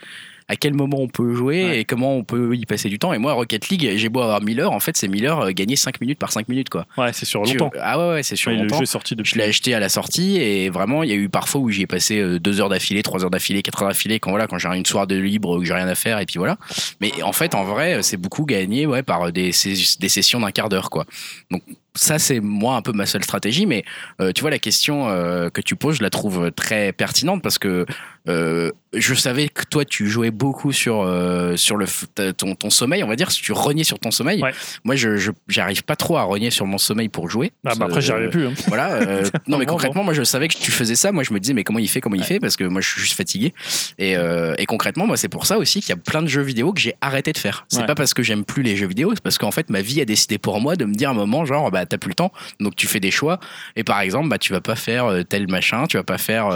à 0.49 0.55
quel 0.55 0.73
moment 0.73 0.97
on 0.99 1.07
peut 1.07 1.33
jouer 1.35 1.63
Ouais. 1.63 1.79
et 1.79 1.85
comment 1.85 2.15
on 2.17 2.23
peut 2.25 2.55
y 2.55 2.65
passer 2.65 2.89
du 2.89 2.99
temps. 2.99 3.13
Et 3.13 3.17
moi, 3.19 3.33
Rocket 3.33 3.69
League, 3.69 3.93
j'ai 3.95 4.09
beau 4.09 4.19
avoir 4.21 4.41
1000 4.41 4.59
heures, 4.59 4.71
en 4.73 4.79
fait, 4.79 4.97
c'est 4.97 5.07
1000 5.07 5.25
heures 5.27 5.41
euh, 5.41 5.51
gagnées 5.51 5.75
5 5.75 6.01
minutes 6.01 6.19
par 6.19 6.31
5 6.31 6.49
minutes, 6.49 6.69
quoi. 6.69 6.85
Ouais, 6.97 7.13
c'est 7.13 7.25
sur 7.25 7.43
longtemps. 7.43 7.71
ah 7.79 7.97
ouais, 7.99 8.13
ouais, 8.15 8.23
c'est 8.23 8.35
sur 8.35 8.49
Ouais, 8.51 8.57
le 8.57 8.63
longtemps. 8.63 8.77
jeu 8.77 8.83
est 8.83 8.85
sorti 8.87 9.15
depuis. 9.15 9.31
Je 9.33 9.37
l'ai 9.37 9.43
acheté 9.45 9.73
à 9.75 9.79
la 9.79 9.89
sortie 9.89 10.37
et 10.37 10.69
vraiment, 10.69 11.03
il 11.03 11.09
y 11.09 11.13
a 11.13 11.15
eu 11.15 11.29
parfois 11.29 11.61
où 11.61 11.69
j'y 11.69 11.83
ai 11.83 11.87
passé 11.87 12.19
euh, 12.19 12.39
deux 12.39 12.59
heures 12.61 12.69
d'affilée, 12.69 13.03
trois 13.03 13.23
heures 13.23 13.29
d'affilée, 13.29 13.61
quatre 13.61 13.83
heures 13.83 13.89
d'affilée 13.89 14.19
quand 14.19 14.31
voilà, 14.31 14.47
quand 14.47 14.57
j'ai 14.57 14.67
une 14.69 14.85
soirée 14.85 15.07
de 15.07 15.15
libre 15.15 15.55
ou 15.55 15.59
que 15.59 15.65
j'ai 15.65 15.73
rien 15.73 15.87
à 15.87 15.95
faire 15.95 16.19
et 16.19 16.25
puis 16.25 16.39
voilà. 16.39 16.57
Mais 16.99 17.11
en 17.21 17.31
fait, 17.31 17.53
en 17.55 17.63
vrai, 17.63 18.01
c'est 18.01 18.17
beaucoup 18.17 18.45
gagné 18.45 18.87
ouais 18.87 19.03
par 19.03 19.31
des, 19.31 19.51
sé- 19.51 19.97
des 19.99 20.09
sessions 20.09 20.39
d'un 20.39 20.51
quart 20.51 20.69
d'heure 20.69 20.89
quoi. 20.89 21.05
Donc 21.51 21.61
ça, 21.95 22.17
c'est 22.19 22.39
moi 22.39 22.75
un 22.75 22.81
peu 22.81 22.91
ma 22.93 23.05
seule 23.05 23.23
stratégie. 23.23 23.65
Mais 23.65 23.83
euh, 24.21 24.31
tu 24.31 24.41
vois, 24.41 24.49
la 24.49 24.59
question 24.59 25.09
euh, 25.09 25.49
que 25.49 25.61
tu 25.61 25.75
poses, 25.75 25.97
je 25.97 26.03
la 26.03 26.09
trouve 26.09 26.51
très 26.51 26.91
pertinente 26.93 27.41
parce 27.43 27.57
que 27.59 27.85
euh, 28.27 28.71
je 28.93 29.13
savais 29.13 29.49
que 29.49 29.63
toi, 29.69 29.85
tu 29.85 30.07
jouais 30.09 30.31
beaucoup 30.31 30.71
sur 30.71 31.01
euh, 31.01 31.55
sur 31.55 31.77
le 31.77 31.85
ton, 32.33 32.55
ton 32.55 32.69
sommeil, 32.69 33.03
on 33.03 33.07
va 33.07 33.15
dire, 33.15 33.31
si 33.31 33.41
tu 33.41 33.51
reniais 33.51 33.83
sur 33.83 33.99
ton 33.99 34.09
sommeil. 34.11 34.41
Ouais. 34.41 34.51
Moi, 34.83 34.95
je 34.95 35.31
j'arrive 35.47 35.83
pas 35.83 35.95
trop 35.95 36.17
à 36.17 36.23
renier 36.23 36.49
sur 36.49 36.65
mon 36.65 36.77
sommeil 36.77 37.07
pour 37.09 37.29
jouer. 37.29 37.51
Ah, 37.65 37.73
bah 37.75 37.85
après, 37.85 38.01
j'y 38.01 38.11
Euh, 38.11 38.15
arrivais 38.15 38.29
plus. 38.29 38.47
hein. 38.47 38.53
voilà. 38.67 38.93
euh, 38.93 39.23
non, 39.47 39.57
mais 39.59 39.65
concrètement, 39.65 40.03
moi, 40.03 40.13
je 40.13 40.23
savais 40.23 40.47
que 40.47 40.55
tu 40.57 40.71
faisais 40.71 40.95
ça. 40.95 41.11
Moi, 41.11 41.23
je 41.23 41.33
me 41.33 41.39
disais, 41.39 41.53
mais 41.53 41.63
comment 41.63 41.79
il 41.79 41.87
fait, 41.89 42.01
comment 42.01 42.15
il 42.15 42.23
fait, 42.23 42.39
parce 42.39 42.55
que 42.55 42.63
moi, 42.63 42.81
je 42.81 42.89
suis 42.89 43.01
juste 43.01 43.15
fatigué. 43.15 43.53
Et, 43.99 44.13
et 44.57 44.65
concrètement, 44.65 45.05
moi, 45.05 45.17
c'est 45.17 45.29
pour 45.29 45.45
ça 45.45 45.57
aussi 45.57 45.81
qu'il 45.81 45.89
y 45.89 45.93
a 45.93 45.97
plein 45.97 46.21
de 46.21 46.27
jeux 46.27 46.41
vidéo 46.41 46.73
que 46.73 46.79
j'ai 46.81 46.95
arrêté 47.01 47.31
de 47.31 47.37
faire. 47.37 47.65
C'est 47.67 47.79
Ouais. 47.81 47.85
pas 47.85 47.95
parce 47.95 48.13
que 48.13 48.23
j'aime 48.23 48.43
plus 48.43 48.63
les 48.63 48.75
jeux 48.75 48.87
vidéo, 48.87 49.11
c'est 49.13 49.21
parce 49.23 49.37
qu'en 49.37 49.51
fait, 49.51 49.69
ma 49.69 49.81
vie 49.81 50.01
a 50.01 50.05
décidé 50.05 50.37
pour 50.37 50.59
moi 50.59 50.75
de 50.75 50.85
me 50.85 50.93
dire 50.95 51.09
à 51.09 51.11
un 51.11 51.15
moment, 51.15 51.45
genre, 51.45 51.69
bah, 51.71 51.85
t'as 51.85 51.97
plus 51.97 52.09
le 52.09 52.15
temps, 52.15 52.31
donc 52.59 52.75
tu 52.75 52.87
fais 52.87 52.99
des 52.99 53.11
choix. 53.11 53.39
Et 53.75 53.83
par 53.83 54.01
exemple, 54.01 54.29
bah, 54.29 54.37
tu 54.37 54.51
vas 54.51 54.61
pas 54.61 54.75
faire 54.75 55.11
tel 55.29 55.47
machin, 55.49 55.85
tu 55.87 55.97
vas 55.97 56.03
pas 56.03 56.17
faire 56.17 56.49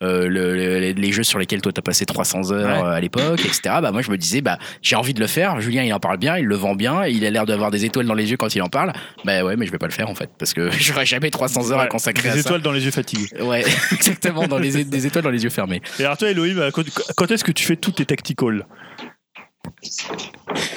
le- 0.00 0.28
le- 0.28 0.54
les- 0.54 0.94
les 0.94 1.12
jeux 1.12 1.22
sur 1.24 1.38
lesquels 1.38 1.60
toi 1.60 1.71
t'as 1.72 1.82
passé 1.82 2.06
300 2.06 2.52
heures 2.52 2.82
Ouais. 2.82 2.88
euh, 2.88 2.92
à 2.92 3.00
l'époque, 3.00 3.40
etc. 3.40 3.60
Bah, 3.82 3.90
moi, 3.92 4.02
je 4.02 4.10
me 4.10 4.16
disais, 4.16 4.40
bah, 4.40 4.58
j'ai 4.82 4.96
envie 4.96 5.14
de 5.14 5.20
le 5.20 5.26
faire. 5.26 5.60
Julien, 5.60 5.82
il 5.82 5.92
en 5.92 6.00
parle 6.00 6.18
bien, 6.18 6.36
il 6.38 6.44
le 6.44 6.54
vend 6.56 6.74
bien, 6.74 7.06
il 7.06 7.24
a 7.24 7.30
l'air 7.30 7.46
d'avoir 7.46 7.70
des 7.70 7.84
étoiles 7.84 8.06
dans 8.06 8.14
les 8.14 8.30
yeux 8.30 8.36
quand 8.36 8.54
il 8.54 8.62
en 8.62 8.68
parle. 8.68 8.92
Bah 9.24 9.44
ouais, 9.44 9.56
mais 9.56 9.66
je 9.66 9.72
vais 9.72 9.78
pas 9.78 9.86
le 9.86 9.92
faire 9.92 10.08
en 10.10 10.14
fait, 10.14 10.30
parce 10.38 10.52
que 10.54 10.70
j'aurais 10.78 11.06
jamais 11.06 11.30
300 11.30 11.72
heures 11.72 11.80
à 11.80 11.86
consacrer 11.86 12.28
à 12.30 12.34
Des 12.34 12.42
ça. 12.42 12.48
étoiles 12.50 12.62
dans 12.62 12.72
les 12.72 12.84
yeux 12.84 12.90
fatigués. 12.90 13.28
Ouais, 13.40 13.64
exactement, 13.92 14.46
dans 14.46 14.58
les, 14.58 14.84
des 14.84 15.06
étoiles 15.06 15.24
dans 15.24 15.30
les 15.30 15.42
yeux 15.44 15.50
fermés. 15.50 15.80
Et 15.98 16.04
alors, 16.04 16.16
toi, 16.16 16.30
Elohim, 16.30 16.58
euh, 16.58 16.70
quand, 17.16 17.30
est-ce 17.30 17.44
que 17.44 17.52
tu 17.52 17.64
fais 17.64 17.76
toutes 17.76 17.96
tes 17.96 18.04
tacticals? 18.06 18.64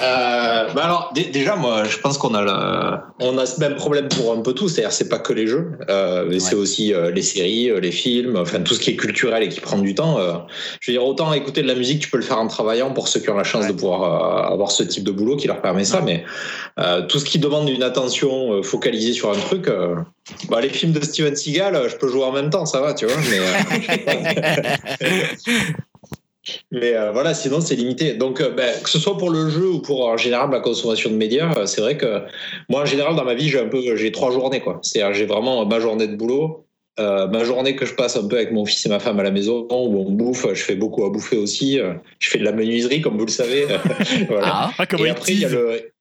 Euh, 0.02 0.72
bah 0.72 0.84
alors 0.84 1.10
dé- 1.14 1.24
déjà 1.24 1.56
moi 1.56 1.84
je 1.84 1.98
pense 1.98 2.18
qu'on 2.18 2.34
a 2.34 2.42
la- 2.42 3.04
on 3.20 3.36
a 3.38 3.46
ce 3.46 3.58
même 3.60 3.74
problème 3.74 4.08
pour 4.08 4.32
un 4.32 4.40
peu 4.40 4.52
tout 4.52 4.68
c'est-à-dire 4.68 4.92
c'est 4.92 5.08
pas 5.08 5.18
que 5.18 5.32
les 5.32 5.46
jeux 5.46 5.72
euh, 5.88 6.24
mais 6.28 6.38
c'est 6.38 6.54
aussi 6.54 6.92
euh, 6.94 7.10
les 7.10 7.22
séries 7.22 7.70
les 7.80 7.90
films 7.90 8.36
enfin 8.36 8.60
tout 8.60 8.74
ce 8.74 8.80
qui 8.80 8.90
est 8.90 8.96
culturel 8.96 9.42
et 9.42 9.48
qui 9.48 9.60
prend 9.60 9.78
du 9.78 9.94
temps 9.94 10.18
euh, 10.18 10.34
je 10.80 10.90
veux 10.90 10.98
dire 10.98 11.06
autant 11.06 11.32
écouter 11.32 11.62
de 11.62 11.66
la 11.68 11.74
musique 11.74 12.00
tu 12.00 12.10
peux 12.10 12.16
le 12.16 12.22
faire 12.22 12.38
en 12.38 12.46
travaillant 12.46 12.92
pour 12.92 13.08
ceux 13.08 13.20
qui 13.20 13.28
ont 13.30 13.36
la 13.36 13.44
chance 13.44 13.66
de 13.66 13.72
pouvoir 13.72 14.02
euh, 14.48 14.52
avoir 14.54 14.70
ce 14.70 14.82
type 14.82 15.02
de 15.04 15.10
boulot 15.10 15.36
qui 15.36 15.46
leur 15.48 15.60
permet 15.60 15.84
ça 15.84 16.00
mais 16.00 16.24
euh, 16.78 17.02
tout 17.06 17.18
ce 17.18 17.24
qui 17.24 17.38
demande 17.38 17.68
une 17.68 17.82
attention 17.82 18.52
euh, 18.52 18.62
focalisée 18.62 19.12
sur 19.12 19.30
un 19.30 19.38
truc 19.38 19.68
euh, 19.68 19.96
bah, 20.48 20.60
les 20.60 20.68
films 20.68 20.92
de 20.92 21.00
Steven 21.02 21.34
Seagal 21.34 21.74
euh, 21.74 21.88
je 21.88 21.96
peux 21.96 22.08
jouer 22.08 22.24
en 22.24 22.32
même 22.32 22.50
temps 22.50 22.66
ça 22.66 22.80
va 22.80 22.94
tu 22.94 23.06
vois 23.06 23.16
mais 23.30 23.38
euh, 23.40 25.06
Mais 26.70 26.94
euh, 26.94 27.10
voilà, 27.12 27.34
sinon 27.34 27.60
c'est 27.60 27.74
limité. 27.76 28.14
Donc, 28.14 28.40
euh, 28.40 28.50
ben, 28.50 28.72
que 28.82 28.88
ce 28.90 28.98
soit 28.98 29.16
pour 29.18 29.30
le 29.30 29.48
jeu 29.50 29.68
ou 29.68 29.80
pour 29.80 30.06
en 30.06 30.16
général 30.16 30.48
ma 30.48 30.60
consommation 30.60 31.10
de 31.10 31.16
médias, 31.16 31.52
euh, 31.56 31.66
c'est 31.66 31.80
vrai 31.80 31.96
que 31.96 32.22
moi 32.68 32.82
en 32.82 32.84
général 32.84 33.16
dans 33.16 33.24
ma 33.24 33.34
vie 33.34 33.48
j'ai 33.48 33.58
un 33.60 33.68
peu, 33.68 33.80
j'ai 33.96 34.12
trois 34.12 34.30
journées 34.30 34.60
quoi. 34.60 34.78
C'est-à-dire 34.82 35.14
j'ai 35.14 35.26
vraiment 35.26 35.64
ma 35.66 35.80
journée 35.80 36.06
de 36.06 36.14
boulot, 36.16 36.64
euh, 37.00 37.26
ma 37.28 37.44
journée 37.44 37.74
que 37.76 37.84
je 37.84 37.94
passe 37.94 38.16
un 38.16 38.26
peu 38.28 38.36
avec 38.36 38.52
mon 38.52 38.64
fils 38.64 38.86
et 38.86 38.88
ma 38.88 39.00
femme 39.00 39.18
à 39.20 39.22
la 39.22 39.30
maison 39.30 39.66
où 39.70 39.98
on 40.00 40.10
bouffe. 40.12 40.46
Je 40.54 40.62
fais 40.62 40.76
beaucoup 40.76 41.04
à 41.04 41.10
bouffer 41.10 41.36
aussi. 41.36 41.78
euh, 41.80 41.94
Je 42.20 42.30
fais 42.30 42.38
de 42.38 42.44
la 42.44 42.52
menuiserie 42.52 43.00
comme 43.02 43.18
vous 43.18 43.26
le 43.26 43.30
savez. 43.32 43.66
voilà. 44.28 44.46
Ah, 44.48 44.70
Ah, 44.78 44.86
comment 44.86 45.04
Et 45.04 45.10
après, 45.10 45.32
il 45.32 45.40
y 45.40 45.44
a 45.44 45.48
tease. 45.48 45.56
le. 45.56 45.92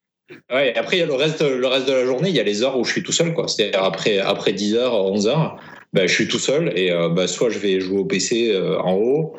Ouais, 0.52 0.76
après, 0.76 0.98
il 0.98 1.00
y 1.02 1.04
a 1.04 1.06
le 1.06 1.14
reste, 1.14 1.42
le 1.42 1.68
reste 1.68 1.88
de 1.88 1.94
la 1.94 2.04
journée, 2.06 2.30
il 2.30 2.36
y 2.36 2.40
a 2.40 2.44
les 2.44 2.64
heures 2.64 2.78
où 2.80 2.84
je 2.84 2.92
suis 2.92 3.04
tout 3.04 3.12
seul, 3.12 3.34
quoi. 3.36 3.48
C'est-à-dire 3.48 3.84
après, 3.84 4.18
après 4.18 4.54
10h, 4.54 4.78
11h, 4.80 5.52
ben, 5.96 6.08
je 6.10 6.14
suis 6.14 6.28
tout 6.28 6.40
seul 6.40 6.78
et 6.78 6.92
euh, 6.92 7.08
ben, 7.08 7.26
soit 7.26 7.50
je 7.50 7.58
vais 7.58 7.80
jouer 7.80 8.00
au 8.00 8.06
PC 8.06 8.52
euh, 8.52 8.78
en 8.80 8.96
haut, 8.96 9.34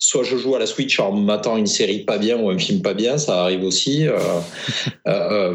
soit 0.00 0.24
je 0.24 0.36
joue 0.36 0.56
à 0.56 0.58
la 0.58 0.66
Switch 0.66 0.98
en 0.98 1.12
m'attendant 1.12 1.56
une 1.56 1.68
série 1.68 2.00
pas 2.00 2.18
bien 2.18 2.36
ou 2.36 2.50
un 2.50 2.58
film 2.58 2.82
pas 2.82 2.94
bien, 2.94 3.16
ça 3.16 3.42
arrive 3.42 3.62
aussi. 3.62 4.08
euh, 4.08 4.18
euh, 5.06 5.54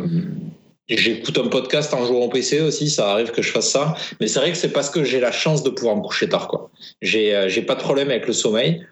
J'écoute 0.88 1.38
un 1.40 1.48
podcast 1.48 1.94
en 1.94 2.06
jouant 2.06 2.26
au 2.26 2.30
PC 2.30 2.62
aussi, 2.62 2.90
ça 2.90 3.12
arrive 3.12 3.32
que 3.32 3.42
je 3.42 3.52
fasse 3.52 3.70
ça. 3.70 3.96
Mais 4.22 4.28
c'est 4.28 4.40
vrai 4.40 4.52
que 4.52 4.58
c'est 4.58 4.72
parce 4.72 4.90
que 4.90 5.04
j'ai 5.04 5.20
la 5.20 5.32
chance 5.32 5.62
de 5.64 5.72
pouvoir 5.72 5.98
me 5.98 6.02
coucher 6.02 6.30
tard, 6.30 6.48
quoi. 6.48 6.70
J'ai 7.02 7.46
j'ai 7.48 7.64
pas 7.64 7.74
de 7.74 7.80
problème 7.80 8.12
avec 8.12 8.28
le 8.28 8.34
sommeil. 8.34 8.86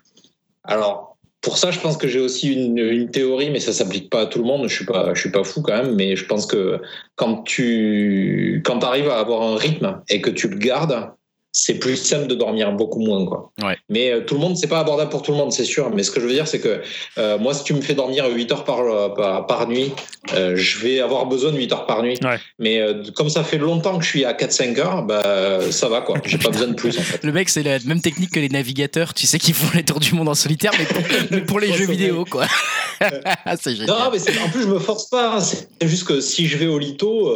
Alors, 0.63 1.15
pour 1.41 1.57
ça, 1.57 1.69
je 1.69 1.79
pense 1.79 1.97
que 1.97 2.07
j'ai 2.07 2.19
aussi 2.19 2.51
une, 2.51 2.79
une 2.79 3.11
théorie, 3.11 3.51
mais 3.51 3.59
ça 3.59 3.73
s'applique 3.73 4.09
pas 4.09 4.21
à 4.21 4.25
tout 4.25 4.39
le 4.39 4.45
monde. 4.45 4.67
Je 4.67 4.75
suis 4.75 4.85
pas, 4.85 5.13
je 5.13 5.19
suis 5.19 5.29
pas 5.29 5.43
fou 5.43 5.61
quand 5.61 5.77
même, 5.83 5.93
mais 5.93 6.15
je 6.15 6.25
pense 6.25 6.47
que 6.47 6.81
quand 7.15 7.43
tu, 7.43 8.63
quand 8.65 8.83
arrives 8.83 9.09
à 9.09 9.19
avoir 9.19 9.43
un 9.43 9.55
rythme 9.55 10.01
et 10.09 10.19
que 10.19 10.31
tu 10.31 10.47
le 10.47 10.57
gardes, 10.57 11.11
c'est 11.55 11.75
plus 11.75 11.97
simple 11.97 12.25
de 12.25 12.33
dormir 12.33 12.71
beaucoup 12.71 12.99
moins, 12.99 13.25
quoi. 13.27 13.51
Ouais. 13.61 13.77
Mais 13.87 14.11
euh, 14.11 14.21
tout 14.21 14.33
le 14.33 14.39
monde, 14.41 14.57
c'est 14.57 14.67
pas 14.67 14.79
abordable 14.79 15.11
pour 15.11 15.21
tout 15.21 15.31
le 15.31 15.37
monde, 15.37 15.53
c'est 15.53 15.65
sûr. 15.65 15.91
Mais 15.91 16.01
ce 16.01 16.09
que 16.09 16.19
je 16.19 16.25
veux 16.25 16.33
dire, 16.33 16.47
c'est 16.47 16.59
que 16.59 16.81
euh, 17.19 17.37
moi, 17.37 17.53
si 17.53 17.63
tu 17.63 17.75
me 17.75 17.81
fais 17.81 17.93
dormir 17.93 18.25
8 18.27 18.51
heures 18.51 18.63
par, 18.63 18.79
euh, 18.79 19.09
par, 19.09 19.45
par 19.45 19.67
nuit, 19.67 19.91
je 20.33 20.79
vais 20.79 20.99
avoir 20.99 21.27
besoin 21.27 21.51
de 21.51 21.57
8 21.57 21.71
heures 21.71 21.85
par 21.85 22.01
nuit. 22.01 22.17
Ouais. 22.23 22.39
Mais 22.57 22.81
comme 23.15 23.29
ça 23.29 23.43
fait 23.43 23.59
longtemps 23.59 23.99
que 23.99 24.03
je 24.03 24.09
suis 24.09 24.25
à 24.25 24.33
4-5 24.33 24.79
heures, 24.79 25.03
bah, 25.03 25.59
ça 25.69 25.89
va, 25.89 26.01
quoi. 26.01 26.17
J'ai 26.25 26.39
pas 26.39 26.49
besoin 26.49 26.69
de 26.69 26.73
plus, 26.73 26.97
en 26.97 27.03
fait. 27.03 27.23
Le 27.23 27.31
mec, 27.31 27.49
c'est 27.49 27.61
la 27.61 27.77
même 27.85 28.01
technique 28.01 28.31
que 28.31 28.39
les 28.39 28.49
navigateurs, 28.49 29.13
tu 29.13 29.27
sais, 29.27 29.37
qui 29.37 29.53
font 29.53 29.77
les 29.77 29.83
tours 29.83 29.99
du 29.99 30.15
monde 30.15 30.29
en 30.29 30.33
solitaire, 30.35 30.71
mais 30.79 30.85
pour, 30.85 31.01
mais 31.29 31.41
pour 31.41 31.59
les 31.59 31.71
jeux 31.77 31.85
vidéo, 31.85 32.25
quoi. 32.25 32.47
c'est 33.61 33.75
génial. 33.75 33.95
Non, 33.95 34.11
mais 34.11 34.39
en 34.43 34.49
plus, 34.49 34.63
je 34.63 34.67
me 34.67 34.79
force 34.79 35.07
pas. 35.07 35.35
hein. 35.35 35.39
C'est 35.39 35.87
juste 35.87 36.07
que 36.07 36.19
si 36.19 36.47
je 36.47 36.57
vais 36.57 36.67
au 36.67 36.79
lito, 36.79 37.31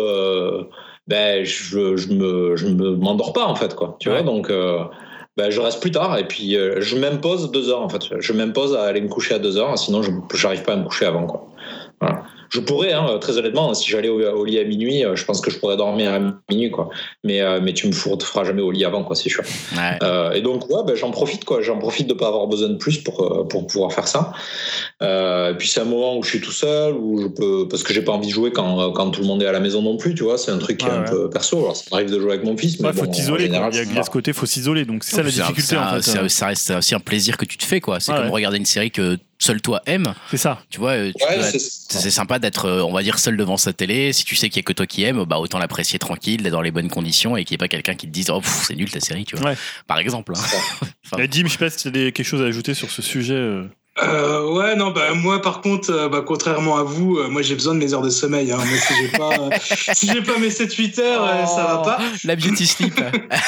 ben, 1.07 1.43
je, 1.45 1.95
je 1.97 2.09
me, 2.09 2.55
je 2.55 2.67
me 2.67 2.95
m'endors 2.95 3.33
pas, 3.33 3.45
en 3.45 3.55
fait, 3.55 3.75
quoi. 3.75 3.95
Tu 3.99 4.09
Ouais. 4.09 4.15
vois, 4.21 4.23
donc, 4.23 4.49
euh, 4.49 4.79
ben, 5.37 5.49
je 5.51 5.61
reste 5.61 5.81
plus 5.81 5.91
tard 5.91 6.17
et 6.17 6.27
puis 6.27 6.55
euh, 6.57 6.81
je 6.81 6.97
m'impose 6.97 7.51
deux 7.51 7.69
heures, 7.69 7.81
en 7.81 7.89
fait. 7.89 8.01
Je 8.19 8.33
m'impose 8.33 8.75
à 8.75 8.83
aller 8.83 9.01
me 9.01 9.07
coucher 9.07 9.35
à 9.35 9.39
deux 9.39 9.57
heures, 9.57 9.77
sinon, 9.77 10.01
je 10.01 10.11
j'arrive 10.33 10.63
pas 10.63 10.73
à 10.73 10.77
me 10.77 10.83
coucher 10.85 11.05
avant, 11.05 11.25
quoi. 11.27 11.47
Voilà. 12.01 12.23
Je 12.49 12.59
pourrais, 12.59 12.93
hein, 12.93 13.17
très 13.19 13.37
honnêtement, 13.37 13.73
si 13.73 13.89
j'allais 13.89 14.09
au, 14.09 14.19
au 14.21 14.45
lit 14.45 14.59
à 14.59 14.63
minuit, 14.63 15.03
euh, 15.05 15.15
je 15.15 15.25
pense 15.25 15.41
que 15.41 15.51
je 15.51 15.57
pourrais 15.59 15.77
dormir 15.77 16.13
à 16.13 16.19
minuit, 16.49 16.71
quoi. 16.71 16.89
Mais, 17.23 17.41
euh, 17.41 17.59
mais 17.61 17.73
tu 17.73 17.87
me 17.87 17.91
fourres- 17.91 18.17
te 18.17 18.23
feras 18.23 18.43
jamais 18.45 18.61
au 18.61 18.71
lit 18.71 18.85
avant, 18.85 19.03
quoi, 19.03 19.15
c'est 19.15 19.29
sûr. 19.29 19.43
Ouais. 19.75 19.97
Euh, 20.03 20.31
et 20.31 20.41
donc, 20.41 20.69
ouais, 20.69 20.81
ben, 20.85 20.95
j'en 20.95 21.11
profite, 21.11 21.43
quoi. 21.45 21.61
J'en 21.61 21.77
profite 21.79 22.07
de 22.07 22.13
pas 22.13 22.27
avoir 22.27 22.47
besoin 22.47 22.69
de 22.69 22.75
plus 22.77 22.97
pour, 22.99 23.47
pour 23.49 23.67
pouvoir 23.67 23.91
faire 23.93 24.07
ça. 24.07 24.31
Euh, 25.01 25.51
et 25.51 25.57
puis, 25.57 25.67
c'est 25.67 25.81
un 25.81 25.85
moment 25.85 26.17
où 26.17 26.23
je 26.23 26.29
suis 26.29 26.41
tout 26.41 26.51
seul, 26.51 26.93
où 26.93 27.21
je 27.21 27.27
peux, 27.27 27.67
parce 27.67 27.83
que 27.83 27.93
j'ai 27.93 28.01
pas 28.01 28.13
envie 28.13 28.27
de 28.27 28.33
jouer 28.33 28.51
quand, 28.51 28.91
quand 28.93 29.11
tout 29.11 29.21
le 29.21 29.27
monde 29.27 29.43
est 29.43 29.47
à 29.47 29.51
la 29.51 29.59
maison 29.59 29.81
non 29.81 29.97
plus, 29.97 30.15
tu 30.15 30.23
vois. 30.23 30.37
C'est 30.37 30.51
un 30.51 30.57
truc 30.57 30.77
qui 30.77 30.85
est 30.85 30.89
un 30.89 31.03
ouais. 31.03 31.09
peu 31.09 31.29
perso. 31.29 31.57
Alors, 31.59 31.75
ça 31.75 31.83
m'arrive 31.91 32.11
de 32.11 32.19
jouer 32.19 32.31
avec 32.33 32.43
mon 32.43 32.57
fils, 32.57 32.79
mais 32.79 32.87
Ouais, 32.87 32.93
faut 32.93 33.03
bon, 33.03 33.09
en 33.09 33.11
t'isoler. 33.11 33.45
Il 33.45 33.51
y 33.53 33.99
a, 33.99 34.03
ce 34.03 34.09
côté, 34.09 34.33
faut 34.33 34.45
s'isoler. 34.45 34.85
Donc 34.85 35.03
c'est 35.03 35.15
ça 35.15 35.23
la 35.23 35.27
un- 35.27 35.31
difficulté 35.31 35.75
en 35.77 35.81
un- 35.81 36.01
fait. 36.01 36.29
Ça 36.29 36.47
reste 36.47 36.71
aussi 36.71 36.95
un 36.95 36.99
plaisir 36.99 37.37
que 37.37 37.45
tu 37.45 37.57
te 37.57 37.65
fais, 37.65 37.81
quoi. 37.81 37.99
C'est 37.99 38.11
comme 38.13 38.25
ouais. 38.25 38.29
regarder 38.31 38.57
une 38.57 38.65
série 38.65 38.91
que 38.91 39.17
seul 39.39 39.61
toi 39.61 39.81
aimes. 39.85 40.13
C'est 40.31 40.37
ça. 40.37 40.59
Tu 40.69 40.79
vois, 40.79 40.93
Ouais, 40.93 41.11
c'est 41.89 42.09
sympa 42.09 42.36
pas 42.37 42.39
d'être, 42.39 42.65
euh, 42.65 42.81
on 42.83 42.91
va 42.93 43.03
dire, 43.03 43.19
seul 43.19 43.35
devant 43.37 43.57
sa 43.57 43.73
télé. 43.73 44.13
Si 44.13 44.23
tu 44.25 44.35
sais 44.35 44.49
qu'il 44.49 44.57
y 44.57 44.59
a 44.59 44.63
que 44.63 44.73
toi 44.73 44.85
qui 44.85 45.03
aimes, 45.03 45.23
bah 45.25 45.37
autant 45.39 45.57
l'apprécier 45.59 45.99
tranquille, 45.99 46.43
dans 46.43 46.61
les 46.61 46.71
bonnes 46.71 46.89
conditions 46.89 47.35
et 47.37 47.43
qu'il 47.45 47.53
n'y 47.53 47.55
ait 47.55 47.65
pas 47.65 47.67
quelqu'un 47.67 47.95
qui 47.95 48.07
te 48.07 48.11
dise 48.11 48.29
oh 48.29 48.39
pff, 48.41 48.63
c'est 48.67 48.75
nul 48.75 48.89
ta 48.89 48.99
série, 48.99 49.25
tu 49.25 49.35
vois. 49.35 49.51
Ouais. 49.51 49.57
Par 49.87 49.99
exemple. 49.99 50.33
hein. 50.35 50.41
Enfin, 51.11 51.25
Dim, 51.25 51.45
je 51.47 51.51
sais 51.53 51.57
pas 51.57 51.69
si 51.69 51.77
tu 51.77 51.87
as 51.87 51.91
des- 51.91 52.11
quelque 52.11 52.25
chose 52.25 52.41
à 52.41 52.45
ajouter 52.45 52.73
sur 52.73 52.91
ce 52.91 53.01
sujet. 53.01 53.33
Euh. 54.03 54.51
Ouais, 54.51 54.75
non, 54.75 54.91
bah 54.91 55.13
moi 55.13 55.41
par 55.41 55.61
contre, 55.61 55.91
euh, 55.91 56.09
bah, 56.09 56.23
contrairement 56.25 56.77
à 56.77 56.83
vous, 56.83 57.17
euh, 57.17 57.29
moi 57.29 57.41
j'ai 57.41 57.55
besoin 57.55 57.73
de 57.73 57.79
mes 57.79 57.93
heures 57.93 58.01
de 58.01 58.09
sommeil. 58.09 58.51
Hein. 58.51 58.57
Moi, 58.57 58.77
si 58.77 58.93
j'ai 59.01 59.17
pas, 59.17 59.29
euh, 59.29 59.49
si 59.93 60.07
j'ai 60.07 60.21
pas 60.21 60.37
mes 60.37 60.49
7-8 60.49 61.01
heures, 61.01 61.23
euh, 61.23 61.45
ça 61.45 61.63
va 61.63 61.77
pas. 61.77 61.99
La 62.23 62.35
beauty 62.35 62.67
sleep. 62.67 62.99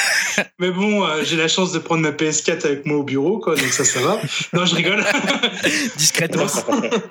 Mais 0.58 0.70
bon, 0.70 1.04
euh, 1.04 1.22
j'ai 1.24 1.36
la 1.36 1.48
chance 1.48 1.72
de 1.72 1.78
prendre 1.78 2.02
ma 2.02 2.10
PS4 2.10 2.66
avec 2.66 2.86
moi 2.86 2.98
au 2.98 3.02
bureau, 3.02 3.38
quoi, 3.38 3.54
donc 3.54 3.72
ça, 3.72 3.84
ça 3.84 4.00
va. 4.00 4.20
Non, 4.52 4.66
je 4.66 4.74
rigole. 4.74 5.04
Discrètement. 5.96 6.46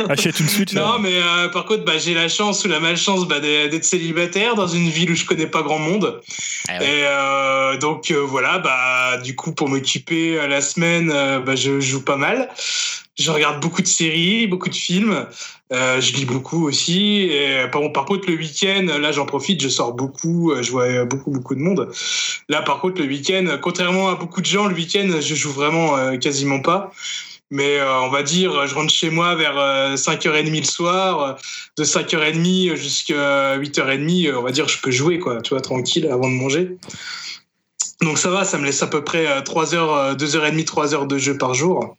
Achète 0.08 0.40
une 0.40 0.48
Switch. 0.48 0.74
non, 0.74 0.94
là. 0.94 0.98
mais 1.00 1.16
euh, 1.16 1.50
par 1.50 1.66
contre, 1.66 1.86
bah, 1.86 1.98
j'ai 1.98 2.14
la 2.14 2.30
chance 2.30 2.64
ou 2.66 2.68
la 2.68 2.80
malchance 2.80 3.28
bah, 3.28 3.40
d'être 3.40 3.72
d'être 3.72 3.86
célibataire 3.86 4.56
dans 4.56 4.68
une 4.68 4.90
ville 4.90 5.12
où 5.12 5.16
je 5.16 5.26
connais 5.26 5.48
pas 5.48 5.62
grand 5.62 5.80
monde. 5.80 6.22
Ah 6.68 6.80
ouais. 6.80 6.86
Et 6.86 7.04
euh, 7.06 7.78
donc 7.78 8.12
euh, 8.12 8.20
voilà, 8.20 8.60
bah 8.60 9.18
du 9.24 9.36
coup 9.36 9.54
pour 9.54 9.70
m'occuper 9.70 10.38
euh, 10.38 10.48
la 10.48 10.62
semaine, 10.62 11.12
euh, 11.14 11.40
bah, 11.40 11.56
je 11.56 11.80
joue 11.80 12.04
pas 12.04 12.18
mal. 12.18 12.50
Je 13.20 13.32
regarde 13.32 13.62
beaucoup 13.62 13.82
de 13.82 13.88
séries, 13.88 14.48
beaucoup 14.48 14.70
de 14.70 14.76
films. 14.76 15.28
Euh, 15.72 16.02
je 16.02 16.14
lis 16.14 16.26
beaucoup 16.26 16.66
aussi. 16.68 17.32
Par, 17.72 18.06
contre 18.06 18.30
le 18.30 18.38
week-end, 18.38 18.88
là 19.00 19.12
j'en 19.12 19.26
profite, 19.26 19.62
je 19.62 19.70
sors 19.70 19.94
beaucoup, 19.94 20.52
euh, 20.52 20.64
je 20.64 20.72
vois 20.72 21.06
beaucoup 21.06 21.30
beaucoup 21.30 21.54
de 21.54 21.60
monde. 21.60 21.92
Là 22.48 22.62
par 22.62 22.80
contre 22.80 23.02
le 23.02 23.08
week-end, 23.08 23.58
contrairement 23.62 24.10
à 24.10 24.16
beaucoup 24.16 24.42
de 24.42 24.46
gens, 24.46 24.68
le 24.68 24.74
week-end 24.74 25.10
je 25.20 25.36
joue 25.36 25.52
vraiment 25.52 25.98
euh, 25.98 26.18
quasiment 26.18 26.62
pas. 26.62 26.92
Mais 27.52 27.80
on 27.82 28.10
va 28.10 28.22
dire, 28.22 28.68
je 28.68 28.76
rentre 28.76 28.94
chez 28.94 29.10
moi 29.10 29.34
vers 29.34 29.58
euh, 29.58 29.96
5h30 29.96 30.56
le 30.56 30.64
soir, 30.64 31.38
de 31.78 31.84
5h30 31.84 32.76
jusqu'à 32.76 33.58
8h30, 33.58 34.28
euh, 34.28 34.38
on 34.38 34.44
va 34.44 34.52
dire, 34.52 34.68
je 34.68 34.80
peux 34.80 34.92
jouer, 34.92 35.18
quoi, 35.18 35.42
tu 35.42 35.50
vois, 35.56 35.62
tranquille, 35.62 36.08
avant 36.12 36.30
de 36.30 36.36
manger. 36.36 36.78
Donc 38.02 38.18
ça 38.18 38.30
va, 38.30 38.46
ça 38.46 38.58
me 38.60 38.66
laisse 38.66 38.82
à 38.84 38.88
peu 38.88 39.04
près 39.04 39.44
3 39.44 39.74
heures, 39.74 39.94
euh, 39.94 40.14
2h30, 40.14 40.64
3 40.64 40.94
heures 40.94 41.08
de 41.08 41.18
jeu 41.18 41.38
par 41.38 41.56
jour. 41.56 41.98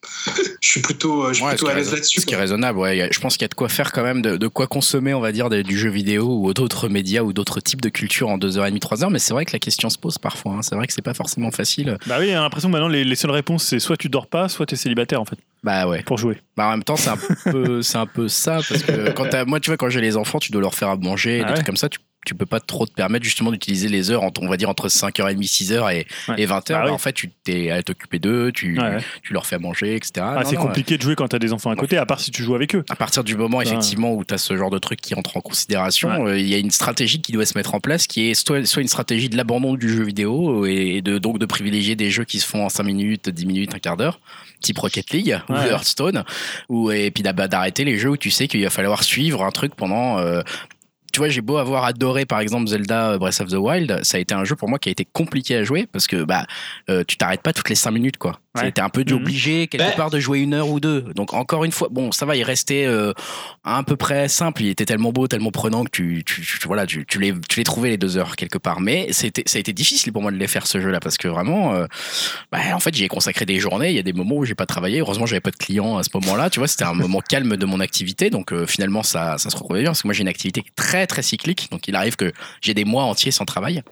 Je 0.70 0.74
suis 0.74 0.82
plutôt, 0.82 1.24
euh, 1.24 1.28
je 1.30 1.34
suis 1.34 1.42
Ouais, 1.44 1.50
plutôt 1.50 1.66
ce 1.66 1.70
à 1.72 1.74
l'aise 1.74 1.92
là-dessus. 1.92 2.20
Ce 2.20 2.26
qui 2.26 2.34
est 2.34 2.36
raisonnable, 2.36 2.78
ouais. 2.78 3.08
Je 3.10 3.18
pense 3.18 3.34
qu'il 3.36 3.42
y 3.42 3.46
a 3.46 3.48
de 3.48 3.54
quoi 3.54 3.68
faire 3.68 3.90
quand 3.90 4.04
même, 4.04 4.22
de, 4.22 4.36
de 4.36 4.46
quoi 4.46 4.68
consommer, 4.68 5.12
on 5.14 5.20
va 5.20 5.32
dire, 5.32 5.48
des- 5.48 5.64
du 5.64 5.76
jeu 5.76 5.90
vidéo 5.90 6.28
ou 6.28 6.54
d'autres 6.54 6.88
médias 6.88 7.22
ou 7.22 7.32
d'autres 7.32 7.58
types 7.58 7.80
de 7.80 7.88
culture 7.88 8.28
en 8.28 8.38
2h30, 8.38 8.78
3h. 8.78 9.10
Mais 9.10 9.18
c'est 9.18 9.32
vrai 9.34 9.44
que 9.46 9.52
la 9.52 9.58
question 9.58 9.90
se 9.90 9.98
pose 9.98 10.18
parfois. 10.18 10.52
hein. 10.52 10.62
C'est 10.62 10.76
vrai 10.76 10.86
que 10.86 10.92
c'est 10.92 11.02
pas 11.02 11.12
forcément 11.14 11.50
facile. 11.50 11.98
Bah 12.06 12.18
oui, 12.20 12.26
j'ai 12.26 12.34
l'impression 12.34 12.68
que 12.68 12.72
maintenant 12.74 12.86
les, 12.86 13.02
les 13.02 13.16
seules 13.16 13.32
réponses 13.32 13.64
c'est 13.64 13.80
soit 13.80 13.96
tu 13.96 14.08
dors 14.08 14.28
pas, 14.28 14.48
soit 14.48 14.64
tu 14.64 14.74
es 14.74 14.78
célibataire 14.78 15.20
en 15.20 15.24
fait 15.24 15.38
Bah 15.64 15.88
ouais. 15.88 16.04
pour 16.04 16.18
jouer. 16.18 16.36
Bah 16.56 16.68
en 16.68 16.70
même 16.70 16.84
temps, 16.84 16.94
c'est 16.96 17.10
un 17.10 17.16
peu, 17.50 17.82
c'est 17.82 17.98
un 17.98 18.06
peu 18.06 18.28
ça 18.28 18.60
parce 18.68 18.84
que 18.84 19.10
quand 19.10 19.28
t'as- 19.28 19.44
moi, 19.44 19.58
tu 19.58 19.70
vois, 19.70 19.76
quand 19.76 19.88
j'ai 19.90 20.00
les 20.00 20.16
enfants, 20.16 20.38
tu 20.38 20.52
dois 20.52 20.60
leur 20.60 20.74
faire 20.76 20.90
à 20.90 20.96
manger, 20.96 21.40
Ah 21.40 21.44
des 21.44 21.48
ouais. 21.48 21.54
trucs 21.54 21.66
comme 21.66 21.76
ça. 21.76 21.88
Tu, 21.88 21.98
tu 22.26 22.34
peux 22.34 22.46
pas 22.46 22.60
trop 22.60 22.86
te 22.86 22.92
permettre 22.92 23.24
justement 23.24 23.50
d'utiliser 23.50 23.88
les 23.88 24.10
heures, 24.10 24.22
entre, 24.22 24.42
on 24.42 24.48
va 24.48 24.56
dire 24.58 24.68
entre 24.68 24.88
5h30, 24.88 25.38
6h 25.48 25.72
et, 25.94 26.06
Ouais. 26.28 26.34
et 26.42 26.46
20h. 26.46 26.72
Bah 26.72 26.80
Bah, 26.80 26.82
oui. 26.86 26.90
En 26.90 26.98
fait, 26.98 27.12
tu 27.14 27.30
t'es 27.44 27.70
à 27.70 27.82
t'occuper 27.82 28.18
d'eux, 28.18 28.52
tu, 28.52 28.78
Ouais, 28.78 28.84
ouais. 28.96 29.04
tu 29.22 29.32
leur 29.32 29.46
fais 29.46 29.56
à 29.56 29.58
manger, 29.58 29.94
etc. 29.96 30.12
Ah, 30.20 30.42
c'est 30.44 30.56
compliqué 30.56 30.96
de 30.98 31.02
jouer 31.02 31.14
quand 31.16 31.28
t'as 31.28 31.38
des 31.38 31.52
enfants 31.52 31.70
à 31.70 31.76
côté, 31.76 31.96
à 31.96 32.04
part 32.06 32.20
si 32.20 32.30
tu 32.30 32.42
joues 32.42 32.54
avec 32.54 32.74
eux. 32.74 32.84
À 32.90 32.96
partir 32.96 33.24
du 33.24 33.36
moment 33.36 33.60
effectivement 33.62 34.12
où 34.14 34.24
tu 34.24 34.34
as 34.34 34.38
ce 34.38 34.56
genre 34.56 34.70
de 34.70 34.78
truc 34.78 35.00
qui 35.00 35.14
entre 35.14 35.36
en 35.36 35.40
considération, 35.40 36.26
euh, 36.26 36.38
il 36.38 36.46
y 36.48 36.54
a 36.54 36.58
une 36.58 36.70
stratégie 36.70 37.20
qui 37.22 37.32
doit 37.32 37.46
se 37.46 37.56
mettre 37.56 37.74
en 37.74 37.80
place 37.80 38.06
qui 38.06 38.28
est 38.30 38.34
soit, 38.34 38.64
soit 38.66 38.82
une 38.82 38.88
stratégie 38.88 39.28
de 39.28 39.36
l'abandon 39.36 39.74
du 39.74 39.88
jeu 39.88 40.04
vidéo 40.04 40.66
et 40.66 41.00
de, 41.02 41.18
donc 41.18 41.38
de 41.38 41.46
privilégier 41.46 41.96
des 41.96 42.10
jeux 42.10 42.24
qui 42.24 42.38
se 42.40 42.46
font 42.46 42.64
en 42.64 42.68
5 42.68 42.82
minutes, 42.84 43.28
10 43.30 43.46
minutes, 43.46 43.74
un 43.74 43.78
quart 43.78 43.96
d'heure, 43.96 44.20
type 44.60 44.78
Rocket 44.78 45.10
League 45.10 45.38
ou. 45.48 45.54
Hearthstone, 45.54 46.24
ou, 46.68 46.90
et 46.90 47.10
puis 47.10 47.22
d'arrêter 47.22 47.84
les 47.84 47.98
jeux 47.98 48.10
où 48.10 48.16
tu 48.16 48.30
sais 48.30 48.46
qu'il 48.46 48.62
va 48.62 48.70
falloir 48.70 49.02
suivre 49.04 49.42
un 49.44 49.50
truc 49.50 49.74
pendant... 49.74 50.18
euh, 50.18 50.42
tu 51.12 51.18
vois, 51.20 51.28
j'ai 51.28 51.40
beau 51.40 51.56
avoir 51.58 51.84
adoré 51.84 52.24
par 52.26 52.40
exemple 52.40 52.68
Zelda 52.68 53.18
Breath 53.18 53.40
of 53.40 53.48
the 53.48 53.54
Wild, 53.54 54.00
ça 54.02 54.16
a 54.16 54.20
été 54.20 54.34
un 54.34 54.44
jeu 54.44 54.56
pour 54.56 54.68
moi 54.68 54.78
qui 54.78 54.88
a 54.88 54.92
été 54.92 55.04
compliqué 55.04 55.56
à 55.56 55.64
jouer 55.64 55.86
parce 55.90 56.06
que 56.06 56.24
bah 56.24 56.46
euh, 56.88 57.04
tu 57.06 57.16
t'arrêtes 57.16 57.42
pas 57.42 57.52
toutes 57.52 57.68
les 57.68 57.74
5 57.74 57.90
minutes 57.90 58.16
quoi. 58.18 58.40
Ouais. 58.56 58.64
C'était 58.64 58.80
un 58.80 58.88
peu 58.88 59.04
Mhm. 59.06 59.14
obligé 59.16 59.66
quelque 59.68 59.82
Ben- 59.86 59.96
part 59.96 60.10
de 60.10 60.18
jouer 60.18 60.40
une 60.40 60.54
heure 60.54 60.68
ou 60.68 60.80
deux. 60.80 61.02
Donc 61.14 61.34
encore 61.34 61.64
une 61.64 61.70
fois, 61.72 61.88
bon 61.90 62.10
ça 62.12 62.26
va, 62.26 62.34
il 62.36 62.42
restait 62.42 62.84
euh, 62.86 63.12
à 63.64 63.82
peu 63.84 63.96
près 63.96 64.28
simple. 64.28 64.62
Il 64.62 64.68
était 64.68 64.84
tellement 64.86 65.12
beau, 65.12 65.28
tellement 65.28 65.52
prenant 65.52 65.84
que 65.84 65.90
tu, 65.90 66.22
tu, 66.26 66.42
tu- 66.42 66.58
voilà, 66.66 66.84
tu, 66.86 67.06
tu 67.06 67.18
les, 67.20 67.32
tu 67.48 67.58
les 67.60 67.64
trouvais 67.64 67.90
les 67.90 67.96
deux 67.96 68.16
heures 68.16 68.34
quelque 68.36 68.58
part. 68.58 68.80
Mais 68.80 69.08
c'était, 69.12 69.44
ça 69.46 69.58
a 69.58 69.60
été 69.60 69.72
difficile 69.72 70.12
pour 70.12 70.22
moi 70.22 70.32
de 70.32 70.36
les 70.36 70.48
faire 70.48 70.66
ce 70.66 70.80
jeu-là 70.80 70.98
parce 71.00 71.16
que 71.16 71.28
vraiment, 71.28 71.74
euh, 71.74 71.86
bah, 72.50 72.58
en 72.74 72.80
fait, 72.80 72.94
j'y 72.94 73.04
ai 73.04 73.08
consacré 73.08 73.46
des 73.46 73.58
journées. 73.60 73.90
Il 73.90 73.96
y 73.96 74.00
a 74.00 74.02
des 74.02 74.12
moments 74.12 74.34
où 74.36 74.44
j'ai 74.44 74.54
pas 74.56 74.66
travaillé. 74.66 74.98
Heureusement, 75.00 75.26
j'avais 75.26 75.40
pas 75.40 75.50
de 75.52 75.56
clients 75.56 75.96
à 75.98 76.02
ce 76.02 76.10
moment-là. 76.14 76.50
Tu 76.50 76.58
vois, 76.58 76.66
c'était 76.68 76.84
un 76.84 76.94
moment 76.94 77.20
calme 77.20 77.56
de 77.56 77.66
mon 77.66 77.78
activité. 77.80 78.30
Donc 78.30 78.52
euh, 78.52 78.66
finalement, 78.66 79.02
ça, 79.04 79.38
ça 79.38 79.48
se 79.50 79.56
retrouvait 79.56 79.80
bien 79.82 79.90
parce 79.90 80.02
que 80.02 80.08
moi 80.08 80.14
j'ai 80.14 80.22
une 80.22 80.28
activité 80.28 80.64
très 80.74 80.99
très 81.06 81.22
cyclique. 81.22 81.68
Donc 81.70 81.88
il 81.88 81.94
arrive 81.96 82.16
que 82.16 82.32
j'ai 82.60 82.74
des 82.74 82.84
mois 82.84 83.04
entiers 83.04 83.30
sans 83.32 83.44
travail 83.44 83.82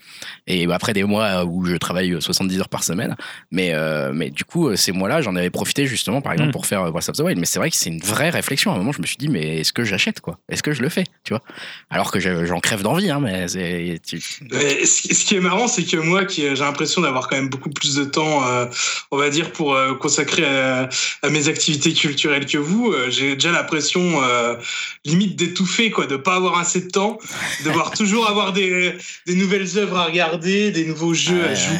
et 0.46 0.66
bah, 0.66 0.74
après 0.76 0.92
des 0.92 1.04
mois 1.04 1.44
où 1.44 1.64
je 1.64 1.76
travaille 1.76 2.20
70 2.20 2.60
heures 2.60 2.68
par 2.68 2.84
semaine. 2.84 3.16
Mais 3.50 3.72
euh, 3.74 4.12
mais 4.12 4.30
du 4.30 4.44
coup, 4.44 4.68
euh, 4.68 4.76
ces 4.76 4.92
mois-là, 4.92 5.22
j'en 5.22 5.34
avais 5.36 5.50
profité 5.50 5.86
justement, 5.86 6.20
par 6.20 6.32
exemple, 6.32 6.48
Mm. 6.48 6.52
pour 6.52 6.66
faire 6.66 6.82
euh, 6.82 6.90
Breath 6.90 7.08
of 7.08 7.16
the 7.16 7.20
Wild. 7.20 7.38
Mais 7.38 7.46
c'est 7.46 7.58
vrai 7.58 7.70
que 7.70 7.76
c'est 7.76 7.90
une 7.90 8.00
vraie 8.00 8.30
réflexion. 8.30 8.70
À 8.70 8.74
un 8.74 8.78
moment, 8.78 8.92
je 8.92 9.00
me 9.02 9.06
suis 9.06 9.16
dit, 9.16 9.28
mais 9.28 9.58
est-ce 9.60 9.72
que 9.72 9.84
j'achète 9.84 10.20
quoi? 10.20 10.38
Est-ce 10.48 10.62
que 10.62 10.72
je 10.72 10.82
le 10.82 10.88
fais 10.88 11.04
Tu 11.24 11.32
vois? 11.32 11.42
Alors 11.90 12.10
que 12.10 12.20
je- 12.20 12.44
j'en 12.46 12.60
crève 12.60 12.82
d'envie, 12.82 13.10
hein, 13.10 13.20
mais 13.20 13.48
c'est. 13.48 14.00
tu- 14.06 14.20
Mais 14.50 14.84
ce 14.84 15.14
ce 15.14 15.24
qui 15.24 15.34
est 15.36 15.40
marrant, 15.40 15.68
c'est 15.68 15.84
que 15.84 15.96
moi, 15.96 16.24
qui 16.24 16.42
j'ai 16.42 16.54
l'impression 16.56 17.00
d'avoir 17.02 17.28
quand 17.28 17.36
même 17.36 17.48
beaucoup 17.48 17.70
plus 17.70 17.94
de 17.96 18.04
temps, 18.04 18.46
euh, 18.46 18.66
on 19.10 19.16
va 19.16 19.30
dire, 19.30 19.52
pour 19.52 19.74
euh, 19.74 19.94
consacrer 19.94 20.44
à, 20.44 20.88
à 21.22 21.28
mes 21.30 21.48
activités 21.48 21.92
culturelles 21.92 22.46
que 22.46 22.58
vous, 22.58 22.90
euh, 22.92 23.10
j'ai 23.10 23.34
déjà 23.34 23.52
l'impression 23.52 24.22
euh, 24.22 24.56
limite 25.04 25.36
d'étouffer, 25.36 25.90
quoi, 25.90 26.06
de 26.06 26.16
pas 26.16 26.34
avoir 26.36 26.58
assez 26.58 26.80
de 26.82 26.88
temps, 26.88 26.97
de 27.06 27.64
devoir 27.64 27.90
toujours 27.96 28.28
avoir 28.28 28.52
des, 28.52 28.94
des 29.26 29.34
nouvelles 29.34 29.78
œuvres 29.78 29.96
à 29.98 30.04
regarder, 30.06 30.70
des 30.70 30.84
nouveaux 30.84 31.14
jeux 31.14 31.44
à 31.44 31.54
jouer, 31.54 31.78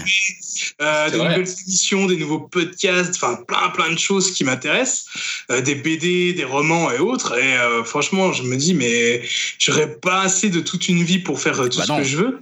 euh, 0.81 1.11
des 1.11 1.19
vrai. 1.19 1.29
nouvelles 1.31 1.55
émissions, 1.67 2.07
des 2.07 2.17
nouveaux 2.17 2.41
podcasts, 2.41 3.15
enfin 3.17 3.37
plein 3.47 3.69
plein 3.71 3.93
de 3.93 3.99
choses 3.99 4.33
qui 4.33 4.45
m'intéressent, 4.45 5.07
euh, 5.51 5.61
des 5.61 5.75
BD, 5.75 6.33
des 6.33 6.45
romans 6.45 6.91
et 6.91 6.99
autres. 6.99 7.37
Et 7.39 7.55
euh, 7.57 7.85
franchement, 7.85 8.33
je 8.33 8.43
me 8.43 8.57
dis, 8.57 8.75
mais 8.75 9.23
j'aurais 9.59 9.97
pas 9.97 10.23
assez 10.23 10.49
de 10.51 10.61
toute 10.61 10.89
une 10.89 11.03
vie 11.03 11.19
pour 11.19 11.41
faire 11.41 11.57
tout 11.69 11.79
Bah 11.79 11.85
ce 11.87 11.93
non. 11.93 11.99
que 11.99 12.05
je 12.05 12.17
veux. 12.17 12.41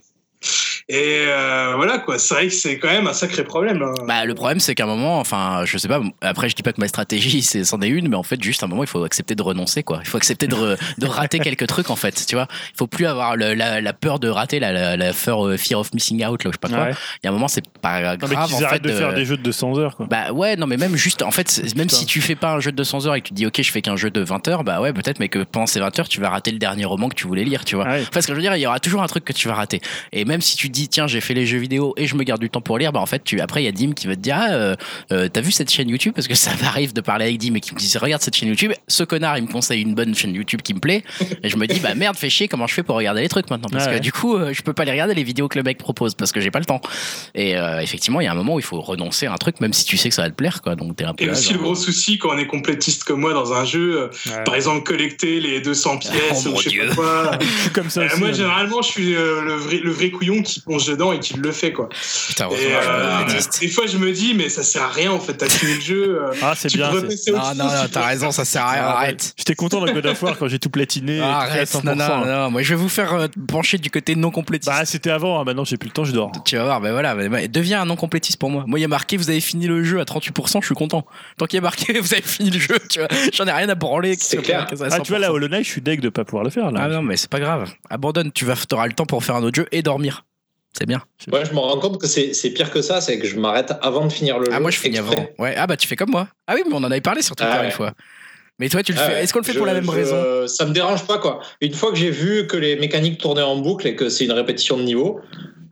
Et 0.88 1.24
euh, 1.26 1.72
voilà 1.76 1.98
quoi, 1.98 2.18
c'est 2.18 2.34
vrai 2.34 2.46
que 2.46 2.52
c'est 2.52 2.78
quand 2.78 2.88
même 2.88 3.06
un 3.08 3.12
sacré 3.12 3.42
problème. 3.44 3.78
là. 3.80 3.92
Bah, 4.06 4.24
le 4.24 4.34
problème, 4.34 4.60
c'est 4.60 4.74
qu'à 4.74 4.84
un 4.84 4.86
moment, 4.86 5.18
enfin, 5.18 5.62
je 5.64 5.78
sais 5.78 5.88
pas, 5.88 6.00
après, 6.20 6.48
je 6.48 6.54
dis 6.54 6.62
pas 6.62 6.72
que 6.72 6.80
ma 6.80 6.86
stratégie, 6.88 7.42
c'est, 7.42 7.64
c'en 7.64 7.80
est 7.82 7.88
une, 7.88 8.08
mais 8.08 8.16
en 8.16 8.22
fait, 8.22 8.40
juste 8.42 8.62
à 8.62 8.66
un 8.66 8.68
moment, 8.68 8.84
il 8.84 8.88
faut 8.88 9.02
accepter 9.02 9.34
de 9.34 9.42
renoncer, 9.42 9.82
quoi. 9.82 9.98
Il 10.02 10.08
faut 10.08 10.16
accepter 10.16 10.46
de, 10.46 10.54
re- 10.54 10.78
de 10.98 11.06
rater 11.06 11.40
quelques 11.40 11.66
trucs, 11.66 11.90
en 11.90 11.96
fait, 11.96 12.24
tu 12.26 12.36
vois. 12.36 12.46
Il 12.72 12.76
faut 12.78 12.86
plus 12.86 13.06
avoir 13.06 13.36
le- 13.36 13.54
la, 13.54 13.80
la 13.80 13.92
peur 13.92 14.20
de 14.20 14.28
rater, 14.28 14.60
la, 14.60 14.70
la, 14.72 14.96
la 14.96 15.12
fear, 15.12 15.44
euh, 15.44 15.56
fear 15.56 15.80
of 15.80 15.92
missing 15.92 16.24
out, 16.24 16.44
là, 16.44 16.50
je 16.50 16.54
sais 16.54 16.58
pas 16.60 16.68
quoi. 16.68 16.84
Ouais. 16.90 16.94
Il 17.22 17.26
y 17.26 17.26
a 17.26 17.30
un 17.30 17.32
moment, 17.32 17.48
c'est 17.48 17.64
pas 17.80 18.00
grave, 18.00 18.18
Non, 18.22 18.28
mais 18.28 18.36
qu'ils 18.46 18.54
en 18.54 18.58
fait. 18.58 18.64
arrêtent 18.64 18.82
de 18.82 18.92
faire 18.92 19.12
des 19.14 19.24
jeux 19.24 19.36
de 19.36 19.42
200 19.42 19.78
heures 19.78 19.96
quoi. 19.96 20.06
Bah 20.08 20.30
ouais, 20.32 20.56
non 20.56 20.66
mais 20.66 20.76
même 20.76 20.94
juste, 20.96 21.22
en 21.22 21.30
fait, 21.32 21.60
même 21.76 21.86
Putain. 21.86 21.96
si 21.96 22.06
tu 22.06 22.20
fais 22.20 22.36
pas 22.36 22.52
un 22.52 22.60
jeu 22.60 22.70
de 22.70 22.76
200 22.76 23.06
heures 23.06 23.14
et 23.16 23.20
que 23.20 23.26
tu 23.28 23.30
te 23.32 23.36
dis 23.36 23.46
ok 23.46 23.60
je 23.62 23.70
fais 23.72 23.82
qu'un 23.82 23.96
jeu 23.96 24.10
de 24.10 24.20
20 24.20 24.46
heures, 24.48 24.62
bah 24.64 24.80
ouais 24.80 24.92
peut-être 24.92 25.18
mais 25.20 25.28
que 25.28 25.40
pendant 25.44 25.66
ces 25.66 25.80
20 25.80 25.98
heures 25.98 26.08
tu 26.08 26.20
vas 26.20 26.30
rater 26.30 26.50
le 26.52 26.58
dernier 26.58 26.84
roman 26.84 27.08
que 27.08 27.14
tu 27.14 27.26
voulais 27.26 27.44
lire, 27.44 27.64
tu 27.64 27.74
vois. 27.76 27.84
Ouais. 27.86 28.02
Enfin 28.08 28.20
ce 28.20 28.26
que 28.26 28.32
je 28.32 28.36
veux 28.36 28.42
dire, 28.42 28.54
il 28.56 28.60
y 28.60 28.66
aura 28.66 28.78
toujours 28.80 29.02
un 29.02 29.06
truc 29.06 29.24
que 29.24 29.32
tu 29.32 29.48
vas 29.48 29.54
rater. 29.54 29.80
Et 30.12 30.24
même 30.24 30.35
si 30.40 30.56
tu 30.56 30.68
dis 30.68 30.88
tiens 30.88 31.06
j'ai 31.06 31.20
fait 31.20 31.34
les 31.34 31.46
jeux 31.46 31.58
vidéo 31.58 31.94
et 31.96 32.06
je 32.06 32.14
me 32.16 32.22
garde 32.24 32.40
du 32.40 32.50
temps 32.50 32.60
pour 32.60 32.78
lire, 32.78 32.92
bah 32.92 33.00
en 33.00 33.06
fait 33.06 33.22
tu 33.24 33.40
après 33.40 33.62
il 33.62 33.64
y 33.66 33.68
a 33.68 33.72
Dim 33.72 33.92
qui 33.92 34.06
va 34.06 34.14
te 34.16 34.20
dire 34.20 34.36
ah 34.38 34.50
euh, 34.52 34.76
euh, 35.12 35.28
t'as 35.28 35.40
vu 35.40 35.52
cette 35.52 35.70
chaîne 35.70 35.88
YouTube? 35.88 36.12
Parce 36.14 36.28
que 36.28 36.34
ça 36.46 36.50
m'arrive 36.62 36.92
de 36.92 37.00
parler 37.00 37.26
avec 37.26 37.38
Dim 37.38 37.54
et 37.54 37.60
qui 37.60 37.74
me 37.74 37.78
dit 37.78 37.92
regarde 37.98 38.22
cette 38.22 38.36
chaîne 38.36 38.48
YouTube, 38.48 38.72
ce 38.88 39.04
connard 39.04 39.38
il 39.38 39.44
me 39.44 39.48
conseille 39.50 39.82
une 39.82 39.94
bonne 39.94 40.14
chaîne 40.14 40.34
YouTube 40.34 40.62
qui 40.62 40.74
me 40.74 40.80
plaît 40.80 41.02
et 41.42 41.48
je 41.48 41.56
me 41.56 41.66
dis 41.66 41.80
bah 41.80 41.94
merde 41.94 42.16
fais 42.16 42.30
chier 42.30 42.48
comment 42.48 42.66
je 42.66 42.74
fais 42.74 42.82
pour 42.82 42.96
regarder 42.96 43.20
les 43.22 43.28
trucs 43.28 43.50
maintenant? 43.50 43.68
Parce 43.70 43.84
Ouais, 43.84 43.90
que 43.90 43.94
ouais. 43.96 44.00
du 44.00 44.12
coup 44.12 44.36
euh, 44.36 44.52
je 44.52 44.62
peux 44.62 44.72
pas 44.72 44.84
les 44.84 44.90
regarder 44.92 45.14
les 45.14 45.24
vidéos 45.24 45.48
que 45.48 45.58
le 45.58 45.62
mec 45.64 45.78
propose 45.78 46.14
parce 46.14 46.32
que 46.32 46.40
j'ai 46.40 46.50
pas 46.50 46.58
le 46.60 46.64
temps. 46.64 46.80
Et 47.34 47.56
euh, 47.56 47.80
effectivement 47.80 48.20
il 48.20 48.24
y 48.24 48.26
a 48.28 48.32
un 48.32 48.36
moment 48.36 48.54
où 48.54 48.58
il 48.60 48.64
faut 48.64 48.80
renoncer 48.80 49.26
à 49.26 49.32
un 49.32 49.36
truc 49.36 49.60
même 49.60 49.72
si 49.72 49.84
tu 49.84 49.96
sais 49.96 50.08
que 50.08 50.14
ça 50.14 50.22
va 50.22 50.30
te 50.30 50.34
plaire 50.34 50.62
quoi 50.62 50.74
donc 50.76 50.96
t'es 50.96 51.04
un 51.04 51.14
peu 51.14 51.24
Et 51.24 51.26
là, 51.26 51.32
aussi 51.32 51.44
genre, 51.52 51.54
le 51.54 51.58
gros 51.62 51.74
souci 51.74 52.18
quand 52.18 52.30
on 52.34 52.38
est 52.38 52.46
complétiste 52.46 53.04
comme 53.04 53.20
moi 53.20 53.32
dans 53.32 53.52
un 53.52 53.64
jeu, 53.64 54.00
euh, 54.02 54.06
Ouais. 54.26 54.44
par 54.44 54.54
exemple 54.54 54.82
collecter 54.82 55.40
les 55.40 55.60
200 55.60 55.98
pièces 55.98 56.12
Oh, 56.46 56.48
ou 56.50 56.56
je 56.56 56.62
sais 56.64 56.70
Dieu. 56.70 56.86
pas 56.88 56.94
quoi. 56.94 57.38
Comme 57.74 57.90
ça 57.90 58.00
Euh, 58.02 58.06
aussi. 58.06 58.18
moi 58.18 58.28
hein. 58.28 58.32
généralement 58.32 58.82
je 58.82 58.88
suis 58.88 59.14
euh, 59.14 59.42
le, 59.42 59.54
vrai, 59.54 59.80
le 59.82 59.90
vrai 59.90 60.10
couillon 60.26 60.42
qui 60.42 60.60
plonge 60.60 60.86
dedans 60.86 61.12
et 61.12 61.20
qui 61.20 61.34
le 61.34 61.52
fait 61.52 61.72
quoi. 61.72 61.88
Putain, 62.28 62.48
Et 62.50 62.54
euh, 62.70 63.24
des 63.60 63.68
fois 63.68 63.86
je 63.86 63.96
me 63.98 64.12
dis 64.12 64.34
mais 64.34 64.48
ça 64.48 64.62
sert 64.62 64.82
à 64.82 64.88
rien 64.88 65.10
en 65.12 65.20
fait, 65.20 65.34
t'as 65.34 65.48
fini 65.48 65.74
le 65.74 65.80
jeu. 65.80 66.20
euh, 66.22 66.32
Ah, 66.42 66.54
c'est 66.56 66.72
bien. 66.72 66.90
Non, 66.90 67.00
non, 67.54 67.64
non, 67.64 67.70
t'as 67.90 68.06
raison, 68.06 68.30
ça 68.30 68.44
sert 68.44 68.62
à 68.62 68.70
rien, 68.72 68.82
arrête. 68.82 69.34
J'étais 69.36 69.54
content 69.54 69.80
dans 69.84 69.92
God 69.92 70.06
of 70.06 70.22
War 70.22 70.36
quand 70.38 70.48
j'ai 70.48 70.58
tout 70.58 70.70
platiné. 70.70 71.20
Ah, 71.22 71.46
et 71.48 71.50
arrête, 71.50 71.74
non, 71.84 71.92
100%. 71.92 71.96
non, 71.96 72.26
non, 72.26 72.50
moi 72.50 72.62
je 72.62 72.70
vais 72.74 72.80
vous 72.80 72.88
faire 72.88 73.12
euh, 73.14 73.26
pencher 73.48 73.78
du 73.78 73.90
côté 73.90 74.16
non 74.16 74.30
complétiste. 74.30 74.70
Bah, 74.72 74.84
c'était 74.84 75.10
avant, 75.10 75.40
hein, 75.40 75.44
maintenant 75.44 75.64
j'ai 75.64 75.76
plus 75.76 75.88
le 75.88 75.92
temps, 75.94 76.04
je 76.04 76.12
dors. 76.12 76.32
tu 76.44 76.56
vas 76.56 76.64
voir, 76.64 76.80
ben 76.80 76.92
voilà, 76.92 77.14
ben, 77.14 77.30
ben, 77.30 77.50
deviens 77.50 77.82
un 77.82 77.86
non 77.86 77.96
complétiste 77.96 78.38
pour 78.38 78.50
moi. 78.50 78.64
Moi, 78.66 78.78
il 78.78 78.82
y 78.82 78.84
a 78.84 78.88
marqué, 78.88 79.16
vous 79.16 79.30
avez 79.30 79.40
fini 79.40 79.66
le 79.66 79.82
jeu 79.84 80.00
à 80.00 80.04
38%, 80.04 80.60
je 80.60 80.66
suis 80.66 80.74
content. 80.74 81.06
Tant 81.38 81.46
qu'il 81.46 81.56
y 81.56 81.60
a 81.60 81.62
marqué, 81.62 81.98
vous 82.00 82.12
avez 82.12 82.22
fini 82.22 82.50
le 82.50 82.58
jeu, 82.60 82.78
tu 82.90 82.98
vois, 82.98 83.08
j'en 83.32 83.46
ai 83.46 83.52
rien 83.52 83.68
à 83.68 83.74
branler. 83.74 84.16
C'est 84.18 84.38
clair. 84.38 84.66
Ah, 84.66 85.00
tu 85.00 85.10
vois, 85.10 85.18
là, 85.18 85.28
100%. 85.28 85.30
Hollow 85.30 85.48
Knight, 85.48 85.64
je 85.64 85.70
suis 85.70 85.80
deg 85.80 86.00
de 86.00 86.08
pas 86.08 86.24
pouvoir 86.24 86.44
le 86.44 86.50
faire, 86.50 86.70
là. 86.70 86.80
Ah 86.84 86.88
non, 86.88 87.02
mais 87.02 87.16
c'est 87.16 87.30
pas 87.30 87.40
grave. 87.40 87.70
Abandonne, 87.90 88.32
tu 88.32 88.44
vas, 88.44 88.54
auras 88.72 88.86
le 88.86 88.92
temps 88.92 89.06
pour 89.06 89.22
faire 89.24 89.36
un 89.36 89.42
autre 89.42 89.56
jeu 89.56 89.66
et 89.72 89.82
dormir. 89.82 90.15
C'est 90.76 90.86
bien. 90.86 91.02
Ouais, 91.32 91.44
je 91.46 91.52
me 91.52 91.58
rends 91.58 91.78
compte 91.78 91.98
que 91.98 92.06
c'est 92.06 92.50
pire 92.50 92.70
que 92.70 92.82
ça, 92.82 93.00
c'est 93.00 93.18
que 93.18 93.26
je 93.26 93.36
m'arrête 93.38 93.72
avant 93.80 94.04
de 94.04 94.12
finir 94.12 94.38
le 94.38 94.46
jeu. 94.46 94.50
Ah, 94.54 94.60
moi 94.60 94.70
je 94.70 94.78
finis 94.78 94.98
avant. 94.98 95.12
Ouais, 95.38 95.54
ah 95.56 95.66
bah 95.66 95.76
tu 95.76 95.88
fais 95.88 95.96
comme 95.96 96.10
moi. 96.10 96.28
Ah 96.46 96.52
oui, 96.54 96.62
mais 96.68 96.74
on 96.74 96.78
en 96.84 96.90
avait 96.90 97.00
parlé 97.00 97.22
sur 97.22 97.34
Twitter 97.34 97.50
Ah 97.54 97.60
ouais. 97.60 97.66
une 97.66 97.72
fois. 97.72 97.92
Mais 98.58 98.68
toi, 98.68 98.82
tu 98.82 98.92
le 98.92 98.98
fais. 98.98 99.06
Ouais, 99.14 99.22
Est-ce 99.22 99.32
qu'on 99.32 99.40
le 99.40 99.44
fait 99.44 99.52
pour 99.54 99.66
la 99.66 99.74
même 99.74 99.84
je- 99.84 99.90
raison 99.90 100.46
Ça 100.46 100.64
me 100.64 100.72
dérange 100.72 101.04
pas 101.06 101.18
quoi. 101.18 101.40
Une 101.60 101.74
fois 101.74 101.90
que 101.90 101.96
j'ai 101.98 102.10
vu 102.10 102.46
que 102.46 102.56
les 102.56 102.76
mécaniques 102.76 103.18
tournaient 103.18 103.42
en 103.42 103.56
boucle 103.56 103.86
et 103.86 103.94
que 103.96 104.08
c'est 104.08 104.24
une 104.24 104.32
répétition 104.32 104.76
de 104.78 104.82
niveau, 104.82 105.20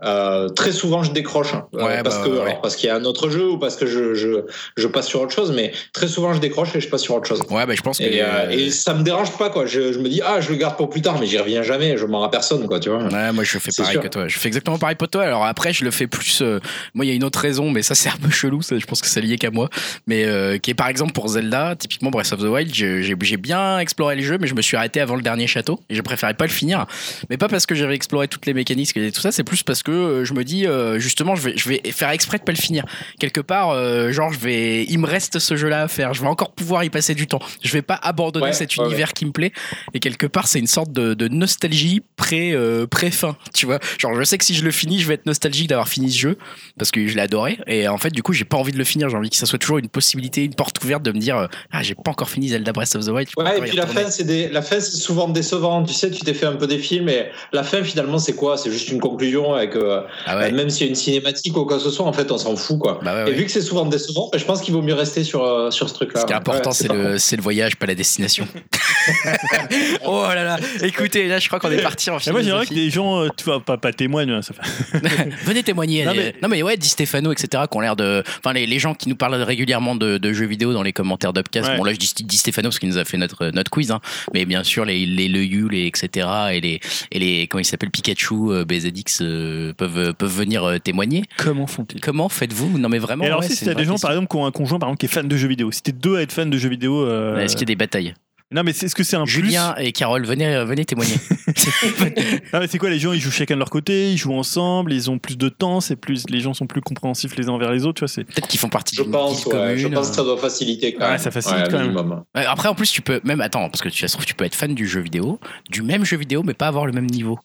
euh, 0.04 0.48
très 0.50 0.72
souvent 0.72 1.02
je 1.02 1.12
décroche 1.12 1.54
hein. 1.54 1.66
Euh, 1.74 1.82
Ouais, 1.86 2.02
parce 2.02 2.18
bah, 2.18 2.24
que 2.24 2.30
ouais. 2.30 2.40
alors, 2.42 2.60
parce 2.60 2.76
qu'il 2.76 2.88
y 2.88 2.90
a 2.90 2.96
un 2.96 3.04
autre 3.04 3.30
jeu 3.30 3.48
ou 3.48 3.58
parce 3.58 3.76
que 3.76 3.86
je, 3.86 4.12
je 4.14 4.44
je 4.76 4.86
passe 4.88 5.06
sur 5.06 5.22
autre 5.22 5.32
chose, 5.32 5.52
mais 5.54 5.72
très 5.94 6.08
souvent 6.08 6.34
je 6.34 6.40
décroche 6.40 6.74
et 6.76 6.80
je 6.80 6.88
passe 6.90 7.00
sur 7.02 7.14
autre 7.14 7.26
chose. 7.26 7.40
Ouais, 7.48 7.64
bah 7.64 7.72
je 7.74 7.80
pense 7.80 7.98
que. 7.98 8.02
Et, 8.02 8.20
euh, 8.20 8.50
et 8.50 8.70
ça 8.70 8.92
me 8.92 9.02
dérange 9.02 9.30
pas 9.38 9.48
quoi. 9.48 9.64
Je, 9.64 9.92
je 9.94 9.98
me 10.00 10.08
dis 10.10 10.20
ah 10.22 10.40
je 10.42 10.50
le 10.50 10.56
garde 10.56 10.76
pour 10.76 10.90
plus 10.90 11.00
tard, 11.00 11.18
mais 11.18 11.26
j'y 11.26 11.38
reviens 11.38 11.62
jamais. 11.62 11.96
Je 11.96 12.04
m'en 12.04 12.22
à 12.22 12.28
personne 12.28 12.66
quoi, 12.66 12.80
tu 12.80 12.90
vois. 12.90 13.04
Ouais, 13.04 13.32
moi 13.32 13.44
je 13.44 13.58
fais 13.58 13.70
pareil 13.74 13.92
sûr. 13.92 14.02
que 14.02 14.08
toi. 14.08 14.28
Je 14.28 14.38
fais 14.38 14.48
exactement 14.48 14.78
pareil 14.78 14.96
pour 14.96 15.08
toi. 15.08 15.22
Alors 15.22 15.46
après, 15.46 15.72
je 15.72 15.84
le 15.84 15.90
fais 15.90 16.06
plus. 16.08 16.42
euh, 16.42 16.58
moi, 16.92 17.06
il 17.06 17.08
y 17.08 17.12
a 17.12 17.14
une 17.14 17.24
autre 17.24 17.38
raison, 17.38 17.70
mais 17.70 17.82
ça 17.82 17.94
c'est 17.94 18.10
un 18.10 18.16
peu 18.20 18.30
chelou. 18.30 18.60
Ça, 18.60 18.76
je 18.78 18.84
pense 18.84 19.00
que 19.00 19.06
c'est 19.08 19.22
lié 19.22 19.38
qu'à 19.38 19.52
moi. 19.52 19.70
Mais 20.06 20.26
qui 20.60 20.72
est 20.72 20.74
par 20.74 20.88
exemple 20.88 21.12
pour 21.12 21.28
Zelda, 21.28 21.76
typiquement 21.78 22.10
Breath 22.10 22.32
of 22.32 22.40
the 22.40 22.44
Wild, 22.44 22.73
j'ai 22.74 23.36
bien 23.36 23.78
exploré 23.78 24.16
le 24.16 24.22
jeu, 24.22 24.38
mais 24.40 24.46
je 24.46 24.54
me 24.54 24.62
suis 24.62 24.76
arrêté 24.76 25.00
avant 25.00 25.16
le 25.16 25.22
dernier 25.22 25.46
château 25.46 25.80
et 25.88 25.94
je 25.94 26.02
préférais 26.02 26.34
pas 26.34 26.44
le 26.44 26.50
finir. 26.50 26.86
Mais 27.30 27.36
pas 27.36 27.48
parce 27.48 27.66
que 27.66 27.74
j'avais 27.74 27.94
exploré 27.94 28.28
toutes 28.28 28.46
les 28.46 28.54
mécaniques 28.54 28.96
et 28.96 29.12
tout 29.12 29.20
ça, 29.20 29.32
c'est 29.32 29.44
plus 29.44 29.62
parce 29.62 29.82
que 29.82 29.92
euh, 29.92 30.24
je 30.24 30.34
me 30.34 30.44
dis 30.44 30.66
euh, 30.66 30.98
justement, 30.98 31.34
je 31.36 31.42
vais, 31.42 31.56
je 31.56 31.68
vais 31.68 31.80
faire 31.92 32.10
exprès 32.10 32.38
de 32.38 32.44
pas 32.44 32.52
le 32.52 32.58
finir. 32.58 32.84
Quelque 33.18 33.40
part, 33.40 33.70
euh, 33.70 34.12
genre, 34.12 34.32
je 34.32 34.38
vais, 34.38 34.84
il 34.84 34.98
me 34.98 35.06
reste 35.06 35.38
ce 35.38 35.56
jeu-là 35.56 35.82
à 35.82 35.88
faire. 35.88 36.14
Je 36.14 36.22
vais 36.22 36.28
encore 36.28 36.52
pouvoir 36.52 36.84
y 36.84 36.90
passer 36.90 37.14
du 37.14 37.26
temps. 37.26 37.40
Je 37.62 37.72
vais 37.72 37.82
pas 37.82 37.98
abandonner 38.02 38.46
Ouais, 38.46 38.52
cet 38.52 38.76
ouais, 38.76 38.84
univers 38.84 39.12
qui 39.12 39.24
me 39.26 39.32
plaît. 39.32 39.52
Et 39.94 40.00
quelque 40.00 40.26
part, 40.26 40.48
c'est 40.48 40.58
une 40.58 40.66
sorte 40.66 40.92
de, 40.92 41.14
de 41.14 41.28
nostalgie 41.28 42.02
pré, 42.16 42.52
euh, 42.52 42.86
pré-fin, 42.86 43.36
tu 43.54 43.66
vois. 43.66 43.78
Genre, 43.98 44.14
je 44.14 44.24
sais 44.24 44.38
que 44.38 44.44
si 44.44 44.54
je 44.54 44.64
le 44.64 44.70
finis, 44.70 45.00
je 45.00 45.08
vais 45.08 45.14
être 45.14 45.26
nostalgique 45.26 45.68
d'avoir 45.68 45.88
fini 45.88 46.10
ce 46.10 46.18
jeu 46.18 46.38
parce 46.78 46.90
que 46.90 47.06
je 47.06 47.14
l'ai 47.14 47.22
adoré. 47.22 47.58
Et 47.66 47.88
en 47.88 47.98
fait, 47.98 48.10
du 48.10 48.22
coup, 48.22 48.32
j'ai 48.32 48.44
pas 48.44 48.56
envie 48.56 48.72
de 48.72 48.78
le 48.78 48.84
finir. 48.84 49.08
J'ai 49.08 49.16
envie 49.16 49.30
que 49.30 49.36
ça 49.36 49.46
soit 49.46 49.58
toujours 49.58 49.78
une 49.78 49.88
possibilité, 49.88 50.44
une 50.44 50.54
porte 50.54 50.82
ouverte 50.84 51.02
de 51.02 51.12
me 51.12 51.18
dire, 51.18 51.48
ah, 51.70 51.82
j'ai 51.82 51.94
pas 51.94 52.10
encore 52.10 52.28
fini 52.28 52.48
Zelda 52.48 52.63
Breath 52.72 52.94
of 52.96 53.04
the 53.04 53.08
Wild. 53.08 53.28
Ouais, 53.36 53.58
et 53.58 53.62
puis 53.62 53.76
la 53.76 53.86
fin, 53.86 54.10
c'est 54.10 54.24
des... 54.24 54.48
la 54.48 54.62
fin, 54.62 54.80
c'est 54.80 54.96
souvent 54.96 55.28
décevant. 55.28 55.82
Tu 55.84 55.92
sais, 55.94 56.10
tu 56.10 56.22
t'es 56.22 56.34
fait 56.34 56.46
un 56.46 56.56
peu 56.56 56.66
des 56.66 56.78
films, 56.78 57.08
et 57.08 57.26
la 57.52 57.62
fin, 57.62 57.82
finalement, 57.82 58.18
c'est 58.18 58.34
quoi? 58.34 58.56
C'est 58.56 58.70
juste 58.70 58.88
une 58.90 59.00
conclusion 59.00 59.54
avec, 59.54 59.76
euh, 59.76 60.02
Ah 60.26 60.38
ouais. 60.38 60.52
même 60.52 60.70
s'il 60.70 60.86
y 60.86 60.88
a 60.88 60.90
une 60.90 60.94
cinématique 60.96 61.56
ou 61.56 61.64
quoi 61.64 61.76
que 61.78 61.82
ce 61.82 61.90
soit, 61.90 62.06
en 62.06 62.12
fait, 62.12 62.30
on 62.32 62.38
s'en 62.38 62.56
fout, 62.56 62.78
quoi. 62.78 63.00
Bah 63.02 63.14
ouais, 63.14 63.20
Et 63.22 63.24
ouais. 63.32 63.32
vu 63.38 63.44
que 63.44 63.50
c'est 63.50 63.60
souvent 63.62 63.84
décevant, 63.86 64.28
bah, 64.32 64.38
je 64.38 64.44
pense 64.44 64.60
qu'il 64.60 64.72
vaut 64.74 64.82
mieux 64.82 64.94
rester 64.94 65.24
sur, 65.24 65.44
euh, 65.44 65.70
sur 65.70 65.88
ce 65.88 65.94
truc-là. 65.94 66.20
Ce 66.22 66.26
qui 66.26 66.32
est 66.32 66.36
important, 66.36 66.70
Ouais, 66.70 66.76
c'est 66.76 66.92
le, 66.92 67.18
c'est 67.18 67.36
le 67.36 67.42
voyage, 67.42 67.76
pas 67.76 67.86
la 67.86 67.94
destination. 67.94 68.46
oh 70.06 70.22
là 70.34 70.44
là, 70.44 70.56
écoutez, 70.82 71.26
là, 71.28 71.38
je 71.38 71.46
crois 71.48 71.58
qu'on 71.60 71.70
est 71.70 71.82
parti 71.82 72.10
en 72.10 72.18
Et 72.18 72.30
moi, 72.30 72.42
j'aimerais 72.42 72.62
que 72.62 72.68
philosophie. 72.68 72.74
des 72.74 72.90
gens, 72.90 73.20
euh, 73.22 73.28
tu 73.36 73.44
vois, 73.44 73.60
pas, 73.60 73.76
pas 73.76 73.92
témoignent. 73.92 74.30
hein, 74.30 74.42
ça 74.42 74.54
fait- 74.54 75.28
Venez 75.44 75.62
témoigner. 75.62 76.04
Non, 76.04 76.12
Non 76.14 76.16
mais... 76.42 76.48
mais- 76.48 76.62
ouais, 76.62 76.76
Di 76.76 76.88
Stefano, 76.88 77.32
etc. 77.32 77.64
qui 77.70 77.76
ont 77.76 77.80
l'air 77.80 77.96
de. 77.96 78.22
Enfin, 78.38 78.52
les, 78.52 78.66
les 78.66 78.78
gens 78.78 78.94
qui 78.94 79.08
nous 79.08 79.16
parlent 79.16 79.34
régulièrement 79.34 79.94
de, 79.96 80.18
de 80.18 80.32
jeux 80.32 80.46
vidéo 80.46 80.72
dans 80.72 80.82
les 80.82 80.92
commentaires 80.92 81.32
d'Upcast. 81.32 81.68
Ouais. 81.68 81.76
Bon, 81.76 81.84
là, 81.84 81.92
je 81.92 81.98
dis 81.98 82.12
Di 82.24 82.36
Stefano 82.54 82.68
parce 82.68 82.78
qu'il 82.78 82.88
nous 82.88 82.98
a 82.98 83.04
fait 83.04 83.16
notre, 83.16 83.50
notre 83.50 83.70
quiz. 83.70 83.90
Hein. 83.90 84.00
Mais 84.32 84.44
bien 84.44 84.62
sûr, 84.62 84.84
les, 84.84 85.04
les 85.06 85.28
Le 85.28 85.42
Yu, 85.44 85.68
les 85.68 85.86
etc. 85.86 86.28
Et 86.52 86.60
les, 86.60 86.80
et 87.10 87.18
les. 87.18 87.46
Comment 87.48 87.60
ils 87.60 87.64
s'appellent 87.64 87.90
Pikachu, 87.90 88.34
euh, 88.52 88.64
BZX 88.64 89.18
euh, 89.22 89.72
peuvent, 89.74 90.14
peuvent 90.14 90.36
venir 90.38 90.64
euh, 90.64 90.78
témoigner. 90.78 91.24
Comment 91.36 91.66
font-ils? 91.66 92.00
Comment 92.00 92.28
faites-vous? 92.28 92.78
Non, 92.78 92.88
mais 92.88 92.98
vraiment. 92.98 93.24
Et 93.24 93.26
alors, 93.26 93.40
ouais, 93.40 93.48
si 93.48 93.64
t'as 93.64 93.74
des 93.74 93.84
gens, 93.84 93.92
question. 93.94 94.06
par 94.06 94.12
exemple, 94.12 94.28
qui 94.30 94.36
ont 94.36 94.46
un 94.46 94.52
conjoint, 94.52 94.78
par 94.78 94.88
exemple, 94.88 95.00
qui 95.00 95.06
est 95.06 95.08
fan 95.08 95.26
de 95.28 95.36
jeux 95.36 95.48
vidéo, 95.48 95.72
si 95.72 95.82
t'es 95.82 95.92
deux 95.92 96.16
à 96.16 96.22
être 96.22 96.32
fan 96.32 96.48
de 96.48 96.56
jeux 96.58 96.68
vidéo. 96.68 97.04
euh, 97.04 97.38
Est-ce 97.38 97.54
qu'il 97.56 97.62
y 97.62 97.64
a 97.64 97.74
des 97.74 97.76
batailles? 97.76 98.14
Non, 98.52 98.62
mais 98.62 98.72
c'est- 98.72 98.86
est-ce 98.86 98.94
que 98.94 99.02
c'est 99.02 99.16
un 99.16 99.26
Julien 99.26 99.74
et 99.78 99.90
Carole, 99.92 100.24
venez, 100.26 100.46
euh, 100.54 100.64
venez 100.64 100.84
témoigner. 100.84 101.14
Non, 102.52 102.60
mais 102.60 102.66
c'est 102.68 102.78
quoi 102.78 102.90
Les 102.90 102.98
gens, 102.98 103.12
ils 103.12 103.20
jouent 103.20 103.30
chacun 103.30 103.54
de 103.54 103.58
leur 103.58 103.70
côté, 103.70 104.12
ils 104.12 104.16
jouent 104.16 104.34
ensemble, 104.34 104.92
ils 104.92 105.10
ont 105.10 105.18
plus 105.18 105.36
de 105.36 105.48
temps, 105.48 105.80
c'est 105.80 105.96
plus, 105.96 106.24
les 106.28 106.40
gens 106.40 106.54
sont 106.54 106.66
plus 106.66 106.80
compréhensifs 106.80 107.34
les 107.36 107.48
uns 107.48 107.52
envers 107.52 107.72
les 107.72 107.84
autres, 107.84 107.94
tu 107.96 108.00
vois. 108.00 108.08
C'est 108.08 108.24
Peut-être 108.24 108.46
qu'ils 108.46 108.60
font 108.60 108.68
partie 108.68 108.94
Je 108.96 109.02
pense, 109.02 109.44
ouais, 109.46 109.76
je 109.78 109.88
pense 109.88 110.10
que 110.10 110.16
ça 110.16 110.22
doit 110.22 110.38
faciliter 110.38 110.94
quand 110.94 111.04
Ouais, 111.04 111.10
même. 111.12 111.18
ça 111.18 111.30
facilite 111.30 111.64
Ouais, 111.64 111.70
quand 111.70 111.78
même. 111.78 112.22
Ouais, 112.34 112.44
Après, 112.46 112.68
en 112.68 112.74
plus, 112.74 112.90
tu 112.92 113.02
peux 113.02 113.20
même 113.24 113.40
attends 113.40 113.68
parce 113.70 113.80
que 113.82 113.88
tu 113.88 113.98
ça 114.00 114.08
se 114.08 114.12
trouve, 114.12 114.26
tu 114.26 114.34
peux 114.34 114.44
être 114.44 114.54
fan 114.54 114.74
du 114.74 114.86
jeu 114.86 115.00
vidéo, 115.00 115.40
du 115.70 115.82
même 115.82 116.04
jeu 116.04 116.16
vidéo, 116.16 116.42
mais 116.44 116.54
pas 116.54 116.68
avoir 116.68 116.86
le 116.86 116.92
même 116.92 117.06
niveau. 117.06 117.38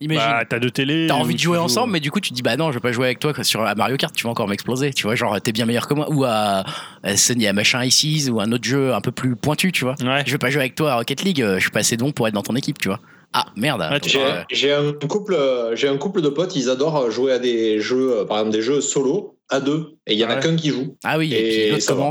Imagine. 0.00 0.22
bah, 0.22 0.44
t'as 0.48 0.58
deux 0.58 0.70
télés. 0.70 1.06
T'as 1.08 1.14
envie 1.14 1.34
de 1.34 1.40
jouer 1.40 1.58
ensemble, 1.58 1.92
mais 1.92 2.00
du 2.00 2.10
coup 2.10 2.20
tu 2.20 2.30
te 2.30 2.34
dis 2.34 2.42
bah 2.42 2.56
non, 2.56 2.70
je 2.70 2.74
vais 2.76 2.80
pas 2.80 2.92
jouer 2.92 3.06
avec 3.06 3.18
toi 3.18 3.32
sur 3.42 3.62
à 3.62 3.74
Mario 3.74 3.96
Kart, 3.96 4.14
tu 4.14 4.24
vas 4.24 4.30
encore 4.30 4.48
m'exploser, 4.48 4.92
tu 4.92 5.04
vois, 5.04 5.14
genre 5.14 5.40
t'es 5.40 5.52
bien 5.52 5.66
meilleur 5.66 5.88
que 5.88 5.94
moi, 5.94 6.06
ou 6.10 6.24
à, 6.24 6.64
à 7.02 7.16
Sony, 7.16 7.46
à 7.46 7.52
machin 7.52 7.82
Ices, 7.84 8.28
ou 8.30 8.40
un 8.40 8.50
autre 8.52 8.64
jeu 8.64 8.94
un 8.94 9.00
peu 9.00 9.10
plus 9.12 9.34
pointu, 9.36 9.72
tu 9.72 9.84
vois. 9.84 9.94
Ouais. 10.02 10.22
Je 10.26 10.32
vais 10.32 10.38
pas 10.38 10.50
jouer 10.50 10.60
avec 10.60 10.74
toi 10.74 10.92
à 10.92 10.96
Rocket 10.96 11.22
League, 11.22 11.42
euh, 11.42 11.56
je 11.56 11.62
suis 11.62 11.70
pas 11.70 11.80
assez 11.80 11.96
bon 11.96 12.12
pour 12.12 12.28
être 12.28 12.34
dans 12.34 12.42
ton 12.42 12.54
équipe, 12.56 12.78
tu 12.78 12.88
vois. 12.88 13.00
Ah 13.34 13.44
merde. 13.56 13.86
J'ai 14.06 14.22
Euh, 14.22 14.42
j'ai 14.50 14.72
un 14.72 14.92
couple, 14.92 15.34
euh, 15.34 15.76
j'ai 15.76 15.86
un 15.88 15.98
couple 15.98 16.22
de 16.22 16.28
potes, 16.30 16.56
ils 16.56 16.70
adorent 16.70 17.10
jouer 17.10 17.32
à 17.32 17.38
des 17.38 17.78
jeux, 17.80 18.20
euh, 18.20 18.24
par 18.24 18.38
exemple 18.38 18.54
des 18.56 18.62
jeux 18.62 18.80
solo 18.80 19.36
à 19.50 19.60
deux, 19.60 19.96
et 20.06 20.14
il 20.14 20.18
y 20.18 20.24
en 20.24 20.28
a 20.28 20.32
Ah 20.32 20.36
ouais. 20.36 20.42
qu'un 20.42 20.56
qui 20.56 20.70
joue. 20.70 20.96
Ah 21.04 21.18
oui, 21.18 21.32
et, 21.34 21.38
Et 21.38 21.62
puis 21.64 21.70
l'autre 21.72 21.82
ça 21.82 21.94
va. 21.94 22.10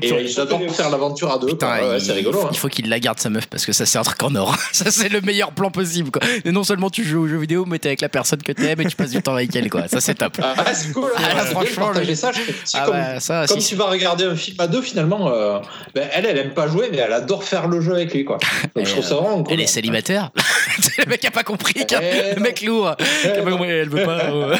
Comme 0.00 0.08
Et 0.18 0.22
ils 0.24 0.40
adorent 0.40 0.74
faire 0.74 0.90
l'aventure 0.90 1.30
à 1.32 1.38
deux. 1.38 1.48
Putain, 1.48 1.78
quoi. 1.78 1.88
Ouais, 1.90 1.98
il, 1.98 2.04
c'est 2.04 2.12
rigolo. 2.12 2.40
hein. 2.42 2.48
il 2.52 2.58
faut 2.58 2.68
qu'il 2.68 2.88
la 2.88 2.98
garde 3.00 3.18
sa 3.18 3.30
meuf 3.30 3.46
parce 3.46 3.66
que 3.66 3.72
ça 3.72 3.86
c'est 3.86 3.98
un 3.98 4.02
truc 4.02 4.22
en 4.22 4.34
or. 4.34 4.56
ça 4.72 4.90
c'est 4.90 5.08
le 5.08 5.20
meilleur 5.20 5.52
plan 5.52 5.70
possible 5.70 6.10
quoi. 6.10 6.22
Et 6.44 6.50
non 6.52 6.64
seulement 6.64 6.90
tu 6.90 7.04
joues 7.04 7.24
aux 7.24 7.28
jeux 7.28 7.38
vidéo, 7.38 7.64
mais 7.66 7.78
t'es 7.78 7.88
avec 7.88 8.00
la 8.00 8.08
personne 8.08 8.42
que 8.42 8.52
t'aimes 8.52 8.80
et 8.80 8.86
tu 8.86 8.96
passes 8.96 9.10
du 9.10 9.22
temps 9.22 9.34
avec 9.34 9.54
elle 9.54 9.68
quoi. 9.70 9.88
Ça 9.88 10.00
c'est 10.00 10.14
top. 10.14 10.38
Ah, 10.42 10.54
c'est 10.74 10.92
cool. 10.92 11.10
Ah, 11.16 11.34
là, 11.34 11.44
franchement, 11.44 11.90
le- 11.90 12.14
ça. 12.14 12.30
Ah 12.74 12.82
comme, 12.86 12.94
bah, 12.94 13.20
ça, 13.20 13.44
comme 13.48 13.60
si- 13.60 13.68
tu 13.70 13.76
vas 13.76 13.84
regarder 13.86 14.24
un 14.24 14.36
film 14.36 14.56
à 14.60 14.66
deux, 14.66 14.82
finalement, 14.82 15.28
euh, 15.32 15.58
ben, 15.94 16.08
elle, 16.12 16.26
elle 16.26 16.38
aime 16.38 16.54
pas 16.54 16.68
jouer, 16.68 16.88
mais 16.90 16.98
elle 16.98 17.12
adore 17.12 17.44
faire 17.44 17.68
le 17.68 17.80
jeu 17.80 17.92
avec 17.94 18.12
lui, 18.14 18.24
quoi. 18.24 18.38
Donc 18.76 18.86
je 18.86 18.92
trouve 18.92 19.04
ça 19.04 19.14
vraiment 19.16 19.42
cool. 19.42 19.52
Elle 19.54 19.60
est 19.60 19.66
célibataire. 19.66 20.30
le 20.98 21.04
mec 21.08 21.24
a 21.24 21.30
pas 21.30 21.42
compris. 21.44 21.74
Eh, 21.78 22.34
le 22.34 22.40
mec 22.40 22.62
lourd. 22.62 22.94
Elle 23.24 23.88
veut 23.88 24.04
pas. 24.04 24.24
euh. 24.24 24.56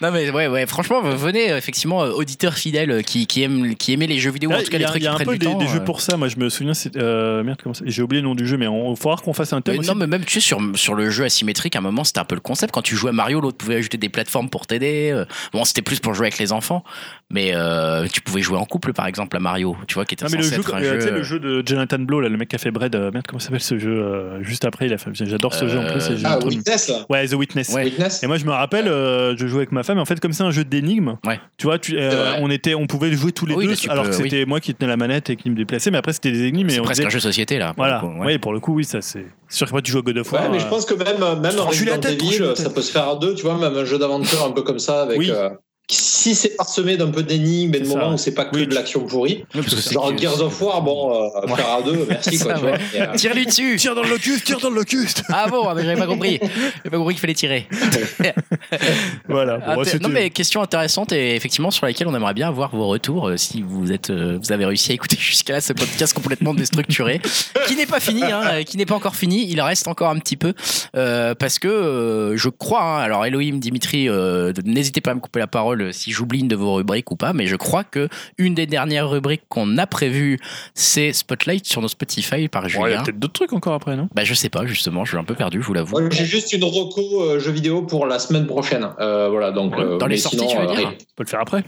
non 0.00 0.10
mais 0.10 0.30
ouais 0.30 0.46
ouais. 0.48 0.66
Franchement, 0.66 1.00
venez 1.02 1.52
euh, 1.52 1.56
effectivement 1.58 2.04
euh, 2.04 2.10
auditeurs 2.10 2.54
fidèles 2.54 2.90
euh, 2.90 3.02
qui 3.02 3.26
qui 3.26 3.42
aiment 3.42 3.74
qui 3.76 3.92
aimaient 3.92 4.06
les 4.06 4.18
jeux 4.18 4.25
vidéo 4.30 4.50
ou 4.50 4.52
en 4.54 4.56
Là, 4.56 4.62
tout 4.62 4.70
cas 4.70 4.76
y 4.76 4.80
les 4.80 4.84
a, 4.84 4.88
trucs 4.88 5.02
il 5.02 5.04
y 5.04 5.08
a 5.08 5.10
qui 5.10 5.14
un 5.14 5.16
prennent 5.16 5.26
peu 5.26 5.32
du 5.38 5.38
des, 5.46 5.52
temps. 5.52 5.58
des 5.58 5.66
jeux 5.68 5.80
euh. 5.80 5.84
pour 5.84 6.00
ça. 6.00 6.16
Moi, 6.16 6.28
je 6.28 6.36
me 6.36 6.48
souviens, 6.48 6.74
c'est 6.74 6.96
euh, 6.96 7.42
merde, 7.42 7.58
comment 7.62 7.74
ça 7.74 7.84
J'ai 7.86 8.02
oublié 8.02 8.22
le 8.22 8.28
nom 8.28 8.34
du 8.34 8.46
jeu, 8.46 8.56
mais 8.56 8.66
il 8.66 8.96
faudra 8.96 9.16
qu'on 9.22 9.32
fasse 9.32 9.52
un 9.52 9.60
thème. 9.60 9.74
Mais 9.74 9.80
aussi. 9.80 9.88
non, 9.88 9.94
mais 9.94 10.06
même 10.06 10.24
tu 10.24 10.34
sais, 10.34 10.40
sur, 10.40 10.60
sur 10.74 10.94
le 10.94 11.10
jeu 11.10 11.24
asymétrique, 11.24 11.76
à 11.76 11.78
un 11.78 11.82
moment, 11.82 12.04
c'était 12.04 12.20
un 12.20 12.24
peu 12.24 12.34
le 12.34 12.40
concept. 12.40 12.72
Quand 12.72 12.82
tu 12.82 12.96
jouais 12.96 13.10
à 13.10 13.12
Mario, 13.12 13.40
l'autre 13.40 13.56
pouvait 13.58 13.76
ajouter 13.76 13.98
des 13.98 14.08
plateformes 14.08 14.48
pour 14.50 14.66
t'aider. 14.66 15.10
euh. 15.12 15.24
Bon, 15.52 15.64
c'était 15.64 15.82
plus 15.82 16.00
pour 16.00 16.14
jouer 16.14 16.26
avec 16.26 16.38
les 16.38 16.52
enfants, 16.52 16.84
mais 17.30 17.52
euh, 17.54 18.06
tu 18.12 18.20
pouvais 18.20 18.42
jouer 18.42 18.56
en 18.58 18.64
couple, 18.64 18.92
par 18.92 19.06
exemple, 19.06 19.36
à 19.36 19.40
Mario, 19.40 19.76
tu 19.88 19.94
vois, 19.94 20.04
qui 20.04 20.14
était 20.14 20.24
Non, 20.24 20.30
mais 20.32 20.38
le 20.38 20.42
censé 20.44 20.56
jeu, 20.56 20.62
être 20.62 20.74
un 20.74 20.82
euh, 20.82 20.94
tu 20.96 21.00
sais, 21.02 21.08
jeu. 21.08 21.14
le 21.14 21.22
jeu 21.22 21.38
de 21.40 21.62
Jonathan 21.66 21.98
Blow, 21.98 22.20
là, 22.20 22.28
le 22.28 22.36
mec 22.36 22.48
qui 22.48 22.56
a 22.56 22.58
fait 22.58 22.70
Bread, 22.70 22.94
euh, 22.94 23.10
merde, 23.12 23.26
comment 23.28 23.40
s'appelle 23.40 23.60
ce 23.60 23.78
jeu 23.78 23.90
euh, 23.90 24.42
Juste 24.42 24.64
après, 24.64 24.86
il 24.86 24.92
a 24.92 24.98
fait. 24.98 25.10
J'adore 25.12 25.54
ce 25.54 25.68
jeu 25.68 25.78
en 25.78 25.84
plus. 25.86 26.08
et 26.10 26.16
j'ai 26.16 26.24
Ah, 26.26 26.34
un 26.34 26.38
truc- 26.38 26.52
Witness, 26.52 26.88
là. 26.88 27.06
Ouais, 27.08 27.26
The 27.26 27.34
Witness. 27.34 27.68
Ouais. 27.70 27.84
Witness. 27.84 28.22
Et 28.22 28.26
moi, 28.26 28.36
je 28.36 28.44
me 28.44 28.50
rappelle, 28.52 28.88
euh, 28.88 29.36
je 29.36 29.46
jouais 29.46 29.58
avec 29.58 29.72
ma 29.72 29.82
femme. 29.82 29.98
Et 29.98 30.00
en 30.00 30.04
fait, 30.04 30.20
comme 30.20 30.32
c'est 30.32 30.42
un 30.42 30.50
jeu 30.50 30.64
d'énigmes, 30.64 31.16
Ouais. 31.26 31.40
tu 31.58 31.66
vois, 31.66 31.78
tu, 31.78 31.96
euh, 31.98 32.10
C'est 32.10 32.16
vrai. 32.16 32.38
on 32.42 32.50
était, 32.50 32.74
on 32.74 32.86
pouvait 32.86 33.12
jouer 33.12 33.32
tous 33.32 33.46
les 33.46 33.54
Oui, 33.54 33.64
deux, 33.64 33.70
bah, 33.72 33.76
tu 33.76 33.88
alors 34.06 34.18
que 34.18 34.24
c'était 34.24 34.44
moi 34.46 34.60
qui 34.60 34.74
tenais 34.74 34.88
la 34.88 34.96
manette 34.96 35.30
et 35.30 35.36
qui 35.36 35.50
me 35.50 35.56
déplaçais. 35.56 35.90
Mais 35.90 35.98
après, 35.98 36.12
c'était 36.12 36.32
des 36.32 36.44
énigmes. 36.44 36.68
C'est 36.70 36.80
presque 36.80 36.94
disait, 36.94 37.06
un 37.06 37.10
jeu 37.10 37.20
société, 37.20 37.58
là. 37.58 37.68
pour 37.68 37.76
voilà. 37.76 38.00
coup, 38.00 38.06
ouais. 38.20 38.26
Ouais, 38.26 38.38
pour 38.38 38.52
le 38.52 38.60
coup, 38.60 38.74
oui, 38.74 38.84
ça 38.84 39.00
c'est. 39.00 39.26
C'est 39.48 39.58
sûr 39.58 39.66
que 39.66 39.72
moi, 39.72 39.82
tu 39.82 39.92
joues 39.92 39.98
à 39.98 40.02
God 40.02 40.18
of 40.18 40.32
Ouais, 40.32 40.38
War. 40.40 40.50
mais 40.50 40.58
je 40.58 40.66
euh, 40.66 40.68
pense 40.68 40.84
que 40.84 40.94
même, 40.94 41.40
même 41.40 41.54
Tranche-lui 41.54 41.86
la 41.86 41.96
Resident 41.96 42.26
Evil, 42.26 42.56
ça 42.56 42.70
peut 42.70 42.82
se 42.82 42.90
faire 42.92 43.08
à 43.08 43.16
deux, 43.16 43.34
tu 43.34 43.42
vois, 43.44 43.56
même 43.58 43.76
un 43.76 43.84
jeu 43.84 43.98
d'aventure 43.98 44.44
un 44.44 44.50
peu 44.52 44.62
comme 44.62 44.78
ça, 44.78 45.02
avec. 45.02 45.18
Oui. 45.18 45.30
euh, 45.30 45.50
si 45.88 46.34
c'est 46.34 46.56
parsemé 46.56 46.96
d'un 46.96 47.10
peu 47.12 47.22
d'énigmes 47.22 47.74
et 47.76 47.80
de 47.80 47.86
moments 47.86 48.14
où 48.14 48.18
c'est 48.18 48.34
pas 48.34 48.44
que 48.44 48.56
Oui, 48.56 48.66
de 48.66 48.74
l'action 48.74 49.00
pourrie, 49.06 49.44
Oui, 49.54 49.60
parce 49.62 49.74
que 49.76 49.80
c'est 49.80 49.94
genre 49.94 50.12
que- 50.12 50.20
Gears 50.20 50.40
of 50.42 50.60
War, 50.60 50.82
bon, 50.82 51.14
euh, 51.14 51.54
faire 51.54 51.70
à 51.74 51.82
deux, 51.82 52.04
merci 52.08 52.38
quoi, 52.40 52.54
euh, 52.58 53.14
Tire-lui 53.14 53.46
dessus 53.46 53.76
Tire 53.78 53.94
dans 53.94 54.02
le 54.02 54.08
locus, 54.10 54.42
tire 54.42 54.58
dans 54.58 54.70
le 54.70 54.74
locus 54.76 55.14
Ah 55.28 55.46
bon, 55.48 55.72
mais 55.74 55.84
j'avais 55.84 56.00
pas 56.00 56.06
compris. 56.08 56.40
J'avais 56.42 56.90
pas 56.90 56.96
compris 56.98 57.14
qu'il 57.14 57.20
fallait 57.20 57.34
tirer. 57.34 57.68
Voilà. 59.28 59.58
Ah, 59.64 59.74
Bon, 59.76 59.82
non 60.00 60.08
mais 60.08 60.30
question 60.30 60.62
intéressante 60.62 61.12
et 61.12 61.34
effectivement 61.36 61.70
sur 61.70 61.86
laquelle 61.86 62.08
on 62.08 62.14
aimerait 62.14 62.34
bien 62.34 62.48
avoir 62.48 62.74
vos 62.74 62.86
retours 62.88 63.28
euh, 63.28 63.36
si 63.36 63.62
vous 63.62 63.92
êtes 63.92 64.10
euh, 64.10 64.38
vous 64.42 64.52
avez 64.52 64.64
réussi 64.64 64.92
à 64.92 64.94
écouter 64.94 65.16
jusqu'à 65.18 65.52
là 65.54 65.60
ce 65.60 65.72
podcast 65.72 66.14
complètement 66.14 66.54
déstructuré 66.54 67.20
qui 67.66 67.76
n'est 67.76 67.86
pas 67.86 68.00
fini 68.00 68.22
hein, 68.24 68.62
qui 68.64 68.76
n'est 68.76 68.86
pas 68.86 68.94
encore 68.94 69.16
fini 69.16 69.46
il 69.50 69.60
reste 69.60 69.88
encore 69.88 70.10
un 70.10 70.18
petit 70.18 70.36
peu 70.36 70.54
euh, 70.96 71.34
parce 71.34 71.58
que 71.58 71.68
euh, 71.68 72.36
je 72.36 72.48
crois 72.48 72.82
hein, 72.82 72.98
alors 73.02 73.24
Elohim 73.26 73.58
Dimitri 73.58 74.08
euh, 74.08 74.52
n'hésitez 74.64 75.00
pas 75.00 75.10
à 75.12 75.14
me 75.14 75.20
couper 75.20 75.40
la 75.40 75.46
parole 75.46 75.75
si 75.92 76.12
j'oublie 76.12 76.40
une 76.40 76.48
de 76.48 76.56
vos 76.56 76.74
rubriques 76.74 77.10
ou 77.10 77.16
pas 77.16 77.32
mais 77.32 77.46
je 77.46 77.56
crois 77.56 77.84
que 77.84 78.08
une 78.38 78.54
des 78.54 78.66
dernières 78.66 79.08
rubriques 79.08 79.44
qu'on 79.48 79.78
a 79.78 79.86
prévues 79.86 80.38
c'est 80.74 81.12
Spotlight 81.12 81.66
sur 81.66 81.82
nos 81.82 81.88
Spotify 81.88 82.48
par 82.48 82.64
Ouais, 82.66 82.70
il 82.70 82.76
y 82.76 82.84
Julien 82.84 83.00
a 83.00 83.04
peut-être 83.04 83.18
d'autres 83.18 83.32
trucs 83.34 83.52
encore 83.52 83.74
après, 83.74 83.96
non? 83.96 84.08
Bah 84.14 84.24
je 84.24 84.34
sais 84.34 84.48
pas 84.48 84.66
justement 84.66 85.04
je 85.04 85.10
suis 85.10 85.18
un 85.18 85.24
peu 85.24 85.34
perdu 85.34 85.60
je 85.60 85.66
vous 85.66 85.74
l'avoue 85.74 86.00
moi, 86.00 86.10
J'ai 86.10 86.24
juste 86.24 86.52
une 86.52 86.64
reco 86.64 87.22
euh, 87.22 87.38
jeu 87.38 87.52
vidéo 87.52 87.82
pour 87.82 88.06
la 88.06 88.18
semaine 88.18 88.46
prochaine. 88.46 88.86
Euh, 89.00 89.28
voilà, 89.30 89.50
donc. 89.50 89.76
Ouais, 89.76 89.82
euh, 89.82 89.98
dans 89.98 90.06
les 90.06 90.16
sorties, 90.16 90.38
sinon, 90.38 90.50
tu 90.50 90.56
veux 90.58 90.70
euh, 90.70 90.76
dire. 90.76 90.88
On 90.88 91.14
peut 91.16 91.24
le 91.24 91.28
faire 91.28 91.40
après. 91.40 91.64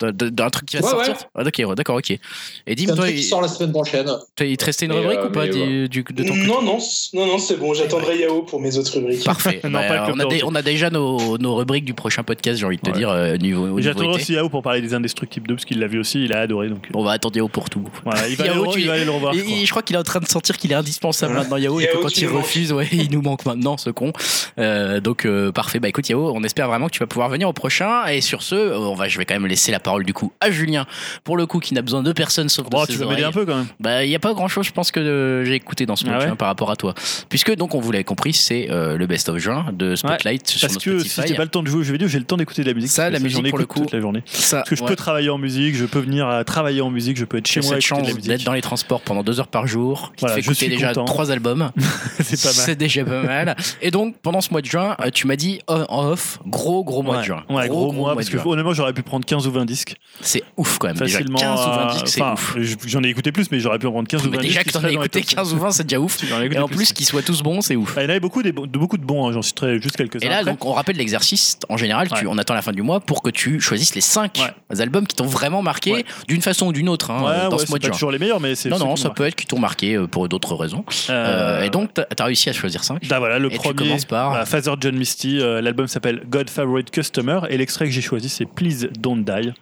D'un- 0.00 0.50
truc 0.50 0.68
qui 0.68 0.76
va 0.76 0.82
Ouais, 0.84 0.90
sortir 0.90 1.12
ouais. 1.14 1.20
ah, 1.34 1.44
d'accord 1.44 1.74
d'accord 1.74 1.96
ok 1.96 2.10
et 2.10 2.20
un 2.68 2.94
toi 2.94 3.08
il- 3.10 3.22
sort 3.22 3.40
la 3.40 3.48
semaine 3.48 3.72
prochaine. 3.72 4.06
Il 4.40 4.56
te 4.56 4.64
restait 4.64 4.86
une 4.86 4.92
Mais, 4.92 4.98
rubrique 5.00 5.18
euh, 5.20 5.28
ou 5.28 5.32
pas 5.32 5.46
du, 5.48 5.88
du- 5.88 6.02
de 6.02 6.22
ton 6.24 6.34
Non, 6.34 6.62
non, 6.62 6.78
non, 7.14 7.26
non, 7.26 7.38
c'est 7.38 7.56
bon, 7.56 7.72
j'attendrai 7.74 8.18
Yao 8.18 8.42
pour 8.42 8.60
mes 8.60 8.76
autres 8.76 8.92
rubriques. 8.94 9.24
Parfait. 9.24 9.60
Non, 9.64 9.70
Bah, 9.80 9.88
pas 9.88 10.08
on, 10.12 10.18
a 10.20 10.24
de 10.24 10.28
des- 10.28 10.34
retour. 10.36 10.50
on 10.52 10.54
a 10.54 10.62
déjà 10.62 10.90
nos, 10.90 11.38
nos 11.38 11.54
rubriques 11.56 11.84
du 11.84 11.94
prochain 11.94 12.22
podcast, 12.22 12.58
j'ai 12.60 12.66
envie 12.66 12.76
de 12.76 12.82
te 12.82 12.90
Ouais. 12.90 12.96
dire, 12.96 13.08
euh, 13.10 13.36
niveau, 13.36 13.62
au 13.62 13.66
niveau 13.66 13.80
J'attendrai 13.80 14.14
aussi 14.16 14.34
Yao 14.34 14.48
pour 14.48 14.62
parler 14.62 14.80
des 14.82 14.94
Indestructibles 14.94 15.48
2 15.48 15.54
parce 15.56 15.64
qu'il 15.64 15.78
l'a 15.80 15.86
vu 15.86 15.98
aussi, 15.98 16.22
il 16.24 16.32
a 16.32 16.40
adoré. 16.40 16.68
Donc 16.68 16.88
On 16.94 17.02
va 17.02 17.12
attendre 17.12 17.36
Yao 17.36 17.48
pour 17.48 17.70
tout. 17.70 17.84
voilà, 18.04 18.28
il 18.28 18.36
va, 18.36 18.44
Yao, 18.46 18.62
aller, 18.64 18.72
tu- 18.72 18.80
il 18.82 18.86
va 18.86 18.92
aller 18.94 19.04
le 19.04 19.10
revoir. 19.10 19.32
Je 19.34 19.40
crois. 19.40 19.56
crois 19.70 19.82
qu'il 19.82 19.96
est 19.96 19.98
en 19.98 20.02
train 20.04 20.20
de 20.20 20.26
sentir 20.28 20.56
qu'il 20.56 20.72
est 20.72 20.76
indispensable 20.76 21.34
maintenant 21.34 21.56
Yao 21.56 21.80
et 21.80 21.86
que 21.86 21.96
quand 22.02 22.16
il 22.16 22.26
refuse, 22.28 22.72
ouais, 22.72 22.88
il 22.92 23.10
nous 23.10 23.22
manque 23.22 23.44
maintenant 23.46 23.76
ce 23.76 23.90
con. 23.90 24.12
Euh, 24.58 25.00
donc 25.00 25.24
euh, 25.24 25.52
parfait. 25.52 25.80
Bah 25.80 25.88
écoute 25.88 26.08
Yao, 26.08 26.32
on 26.34 26.42
espère 26.44 26.68
vraiment 26.68 26.86
que 26.86 26.92
tu 26.92 27.00
vas 27.00 27.06
pouvoir 27.06 27.28
venir 27.28 27.48
au 27.48 27.52
prochain. 27.52 28.06
Et 28.06 28.20
sur 28.20 28.42
ce, 28.42 28.54
euh, 28.54 28.78
on 28.78 28.94
va, 28.94 29.08
je 29.08 29.18
vais 29.18 29.24
quand 29.24 29.34
même 29.34 29.46
laisser 29.46 29.72
la 29.72 29.80
parole 29.86 30.04
du 30.04 30.12
coup 30.12 30.32
à 30.40 30.50
Julien, 30.50 30.84
pour 31.24 31.36
le 31.36 31.46
coup, 31.46 31.60
qui 31.60 31.72
n'a 31.74 31.82
besoin 31.82 32.02
de 32.02 32.12
personne 32.12 32.48
sauf 32.48 32.68
de 32.68 32.76
ses 32.78 32.86
tu 32.92 32.98
veux 32.98 33.06
m'aider 33.06 33.24
un 33.24 33.32
peu 33.32 33.46
quand 33.46 33.56
même? 33.56 33.66
Bah, 33.80 34.04
il 34.04 34.08
n'y 34.08 34.14
a 34.14 34.18
pas 34.18 34.34
grand 34.34 34.48
chose, 34.48 34.66
je 34.66 34.72
pense, 34.72 34.90
que 34.90 35.00
euh, 35.00 35.44
j'ai 35.44 35.54
écouté 35.54 35.86
dans 35.86 35.96
ce 35.96 36.04
Ah 36.06 36.10
match 36.12 36.22
ouais 36.24 36.28
hein, 36.30 36.36
par 36.36 36.48
rapport 36.48 36.70
à 36.70 36.76
toi. 36.76 36.94
Puisque, 37.28 37.54
donc, 37.56 37.74
on 37.74 37.80
vous 37.80 37.92
l'avez 37.92 38.04
compris, 38.04 38.32
c'est 38.32 38.68
euh, 38.70 38.96
le 38.96 39.06
best 39.06 39.28
of 39.28 39.38
juin 39.38 39.66
de 39.72 39.94
Spotlight 39.96 40.46
sur 40.48 40.60
Parce 40.68 40.76
que 40.78 40.98
si 40.98 41.08
Spotify. 41.08 41.28
j'ai 41.28 41.34
pas 41.36 41.44
le 41.44 41.50
temps 41.50 41.62
de 41.62 41.68
jouer 41.68 41.80
aux 41.80 41.84
jeux 41.84 41.92
vidéo, 41.92 42.08
j'ai 42.08 42.18
le 42.18 42.24
temps 42.24 42.36
d'écouter 42.36 42.62
de 42.62 42.68
la 42.68 42.74
musique. 42.74 42.90
Ça, 42.90 43.08
la 43.10 43.18
musique, 43.20 43.44
j'en 43.44 43.48
pour 43.50 43.58
le 43.58 43.66
coup, 43.66 43.80
toute 43.80 43.92
la 43.92 44.00
journée. 44.00 44.22
Ça, 44.26 44.58
Parce 44.58 44.70
que 44.70 44.76
je 44.76 44.82
ouais. 44.82 44.88
peux 44.88 44.96
travailler 44.96 45.30
en 45.30 45.38
musique, 45.38 45.74
je 45.76 45.84
peux 45.86 46.00
venir 46.00 46.28
à 46.28 46.44
travailler 46.44 46.80
en 46.80 46.90
musique, 46.90 47.16
je 47.16 47.24
peux 47.24 47.38
être 47.38 47.46
chez 47.46 47.60
moi 47.60 47.74
cette 47.74 47.80
chance 47.82 48.12
d'être 48.18 48.44
dans 48.44 48.52
les 48.52 48.62
transports 48.62 49.00
pendant 49.00 49.22
deux 49.22 49.38
heures 49.40 49.48
par 49.48 49.66
jour, 49.66 50.12
qui 50.16 50.20
Voilà, 50.24 50.36
te 50.36 50.42
fait 50.42 50.50
écouter 50.50 50.68
déjà 50.68 50.88
content. 50.88 51.04
trois 51.04 51.30
albums. 51.30 51.70
C'est 52.20 52.40
pas 52.42 52.48
mal. 52.48 52.54
C'est 52.66 52.76
déjà 52.76 53.04
pas 53.04 53.22
mal. 53.22 53.56
Et 53.82 53.90
donc, 53.90 54.16
pendant 54.22 54.40
ce 54.40 54.50
mois 54.50 54.60
de 54.60 54.66
juin, 54.66 54.96
euh, 55.00 55.10
tu 55.12 55.26
m'as 55.26 55.36
dit 55.36 55.60
en 55.68 56.08
off, 56.08 56.38
gros, 56.46 56.84
gros 56.84 57.02
mois 57.02 57.18
de 57.18 57.22
juin. 57.24 57.44
ouais, 57.50 57.68
gros, 57.68 57.92
mois, 57.92 58.14
parce 58.14 58.28
que 58.28 58.36
honnêtement, 58.38 58.72
j'aurais 58.72 58.92
pu 58.92 59.02
prendre 59.02 59.24
15 59.24 59.46
ou 59.46 59.52
20 59.52 59.64
disques 59.76 59.96
C'est 60.20 60.42
ouf 60.56 60.78
quand 60.78 60.88
même. 60.88 60.96
facilement. 60.96 61.38
déjà 61.38 61.54
15 61.54 61.60
ou 61.60 61.70
20 61.70 61.78
euh, 61.88 61.92
disques, 61.92 62.08
c'est 62.08 62.22
enfin, 62.22 62.32
ouf. 62.32 62.56
je- 62.58 62.76
J'en 62.88 63.02
ai 63.02 63.08
écouté 63.08 63.32
plus, 63.32 63.50
mais 63.50 63.60
j'aurais 63.60 63.78
pu 63.78 63.86
en 63.86 63.92
prendre 63.92 64.08
15 64.08 64.22
ou 64.22 64.24
20 64.24 64.30
Mais 64.30 64.36
disques. 64.38 64.48
déjà 64.48 64.64
que 64.64 64.70
t'en 64.70 64.84
as 64.84 64.90
écouté 64.90 65.20
top 65.20 65.34
15 65.36 65.54
ou 65.54 65.58
20, 65.58 65.70
c'est 65.72 65.82
déjà 65.84 66.00
ouf. 66.00 66.18
Et 66.24 66.58
en 66.58 66.68
plus, 66.68 66.92
qu'ils 66.92 67.06
soient 67.06 67.22
tous 67.22 67.42
bons, 67.42 67.60
c'est 67.60 67.76
ouf. 67.76 67.94
Ah, 67.96 68.00
il 68.02 68.04
y 68.04 68.06
en 68.06 68.10
avait 68.10 68.20
beaucoup, 68.20 68.42
de 68.42 68.50
beaucoup 68.50 68.96
de 68.98 69.04
bons, 69.04 69.28
hein, 69.28 69.32
j'en 69.32 69.42
citerai 69.42 69.80
juste 69.80 69.96
quelques-uns. 69.96 70.26
Et 70.26 70.28
là, 70.28 70.38
après. 70.38 70.50
donc, 70.50 70.64
on 70.64 70.72
rappelle 70.72 70.96
l'exercice. 70.96 71.58
En 71.68 71.76
général, 71.76 72.08
tu, 72.08 72.14
Ouais. 72.14 72.22
on 72.28 72.38
attend 72.38 72.54
la 72.54 72.62
fin 72.62 72.72
du 72.72 72.82
mois 72.82 73.00
pour 73.00 73.22
que 73.22 73.30
tu 73.30 73.60
choisisses 73.60 73.94
les 73.94 74.00
5 74.00 74.40
albums 74.78 75.06
qui 75.06 75.16
t'ont 75.16 75.26
vraiment 75.26 75.62
marqué 75.62 75.92
Ouais. 75.92 76.04
d'une 76.28 76.42
façon 76.42 76.68
ou 76.68 76.72
d'une 76.72 76.88
autre 76.88 77.10
hein, 77.10 77.22
Ouais, 77.22 77.50
dans 77.50 77.56
ouais, 77.56 77.64
ce 77.64 77.70
mois 77.70 77.78
de 77.78 77.82
pas 77.82 77.88
juin. 77.88 77.92
toujours 77.92 78.10
les 78.10 78.18
meilleurs, 78.18 78.40
mais 78.40 78.54
c'est. 78.54 78.68
Non, 78.68 78.78
non, 78.78 78.96
ça 78.96 79.10
peut 79.10 79.24
être 79.24 79.34
qui 79.36 79.46
t'ont 79.46 79.58
marqué 79.58 79.94
euh, 79.96 80.06
pour 80.06 80.28
d'autres 80.28 80.54
raisons. 80.54 80.84
Euh, 81.10 81.62
et 81.62 81.70
donc, 81.70 81.92
t'as 81.94 82.04
as 82.18 82.24
réussi 82.24 82.48
à 82.48 82.52
choisir 82.52 82.82
5. 82.84 83.06
Bah 83.08 83.18
voilà, 83.18 83.38
le 83.38 83.50
premier, 83.50 83.96
par- 84.08 84.46
Father 84.48 84.74
John 84.80 84.96
Misty, 84.96 85.38
l'album 85.38 85.86
s'appelle 85.88 86.22
God 86.28 86.48
Favorite 86.50 86.90
Customer 86.90 87.40
et 87.50 87.56
l'extrait 87.58 87.84
que 87.86 87.90
j'ai 87.90 88.00
choisi 88.00 88.28
c'est 88.28 88.46
Please 88.46 88.88
Don't 88.98 89.24
Die. 89.24 89.52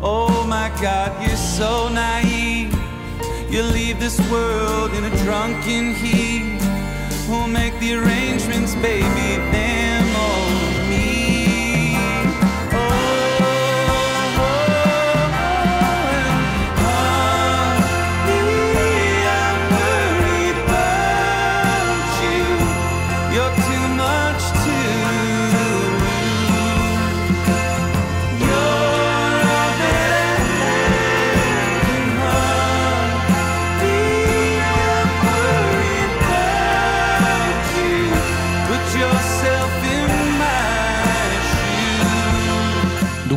Oh 0.00 0.44
my 0.48 0.68
God, 0.80 1.10
you're 1.26 1.36
so 1.36 1.88
naive. 1.88 2.72
You 3.50 3.62
leave 3.62 4.00
this 4.00 4.18
world 4.30 4.92
in 4.94 5.04
a 5.04 5.16
drunken 5.24 5.94
heat. 5.94 6.60
Who'll 7.26 7.46
make 7.46 7.78
the 7.80 7.94
arrangements, 7.94 8.74
baby? 8.76 9.36
Them 9.52 10.11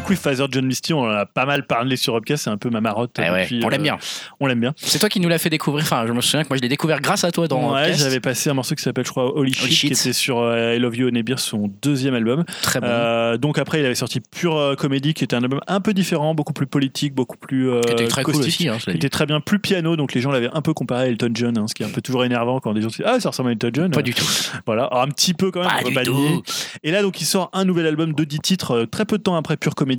oui, 0.10 0.16
Father 0.16 0.46
John 0.52 0.66
Misty, 0.66 0.94
on 0.94 1.02
en 1.02 1.10
a 1.10 1.26
pas 1.26 1.46
mal 1.46 1.66
parlé 1.66 1.96
sur 1.96 2.16
Upcast, 2.16 2.44
c'est 2.44 2.50
un 2.50 2.58
peu 2.58 2.70
ma 2.70 2.82
marotte. 2.82 3.18
Eh 3.20 3.30
ouais, 3.30 3.48
on 3.64 3.70
l'aime 3.70 3.82
euh, 3.82 3.84
bien. 3.84 3.98
On 4.40 4.48
l'aime 4.48 4.60
bien. 4.60 4.74
C'est 4.78 5.00
toi 5.00 5.10
qui 5.10 5.20
nous 5.20 5.30
l'as 5.30 5.38
fait 5.38 5.50
découvrir. 5.50 5.84
Enfin, 5.84 6.06
je 6.08 6.12
me 6.14 6.22
souviens 6.22 6.44
que 6.44 6.50
moi, 6.50 6.58
je 6.58 6.62
l'ai 6.62 6.70
découvert 6.70 7.02
grâce 7.02 7.24
à 7.24 7.32
toi 7.32 7.48
dans 7.48 7.74
ouais, 7.74 7.94
j'avais 7.94 8.20
passé 8.20 8.50
un 8.50 8.54
morceau 8.54 8.76
qui 8.76 8.84
s'appelle, 8.84 9.06
je 9.06 9.12
crois, 9.12 9.36
Holy, 9.36 9.54
Shit, 9.54 9.72
Shit. 9.72 9.94
qui 9.94 10.00
était 10.00 10.14
sur 10.14 10.40
euh, 10.40 10.76
I 10.76 10.80
Love 10.80 10.96
You 10.96 11.12
Beer, 11.12 11.40
son 11.40 11.72
deuxième 11.82 12.14
album. 12.14 12.44
Très 12.62 12.80
bon. 12.80 12.88
Euh, 12.88 13.38
donc 13.38 13.58
après, 13.58 13.80
il 13.80 13.86
avait 13.86 13.96
sorti 13.96 14.20
Pure 14.20 14.76
Comedy, 14.78 15.14
qui 15.14 15.24
était 15.24 15.36
un 15.36 15.44
album 15.44 15.60
un 15.68 15.82
peu 15.82 15.94
différent, 15.94 16.36
beaucoup 16.36 16.54
plus 16.54 16.68
politique, 16.68 17.14
beaucoup 17.14 17.38
plus 17.38 17.70
euh, 17.70 17.82
qui 17.82 17.94
était 17.94 18.08
très 18.08 18.24
cool 18.24 18.36
aussi, 18.36 18.68
hein, 18.68 18.78
était 18.88 19.10
très 19.10 19.26
bien, 19.26 19.40
plus 19.40 19.60
piano, 19.60 19.96
donc 19.96 20.14
les 20.14 20.22
gens 20.22 20.32
l'avaient 20.32 20.50
un 20.54 20.62
peu 20.62 20.74
comparé 20.74 21.04
à 21.04 21.08
Elton 21.08 21.32
John, 21.34 21.58
hein, 21.58 21.66
ce 21.68 21.74
qui 21.74 21.84
est 21.84 21.86
un 21.86 21.90
peu 21.90 22.02
toujours 22.02 22.26
énervant 22.26 22.60
quand 22.60 22.74
des 22.74 22.82
gens 22.82 22.90
se 22.90 22.98
disent 22.98 23.06
Ah, 23.08 23.20
ça 23.20 23.30
ressemble 23.30 23.50
à 23.50 23.52
Elton 23.54 23.72
John. 23.74 23.92
Pas 23.92 24.02
du 24.02 24.14
tout. 24.14 24.26
Voilà, 24.66 24.86
Alors, 24.86 25.02
un 25.04 25.08
petit 25.08 25.34
peu 25.34 25.52
quand 25.52 25.62
même, 25.62 25.94
Pas 25.94 26.04
du 26.04 26.10
tout. 26.10 26.44
Et 26.84 26.92
là, 26.92 27.02
donc, 27.02 27.22
il 27.22 27.26
sort 27.26 27.50
un 27.54 27.66
nouvel 27.66 27.88
album 27.88 28.14
de 28.14 28.24
10 28.24 28.40
titres 28.40 28.86
très 28.86 29.06
peu 29.06 29.18
de 29.18 29.24
temps 29.24 29.36
après 29.36 29.58
Pure 29.58 29.76
Comedy. 29.76 29.95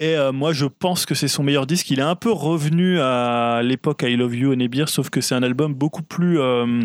Et 0.00 0.16
euh, 0.16 0.32
moi, 0.32 0.52
je 0.52 0.66
pense 0.66 1.06
que 1.06 1.14
c'est 1.14 1.28
son 1.28 1.42
meilleur 1.42 1.66
disque. 1.66 1.90
Il 1.90 1.98
est 1.98 2.02
un 2.02 2.16
peu 2.16 2.30
revenu 2.32 3.00
à 3.00 3.60
l'époque 3.62 4.02
I 4.02 4.16
Love 4.16 4.34
You, 4.34 4.56
Beer, 4.68 4.88
sauf 4.88 5.10
que 5.10 5.20
c'est 5.20 5.34
un 5.34 5.42
album 5.42 5.74
beaucoup 5.74 6.02
plus. 6.02 6.40
euh, 6.40 6.82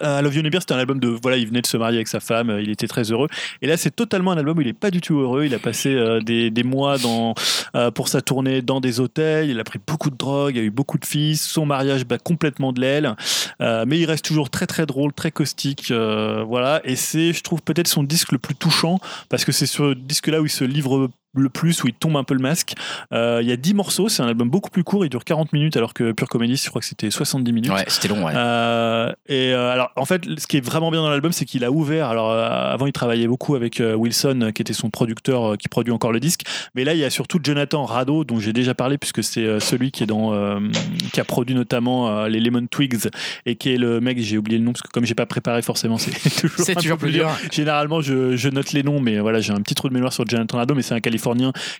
I 0.00 0.22
Love 0.22 0.36
You 0.36 0.42
Beer, 0.42 0.60
c'était 0.60 0.74
un 0.74 0.78
album 0.78 1.00
de 1.00 1.08
voilà, 1.08 1.38
il 1.38 1.46
venait 1.48 1.60
de 1.60 1.66
se 1.66 1.76
marier 1.76 1.96
avec 1.98 2.06
sa 2.06 2.20
femme, 2.20 2.50
euh, 2.50 2.62
il 2.62 2.70
était 2.70 2.86
très 2.86 3.10
heureux. 3.10 3.26
Et 3.62 3.66
là, 3.66 3.76
c'est 3.76 3.90
totalement 3.90 4.30
un 4.30 4.36
album 4.38 4.56
où 4.58 4.60
il 4.60 4.68
est 4.68 4.72
pas 4.72 4.92
du 4.92 5.00
tout 5.00 5.18
heureux. 5.18 5.44
Il 5.44 5.54
a 5.54 5.58
passé 5.58 5.92
euh, 5.92 6.20
des, 6.20 6.50
des 6.50 6.62
mois 6.62 6.98
dans, 6.98 7.34
euh, 7.74 7.90
pour 7.90 8.06
sa 8.06 8.20
tournée 8.20 8.62
dans 8.62 8.80
des 8.80 9.00
hôtels. 9.00 9.50
Il 9.50 9.58
a 9.58 9.64
pris 9.64 9.80
beaucoup 9.84 10.10
de 10.10 10.16
drogue, 10.16 10.54
il 10.54 10.60
a 10.60 10.62
eu 10.62 10.70
beaucoup 10.70 10.98
de 10.98 11.04
fils. 11.04 11.42
Son 11.44 11.66
mariage 11.66 12.04
bat 12.04 12.18
complètement 12.18 12.72
de 12.72 12.80
l'aile. 12.80 13.16
Euh, 13.60 13.84
mais 13.88 13.98
il 13.98 14.06
reste 14.06 14.24
toujours 14.24 14.50
très 14.50 14.66
très 14.66 14.86
drôle, 14.86 15.12
très 15.12 15.32
caustique. 15.32 15.90
euh, 15.90 16.44
voilà. 16.46 16.80
Et 16.84 16.94
c'est, 16.94 17.32
je 17.32 17.42
trouve, 17.42 17.60
peut-être 17.62 17.88
son 17.88 18.04
disque 18.04 18.30
le 18.30 18.38
plus 18.38 18.54
touchant 18.54 19.00
parce 19.28 19.44
que 19.44 19.50
c'est 19.50 19.66
ce 19.66 19.94
disque-là 19.94 20.40
où 20.40 20.46
il 20.46 20.50
se 20.50 20.62
livre 20.64 21.10
le 21.34 21.48
plus, 21.48 21.82
où 21.84 21.88
il 21.88 21.94
tombe 21.94 22.16
un 22.16 22.24
peu 22.24 22.34
le 22.34 22.40
masque. 22.40 22.74
Euh, 23.12 23.40
Il 23.42 23.48
y 23.48 23.52
a 23.52 23.56
10 23.56 23.74
morceaux, 23.74 24.08
c'est 24.08 24.22
un 24.22 24.28
album 24.28 24.48
beaucoup 24.48 24.70
plus 24.70 24.84
court, 24.84 25.04
il 25.04 25.08
dure 25.10 25.24
40 25.24 25.52
minutes 25.52 25.76
alors 25.76 25.94
que 25.94 26.12
Pure 26.12 26.28
Comedy, 26.28 26.56
je 26.56 26.68
crois 26.68 26.80
que 26.80 26.86
c'était 26.86 27.10
70 27.10 27.52
minutes. 27.52 27.70
Ouais, 27.70 27.84
c'était 27.88 28.08
long, 28.08 28.24
ouais. 28.24 28.32
Euh, 28.34 29.12
et 29.28 29.52
euh, 29.52 29.70
alors, 29.70 29.90
en 29.96 30.04
fait, 30.04 30.24
ce 30.38 30.46
qui 30.46 30.56
est 30.56 30.64
vraiment 30.64 30.90
bien 30.90 31.02
dans 31.02 31.10
l'album, 31.10 31.32
c'est 31.32 31.44
qu'il 31.44 31.64
a 31.64 31.70
ouvert. 31.70 32.08
Alors, 32.08 32.32
avant, 32.32 32.86
il 32.86 32.92
travaillait 32.92 33.26
beaucoup 33.26 33.54
avec 33.54 33.82
Wilson, 33.94 34.52
qui 34.54 34.62
était 34.62 34.72
son 34.72 34.90
producteur, 34.90 35.56
qui 35.58 35.68
produit 35.68 35.92
encore 35.92 36.12
le 36.12 36.20
disque. 36.20 36.42
Mais 36.74 36.84
là, 36.84 36.94
il 36.94 37.00
y 37.00 37.04
a 37.04 37.10
surtout 37.10 37.38
Jonathan 37.42 37.84
Rado, 37.84 38.24
dont 38.24 38.40
j'ai 38.40 38.52
déjà 38.52 38.74
parlé, 38.74 38.98
puisque 38.98 39.22
c'est 39.22 39.60
celui 39.60 39.90
qui 39.90 40.02
est 40.04 40.06
dans, 40.06 40.60
qui 41.12 41.20
a 41.20 41.24
produit 41.24 41.54
notamment 41.54 42.24
les 42.26 42.40
Lemon 42.40 42.66
Twigs 42.66 43.08
et 43.46 43.56
qui 43.56 43.72
est 43.72 43.78
le 43.78 44.00
mec. 44.00 44.18
J'ai 44.20 44.38
oublié 44.38 44.58
le 44.58 44.64
nom 44.64 44.72
parce 44.72 44.82
que 44.82 44.88
comme 44.88 45.04
j'ai 45.04 45.14
pas 45.14 45.26
préparé, 45.26 45.62
forcément, 45.62 45.98
c'est 45.98 46.10
toujours, 46.40 46.68
un 46.68 46.74
toujours 46.74 46.98
peu 46.98 47.06
plus 47.06 47.12
dur. 47.12 47.30
Généralement, 47.52 48.00
je, 48.00 48.36
je 48.36 48.48
note 48.48 48.72
les 48.72 48.82
noms, 48.82 49.00
mais 49.00 49.18
voilà, 49.18 49.40
j'ai 49.40 49.52
un 49.52 49.60
petit 49.60 49.74
trou 49.74 49.88
de 49.88 49.94
mémoire 49.94 50.12
sur 50.12 50.26
Jonathan 50.26 50.56
Rado, 50.58 50.74
mais 50.74 50.82
c'est 50.82 50.94
un 50.94 51.00
Californien 51.00 51.17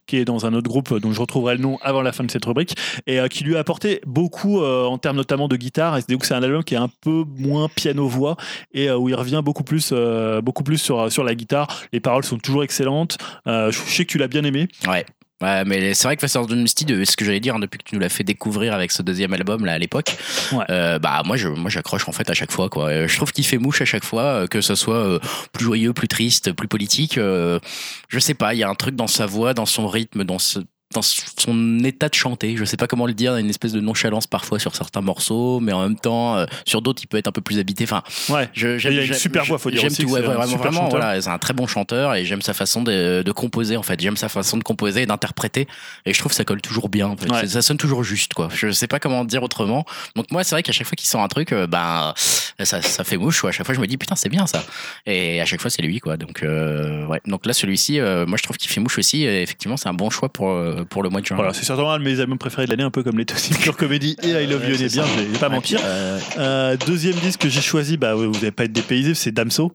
qui 0.07 0.17
est 0.17 0.25
dans 0.25 0.47
un 0.47 0.55
autre 0.55 0.69
groupe 0.69 0.99
dont 0.99 1.13
je 1.13 1.21
retrouverai 1.21 1.57
le 1.57 1.63
nom 1.63 1.79
avant 1.83 2.03
la 2.03 2.13
fin 2.13 2.25
de 2.25 2.31
cette 2.31 2.45
rubrique 2.45 2.75
et 3.07 3.21
euh, 3.21 3.29
qui 3.29 3.45
lui 3.45 3.57
a 3.57 3.61
apporté 3.61 4.01
beaucoup 4.07 4.61
euh, 4.61 4.85
en 4.85 4.99
termes 4.99 5.17
notamment 5.17 5.49
de 5.49 5.57
guitare. 5.57 5.97
Et 5.97 6.01
c'est 6.01 6.11
donc 6.11 6.25
c'est 6.25 6.35
un 6.35 6.43
album 6.43 6.65
qui 6.65 6.75
est 6.75 6.79
un 6.79 6.91
peu 7.01 7.25
moins 7.37 7.69
piano-voix 7.69 8.37
et 8.73 8.89
euh, 8.89 8.97
où 8.97 9.09
il 9.09 9.15
revient 9.15 9.43
beaucoup 9.45 9.65
plus, 9.65 9.91
euh, 9.93 10.41
beaucoup 10.41 10.65
plus 10.65 10.79
sur, 10.79 11.11
sur 11.11 11.25
la 11.25 11.35
guitare. 11.35 11.69
Les 11.93 12.01
paroles 12.01 12.25
sont 12.25 12.39
toujours 12.39 12.65
excellentes. 12.65 13.19
Euh, 13.47 13.71
je 13.71 13.79
sais 13.79 14.05
que 14.05 14.11
tu 14.11 14.19
l'as 14.19 14.29
bien 14.29 14.45
aimé. 14.45 14.69
Ouais. 14.87 15.05
Ouais, 15.41 15.65
mais 15.65 15.95
c'est 15.95 16.09
vrai 16.09 16.17
que 16.17 16.21
Faster 16.21 16.41
Than 16.49 16.57
Misty, 16.57 16.85
de 16.85 17.05
ce 17.05 17.17
que 17.17 17.25
j'allais 17.25 17.39
dire 17.39 17.55
hein, 17.55 17.59
depuis 17.61 17.79
que 17.79 17.85
tu 17.85 17.95
nous 17.95 18.01
l'as 18.01 18.09
fait 18.09 18.25
découvrir 18.25 18.75
avec 18.75 18.91
ce 18.91 19.03
deuxième 19.03 19.33
album 19.33 19.65
là 19.65 19.75
à 19.75 19.79
l'époque, 19.79 20.17
Ouais. 20.53 20.65
euh, 20.71 20.99
bah 20.99 21.23
moi 21.25 21.37
je 21.37 21.47
moi 21.49 21.71
j'accroche 21.71 22.09
en 22.09 22.13
fait 22.13 22.29
à 22.29 22.35
chaque 22.35 22.51
fois 22.51 22.69
quoi. 22.69 22.87
Euh, 22.89 23.07
Je 23.09 23.17
trouve 23.17 23.31
qu'il 23.31 23.47
fait 23.47 23.59
mouche 23.59 23.81
à 23.81 23.85
chaque 23.85 24.05
fois, 24.05 24.23
euh, 24.25 24.47
que 24.49 24.61
ce 24.61 24.75
soit 24.75 24.97
euh, 24.97 25.21
plus 25.53 25.65
joyeux, 25.65 25.93
plus 25.93 26.09
triste, 26.09 26.51
plus 26.53 26.67
politique. 26.67 27.19
euh, 27.19 27.61
je 28.09 28.19
sais 28.19 28.35
pas, 28.35 28.53
il 28.55 28.59
y 28.59 28.65
a 28.65 28.69
un 28.69 28.75
truc 28.75 28.97
dans 28.97 29.07
sa 29.07 29.27
voix, 29.27 29.55
dans 29.55 29.67
son 29.67 29.87
rythme, 29.87 30.25
dans 30.25 30.41
ce 30.41 30.59
dans 30.95 31.03
son 31.03 31.85
état 31.85 32.09
de 32.09 32.15
chanter, 32.15 32.57
je 32.57 32.65
sais 32.65 32.79
pas 32.79 32.87
comment 32.87 33.07
le 33.07 33.13
dire, 33.13 33.37
une 33.37 33.51
espèce 33.51 33.73
de 33.73 33.81
nonchalance 33.81 34.27
parfois 34.27 34.59
sur 34.59 34.75
certains 34.75 35.03
morceaux, 35.03 35.61
mais 35.61 35.73
en 35.73 35.83
même 35.83 35.99
temps, 35.99 36.37
euh, 36.37 36.47
sur 36.65 36.81
d'autres, 36.81 37.03
il 37.03 37.07
peut 37.09 37.19
être 37.19 37.27
un 37.29 37.33
peu 37.33 37.43
plus 37.43 37.59
habité. 37.59 37.85
Enfin, 37.85 38.03
Ouais. 38.31 38.49
je, 38.55 38.79
j'aime- 38.79 38.95
il 38.95 38.99
a 39.01 39.05
une 39.05 39.13
super 39.15 39.45
voix, 39.45 39.59
faut 39.59 39.71
dire 39.71 39.81
J'aime 39.83 39.91
aussi 39.91 40.03
tout, 40.05 40.11
ouais, 40.11 40.23
vraiment, 40.23 40.57
vraiment, 40.57 40.89
voilà, 40.89 41.21
c'est 41.21 41.29
un 41.29 41.37
très 41.39 41.53
bon 41.53 41.67
chanteur 41.67 42.15
et 42.15 42.25
j'aime 42.25 42.41
sa 42.41 42.55
façon 42.55 42.83
de, 42.83 43.23
de 43.23 43.33
composer 43.33 43.77
en 43.77 43.83
fait. 43.83 44.01
J'aime 44.01 44.17
sa 44.17 44.31
façon 44.31 44.57
de 44.57 44.63
composer 44.63 45.03
et 45.03 45.07
d'interpréter 45.07 45.69
et 46.07 46.15
je 46.15 46.19
trouve 46.19 46.33
que 46.33 46.37
ça 46.37 46.45
colle 46.45 46.63
toujours 46.63 46.89
bien. 46.89 47.09
en 47.09 47.17
fait. 47.17 47.31
Ouais. 47.31 47.41
C'est- 47.43 47.49
Ça 47.49 47.63
sonne 47.63 47.77
toujours 47.77 48.03
juste 48.03 48.33
quoi. 48.33 48.49
Je 48.55 48.71
sais 48.71 48.87
pas 48.87 48.99
comment 48.99 49.25
dire 49.27 49.43
autrement. 49.43 49.85
Donc 50.17 50.31
moi, 50.31 50.43
c'est 50.43 50.55
vrai 50.55 50.63
qu'à 50.63 50.73
chaque 50.73 50.87
fois 50.87 50.97
qu'il 50.97 51.09
sort 51.09 51.21
un 51.23 51.29
truc, 51.29 51.53
euh, 51.53 51.67
ben 51.67 52.15
ça, 52.63 52.81
ça 52.81 53.05
fait 53.05 53.17
mouche. 53.19 53.41
Quoi. 53.43 53.51
À 53.51 53.53
chaque 53.53 53.67
fois, 53.67 53.75
je 53.75 53.81
me 53.81 53.87
dis 53.87 53.99
putain, 53.99 54.17
c'est 54.17 54.29
bien 54.31 54.47
ça. 54.47 54.65
Et 55.07 55.41
à 55.41 55.45
chaque 55.45 55.61
fois, 55.61 55.71
c'est 55.71 55.83
lui 55.83 56.01
quoi. 56.01 56.17
Donc 56.17 56.43
euh, 56.43 57.05
ouais. 57.07 57.21
Donc 57.27 57.45
là, 57.45 57.53
celui-ci, 57.53 58.01
euh, 58.01 58.25
moi, 58.27 58.39
je 58.39 58.43
trouve 58.43 58.57
qu'il 58.57 58.71
fait 58.71 58.81
mouche 58.81 58.97
aussi. 58.99 59.25
Et 59.25 59.43
effectivement, 59.43 59.77
c'est 59.77 59.89
un 59.89 59.95
bon 59.95 60.09
choix 60.09 60.29
pour 60.31 60.49
euh, 60.79 60.85
pour 60.85 61.03
le 61.03 61.09
mois 61.11 61.21
de 61.21 61.27
juin. 61.27 61.37
Voilà, 61.37 61.53
c'est 61.53 61.65
certainement 61.65 61.93
un 61.93 61.99
de 61.99 62.05
mes 62.05 62.21
albums 62.21 62.39
préférés 62.39 62.65
de 62.67 62.71
l'année, 62.71 62.83
un 62.85 62.91
peu 62.91 63.03
comme 63.03 63.19
les 63.19 63.27
aussi 63.33 63.53
Pure 63.55 63.77
Comedy 63.77 64.17
et 64.23 64.29
I 64.31 64.47
Love 64.47 64.63
You 64.69 64.75
Honey 64.75 64.89
c'est 64.89 64.95
bien, 64.95 65.05
ça. 65.05 65.09
je 65.17 65.23
vais 65.33 65.39
pas 65.39 65.49
mentir. 65.49 65.81
Euh, 65.85 66.19
Euh, 66.39 66.77
deuxième 66.87 67.15
disque 67.17 67.41
que 67.41 67.49
j'ai 67.49 67.61
choisi, 67.61 67.97
bah 67.97 68.15
vous 68.15 68.31
n'allez 68.33 68.51
pas 68.51 68.65
être 68.65 68.73
dépaysé, 68.73 69.15
c'est 69.15 69.33
Damso. 69.33 69.71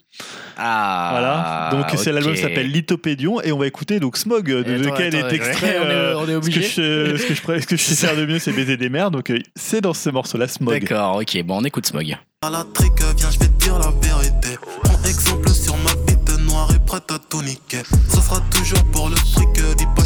ah. 0.57 1.09
Voilà. 1.11 1.69
Donc 1.71 1.99
c'est 1.99 2.11
l'album 2.11 2.33
qui 2.33 2.41
s'appelle 2.41 2.71
Lithopédion 2.71 3.41
et 3.41 3.51
on 3.51 3.57
va 3.57 3.67
écouter 3.67 3.99
donc 3.99 4.17
Smog 4.17 4.45
de 4.45 4.59
Attends, 4.59 4.91
lequel 4.91 5.15
attends, 5.15 5.27
est 5.29 5.33
extrait. 5.33 5.77
on 5.79 5.89
est- 5.89 6.13
on 6.15 6.23
est 6.23 6.25
ce 6.27 6.31
que 6.31 6.37
obligé. 6.37 6.61
je, 6.61 7.17
ce 7.17 7.25
que 7.27 7.33
je, 7.35 7.41
pourrais- 7.41 7.61
ce 7.61 7.67
que 7.67 7.75
je 7.77 7.81
sais 7.83 7.95
faire 8.07 8.15
de 8.15 8.25
mieux, 8.25 8.39
c'est 8.39 8.51
baiser 8.53 8.77
des 8.77 8.89
mères. 8.89 9.11
Donc 9.11 9.31
c'est 9.55 9.81
dans 9.81 9.93
ce 9.93 10.09
morceau-là, 10.09 10.47
Smog. 10.47 10.79
D'accord, 10.79 11.17
ok. 11.17 11.43
Bon, 11.43 11.57
on 11.61 11.63
écoute 11.63 11.85
Smog. 11.85 12.15
À 12.41 12.49
la 12.49 12.65
trique, 12.73 12.91
viens, 13.17 13.31
je 13.31 13.39
vais 13.39 13.47
te 13.47 13.63
dire 13.63 13.79
la 13.79 13.91
vérité. 14.01 14.57
Prends 14.83 15.03
exemple 15.07 15.49
sur 15.49 15.75
ma 15.77 15.93
bite 16.05 16.39
noire 16.47 16.69
et 16.75 16.79
prête 16.85 17.09
à 17.11 17.17
tout 17.29 17.41
niquer. 17.41 17.81
Ce 18.09 18.17
sera 18.21 18.39
toujours 18.51 18.83
pour 18.91 19.09
le 19.09 19.15
fric, 19.15 19.49
dis 19.77 19.85
pas 19.95 20.02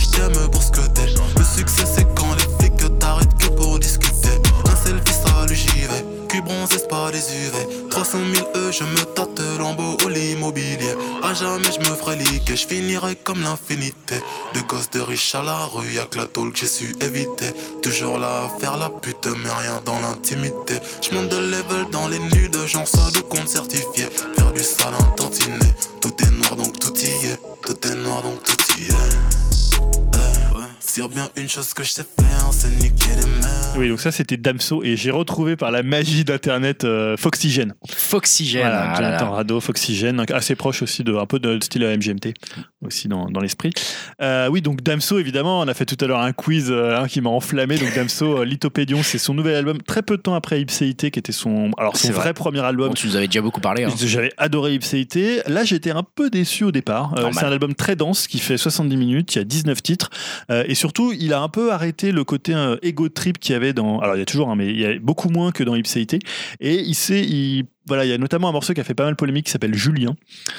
je 12.58 12.68
finirai 12.68 13.16
comme 13.16 13.42
l'infinité. 13.42 14.16
De 14.54 14.62
gosses 14.62 14.90
de 14.90 15.00
riches 15.00 15.36
à 15.36 15.44
la 15.44 15.66
rue, 15.66 15.94
y'a 15.94 16.06
que 16.06 16.18
la 16.18 16.26
tôle 16.26 16.52
que 16.52 16.60
j'ai 16.60 16.68
su 16.68 16.96
éviter. 17.02 17.54
Toujours 17.82 18.18
là 18.18 18.46
à 18.46 18.60
faire 18.60 18.78
la 18.78 18.90
pute, 18.90 19.28
mais 19.28 19.50
rien 19.50 19.82
dans 19.86 20.00
l'intimité. 20.00 20.80
Je 21.02 21.16
monte 21.16 21.30
de 21.30 21.38
level 21.38 21.90
dans 21.92 22.08
les 22.08 22.20
nudes, 22.20 22.58
j'en 22.66 22.86
sors 22.86 23.12
de 23.12 23.20
compte 23.20 23.48
certifié. 23.48 24.06
Faire 24.36 24.52
du 24.52 24.64
sale 24.64 24.94
un 25.00 25.04
tantinet, 25.12 25.76
tout 26.02 26.14
est 26.24 26.32
noir 26.32 26.56
donc 26.56 26.80
tout 26.80 26.98
y 26.98 27.28
est. 27.28 27.40
Tout 27.62 27.88
est 27.88 27.96
noir 27.96 28.24
donc 28.24 28.42
tout 28.44 28.58
y 28.80 28.86
est. 28.86 28.96
Eh, 30.16 31.00
y 31.00 31.04
a 31.04 31.08
bien 31.08 31.30
une 31.36 31.48
chose 31.48 31.74
que 31.76 31.84
je 31.84 31.92
sais 31.92 32.06
faire, 32.20 32.50
c'est 32.52 32.70
niquer 32.70 33.14
les 33.20 33.42
mères. 33.42 33.67
Oui, 33.78 33.90
donc 33.90 34.00
ça 34.00 34.12
c'était 34.12 34.38
Damso 34.38 34.84
et 34.84 34.96
j'ai 34.96 35.12
retrouvé 35.12 35.56
par 35.56 35.70
la 35.70 35.84
magie 35.84 36.24
d'internet 36.24 36.84
euh, 36.84 37.16
Foxygène. 37.16 37.76
Foxygène. 37.88 38.62
Voilà, 38.64 38.92
ah. 38.92 38.96
Jonathan 38.96 39.32
Rado, 39.32 39.60
Foxygène, 39.60 40.26
assez 40.34 40.56
proche 40.56 40.82
aussi 40.82 41.04
de 41.04 41.14
un 41.16 41.28
peu 41.28 41.38
de 41.38 41.60
style 41.64 41.84
MGMT 41.86 42.34
aussi 42.84 43.08
dans, 43.08 43.28
dans 43.28 43.40
l'esprit. 43.40 43.72
Euh, 44.22 44.48
oui, 44.50 44.62
donc 44.62 44.82
Damso 44.82 45.20
évidemment, 45.20 45.60
on 45.60 45.68
a 45.68 45.74
fait 45.76 45.86
tout 45.86 45.98
à 46.04 46.08
l'heure 46.08 46.22
un 46.22 46.34
quiz 46.34 46.72
euh, 46.72 46.98
hein, 46.98 47.08
qui 47.08 47.22
m'a 47.22 47.30
enflammé. 47.30 47.78
Donc 47.78 47.94
Damso, 47.94 48.40
euh, 48.40 48.46
Lithopédion, 48.46 49.04
c'est 49.04 49.20
son 49.20 49.36
nouvel 49.36 49.56
album 49.56 49.80
très 49.84 50.02
peu 50.02 50.18
de 50.18 50.24
temps 50.24 50.34
après 50.34 50.60
Ipséité 50.60 51.12
qui 51.12 51.20
était 51.20 51.32
son 51.32 51.70
alors 51.78 51.98
son 51.98 52.08
vrai, 52.10 52.22
vrai. 52.22 52.34
premier 52.34 52.62
album. 52.62 52.88
Bon, 52.90 52.94
tu 52.96 53.06
nous 53.06 53.16
avais 53.16 53.28
déjà 53.28 53.42
beaucoup 53.42 53.62
parlé. 53.62 53.84
hein. 53.84 53.90
J'avais 54.00 54.32
adoré 54.38 54.74
Ipséité. 54.74 55.42
Là, 55.46 55.64
j'étais 55.64 55.92
un 55.92 56.04
peu 56.04 56.32
déçu 56.32 56.64
au 56.64 56.72
départ. 56.72 57.14
Euh, 57.20 57.30
c'est 57.32 57.46
un 57.46 57.52
album 57.52 57.76
très 57.76 57.96
dense 57.96 58.26
qui 58.26 58.40
fait 58.40 58.58
70 58.58 58.98
minutes. 58.98 59.36
Il 59.36 59.38
y 59.38 59.42
a 59.42 59.46
19 59.46 59.84
titres. 59.84 60.10
Et 60.50 60.74
surtout, 60.74 61.14
il 61.14 61.34
a 61.34 61.42
un 61.42 61.50
peu 61.50 61.72
arrêté 61.72 62.12
le 62.12 62.24
côté 62.24 62.56
ego 62.82 63.10
trip 63.10 63.38
qu'il 63.38 63.54
y 63.54 63.56
avait 63.56 63.67
dans. 63.74 64.00
Alors, 64.00 64.16
il 64.16 64.20
y 64.20 64.22
a 64.22 64.26
toujours, 64.26 64.50
hein, 64.50 64.56
mais 64.56 64.68
il 64.68 64.80
y 64.80 64.86
a 64.86 65.00
beaucoup 65.00 65.30
moins 65.30 65.52
que 65.52 65.64
dans 65.64 65.76
Ipséité. 65.76 66.20
Et 66.60 66.76
il 66.76 66.96
sait. 66.96 67.22
Il... 67.22 67.66
Voilà, 67.86 68.04
il 68.04 68.10
y 68.10 68.14
a 68.14 68.18
notamment 68.18 68.50
un 68.50 68.52
morceau 68.52 68.74
qui 68.74 68.82
a 68.82 68.84
fait 68.84 68.94
pas 68.94 69.06
mal 69.06 69.16
polémique 69.16 69.46
qui 69.46 69.52
s'appelle 69.52 69.74
Julien. 69.74 70.16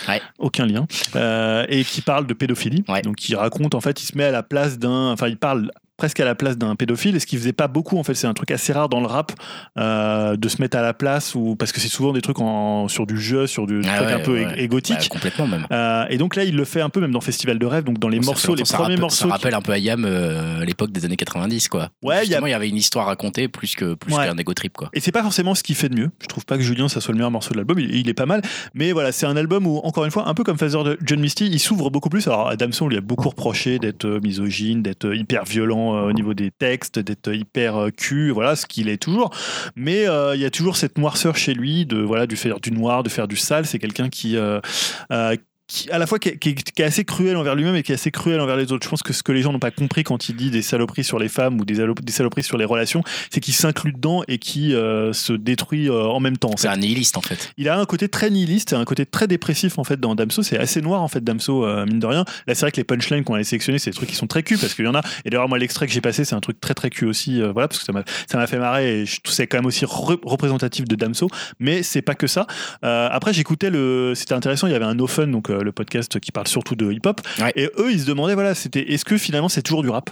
Ouais. 0.09 0.23
Aucun 0.39 0.65
lien. 0.65 0.87
Euh, 1.15 1.67
et 1.69 1.85
qui 1.85 2.01
parle 2.01 2.27
de 2.27 2.35
pédophilie. 2.35 2.85
Ouais. 2.89 3.03
Donc, 3.03 3.29
il 3.29 3.37
raconte, 3.37 3.75
en 3.75 3.81
fait, 3.81 4.03
il 4.03 4.07
se 4.07 4.17
met 4.17 4.25
à 4.25 4.31
la 4.31 4.43
place 4.43 4.79
d'un. 4.79 5.13
Enfin, 5.13 5.29
il 5.29 5.37
parle 5.37 5.71
presque 5.99 6.21
à 6.21 6.25
la 6.25 6.35
place 6.35 6.57
d'un 6.57 6.75
pédophile 6.77 7.15
et 7.17 7.21
ce 7.21 7.27
qu'il 7.27 7.39
faisait 7.39 7.53
pas 7.53 7.69
beaucoup 7.69 7.99
en 7.99 8.03
fait 8.05 8.15
c'est 8.15 8.27
un 8.27 8.33
truc 8.33 8.51
assez 8.51 8.73
rare 8.73 8.89
dans 8.89 9.01
le 9.01 9.07
rap 9.07 9.33
euh, 9.77 10.37
de 10.37 10.49
se 10.49 10.63
mettre 10.63 10.77
à 10.79 10.81
la 10.83 10.95
place 10.95 11.35
ou 11.35 11.57
parce 11.57 11.73
que 11.73 11.81
c'est 11.81 11.89
souvent 11.89 12.13
des 12.13 12.23
trucs 12.23 12.39
en, 12.41 12.89
sur 12.89 13.05
du 13.07 13.21
jeu 13.21 13.47
sur 13.47 13.67
du 13.67 13.83
Ah 13.87 13.97
truc 13.97 14.09
ouais, 14.09 14.15
un 14.15 14.21
peu 14.21 14.45
ouais, 14.45 14.63
égotique 14.63 14.97
Bah, 14.99 15.07
complètement 15.11 15.47
même. 15.49 15.67
euh, 15.73 16.05
et 16.09 16.17
donc 16.17 16.37
là, 16.37 16.45
il 16.45 16.55
le 16.57 16.65
fait 16.65 16.81
un 16.81 16.89
peu 16.89 17.01
même 17.01 17.11
dans 17.11 17.21
Festival 17.21 17.59
de 17.59 17.67
rêve, 17.67 17.85
donc 17.85 17.99
dans 17.99 18.09
les 18.09 18.21
Ça 18.23 18.27
morceaux, 18.27 18.55
les 18.55 18.63
premiers 18.63 18.97
morceaux. 18.97 19.27
Ça 19.29 19.35
rappelle 19.35 19.55
un 19.55 19.61
peu 19.61 19.73
Ayam 19.73 20.05
euh, 20.07 20.65
l'époque 20.65 20.93
des 20.93 21.05
années 21.05 21.17
90, 21.17 21.69
quoi. 21.69 21.91
Ouais, 22.03 22.25
il 22.25 22.31
y 22.31 22.35
a- 22.35 22.39
avait 22.57 22.69
une 22.69 22.77
histoire 22.77 23.07
racontée 23.07 23.49
plus 23.49 23.75
que 23.75 23.95
plus 23.95 24.15
Ouais. 24.15 24.27
qu'un 24.27 24.37
ego 24.39 24.55
trip, 24.55 24.73
quoi. 24.77 24.89
Et 24.95 25.01
c'est 25.01 25.13
pas 25.13 25.23
forcément 25.23 25.55
ce 25.57 25.63
qu'il 25.65 25.75
fait 25.75 25.89
de 25.89 25.97
mieux. 25.97 26.11
Je 26.23 26.27
trouve 26.29 26.47
pas 26.47 26.57
que 26.57 26.63
Julien 26.63 26.89
ça 26.89 27.01
soit 27.01 27.13
le 27.13 27.19
meilleur 27.19 27.31
morceau 27.33 27.51
de 27.53 27.57
l'album. 27.57 27.79
Il, 27.81 27.95
il 27.95 28.09
est 28.09 28.15
pas 28.15 28.25
mal, 28.27 28.41
mais 28.75 28.93
voilà, 28.93 29.11
c'est 29.13 29.27
un 29.27 29.37
album 29.37 29.67
où 29.67 29.79
encore 29.83 30.05
une 30.05 30.11
fois, 30.13 30.29
un 30.29 30.35
peu 30.35 30.45
comme 30.45 30.59
Phaser 30.59 30.83
de 30.85 30.97
John 31.05 31.19
Misty, 31.21 31.47
il 31.49 31.59
s'ouvre 31.59 31.91
beaucoup 31.91 32.09
plus. 32.09 32.27
Alors 32.29 32.49
Adamson 32.49 32.87
lui 32.89 32.97
a 32.97 33.01
beaucoup 33.01 33.29
reproché 33.29 33.79
d'être 33.81 34.05
euh, 34.05 34.21
misogyne, 34.23 34.83
d'être 34.83 35.13
hyper 35.15 35.45
violent 35.45 35.88
euh, 35.95 36.09
au 36.09 36.13
niveau 36.13 36.35
des 36.35 36.51
textes, 36.51 36.99
d'être 36.99 37.33
hyper 37.33 37.77
euh, 37.77 37.91
cul, 37.91 38.31
voilà 38.31 38.57
ce 38.57 38.67
qu'il 38.67 38.89
est 38.89 38.97
toujours. 38.97 39.31
Mais 39.77 40.07
euh, 40.07 40.35
il 40.35 40.41
y 40.41 40.45
a 40.45 40.51
toujours 40.51 40.77
cette 40.77 40.99
noirceur 40.99 41.37
chez 41.37 41.55
lui 41.55 41.87
de 41.87 41.99
voilà 41.99 42.27
du 42.27 42.37
faire 42.37 42.61
du 42.61 42.73
noir, 42.73 43.03
de 43.03 43.09
faire 43.09 43.29
du 43.29 43.37
sale. 43.37 43.67
C'est 43.67 43.79
quelqu'un 43.79 44.09
qui 44.09 44.37
qui, 45.69 45.89
à 45.91 45.99
la 45.99 46.07
fois 46.07 46.19
qui 46.19 46.31
est, 46.31 46.39
qui 46.39 46.49
est- 46.51 46.71
qui 46.73 46.83
est 46.83 46.85
assez 46.85 47.05
cruel 47.05 47.37
envers 47.37 47.55
lui-même 47.55 47.77
et 47.77 47.83
qui 47.83 47.93
est 47.93 47.95
assez 47.95 48.11
cruel 48.11 48.41
envers 48.41 48.57
les 48.57 48.73
autres. 48.73 48.85
Je 48.85 48.89
pense 48.89 49.03
que 49.03 49.13
ce 49.13 49.23
que 49.23 49.33
les 49.33 49.43
gens 49.43 49.53
n'ont 49.53 49.59
pas 49.59 49.71
compris 49.71 50.03
quand 50.03 50.29
il 50.29 50.35
dit 50.37 50.51
des 50.51 50.63
saloperies 50.63 51.05
sur 51.05 51.19
les 51.19 51.29
femmes 51.29 51.61
ou 51.61 51.65
des, 51.65 51.77
saloperies 52.11 52.43
sur 52.43 52.57
les 52.59 52.65
relations, 52.65 53.03
c'est 53.31 53.41
qu'il 53.41 53.55
s'inclut 53.55 53.93
dedans 53.93 54.23
et 54.29 54.39
qui 54.39 54.75
euh, 54.75 55.13
se 55.13 55.33
détruit 55.35 55.89
euh, 55.91 56.05
en 56.05 56.21
même 56.21 56.39
temps. 56.39 56.51
en 56.51 56.57
C'est 56.57 56.69
un 56.69 56.77
nihiliste 56.79 57.17
en 57.17 57.21
fait. 57.21 57.53
Il 57.59 57.69
a 57.69 57.79
un 57.79 57.85
côté 57.85 58.09
très 58.09 58.31
nihiliste 58.31 58.73
et 58.73 58.77
un 58.77 58.85
côté 58.85 59.05
très 59.07 59.27
dépressif 59.29 59.79
en 59.79 59.85
fait 59.85 60.01
dans 60.01 60.15
Damso. 60.15 60.43
C'est 60.43 60.59
assez 60.59 60.81
noir 60.81 61.03
en 61.03 61.09
fait 61.09 61.23
Damso 61.23 61.65
euh, 61.67 61.85
mine 61.87 62.01
de 62.01 62.07
rien. 62.07 62.25
Là 62.47 62.55
c'est 62.55 62.63
vrai 62.63 62.73
que 62.73 62.79
les 62.79 62.85
punchlines 62.85 63.23
qu'on 63.25 63.35
a 63.35 63.45
sélectionnés 63.45 63.79
c'est 63.79 63.91
des 63.91 63.97
trucs 63.97 64.09
qui 64.09 64.17
sont 64.17 64.27
très 64.27 64.43
cul 64.43 64.57
parce 64.57 64.73
qu'il 64.75 64.87
y 64.87 64.89
en 64.89 64.95
a. 64.95 65.03
Et 65.27 65.31
d'ailleurs 65.31 65.49
moi 65.49 65.59
l'extrait 65.59 65.87
que 65.87 65.93
j'ai 65.93 66.01
passé 66.01 66.25
c'est 66.25 66.35
un 66.35 66.41
truc 66.41 66.61
très 66.61 66.75
très 66.75 66.89
cul 66.91 67.05
aussi. 67.05 67.43
euh, 67.43 67.53
voilà 67.53 67.69
parce 67.69 67.79
que 67.79 67.85
ça 67.85 67.93
m'a 67.93 68.05
ça 68.27 68.39
m'a 68.39 68.47
fait 68.47 68.59
marrer 68.59 69.03
et 69.03 69.05
c'est 69.25 69.47
quand 69.47 69.59
même 69.59 69.67
aussi 69.67 69.85
re- 69.85 70.19
représentatif 70.25 70.87
de 70.87 70.95
Damso. 70.97 71.29
Mais 71.61 71.83
c'est 71.83 72.03
pas 72.03 72.15
que 72.15 72.27
ça. 72.27 72.47
Euh, 72.85 73.09
après 73.13 73.35
j'écoutais 73.35 73.69
le 73.69 74.15
c'était 74.17 74.33
intéressant. 74.35 74.67
Il 74.67 74.73
y 74.73 74.77
avait 74.77 74.85
un 74.87 74.95
No 74.95 75.07
Fun 75.07 75.27
donc 75.27 75.51
euh, 75.59 75.63
le 75.63 75.73
podcast 75.73 76.19
qui 76.21 76.33
parle 76.33 76.49
surtout 76.49 76.75
de 76.75 76.91
hip 76.93 77.01
hop 77.07 77.21
Ouais. 77.41 77.53
et 77.57 77.71
eux 77.79 77.91
ils 77.93 78.01
se 78.01 78.07
demandaient 78.07 78.35
voilà 78.35 78.55
c'était 78.55 78.93
est-ce 78.93 79.05
que 79.05 79.17
finalement 79.19 79.49
c'est 79.49 79.63
toujours 79.63 79.83
du 79.83 79.89
rap? 79.91 80.11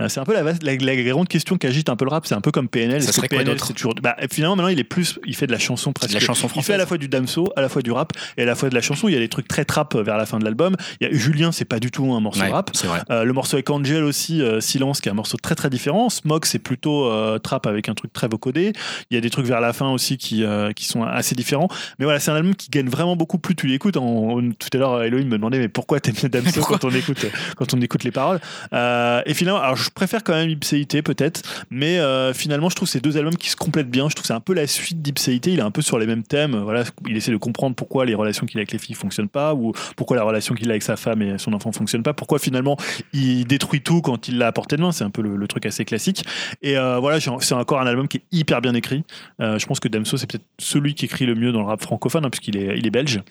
Euh, 0.00 0.08
c'est 0.08 0.20
un 0.20 0.24
peu 0.24 0.32
la, 0.32 0.42
vaste- 0.42 0.62
la, 0.62 0.74
la 0.74 0.96
grande 1.02 1.28
question 1.28 1.56
qu'agite 1.58 1.88
un 1.90 1.96
peu 1.96 2.04
le 2.06 2.10
rap. 2.10 2.26
C'est 2.26 2.34
un 2.34 2.40
peu 2.40 2.50
comme 2.50 2.68
PNL. 2.68 3.02
Ça 3.02 3.08
que 3.08 3.14
serait 3.14 3.28
quoi 3.28 3.44
toujours 3.74 3.94
bah, 4.02 4.16
finalement 4.30 4.56
maintenant 4.56 4.70
il 4.70 4.78
est 4.80 4.84
plus 4.84 5.18
il 5.26 5.34
fait 5.36 5.46
de 5.46 5.52
la 5.52 5.58
chanson 5.58 5.92
presque. 5.92 6.14
La 6.14 6.20
chanson 6.20 6.46
Il 6.46 6.50
fait 6.50 6.52
à 6.52 6.52
française. 6.62 6.78
la 6.78 6.86
fois 6.86 6.98
du 6.98 7.08
damso, 7.08 7.52
à 7.56 7.60
la 7.60 7.68
fois 7.68 7.82
du 7.82 7.92
rap 7.92 8.12
et 8.36 8.42
à 8.42 8.46
la 8.46 8.54
fois 8.54 8.68
de 8.70 8.74
la 8.74 8.80
chanson. 8.80 9.08
Il 9.08 9.14
y 9.14 9.16
a 9.16 9.20
des 9.20 9.28
trucs 9.28 9.48
très 9.48 9.64
trap 9.64 9.94
vers 9.96 10.16
la 10.16 10.26
fin 10.26 10.38
de 10.38 10.44
l'album. 10.44 10.76
Il 11.00 11.06
y 11.08 11.10
a 11.10 11.12
Julien, 11.16 11.52
c'est 11.52 11.64
pas 11.66 11.78
du 11.78 11.90
tout 11.90 12.12
un 12.12 12.20
morceau 12.20 12.40
Ouais, 12.42 12.50
rap. 12.50 12.70
Euh, 13.10 13.24
le 13.24 13.32
morceau 13.32 13.56
avec 13.56 13.68
Angel 13.70 14.02
aussi, 14.04 14.40
euh, 14.42 14.60
Silence, 14.60 15.00
qui 15.00 15.08
est 15.08 15.12
un 15.12 15.14
morceau 15.14 15.36
très 15.36 15.54
très 15.54 15.68
différent. 15.70 16.08
Smog, 16.08 16.44
c'est 16.46 16.58
plutôt 16.58 17.06
euh, 17.06 17.38
trap 17.38 17.66
avec 17.66 17.88
un 17.88 17.94
truc 17.94 18.12
très 18.12 18.28
vocodé. 18.28 18.72
Il 19.10 19.14
y 19.14 19.18
a 19.18 19.20
des 19.20 19.30
trucs 19.30 19.46
vers 19.46 19.60
la 19.60 19.72
fin 19.72 19.90
aussi 19.90 20.16
qui, 20.16 20.42
euh, 20.44 20.72
qui 20.72 20.86
sont 20.86 21.02
assez 21.02 21.34
différents. 21.34 21.68
Mais 21.98 22.04
voilà, 22.06 22.18
c'est 22.20 22.30
un 22.30 22.36
album 22.36 22.54
qui 22.54 22.70
gagne 22.70 22.88
vraiment 22.88 23.16
beaucoup 23.16 23.38
plus 23.38 23.54
tu 23.54 23.66
l'écoutes. 23.66 23.94
Tout 23.94 24.68
à 24.72 24.78
l'heure, 24.80 25.02
Elohim 25.02 25.26
me 25.26 25.36
demandait 25.36 25.58
mais 25.58 25.68
pourquoi 25.68 26.00
t'aimes 26.00 26.28
damso 26.28 26.60
Pourquoi 26.60 26.78
quand 26.78 26.88
on 26.88 26.94
écoute 26.94 27.26
quand 27.56 27.74
on 27.74 27.80
écoute 27.80 28.04
les 28.04 28.10
paroles? 28.10 28.40
Euh, 28.72 29.22
et 29.26 29.34
finalement, 29.34 29.60
alors 29.60 29.76
je 29.76 29.90
préfère 29.90 30.24
quand 30.24 30.34
même 30.34 30.50
Ipséité 30.50 31.02
peut-être, 31.02 31.42
mais 31.70 31.98
euh, 31.98 32.32
finalement 32.34 32.68
je 32.68 32.76
trouve 32.76 32.88
ces 32.88 33.00
deux 33.00 33.16
albums 33.16 33.36
qui 33.36 33.50
se 33.50 33.56
complètent 33.56 33.90
bien. 33.90 34.08
Je 34.08 34.14
trouve 34.14 34.22
que 34.22 34.28
c'est 34.28 34.32
un 34.32 34.40
peu 34.40 34.54
la 34.54 34.66
suite 34.66 35.02
d'Ipséité. 35.02 35.52
Il 35.52 35.58
est 35.58 35.62
un 35.62 35.70
peu 35.70 35.82
sur 35.82 35.98
les 35.98 36.06
mêmes 36.06 36.22
thèmes. 36.22 36.56
Voilà, 36.56 36.84
il 37.08 37.16
essaie 37.16 37.32
de 37.32 37.36
comprendre 37.36 37.74
pourquoi 37.76 38.04
les 38.04 38.14
relations 38.14 38.46
qu'il 38.46 38.58
a 38.58 38.60
avec 38.60 38.72
les 38.72 38.78
filles 38.78 38.94
fonctionnent 38.96 39.28
pas 39.28 39.54
ou 39.54 39.72
pourquoi 39.96 40.16
la 40.16 40.24
relation 40.24 40.54
qu'il 40.54 40.68
a 40.68 40.72
avec 40.72 40.82
sa 40.82 40.96
femme 40.96 41.22
et 41.22 41.38
son 41.38 41.52
enfant 41.52 41.72
fonctionne 41.72 42.02
pas. 42.02 42.12
Pourquoi 42.12 42.38
finalement 42.38 42.76
il 43.12 43.44
détruit 43.46 43.82
tout 43.82 44.00
quand 44.00 44.28
il 44.28 44.38
l'a 44.38 44.48
à 44.48 44.52
portée 44.52 44.76
de 44.76 44.82
main. 44.82 44.92
C'est 44.92 45.04
un 45.04 45.10
peu 45.10 45.22
le, 45.22 45.36
le 45.36 45.48
truc 45.48 45.66
assez 45.66 45.84
classique. 45.84 46.24
Et 46.62 46.76
euh, 46.76 46.98
voilà, 46.98 47.18
c'est 47.20 47.54
encore 47.54 47.80
un 47.80 47.86
album 47.86 48.08
qui 48.08 48.18
est 48.18 48.24
hyper 48.32 48.60
bien 48.60 48.74
écrit. 48.74 49.04
Euh, 49.40 49.58
je 49.58 49.66
pense 49.66 49.80
que 49.80 49.88
Damso 49.88 50.16
c'est 50.16 50.26
peut-être 50.26 50.46
celui 50.58 50.94
qui 50.94 51.04
écrit 51.04 51.26
le 51.26 51.34
mieux 51.34 51.52
dans 51.52 51.60
le 51.60 51.66
rap 51.66 51.82
francophone 51.82 52.24
hein, 52.24 52.30
puisqu'il 52.30 52.56
est, 52.56 52.78
il 52.78 52.86
est 52.86 52.90
belge. 52.90 53.22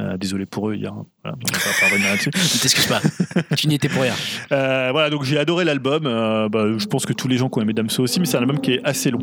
Euh, 0.00 0.16
désolé 0.16 0.46
pour 0.46 0.70
eux 0.70 0.74
hier. 0.74 0.92
Voilà, 1.22 1.36
donc 1.36 1.50
on 1.54 1.58
va 1.58 1.74
pas 1.80 1.86
revenir 1.86 2.08
là-dessus. 2.10 2.30
Ne 2.34 2.60
t'excuse 2.60 2.86
pas. 2.86 3.00
tu 3.56 3.68
n'y 3.68 3.74
étais 3.74 3.88
pour 3.90 4.02
rien. 4.02 4.14
Euh, 4.50 4.88
voilà, 4.92 5.10
donc 5.10 5.24
j'ai 5.24 5.38
adoré 5.38 5.64
l'album. 5.64 6.06
Euh, 6.06 6.48
bah, 6.48 6.64
je 6.78 6.86
pense 6.86 7.04
que 7.04 7.12
tous 7.12 7.28
les 7.28 7.36
gens 7.36 7.48
qui 7.50 7.58
ont 7.58 7.62
aimé 7.62 7.74
Damso 7.74 8.02
aussi, 8.02 8.18
mais 8.18 8.26
c'est 8.26 8.36
un 8.38 8.40
album 8.40 8.60
qui 8.60 8.72
est 8.72 8.80
assez 8.84 9.10
long. 9.10 9.22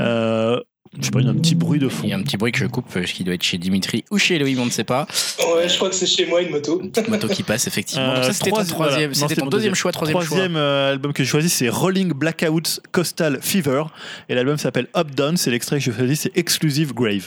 Euh, 0.00 0.58
je 0.98 1.04
sais 1.04 1.10
pas, 1.10 1.20
il 1.20 1.26
y 1.26 1.28
a 1.28 1.32
un 1.32 1.36
petit 1.36 1.54
bruit 1.54 1.78
de 1.80 1.88
fond. 1.88 2.04
Il 2.04 2.10
y 2.10 2.12
a 2.12 2.16
un 2.16 2.22
petit 2.22 2.36
bruit 2.38 2.52
que 2.52 2.58
je 2.58 2.66
coupe, 2.66 2.86
euh, 2.96 3.02
qui 3.02 3.24
doit 3.24 3.34
être 3.34 3.42
chez 3.42 3.58
Dimitri 3.58 4.04
ou 4.10 4.16
chez 4.18 4.36
Elohim, 4.36 4.60
on 4.60 4.64
ne 4.66 4.70
sait 4.70 4.84
pas. 4.84 5.06
Ouais, 5.54 5.68
je 5.68 5.76
crois 5.76 5.90
que 5.90 5.94
c'est 5.96 6.06
chez 6.06 6.24
moi 6.26 6.40
une 6.40 6.50
moto. 6.50 6.80
Une 6.80 6.90
petite 6.90 7.08
moto 7.08 7.28
qui 7.28 7.42
passe, 7.42 7.66
effectivement. 7.66 8.10
Euh, 8.10 8.14
Donc 8.16 8.24
ça, 8.24 8.32
c'était 8.32 8.50
ton 8.50 8.56
trois- 8.56 8.64
troisième, 8.64 9.10
voilà. 9.10 9.20
Non, 9.20 9.28
c'était 9.28 9.34
ton 9.40 9.44
mon 9.46 9.50
deuxième 9.50 9.74
choix, 9.74 9.92
troisième, 9.92 10.18
Troisième 10.22 10.56
euh, 10.56 10.92
album 10.92 11.12
que 11.12 11.22
j'ai 11.24 11.28
choisi, 11.28 11.48
c'est 11.50 11.68
Rolling 11.68 12.12
Blackouts 12.12 12.80
Coastal 12.92 13.38
Fever. 13.42 13.82
Et 14.28 14.34
l'album 14.34 14.56
s'appelle 14.56 14.86
Up 14.96 15.10
Down. 15.14 15.36
C'est 15.36 15.50
l'extrait 15.50 15.78
que 15.78 15.84
j'ai 15.84 15.92
choisi, 15.92 16.16
c'est 16.16 16.36
Exclusive 16.38 16.94
Grave. 16.94 17.26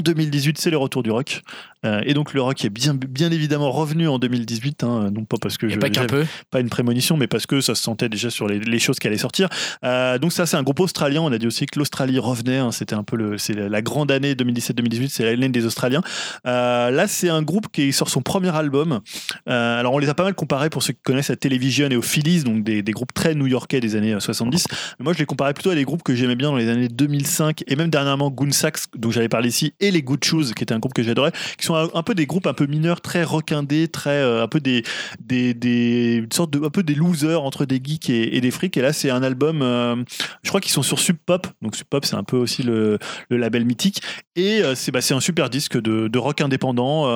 En 0.00 0.02
2018, 0.02 0.58
c'est 0.58 0.70
le 0.70 0.78
retour 0.78 1.02
du 1.02 1.10
rock. 1.10 1.42
Euh, 1.84 2.00
et 2.04 2.14
donc 2.14 2.34
le 2.34 2.42
rock 2.42 2.64
est 2.64 2.70
bien, 2.70 2.94
bien 2.94 3.30
évidemment 3.30 3.70
revenu 3.70 4.06
en 4.08 4.18
2018, 4.18 4.84
hein, 4.84 5.10
non 5.12 5.24
pas 5.24 5.36
parce 5.40 5.56
que 5.56 5.68
je 5.68 5.78
pas 5.78 5.88
j'avais 5.92 6.06
peu. 6.06 6.26
pas 6.50 6.60
une 6.60 6.68
prémonition, 6.68 7.16
mais 7.16 7.26
parce 7.26 7.46
que 7.46 7.60
ça 7.60 7.74
se 7.74 7.82
sentait 7.82 8.08
déjà 8.08 8.30
sur 8.30 8.46
les, 8.46 8.58
les 8.60 8.78
choses 8.78 8.98
qui 8.98 9.06
allaient 9.06 9.16
sortir. 9.18 9.48
Euh, 9.84 10.18
donc 10.18 10.32
ça, 10.32 10.46
c'est 10.46 10.56
un 10.56 10.62
groupe 10.62 10.80
australien. 10.80 11.22
On 11.22 11.32
a 11.32 11.38
dit 11.38 11.46
aussi 11.46 11.66
que 11.66 11.78
l'Australie 11.78 12.18
revenait. 12.18 12.58
hein, 12.58 12.72
C'était 12.72 12.94
un 12.94 13.02
peu 13.02 13.16
le, 13.16 13.38
c'est 13.38 13.54
la, 13.54 13.82
grande 13.82 14.10
année 14.10 14.34
2017-2018. 14.34 15.08
C'est 15.08 15.24
l'année 15.24 15.48
des 15.48 15.64
Australiens. 15.64 16.02
Euh, 16.46 16.90
là, 16.90 17.06
c'est 17.06 17.30
un 17.30 17.42
groupe 17.42 17.68
qui 17.72 17.92
sort 17.92 18.10
son 18.10 18.22
premier 18.22 18.54
album. 18.54 19.00
Alors 19.46 19.94
on 19.94 19.98
les 19.98 20.08
a 20.08 20.14
pas 20.14 20.24
mal 20.24 20.34
comparés 20.34 20.70
pour 20.70 20.82
ceux 20.82 20.92
qui 20.92 21.00
connaissent 21.02 21.28
la 21.30 21.36
Television 21.36 21.88
et 21.90 21.96
au 21.96 22.02
Phillies, 22.02 22.44
donc 22.44 22.62
des, 22.64 22.82
des 22.82 22.92
groupes 22.92 23.14
très 23.14 23.34
new-yorkais 23.34 23.80
des 23.80 23.96
années 23.96 24.12
euh, 24.14 24.20
70. 24.20 24.66
Mais 24.98 25.04
moi, 25.04 25.12
je 25.12 25.18
les 25.18 25.26
comparais 25.26 25.54
plutôt 25.54 25.70
à 25.70 25.74
des 25.74 25.84
groupes 25.84 26.02
que 26.02 26.14
j'aimais 26.14 26.36
bien 26.36 26.50
dans 26.50 26.56
les 26.56 26.68
années 26.68 26.88
2005 26.88 27.64
et 27.66 27.76
même 27.76 27.90
dernièrement 27.90 28.30
Goon 28.30 28.50
Sax, 28.52 28.86
dont 28.96 29.10
j'avais 29.10 29.28
parlé 29.28 29.48
ici, 29.48 29.72
et 29.80 29.90
les 29.90 30.02
Good 30.02 30.24
Shoes, 30.24 30.52
qui 30.54 30.62
était 30.62 30.74
un 30.74 30.78
groupe 30.78 30.92
que 30.94 31.02
j'adorais, 31.02 31.32
qui 31.58 31.64
sont 31.66 31.69
sont 31.70 31.76
un, 31.94 31.98
un 31.98 32.02
peu 32.02 32.14
des 32.14 32.26
groupes 32.26 32.46
un 32.46 32.54
peu 32.54 32.66
mineurs, 32.66 33.00
très 33.00 33.22
rockindés, 33.24 33.88
très 33.88 34.10
euh, 34.10 34.42
un 34.42 34.48
peu 34.48 34.60
des 34.60 34.82
des 35.20 35.54
des 35.54 36.16
une 36.24 36.32
sorte 36.32 36.50
de 36.50 36.64
un 36.64 36.70
peu 36.70 36.82
des 36.82 36.94
losers 36.94 37.42
entre 37.42 37.64
des 37.64 37.80
geeks 37.82 38.10
et, 38.10 38.36
et 38.36 38.40
des 38.40 38.50
frics. 38.50 38.76
Et 38.76 38.82
là, 38.82 38.92
c'est 38.92 39.10
un 39.10 39.22
album. 39.22 39.62
euh, 39.62 39.96
je 40.42 40.48
crois 40.48 40.60
qu'ils 40.60 40.72
sont 40.72 40.82
sur 40.82 40.98
Sub 40.98 41.16
Pop. 41.24 41.46
Donc 41.62 41.76
Sub 41.76 41.86
Pop, 41.86 42.04
c'est 42.04 42.16
un 42.16 42.24
peu 42.24 42.36
aussi 42.36 42.62
le, 42.62 42.98
le 43.28 43.36
label 43.36 43.64
mythique. 43.64 44.02
Et 44.36 44.62
euh, 44.62 44.74
c'est 44.74 44.90
bah, 44.92 45.00
c'est 45.00 45.14
un 45.14 45.20
super 45.20 45.50
disque 45.50 45.80
de, 45.80 46.08
de 46.08 46.18
rock 46.18 46.40
indépendant, 46.40 47.06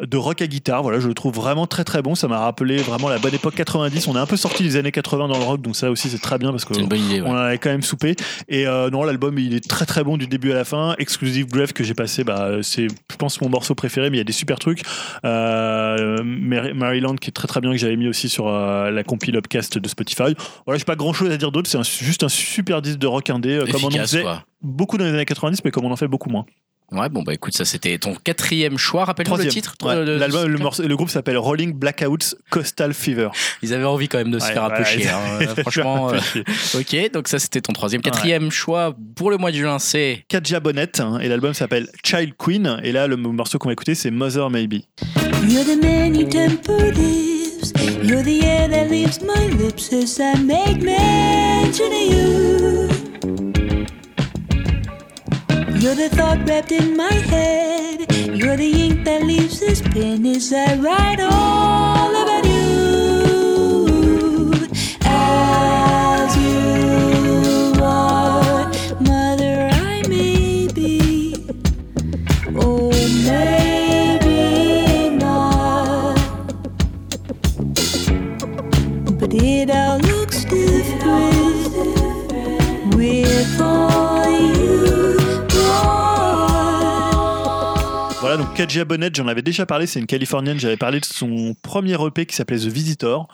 de 0.00 0.16
rock 0.16 0.42
à 0.42 0.46
guitare. 0.46 0.82
Voilà, 0.82 1.00
je 1.00 1.08
le 1.08 1.14
trouve 1.14 1.34
vraiment 1.34 1.66
très 1.66 1.84
très 1.84 2.02
bon. 2.02 2.14
Ça 2.14 2.28
m'a 2.28 2.38
rappelé 2.40 2.76
vraiment 2.78 3.08
la 3.08 3.18
bonne 3.18 3.34
époque 3.34 3.54
90. 3.54 4.06
On 4.08 4.16
est 4.16 4.18
un 4.18 4.26
peu 4.26 4.36
sorti 4.36 4.62
des 4.62 4.76
années 4.76 4.92
80 4.92 5.28
dans 5.28 5.38
le 5.38 5.44
rock, 5.44 5.62
donc 5.62 5.76
ça 5.76 5.90
aussi 5.90 6.08
c'est 6.08 6.18
très 6.20 6.38
bien 6.38 6.50
parce 6.50 6.64
que 6.64 6.74
idée. 6.74 7.20
ouais. 7.20 7.22
on 7.24 7.32
en 7.32 7.36
avait 7.36 7.58
quand 7.58 7.70
même 7.70 7.82
soupé. 7.82 8.16
Et 8.48 8.64
non, 8.66 9.04
l'album, 9.04 9.38
il 9.38 9.54
est 9.54 9.66
très 9.66 9.86
très 9.86 10.04
bon 10.04 10.16
du 10.16 10.26
début 10.26 10.52
à 10.52 10.54
la 10.54 10.64
fin. 10.64 10.94
Exclusive 10.98 11.46
Grave 11.46 11.72
que 11.72 11.84
j'ai 11.84 11.94
passé, 11.94 12.24
bah, 12.24 12.58
c'est, 12.62 12.88
je 12.88 13.16
pense, 13.16 13.40
mon 13.40 13.48
mais 14.10 14.16
il 14.16 14.16
y 14.16 14.20
a 14.20 14.24
des 14.24 14.32
super 14.32 14.58
trucs. 14.58 14.82
Euh, 15.24 16.22
Mar- 16.24 16.74
Maryland 16.74 17.14
qui 17.16 17.28
est 17.28 17.32
très 17.32 17.48
très 17.48 17.60
bien, 17.60 17.70
que 17.70 17.76
j'avais 17.76 17.96
mis 17.96 18.08
aussi 18.08 18.28
sur 18.28 18.48
euh, 18.48 18.90
la 18.90 19.04
compile 19.04 19.36
Upcast 19.36 19.78
de 19.78 19.88
Spotify. 19.88 20.34
Voilà, 20.66 20.78
j'ai 20.78 20.84
pas 20.84 20.96
grand 20.96 21.12
chose 21.12 21.30
à 21.30 21.36
dire 21.36 21.52
d'autre. 21.52 21.70
C'est 21.70 22.04
juste 22.04 22.22
un 22.22 22.28
super 22.28 22.82
disque 22.82 22.98
de 22.98 23.06
rock 23.06 23.30
indé, 23.30 23.50
euh, 23.56 23.66
comme 23.66 23.82
on 23.82 23.86
en 23.86 23.88
Efficace, 23.90 24.10
faisait 24.10 24.22
quoi. 24.22 24.44
beaucoup 24.60 24.98
dans 24.98 25.04
les 25.04 25.10
années 25.12 25.24
90, 25.24 25.64
mais 25.64 25.70
comme 25.70 25.84
on 25.84 25.90
en 25.92 25.96
fait 25.96 26.08
beaucoup 26.08 26.30
moins. 26.30 26.44
Ouais, 26.92 27.08
bon, 27.08 27.22
bah 27.22 27.32
écoute, 27.34 27.54
ça 27.54 27.64
c'était 27.64 27.96
ton 27.98 28.14
quatrième 28.14 28.76
choix. 28.78 29.04
Rappelle-moi 29.04 29.38
le 29.38 29.46
titre. 29.46 29.74
Ouais, 29.82 30.04
l'album, 30.04 30.46
le, 30.46 30.58
morceau- 30.58 30.82
le 30.86 30.96
groupe 30.96 31.10
s'appelle 31.10 31.38
Rolling 31.38 31.72
Blackouts 31.72 32.36
Coastal 32.50 32.92
Fever. 32.94 33.28
Ils 33.62 33.72
avaient 33.74 33.84
envie 33.84 34.08
quand 34.08 34.18
même 34.18 34.30
de 34.30 34.38
se 34.38 34.46
Ouais, 34.46 34.52
faire 34.52 34.64
un 34.64 34.70
peu 34.70 34.84
chier. 34.84 35.08
hein. 35.08 35.38
Franchement, 35.62 36.10
euh, 36.12 36.18
ok. 36.78 37.12
Donc 37.12 37.28
ça 37.28 37.38
c'était 37.38 37.60
ton 37.60 37.72
troisième. 37.72 38.02
Quatrième 38.02 38.50
choix 38.50 38.94
pour 39.16 39.30
le 39.30 39.38
mois 39.38 39.50
de 39.50 39.56
juin, 39.56 39.78
c'est 39.78 40.24
Katja 40.28 40.60
Bonnet 40.60 41.00
hein, 41.00 41.18
et 41.20 41.28
l'album 41.28 41.54
s'appelle 41.54 41.88
Child 42.04 42.34
Queen 42.38 42.80
et 42.82 42.92
là 42.92 43.06
le 43.06 43.16
morceau 43.16 43.58
qu'on 43.58 43.68
va 43.68 43.72
écouter 43.72 43.94
c'est 43.94 44.10
Mother 44.10 44.50
Maybe. 44.50 44.82
You're 45.48 45.64
the 45.64 45.80
many 45.82 46.28
temperatives. 46.28 47.72
You're 48.02 48.22
the 48.22 48.44
air 48.44 48.68
that 48.68 48.88
leaves 48.90 49.20
my 49.22 49.48
lips 49.62 49.92
as 49.92 50.18
I 50.20 50.38
make 50.42 50.82
mention 50.82 51.86
of 51.86 52.12
you. 52.12 52.81
You're 55.82 55.96
the 55.96 56.08
thought 56.10 56.38
wrapped 56.48 56.70
in 56.70 56.96
my 56.96 57.12
head. 57.12 58.06
You're 58.14 58.56
the 58.56 58.84
ink 58.84 59.04
that 59.04 59.24
leaves 59.24 59.58
this 59.58 59.80
pen 59.80 60.24
as 60.26 60.52
I 60.52 60.76
write 60.76 61.18
all 61.18 62.14
about 62.22 62.44
you. 62.44 64.52
As 65.04 66.36
you 66.36 67.72
are, 67.82 68.70
mother, 69.00 69.70
I 69.72 70.04
may 70.06 70.68
be. 70.68 71.34
Oh, 72.54 72.92
maybe 73.26 75.16
not. 75.16 76.16
But 79.18 79.34
it 79.34 79.68
all 79.68 79.98
Katja 88.54 88.84
Bonnet 88.84 89.10
j'en 89.14 89.28
avais 89.28 89.40
déjà 89.40 89.64
parlé 89.64 89.86
c'est 89.86 89.98
une 89.98 90.06
californienne 90.06 90.60
j'avais 90.60 90.76
parlé 90.76 91.00
de 91.00 91.06
son 91.06 91.54
premier 91.62 91.94
EP 91.94 92.26
qui 92.26 92.36
s'appelait 92.36 92.58
The 92.58 92.66
Visitor. 92.66 93.26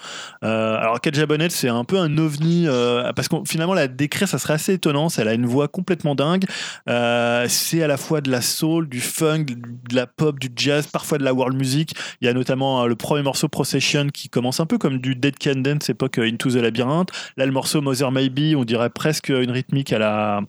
Euh, 0.45 0.77
alors 0.77 1.01
Katja 1.01 1.27
Bonnet 1.27 1.51
c'est 1.51 1.69
un 1.69 1.83
peu 1.83 1.99
un 1.99 2.19
ovni 2.19 2.67
euh, 2.69 3.13
parce 3.15 3.27
que 3.27 3.37
finalement 3.45 3.75
la 3.75 3.89
décrire 3.89 4.29
ça 4.29 4.39
serait 4.39 4.55
assez 4.55 4.75
étonnant 4.75 5.09
elle 5.19 5.27
a 5.27 5.35
une 5.35 5.47
voix 5.47 5.67
complètement 5.67 6.15
dingue. 6.15 6.45
Euh, 6.89 7.47
c'est 7.49 7.83
à 7.83 7.89
la 7.89 7.97
fois 7.97 8.21
de 8.21 8.31
la 8.31 8.41
soul 8.41 8.89
du 8.89 9.01
funk 9.01 9.47
de 9.47 9.95
la 9.95 10.07
pop 10.07 10.39
du 10.39 10.51
jazz 10.55 10.87
parfois 10.87 11.19
de 11.19 11.25
la 11.25 11.35
world 11.35 11.57
music. 11.57 11.95
Il 12.21 12.27
y 12.27 12.29
a 12.29 12.33
notamment 12.33 12.87
le 12.87 12.95
premier 12.95 13.23
morceau 13.23 13.49
Procession 13.49 14.09
qui 14.09 14.29
commence 14.29 14.61
un 14.61 14.67
peu 14.67 14.79
comme 14.79 14.99
du 14.99 15.17
Dead 15.17 15.35
Can 15.37 15.61
Dance 15.61 15.91
époque 15.91 16.19
Into 16.19 16.51
the 16.51 16.57
Labyrinth. 16.57 17.11
Là 17.37 17.45
le 17.45 17.53
morceau 17.53 17.81
Mother 17.81 18.13
Maybe 18.13 18.55
on 18.57 18.65
dirait 18.65 18.91
presque 18.91 19.31
une 19.31 19.51
rythmique 19.51 19.93
à 19.93 19.99
la 19.99 20.43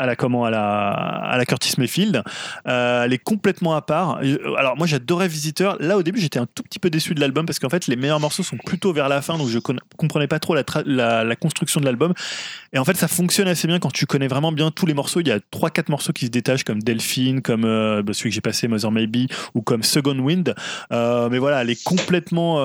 à 0.00 0.06
la 0.06 0.16
comment 0.16 0.46
à 0.46 0.50
la 0.50 0.90
à 0.90 1.36
la 1.36 1.44
Curtis 1.44 1.74
Mayfield 1.76 2.22
euh, 2.66 3.04
elle 3.04 3.12
est 3.12 3.18
complètement 3.18 3.74
à 3.74 3.82
part. 3.82 4.20
Euh, 4.22 4.54
Alors 4.56 4.76
moi 4.76 4.86
j'adorais 4.86 5.28
Visiteur. 5.28 5.76
Là 5.78 5.98
au 5.98 6.02
début 6.02 6.18
j'étais 6.18 6.38
un 6.38 6.46
tout 6.46 6.62
petit 6.62 6.78
peu 6.78 6.88
déçu 6.88 7.14
de 7.14 7.20
l'album 7.20 7.44
parce 7.44 7.58
qu'en 7.58 7.68
fait 7.68 7.86
les 7.86 7.96
meilleurs 7.96 8.18
morceaux 8.18 8.42
sont 8.42 8.56
plutôt 8.56 8.92
vers 8.92 9.08
la 9.08 9.20
fin 9.20 9.36
donc 9.36 9.48
je 9.48 9.58
comprenais 9.96 10.26
pas 10.26 10.38
trop 10.38 10.54
la, 10.54 10.64
la, 11.24 11.36
construction 11.36 11.80
de 11.80 11.84
l'album. 11.84 12.14
Et 12.72 12.78
en 12.78 12.84
fait 12.84 12.96
ça 12.96 13.08
fonctionne 13.08 13.48
assez 13.48 13.68
bien 13.68 13.78
quand 13.78 13.92
tu 13.92 14.06
connais 14.06 14.28
vraiment 14.28 14.52
bien 14.52 14.70
tous 14.70 14.86
les 14.86 14.94
morceaux. 14.94 15.20
Il 15.20 15.28
y 15.28 15.32
a 15.32 15.38
trois 15.50 15.70
quatre 15.70 15.90
morceaux 15.90 16.12
qui 16.12 16.26
se 16.26 16.30
détachent 16.30 16.64
comme 16.64 16.82
Delphine, 16.82 17.42
comme 17.42 17.64
euh, 17.64 18.02
bah, 18.02 18.14
celui 18.14 18.30
que 18.30 18.34
j'ai 18.34 18.40
passé 18.40 18.68
Mother 18.68 18.90
Maybe 18.90 19.30
ou 19.54 19.60
comme 19.60 19.82
Second 19.82 20.18
Wind. 20.18 20.54
Mais 20.90 21.38
voilà 21.38 21.60
elle 21.60 21.70
est 21.70 21.82
complètement 21.84 22.56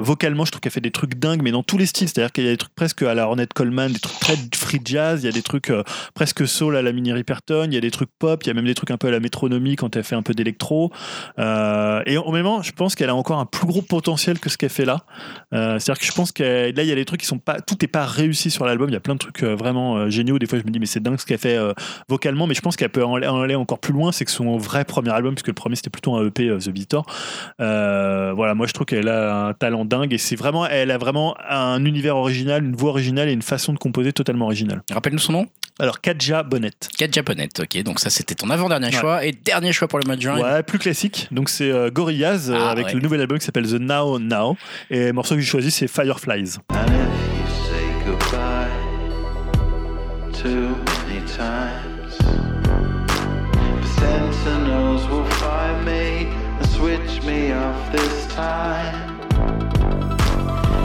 vocalement 0.00 0.44
je 0.44 0.52
trouve 0.52 0.60
qu'elle 0.60 0.72
fait 0.72 0.80
des 0.80 0.92
trucs 0.92 1.18
dingues 1.18 1.42
mais 1.42 1.50
dans 1.50 1.64
tous 1.64 1.78
les 1.78 1.86
styles. 1.86 2.08
C'est-à-dire 2.08 2.30
qu'il 2.32 2.44
y 2.44 2.48
a 2.48 2.52
des 2.52 2.56
trucs 2.56 2.74
presque 2.74 3.02
à 3.02 3.14
la 3.14 3.26
Ornette 3.26 3.52
Coleman, 3.52 3.92
des 3.92 3.98
trucs 3.98 4.20
très 4.20 4.36
free 4.54 4.80
jazz. 4.84 5.22
Il 5.22 5.26
y 5.26 5.28
a 5.28 5.32
des 5.32 5.42
trucs 5.42 5.72
presque 6.14 6.46
soul 6.52 6.76
à 6.76 6.82
la 6.82 6.92
Minnie 6.92 7.12
Riperton, 7.12 7.66
il 7.66 7.74
y 7.74 7.76
a 7.76 7.80
des 7.80 7.90
trucs 7.90 8.10
pop, 8.18 8.42
il 8.44 8.46
y 8.46 8.50
a 8.50 8.54
même 8.54 8.64
des 8.64 8.74
trucs 8.74 8.90
un 8.90 8.96
peu 8.96 9.08
à 9.08 9.10
la 9.10 9.20
métronomie 9.20 9.76
quand 9.76 9.96
elle 9.96 10.04
fait 10.04 10.14
un 10.14 10.22
peu 10.22 10.34
d'électro. 10.34 10.92
Euh, 11.38 12.02
et 12.06 12.16
au 12.16 12.30
même 12.30 12.44
moment, 12.44 12.62
je 12.62 12.72
pense 12.72 12.94
qu'elle 12.94 13.10
a 13.10 13.14
encore 13.14 13.38
un 13.38 13.46
plus 13.46 13.66
gros 13.66 13.82
potentiel 13.82 14.38
que 14.38 14.48
ce 14.48 14.56
qu'elle 14.56 14.70
fait 14.70 14.84
là. 14.84 15.04
Euh, 15.52 15.78
C'est-à-dire 15.78 16.00
que 16.00 16.06
je 16.06 16.12
pense 16.12 16.32
que 16.32 16.42
là, 16.74 16.82
il 16.82 16.88
y 16.88 16.92
a 16.92 16.94
des 16.94 17.04
trucs 17.04 17.20
qui 17.20 17.26
sont 17.26 17.38
pas, 17.38 17.60
tout 17.60 17.76
n'est 17.80 17.88
pas 17.88 18.04
réussi 18.04 18.50
sur 18.50 18.64
l'album. 18.64 18.88
Il 18.88 18.92
y 18.92 18.96
a 18.96 19.00
plein 19.00 19.14
de 19.14 19.18
trucs 19.18 19.42
euh, 19.42 19.54
vraiment 19.54 19.96
euh, 19.96 20.10
géniaux. 20.10 20.38
Des 20.38 20.46
fois, 20.46 20.58
je 20.58 20.64
me 20.64 20.70
dis, 20.70 20.78
mais 20.78 20.86
c'est 20.86 21.00
dingue 21.00 21.18
ce 21.18 21.26
qu'elle 21.26 21.38
fait 21.38 21.56
euh, 21.56 21.72
vocalement, 22.08 22.46
mais 22.46 22.54
je 22.54 22.60
pense 22.60 22.76
qu'elle 22.76 22.90
peut 22.90 23.04
en, 23.04 23.20
en 23.22 23.40
aller 23.40 23.54
encore 23.54 23.78
plus 23.78 23.92
loin. 23.92 24.12
C'est 24.12 24.24
que 24.24 24.30
son 24.30 24.56
vrai 24.58 24.84
premier 24.84 25.10
album, 25.10 25.34
puisque 25.34 25.48
le 25.48 25.54
premier 25.54 25.76
c'était 25.76 25.90
plutôt 25.90 26.14
un 26.14 26.26
EP, 26.26 26.48
euh, 26.48 26.58
The 26.58 26.68
Visitor. 26.68 27.06
Euh, 27.60 28.32
voilà, 28.34 28.54
moi 28.54 28.66
je 28.66 28.72
trouve 28.72 28.86
qu'elle 28.86 29.08
a 29.08 29.46
un 29.46 29.52
talent 29.54 29.84
dingue 29.84 30.12
et 30.12 30.18
c'est 30.18 30.36
vraiment, 30.36 30.66
elle 30.66 30.90
a 30.90 30.98
vraiment 30.98 31.36
un 31.48 31.84
univers 31.84 32.16
original, 32.16 32.64
une 32.64 32.76
voix 32.76 32.90
originale 32.90 33.28
et 33.28 33.32
une 33.32 33.42
façon 33.42 33.72
de 33.72 33.78
composer 33.78 34.12
totalement 34.12 34.46
originale. 34.46 34.82
Rappelle-nous 34.92 35.18
son 35.18 35.32
nom 35.32 35.46
Alors, 35.78 36.00
Katja 36.00 36.31
Bonnet. 36.42 36.70
Kat 36.96 37.08
Japonette. 37.12 37.60
Ok, 37.60 37.82
donc 37.82 38.00
ça 38.00 38.08
c'était 38.10 38.34
ton 38.34 38.48
avant-dernier 38.48 38.86
Ouais. 38.86 38.92
choix 38.92 39.24
et 39.24 39.32
dernier 39.32 39.72
choix 39.72 39.88
pour 39.88 39.98
le 39.98 40.06
mois 40.06 40.16
de 40.16 40.22
juin. 40.22 40.38
Ouais, 40.40 40.62
plus 40.62 40.78
classique. 40.78 41.28
Donc 41.30 41.48
c'est 41.50 41.70
euh, 41.70 41.90
Gorillaz 41.90 42.48
euh, 42.50 42.56
Ah, 42.58 42.70
avec 42.70 42.86
ouais. 42.86 42.94
le 42.94 43.00
nouvel 43.00 43.20
album 43.20 43.38
qui 43.38 43.44
s'appelle 43.44 43.66
The 43.68 43.80
Now 43.80 44.18
Now. 44.18 44.56
Et 44.90 45.06
le 45.06 45.12
morceau 45.12 45.34
que 45.34 45.40
j'ai 45.42 45.46
choisi 45.46 45.70
c'est 45.70 45.88
Fireflies. 45.88 46.56
And 46.70 46.86
if 46.86 47.36
you 47.36 47.46
say 47.68 47.84
goodbye 48.06 48.70
too 50.32 50.74
many 51.06 51.20
times, 51.26 52.16
the 53.80 53.86
sentinels 54.00 55.06
will 55.10 55.26
find 55.36 55.84
me 55.84 56.26
and 56.60 56.68
switch 56.70 57.22
me 57.24 57.52
off 57.52 57.92
this 57.92 58.26
time. 58.34 59.10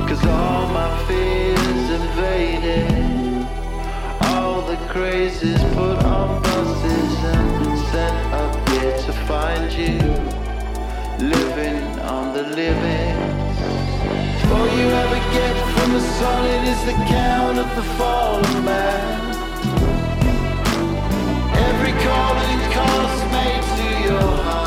Cause 0.07 0.23
all 0.25 0.67
my 0.69 0.89
fears 1.07 1.36
the 4.99 5.71
put 5.75 6.03
on 6.05 6.41
buses 6.41 7.13
and 7.23 7.77
sent 7.89 8.33
up 8.33 8.69
here 8.69 8.97
to 8.97 9.13
find 9.27 9.71
you, 9.71 9.99
living 11.19 11.83
on 11.99 12.33
the 12.33 12.41
living. 12.41 13.15
All 14.51 14.67
you 14.77 14.87
ever 15.03 15.21
get 15.37 15.55
from 15.75 15.93
the 15.93 15.99
solid 15.99 16.63
is 16.67 16.83
the 16.85 16.97
count 17.13 17.59
of 17.59 17.69
the 17.75 17.83
fallen 17.97 18.65
man. 18.65 19.35
Every 21.67 21.93
calling 22.07 22.59
cost 22.73 23.31
made 23.31 23.63
to 23.77 24.09
your 24.09 24.43
heart. 24.43 24.66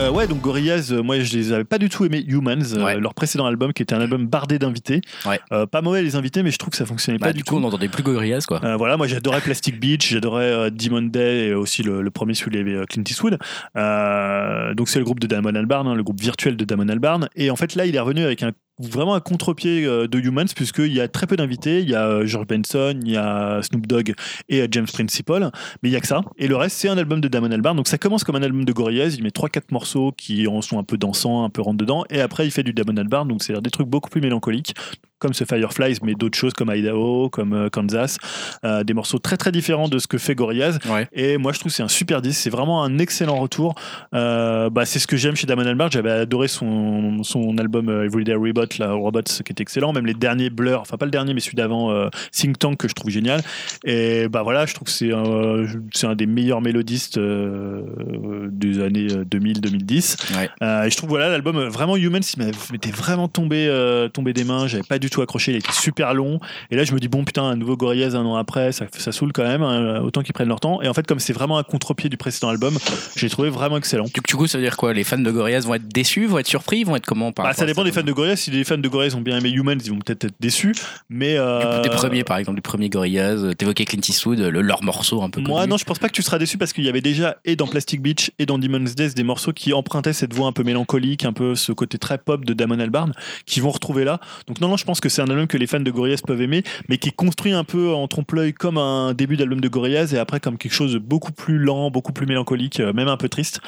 Euh, 0.00 0.10
ouais, 0.10 0.26
donc 0.26 0.40
Gorillaz, 0.40 0.92
euh, 0.92 1.02
moi 1.02 1.20
je 1.20 1.36
les 1.36 1.52
avais 1.52 1.64
pas 1.64 1.76
du 1.76 1.88
tout 1.90 2.04
aimés, 2.06 2.24
Humans, 2.26 2.62
euh, 2.74 2.84
Ouais. 2.84 2.98
leur 2.98 3.12
précédent 3.12 3.44
album 3.44 3.72
qui 3.74 3.82
était 3.82 3.94
un 3.94 4.00
album 4.00 4.26
bardé 4.26 4.58
d'invités. 4.58 5.02
Ouais. 5.26 5.38
Euh, 5.52 5.66
pas 5.66 5.82
mauvais 5.82 6.02
les 6.02 6.16
invités, 6.16 6.42
mais 6.42 6.50
je 6.50 6.56
trouve 6.56 6.70
que 6.70 6.76
ça 6.78 6.86
fonctionnait 6.86 7.18
Bah, 7.18 7.26
pas 7.26 7.32
du 7.34 7.38
du 7.38 7.44
coup, 7.44 7.56
on 7.56 7.58
tout. 7.58 7.62
n'entendait 7.64 7.88
plus 7.88 8.02
Gorillaz 8.02 8.46
quoi. 8.46 8.60
Euh, 8.64 8.76
voilà, 8.76 8.96
moi 8.96 9.06
j'adorais 9.06 9.40
Plastic 9.42 9.78
Beach, 9.78 10.08
j'adorais 10.10 10.44
euh, 10.44 10.70
Demon 10.70 11.02
Day 11.02 11.48
et 11.48 11.54
aussi 11.54 11.82
le, 11.82 12.00
le 12.00 12.10
premier 12.10 12.32
celui 12.34 12.58
avec 12.58 12.88
Clint 12.88 13.02
Eastwood. 13.06 13.38
Euh, 13.76 14.74
donc 14.74 14.88
c'est 14.88 14.98
le 14.98 15.04
groupe 15.04 15.20
de 15.20 15.26
Damon 15.26 15.54
Albarn, 15.54 15.86
hein, 15.86 15.94
le 15.94 16.02
groupe 16.02 16.20
virtuel 16.20 16.56
de 16.56 16.64
Damon 16.64 16.88
Albarn. 16.88 17.28
Et 17.36 17.50
en 17.50 17.56
fait 17.56 17.74
là, 17.74 17.84
il 17.84 17.94
est 17.94 18.00
revenu 18.00 18.22
avec 18.24 18.42
un 18.42 18.52
vraiment 18.80 19.14
un 19.14 19.20
contre-pied 19.20 19.84
euh, 19.84 20.08
de 20.08 20.18
Humans 20.18 20.46
puisqu'il 20.54 20.92
y 20.92 21.00
a 21.00 21.08
très 21.08 21.26
peu 21.26 21.36
d'invités. 21.36 21.80
Il 21.80 21.90
y 21.90 21.94
a 21.94 22.06
euh, 22.06 22.26
George 22.26 22.46
Benson, 22.46 22.98
il 23.04 23.12
y 23.12 23.16
a 23.16 23.60
Snoop 23.62 23.86
Dogg 23.86 24.14
et 24.48 24.62
euh, 24.62 24.68
James 24.70 24.86
Principal, 24.86 25.50
mais 25.82 25.88
il 25.88 25.92
y 25.92 25.96
a 25.96 26.00
que 26.00 26.06
ça. 26.06 26.22
Et 26.38 26.48
le 26.48 26.56
reste, 26.56 26.76
c'est 26.76 26.88
un 26.88 26.98
album 26.98 27.20
de 27.20 27.28
Damon 27.28 27.50
Albarn. 27.50 27.76
Donc 27.76 27.88
ça 27.88 27.98
commence 27.98 28.24
comme 28.24 28.36
un 28.36 28.42
album 28.42 28.64
de 28.64 28.72
Gorillaz. 28.72 29.14
Il 29.16 29.22
met 29.22 29.30
3-4 29.30 29.62
morceaux 29.72 30.12
qui 30.16 30.46
en 30.46 30.62
sont 30.62 30.78
un 30.78 30.84
peu 30.84 30.96
dansants, 30.96 31.44
un 31.44 31.50
peu 31.50 31.62
rentre 31.62 31.78
dedans. 31.78 32.04
Et 32.10 32.20
après, 32.20 32.46
il 32.46 32.50
fait 32.50 32.62
du 32.62 32.72
Damon 32.72 32.96
Albarn. 32.96 33.28
Donc 33.28 33.42
c'est 33.42 33.60
des 33.60 33.70
trucs 33.70 33.88
beaucoup 33.88 34.10
plus 34.10 34.20
mélancoliques. 34.20 34.74
Comme 35.20 35.32
ce 35.34 35.44
Fireflies, 35.44 35.98
mais 36.02 36.14
d'autres 36.14 36.36
choses 36.36 36.52
comme 36.54 36.70
Idaho, 36.74 37.28
comme 37.30 37.52
euh, 37.52 37.68
Kansas, 37.70 38.18
Euh, 38.64 38.84
des 38.84 38.94
morceaux 38.94 39.18
très 39.18 39.36
très 39.36 39.52
différents 39.52 39.88
de 39.88 39.98
ce 39.98 40.06
que 40.06 40.18
fait 40.18 40.34
Gorillaz. 40.34 40.78
Ouais. 40.88 41.06
Et 41.12 41.36
moi, 41.38 41.52
je 41.52 41.58
trouve 41.60 41.70
que 41.70 41.76
c'est 41.76 41.82
un 41.82 41.88
super 41.88 42.20
disque. 42.22 42.40
C'est 42.40 42.50
vraiment 42.50 42.82
un 42.82 42.98
excellent 42.98 43.36
retour. 43.36 43.74
Euh, 44.14 44.70
bah, 44.70 44.84
c'est 44.84 44.98
ce 44.98 45.06
que 45.06 45.16
j'aime 45.16 45.36
chez 45.36 45.46
Damon 45.46 45.66
Albarn. 45.66 45.90
J'avais 45.92 46.10
adoré 46.10 46.48
son, 46.48 47.22
son 47.22 47.56
album 47.58 47.88
euh, 47.88 48.04
Everyday 48.04 48.34
Robot, 48.34 48.66
là, 48.78 48.92
Robots, 48.92 49.22
qui 49.22 49.52
est 49.52 49.60
excellent. 49.60 49.92
Même 49.92 50.06
les 50.06 50.14
derniers 50.14 50.50
Blur, 50.50 50.80
enfin 50.80 50.96
pas 50.96 51.04
le 51.04 51.10
dernier, 51.10 51.34
mais 51.34 51.40
celui 51.40 51.56
d'avant, 51.56 51.90
euh, 51.90 52.08
Think 52.32 52.58
Tank, 52.58 52.78
que 52.78 52.88
je 52.88 52.94
trouve 52.94 53.10
génial. 53.10 53.42
Et 53.84 54.28
bah 54.28 54.42
voilà, 54.42 54.66
je 54.66 54.74
trouve 54.74 54.86
que 54.86 54.92
c'est 54.92 55.12
un, 55.12 55.66
c'est 55.92 56.06
un 56.06 56.14
des 56.14 56.26
meilleurs 56.26 56.60
mélodistes 56.60 57.18
des 57.18 58.80
années 58.80 59.06
2000-2010. 59.06 60.16
Ouais. 60.36 60.50
Euh, 60.62 60.84
et 60.84 60.90
je 60.90 60.96
trouve 60.96 61.10
voilà 61.10 61.28
l'album 61.28 61.58
vraiment 61.68 61.96
Humans, 61.96 62.20
il 62.36 62.44
m'était 62.72 62.90
vraiment 62.90 63.28
tombé, 63.28 63.68
tombé 64.12 64.32
des 64.32 64.44
mains. 64.44 64.66
J'avais 64.66 64.82
pas 64.82 64.98
du 64.98 65.09
tout 65.10 65.22
accroché. 65.22 65.52
Il 65.52 65.58
était 65.58 65.72
super 65.72 66.14
long. 66.14 66.40
Et 66.70 66.76
là, 66.76 66.84
je 66.84 66.92
me 66.94 66.98
dis 67.00 67.08
bon 67.08 67.24
putain, 67.24 67.42
un 67.44 67.56
nouveau 67.56 67.76
Gorillaz 67.76 68.14
un 68.16 68.24
an 68.24 68.36
après, 68.36 68.72
ça, 68.72 68.86
ça 68.96 69.12
saoule 69.12 69.32
quand 69.32 69.42
même. 69.42 69.62
hein, 69.62 70.00
autant 70.00 70.22
qu'ils 70.22 70.32
prennent 70.32 70.48
leur 70.48 70.60
temps. 70.60 70.80
Et 70.82 70.88
en 70.88 70.94
fait, 70.94 71.06
comme 71.06 71.18
c'est 71.20 71.32
vraiment 71.32 71.58
un 71.58 71.62
contre-pied 71.62 72.08
du 72.08 72.16
précédent 72.16 72.48
album, 72.48 72.76
j'ai 73.16 73.28
trouvé 73.28 73.50
vraiment 73.50 73.76
excellent. 73.76 74.04
Du, 74.04 74.20
du 74.26 74.36
coup, 74.36 74.46
ça 74.46 74.58
veut 74.58 74.64
dire 74.64 74.76
quoi? 74.76 74.92
Les 74.92 75.04
fans 75.04 75.18
de 75.18 75.30
Gorillaz 75.30 75.60
vont 75.66 75.74
être 75.74 75.88
déçus, 75.88 76.26
vont 76.26 76.38
être 76.38 76.46
surpris, 76.46 76.84
vont 76.84 76.96
être 76.96 77.06
comment 77.06 77.32
par 77.32 77.46
Bah, 77.46 77.52
ça 77.52 77.66
dépend 77.66 77.84
des 77.84 77.92
fans 77.92 78.02
de 78.02 78.12
Gorillaz. 78.12 78.36
Si 78.36 78.50
les 78.50 78.64
fans 78.64 78.78
de 78.78 78.88
Gorillaz 78.88 79.14
ont 79.16 79.20
bien 79.20 79.36
aimé 79.38 79.50
Humans, 79.50 79.78
ils 79.84 79.90
vont 79.90 79.98
peut-être 79.98 80.24
être 80.24 80.34
déçus. 80.40 80.74
Mais 81.08 81.36
euh, 81.36 81.82
Des 81.82 81.90
premiers, 81.90 82.24
par 82.24 82.38
exemple, 82.38 82.56
du 82.56 82.62
premier 82.62 82.88
Gorillaz, 82.88 83.44
euh, 83.44 83.52
t'évoquais 83.54 83.84
Clint 83.84 84.00
Eastwood, 84.08 84.38
le, 84.38 84.60
leur 84.60 84.82
morceau 84.82 85.22
un 85.22 85.30
peu 85.30 85.40
Moi, 85.40 85.60
connu. 85.60 85.70
non, 85.70 85.76
je 85.76 85.84
pense 85.84 85.98
pas 85.98 86.08
que 86.08 86.14
tu 86.14 86.22
seras 86.22 86.38
déçu 86.38 86.58
parce 86.58 86.72
qu'il 86.72 86.84
y 86.84 86.88
avait 86.88 87.00
déjà, 87.00 87.36
et 87.44 87.56
dans 87.56 87.66
Plastic 87.66 88.00
Beach 88.02 88.30
et 88.38 88.46
dans 88.46 88.58
Demon's 88.58 88.94
Days, 88.94 89.14
des 89.14 89.22
morceaux 89.24 89.52
qui 89.52 89.72
empruntaient 89.72 90.12
cette 90.12 90.34
voix 90.34 90.46
un 90.46 90.52
peu 90.52 90.62
mélancolique, 90.62 91.24
un 91.24 91.32
peu 91.32 91.54
ce 91.54 91.72
côté 91.72 91.98
très 91.98 92.18
pop 92.18 92.44
de 92.44 92.52
Damon 92.52 92.78
Albarn, 92.80 93.12
qui 93.46 93.60
vont 93.60 93.70
retrouver 93.70 94.04
là. 94.04 94.20
Donc, 94.46 94.60
non, 94.60 94.68
non, 94.68 94.76
je 94.76 94.84
pense 94.84 94.99
que 95.00 95.08
c'est 95.08 95.22
un 95.22 95.28
album 95.28 95.46
que 95.46 95.56
les 95.56 95.66
fans 95.66 95.80
de 95.80 95.90
Gorillaz 95.90 96.22
peuvent 96.26 96.40
aimer, 96.40 96.62
mais 96.88 96.98
qui 96.98 97.08
est 97.08 97.16
construit 97.16 97.52
un 97.52 97.64
peu 97.64 97.92
en 97.92 98.08
trompe-l'œil 98.08 98.52
comme 98.52 98.78
un 98.78 99.14
début 99.14 99.36
d'album 99.36 99.60
de 99.60 99.68
Gorillaz 99.68 100.14
et 100.14 100.18
après 100.18 100.40
comme 100.40 100.58
quelque 100.58 100.72
chose 100.72 100.92
de 100.92 100.98
beaucoup 100.98 101.32
plus 101.32 101.58
lent, 101.58 101.90
beaucoup 101.90 102.12
plus 102.12 102.26
mélancolique, 102.26 102.80
euh, 102.80 102.92
même 102.92 103.08
un 103.08 103.16
peu 103.16 103.28
triste. 103.28 103.60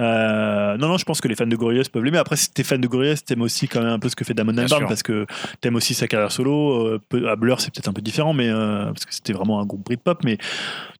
Euh, 0.00 0.76
non, 0.76 0.88
non, 0.88 0.98
je 0.98 1.04
pense 1.04 1.20
que 1.20 1.28
les 1.28 1.34
fans 1.34 1.46
de 1.46 1.56
Gorillaz 1.56 1.88
peuvent 1.92 2.02
l'aimer. 2.02 2.18
Après, 2.18 2.36
si 2.36 2.50
t'es 2.50 2.64
fan 2.64 2.80
de 2.80 2.86
Gorillaz, 2.86 3.22
t'aimes 3.24 3.42
aussi 3.42 3.68
quand 3.68 3.80
même 3.80 3.92
un 3.92 3.98
peu 3.98 4.08
ce 4.08 4.16
que 4.16 4.24
fait 4.24 4.34
Damon 4.34 4.56
Albarn 4.56 4.86
parce 4.86 5.02
que 5.02 5.26
t'aimes 5.60 5.76
aussi 5.76 5.94
sa 5.94 6.08
carrière 6.08 6.32
solo. 6.32 6.98
Euh, 7.12 7.28
à 7.28 7.36
Blur, 7.36 7.60
c'est 7.60 7.72
peut-être 7.72 7.88
un 7.88 7.92
peu 7.92 8.02
différent, 8.02 8.32
mais 8.32 8.48
euh, 8.48 8.86
parce 8.86 9.04
que 9.04 9.14
c'était 9.14 9.32
vraiment 9.32 9.60
un 9.60 9.66
groupe 9.66 9.84
Britpop, 9.84 10.24
mais 10.24 10.38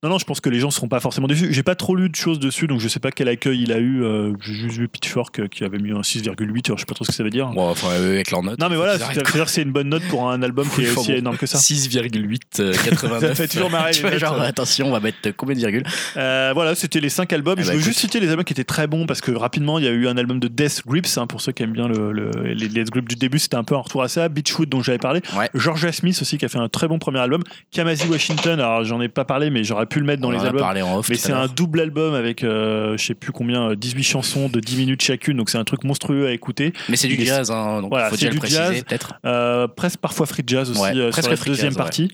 non, 0.04 0.10
non, 0.10 0.18
je 0.18 0.26
pense 0.26 0.40
que 0.40 0.50
les 0.50 0.60
gens 0.60 0.70
seront 0.70 0.86
pas 0.88 1.00
forcément 1.00 1.26
déçus. 1.26 1.50
J'ai 1.50 1.62
pas 1.62 1.74
trop 1.74 1.96
lu 1.96 2.10
de 2.10 2.14
choses 2.14 2.38
dessus, 2.38 2.66
donc 2.66 2.78
je 2.78 2.88
sais 2.88 3.00
pas 3.00 3.10
quel 3.10 3.26
accueil 3.26 3.62
il 3.62 3.72
a 3.72 3.78
eu. 3.78 4.04
Euh, 4.04 4.34
J'ai 4.42 4.52
juste 4.52 4.76
vu 4.76 4.86
Pitchfork 4.86 5.38
euh, 5.38 5.48
qui 5.48 5.64
avait 5.64 5.78
mis 5.78 5.92
un 5.92 6.02
6,8, 6.02 6.66
alors 6.66 6.76
je 6.76 6.82
sais 6.82 6.86
pas 6.86 6.94
trop 6.94 7.06
ce 7.06 7.10
que 7.10 7.16
ça 7.16 7.24
veut 7.24 7.30
dire. 7.30 7.48
Bon, 7.48 7.70
enfin, 7.70 7.88
euh, 7.88 8.12
avec 8.16 8.30
leur 8.30 8.42
note. 8.42 8.60
Non, 8.60 8.68
mais 8.68 8.76
voilà, 8.76 8.98
c'est-à-dire 8.98 9.48
c'est 9.48 9.62
une 9.62 9.72
bonne 9.72 9.88
note 9.88 10.02
pour 10.10 10.30
un 10.30 10.42
album 10.42 10.68
qui 10.68 10.84
est 10.84 10.90
aussi 10.94 11.12
bon. 11.12 11.18
énorme 11.18 11.36
que 11.38 11.46
ça. 11.46 11.56
6,8, 11.56 12.38
euh, 12.60 12.74
89. 12.84 13.20
Ça 13.20 13.34
fait 13.34 13.48
toujours 13.48 13.70
marrer, 13.70 13.92
Tu 13.94 14.02
vois, 14.02 14.18
genre, 14.18 14.36
ça. 14.36 14.42
attention, 14.42 14.88
on 14.88 14.92
va 14.92 15.00
mettre 15.00 15.30
combien 15.38 15.54
de 15.54 15.60
virgules? 15.60 15.84
Euh, 16.18 16.50
voilà, 16.54 16.74
c'était 16.74 17.00
les 17.00 17.08
5 17.08 17.32
albums. 17.32 17.54
Je 17.58 17.62
bah, 17.64 17.68
veux 17.72 17.74
écoute. 17.76 17.84
juste 17.86 18.00
citer 18.00 18.20
les 18.20 18.28
albums 18.28 18.44
qui 18.44 18.52
étaient 18.52 18.62
très 18.62 18.83
bons 18.86 19.06
parce 19.06 19.20
que 19.20 19.30
rapidement, 19.32 19.78
il 19.78 19.84
y 19.84 19.88
a 19.88 19.90
eu 19.92 20.06
un 20.08 20.16
album 20.16 20.40
de 20.40 20.48
Death 20.48 20.82
Grips, 20.86 21.18
hein, 21.18 21.26
pour 21.26 21.40
ceux 21.40 21.52
qui 21.52 21.62
aiment 21.62 21.72
bien 21.72 21.88
le, 21.88 22.12
le- 22.12 22.30
les 22.54 22.68
Death 22.68 22.90
Grips 22.90 23.08
du 23.08 23.16
début, 23.16 23.38
c'était 23.38 23.56
un 23.56 23.64
peu 23.64 23.74
un 23.74 23.78
retour 23.80 24.02
à 24.02 24.08
ça. 24.08 24.28
Beachwood, 24.28 24.68
dont 24.68 24.82
j'avais 24.82 24.98
parlé. 24.98 25.20
Ouais. 25.36 25.48
Georgia 25.54 25.92
Smith 25.92 26.18
aussi, 26.20 26.38
qui 26.38 26.44
a 26.44 26.48
fait 26.48 26.58
un 26.58 26.68
très 26.68 26.88
bon 26.88 26.98
premier 26.98 27.18
album. 27.20 27.42
Kamasi 27.72 28.08
Washington, 28.08 28.60
alors 28.60 28.84
j'en 28.84 29.00
ai 29.00 29.08
pas 29.08 29.24
parlé, 29.24 29.50
mais 29.50 29.64
j'aurais 29.64 29.86
pu 29.86 29.98
le 30.00 30.06
mettre 30.06 30.22
dans 30.22 30.28
On 30.28 30.32
les 30.32 30.38
albums. 30.40 30.60
parlé 30.60 30.82
en 30.82 30.98
off. 30.98 31.08
Mais 31.08 31.16
c'est 31.16 31.32
un 31.32 31.46
double 31.46 31.80
album 31.80 32.14
avec, 32.14 32.44
euh, 32.44 32.96
je 32.96 33.04
sais 33.04 33.14
plus 33.14 33.32
combien, 33.32 33.70
euh, 33.70 33.76
18 33.76 34.02
chansons 34.02 34.48
de 34.48 34.60
10 34.60 34.76
minutes 34.76 35.02
chacune, 35.02 35.36
donc 35.36 35.50
c'est 35.50 35.58
un 35.58 35.64
truc 35.64 35.84
monstrueux 35.84 36.26
à 36.26 36.32
écouter. 36.32 36.72
Mais 36.88 36.96
c'est 36.96 37.08
du 37.08 37.14
il 37.14 37.24
jazz, 37.26 37.50
hein, 37.50 37.80
donc 37.80 37.90
Voilà, 37.90 38.08
faut 38.10 38.16
c'est 38.16 38.20
déjà 38.22 38.28
le 38.28 38.34
du 38.34 38.38
préciser 38.40 38.60
jazz. 38.62 38.84
peut-être. 38.84 39.14
Euh, 39.24 39.66
presque 39.68 39.98
parfois 39.98 40.26
free 40.26 40.42
jazz 40.46 40.70
aussi 40.70 40.80
Ouais, 40.80 40.92
euh, 40.96 41.10
presque 41.10 41.22
sur 41.24 41.30
la 41.30 41.36
free 41.36 41.50
deuxième 41.50 41.70
jazz, 41.70 41.76
partie. 41.78 42.10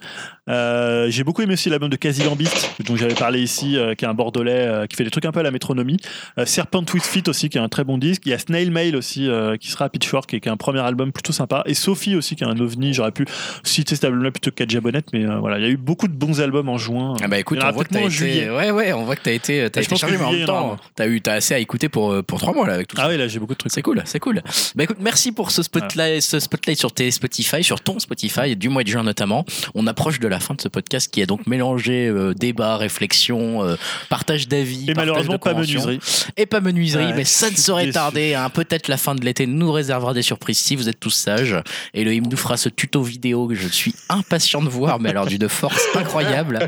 Euh, 0.49 1.09
J'ai 1.11 1.23
beaucoup 1.25 1.43
aimé 1.43 1.55
aussi 1.55 1.69
l'album 1.71 1.89
de 1.89 1.97
Casey 1.97 2.25
Gambit, 2.25 2.49
dont 2.87 2.97
j'avais 2.97 3.15
parlé 3.15 3.41
ici, 3.41 3.77
euh, 3.77 3.95
qui 3.95 4.05
est 4.05 4.09
un 4.09 4.15
bordelais 4.15 4.53
euh, 4.67 4.87
qui 4.87 4.97
fait 4.97 5.05
des 5.05 5.11
trucs 5.11 5.25
un 5.25 5.33
peu 5.33 5.41
à 5.41 5.43
la 5.43 5.51
métronomie. 5.51 5.99
Euh, 6.39 6.45
Serpent 6.61 6.85
with 6.93 7.05
Feet 7.05 7.27
aussi, 7.27 7.49
qui 7.49 7.57
est 7.57 7.61
un 7.61 7.70
très 7.70 7.85
bon 7.85 7.97
disque. 7.97 8.20
Il 8.27 8.28
y 8.28 8.35
a 8.35 8.39
Snail 8.39 8.70
Mail 8.70 8.95
aussi, 8.95 9.27
euh, 9.27 9.57
qui 9.57 9.70
sera 9.70 9.87
à 9.87 9.89
Pitchfork 9.89 10.35
et 10.35 10.41
qui 10.41 10.49
est 10.51 10.53
un 10.53 10.59
premier 10.59 10.81
album 10.81 11.11
plutôt 11.11 11.32
sympa. 11.32 11.62
Et 11.65 11.73
Sophie 11.73 12.16
aussi, 12.16 12.37
qui 12.37 12.45
est 12.45 12.47
un 12.47 12.59
ovni. 12.59 12.93
J'aurais 12.93 13.12
pu 13.12 13.24
citer 13.65 13.95
cet 13.95 14.05
album-là 14.05 14.31
plutôt 14.31 14.51
que 14.51 14.78
Bonnet, 14.81 15.03
mais 15.15 15.24
euh, 15.24 15.39
voilà, 15.39 15.57
il 15.57 15.65
y 15.65 15.66
a 15.66 15.70
eu 15.70 15.78
beaucoup 15.78 16.07
de 16.07 16.12
bons 16.12 16.39
albums 16.43 16.69
en 16.69 16.77
juin. 16.77 17.15
Ah 17.23 17.28
bah 17.28 17.39
écoute, 17.39 17.61
on 17.62 17.70
voit 17.70 17.85
été, 17.85 18.11
juillet. 18.11 18.51
ouais 18.51 18.70
ouais, 18.73 18.93
on 18.93 19.05
voit 19.05 19.16
que 19.16 19.23
t'as 19.23 19.32
été, 19.32 19.70
t'as 19.70 19.81
Je 19.81 19.87
été 19.87 19.91
pense 19.91 20.01
que 20.03 20.07
chargé, 20.07 20.19
mais 20.19 20.24
en 20.24 20.28
juillet, 20.28 20.41
même 20.41 20.47
temps, 20.49 20.77
t'as 20.95 21.07
eu, 21.09 21.23
t'as 21.23 21.32
assez 21.32 21.55
à 21.55 21.59
écouter 21.61 21.89
pour 21.89 22.12
euh, 22.12 22.23
pour 22.23 22.41
trois 22.41 22.53
mois 22.53 22.66
là 22.66 22.74
avec 22.74 22.89
tout 22.89 22.97
ça. 22.97 23.05
Ah 23.07 23.09
oui, 23.09 23.16
là, 23.16 23.27
j'ai 23.27 23.39
beaucoup 23.39 23.55
de 23.55 23.59
trucs. 23.59 23.73
C'est 23.73 23.81
cool, 23.81 24.03
c'est 24.05 24.20
cool. 24.20 24.43
Bah 24.74 24.85
écoute, 24.85 24.99
merci 25.01 25.32
pour 25.32 25.53
ce 25.53 25.62
spotlight, 25.62 26.20
ce 26.20 26.41
spotlight 26.41 26.78
sur 26.78 26.93
tes 26.93 27.11
Spotify, 27.11 27.65
sur 27.65 27.81
ton 27.81 27.99
Spotify, 27.99 28.55
du 28.55 28.69
mois 28.69 28.82
de 28.82 28.89
juin 28.89 29.03
notamment. 29.03 29.47
On 29.74 29.87
approche 29.87 30.20
de 30.20 30.28
la 30.28 30.41
fin 30.41 30.53
de 30.53 30.61
ce 30.61 30.69
podcast 30.69 31.11
qui 31.11 31.23
a 31.23 31.27
donc 31.27 31.47
mélangé 31.47 32.07
euh, 32.07 32.35
débat, 32.35 32.77
réflexion, 32.77 33.65
euh, 33.65 33.77
partage 34.11 34.47
d'avis, 34.47 34.82
Et 34.82 34.87
partage 34.93 35.07
malheureusement, 35.07 35.35
de 35.35 35.39
pas 35.39 35.55
menuiserie. 35.55 36.01
Et 36.37 36.45
pas 36.51 36.60
menuiserie, 36.60 37.06
Ouais, 37.06 37.12
mais 37.14 37.24
ça 37.24 37.51
ne 37.51 37.56
saurait 37.56 37.90
tarder. 37.90 38.35
hein. 38.35 38.51
Peut-être 38.51 38.89
la 38.89 38.97
fin 38.98 39.14
de 39.14 39.24
l'été 39.24 39.47
nous 39.47 39.72
réservera 39.72 40.12
des 40.12 40.22
surprises 40.22 40.59
si 40.59 40.77
vous 40.77 40.89
êtes 40.89 41.01
tous 41.01 41.10
sages. 41.10 41.56
Elohim 41.94 42.24
nous 42.31 42.36
fera 42.36 42.56
ce 42.59 42.68
tuto 42.68 43.02
vidéo 43.02 43.47
que 43.48 43.55
je 43.55 43.68
suis 43.68 43.94
impatient 44.09 44.60
de 44.62 44.68
voir, 44.68 45.01
mais 45.01 45.10
alors 45.10 45.27
d'une 45.27 45.48
force 45.48 45.82
incroyable. 45.94 46.59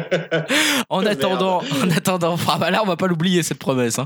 En 0.89 1.05
attendant, 1.05 1.63
en 1.85 1.91
attendant, 1.91 2.37
ah 2.49 2.57
bah 2.59 2.71
là 2.71 2.81
on 2.83 2.87
va 2.87 2.97
pas 2.97 3.07
l'oublier 3.07 3.43
cette 3.43 3.59
promesse. 3.59 3.99
hein. 3.99 4.05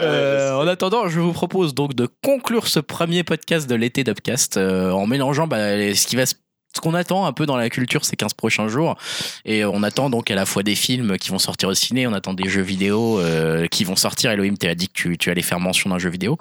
Euh, 0.00 0.54
en 0.56 0.66
attendant, 0.66 1.08
je 1.08 1.20
vous 1.20 1.32
propose 1.32 1.74
donc 1.74 1.94
de 1.94 2.08
conclure 2.22 2.68
ce 2.68 2.80
premier 2.80 3.24
podcast 3.24 3.68
de 3.68 3.74
l'été 3.74 4.04
d'Upcast 4.04 4.56
euh, 4.56 4.90
en 4.92 5.06
mélangeant 5.06 5.46
bah, 5.46 5.58
ce 5.58 6.06
qui 6.06 6.16
va 6.16 6.26
se 6.26 6.34
ce 6.76 6.80
qu'on 6.80 6.94
attend 6.94 7.26
un 7.26 7.32
peu 7.32 7.46
dans 7.46 7.56
la 7.56 7.68
culture 7.70 8.04
ces 8.04 8.16
15 8.16 8.34
prochains 8.34 8.68
jours 8.68 8.96
et 9.44 9.64
on 9.64 9.82
attend 9.82 10.10
donc 10.10 10.30
à 10.30 10.34
la 10.34 10.46
fois 10.46 10.62
des 10.62 10.74
films 10.74 11.16
qui 11.18 11.30
vont 11.30 11.38
sortir 11.38 11.68
au 11.68 11.74
ciné 11.74 12.06
on 12.06 12.12
attend 12.12 12.34
des 12.34 12.48
jeux 12.48 12.62
vidéo 12.62 13.18
euh, 13.18 13.66
qui 13.66 13.84
vont 13.84 13.96
sortir. 13.96 14.30
Elohim 14.30 14.54
tu 14.58 14.66
as 14.68 14.74
dit 14.74 14.88
que 14.88 14.92
tu, 14.94 15.18
tu 15.18 15.30
allais 15.30 15.42
faire 15.42 15.58
mention 15.60 15.90
d'un 15.90 15.98
jeu 15.98 16.10
vidéo. 16.10 16.36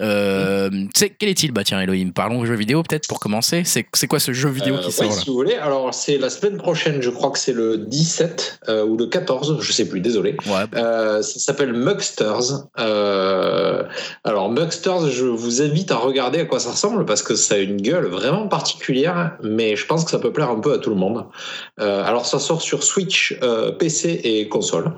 Euh, 0.00 0.70
c'est 0.94 1.10
quel 1.10 1.28
est-il? 1.28 1.52
Bah 1.52 1.64
tiens 1.64 1.80
Elohim 1.80 2.12
parlons 2.12 2.44
jeu 2.46 2.54
vidéo 2.54 2.82
peut-être 2.82 3.06
pour 3.08 3.20
commencer. 3.20 3.62
C'est 3.64 3.86
c'est 3.92 4.06
quoi 4.06 4.18
ce 4.20 4.32
jeu 4.32 4.48
vidéo 4.48 4.76
Euh, 4.76 4.78
qui 4.78 4.86
ouais, 4.86 4.92
sort 4.92 5.06
là? 5.06 5.12
si 5.12 5.26
vous 5.28 5.34
voulez. 5.34 5.54
Alors, 5.54 5.92
c'est 5.92 6.16
la 6.18 6.30
semaine 6.30 6.56
prochaine, 6.56 7.02
je 7.02 7.10
crois 7.10 7.30
que 7.30 7.38
c'est 7.38 7.52
le 7.52 7.76
17 7.78 8.60
euh, 8.68 8.84
ou 8.84 8.96
le 8.96 9.06
14, 9.06 9.58
je 9.60 9.72
sais 9.72 9.88
plus, 9.88 10.00
désolé. 10.00 10.36
ouais 10.46 10.64
ça 10.72 11.22
s'appelle 11.22 11.72
Mugsters. 11.72 12.66
Alors 14.24 14.50
Mugsters, 14.50 15.08
je 15.10 15.24
vous 15.26 15.62
invite 15.62 15.90
à 15.90 15.96
regarder 15.96 16.40
à 16.40 16.44
quoi 16.44 16.60
ça 16.60 16.70
ressemble 16.70 17.04
parce 17.04 17.22
que 17.22 17.34
ça 17.34 17.54
a 17.56 17.58
une 17.58 17.80
gueule 17.80 18.06
vraiment 18.06 18.48
particulière, 18.48 19.36
mais 19.42 19.71
je 19.76 19.86
pense 19.86 20.04
que 20.04 20.10
ça 20.10 20.18
peut 20.18 20.32
plaire 20.32 20.50
un 20.50 20.60
peu 20.60 20.72
à 20.72 20.78
tout 20.78 20.90
le 20.90 20.96
monde. 20.96 21.24
Euh, 21.80 22.02
alors 22.04 22.26
ça 22.26 22.38
sort 22.38 22.62
sur 22.62 22.82
Switch, 22.82 23.38
euh, 23.42 23.72
PC 23.72 24.20
et 24.24 24.48
console. 24.48 24.92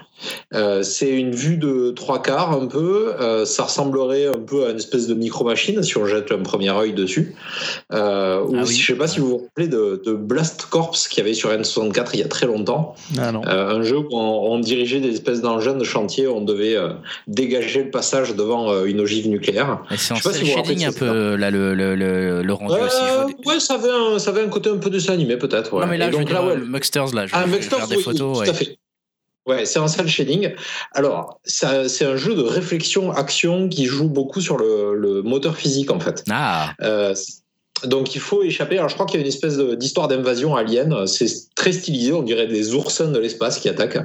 Euh, 0.54 0.82
c'est 0.82 1.10
une 1.10 1.34
vue 1.34 1.56
de 1.56 1.90
trois 1.90 2.22
quarts 2.22 2.52
un 2.52 2.66
peu. 2.66 3.12
Ça 3.44 3.64
ressemblerait 3.64 4.26
un 4.26 4.38
peu 4.38 4.66
à 4.66 4.70
une 4.70 4.76
espèce 4.76 5.06
de 5.06 5.14
micro 5.14 5.44
machine 5.44 5.82
si 5.82 5.96
on 5.98 6.06
jette 6.06 6.32
un 6.32 6.38
premier 6.42 6.70
œil 6.70 6.92
dessus. 6.94 7.34
Euh, 7.92 8.40
ou 8.42 8.54
Ah 8.56 8.62
oui. 8.62 8.66
si- 8.74 8.80
je 8.80 8.86
sais 8.86 8.98
pas 8.98 9.06
si 9.08 9.20
vous 9.20 9.28
vous 9.28 9.38
rappelez 9.38 9.68
de, 9.68 10.02
de 10.04 10.12
Blast 10.12 10.66
Corps 10.70 10.92
qu'il 10.92 11.18
y 11.18 11.20
avait 11.26 11.34
sur 11.34 11.50
N64 11.50 12.10
il 12.14 12.20
y 12.20 12.22
a 12.22 12.28
très 12.28 12.46
longtemps. 12.46 12.94
Ah 13.18 13.32
un 13.44 13.82
jeu 13.82 13.98
où 13.98 14.08
on, 14.12 14.52
on 14.52 14.58
dirigeait 14.58 15.00
des 15.00 15.10
espèces 15.12 15.40
d'engins 15.40 15.74
de 15.74 15.84
chantier, 15.84 16.26
on 16.28 16.40
devait 16.40 16.76
dégager 17.26 17.82
le 17.84 17.90
passage 17.90 18.34
devant 18.34 18.84
une 18.84 19.00
ogive 19.00 19.28
nucléaire. 19.28 19.80
Et 19.90 19.96
c'est 19.96 20.12
en 20.14 20.16
si 20.16 20.46
shading 20.46 20.84
un 20.86 20.92
peu 20.92 21.34
là 21.36 21.50
le, 21.50 21.74
le, 21.74 21.94
le, 21.94 22.42
le 22.42 22.52
rendu 22.52 22.74
aussi 22.80 22.96
ouais, 23.46 23.60
ça 23.60 23.74
avait, 23.74 23.90
un, 23.90 24.18
ça 24.18 24.30
avait 24.30 24.42
un 24.42 24.48
côté 24.48 24.63
un 24.70 24.78
peu 24.78 24.90
dessin 24.90 25.12
animé 25.12 25.36
peut-être. 25.36 25.72
Ouais. 25.74 25.80
non 25.82 25.86
mais 25.86 25.98
là 25.98 26.10
je 26.10 26.16
donc 26.16 26.30
là, 26.30 26.42
ouais, 26.44 26.52
euh, 26.52 26.64
Mugsters 26.64 27.14
là 27.14 27.26
je, 27.26 27.32
ah, 27.34 27.44
vais 27.46 27.60
faire 27.60 27.86
des 27.88 27.96
oui, 27.96 28.02
photos 28.02 28.38
tout 28.38 28.40
ouais. 28.44 28.48
à 28.50 28.54
fait. 28.54 28.78
Ouais, 29.46 29.66
c'est 29.66 29.78
un 29.78 29.88
cel 29.88 30.08
shading. 30.08 30.54
Alors, 30.92 31.38
ça- 31.44 31.86
c'est 31.86 32.06
un 32.06 32.16
jeu 32.16 32.34
de 32.34 32.40
réflexion-action 32.42 33.68
qui 33.68 33.84
joue 33.84 34.08
beaucoup 34.08 34.40
sur 34.40 34.56
le, 34.56 34.94
le 34.96 35.20
moteur 35.22 35.56
physique 35.56 35.90
en 35.90 36.00
fait. 36.00 36.24
ah 36.30 36.72
Euh, 36.80 37.14
donc 37.84 38.14
il 38.14 38.20
faut 38.20 38.42
échapper. 38.42 38.78
Alors 38.78 38.88
je 38.88 38.94
crois 38.94 39.04
qu'il 39.04 39.16
y 39.16 39.22
a 39.22 39.26
une 39.26 39.28
espèce 39.28 39.58
d'histoire 39.58 40.08
d'invasion 40.08 40.56
alien. 40.56 41.06
C'est 41.06 41.26
très 41.54 41.72
stylisé, 41.72 42.12
on 42.12 42.22
dirait 42.22 42.46
des 42.46 42.72
oursins 42.72 43.08
de 43.08 43.18
l'espace 43.18 43.58
qui 43.58 43.68
attaquent. 43.68 43.98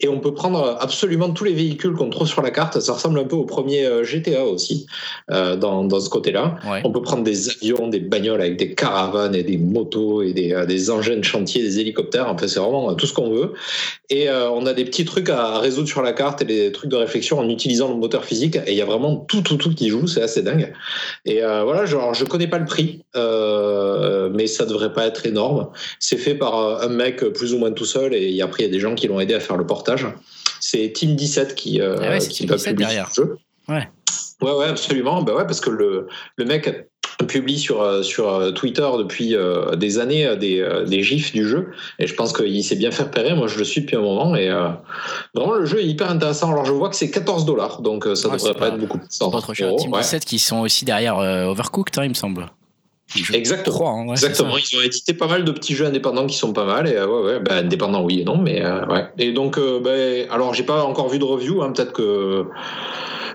Et 0.00 0.08
on 0.08 0.20
peut 0.20 0.34
prendre 0.34 0.76
absolument 0.80 1.30
tous 1.30 1.44
les 1.44 1.52
véhicules 1.52 1.92
qu'on 1.92 2.10
trouve 2.10 2.28
sur 2.28 2.42
la 2.42 2.50
carte. 2.50 2.80
Ça 2.80 2.92
ressemble 2.92 3.18
un 3.18 3.24
peu 3.24 3.36
au 3.36 3.44
premier 3.44 3.84
euh, 3.84 4.04
GTA 4.04 4.44
aussi, 4.44 4.86
euh, 5.30 5.56
dans, 5.56 5.84
dans 5.84 6.00
ce 6.00 6.08
côté-là. 6.08 6.56
ouais 6.68 6.80
On 6.84 6.92
peut 6.92 7.02
prendre 7.02 7.24
des 7.24 7.50
avions, 7.50 7.88
des 7.88 8.00
bagnoles 8.00 8.40
avec 8.40 8.56
des 8.56 8.74
caravanes 8.74 9.34
et 9.34 9.42
des 9.42 9.58
motos 9.58 10.22
et 10.22 10.32
des, 10.32 10.52
euh, 10.52 10.66
des 10.66 10.90
engins 10.90 11.16
de 11.16 11.24
chantier, 11.24 11.62
des 11.62 11.80
hélicoptères. 11.80 12.28
Enfin, 12.28 12.46
c'est 12.46 12.60
vraiment 12.60 12.94
tout 12.94 13.06
ce 13.06 13.14
qu'on 13.14 13.30
veut. 13.30 13.54
Et 14.10 14.28
euh, 14.28 14.50
on 14.50 14.66
a 14.66 14.72
des 14.72 14.84
petits 14.84 15.04
trucs 15.04 15.30
à 15.30 15.58
résoudre 15.58 15.88
sur 15.88 16.02
la 16.02 16.12
carte 16.12 16.42
et 16.42 16.44
des 16.44 16.72
trucs 16.72 16.90
de 16.90 16.96
réflexion 16.96 17.38
en 17.38 17.48
utilisant 17.48 17.88
le 17.88 17.96
moteur 17.96 18.24
physique. 18.24 18.56
Et 18.66 18.72
il 18.72 18.76
y 18.76 18.82
a 18.82 18.86
vraiment 18.86 19.16
tout, 19.16 19.42
tout, 19.42 19.56
tout 19.56 19.74
qui 19.74 19.88
joue. 19.88 20.06
C'est 20.06 20.22
assez 20.22 20.42
dingue. 20.42 20.72
Et 21.24 21.42
euh, 21.42 21.64
voilà, 21.64 21.86
genre, 21.86 22.14
je 22.14 22.24
connais 22.24 22.46
pas 22.46 22.58
le 22.58 22.64
prix, 22.64 23.02
mais 23.14 24.46
ça 24.46 24.64
devrait 24.64 24.92
pas 24.92 25.06
être 25.06 25.26
énorme. 25.26 25.68
C'est 25.98 26.16
fait 26.16 26.34
par 26.34 26.82
un 26.82 26.88
mec 26.88 27.24
plus 27.32 27.54
ou 27.54 27.58
moins 27.58 27.72
tout 27.72 27.84
seul. 27.84 28.14
Et 28.14 28.40
après, 28.40 28.62
il 28.62 28.66
y 28.66 28.68
a 28.68 28.72
des 28.72 28.80
gens 28.80 28.94
qui 28.94 29.08
l'ont 29.08 29.20
aidé 29.20 29.34
à 29.34 29.40
faire 29.40 29.56
le 29.56 29.66
C'est 30.60 30.92
Team 30.92 31.14
17 31.16 31.54
qui, 31.54 31.80
euh, 31.80 31.96
Ah 32.02 32.08
ouais, 32.10 32.18
qui 32.18 32.28
Team 32.28 32.48
va 32.48 32.56
17 32.56 32.70
publier 32.72 32.86
derrière. 32.88 33.10
ce 33.10 33.22
jeu. 33.22 33.38
Ouais. 33.68 33.88
Ouais, 34.42 34.52
ouais, 34.52 34.66
absolument. 34.66 35.22
Bah 35.22 35.34
ouais, 35.34 35.44
parce 35.46 35.60
que 35.60 35.70
le, 35.70 36.06
le 36.36 36.44
mec 36.44 36.88
publie 37.26 37.58
sur, 37.58 37.82
euh, 37.82 38.02
sur 38.02 38.28
euh, 38.32 38.52
Twitter 38.52 38.86
depuis 38.96 39.34
euh, 39.34 39.74
des 39.74 39.98
années 39.98 40.36
des, 40.36 40.64
des 40.86 41.02
gifs 41.02 41.32
du 41.32 41.46
jeu. 41.48 41.70
Et 41.98 42.06
je 42.06 42.14
pense 42.14 42.32
qu'il 42.32 42.62
sait 42.62 42.76
bien 42.76 42.90
faire 42.92 43.06
repérer. 43.06 43.34
Moi, 43.34 43.48
je 43.48 43.58
le 43.58 43.64
suis 43.64 43.80
depuis 43.80 43.96
un 43.96 44.00
moment. 44.00 44.36
Et 44.36 44.48
euh, 44.48 44.68
vraiment, 45.34 45.54
le 45.54 45.64
jeu 45.66 45.80
est 45.80 45.86
hyper 45.86 46.10
intéressant. 46.10 46.52
Alors, 46.52 46.64
je 46.64 46.72
vois 46.72 46.88
que 46.88 46.96
c'est 46.96 47.10
14 47.10 47.44
dollars. 47.44 47.82
Donc, 47.82 48.04
ça 48.14 48.28
Ouais, 48.28 48.36
devrait 48.36 48.54
pas 48.54 48.68
être 48.68 48.78
beaucoup. 48.78 49.00
C'est 49.08 49.28
pas 49.30 49.40
trop 49.40 49.54
cher. 49.54 49.68
euros, 49.68 49.78
Team 49.78 49.92
ouais. 49.92 50.00
17 50.00 50.24
qui 50.24 50.38
sont 50.38 50.58
aussi 50.60 50.84
derrière 50.84 51.18
euh, 51.18 51.46
Overcooked, 51.46 51.98
hein, 51.98 52.04
il 52.04 52.10
me 52.10 52.14
semble. 52.14 52.46
Je 53.14 53.32
Exactement. 53.32 53.76
crois, 53.76 53.90
hein, 53.90 54.06
ouais, 54.06 54.12
Exactement. 54.12 54.56
Ils 54.58 54.76
ont 54.76 54.82
édité 54.82 55.14
pas 55.14 55.26
mal 55.26 55.44
de 55.44 55.50
petits 55.50 55.74
jeux 55.74 55.86
indépendants 55.86 56.26
qui 56.26 56.36
sont 56.36 56.52
pas 56.52 56.66
mal. 56.66 56.86
Et 56.86 56.94
euh, 56.94 57.06
ouais, 57.06 57.32
ouais, 57.32 57.40
bah, 57.40 57.56
indépendants, 57.56 58.04
oui 58.04 58.20
et 58.20 58.24
non, 58.24 58.36
mais 58.36 58.62
euh, 58.62 58.84
ouais. 58.86 59.06
Et 59.18 59.32
donc, 59.32 59.56
euh, 59.58 59.80
ben, 59.80 60.28
alors, 60.30 60.52
j'ai 60.52 60.62
pas 60.62 60.84
encore 60.84 61.08
vu 61.08 61.18
de 61.18 61.24
review. 61.24 61.62
Hein, 61.62 61.72
peut-être 61.72 61.92
que. 61.92 62.44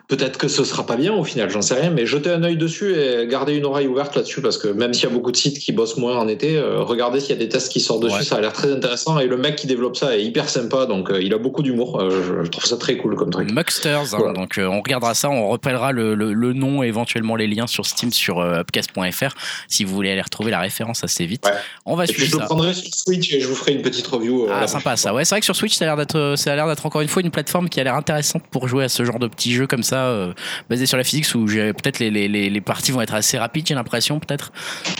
Peut-être 0.09 0.37
que 0.37 0.47
ce 0.49 0.63
sera 0.65 0.85
pas 0.85 0.97
bien 0.97 1.13
au 1.13 1.23
final, 1.23 1.49
j'en 1.49 1.61
sais 1.61 1.75
rien, 1.75 1.89
mais 1.89 2.05
jetez 2.05 2.29
un 2.29 2.43
œil 2.43 2.57
dessus 2.57 2.93
et 2.93 3.25
gardez 3.25 3.55
une 3.55 3.65
oreille 3.65 3.87
ouverte 3.87 4.15
là-dessus 4.15 4.41
parce 4.41 4.57
que 4.57 4.67
même 4.67 4.93
s'il 4.93 5.05
y 5.05 5.11
a 5.11 5.15
beaucoup 5.15 5.31
de 5.31 5.37
sites 5.37 5.57
qui 5.59 5.71
bossent 5.71 5.95
moins 5.97 6.17
en 6.17 6.27
été, 6.27 6.57
euh, 6.57 6.81
regardez 6.81 7.21
s'il 7.21 7.29
y 7.31 7.33
a 7.33 7.37
des 7.37 7.47
tests 7.47 7.71
qui 7.71 7.79
sortent 7.79 8.03
dessus, 8.03 8.17
Ouais. 8.17 8.23
ça 8.23 8.35
a 8.35 8.41
l'air 8.41 8.51
très 8.53 8.71
intéressant 8.71 9.17
et 9.19 9.27
le 9.27 9.37
mec 9.37 9.55
qui 9.55 9.65
développe 9.65 9.95
ça 9.95 10.15
est 10.17 10.21
hyper 10.23 10.49
sympa 10.49 10.85
donc 10.85 11.09
euh, 11.09 11.21
il 11.21 11.33
a 11.33 11.37
beaucoup 11.37 11.63
d'humour, 11.63 12.01
Euh, 12.01 12.09
je, 12.09 12.43
je 12.45 12.49
trouve 12.51 12.65
ça 12.65 12.75
très 12.77 12.97
cool 12.97 13.15
comme 13.15 13.29
truc. 13.29 13.49
Mucksters, 13.51 14.13
hein, 14.13 14.17
Voilà. 14.17 14.33
donc 14.33 14.59
on 14.59 14.81
regardera 14.81 15.13
ça, 15.13 15.29
on 15.29 15.47
repellera 15.49 15.93
le, 15.93 16.15
le- 16.15 16.33
le 16.33 16.53
nom 16.53 16.83
et 16.83 16.87
éventuellement 16.87 17.37
les 17.37 17.47
liens 17.47 17.65
sur 17.67 17.85
Steam 17.85 18.11
sur 18.11 18.39
upcast.fr 18.41 19.33
si 19.69 19.83
vous 19.85 19.93
voulez 19.95 20.11
aller 20.11 20.21
retrouver 20.21 20.51
la 20.51 20.59
référence 20.59 21.03
assez 21.03 21.25
vite. 21.25 21.45
Ouais. 21.45 21.53
On 21.85 21.95
va 21.95 22.03
Et 22.03 22.07
puis 22.07 22.15
je 22.23 22.25
suivre 22.25 22.41
le 22.41 22.45
prendrai 22.45 22.73
sur 22.73 22.93
Switch 22.93 23.33
et 23.33 23.39
je 23.39 23.47
vous 23.47 23.55
ferai 23.55 23.71
une 23.73 23.81
petite 23.81 24.05
review. 24.07 24.47
Ah 24.51 24.67
sympa 24.67 24.97
ça. 24.97 25.13
Ouais, 25.13 25.23
c'est 25.25 25.35
vrai 25.35 25.39
que 25.39 25.45
sur 25.45 25.55
Switch 25.55 25.75
ça 25.75 25.85
a 25.85 25.87
l'air 25.87 25.97
d'être 25.97 26.33
ça 26.37 26.51
a 26.51 26.55
l'air 26.55 26.67
d'être 26.67 26.85
encore 26.85 27.01
une 27.01 27.07
fois 27.07 27.21
une 27.21 27.31
plateforme 27.31 27.69
qui 27.69 27.79
a 27.79 27.83
l'air 27.85 27.95
intéressante 27.95 28.43
pour 28.51 28.67
jouer 28.67 28.83
à 28.83 28.89
ce 28.89 29.05
genre 29.05 29.19
de 29.19 29.27
petits 29.27 29.53
jeux 29.53 29.67
comme 29.67 29.81
ça 29.83 29.92
euh, 29.99 30.33
basés 30.69 30.85
sur 30.85 30.97
la 30.97 31.03
physique 31.03 31.25
où 31.35 31.45
peut-être 31.45 31.99
les, 31.99 32.09
les, 32.11 32.27
les, 32.27 32.49
les 32.49 32.61
parties 32.61 32.91
vont 32.91 33.01
être 33.01 33.13
assez 33.13 33.37
rapides, 33.37 33.67
j'ai 33.67 33.75
l'impression 33.75 34.19
peut-être. 34.19 34.51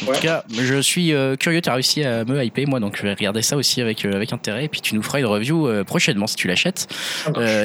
En 0.03 0.07
Ouais. 0.11 0.15
tout 0.17 0.21
cas, 0.21 0.43
je 0.61 0.81
suis 0.81 1.13
euh, 1.13 1.35
curieux, 1.35 1.61
tu 1.61 1.69
as 1.69 1.73
réussi 1.73 2.03
à 2.03 2.25
me 2.25 2.43
hyper 2.43 2.67
moi 2.67 2.79
donc 2.79 2.97
je 2.97 3.03
vais 3.03 3.13
regarder 3.13 3.41
ça 3.41 3.55
aussi 3.57 3.81
avec 3.81 4.05
euh, 4.05 4.13
avec 4.15 4.33
intérêt 4.33 4.65
et 4.65 4.69
puis 4.69 4.81
tu 4.81 4.95
nous 4.95 5.01
feras 5.03 5.19
une 5.19 5.25
review 5.25 5.69
prochainement 5.85 6.27
si 6.27 6.35
tu 6.35 6.47
l'achètes. 6.47 6.87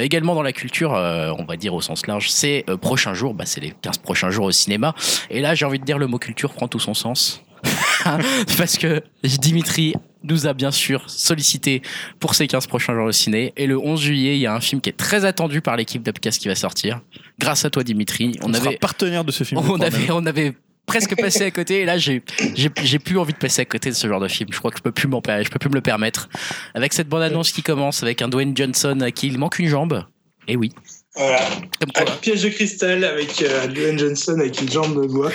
Également 0.01 0.35
dans 0.35 0.41
la 0.41 0.53
culture, 0.53 0.91
on 0.91 1.43
va 1.45 1.57
dire 1.57 1.73
au 1.73 1.81
sens 1.81 2.07
large, 2.07 2.29
c'est 2.29 2.65
prochains 2.81 3.13
jours, 3.13 3.33
bah, 3.33 3.45
c'est 3.45 3.61
les 3.61 3.73
15 3.81 3.97
prochains 3.99 4.29
jours 4.29 4.45
au 4.45 4.51
cinéma. 4.51 4.93
Et 5.29 5.41
là, 5.41 5.55
j'ai 5.55 5.65
envie 5.65 5.79
de 5.79 5.85
dire 5.85 5.97
le 5.97 6.07
mot 6.07 6.17
culture 6.17 6.51
prend 6.53 6.67
tout 6.67 6.79
son 6.79 6.93
sens. 6.93 7.41
Parce 8.57 8.77
que 8.77 9.01
Dimitri 9.23 9.93
nous 10.23 10.47
a 10.47 10.53
bien 10.53 10.71
sûr 10.71 11.09
sollicité 11.09 11.81
pour 12.19 12.35
ces 12.35 12.47
15 12.47 12.67
prochains 12.67 12.93
jours 12.93 13.05
au 13.05 13.11
ciné. 13.11 13.53
Et 13.57 13.67
le 13.67 13.77
11 13.77 14.01
juillet, 14.01 14.35
il 14.35 14.41
y 14.41 14.47
a 14.47 14.53
un 14.53 14.59
film 14.59 14.81
qui 14.81 14.89
est 14.89 14.97
très 14.97 15.25
attendu 15.25 15.61
par 15.61 15.77
l'équipe 15.77 16.03
d'Upcast 16.03 16.41
qui 16.41 16.47
va 16.47 16.55
sortir. 16.55 17.01
Grâce 17.39 17.65
à 17.65 17.69
toi, 17.69 17.83
Dimitri. 17.83 18.37
On, 18.41 18.49
On, 18.49 18.53
sera 18.53 18.67
avait, 18.67 18.77
partenaire 18.77 19.23
de 19.23 19.31
ce 19.31 19.43
film. 19.43 19.61
on 19.69 19.79
avait, 19.79 20.11
on 20.11 20.25
avait 20.25 20.53
presque 20.85 21.15
passé 21.15 21.43
à 21.43 21.51
côté 21.51 21.81
et 21.81 21.85
là 21.85 21.99
j'ai 21.99 22.23
j'ai 22.55 22.97
plus 22.97 23.19
envie 23.19 23.33
de 23.33 23.37
passer 23.37 23.61
à 23.61 23.65
côté 23.65 23.91
de 23.91 23.95
ce 23.95 24.07
genre 24.07 24.19
de 24.19 24.27
film 24.27 24.49
je 24.51 24.57
crois 24.57 24.71
que 24.71 24.77
je 24.77 24.81
peux 24.81 24.91
plus 24.91 25.07
m'en 25.07 25.21
je 25.21 25.47
peux 25.51 25.59
plus 25.59 25.69
me 25.69 25.75
le 25.75 25.81
permettre 25.81 26.29
avec 26.73 26.93
cette 26.93 27.07
bande 27.07 27.21
annonce 27.21 27.51
qui 27.51 27.61
commence 27.61 28.01
avec 28.01 28.23
un 28.23 28.27
Dwayne 28.27 28.57
Johnson 28.57 28.99
à 29.01 29.11
qui 29.11 29.27
il 29.27 29.37
manque 29.37 29.59
une 29.59 29.67
jambe 29.67 30.03
et 30.47 30.55
oui 30.55 30.71
Voilà. 31.15 31.41
comme 31.79 31.91
quoi 31.91 32.11
Un 32.11 32.15
piège 32.17 32.41
de 32.41 32.49
cristal 32.49 33.03
avec 33.03 33.39
euh, 33.43 33.67
Dwayne 33.67 33.99
Johnson 33.99 34.39
avec 34.39 34.59
une 34.61 34.71
jambe 34.71 34.99
de 34.99 35.07
bois. 35.07 35.31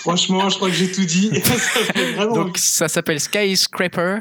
Franchement, 0.00 0.48
je 0.48 0.56
crois 0.56 0.68
que 0.68 0.74
j'ai 0.74 0.90
tout 0.90 1.04
dit. 1.04 1.30
ça 1.44 1.52
fait 1.54 2.12
vraiment 2.12 2.34
Donc 2.34 2.58
ça 2.58 2.88
s'appelle 2.88 3.20
Skyscraper. 3.20 4.18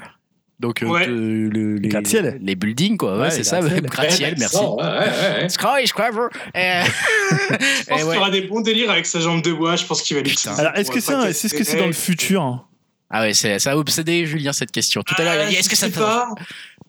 Donc 0.59 0.81
euh, 0.81 0.87
Ouais. 0.87 1.07
euh, 1.07 1.49
le- 1.53 1.75
les, 1.75 1.87
Gratte-ciel. 1.89 2.39
les 2.41 2.55
buildings 2.55 2.97
quoi. 2.97 3.13
Ouais, 3.15 3.21
Ouais, 3.25 3.31
c'est 3.31 3.43
ça. 3.43 3.59
gratte-ciel. 3.61 4.35
Merci. 4.39 4.57
Ouais. 4.57 5.47
Skyscraper. 5.49 6.17
Euh, 6.55 6.83
Je 7.51 7.83
pense 7.85 7.99
et 7.99 8.03
ouais. 8.03 8.09
qu'il 8.09 8.15
y 8.15 8.17
aura 8.17 8.29
des 8.31 8.41
bons 8.41 8.61
délires 8.61 8.89
avec 8.89 9.05
sa 9.05 9.19
jambe 9.19 9.43
de 9.43 9.53
bois. 9.53 9.75
Je 9.75 9.85
pense 9.85 10.01
qu'il 10.01 10.17
va 10.17 10.23
l'utiliser. 10.23 10.59
Alors, 10.59 10.75
est-ce 10.75 10.89
que 10.89 10.99
c'est 10.99 11.13
un- 11.13 11.19
fracasser 11.19 11.45
est-ce 11.47 11.55
que 11.55 11.63
c'est 11.63 11.77
dans 11.77 11.85
le 11.85 11.93
futur 11.93 12.67
Ah 13.11 13.21
ouais, 13.21 13.33
c'est- 13.35 13.59
ça 13.59 13.73
a 13.73 13.77
obsédé 13.77 14.25
Julien 14.25 14.51
cette 14.51 14.71
question. 14.71 15.03
Tout 15.03 15.13
à 15.19 15.23
l'heure, 15.23 15.35
il 15.35 15.39
a 15.41 15.45
dit 15.47 15.55
Ah, 15.57 15.59
est-ce 15.59 15.69
que 15.69 15.75
ça 15.75 15.89
pas 15.89 16.29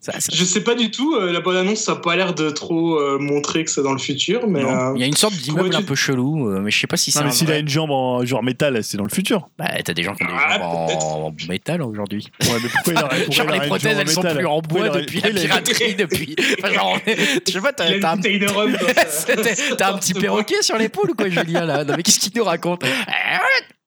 ça- 0.01 0.13
ça- 0.13 0.31
Je 0.33 0.45
sais 0.45 0.63
pas 0.63 0.75
du 0.75 0.91
tout. 0.91 1.15
euh, 1.17 1.33
La 1.33 1.41
bonne 1.41 1.57
annonce, 1.57 1.81
ça 1.81 1.93
a 1.93 1.97
pas 1.97 2.17
l'air 2.17 2.35
de 2.35 2.51
trop 2.51 2.99
euh, 2.99 3.19
montrer 3.19 3.65
que 3.65 3.71
c'est 3.71 3.83
dans 3.83 3.93
le 3.93 3.99
futur, 3.99 4.49
mais 4.49 4.65
euh, 4.65 4.93
Il 4.97 5.01
y 5.01 5.05
a 5.05 5.07
une 5.07 5.15
sorte 5.17 5.35
d'immeuble 5.35 5.75
un 5.75 5.83
peu 5.83 5.95
chelou, 5.95 6.49
euh, 6.49 6.61
mais 6.61 6.71
je 6.71 6.79
sais 6.81 6.87
pas 6.87 6.97
si 6.97 7.11
c'est 7.11 7.21
Non, 7.21 7.27
mais 7.27 7.33
s'il 7.33 7.51
a 7.51 7.59
une 7.59 7.69
jambe 7.69 7.91
en 7.91 8.25
genre 8.25 8.43
métal, 8.43 8.83
c'est 8.85 8.97
dans 8.97 9.05
le 9.05 9.11
futur. 9.15 9.49
Bah, 9.59 9.67
t'as 9.85 9.93
des 9.95 10.03
gens 10.03 10.15
qui 10.15 10.25
ont 10.25 10.27
des 10.27 10.33
Ah, 10.37 10.59
jambes 10.59 10.63
en 10.63 11.35
métal 11.49 11.83
aujourd'hui. 11.83 12.29
Ouais, 12.43 12.49
mais 12.63 12.69
pourquoi 12.69 12.93
il 12.93 12.99
aurait, 12.99 13.17
pourquoi 13.25 13.35
Genre 13.45 13.55
il 13.55 13.61
les 13.61 13.67
prothèses, 13.67 13.99
elles 13.99 14.09
sont 14.09 14.23
métal 14.23 14.37
plus 14.39 14.47
en 14.47 14.61
bois 14.61 14.89
depuis 14.91 15.21
la 15.21 15.31
piraterie, 15.31 15.95
depuis. 15.95 16.37
Enfin, 16.63 16.73
genre, 16.73 16.99
je 17.47 17.53
sais 17.53 17.61
pas, 17.61 17.73
t'as 17.73 17.85
un 17.89 18.03
un 19.95 19.99
petit 19.99 20.15
perroquet 20.15 20.63
sur 20.63 20.77
l'épaule 20.77 21.11
ou 21.11 21.15
quoi, 21.15 21.29
Julien 21.29 21.65
là 21.65 21.85
Non 21.85 21.95
mais 21.97 22.03
qu'est-ce 22.03 22.19
qu'il 22.21 22.33
nous 22.37 22.45
raconte? 22.45 22.85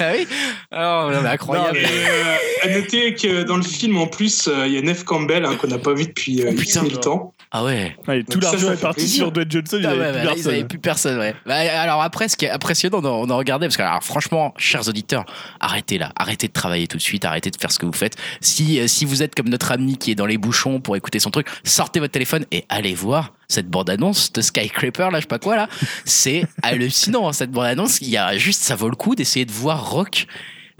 Ah 0.00 0.12
oui 0.14 0.26
Alors, 0.70 1.10
non, 1.10 1.20
mais 1.22 1.28
incroyable. 1.28 1.78
Euh, 1.78 2.36
à 2.62 2.68
noter 2.68 3.14
que 3.14 3.42
dans 3.42 3.56
le 3.56 3.62
film, 3.62 3.96
en 3.96 4.06
plus, 4.06 4.48
euh, 4.48 4.66
il 4.66 4.72
y 4.74 4.78
a 4.78 4.82
Neve 4.82 5.04
Campbell 5.04 5.44
hein, 5.44 5.56
qu'on 5.56 5.68
n'a 5.68 5.78
pas 5.78 5.92
vu 5.94 6.04
depuis 6.06 6.42
euh, 6.42 6.46
Oh, 6.50 6.52
X 6.52 6.68
putain. 6.68 6.82
mille 6.82 6.98
temps. 7.00 7.33
Ah 7.56 7.62
ouais. 7.62 7.96
Ouais, 8.08 8.24
tout 8.24 8.40
l'argent 8.40 8.72
est 8.72 8.80
parti 8.80 9.02
plaisir. 9.02 9.16
sur 9.26 9.30
Dwayne 9.30 9.48
Johnson, 9.48 9.76
il 9.78 9.86
Ah 9.86 9.90
avait 9.90 10.00
ouais, 10.00 10.60
bah 10.60 10.64
plus 10.68 10.80
personne, 10.80 11.20
ouais. 11.20 11.36
Bah, 11.46 11.54
alors 11.54 12.02
après, 12.02 12.28
ce 12.28 12.36
qui 12.36 12.46
est 12.46 12.50
impressionnant, 12.50 12.98
on 13.00 13.04
a, 13.04 13.08
on 13.08 13.30
a 13.30 13.34
regardé, 13.36 13.68
parce 13.68 13.76
que 13.76 13.82
alors, 13.82 14.02
franchement, 14.02 14.52
chers 14.56 14.88
auditeurs, 14.88 15.24
arrêtez 15.60 15.96
là, 15.96 16.10
arrêtez 16.16 16.48
de 16.48 16.52
travailler 16.52 16.88
tout 16.88 16.96
de 16.96 17.02
suite, 17.02 17.24
arrêtez 17.24 17.52
de 17.52 17.56
faire 17.56 17.70
ce 17.70 17.78
que 17.78 17.86
vous 17.86 17.92
faites. 17.92 18.16
Si, 18.40 18.80
euh, 18.80 18.88
si 18.88 19.04
vous 19.04 19.22
êtes 19.22 19.36
comme 19.36 19.48
notre 19.48 19.70
ami 19.70 19.96
qui 19.98 20.10
est 20.10 20.14
dans 20.16 20.26
les 20.26 20.36
bouchons 20.36 20.80
pour 20.80 20.96
écouter 20.96 21.20
son 21.20 21.30
truc, 21.30 21.46
sortez 21.62 22.00
votre 22.00 22.10
téléphone 22.10 22.44
et 22.50 22.64
allez 22.68 22.94
voir 22.94 23.32
cette 23.46 23.68
bande-annonce 23.68 24.32
de 24.32 24.40
Skycraper, 24.40 25.10
là, 25.12 25.18
je 25.18 25.20
sais 25.20 25.26
pas 25.28 25.38
quoi, 25.38 25.54
là. 25.54 25.68
C'est 26.04 26.46
hallucinant, 26.64 27.28
hein, 27.28 27.32
cette 27.32 27.52
bande-annonce. 27.52 28.00
Il 28.00 28.10
y 28.10 28.16
a 28.16 28.36
juste, 28.36 28.62
ça 28.62 28.74
vaut 28.74 28.88
le 28.88 28.96
coup 28.96 29.14
d'essayer 29.14 29.44
de 29.44 29.52
voir 29.52 29.90
Rock, 29.92 30.26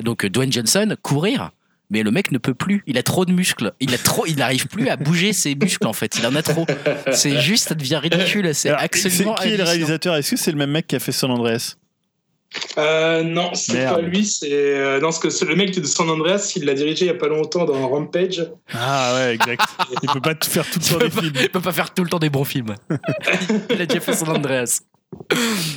donc 0.03 0.25
euh, 0.25 0.29
Dwayne 0.29 0.53
Johnson, 0.53 0.97
courir. 1.03 1.53
Mais 1.91 2.03
le 2.03 2.11
mec 2.11 2.33
ne 2.33 2.39
peut 2.39 2.55
plus. 2.55 2.83
Il 2.87 2.97
a 2.99 3.03
trop 3.03 3.25
de 3.25 3.33
muscles. 3.33 3.73
Il 3.81 3.93
a 3.95 3.99
trop. 3.99 4.25
Il 4.27 4.37
n'arrive 4.37 4.67
plus 4.69 4.89
à 4.89 4.97
bouger 4.97 5.33
ses 5.33 5.55
muscles 5.55 5.87
en 5.87 5.93
fait. 5.93 6.17
Il 6.19 6.27
en 6.27 6.35
a 6.35 6.43
trop. 6.43 6.67
C'est 7.13 7.39
juste, 7.41 7.69
ça 7.69 7.75
devient 7.75 7.97
ridicule. 7.97 8.55
C'est 8.55 8.71
absolument. 8.71 9.37
c'est- 9.37 9.49
Qui 9.49 9.55
est 9.55 9.57
le 9.59 9.65
réalisateur? 9.65 10.17
Est-ce 10.17 10.33
que 10.33 10.37
c'est 10.37 10.51
le 10.53 10.57
même 10.59 10.71
mec 10.71 10.87
qui 10.87 10.97
a 10.97 10.99
fait 10.99 11.13
San 11.13 11.31
Andreas? 11.31 11.77
Euh, 12.79 13.25
non, 13.25 13.53
c'est 13.55 13.85
pas 13.85 14.01
lui. 14.01 14.25
C'est 14.25 14.49
euh, 14.53 14.97
non, 15.01 15.09
parce 15.09 15.19
que 15.19 15.29
c'est 15.29 15.45
le 15.45 15.57
mec 15.57 15.75
de 15.79 15.85
San 15.87 16.09
Andreas. 16.09 16.53
Il 16.57 16.65
l'a 16.65 16.75
dirigé 16.75 17.05
il 17.05 17.09
y 17.09 17.11
a 17.11 17.15
pas 17.15 17.27
longtemps 17.29 17.65
dans 17.65 17.89
Rampage. 17.89 18.47
Ah 18.73 19.15
ouais, 19.17 19.35
exact. 19.35 19.63
il 20.03 20.09
peut 20.09 20.21
pas 20.21 20.35
tout 20.37 20.49
faire 20.49 20.65
tout 20.71 20.79
le 20.79 20.85
temps 20.85 20.99
peut 20.99 21.05
des 21.09 21.11
pas, 21.15 21.21
films. 21.21 21.33
il 21.43 21.49
peut 21.51 21.61
pas 21.61 21.73
faire 21.73 21.93
tout 21.93 22.05
le 22.05 22.11
temps 22.11 22.19
des 22.21 22.31
bons 22.31 22.45
films. 22.45 22.75
il 23.71 23.81
a 23.83 23.87
déjà 23.87 24.01
fait 24.01 24.13
San 24.15 24.29
Andreas. 24.29 24.81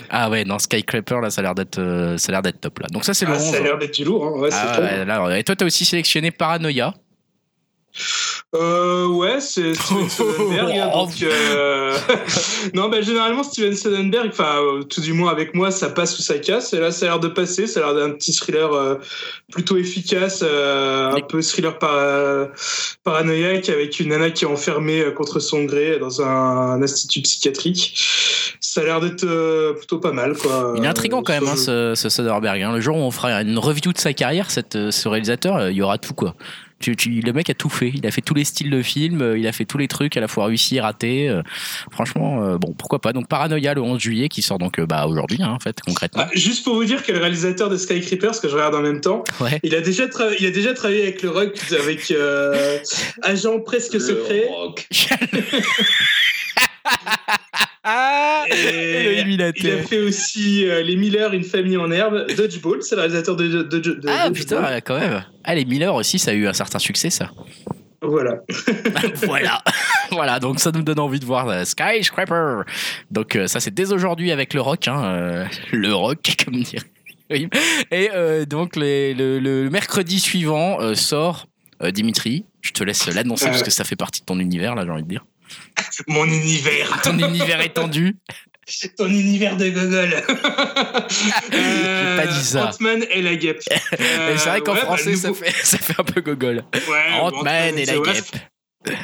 Ah 0.10 0.30
ouais, 0.30 0.44
non, 0.46 0.60
Skycraper, 0.60 1.20
là, 1.22 1.30
ça 1.30 1.42
a 1.42 1.44
l'air 1.44 1.56
d'être, 1.56 1.80
euh, 1.80 2.18
ça 2.18 2.30
a 2.30 2.32
l'air 2.34 2.42
d'être 2.42 2.60
top, 2.62 2.80
là. 2.80 2.88
Donc 2.92 3.04
ça, 3.06 3.14
c'est 3.14 3.26
le 3.26 3.34
Ah, 3.34 3.38
11. 3.38 3.52
ça 3.52 3.58
a 3.58 3.62
l'air 3.62 3.78
d'être 3.78 3.94
du 3.94 4.04
lourd. 4.04 4.26
Hein. 4.26 4.40
Ouais, 4.40 4.50
Ah 4.52 4.80
ouais, 4.80 5.06
là. 5.06 5.38
Et 5.38 5.44
toi, 5.44 5.56
t'as 5.56 5.66
aussi 5.66 5.86
sélectionné 5.86 6.32
Paranoia. 6.32 6.94
Euh, 8.56 9.08
ouais, 9.08 9.40
c'est 9.42 9.74
Steven 9.74 10.10
Soderbergh. 10.10 10.78
hein, 10.78 10.90
donc, 10.94 11.12
euh, 11.22 11.98
non, 12.74 12.88
bah, 12.90 13.02
généralement, 13.02 13.44
Steven 13.44 13.76
Soderbergh, 13.76 14.30
enfin, 14.30 14.62
euh, 14.62 14.84
tout 14.84 15.02
du 15.02 15.12
moins 15.14 15.32
avec 15.32 15.54
moi, 15.54 15.70
ça 15.70 15.90
passe 15.90 16.18
ou 16.18 16.22
ça 16.22 16.38
casse. 16.40 16.74
Et 16.74 16.80
là, 16.80 16.92
ça 16.92 17.06
a 17.06 17.10
l'air 17.10 17.20
de 17.20 17.28
passer. 17.28 17.68
Ça 17.68 17.82
a 17.82 17.84
l'air 17.84 17.96
d'un 17.96 18.12
petit 18.12 18.34
thriller 18.34 18.72
euh, 18.74 18.96
plutôt 19.52 19.78
efficace, 19.78 20.42
euh, 20.44 21.12
un 21.12 21.22
peu 21.22 21.42
thriller 21.42 21.78
par, 21.78 22.48
paranoïaque 23.04 23.70
avec 23.70 24.00
une 24.00 24.10
nana 24.10 24.30
qui 24.32 24.46
est 24.46 24.48
enfermée 24.48 25.04
contre 25.16 25.40
son 25.40 25.64
gré 25.66 26.00
dans 26.00 26.22
un, 26.22 26.26
un 26.28 26.82
institut 26.82 27.22
psychiatrique. 27.22 28.00
Ça 28.62 28.82
a 28.82 28.84
l'air 28.86 29.02
d'être 29.02 29.26
plutôt 29.78 30.00
pas 30.00 30.12
mal, 30.12 30.36
quoi. 30.38 30.74
Il 30.78 30.84
est 30.84 30.88
intriguant 30.88 31.22
quand 31.24 31.34
même, 31.34 31.48
hein, 31.48 31.56
ce, 31.58 31.94
ce 31.96 32.10
Soderbergh. 32.10 32.62
hein. 32.62 32.74
Le 32.74 32.82
jour 32.82 32.96
où 32.96 33.02
on 33.02 33.12
fera 33.12 33.42
une 33.42 33.58
review 33.60 33.92
de 33.92 33.98
sa 33.98 34.14
carrière, 34.14 34.52
cette, 34.52 34.92
ce 34.92 35.08
réalisateur, 35.08 35.70
il 35.70 35.76
y 35.76 35.82
aura 35.82 35.98
tout, 35.98 36.14
quoi. 36.14 36.36
Tu, 36.80 36.96
tu- 36.96 37.10
le 37.10 37.34
mec 37.34 37.50
a 37.50 37.54
tout 37.56 37.70
fait. 37.70 37.92
Il 37.96 38.06
a 38.06 38.12
fait 38.12 38.22
tous 38.22 38.34
les 38.36 38.44
styles 38.44 38.70
de 38.70 38.82
films, 38.84 39.22
euh, 39.22 39.38
il 39.38 39.48
a 39.48 39.52
fait 39.52 39.66
tous 39.66 39.78
les 39.80 39.88
trucs, 39.88 40.16
à 40.16 40.20
la 40.22 40.28
fois 40.28 40.46
réussi 40.46 40.80
raté. 40.80 41.28
euh, 41.28 41.42
franchement, 41.92 42.44
euh, 42.44 42.58
bon, 42.58 42.74
pourquoi 42.78 43.00
pas. 43.00 43.14
Donc 43.14 43.28
Paranoia 43.28 43.74
le 43.74 43.82
11 43.82 44.00
juillet 44.00 44.30
qui 44.30 44.42
sort 44.44 44.60
donc 44.60 44.78
euh, 44.80 44.86
bah, 44.86 45.08
aujourd'hui, 45.08 45.40
hein, 45.42 45.50
en 45.56 45.60
fait, 45.60 45.80
concrètement. 45.82 46.24
Ah, 46.26 46.30
juste 46.36 46.64
pour 46.64 46.76
vous 46.76 46.86
dire 46.86 47.04
que 47.04 47.12
le 47.12 47.18
réalisateur 47.20 47.70
de 47.70 47.78
Skycreeper, 47.78 48.36
ce 48.36 48.42
que 48.42 48.48
je 48.48 48.54
regarde 48.54 48.76
en 48.76 48.82
même 48.82 49.02
temps, 49.02 49.24
Ouais. 49.40 49.60
il 49.64 49.74
a 49.76 49.82
déjà, 49.82 50.04
il 50.40 50.46
a 50.46 50.52
déjà 50.52 50.74
travaillé 50.74 51.02
avec 51.04 51.22
le 51.24 51.30
rock, 51.32 51.58
avec 51.80 52.12
euh, 52.12 52.78
Agent 53.24 53.60
presque 53.62 54.00
secret. 54.00 54.48
rock. 54.50 54.88
Et 58.50 59.22
il 59.28 59.42
a 59.42 59.54
fait 59.54 60.00
aussi 60.00 60.68
euh, 60.68 60.82
Les 60.84 60.96
Miller, 60.96 61.34
Une 61.34 61.44
famille 61.44 61.78
en 61.78 61.90
herbe, 61.92 62.28
Dodgeball, 62.36 62.82
c'est 62.84 62.96
le 62.96 63.02
réalisateur 63.02 63.36
de, 63.36 63.48
de, 63.48 63.64
de- 63.64 63.80
de 63.80 64.02
Ah 64.08 64.30
Dodgeball. 64.30 64.34
putain, 64.34 64.82
quand 64.82 65.00
même. 65.00 65.24
Ah, 65.44 65.56
les 65.56 65.66
Miller 65.66 65.94
aussi, 65.96 66.20
ça 66.20 66.32
a 66.32 66.34
eu 66.34 66.48
un 66.48 66.54
certain 66.54 66.80
succès, 66.80 67.10
ça. 67.10 67.32
Voilà. 68.02 68.36
voilà. 69.24 69.64
voilà, 70.12 70.40
donc 70.40 70.60
ça 70.60 70.72
nous 70.72 70.84
donne 70.84 71.00
envie 71.00 71.20
de 71.20 71.26
voir 71.26 71.48
euh, 71.50 71.64
Skyscraper. 71.64 72.62
Donc 73.10 73.36
euh, 73.36 73.48
ça, 73.48 73.60
c'est 73.60 73.74
dès 73.74 73.92
aujourd'hui 73.92 74.32
avec 74.32 74.54
le 74.54 74.62
rock. 74.62 74.88
Hein, 74.88 75.04
euh, 75.06 75.46
le 75.72 75.94
rock, 75.94 76.36
comme 76.46 76.62
dire. 76.62 76.84
Oui. 77.30 77.50
Et 77.92 78.10
euh, 78.14 78.46
donc 78.46 78.76
les- 78.76 79.14
le, 79.14 79.40
le 79.40 79.70
mercredi 79.70 80.20
suivant 80.20 80.80
euh, 80.82 80.94
sort 80.94 81.48
euh, 81.82 81.92
Dimitri. 81.92 82.46
Je 82.62 82.72
te 82.72 82.84
laisse 82.84 83.08
l'annoncer 83.14 83.46
Euh. 83.48 83.50
parce 83.50 83.64
que 83.64 83.72
ça 83.72 83.84
fait 83.84 83.96
partie 83.96 84.22
de 84.22 84.26
ton 84.26 84.40
univers, 84.40 84.76
là, 84.76 84.84
j'ai 84.86 84.92
envie 84.92 85.04
de 85.04 85.08
dire. 85.10 85.26
Mon 86.08 86.26
univers. 86.26 87.02
Ton 87.04 87.18
univers 87.18 87.62
étendu. 87.62 88.16
Ton 88.98 89.08
univers 89.08 89.56
de 89.56 89.70
gogol. 89.70 90.10
J'ai 91.52 92.18
pas 92.18 92.28
dit 92.28 92.44
ça. 92.44 92.70
Ant-Man 92.70 93.06
et 93.12 93.22
la 93.22 93.36
guêpe. 93.36 93.62
C'est 93.64 94.36
vrai 94.50 94.60
qu'en 94.62 94.74
Euh, 94.74 94.76
ouais, 94.76 94.82
bah, 94.82 94.86
français, 94.86 95.16
ça, 95.16 95.34
fait, 95.34 95.54
ça 95.64 95.78
fait 95.78 95.96
un 95.98 96.04
peu 96.04 96.20
gogol. 96.22 96.64
Ouais, 96.74 97.20
Ant-Man 97.22 97.78
et 97.80 97.86
la 97.86 97.98
guêpe. 98.00 98.26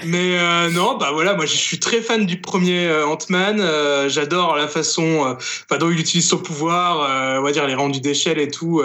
Mais 0.05 0.37
euh, 0.37 0.69
non, 0.69 0.97
bah 0.97 1.09
voilà, 1.11 1.33
moi 1.33 1.45
je 1.45 1.55
suis 1.55 1.77
très 1.79 2.01
fan 2.01 2.25
du 2.25 2.39
premier 2.39 2.87
euh, 2.87 3.05
Ant-Man. 3.05 3.59
euh, 3.59 4.07
J'adore 4.07 4.55
la 4.55 4.67
façon 4.69 5.35
euh, 5.71 5.77
dont 5.77 5.91
il 5.91 5.99
utilise 5.99 6.27
son 6.29 6.37
pouvoir, 6.37 7.01
euh, 7.01 7.39
on 7.39 7.43
va 7.43 7.51
dire 7.51 7.67
les 7.67 7.75
rendus 7.75 7.99
d'échelle 7.99 8.39
et 8.39 8.49
tout. 8.49 8.81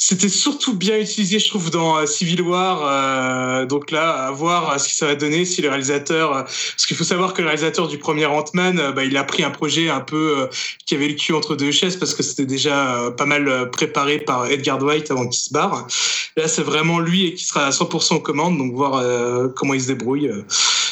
C'était 0.00 0.28
surtout 0.28 0.74
bien 0.76 0.96
utilisé, 0.96 1.40
je 1.40 1.48
trouve, 1.48 1.70
dans 1.70 1.96
euh, 1.96 2.06
Civil 2.06 2.40
War. 2.42 2.82
euh, 2.86 3.66
donc 3.66 3.90
là, 3.90 4.10
à 4.26 4.30
voir 4.30 4.70
euh, 4.70 4.78
ce 4.78 4.88
que 4.88 4.94
ça 4.94 5.06
va 5.06 5.16
donner 5.16 5.44
si 5.44 5.60
le 5.60 5.68
réalisateur. 5.68 6.30
parce 6.44 6.86
qu'il 6.86 6.96
faut 6.96 7.02
savoir 7.02 7.34
que 7.34 7.42
le 7.42 7.48
réalisateur 7.48 7.88
du 7.88 7.98
premier 7.98 8.24
Ant-Man, 8.26 8.92
bah, 8.94 9.04
il 9.04 9.16
a 9.16 9.24
pris 9.24 9.42
un 9.42 9.50
projet 9.50 9.88
un 9.90 9.98
peu 9.98 10.38
euh, 10.38 10.46
qui 10.86 10.94
avait 10.94 11.08
le 11.08 11.14
cul 11.14 11.32
entre 11.32 11.56
deux 11.56 11.72
chaises 11.72 11.96
parce 11.96 12.14
que 12.14 12.22
c'était 12.22 12.46
déjà 12.46 13.12
pas 13.16 13.26
mal 13.26 13.70
préparé 13.72 14.20
par 14.20 14.46
Edgar 14.46 14.78
Dwight 14.78 15.10
avant 15.10 15.26
qu'il 15.26 15.40
se 15.40 15.52
barre. 15.52 15.88
Là, 16.36 16.46
c'est 16.46 16.62
vraiment 16.62 17.00
lui 17.00 17.26
et 17.26 17.34
qui 17.34 17.44
sera 17.44 17.66
à 17.66 17.70
100% 17.70 18.14
aux 18.14 18.20
commandes, 18.20 18.56
donc 18.56 18.74
voir 18.74 18.94
euh, 18.94 19.48
comment 19.48 19.74
il 19.74 19.80
se 19.80 19.88
débrouille, 19.88 20.28
euh, 20.28 20.44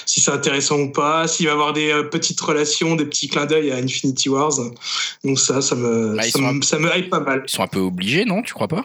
si 0.04 0.20
c'est 0.20 0.32
intéressant 0.32 0.80
ou 0.80 0.90
pas, 0.90 1.28
s'il 1.28 1.46
va 1.46 1.52
avoir 1.52 1.72
des 1.72 1.92
euh, 1.92 2.02
petites 2.02 2.40
relations, 2.40 2.96
des 2.96 3.04
petits 3.04 3.28
clins 3.28 3.46
d'œil 3.46 3.70
à 3.70 3.76
Infinity 3.76 4.28
Wars. 4.28 4.54
Donc 5.22 5.38
ça, 5.38 5.62
ça 5.62 5.76
me, 5.76 6.16
Bah, 6.16 6.24
ça, 6.24 6.40
me, 6.40 6.62
ça 6.62 6.80
me 6.80 6.90
hype 6.96 7.10
pas 7.10 7.20
mal. 7.20 7.44
Ils 7.46 7.50
sont 7.52 7.62
un 7.62 7.68
peu 7.68 7.78
obligés, 7.78 8.24
non 8.24 8.42
Tu 8.42 8.52
crois 8.52 8.66
pas? 8.66 8.84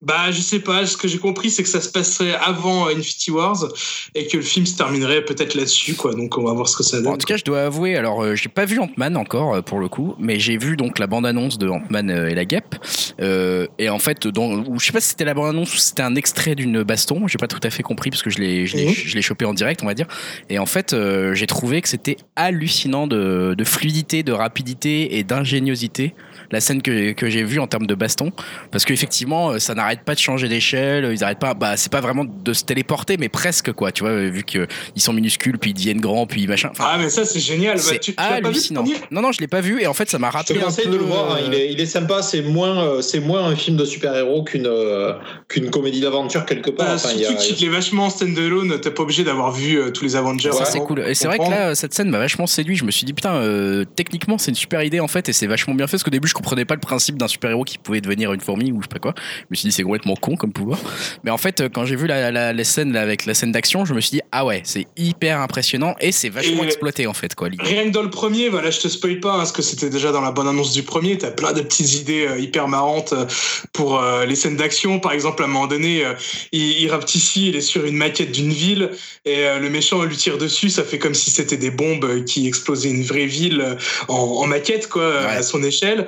Bah, 0.00 0.30
je 0.30 0.40
sais 0.40 0.60
pas. 0.60 0.86
Ce 0.86 0.96
que 0.96 1.08
j'ai 1.08 1.18
compris, 1.18 1.50
c'est 1.50 1.64
que 1.64 1.68
ça 1.68 1.80
se 1.80 1.90
passerait 1.90 2.34
avant 2.34 2.86
Infinity 2.86 3.32
Wars 3.32 3.68
et 4.14 4.28
que 4.28 4.36
le 4.36 4.42
film 4.44 4.64
se 4.64 4.76
terminerait 4.76 5.24
peut-être 5.24 5.54
là-dessus, 5.54 5.94
quoi. 5.94 6.14
Donc 6.14 6.38
on 6.38 6.44
va 6.44 6.52
voir 6.52 6.68
ce 6.68 6.76
que 6.76 6.84
ça 6.84 7.00
donne. 7.00 7.14
en 7.14 7.16
tout 7.16 7.26
cas, 7.26 7.36
je 7.36 7.44
dois 7.44 7.62
avouer, 7.62 7.96
alors 7.96 8.22
euh, 8.22 8.36
j'ai 8.36 8.48
pas 8.48 8.64
vu 8.64 8.78
Ant-Man 8.78 9.16
encore 9.16 9.54
euh, 9.54 9.62
pour 9.62 9.80
le 9.80 9.88
coup, 9.88 10.14
mais 10.18 10.38
j'ai 10.38 10.56
vu 10.56 10.76
donc 10.76 11.00
la 11.00 11.08
bande-annonce 11.08 11.58
de 11.58 11.68
Ant-Man 11.68 12.10
euh, 12.10 12.28
et 12.28 12.34
la 12.34 12.44
guêpe. 12.44 12.76
Euh, 13.20 13.66
et 13.78 13.88
en 13.88 13.98
fait, 13.98 14.28
dans, 14.28 14.78
je 14.78 14.86
sais 14.86 14.92
pas 14.92 15.00
si 15.00 15.10
c'était 15.10 15.24
la 15.24 15.34
bande-annonce 15.34 15.74
ou 15.74 15.76
si 15.76 15.88
c'était 15.88 16.02
un 16.02 16.14
extrait 16.14 16.54
d'une 16.54 16.84
baston, 16.84 17.26
j'ai 17.26 17.38
pas 17.38 17.48
tout 17.48 17.60
à 17.64 17.70
fait 17.70 17.82
compris 17.82 18.10
parce 18.10 18.22
que 18.22 18.30
je 18.30 18.38
l'ai, 18.38 18.66
je 18.66 18.76
l'ai, 18.76 19.22
chopé 19.22 19.44
en 19.44 19.54
direct, 19.54 19.82
on 19.82 19.86
va 19.86 19.94
dire. 19.94 20.06
Et 20.48 20.60
en 20.60 20.66
fait, 20.66 20.94
j'ai 21.32 21.46
trouvé 21.46 21.82
que 21.82 21.88
c'était 21.88 22.16
hallucinant 22.36 23.08
de, 23.08 23.54
de 23.58 23.64
fluidité, 23.64 24.22
de 24.22 24.32
rapidité 24.32 25.18
et 25.18 25.24
d'ingéniosité. 25.24 26.14
La 26.50 26.60
scène 26.60 26.80
que, 26.82 27.12
que 27.12 27.28
j'ai 27.28 27.44
vue 27.44 27.58
en 27.60 27.66
termes 27.66 27.86
de 27.86 27.94
baston, 27.94 28.32
parce 28.70 28.84
qu'effectivement, 28.86 29.50
euh, 29.50 29.58
ça 29.58 29.74
n'arrête 29.74 30.00
pas 30.04 30.14
de 30.14 30.18
changer 30.18 30.48
d'échelle, 30.48 31.10
ils 31.12 31.22
arrêtent 31.22 31.38
pas, 31.38 31.52
bah, 31.54 31.76
c'est 31.76 31.92
pas 31.92 32.00
vraiment 32.00 32.24
de 32.24 32.52
se 32.54 32.64
téléporter, 32.64 33.16
mais 33.18 33.28
presque 33.28 33.72
quoi, 33.72 33.92
tu 33.92 34.02
vois, 34.02 34.12
euh, 34.12 34.30
vu 34.30 34.44
qu'ils 34.44 34.66
sont 34.96 35.12
minuscules, 35.12 35.58
puis 35.58 35.70
ils 35.70 35.74
deviennent 35.74 36.00
grands, 36.00 36.26
puis 36.26 36.46
machin. 36.46 36.68
Enfin, 36.72 36.84
Ah, 36.88 36.96
mais 36.98 37.10
ça, 37.10 37.24
c'est 37.26 37.40
génial. 37.40 37.76
Bah, 37.76 37.82
tu, 37.92 37.98
tu 38.00 38.12
pas 38.14 38.40
vu, 38.40 38.46
hallucinant. 38.46 38.84
Non, 39.10 39.20
non, 39.20 39.32
je 39.32 39.40
l'ai 39.40 39.46
pas 39.48 39.60
vu 39.60 39.82
et 39.82 39.86
en 39.86 39.92
fait, 39.94 40.08
ça 40.08 40.18
m'a 40.18 40.28
Je 40.28 40.32
te 40.32 40.36
rappelé 40.38 40.60
un 40.60 40.64
conseille 40.64 40.86
peu. 40.86 40.92
de 40.92 40.96
le 40.96 41.04
voir, 41.04 41.32
hein, 41.32 41.38
euh, 41.40 41.44
il, 41.48 41.54
est, 41.54 41.72
il 41.72 41.80
est 41.80 41.86
sympa, 41.86 42.22
c'est 42.22 42.40
moins, 42.42 42.82
euh, 42.82 43.02
c'est 43.02 43.20
moins 43.20 43.44
un 43.44 43.54
film 43.56 43.76
de 43.76 43.84
super-héros 43.84 44.42
qu'une 44.44 44.66
euh, 44.66 45.12
qu'une 45.48 45.70
comédie 45.70 46.00
d'aventure 46.00 46.46
quelque 46.46 46.70
part. 46.70 46.86
Bah, 46.86 46.92
Enfin, 46.94 47.12
y 47.12 47.24
a- 47.26 47.28
surtout 47.28 47.54
qu'il 47.56 47.66
est 47.68 47.70
vachement 47.70 48.06
en 48.06 48.10
stand-alone, 48.10 48.80
t'es 48.80 48.90
pas 48.90 49.02
obligé 49.02 49.22
d'avoir 49.24 49.52
vu 49.52 49.76
euh, 49.78 49.90
tous 49.90 50.04
les 50.04 50.16
Avengers. 50.16 50.52
Ça 50.52 50.60
Ouais. 50.60 50.64
c'est 50.64 50.80
cool. 50.80 51.00
Et 51.00 51.14
c'est 51.14 51.26
vrai 51.28 51.38
que 51.38 51.50
là, 51.50 51.74
cette 51.74 51.92
scène 51.94 52.08
m'a 52.08 52.18
vachement 52.18 52.46
séduit. 52.46 52.76
Je 52.76 52.84
me 52.84 52.90
suis 52.90 53.04
dit 53.04 53.12
putain, 53.12 53.34
euh, 53.34 53.84
techniquement 53.96 54.38
c'est 54.38 54.50
une 54.50 54.54
super 54.56 54.82
idée 54.82 55.00
en 55.00 55.08
fait 55.08 55.28
et 55.28 55.32
c'est 55.32 55.46
vachement 55.46 55.74
bien 55.74 55.86
fait. 55.86 55.92
Parce 55.92 56.04
qu'au 56.04 56.10
début 56.10 56.28
je 56.28 56.34
comprenais 56.38 56.64
pas 56.64 56.74
le 56.74 56.80
principe 56.80 57.18
d'un 57.18 57.28
super 57.28 57.50
héros 57.50 57.64
qui 57.64 57.78
pouvait 57.78 58.00
devenir 58.00 58.32
une 58.32 58.40
fourmi 58.40 58.72
ou 58.72 58.78
je 58.80 58.84
sais 58.84 58.88
pas 58.88 58.98
quoi. 58.98 59.14
Je 59.40 59.44
me 59.50 59.56
suis 59.56 59.68
dit 59.68 59.72
c'est 59.72 59.82
complètement 59.82 60.16
con 60.16 60.36
comme 60.36 60.52
pouvoir. 60.52 60.78
Mais 61.24 61.30
en 61.30 61.38
fait 61.38 61.60
euh, 61.60 61.68
quand 61.68 61.84
j'ai 61.84 61.96
vu 61.96 62.06
la, 62.06 62.30
la, 62.30 62.52
la 62.52 62.64
scène 62.64 62.92
là, 62.92 63.02
avec 63.02 63.26
la 63.26 63.34
scène 63.34 63.52
d'action, 63.52 63.84
je 63.84 63.92
me 63.94 64.00
suis 64.00 64.12
dit 64.12 64.20
ah 64.32 64.44
ouais 64.46 64.62
c'est 64.64 64.86
hyper 64.96 65.40
impressionnant 65.40 65.94
et 66.00 66.12
c'est 66.12 66.28
vachement 66.30 66.62
Et- 66.64 66.66
exploité 66.66 67.06
en 67.06 67.14
fait 67.14 67.34
quoi. 67.34 67.48
Rien 67.58 67.84
que 67.84 67.90
dans 67.90 68.02
le 68.02 68.10
premier, 68.10 68.48
voilà, 68.48 68.70
je 68.70 68.78
te 68.80 68.88
spoil 68.88 69.20
pas, 69.20 69.32
hein, 69.34 69.38
parce 69.38 69.52
que 69.52 69.62
c'était 69.62 69.90
déjà 69.90 70.12
dans 70.12 70.20
la 70.20 70.30
bonne 70.30 70.48
annonce 70.48 70.72
du 70.72 70.82
premier, 70.82 71.18
t'as 71.18 71.30
plein 71.30 71.52
de 71.52 71.60
petites 71.62 71.94
idées 72.00 72.26
euh, 72.28 72.38
hyper 72.38 72.68
marrantes 72.68 73.12
euh, 73.12 73.26
pour 73.72 74.00
euh, 74.00 74.24
les 74.26 74.34
scènes 74.36 74.56
d'action. 74.56 75.00
Par 75.00 75.12
exemple, 75.12 75.42
à 75.42 75.46
un 75.46 75.48
moment 75.48 75.66
donné, 75.66 76.04
il, 76.52 76.82
il 76.82 76.90
rapetissime, 76.90 77.42
il 77.44 77.56
est 77.56 77.60
sur 77.60 77.84
une 77.84 77.96
maquette 77.96 78.32
d'une 78.32 78.52
ville, 78.52 78.90
et 79.24 79.44
le 79.60 79.68
méchant 79.70 80.02
lui 80.04 80.16
tire 80.16 80.38
dessus, 80.38 80.70
ça 80.70 80.84
fait 80.84 80.98
comme 80.98 81.14
si 81.14 81.30
c'était 81.30 81.56
des 81.56 81.70
bombes 81.70 82.24
qui 82.24 82.46
explosaient 82.46 82.90
une 82.90 83.02
vraie 83.02 83.26
ville 83.26 83.76
en, 84.08 84.14
en 84.14 84.46
maquette, 84.46 84.88
quoi, 84.88 85.08
Ouais. 85.08 85.26
à 85.36 85.42
son 85.42 85.62
échelle. 85.62 86.06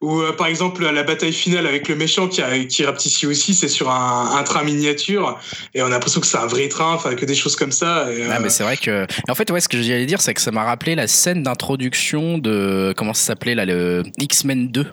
Ou 0.00 0.20
euh, 0.20 0.32
par 0.32 0.46
exemple, 0.46 0.84
la 0.84 1.02
bataille 1.02 1.32
finale 1.32 1.66
avec 1.66 1.88
le 1.88 1.96
méchant 1.96 2.28
qui, 2.28 2.42
a, 2.42 2.58
qui 2.58 3.26
aussi, 3.26 3.54
c'est 3.54 3.68
sur 3.68 3.90
un, 3.90 4.36
un 4.36 4.42
train 4.42 4.62
miniature, 4.62 5.38
et 5.74 5.82
on 5.82 5.86
a 5.86 5.90
l'impression 5.90 6.20
que 6.20 6.26
c'est 6.26 6.38
un 6.38 6.46
vrai 6.46 6.68
train, 6.68 6.92
enfin, 6.94 7.14
que 7.14 7.24
des 7.24 7.34
choses 7.34 7.56
comme 7.56 7.72
ça. 7.72 8.12
et, 8.12 8.22
Ah, 8.30 8.36
euh, 8.36 8.38
mais 8.42 8.50
c'est 8.50 8.62
vrai 8.64 8.76
que. 8.76 9.04
Et 9.04 9.30
en 9.30 9.34
fait, 9.34 9.50
ouais, 9.50 9.60
ce 9.60 9.68
que 9.68 9.80
j'allais 9.80 10.06
dire, 10.06 10.20
c'est 10.20 10.34
que 10.34 10.40
ça 10.40 10.50
m'a 10.50 10.64
rappelé 10.64 10.94
la 10.94 11.06
scène 11.06 11.42
d'introduction 11.42 12.38
de. 12.38 12.94
Comment 12.96 13.14
ça 13.14 13.26
s'appelait 13.26 13.54
là 13.54 13.64
Le 13.64 14.02
X-Men 14.18 14.68
2. 14.68 14.86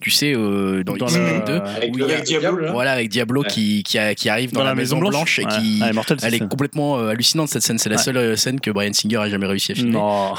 Tu 0.00 0.10
sais, 0.10 0.32
euh, 0.34 0.82
dans, 0.82 0.96
Dans 0.96 1.06
X-Men 1.08 1.40
le- 1.40 1.44
2. 1.44 1.52
avec 1.60 1.92
où 1.94 1.96
le 1.98 2.04
il 2.04 2.08
y 2.08 2.10
a- 2.10 2.14
avec 2.14 2.24
Diablo, 2.26 2.56
là. 2.64 2.72
Voilà, 2.72 2.92
avec 2.92 3.08
Diablo 3.10 3.42
Ouais. 3.42 3.48
qui, 3.48 3.82
qui, 3.82 3.98
a- 3.98 4.14
qui 4.14 4.28
arrive 4.30 4.50
dans, 4.52 4.60
Dans 4.60 4.66
la, 4.66 4.74
Maison 4.74 4.98
Blanche, 4.98 5.38
et 5.38 5.44
Ouais. 5.44 5.50
qui. 5.60 5.80
Ah, 5.82 5.90
Immortal, 5.90 6.16
Elle 6.22 6.34
est 6.34 6.48
complètement 6.48 6.98
euh, 6.98 7.08
hallucinante 7.10 7.48
cette 7.50 7.62
scène. 7.62 7.78
C'est 7.78 7.90
la 7.90 7.96
Ouais. 7.96 8.02
seule 8.02 8.16
euh, 8.16 8.36
scène 8.36 8.60
que 8.60 8.70
Brian 8.70 8.92
Singer 8.94 9.18
a 9.18 9.28
jamais 9.28 9.46
réussi 9.46 9.72
à 9.72 9.74
filmer. 9.74 9.92
Non. 9.92 10.32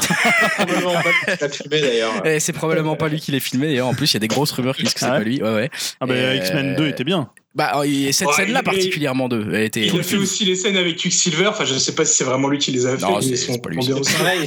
Probablement 0.56 0.94
pas 0.94 1.02
qu'il 1.04 1.38
l'a 1.42 1.50
filmé 1.50 1.82
d'ailleurs. 1.82 2.26
Et 2.26 2.40
c'est 2.40 2.54
probablement 2.54 2.96
pas 2.96 3.08
lui 3.08 3.20
qui 3.20 3.32
l'a 3.32 3.40
filmé. 3.40 3.68
D'ailleurs, 3.68 3.88
en 3.88 3.94
plus, 3.94 4.12
il 4.12 4.16
y 4.16 4.18
a 4.18 4.20
des 4.20 4.28
grosses 4.28 4.52
rumeurs 4.52 4.76
qui 4.76 4.84
disent 4.84 4.94
que 4.94 5.00
c'est 5.00 5.06
Ah 5.06 5.12
pas 5.12 5.20
lui. 5.20 5.42
Ouais, 5.42 5.54
ouais. 5.54 5.70
Ah 6.00 6.06
bah 6.06 6.36
X-Men 6.36 6.76
2 6.76 6.88
était 6.88 7.04
bien. 7.04 7.30
Bah, 7.54 7.82
et 7.86 8.14
cette 8.14 8.30
Ouais, 8.30 8.34
scène-là 8.34 8.64
particulièrement 8.64 9.28
de. 9.28 9.46
Elle 9.54 9.64
était. 9.66 9.86
Il 9.86 10.00
a 10.00 10.04
fait 10.04 10.16
aussi 10.16 10.46
les 10.46 10.56
scènes 10.56 10.78
avec 10.78 10.96
Quicksilver. 10.96 11.48
Enfin, 11.48 11.66
je 11.66 11.74
sais 11.74 11.94
pas 11.94 12.06
si 12.06 12.16
c'est 12.16 12.24
vraiment 12.24 12.48
lui 12.48 12.58
qui 12.60 12.72
les 12.72 12.86
a 12.86 12.96
fait. 12.98 13.02
Non, 13.04 13.20
c'est- 13.20 13.62
pas 13.62 13.70
lui. 13.70 13.80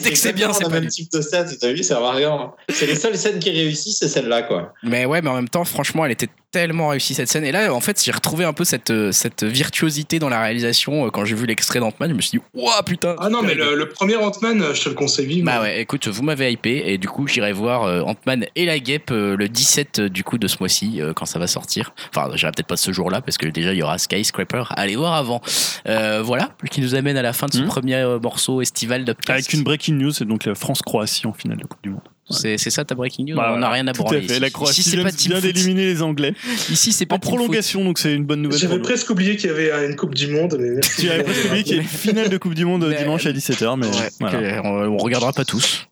Dès 0.00 0.10
que 0.10 0.16
c'est 0.16 0.32
bien, 0.32 0.52
c'est 0.54 0.64
le 0.64 0.68
pas 0.70 0.74
même 0.76 0.84
lui. 0.84 0.90
type 0.90 1.12
de 1.12 1.20
scène, 1.20 1.46
t'as 1.60 1.72
vu, 1.72 1.82
c'est 1.82 1.92
marrant. 1.94 2.56
C'est 2.70 2.86
les 2.86 2.96
seules 2.96 3.16
scènes 3.18 3.38
qui 3.38 3.50
réussissent, 3.50 3.98
c'est 3.98 4.08
celle-là, 4.08 4.42
quoi. 4.44 4.72
Mais 4.82 5.04
ouais, 5.04 5.20
mais 5.20 5.28
en 5.28 5.34
même 5.34 5.48
temps, 5.50 5.64
franchement, 5.64 6.06
elle 6.06 6.12
était 6.12 6.28
tellement 6.60 6.88
réussie 6.88 7.14
cette 7.14 7.28
scène. 7.28 7.44
Et 7.44 7.52
là, 7.52 7.72
en 7.74 7.80
fait, 7.80 8.02
j'ai 8.02 8.12
retrouvé 8.12 8.44
un 8.44 8.52
peu 8.52 8.64
cette, 8.64 8.90
euh, 8.90 9.12
cette 9.12 9.44
virtuosité 9.44 10.18
dans 10.18 10.28
la 10.28 10.40
réalisation. 10.40 11.06
euh, 11.06 11.10
Quand 11.10 11.24
j'ai 11.24 11.34
vu 11.34 11.46
l'extrait 11.46 11.80
d'Ant-Man, 11.80 12.10
je 12.10 12.14
me 12.14 12.20
suis 12.20 12.38
dit, 12.38 12.44
ouah, 12.54 12.82
putain. 12.84 13.16
Ah 13.18 13.28
non, 13.28 13.42
mais 13.42 13.52
idée. 13.54 13.62
le, 13.64 13.74
le 13.76 13.88
premier 13.88 14.16
Ant-Man, 14.16 14.62
euh, 14.62 14.74
je 14.74 14.84
te 14.84 14.88
le 14.88 14.94
conseille 14.94 15.26
vivement. 15.26 15.50
Bah 15.52 15.60
ouais, 15.62 15.80
écoute, 15.80 16.08
vous 16.08 16.22
m'avez 16.22 16.50
hypé 16.52 16.82
et 16.86 16.98
du 16.98 17.08
coup 17.08 17.26
j'irai 17.26 17.52
voir 17.52 17.82
euh, 17.84 18.00
Ant-Man 18.02 18.46
et 18.56 18.66
la 18.66 18.78
guêpe 18.78 19.10
euh, 19.10 19.36
le 19.36 19.48
17 19.48 19.98
euh, 19.98 20.08
du 20.08 20.22
coup 20.24 20.38
de 20.38 20.46
ce 20.48 20.56
mois-ci 20.60 21.00
euh, 21.00 21.12
quand 21.12 21.26
ça 21.26 21.38
va 21.38 21.46
sortir. 21.46 21.92
Enfin, 22.14 22.30
j'irai 22.34 22.52
peut-être 22.52 22.66
pas 22.68 22.76
ce 22.76 22.92
jour-là 22.92 23.20
parce 23.20 23.36
que 23.38 23.46
déjà 23.48 23.72
il 23.72 23.78
y 23.78 23.82
aura 23.82 23.98
Skyscraper. 23.98 24.64
Allez 24.70 24.96
voir 24.96 25.14
avant. 25.14 25.40
Euh, 25.88 26.22
voilà, 26.24 26.50
qui 26.70 26.80
nous 26.80 26.94
amène 26.94 27.16
à 27.16 27.22
la 27.22 27.32
fin 27.32 27.46
de 27.46 27.52
ce 27.52 27.58
Mhm. 27.58 27.66
premier 27.66 27.94
euh, 27.96 28.18
morceau 28.20 28.60
estival 28.62 29.04
d'Upcast. 29.04 29.30
Avec 29.30 29.52
une 29.52 29.62
breaking 29.64 29.94
news, 29.96 30.12
c'est 30.12 30.24
donc 30.24 30.44
la 30.44 30.54
France-Croatie 30.54 31.26
en 31.26 31.32
finale 31.32 31.58
de 31.58 31.64
Coupe 31.64 31.82
du 31.82 31.90
Monde. 31.90 32.00
C'est 32.30 32.56
c'est 32.58 32.70
ça 32.70 32.84
ta 32.84 32.94
breaking 32.94 33.26
news 33.26 33.36
Bah, 33.36 33.52
On 33.54 33.58
n'a 33.58 33.68
rien 33.70 33.86
à 33.86 33.92
Tout 33.92 34.02
branler. 34.02 34.18
à 34.18 34.20
fait. 34.22 34.26
ici. 34.32 34.40
La 34.40 34.50
Croatie 34.50 34.80
Ici 34.80 34.90
c'est 34.90 34.96
vient, 34.96 35.04
pas 35.04 35.10
vient 35.10 35.40
d'éliminer 35.40 35.84
les 35.86 36.02
Anglais. 36.02 36.32
Ici 36.70 36.92
c'est 36.92 37.06
pas 37.06 37.16
En 37.16 37.18
foot. 37.18 37.28
prolongation, 37.28 37.84
donc 37.84 37.98
c'est 37.98 38.14
une 38.14 38.24
bonne 38.24 38.42
nouvelle 38.42 38.58
J'avais 38.58 38.78
presque 38.78 39.10
oublié 39.10 39.36
qu'il 39.36 39.50
y 39.50 39.52
avait 39.52 39.70
euh, 39.70 39.88
une 39.88 39.96
Coupe 39.96 40.14
du 40.14 40.28
Monde. 40.28 40.56
Mais 40.58 40.70
merci. 40.70 41.02
Tu 41.02 41.10
avais 41.10 41.22
presque 41.22 41.44
oublié 41.46 41.62
qu'il 41.64 41.76
y 41.76 41.78
a 41.78 41.82
une 41.82 41.88
finale 41.88 42.28
de 42.30 42.38
Coupe 42.38 42.54
du 42.54 42.64
Monde 42.64 42.86
Mais- 42.88 42.96
dimanche 42.96 43.26
à 43.26 43.32
17h, 43.32 43.76
mais 43.78 43.86
Ouais, 43.86 44.08
voilà. 44.20 44.62
on, 44.64 44.68
on 44.94 44.96
regardera 44.96 45.32
pas 45.32 45.44
tous. 45.44 45.86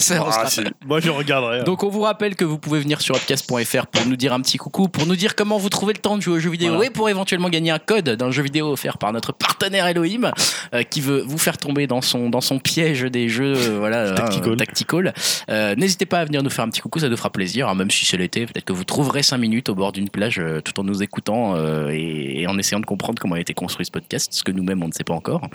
Ah, 0.00 0.46
Moi 0.86 1.00
je 1.00 1.10
regarderai. 1.10 1.60
hein. 1.60 1.64
Donc 1.64 1.82
on 1.84 1.88
vous 1.88 2.00
rappelle 2.02 2.34
que 2.36 2.44
vous 2.44 2.58
pouvez 2.58 2.80
venir 2.80 3.00
sur 3.00 3.14
upcast.fr 3.16 3.86
pour 3.86 4.06
nous 4.06 4.16
dire 4.16 4.32
un 4.32 4.40
petit 4.40 4.56
coucou, 4.58 4.88
pour 4.88 5.06
nous 5.06 5.16
dire 5.16 5.34
comment 5.34 5.58
vous 5.58 5.68
trouvez 5.68 5.92
le 5.92 5.98
temps 6.00 6.16
de 6.16 6.22
jouer 6.22 6.34
aux 6.34 6.38
jeux 6.40 6.50
vidéo 6.50 6.74
Voilà. 6.74 6.86
et 6.86 6.90
pour 6.90 7.08
éventuellement 7.08 7.48
gagner 7.48 7.70
un 7.70 7.78
code 7.78 8.10
d'un 8.10 8.30
jeu 8.30 8.42
vidéo 8.42 8.72
offert 8.72 8.98
par 8.98 9.12
notre 9.12 9.32
partenaire 9.32 9.86
Elohim 9.86 10.32
euh, 10.74 10.82
qui 10.82 11.00
veut 11.00 11.20
vous 11.20 11.38
faire 11.38 11.58
tomber 11.58 11.86
dans 11.86 12.00
son, 12.02 12.28
dans 12.30 12.40
son 12.40 12.58
piège 12.58 13.02
des 13.02 13.28
jeux 13.28 13.54
euh, 13.56 13.78
voilà, 13.78 14.12
Tactical. 14.16 14.52
euh, 14.52 14.56
tactical. 14.56 15.14
Euh, 15.50 15.74
N'hésitez 15.76 16.06
pas 16.06 16.18
à 16.20 16.24
venir 16.24 16.42
nous 16.42 16.50
faire 16.50 16.64
un 16.64 16.68
petit 16.70 16.80
coucou, 16.80 16.98
ça 16.98 17.08
nous 17.08 17.16
fera 17.16 17.30
plaisir, 17.30 17.68
hein, 17.68 17.74
même 17.74 17.90
si 17.90 18.04
c'est 18.04 18.16
l'été, 18.16 18.46
peut-être 18.46 18.64
que 18.64 18.72
vous 18.72 18.84
trouverez 18.84 19.22
5 19.22 19.38
minutes 19.38 19.68
au 19.68 19.74
bord 19.74 19.92
d'une 19.92 20.08
plage 20.10 20.40
tout 20.64 20.78
en 20.80 20.84
nous 20.84 21.02
écoutant 21.02 21.56
et, 21.90 22.42
et 22.42 22.46
en 22.46 22.58
essayant 22.58 22.80
de 22.80 22.86
comprendre 22.86 23.20
comment 23.20 23.34
a 23.36 23.40
été 23.40 23.54
construit 23.54 23.86
ce 23.86 23.90
podcast, 23.90 24.32
ce 24.32 24.42
que 24.42 24.52
nous-mêmes 24.52 24.82
on 24.82 24.88
ne 24.88 24.92
sait 24.92 25.04
pas 25.04 25.14
encore. 25.14 25.48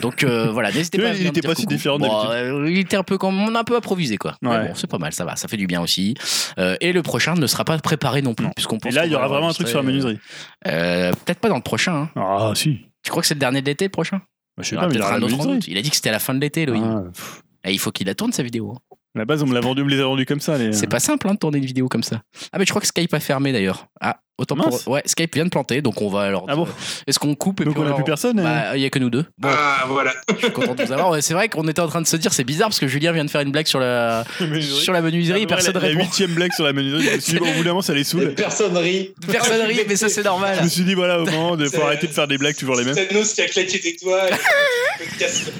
Donc 0.00 0.24
voilà, 0.24 0.70
n'hésitez 0.72 0.98
pas 0.98 1.08
à 1.08 1.10
il 1.10 1.16
venir 1.16 1.28
était 1.30 1.40
nous 1.46 1.54
pas 1.54 1.60
si 1.60 1.66
différent 1.66 1.98
Bon, 1.98 2.64
il 2.66 2.78
était 2.78 2.96
un 2.96 3.02
peu 3.02 3.18
comme 3.18 3.40
on 3.40 3.54
a 3.54 3.60
un 3.60 3.64
peu 3.64 3.76
improvisé 3.80 4.16
quoi. 4.16 4.36
Ouais. 4.42 4.68
bon, 4.68 4.74
c'est 4.74 4.86
pas 4.86 4.98
mal, 4.98 5.12
ça 5.12 5.24
va, 5.24 5.34
ça 5.36 5.48
fait 5.48 5.56
du 5.56 5.66
bien 5.66 5.80
aussi. 5.82 6.14
Euh, 6.58 6.76
et 6.80 6.92
le 6.92 7.02
prochain 7.02 7.34
ne 7.34 7.46
sera 7.46 7.64
pas 7.64 7.76
préparé 7.78 8.22
non 8.22 8.34
plus, 8.34 8.46
puisqu'on 8.54 8.78
Et 8.78 8.90
là, 8.92 9.04
il 9.06 9.12
y 9.12 9.14
aura 9.16 9.28
vraiment 9.28 9.48
un 9.48 9.52
truc 9.52 9.66
sur 9.68 9.82
la 9.82 9.84
enregistrer, 9.84 10.12
menuiserie. 10.14 10.20
euh, 10.68 11.12
Peut-être 11.24 11.40
pas 11.40 11.48
dans 11.48 11.56
le 11.56 11.62
prochain. 11.62 11.94
hein. 11.94 12.10
Ah, 12.16 12.52
si. 12.54 12.78
Tu 13.02 13.10
crois 13.10 13.22
que 13.22 13.26
c'est 13.26 13.34
le 13.34 13.40
dernier 13.40 13.60
de 13.62 13.66
l'été 13.66 13.86
le 13.86 13.90
prochain? 13.90 14.18
Bah, 14.56 14.62
je 14.62 14.62
Il 14.62 14.68
sais 14.70 14.74
y 14.74 14.78
aura 14.78 14.86
pas, 14.86 14.88
mais 14.88 14.94
il 14.94 14.96
y 14.96 15.00
peut-être 15.00 15.06
aura 15.08 15.16
un 15.16 15.18
la 15.20 15.26
autre 15.26 15.34
en 15.34 15.38
menuiserie. 15.38 15.58
août. 15.58 15.68
Il 15.68 15.78
a 15.78 15.82
dit 15.82 15.90
que 15.90 15.96
c'était 15.96 16.08
à 16.10 16.12
la 16.12 16.18
fin 16.20 16.34
de 16.34 16.40
l'été, 16.40 16.66
Loïc. 16.66 16.82
Ah, 16.84 17.02
pff. 17.12 17.42
Et 17.64 17.72
il 17.72 17.78
faut 17.78 17.90
qu'il 17.90 18.06
la 18.06 18.14
tourne 18.14 18.32
sa 18.32 18.42
vidéo. 18.42 18.76
À 19.14 19.18
la 19.18 19.24
base, 19.24 19.42
on 19.42 19.46
me 19.46 19.54
l'a 19.54 19.60
vendu, 19.60 19.82
on 19.82 19.84
me 19.86 19.90
les 19.90 20.00
a 20.00 20.04
vendus 20.04 20.24
comme 20.24 20.40
ça. 20.40 20.56
Les... 20.56 20.72
C'est 20.72 20.86
pas 20.86 21.00
simple 21.00 21.28
hein, 21.28 21.34
de 21.34 21.38
tourner 21.38 21.58
une 21.58 21.64
vidéo 21.64 21.88
comme 21.88 22.02
ça. 22.04 22.22
Ah 22.52 22.58
mais 22.58 22.64
je 22.64 22.70
crois 22.70 22.80
que 22.80 22.86
Skype 22.86 23.12
a 23.12 23.18
fermé 23.20 23.52
d'ailleurs. 23.52 23.86
Ah 24.00 24.20
Autant 24.40 24.56
Mince. 24.56 24.84
pour... 24.84 24.94
Ouais, 24.94 25.02
Skype 25.04 25.34
vient 25.34 25.44
de 25.44 25.50
planter, 25.50 25.82
donc 25.82 26.00
on 26.00 26.08
va 26.08 26.22
alors. 26.22 26.46
Ah 26.48 26.56
bon 26.56 26.66
Est-ce 27.06 27.18
qu'on 27.18 27.34
coupe 27.34 27.60
et 27.60 27.64
Donc 27.64 27.74
puis 27.74 27.82
on 27.82 27.84
a 27.84 27.88
leur- 27.88 27.96
plus 27.96 28.04
personne, 28.04 28.38
euh 28.40 28.42
Bah, 28.42 28.76
il 28.76 28.80
y 28.82 28.86
a 28.86 28.90
que 28.90 28.98
nous 28.98 29.10
deux. 29.10 29.24
Bon, 29.38 29.48
Ah, 29.52 29.84
voilà. 29.88 30.12
je 30.34 30.44
suis 30.46 30.50
content 30.52 30.74
de 30.74 30.82
vous 30.82 30.92
avoir. 30.92 31.10
Ouais, 31.10 31.20
c'est 31.20 31.34
vrai 31.34 31.48
qu'on 31.50 31.68
était 31.68 31.80
en 31.80 31.88
train 31.88 32.00
de 32.00 32.06
se 32.06 32.16
dire, 32.16 32.32
c'est 32.32 32.44
bizarre 32.44 32.68
parce 32.68 32.80
que 32.80 32.88
Julien 32.88 33.12
vient 33.12 33.24
de 33.24 33.30
faire 33.30 33.42
une 33.42 33.52
blague 33.52 33.66
sur 33.66 33.78
la 33.80 34.24
sur 34.62 34.92
la 34.94 35.02
menuiserie 35.02 35.42
et 35.42 35.46
personne 35.46 35.74
la, 35.74 35.80
la 35.80 35.86
répond. 35.88 36.00
huitième 36.00 36.30
blague 36.32 36.52
sur 36.52 36.64
la 36.64 36.72
menuiserie. 36.72 37.04
Je 37.04 37.14
me 37.16 37.20
suis 37.20 37.32
dit, 37.34 37.38
bon, 37.38 37.50
au 37.50 37.52
bout 37.52 37.62
d'un 37.64 37.70
moment, 37.70 37.82
ça 37.82 37.92
les 37.94 38.04
saoule. 38.04 38.34
personne 38.34 38.76
rit. 38.76 39.12
Personne 39.30 39.60
rit, 39.66 39.80
mais 39.86 39.96
ça 39.96 40.08
c'est 40.08 40.22
Je 40.22 40.26
normal. 40.26 40.62
me 40.64 40.68
suis 40.68 40.84
dit, 40.84 40.94
voilà, 40.94 41.20
au 41.20 41.26
moment, 41.26 41.56
il 41.58 41.68
C'est- 41.68 41.76
faut 41.76 41.82
arrêter 41.84 42.06
de 42.06 42.12
faire 42.12 42.26
des 42.26 42.38
blagues 42.38 42.56
toujours 42.56 42.76
les 42.76 42.84
mêmes. 42.84 42.94
Thanos 42.94 43.34
qui 43.34 43.42
a 43.42 43.46
claqué 43.46 43.78
des 43.78 43.96
doigts. 44.02 44.26
et 44.28 45.04
podcast. 45.04 45.52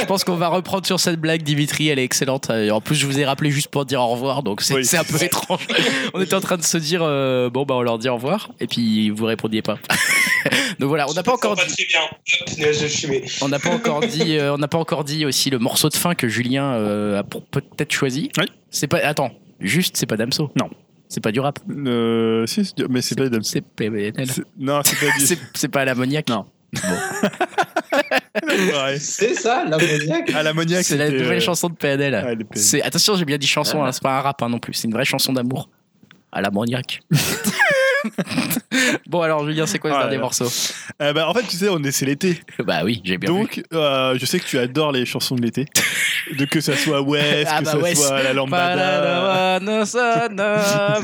Je 0.00 0.04
pense 0.06 0.24
qu'on 0.24 0.36
va 0.36 0.48
reprendre 0.48 0.86
sur 0.86 0.98
cette 0.98 1.20
blague, 1.20 1.42
Dimitri, 1.42 1.88
elle 1.88 1.98
est 1.98 2.04
excellente. 2.04 2.50
Et 2.50 2.70
En 2.70 2.80
plus, 2.80 2.94
je 2.96 3.06
vous 3.06 3.18
ai 3.18 3.24
rappelé 3.24 3.50
juste 3.50 3.68
pour 3.68 3.84
dire 3.84 4.00
au 4.00 4.08
revoir, 4.08 4.42
donc 4.42 4.62
c'est 4.62 4.74
Oui. 4.74 4.84
c'est 4.84 4.96
un 4.98 5.04
peu 5.04 5.22
étrange. 5.22 5.66
On 6.14 6.20
était 6.20 6.34
en 6.34 6.40
train 6.40 6.56
de 6.56 6.62
se 6.64 6.76
dire, 6.78 7.00
euh, 7.02 7.50
bon, 7.50 7.64
bah 7.64 7.74
on 7.76 7.82
leur 7.82 7.98
dit 7.98 8.08
au 8.08 8.14
revoir, 8.14 8.50
et 8.60 8.66
puis 8.66 9.10
vous 9.10 9.24
répondiez 9.26 9.62
pas. 9.62 9.78
donc 10.78 10.88
voilà, 10.88 11.06
on 11.08 11.14
n'a 11.14 11.22
pas 11.22 11.32
encore 11.32 11.56
dit. 11.56 11.86
On 13.40 13.48
n'a 13.48 13.58
pas 13.58 13.70
encore 13.70 14.00
dit, 14.00 14.36
euh, 14.38 14.54
on 14.54 14.58
n'a 14.58 14.68
pas 14.68 14.78
encore 14.78 15.04
dit 15.04 15.24
aussi 15.24 15.50
le 15.50 15.58
morceau 15.58 15.88
de 15.88 15.94
fin 15.94 16.14
que 16.14 16.28
Julien 16.28 16.72
euh, 16.74 17.20
a 17.20 17.22
peut-être 17.24 17.92
choisi. 17.92 18.30
Oui. 18.38 18.44
C'est 18.70 18.86
pas, 18.86 18.98
attends, 18.98 19.30
juste 19.60 19.96
c'est 19.96 20.06
pas 20.06 20.16
Damso. 20.16 20.50
Non. 20.56 20.68
C'est 21.08 21.20
pas 21.22 21.30
du 21.30 21.38
rap. 21.38 21.58
Euh, 21.70 22.46
si, 22.46 22.64
c'est- 22.64 22.88
mais 22.88 23.00
c'est 23.00 23.14
pas 23.14 23.24
Adam. 23.26 23.38
C'est 23.42 23.60
PNL. 23.60 24.12
C'est- 24.28 24.42
Non, 24.58 24.80
c'est 24.84 24.98
pas 24.98 25.12
du. 25.18 25.24
C'est 25.24 25.38
c'est 25.54 25.68
pas 25.68 25.84
l'ammoniaque. 25.84 26.28
Non. 26.28 26.46
Ouais. 28.42 28.98
C'est 28.98 29.34
ça, 29.34 29.64
l'ammoniaque 29.64 30.32
Ah, 30.34 30.42
l'ammoniaque, 30.42 30.84
C'est 30.84 30.96
la 30.96 31.08
nouvelle 31.10 31.38
euh, 31.38 31.40
chanson 31.40 31.68
de 31.68 31.74
PNL. 31.74 32.14
ah, 32.14 32.86
attention, 32.86 33.14
j'ai 33.16 33.24
bien 33.24 33.38
dit 33.38 33.46
chanson, 33.46 33.82
Ah. 33.82 33.88
hein, 33.88 33.92
c'est 33.92 34.02
pas 34.02 34.18
un 34.18 34.20
rap 34.20 34.42
hein, 34.42 34.48
non 34.48 34.58
plus, 34.58 34.74
c'est 34.74 34.86
une 34.88 34.92
vraie 34.92 35.04
chanson 35.04 35.32
d'amour. 35.32 35.70
À 36.36 36.42
l'ammoniaque. 36.42 37.00
bon 39.08 39.22
alors 39.22 39.44
Julien, 39.46 39.66
c'est 39.66 39.78
quoi 39.78 39.90
ce 39.90 39.96
Ah, 39.96 40.00
dernier 40.02 40.16
là. 40.16 40.20
morceau 40.22 40.46
Euh, 41.00 41.12
bah, 41.14 41.28
en 41.28 41.34
fait, 41.34 41.44
tu 41.48 41.56
sais, 41.56 41.68
on 41.70 41.82
est, 41.82 41.90
c'est 41.92 42.04
l'été. 42.04 42.38
Bah 42.64 42.82
oui, 42.84 43.00
j'ai 43.04 43.16
bien 43.16 43.32
vu. 43.32 43.38
Donc, 43.38 43.62
euh, 43.72 44.16
je 44.20 44.26
sais 44.26 44.38
que 44.38 44.44
tu 44.44 44.58
adores 44.58 44.92
les 44.92 45.06
chansons 45.06 45.34
de 45.34 45.40
l'été. 45.42 45.64
De 46.38 46.44
que 46.44 46.60
ça 46.60 46.76
soit 46.76 47.00
West, 47.02 47.48
Ah 47.50 47.60
que 47.60 47.64
bah 47.66 47.70
ça 47.70 47.78
West. 47.78 48.02
soit 48.02 48.20
la 48.22 48.32
lambada. 48.32 49.60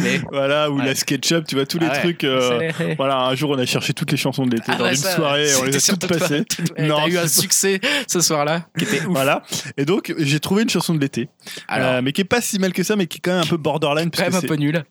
Mais 0.01 0.20
Voilà, 0.31 0.69
ou 0.70 0.78
Ouais. 0.81 0.85
la 0.86 0.94
SketchUp, 0.97 1.47
tu 1.47 1.55
vois, 1.55 1.65
tous 1.65 1.78
les 1.78 1.86
Ah 1.86 1.93
ouais, 1.93 2.01
trucs. 2.01 2.25
euh, 2.25 2.70
voilà, 2.97 3.20
un 3.20 3.35
jour, 3.36 3.51
on 3.51 3.59
a 3.59 3.65
cherché 3.65 3.93
toutes 3.94 4.11
les 4.11 4.17
chansons 4.17 4.44
de 4.47 4.51
l'été 4.57 4.73
Ah 4.73 4.77
dans 4.77 4.85
ouais, 4.85 4.91
une 4.91 4.97
ça, 4.97 5.15
soirée, 5.15 5.47
on 5.61 5.65
les 5.65 5.77
a 5.77 5.81
toutes 5.81 6.01
toute- 6.09 6.19
passées. 6.19 6.44
toute- 6.44 6.77
Non, 6.78 6.97
T'as 6.97 7.09
eu 7.09 7.19
un 7.19 7.28
succès 7.28 7.81
ce 8.09 8.20
soir-là 8.20 8.67
qui 8.77 8.85
était 8.85 9.01
ouf. 9.07 9.12
Voilà. 9.12 9.43
Et 9.77 9.85
donc, 9.85 10.12
j'ai 10.19 10.41
trouvé 10.41 10.62
une 10.65 10.70
chanson 10.70 10.93
de 10.94 10.99
l'été. 11.01 11.28
Euh, 11.73 12.01
mais 12.02 12.12
qui 12.12 12.20
est 12.23 12.25
pas 12.25 12.41
si 12.41 12.59
mal 12.59 12.73
que 12.73 12.83
ça, 12.83 12.97
mais 12.97 13.07
qui 13.07 13.19
est 13.19 13.20
quand 13.20 13.31
même 13.33 13.43
un 13.44 13.47
peu 13.47 13.57
borderline. 13.59 14.11
quand 14.11 14.23
parce 14.25 14.35
même 14.35 14.44
un 14.44 14.49
peu 14.49 14.57
nul. 14.57 14.85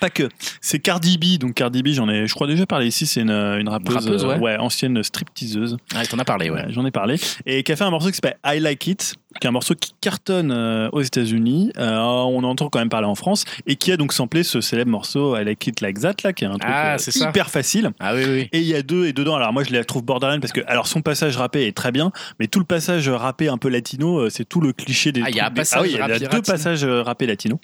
Pas 0.00 0.10
que. 0.10 0.28
C'est 0.60 0.78
Cardi 0.78 1.18
B. 1.18 1.38
Donc, 1.38 1.54
Cardi 1.54 1.82
B, 1.82 1.88
j'en 1.88 2.08
ai, 2.08 2.26
je 2.26 2.34
crois, 2.34 2.46
déjà 2.46 2.66
parlé 2.66 2.86
ici. 2.86 3.06
C'est 3.06 3.20
une, 3.22 3.30
une 3.30 3.68
rappeuse, 3.68 3.94
Rappeuse, 3.96 4.24
ouais. 4.24 4.54
euh, 4.54 4.58
ancienne 4.58 5.02
stripteaseuse. 5.02 5.76
Ah, 5.94 6.04
t'en 6.06 6.18
as 6.18 6.24
parlé, 6.24 6.50
ouais. 6.50 6.62
Ouais, 6.66 6.72
J'en 6.72 6.84
ai 6.86 6.90
parlé. 6.90 7.16
Et 7.46 7.62
qui 7.62 7.72
a 7.72 7.76
fait 7.76 7.84
un 7.84 7.90
morceau 7.90 8.08
qui 8.08 8.14
s'appelle 8.14 8.38
I 8.44 8.60
Like 8.60 8.86
It, 8.86 9.14
qui 9.40 9.46
est 9.46 9.48
un 9.48 9.52
morceau 9.52 9.74
qui 9.74 9.92
cartonne 10.00 10.50
euh, 10.50 10.88
aux 10.92 11.02
États-Unis. 11.02 11.72
Euh, 11.78 11.96
on 11.98 12.42
entend 12.44 12.68
quand 12.68 12.78
même 12.78 12.88
parler 12.88 13.06
en 13.06 13.14
France. 13.14 13.44
Et 13.66 13.76
qui 13.76 13.92
a 13.92 13.96
donc 13.96 14.12
samplé 14.12 14.42
ce 14.42 14.60
célèbre 14.60 14.90
morceau 14.90 15.36
I 15.36 15.44
Like 15.44 15.66
It 15.66 15.80
Like 15.80 16.00
That, 16.00 16.14
là, 16.24 16.32
qui 16.32 16.44
est 16.44 16.48
un 16.48 16.52
truc 16.58 16.62
Ah, 16.66 16.94
euh, 16.94 16.98
ça. 16.98 17.28
hyper 17.28 17.50
facile. 17.50 17.90
Ah 18.00 18.14
oui, 18.14 18.24
oui. 18.28 18.48
Et 18.52 18.60
il 18.60 18.66
y 18.66 18.74
a 18.74 18.82
deux, 18.82 19.06
et 19.06 19.12
dedans, 19.12 19.34
alors 19.36 19.52
moi 19.52 19.62
je 19.64 19.72
la 19.72 19.84
trouve 19.84 20.02
borderline 20.02 20.40
parce 20.40 20.52
que, 20.52 20.60
alors 20.66 20.86
son 20.86 21.02
passage 21.02 21.36
rappé 21.36 21.66
est 21.66 21.76
très 21.76 21.92
bien, 21.92 22.12
mais 22.40 22.46
tout 22.46 22.58
le 22.58 22.64
passage 22.64 23.08
rappé 23.08 23.48
un 23.48 23.58
peu 23.58 23.68
latino, 23.68 24.18
euh, 24.20 24.30
c'est 24.30 24.44
tout 24.48 24.60
le 24.60 24.72
cliché 24.72 25.12
des. 25.12 25.22
Ah, 25.24 25.30
il 25.30 25.36
y 25.36 25.40
a 25.40 25.46
un 25.46 25.50
passage 25.50 25.82
oui, 25.82 25.92
y 25.92 26.00
a 26.00 26.18
deux 26.18 26.42
passages 26.42 26.84
rappés 26.84 27.26
latino. 27.26 27.60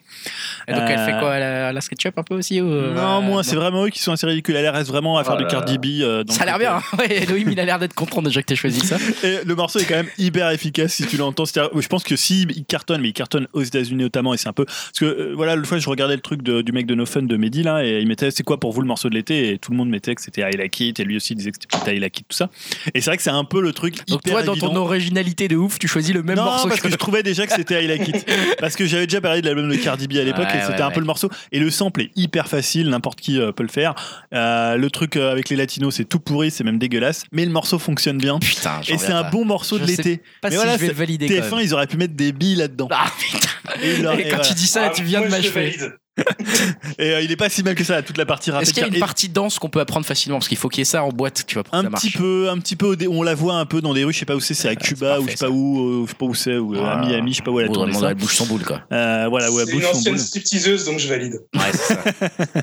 Et 0.69 0.73
donc 0.73 0.83
elle 0.89 0.99
fait 0.99 1.19
quoi 1.19 1.39
la, 1.39 1.73
la 1.73 1.81
SketchUp 1.81 2.19
un 2.19 2.23
peu 2.23 2.35
aussi 2.35 2.61
ou, 2.61 2.67
non, 2.67 3.21
moi, 3.23 3.43
c'est 3.43 3.57
vraiment 3.57 3.85
eux 3.87 3.91
qui 3.91 4.01
sont 4.01 4.13
assez 4.13 4.27
ridicules. 4.27 4.57
Elle 4.57 4.69
reste 4.69 4.89
vraiment 4.89 5.19
à 5.19 5.25
faire 5.25 5.35
Oh 5.35 5.39
du 5.39 5.45
là 5.45 5.51
Cardi 5.51 5.79
B. 5.79 5.87
Ça 6.31 6.43
a 6.43 6.47
l'air 6.47 6.59
bien. 6.59 6.77
hein. 6.77 6.83
Ouais, 6.99 7.23
Elohim, 7.23 7.49
il 7.51 7.59
a 7.61 7.65
l'air 7.65 7.79
d'être 7.79 7.95
content 7.95 8.23
déjà 8.23 8.41
que 8.43 8.47
t'aies 8.47 8.57
choisi 8.57 8.81
ça. 8.81 8.97
Et 9.25 9.39
le 9.45 9.55
morceau 9.55 9.79
est 9.79 9.85
quand 9.85 9.95
même 9.97 10.09
hyper 10.19 10.51
efficace 10.51 10.93
si 10.95 11.07
tu 11.07 11.17
l'entends. 11.17 11.45
Je 11.79 11.87
pense 11.89 12.03
que 12.05 12.17
si 12.17 12.43
il 12.55 12.65
cartonne, 12.65 13.01
mais 13.01 13.09
il 13.09 13.13
cartonne 13.13 13.47
aux 13.53 13.63
États-Unis 13.63 14.03
notamment, 14.03 14.35
et 14.35 14.37
c'est 14.37 14.49
un 14.49 14.53
peu 14.53 14.65
parce 14.65 14.99
que 14.99 15.05
euh, 15.05 15.33
voilà, 15.35 15.57
l'autre 15.57 15.69
fois 15.69 15.79
je 15.79 15.89
regardais 15.89 16.15
le 16.15 16.21
truc 16.21 16.43
de- 16.43 16.63
du 16.63 16.73
mec 16.73 16.87
de 16.87 16.95
No 16.95 17.07
Fun 17.07 17.23
de 17.23 17.37
Mehdi 17.37 17.63
là, 17.63 17.85
et 17.85 18.01
il 18.01 18.07
mettait 18.09 18.31
c'est 18.31 18.43
quoi 18.43 18.59
pour 18.61 18.73
vous 18.73 18.81
le 18.81 18.87
morceau 18.87 19.09
de 19.09 19.15
l'été, 19.15 19.51
et 19.53 19.59
tout 19.59 19.71
le 19.73 19.77
monde 19.77 19.89
mettait 19.89 20.15
que 20.15 20.23
c'était 20.23 20.43
I 20.43 20.57
Like 20.57 20.79
It, 20.81 21.01
et 21.01 21.05
lui 21.05 21.17
aussi 21.17 21.35
disait 21.35 21.51
que 21.51 21.59
c'était 21.61 21.97
I 21.97 22.01
Like 22.01 22.21
It, 22.21 22.27
tout 22.29 22.37
ça. 22.37 22.51
Et 22.95 23.01
c'est 23.01 23.11
vrai 23.11 23.17
que 23.17 23.23
c'est 23.23 23.31
un 23.31 23.45
peu 23.45 23.61
le 23.61 23.73
truc 23.73 23.97
Donc 24.09 24.21
hyper 24.21 24.33
toi, 24.35 24.43
dans 24.43 24.53
évident. 24.53 24.69
ton 24.71 24.77
originalité 24.77 25.49
de 25.49 25.57
ouf, 25.57 25.79
tu 25.79 25.89
choisis 25.89 26.15
le 26.15 26.23
même 26.23 26.37
non, 26.37 26.45
morceau 26.45 26.69
parce 26.69 26.81
que 26.81 26.91
je 26.91 26.97
trouvais 26.97 27.23
déjà 27.23 27.47
que 27.47 27.53
c'était 27.53 27.85
I 27.85 27.87
Like 27.89 28.09
It. 28.09 28.27
Parce 28.59 28.77
que 28.77 28.87
j'avais 28.87 29.07
déjà 29.07 29.21
parlé 29.21 29.41
de 29.43 29.47
l'album 29.47 29.69
de 29.69 29.77
Cardi 29.77 30.07
B 30.07 30.13
à 30.19 30.23
l'époque 30.25 30.47
Ouais, 30.47 30.57
et 30.59 30.61
c'était 30.61 30.75
ouais, 30.75 30.81
un 30.83 30.89
ouais. 30.89 30.95
peu 30.95 31.01
le 31.01 31.07
morceau. 31.07 31.29
Et 31.51 31.59
le 31.59 31.71
sample 31.71 32.03
est 32.03 32.11
hyper 32.17 32.47
facile, 32.49 32.89
n'importe 32.91 33.21
qui 33.21 33.39
euh, 33.41 33.51
peut 33.53 33.63
le 33.65 33.69
faire. 33.69 33.95
Euh, 34.33 34.77
le 34.77 34.91
truc 34.91 35.17
avec 35.17 35.49
les 35.49 35.57
latinos, 35.57 35.95
c'est 35.97 36.05
tout 36.05 36.21
pourri, 36.21 36.51
c'est 36.51 36.65
même 36.65 36.79
dégueulasse. 36.79 37.25
Mais 37.33 37.45
le 37.45 37.51
morceau 37.51 37.79
fonctionne 37.79 38.19
bien. 38.19 38.39
Putain, 38.39 38.81
Et 38.89 38.99
c'est 38.99 39.13
un 39.13 39.25
pas. 39.25 39.31
bon 39.31 39.45
morceau 39.45 39.79
Je 39.79 39.83
de 39.83 39.89
l'été. 39.89 40.21
Pas 40.41 40.49
Mais 40.49 40.51
si 40.51 40.57
voilà, 40.57 40.77
je 40.77 40.81
vais 40.83 40.89
le 40.89 40.93
valider 40.95 41.27
TF1, 41.49 41.57
même. 41.57 41.65
ils 41.65 41.75
auraient 41.75 41.87
pu 41.87 41.97
mettre 41.97 42.15
des 42.15 42.33
billes 42.33 42.57
là-dedans. 42.57 42.89
Ah 42.91 43.11
putain. 43.19 43.49
Et, 43.83 43.97
leur- 43.99 44.17
quand 44.17 44.23
voilà. 44.29 44.45
tu 44.45 44.55
dis 44.55 44.67
ça, 44.67 44.85
Ah, 44.87 44.91
tu 44.91 45.03
viens 45.03 45.21
moi, 45.21 45.29
de 45.29 45.33
je 45.35 45.37
le 45.37 45.43
m'achever. 45.49 45.71
valide. 45.79 45.97
Et, 46.99 47.11
euh, 47.13 47.21
il 47.23 47.33
est 47.33 47.37
pas 47.37 47.49
si 47.49 47.63
mal 47.63 47.75
que 47.75 47.85
ça, 47.85 48.03
toute 48.03 48.19
la 48.19 48.27
partie 48.27 48.51
rapide. 48.51 48.69
Est-ce 48.69 48.75
qu'il 48.75 48.83
y 48.83 48.85
a 48.85 48.89
une 48.89 48.95
Et 48.97 48.99
partie 49.01 49.29
danse 49.31 49.59
qu'on 49.59 49.69
peut 49.71 49.81
apprendre 49.81 50.05
facilement? 50.05 50.39
Parce 50.39 50.49
qu'il 50.49 50.59
faut 50.59 50.69
qu'il 50.69 50.81
y 50.81 50.83
ait 50.83 50.85
ça 50.85 51.03
en 51.05 51.09
boîte, 51.09 51.45
tu 51.47 51.55
vois, 51.55 51.65
pour 51.65 51.73
que 51.73 51.77
un 51.79 51.83
ça 51.85 51.91
marche. 51.91 52.03
petit 52.03 52.11
peu, 52.17 52.49
un 52.51 52.59
petit 52.59 52.77
peu, 52.77 52.87
au 52.87 52.97
dé- 52.97 53.09
on 53.09 53.23
la 53.23 53.35
voit 53.35 53.55
un 53.55 53.65
peu 53.65 53.81
dans 53.81 53.95
des 53.95 54.05
rues, 54.05 54.13
je 54.13 54.19
sais 54.19 54.27
pas 54.27 54.37
où 54.37 54.41
c'est, 54.41 54.53
c'est 54.55 54.69
à 54.69 54.73
c'est 54.73 54.77
Cuba 54.77 55.21
ou 55.21 55.25
je 55.27 55.31
sais 55.31 55.37
pas 55.47 55.51
où, 55.51 55.81
euh, 55.81 56.05
je 56.05 56.11
sais 56.11 56.17
pas 56.19 56.27
où 56.27 56.35
c'est, 56.35 56.57
ou 56.59 56.75
euh, 56.75 56.85
à. 56.85 56.99
Miami, 56.99 57.33
je 57.33 57.37
sais 57.39 57.43
pas 57.43 57.51
où 57.51 57.61
elle 57.61 57.67
a 57.67 57.71
Ou 57.71 57.75
tourné 57.75 57.93
elle 58.07 58.15
bouge 58.15 58.35
son 58.37 58.47
boule, 58.47 58.63
quoi. 58.63 58.83
Euh, 58.93 59.27
voilà, 59.31 59.51
ouais, 59.51 59.65
C'est 59.67 59.73
bouge 59.73 59.83
une 59.83 59.89
son 59.89 59.97
ancienne 59.99 60.15
boule. 60.15 60.23
stripteaseuse, 60.23 60.85
donc 60.85 60.99
je 60.99 61.09
valide. 61.09 61.41
Ouais, 61.55 61.61
c'est 61.73 61.95
ça. 61.95 62.03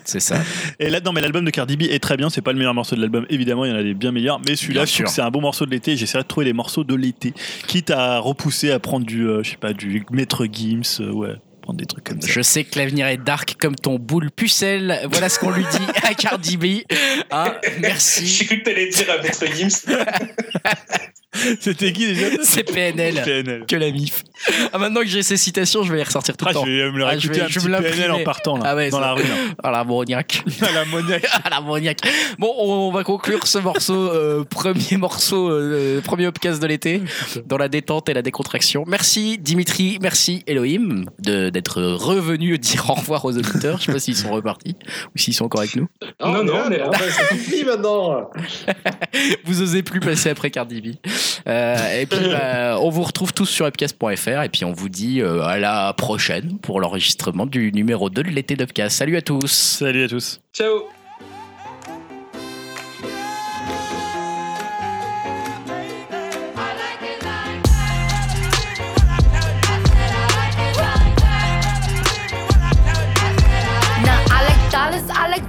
c'est 0.05 0.19
ça. 0.19 0.35
Et 0.79 0.89
là, 0.89 0.99
non, 1.01 1.11
mais 1.11 1.21
l'album 1.21 1.43
de 1.45 1.49
Cardi 1.51 1.75
B 1.77 1.83
est 1.83 1.99
très 2.03 2.17
bien. 2.17 2.29
C'est 2.29 2.41
pas 2.41 2.51
le 2.51 2.57
meilleur 2.57 2.73
morceau 2.75 2.95
de 2.95 3.01
l'album, 3.01 3.25
évidemment. 3.29 3.65
Il 3.65 3.71
y 3.71 3.73
en 3.73 3.77
a 3.77 3.83
des 3.83 3.93
bien 3.93 4.11
meilleurs. 4.11 4.39
Mais 4.47 4.55
celui-là, 4.55 4.81
Bien 4.81 4.85
je 4.85 4.93
trouve 4.93 5.05
que 5.05 5.09
sûr. 5.11 5.15
c'est 5.15 5.21
un 5.21 5.31
bon 5.31 5.41
morceau 5.41 5.65
de 5.65 5.71
l'été. 5.71 5.95
J'essaierai 5.97 6.23
de 6.23 6.27
trouver 6.27 6.45
les 6.45 6.53
morceaux 6.53 6.83
de 6.83 6.93
l'été. 6.95 7.33
Quitte 7.67 7.89
à 7.89 8.19
repousser, 8.19 8.71
à 8.71 8.79
prendre 8.79 9.05
du, 9.05 9.27
euh, 9.27 9.41
je 9.43 9.51
sais 9.51 9.57
pas, 9.57 9.73
du 9.73 10.05
Maître 10.11 10.45
Gims, 10.51 10.81
euh, 11.01 11.11
ouais, 11.11 11.35
prendre 11.69 11.77
des 11.79 11.85
trucs 11.85 12.03
comme 12.03 12.19
ça. 12.21 12.27
Je 12.31 12.41
sais 12.41 12.63
que 12.63 12.79
l'avenir 12.79 13.05
est 13.07 13.17
dark 13.17 13.55
comme 13.59 13.75
ton 13.75 13.99
boule 13.99 14.31
pucelle. 14.31 15.01
Voilà 15.11 15.29
ce 15.29 15.37
qu'on 15.39 15.51
lui 15.51 15.63
dit 15.71 15.85
à 16.03 16.13
Cardi 16.15 16.57
B. 16.57 16.65
Hein, 17.31 17.53
merci. 17.79 18.25
J'ai 18.25 18.45
cru 18.45 18.59
que 18.59 18.65
t'allais 18.65 18.89
dire 18.89 19.05
à 19.11 19.21
Maître 19.21 19.45
Gims. 19.55 19.85
C'était 21.59 21.93
qui 21.93 22.07
déjà? 22.07 22.25
C'est 22.43 22.63
PNL. 22.63 23.21
PNL. 23.23 23.65
Que 23.67 23.75
la 23.75 23.91
mif. 23.91 24.23
Ah, 24.73 24.79
maintenant 24.79 25.01
que 25.01 25.07
j'ai 25.07 25.21
ces 25.21 25.37
citations, 25.37 25.83
je 25.83 25.91
vais 25.91 25.97
les 25.97 26.03
ressortir 26.03 26.35
tout 26.35 26.43
Ah, 26.47 26.49
le 26.49 26.53
temps. 26.55 26.65
je 26.65 26.71
vais 26.71 26.91
me 26.91 26.97
le 26.97 27.05
Ah, 27.05 27.11
je 27.17 27.27
réécouter 27.29 27.39
vais- 27.39 27.45
un 27.45 27.47
je 27.47 27.59
petit 27.59 27.67
vais 27.67 27.77
me 27.77 27.81
PNL 27.83 28.11
en 28.11 28.23
partant 28.23 28.57
là, 28.57 28.63
Ah 28.65 28.75
ouais, 28.75 28.89
dans 28.89 28.99
la 28.99 29.13
rue. 29.13 29.21
Là. 29.21 29.29
Ah, 29.63 29.71
l'ammoniaque. 29.71 30.43
À 30.61 30.71
la 30.71 30.85
monnaie. 30.85 31.21
Ah, 31.31 31.49
l'ammoniaque. 31.51 31.99
Bon, 32.39 32.51
on 32.57 32.91
va 32.91 33.03
conclure 33.03 33.45
ce 33.45 33.59
morceau, 33.59 33.93
euh, 34.11 34.43
premier 34.43 34.97
morceau, 34.97 35.49
euh, 35.51 36.01
premier 36.01 36.25
upcast 36.25 36.59
de 36.61 36.67
l'été, 36.67 37.01
dans 37.45 37.57
la 37.57 37.67
détente 37.69 38.09
et 38.09 38.13
la 38.15 38.23
décontraction. 38.23 38.83
Merci 38.87 39.37
Dimitri, 39.37 39.99
merci 40.01 40.43
Elohim 40.47 41.05
de- 41.19 41.51
d'être 41.59 41.81
revenu 41.81 42.57
dire 42.57 42.89
au 42.89 42.93
revoir 42.93 43.25
aux 43.25 43.37
auditeurs. 43.37 43.79
Je 43.79 43.85
sais 43.85 43.91
pas 43.91 43.99
s'ils 43.99 44.15
sont 44.15 44.31
repartis 44.31 44.75
ou 45.13 45.17
s'ils 45.17 45.33
sont 45.33 45.45
encore 45.45 45.61
avec 45.61 45.75
nous. 45.75 45.87
Non, 46.23 46.43
non, 46.43 46.53
on 46.67 46.71
est 46.71 46.77
là. 46.77 46.89
Ah, 46.93 46.97
bah, 46.97 47.09
ça 47.09 47.27
suffit 47.29 47.65
maintenant. 47.65 48.29
Vous 49.45 49.61
osez 49.61 49.83
plus 49.83 49.99
passer 49.99 50.29
après 50.29 50.51
Cardi 50.51 50.81
B. 50.81 50.95
Euh, 51.47 52.01
et 52.01 52.05
puis, 52.05 52.29
bah, 52.29 52.79
on 52.79 52.89
vous 52.89 53.03
retrouve 53.03 53.33
tous 53.33 53.45
sur 53.45 53.65
upcast.fr 53.65 54.43
et 54.43 54.49
puis 54.49 54.65
on 54.65 54.71
vous 54.71 54.89
dit 54.89 55.21
euh, 55.21 55.41
à 55.43 55.57
la 55.57 55.93
prochaine 55.93 56.57
pour 56.59 56.79
l'enregistrement 56.79 57.45
du 57.45 57.71
numéro 57.71 58.09
2 58.09 58.23
de 58.23 58.29
l'été 58.29 58.55
d'Upcast. 58.55 58.97
Salut 58.97 59.17
à 59.17 59.21
tous. 59.21 59.51
Salut 59.51 60.03
à 60.03 60.07
tous. 60.07 60.39
Ciao. 60.53 60.98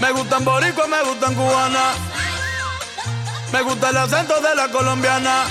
Me 0.00 0.12
gustan 0.12 0.44
boricua, 0.44 0.86
me 0.86 1.02
gustan 1.02 1.34
cubana. 1.34 1.92
Me 3.52 3.62
gusta 3.62 3.90
el 3.90 3.96
acento 3.96 4.40
de 4.40 4.54
la 4.54 4.68
colombiana. 4.68 5.44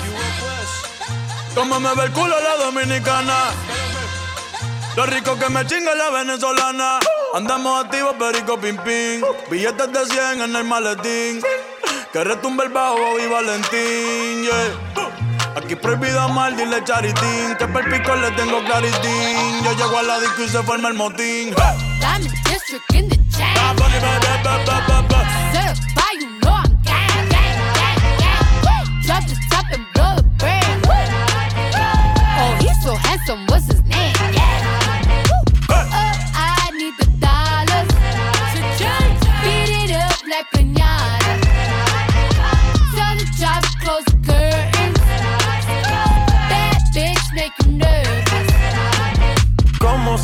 Como 1.54 1.80
me 1.80 1.94
ve 1.94 2.04
el 2.04 2.12
culo 2.12 2.34
la 2.40 2.64
dominicana. 2.64 3.36
Lo 4.96 5.06
rico 5.06 5.38
que 5.38 5.48
me 5.48 5.64
chinga 5.66 5.94
la 5.94 6.10
venezolana. 6.10 6.98
Andamos 7.34 7.84
activos, 7.84 8.14
perico 8.18 8.58
pim 8.60 8.76
pim. 8.78 9.22
Billetes 9.50 9.92
de 9.92 10.06
100 10.06 10.42
en 10.42 10.56
el 10.56 10.64
maletín. 10.64 11.40
Que 12.12 12.24
retumbe 12.24 12.64
el 12.64 12.70
bajo 12.70 13.20
y 13.20 13.26
Valentín, 13.28 14.42
yeah. 14.42 15.39
Aquí 15.56 15.74
prohibido 15.76 16.28
mal, 16.30 16.56
dile 16.56 16.82
charitín. 16.84 17.56
Que 17.58 17.66
per 17.66 17.84
pico 17.90 18.14
le 18.16 18.30
tengo 18.32 18.62
claritín. 18.64 19.62
Yo 19.64 19.72
llego 19.72 19.98
a 19.98 20.02
la 20.02 20.20
disco 20.20 20.44
y 20.44 20.48
se 20.48 20.62
forma 20.62 20.88
el 20.88 20.94
motín. 20.94 21.54
Diamond 22.00 22.30
District 22.44 22.94
in 22.94 23.08
the 23.08 23.16
chain. 23.36 23.56
Certified, 25.52 26.20
you 26.20 26.30
know 26.40 26.52
I'm 26.52 26.70
gang, 26.82 27.28
gang, 27.28 27.58
gang, 27.78 27.98
gang. 28.62 28.86
Drop 29.04 29.24
the 29.26 29.36
top 29.50 29.66
and 29.72 29.86
blow 29.94 30.09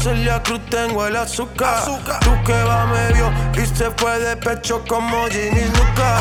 Celia 0.06 0.40
Cruz 0.40 0.60
tengo 0.70 1.04
el 1.04 1.16
azúcar. 1.16 1.82
Tú 2.20 2.30
que 2.44 2.62
va 2.62 2.86
medio 2.86 3.28
y 3.60 3.66
se 3.66 3.90
fue 3.90 4.16
de 4.20 4.36
pecho 4.36 4.84
como 4.86 5.26
Ginny 5.26 5.64
Luca. 5.64 6.20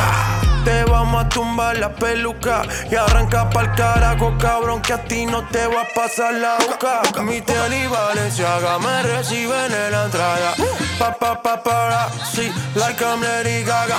Te 0.64 0.82
vamos 0.90 1.24
a 1.24 1.28
tumbar 1.28 1.78
la 1.78 1.94
peluca 1.94 2.62
y 2.90 2.96
arranca 2.96 3.48
pa'l 3.48 3.72
carajo, 3.76 4.36
cabrón, 4.38 4.82
que 4.82 4.92
a 4.92 5.04
ti 5.04 5.24
no 5.24 5.46
te 5.50 5.68
va 5.68 5.82
a 5.82 5.94
pasar 5.94 6.34
la 6.34 6.56
boca. 6.66 7.22
Mi 7.22 7.36
y 7.36 7.86
Valenciaga 7.86 8.76
me 8.80 9.04
reciben 9.04 9.72
en 9.72 9.92
la 9.92 10.06
entrada. 10.06 10.54
Pa, 10.98 11.12
pa, 11.16 11.40
pa, 11.40 11.62
para, 11.62 12.08
sí, 12.34 12.50
like 12.74 13.00
I'm 13.04 13.22
Lady 13.22 13.62
Gaga. 13.62 13.98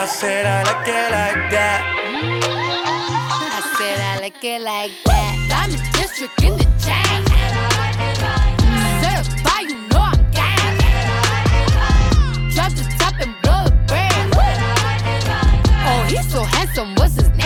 I 0.00 0.06
said 0.06 0.46
I 0.46 0.62
like 0.62 0.86
it 0.86 1.10
like 1.10 1.50
that. 1.50 1.82
I 3.50 3.60
said 3.76 3.98
I 4.00 4.20
like 4.20 4.44
it 4.44 4.62
like 4.62 4.92
that. 5.06 5.34
Diamond 5.50 5.82
District 5.92 6.40
in 6.40 6.56
the 6.56 6.62
chain. 6.78 7.24
Certified, 9.02 9.68
you 9.68 9.78
know 9.88 9.98
I'm 9.98 10.22
gang. 10.30 10.78
Drop 12.54 12.70
the 12.78 12.84
top 12.96 13.18
and 13.18 13.34
blow 13.42 13.64
the 13.64 13.72
brand. 13.88 14.34
Oh, 15.90 16.06
he's 16.08 16.30
so 16.30 16.44
handsome, 16.44 16.94
what's 16.94 17.16
his 17.16 17.30
name? 17.30 17.37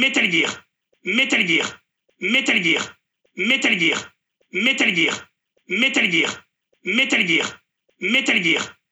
Metal 0.00 0.28
Gear, 0.28 0.50
Metal 1.02 1.44
Gear, 1.46 1.66
Metal 2.18 2.60
Gear, 2.60 2.82
Metal 3.34 3.76
Gear, 3.78 3.98
Metal 4.50 4.92
Gear, 4.92 5.14
Metal 5.66 6.08
Gear, 6.10 6.30
Metal 6.82 7.24
Gear, 7.24 7.46
Metal 7.98 8.40
Gear. 8.42 8.83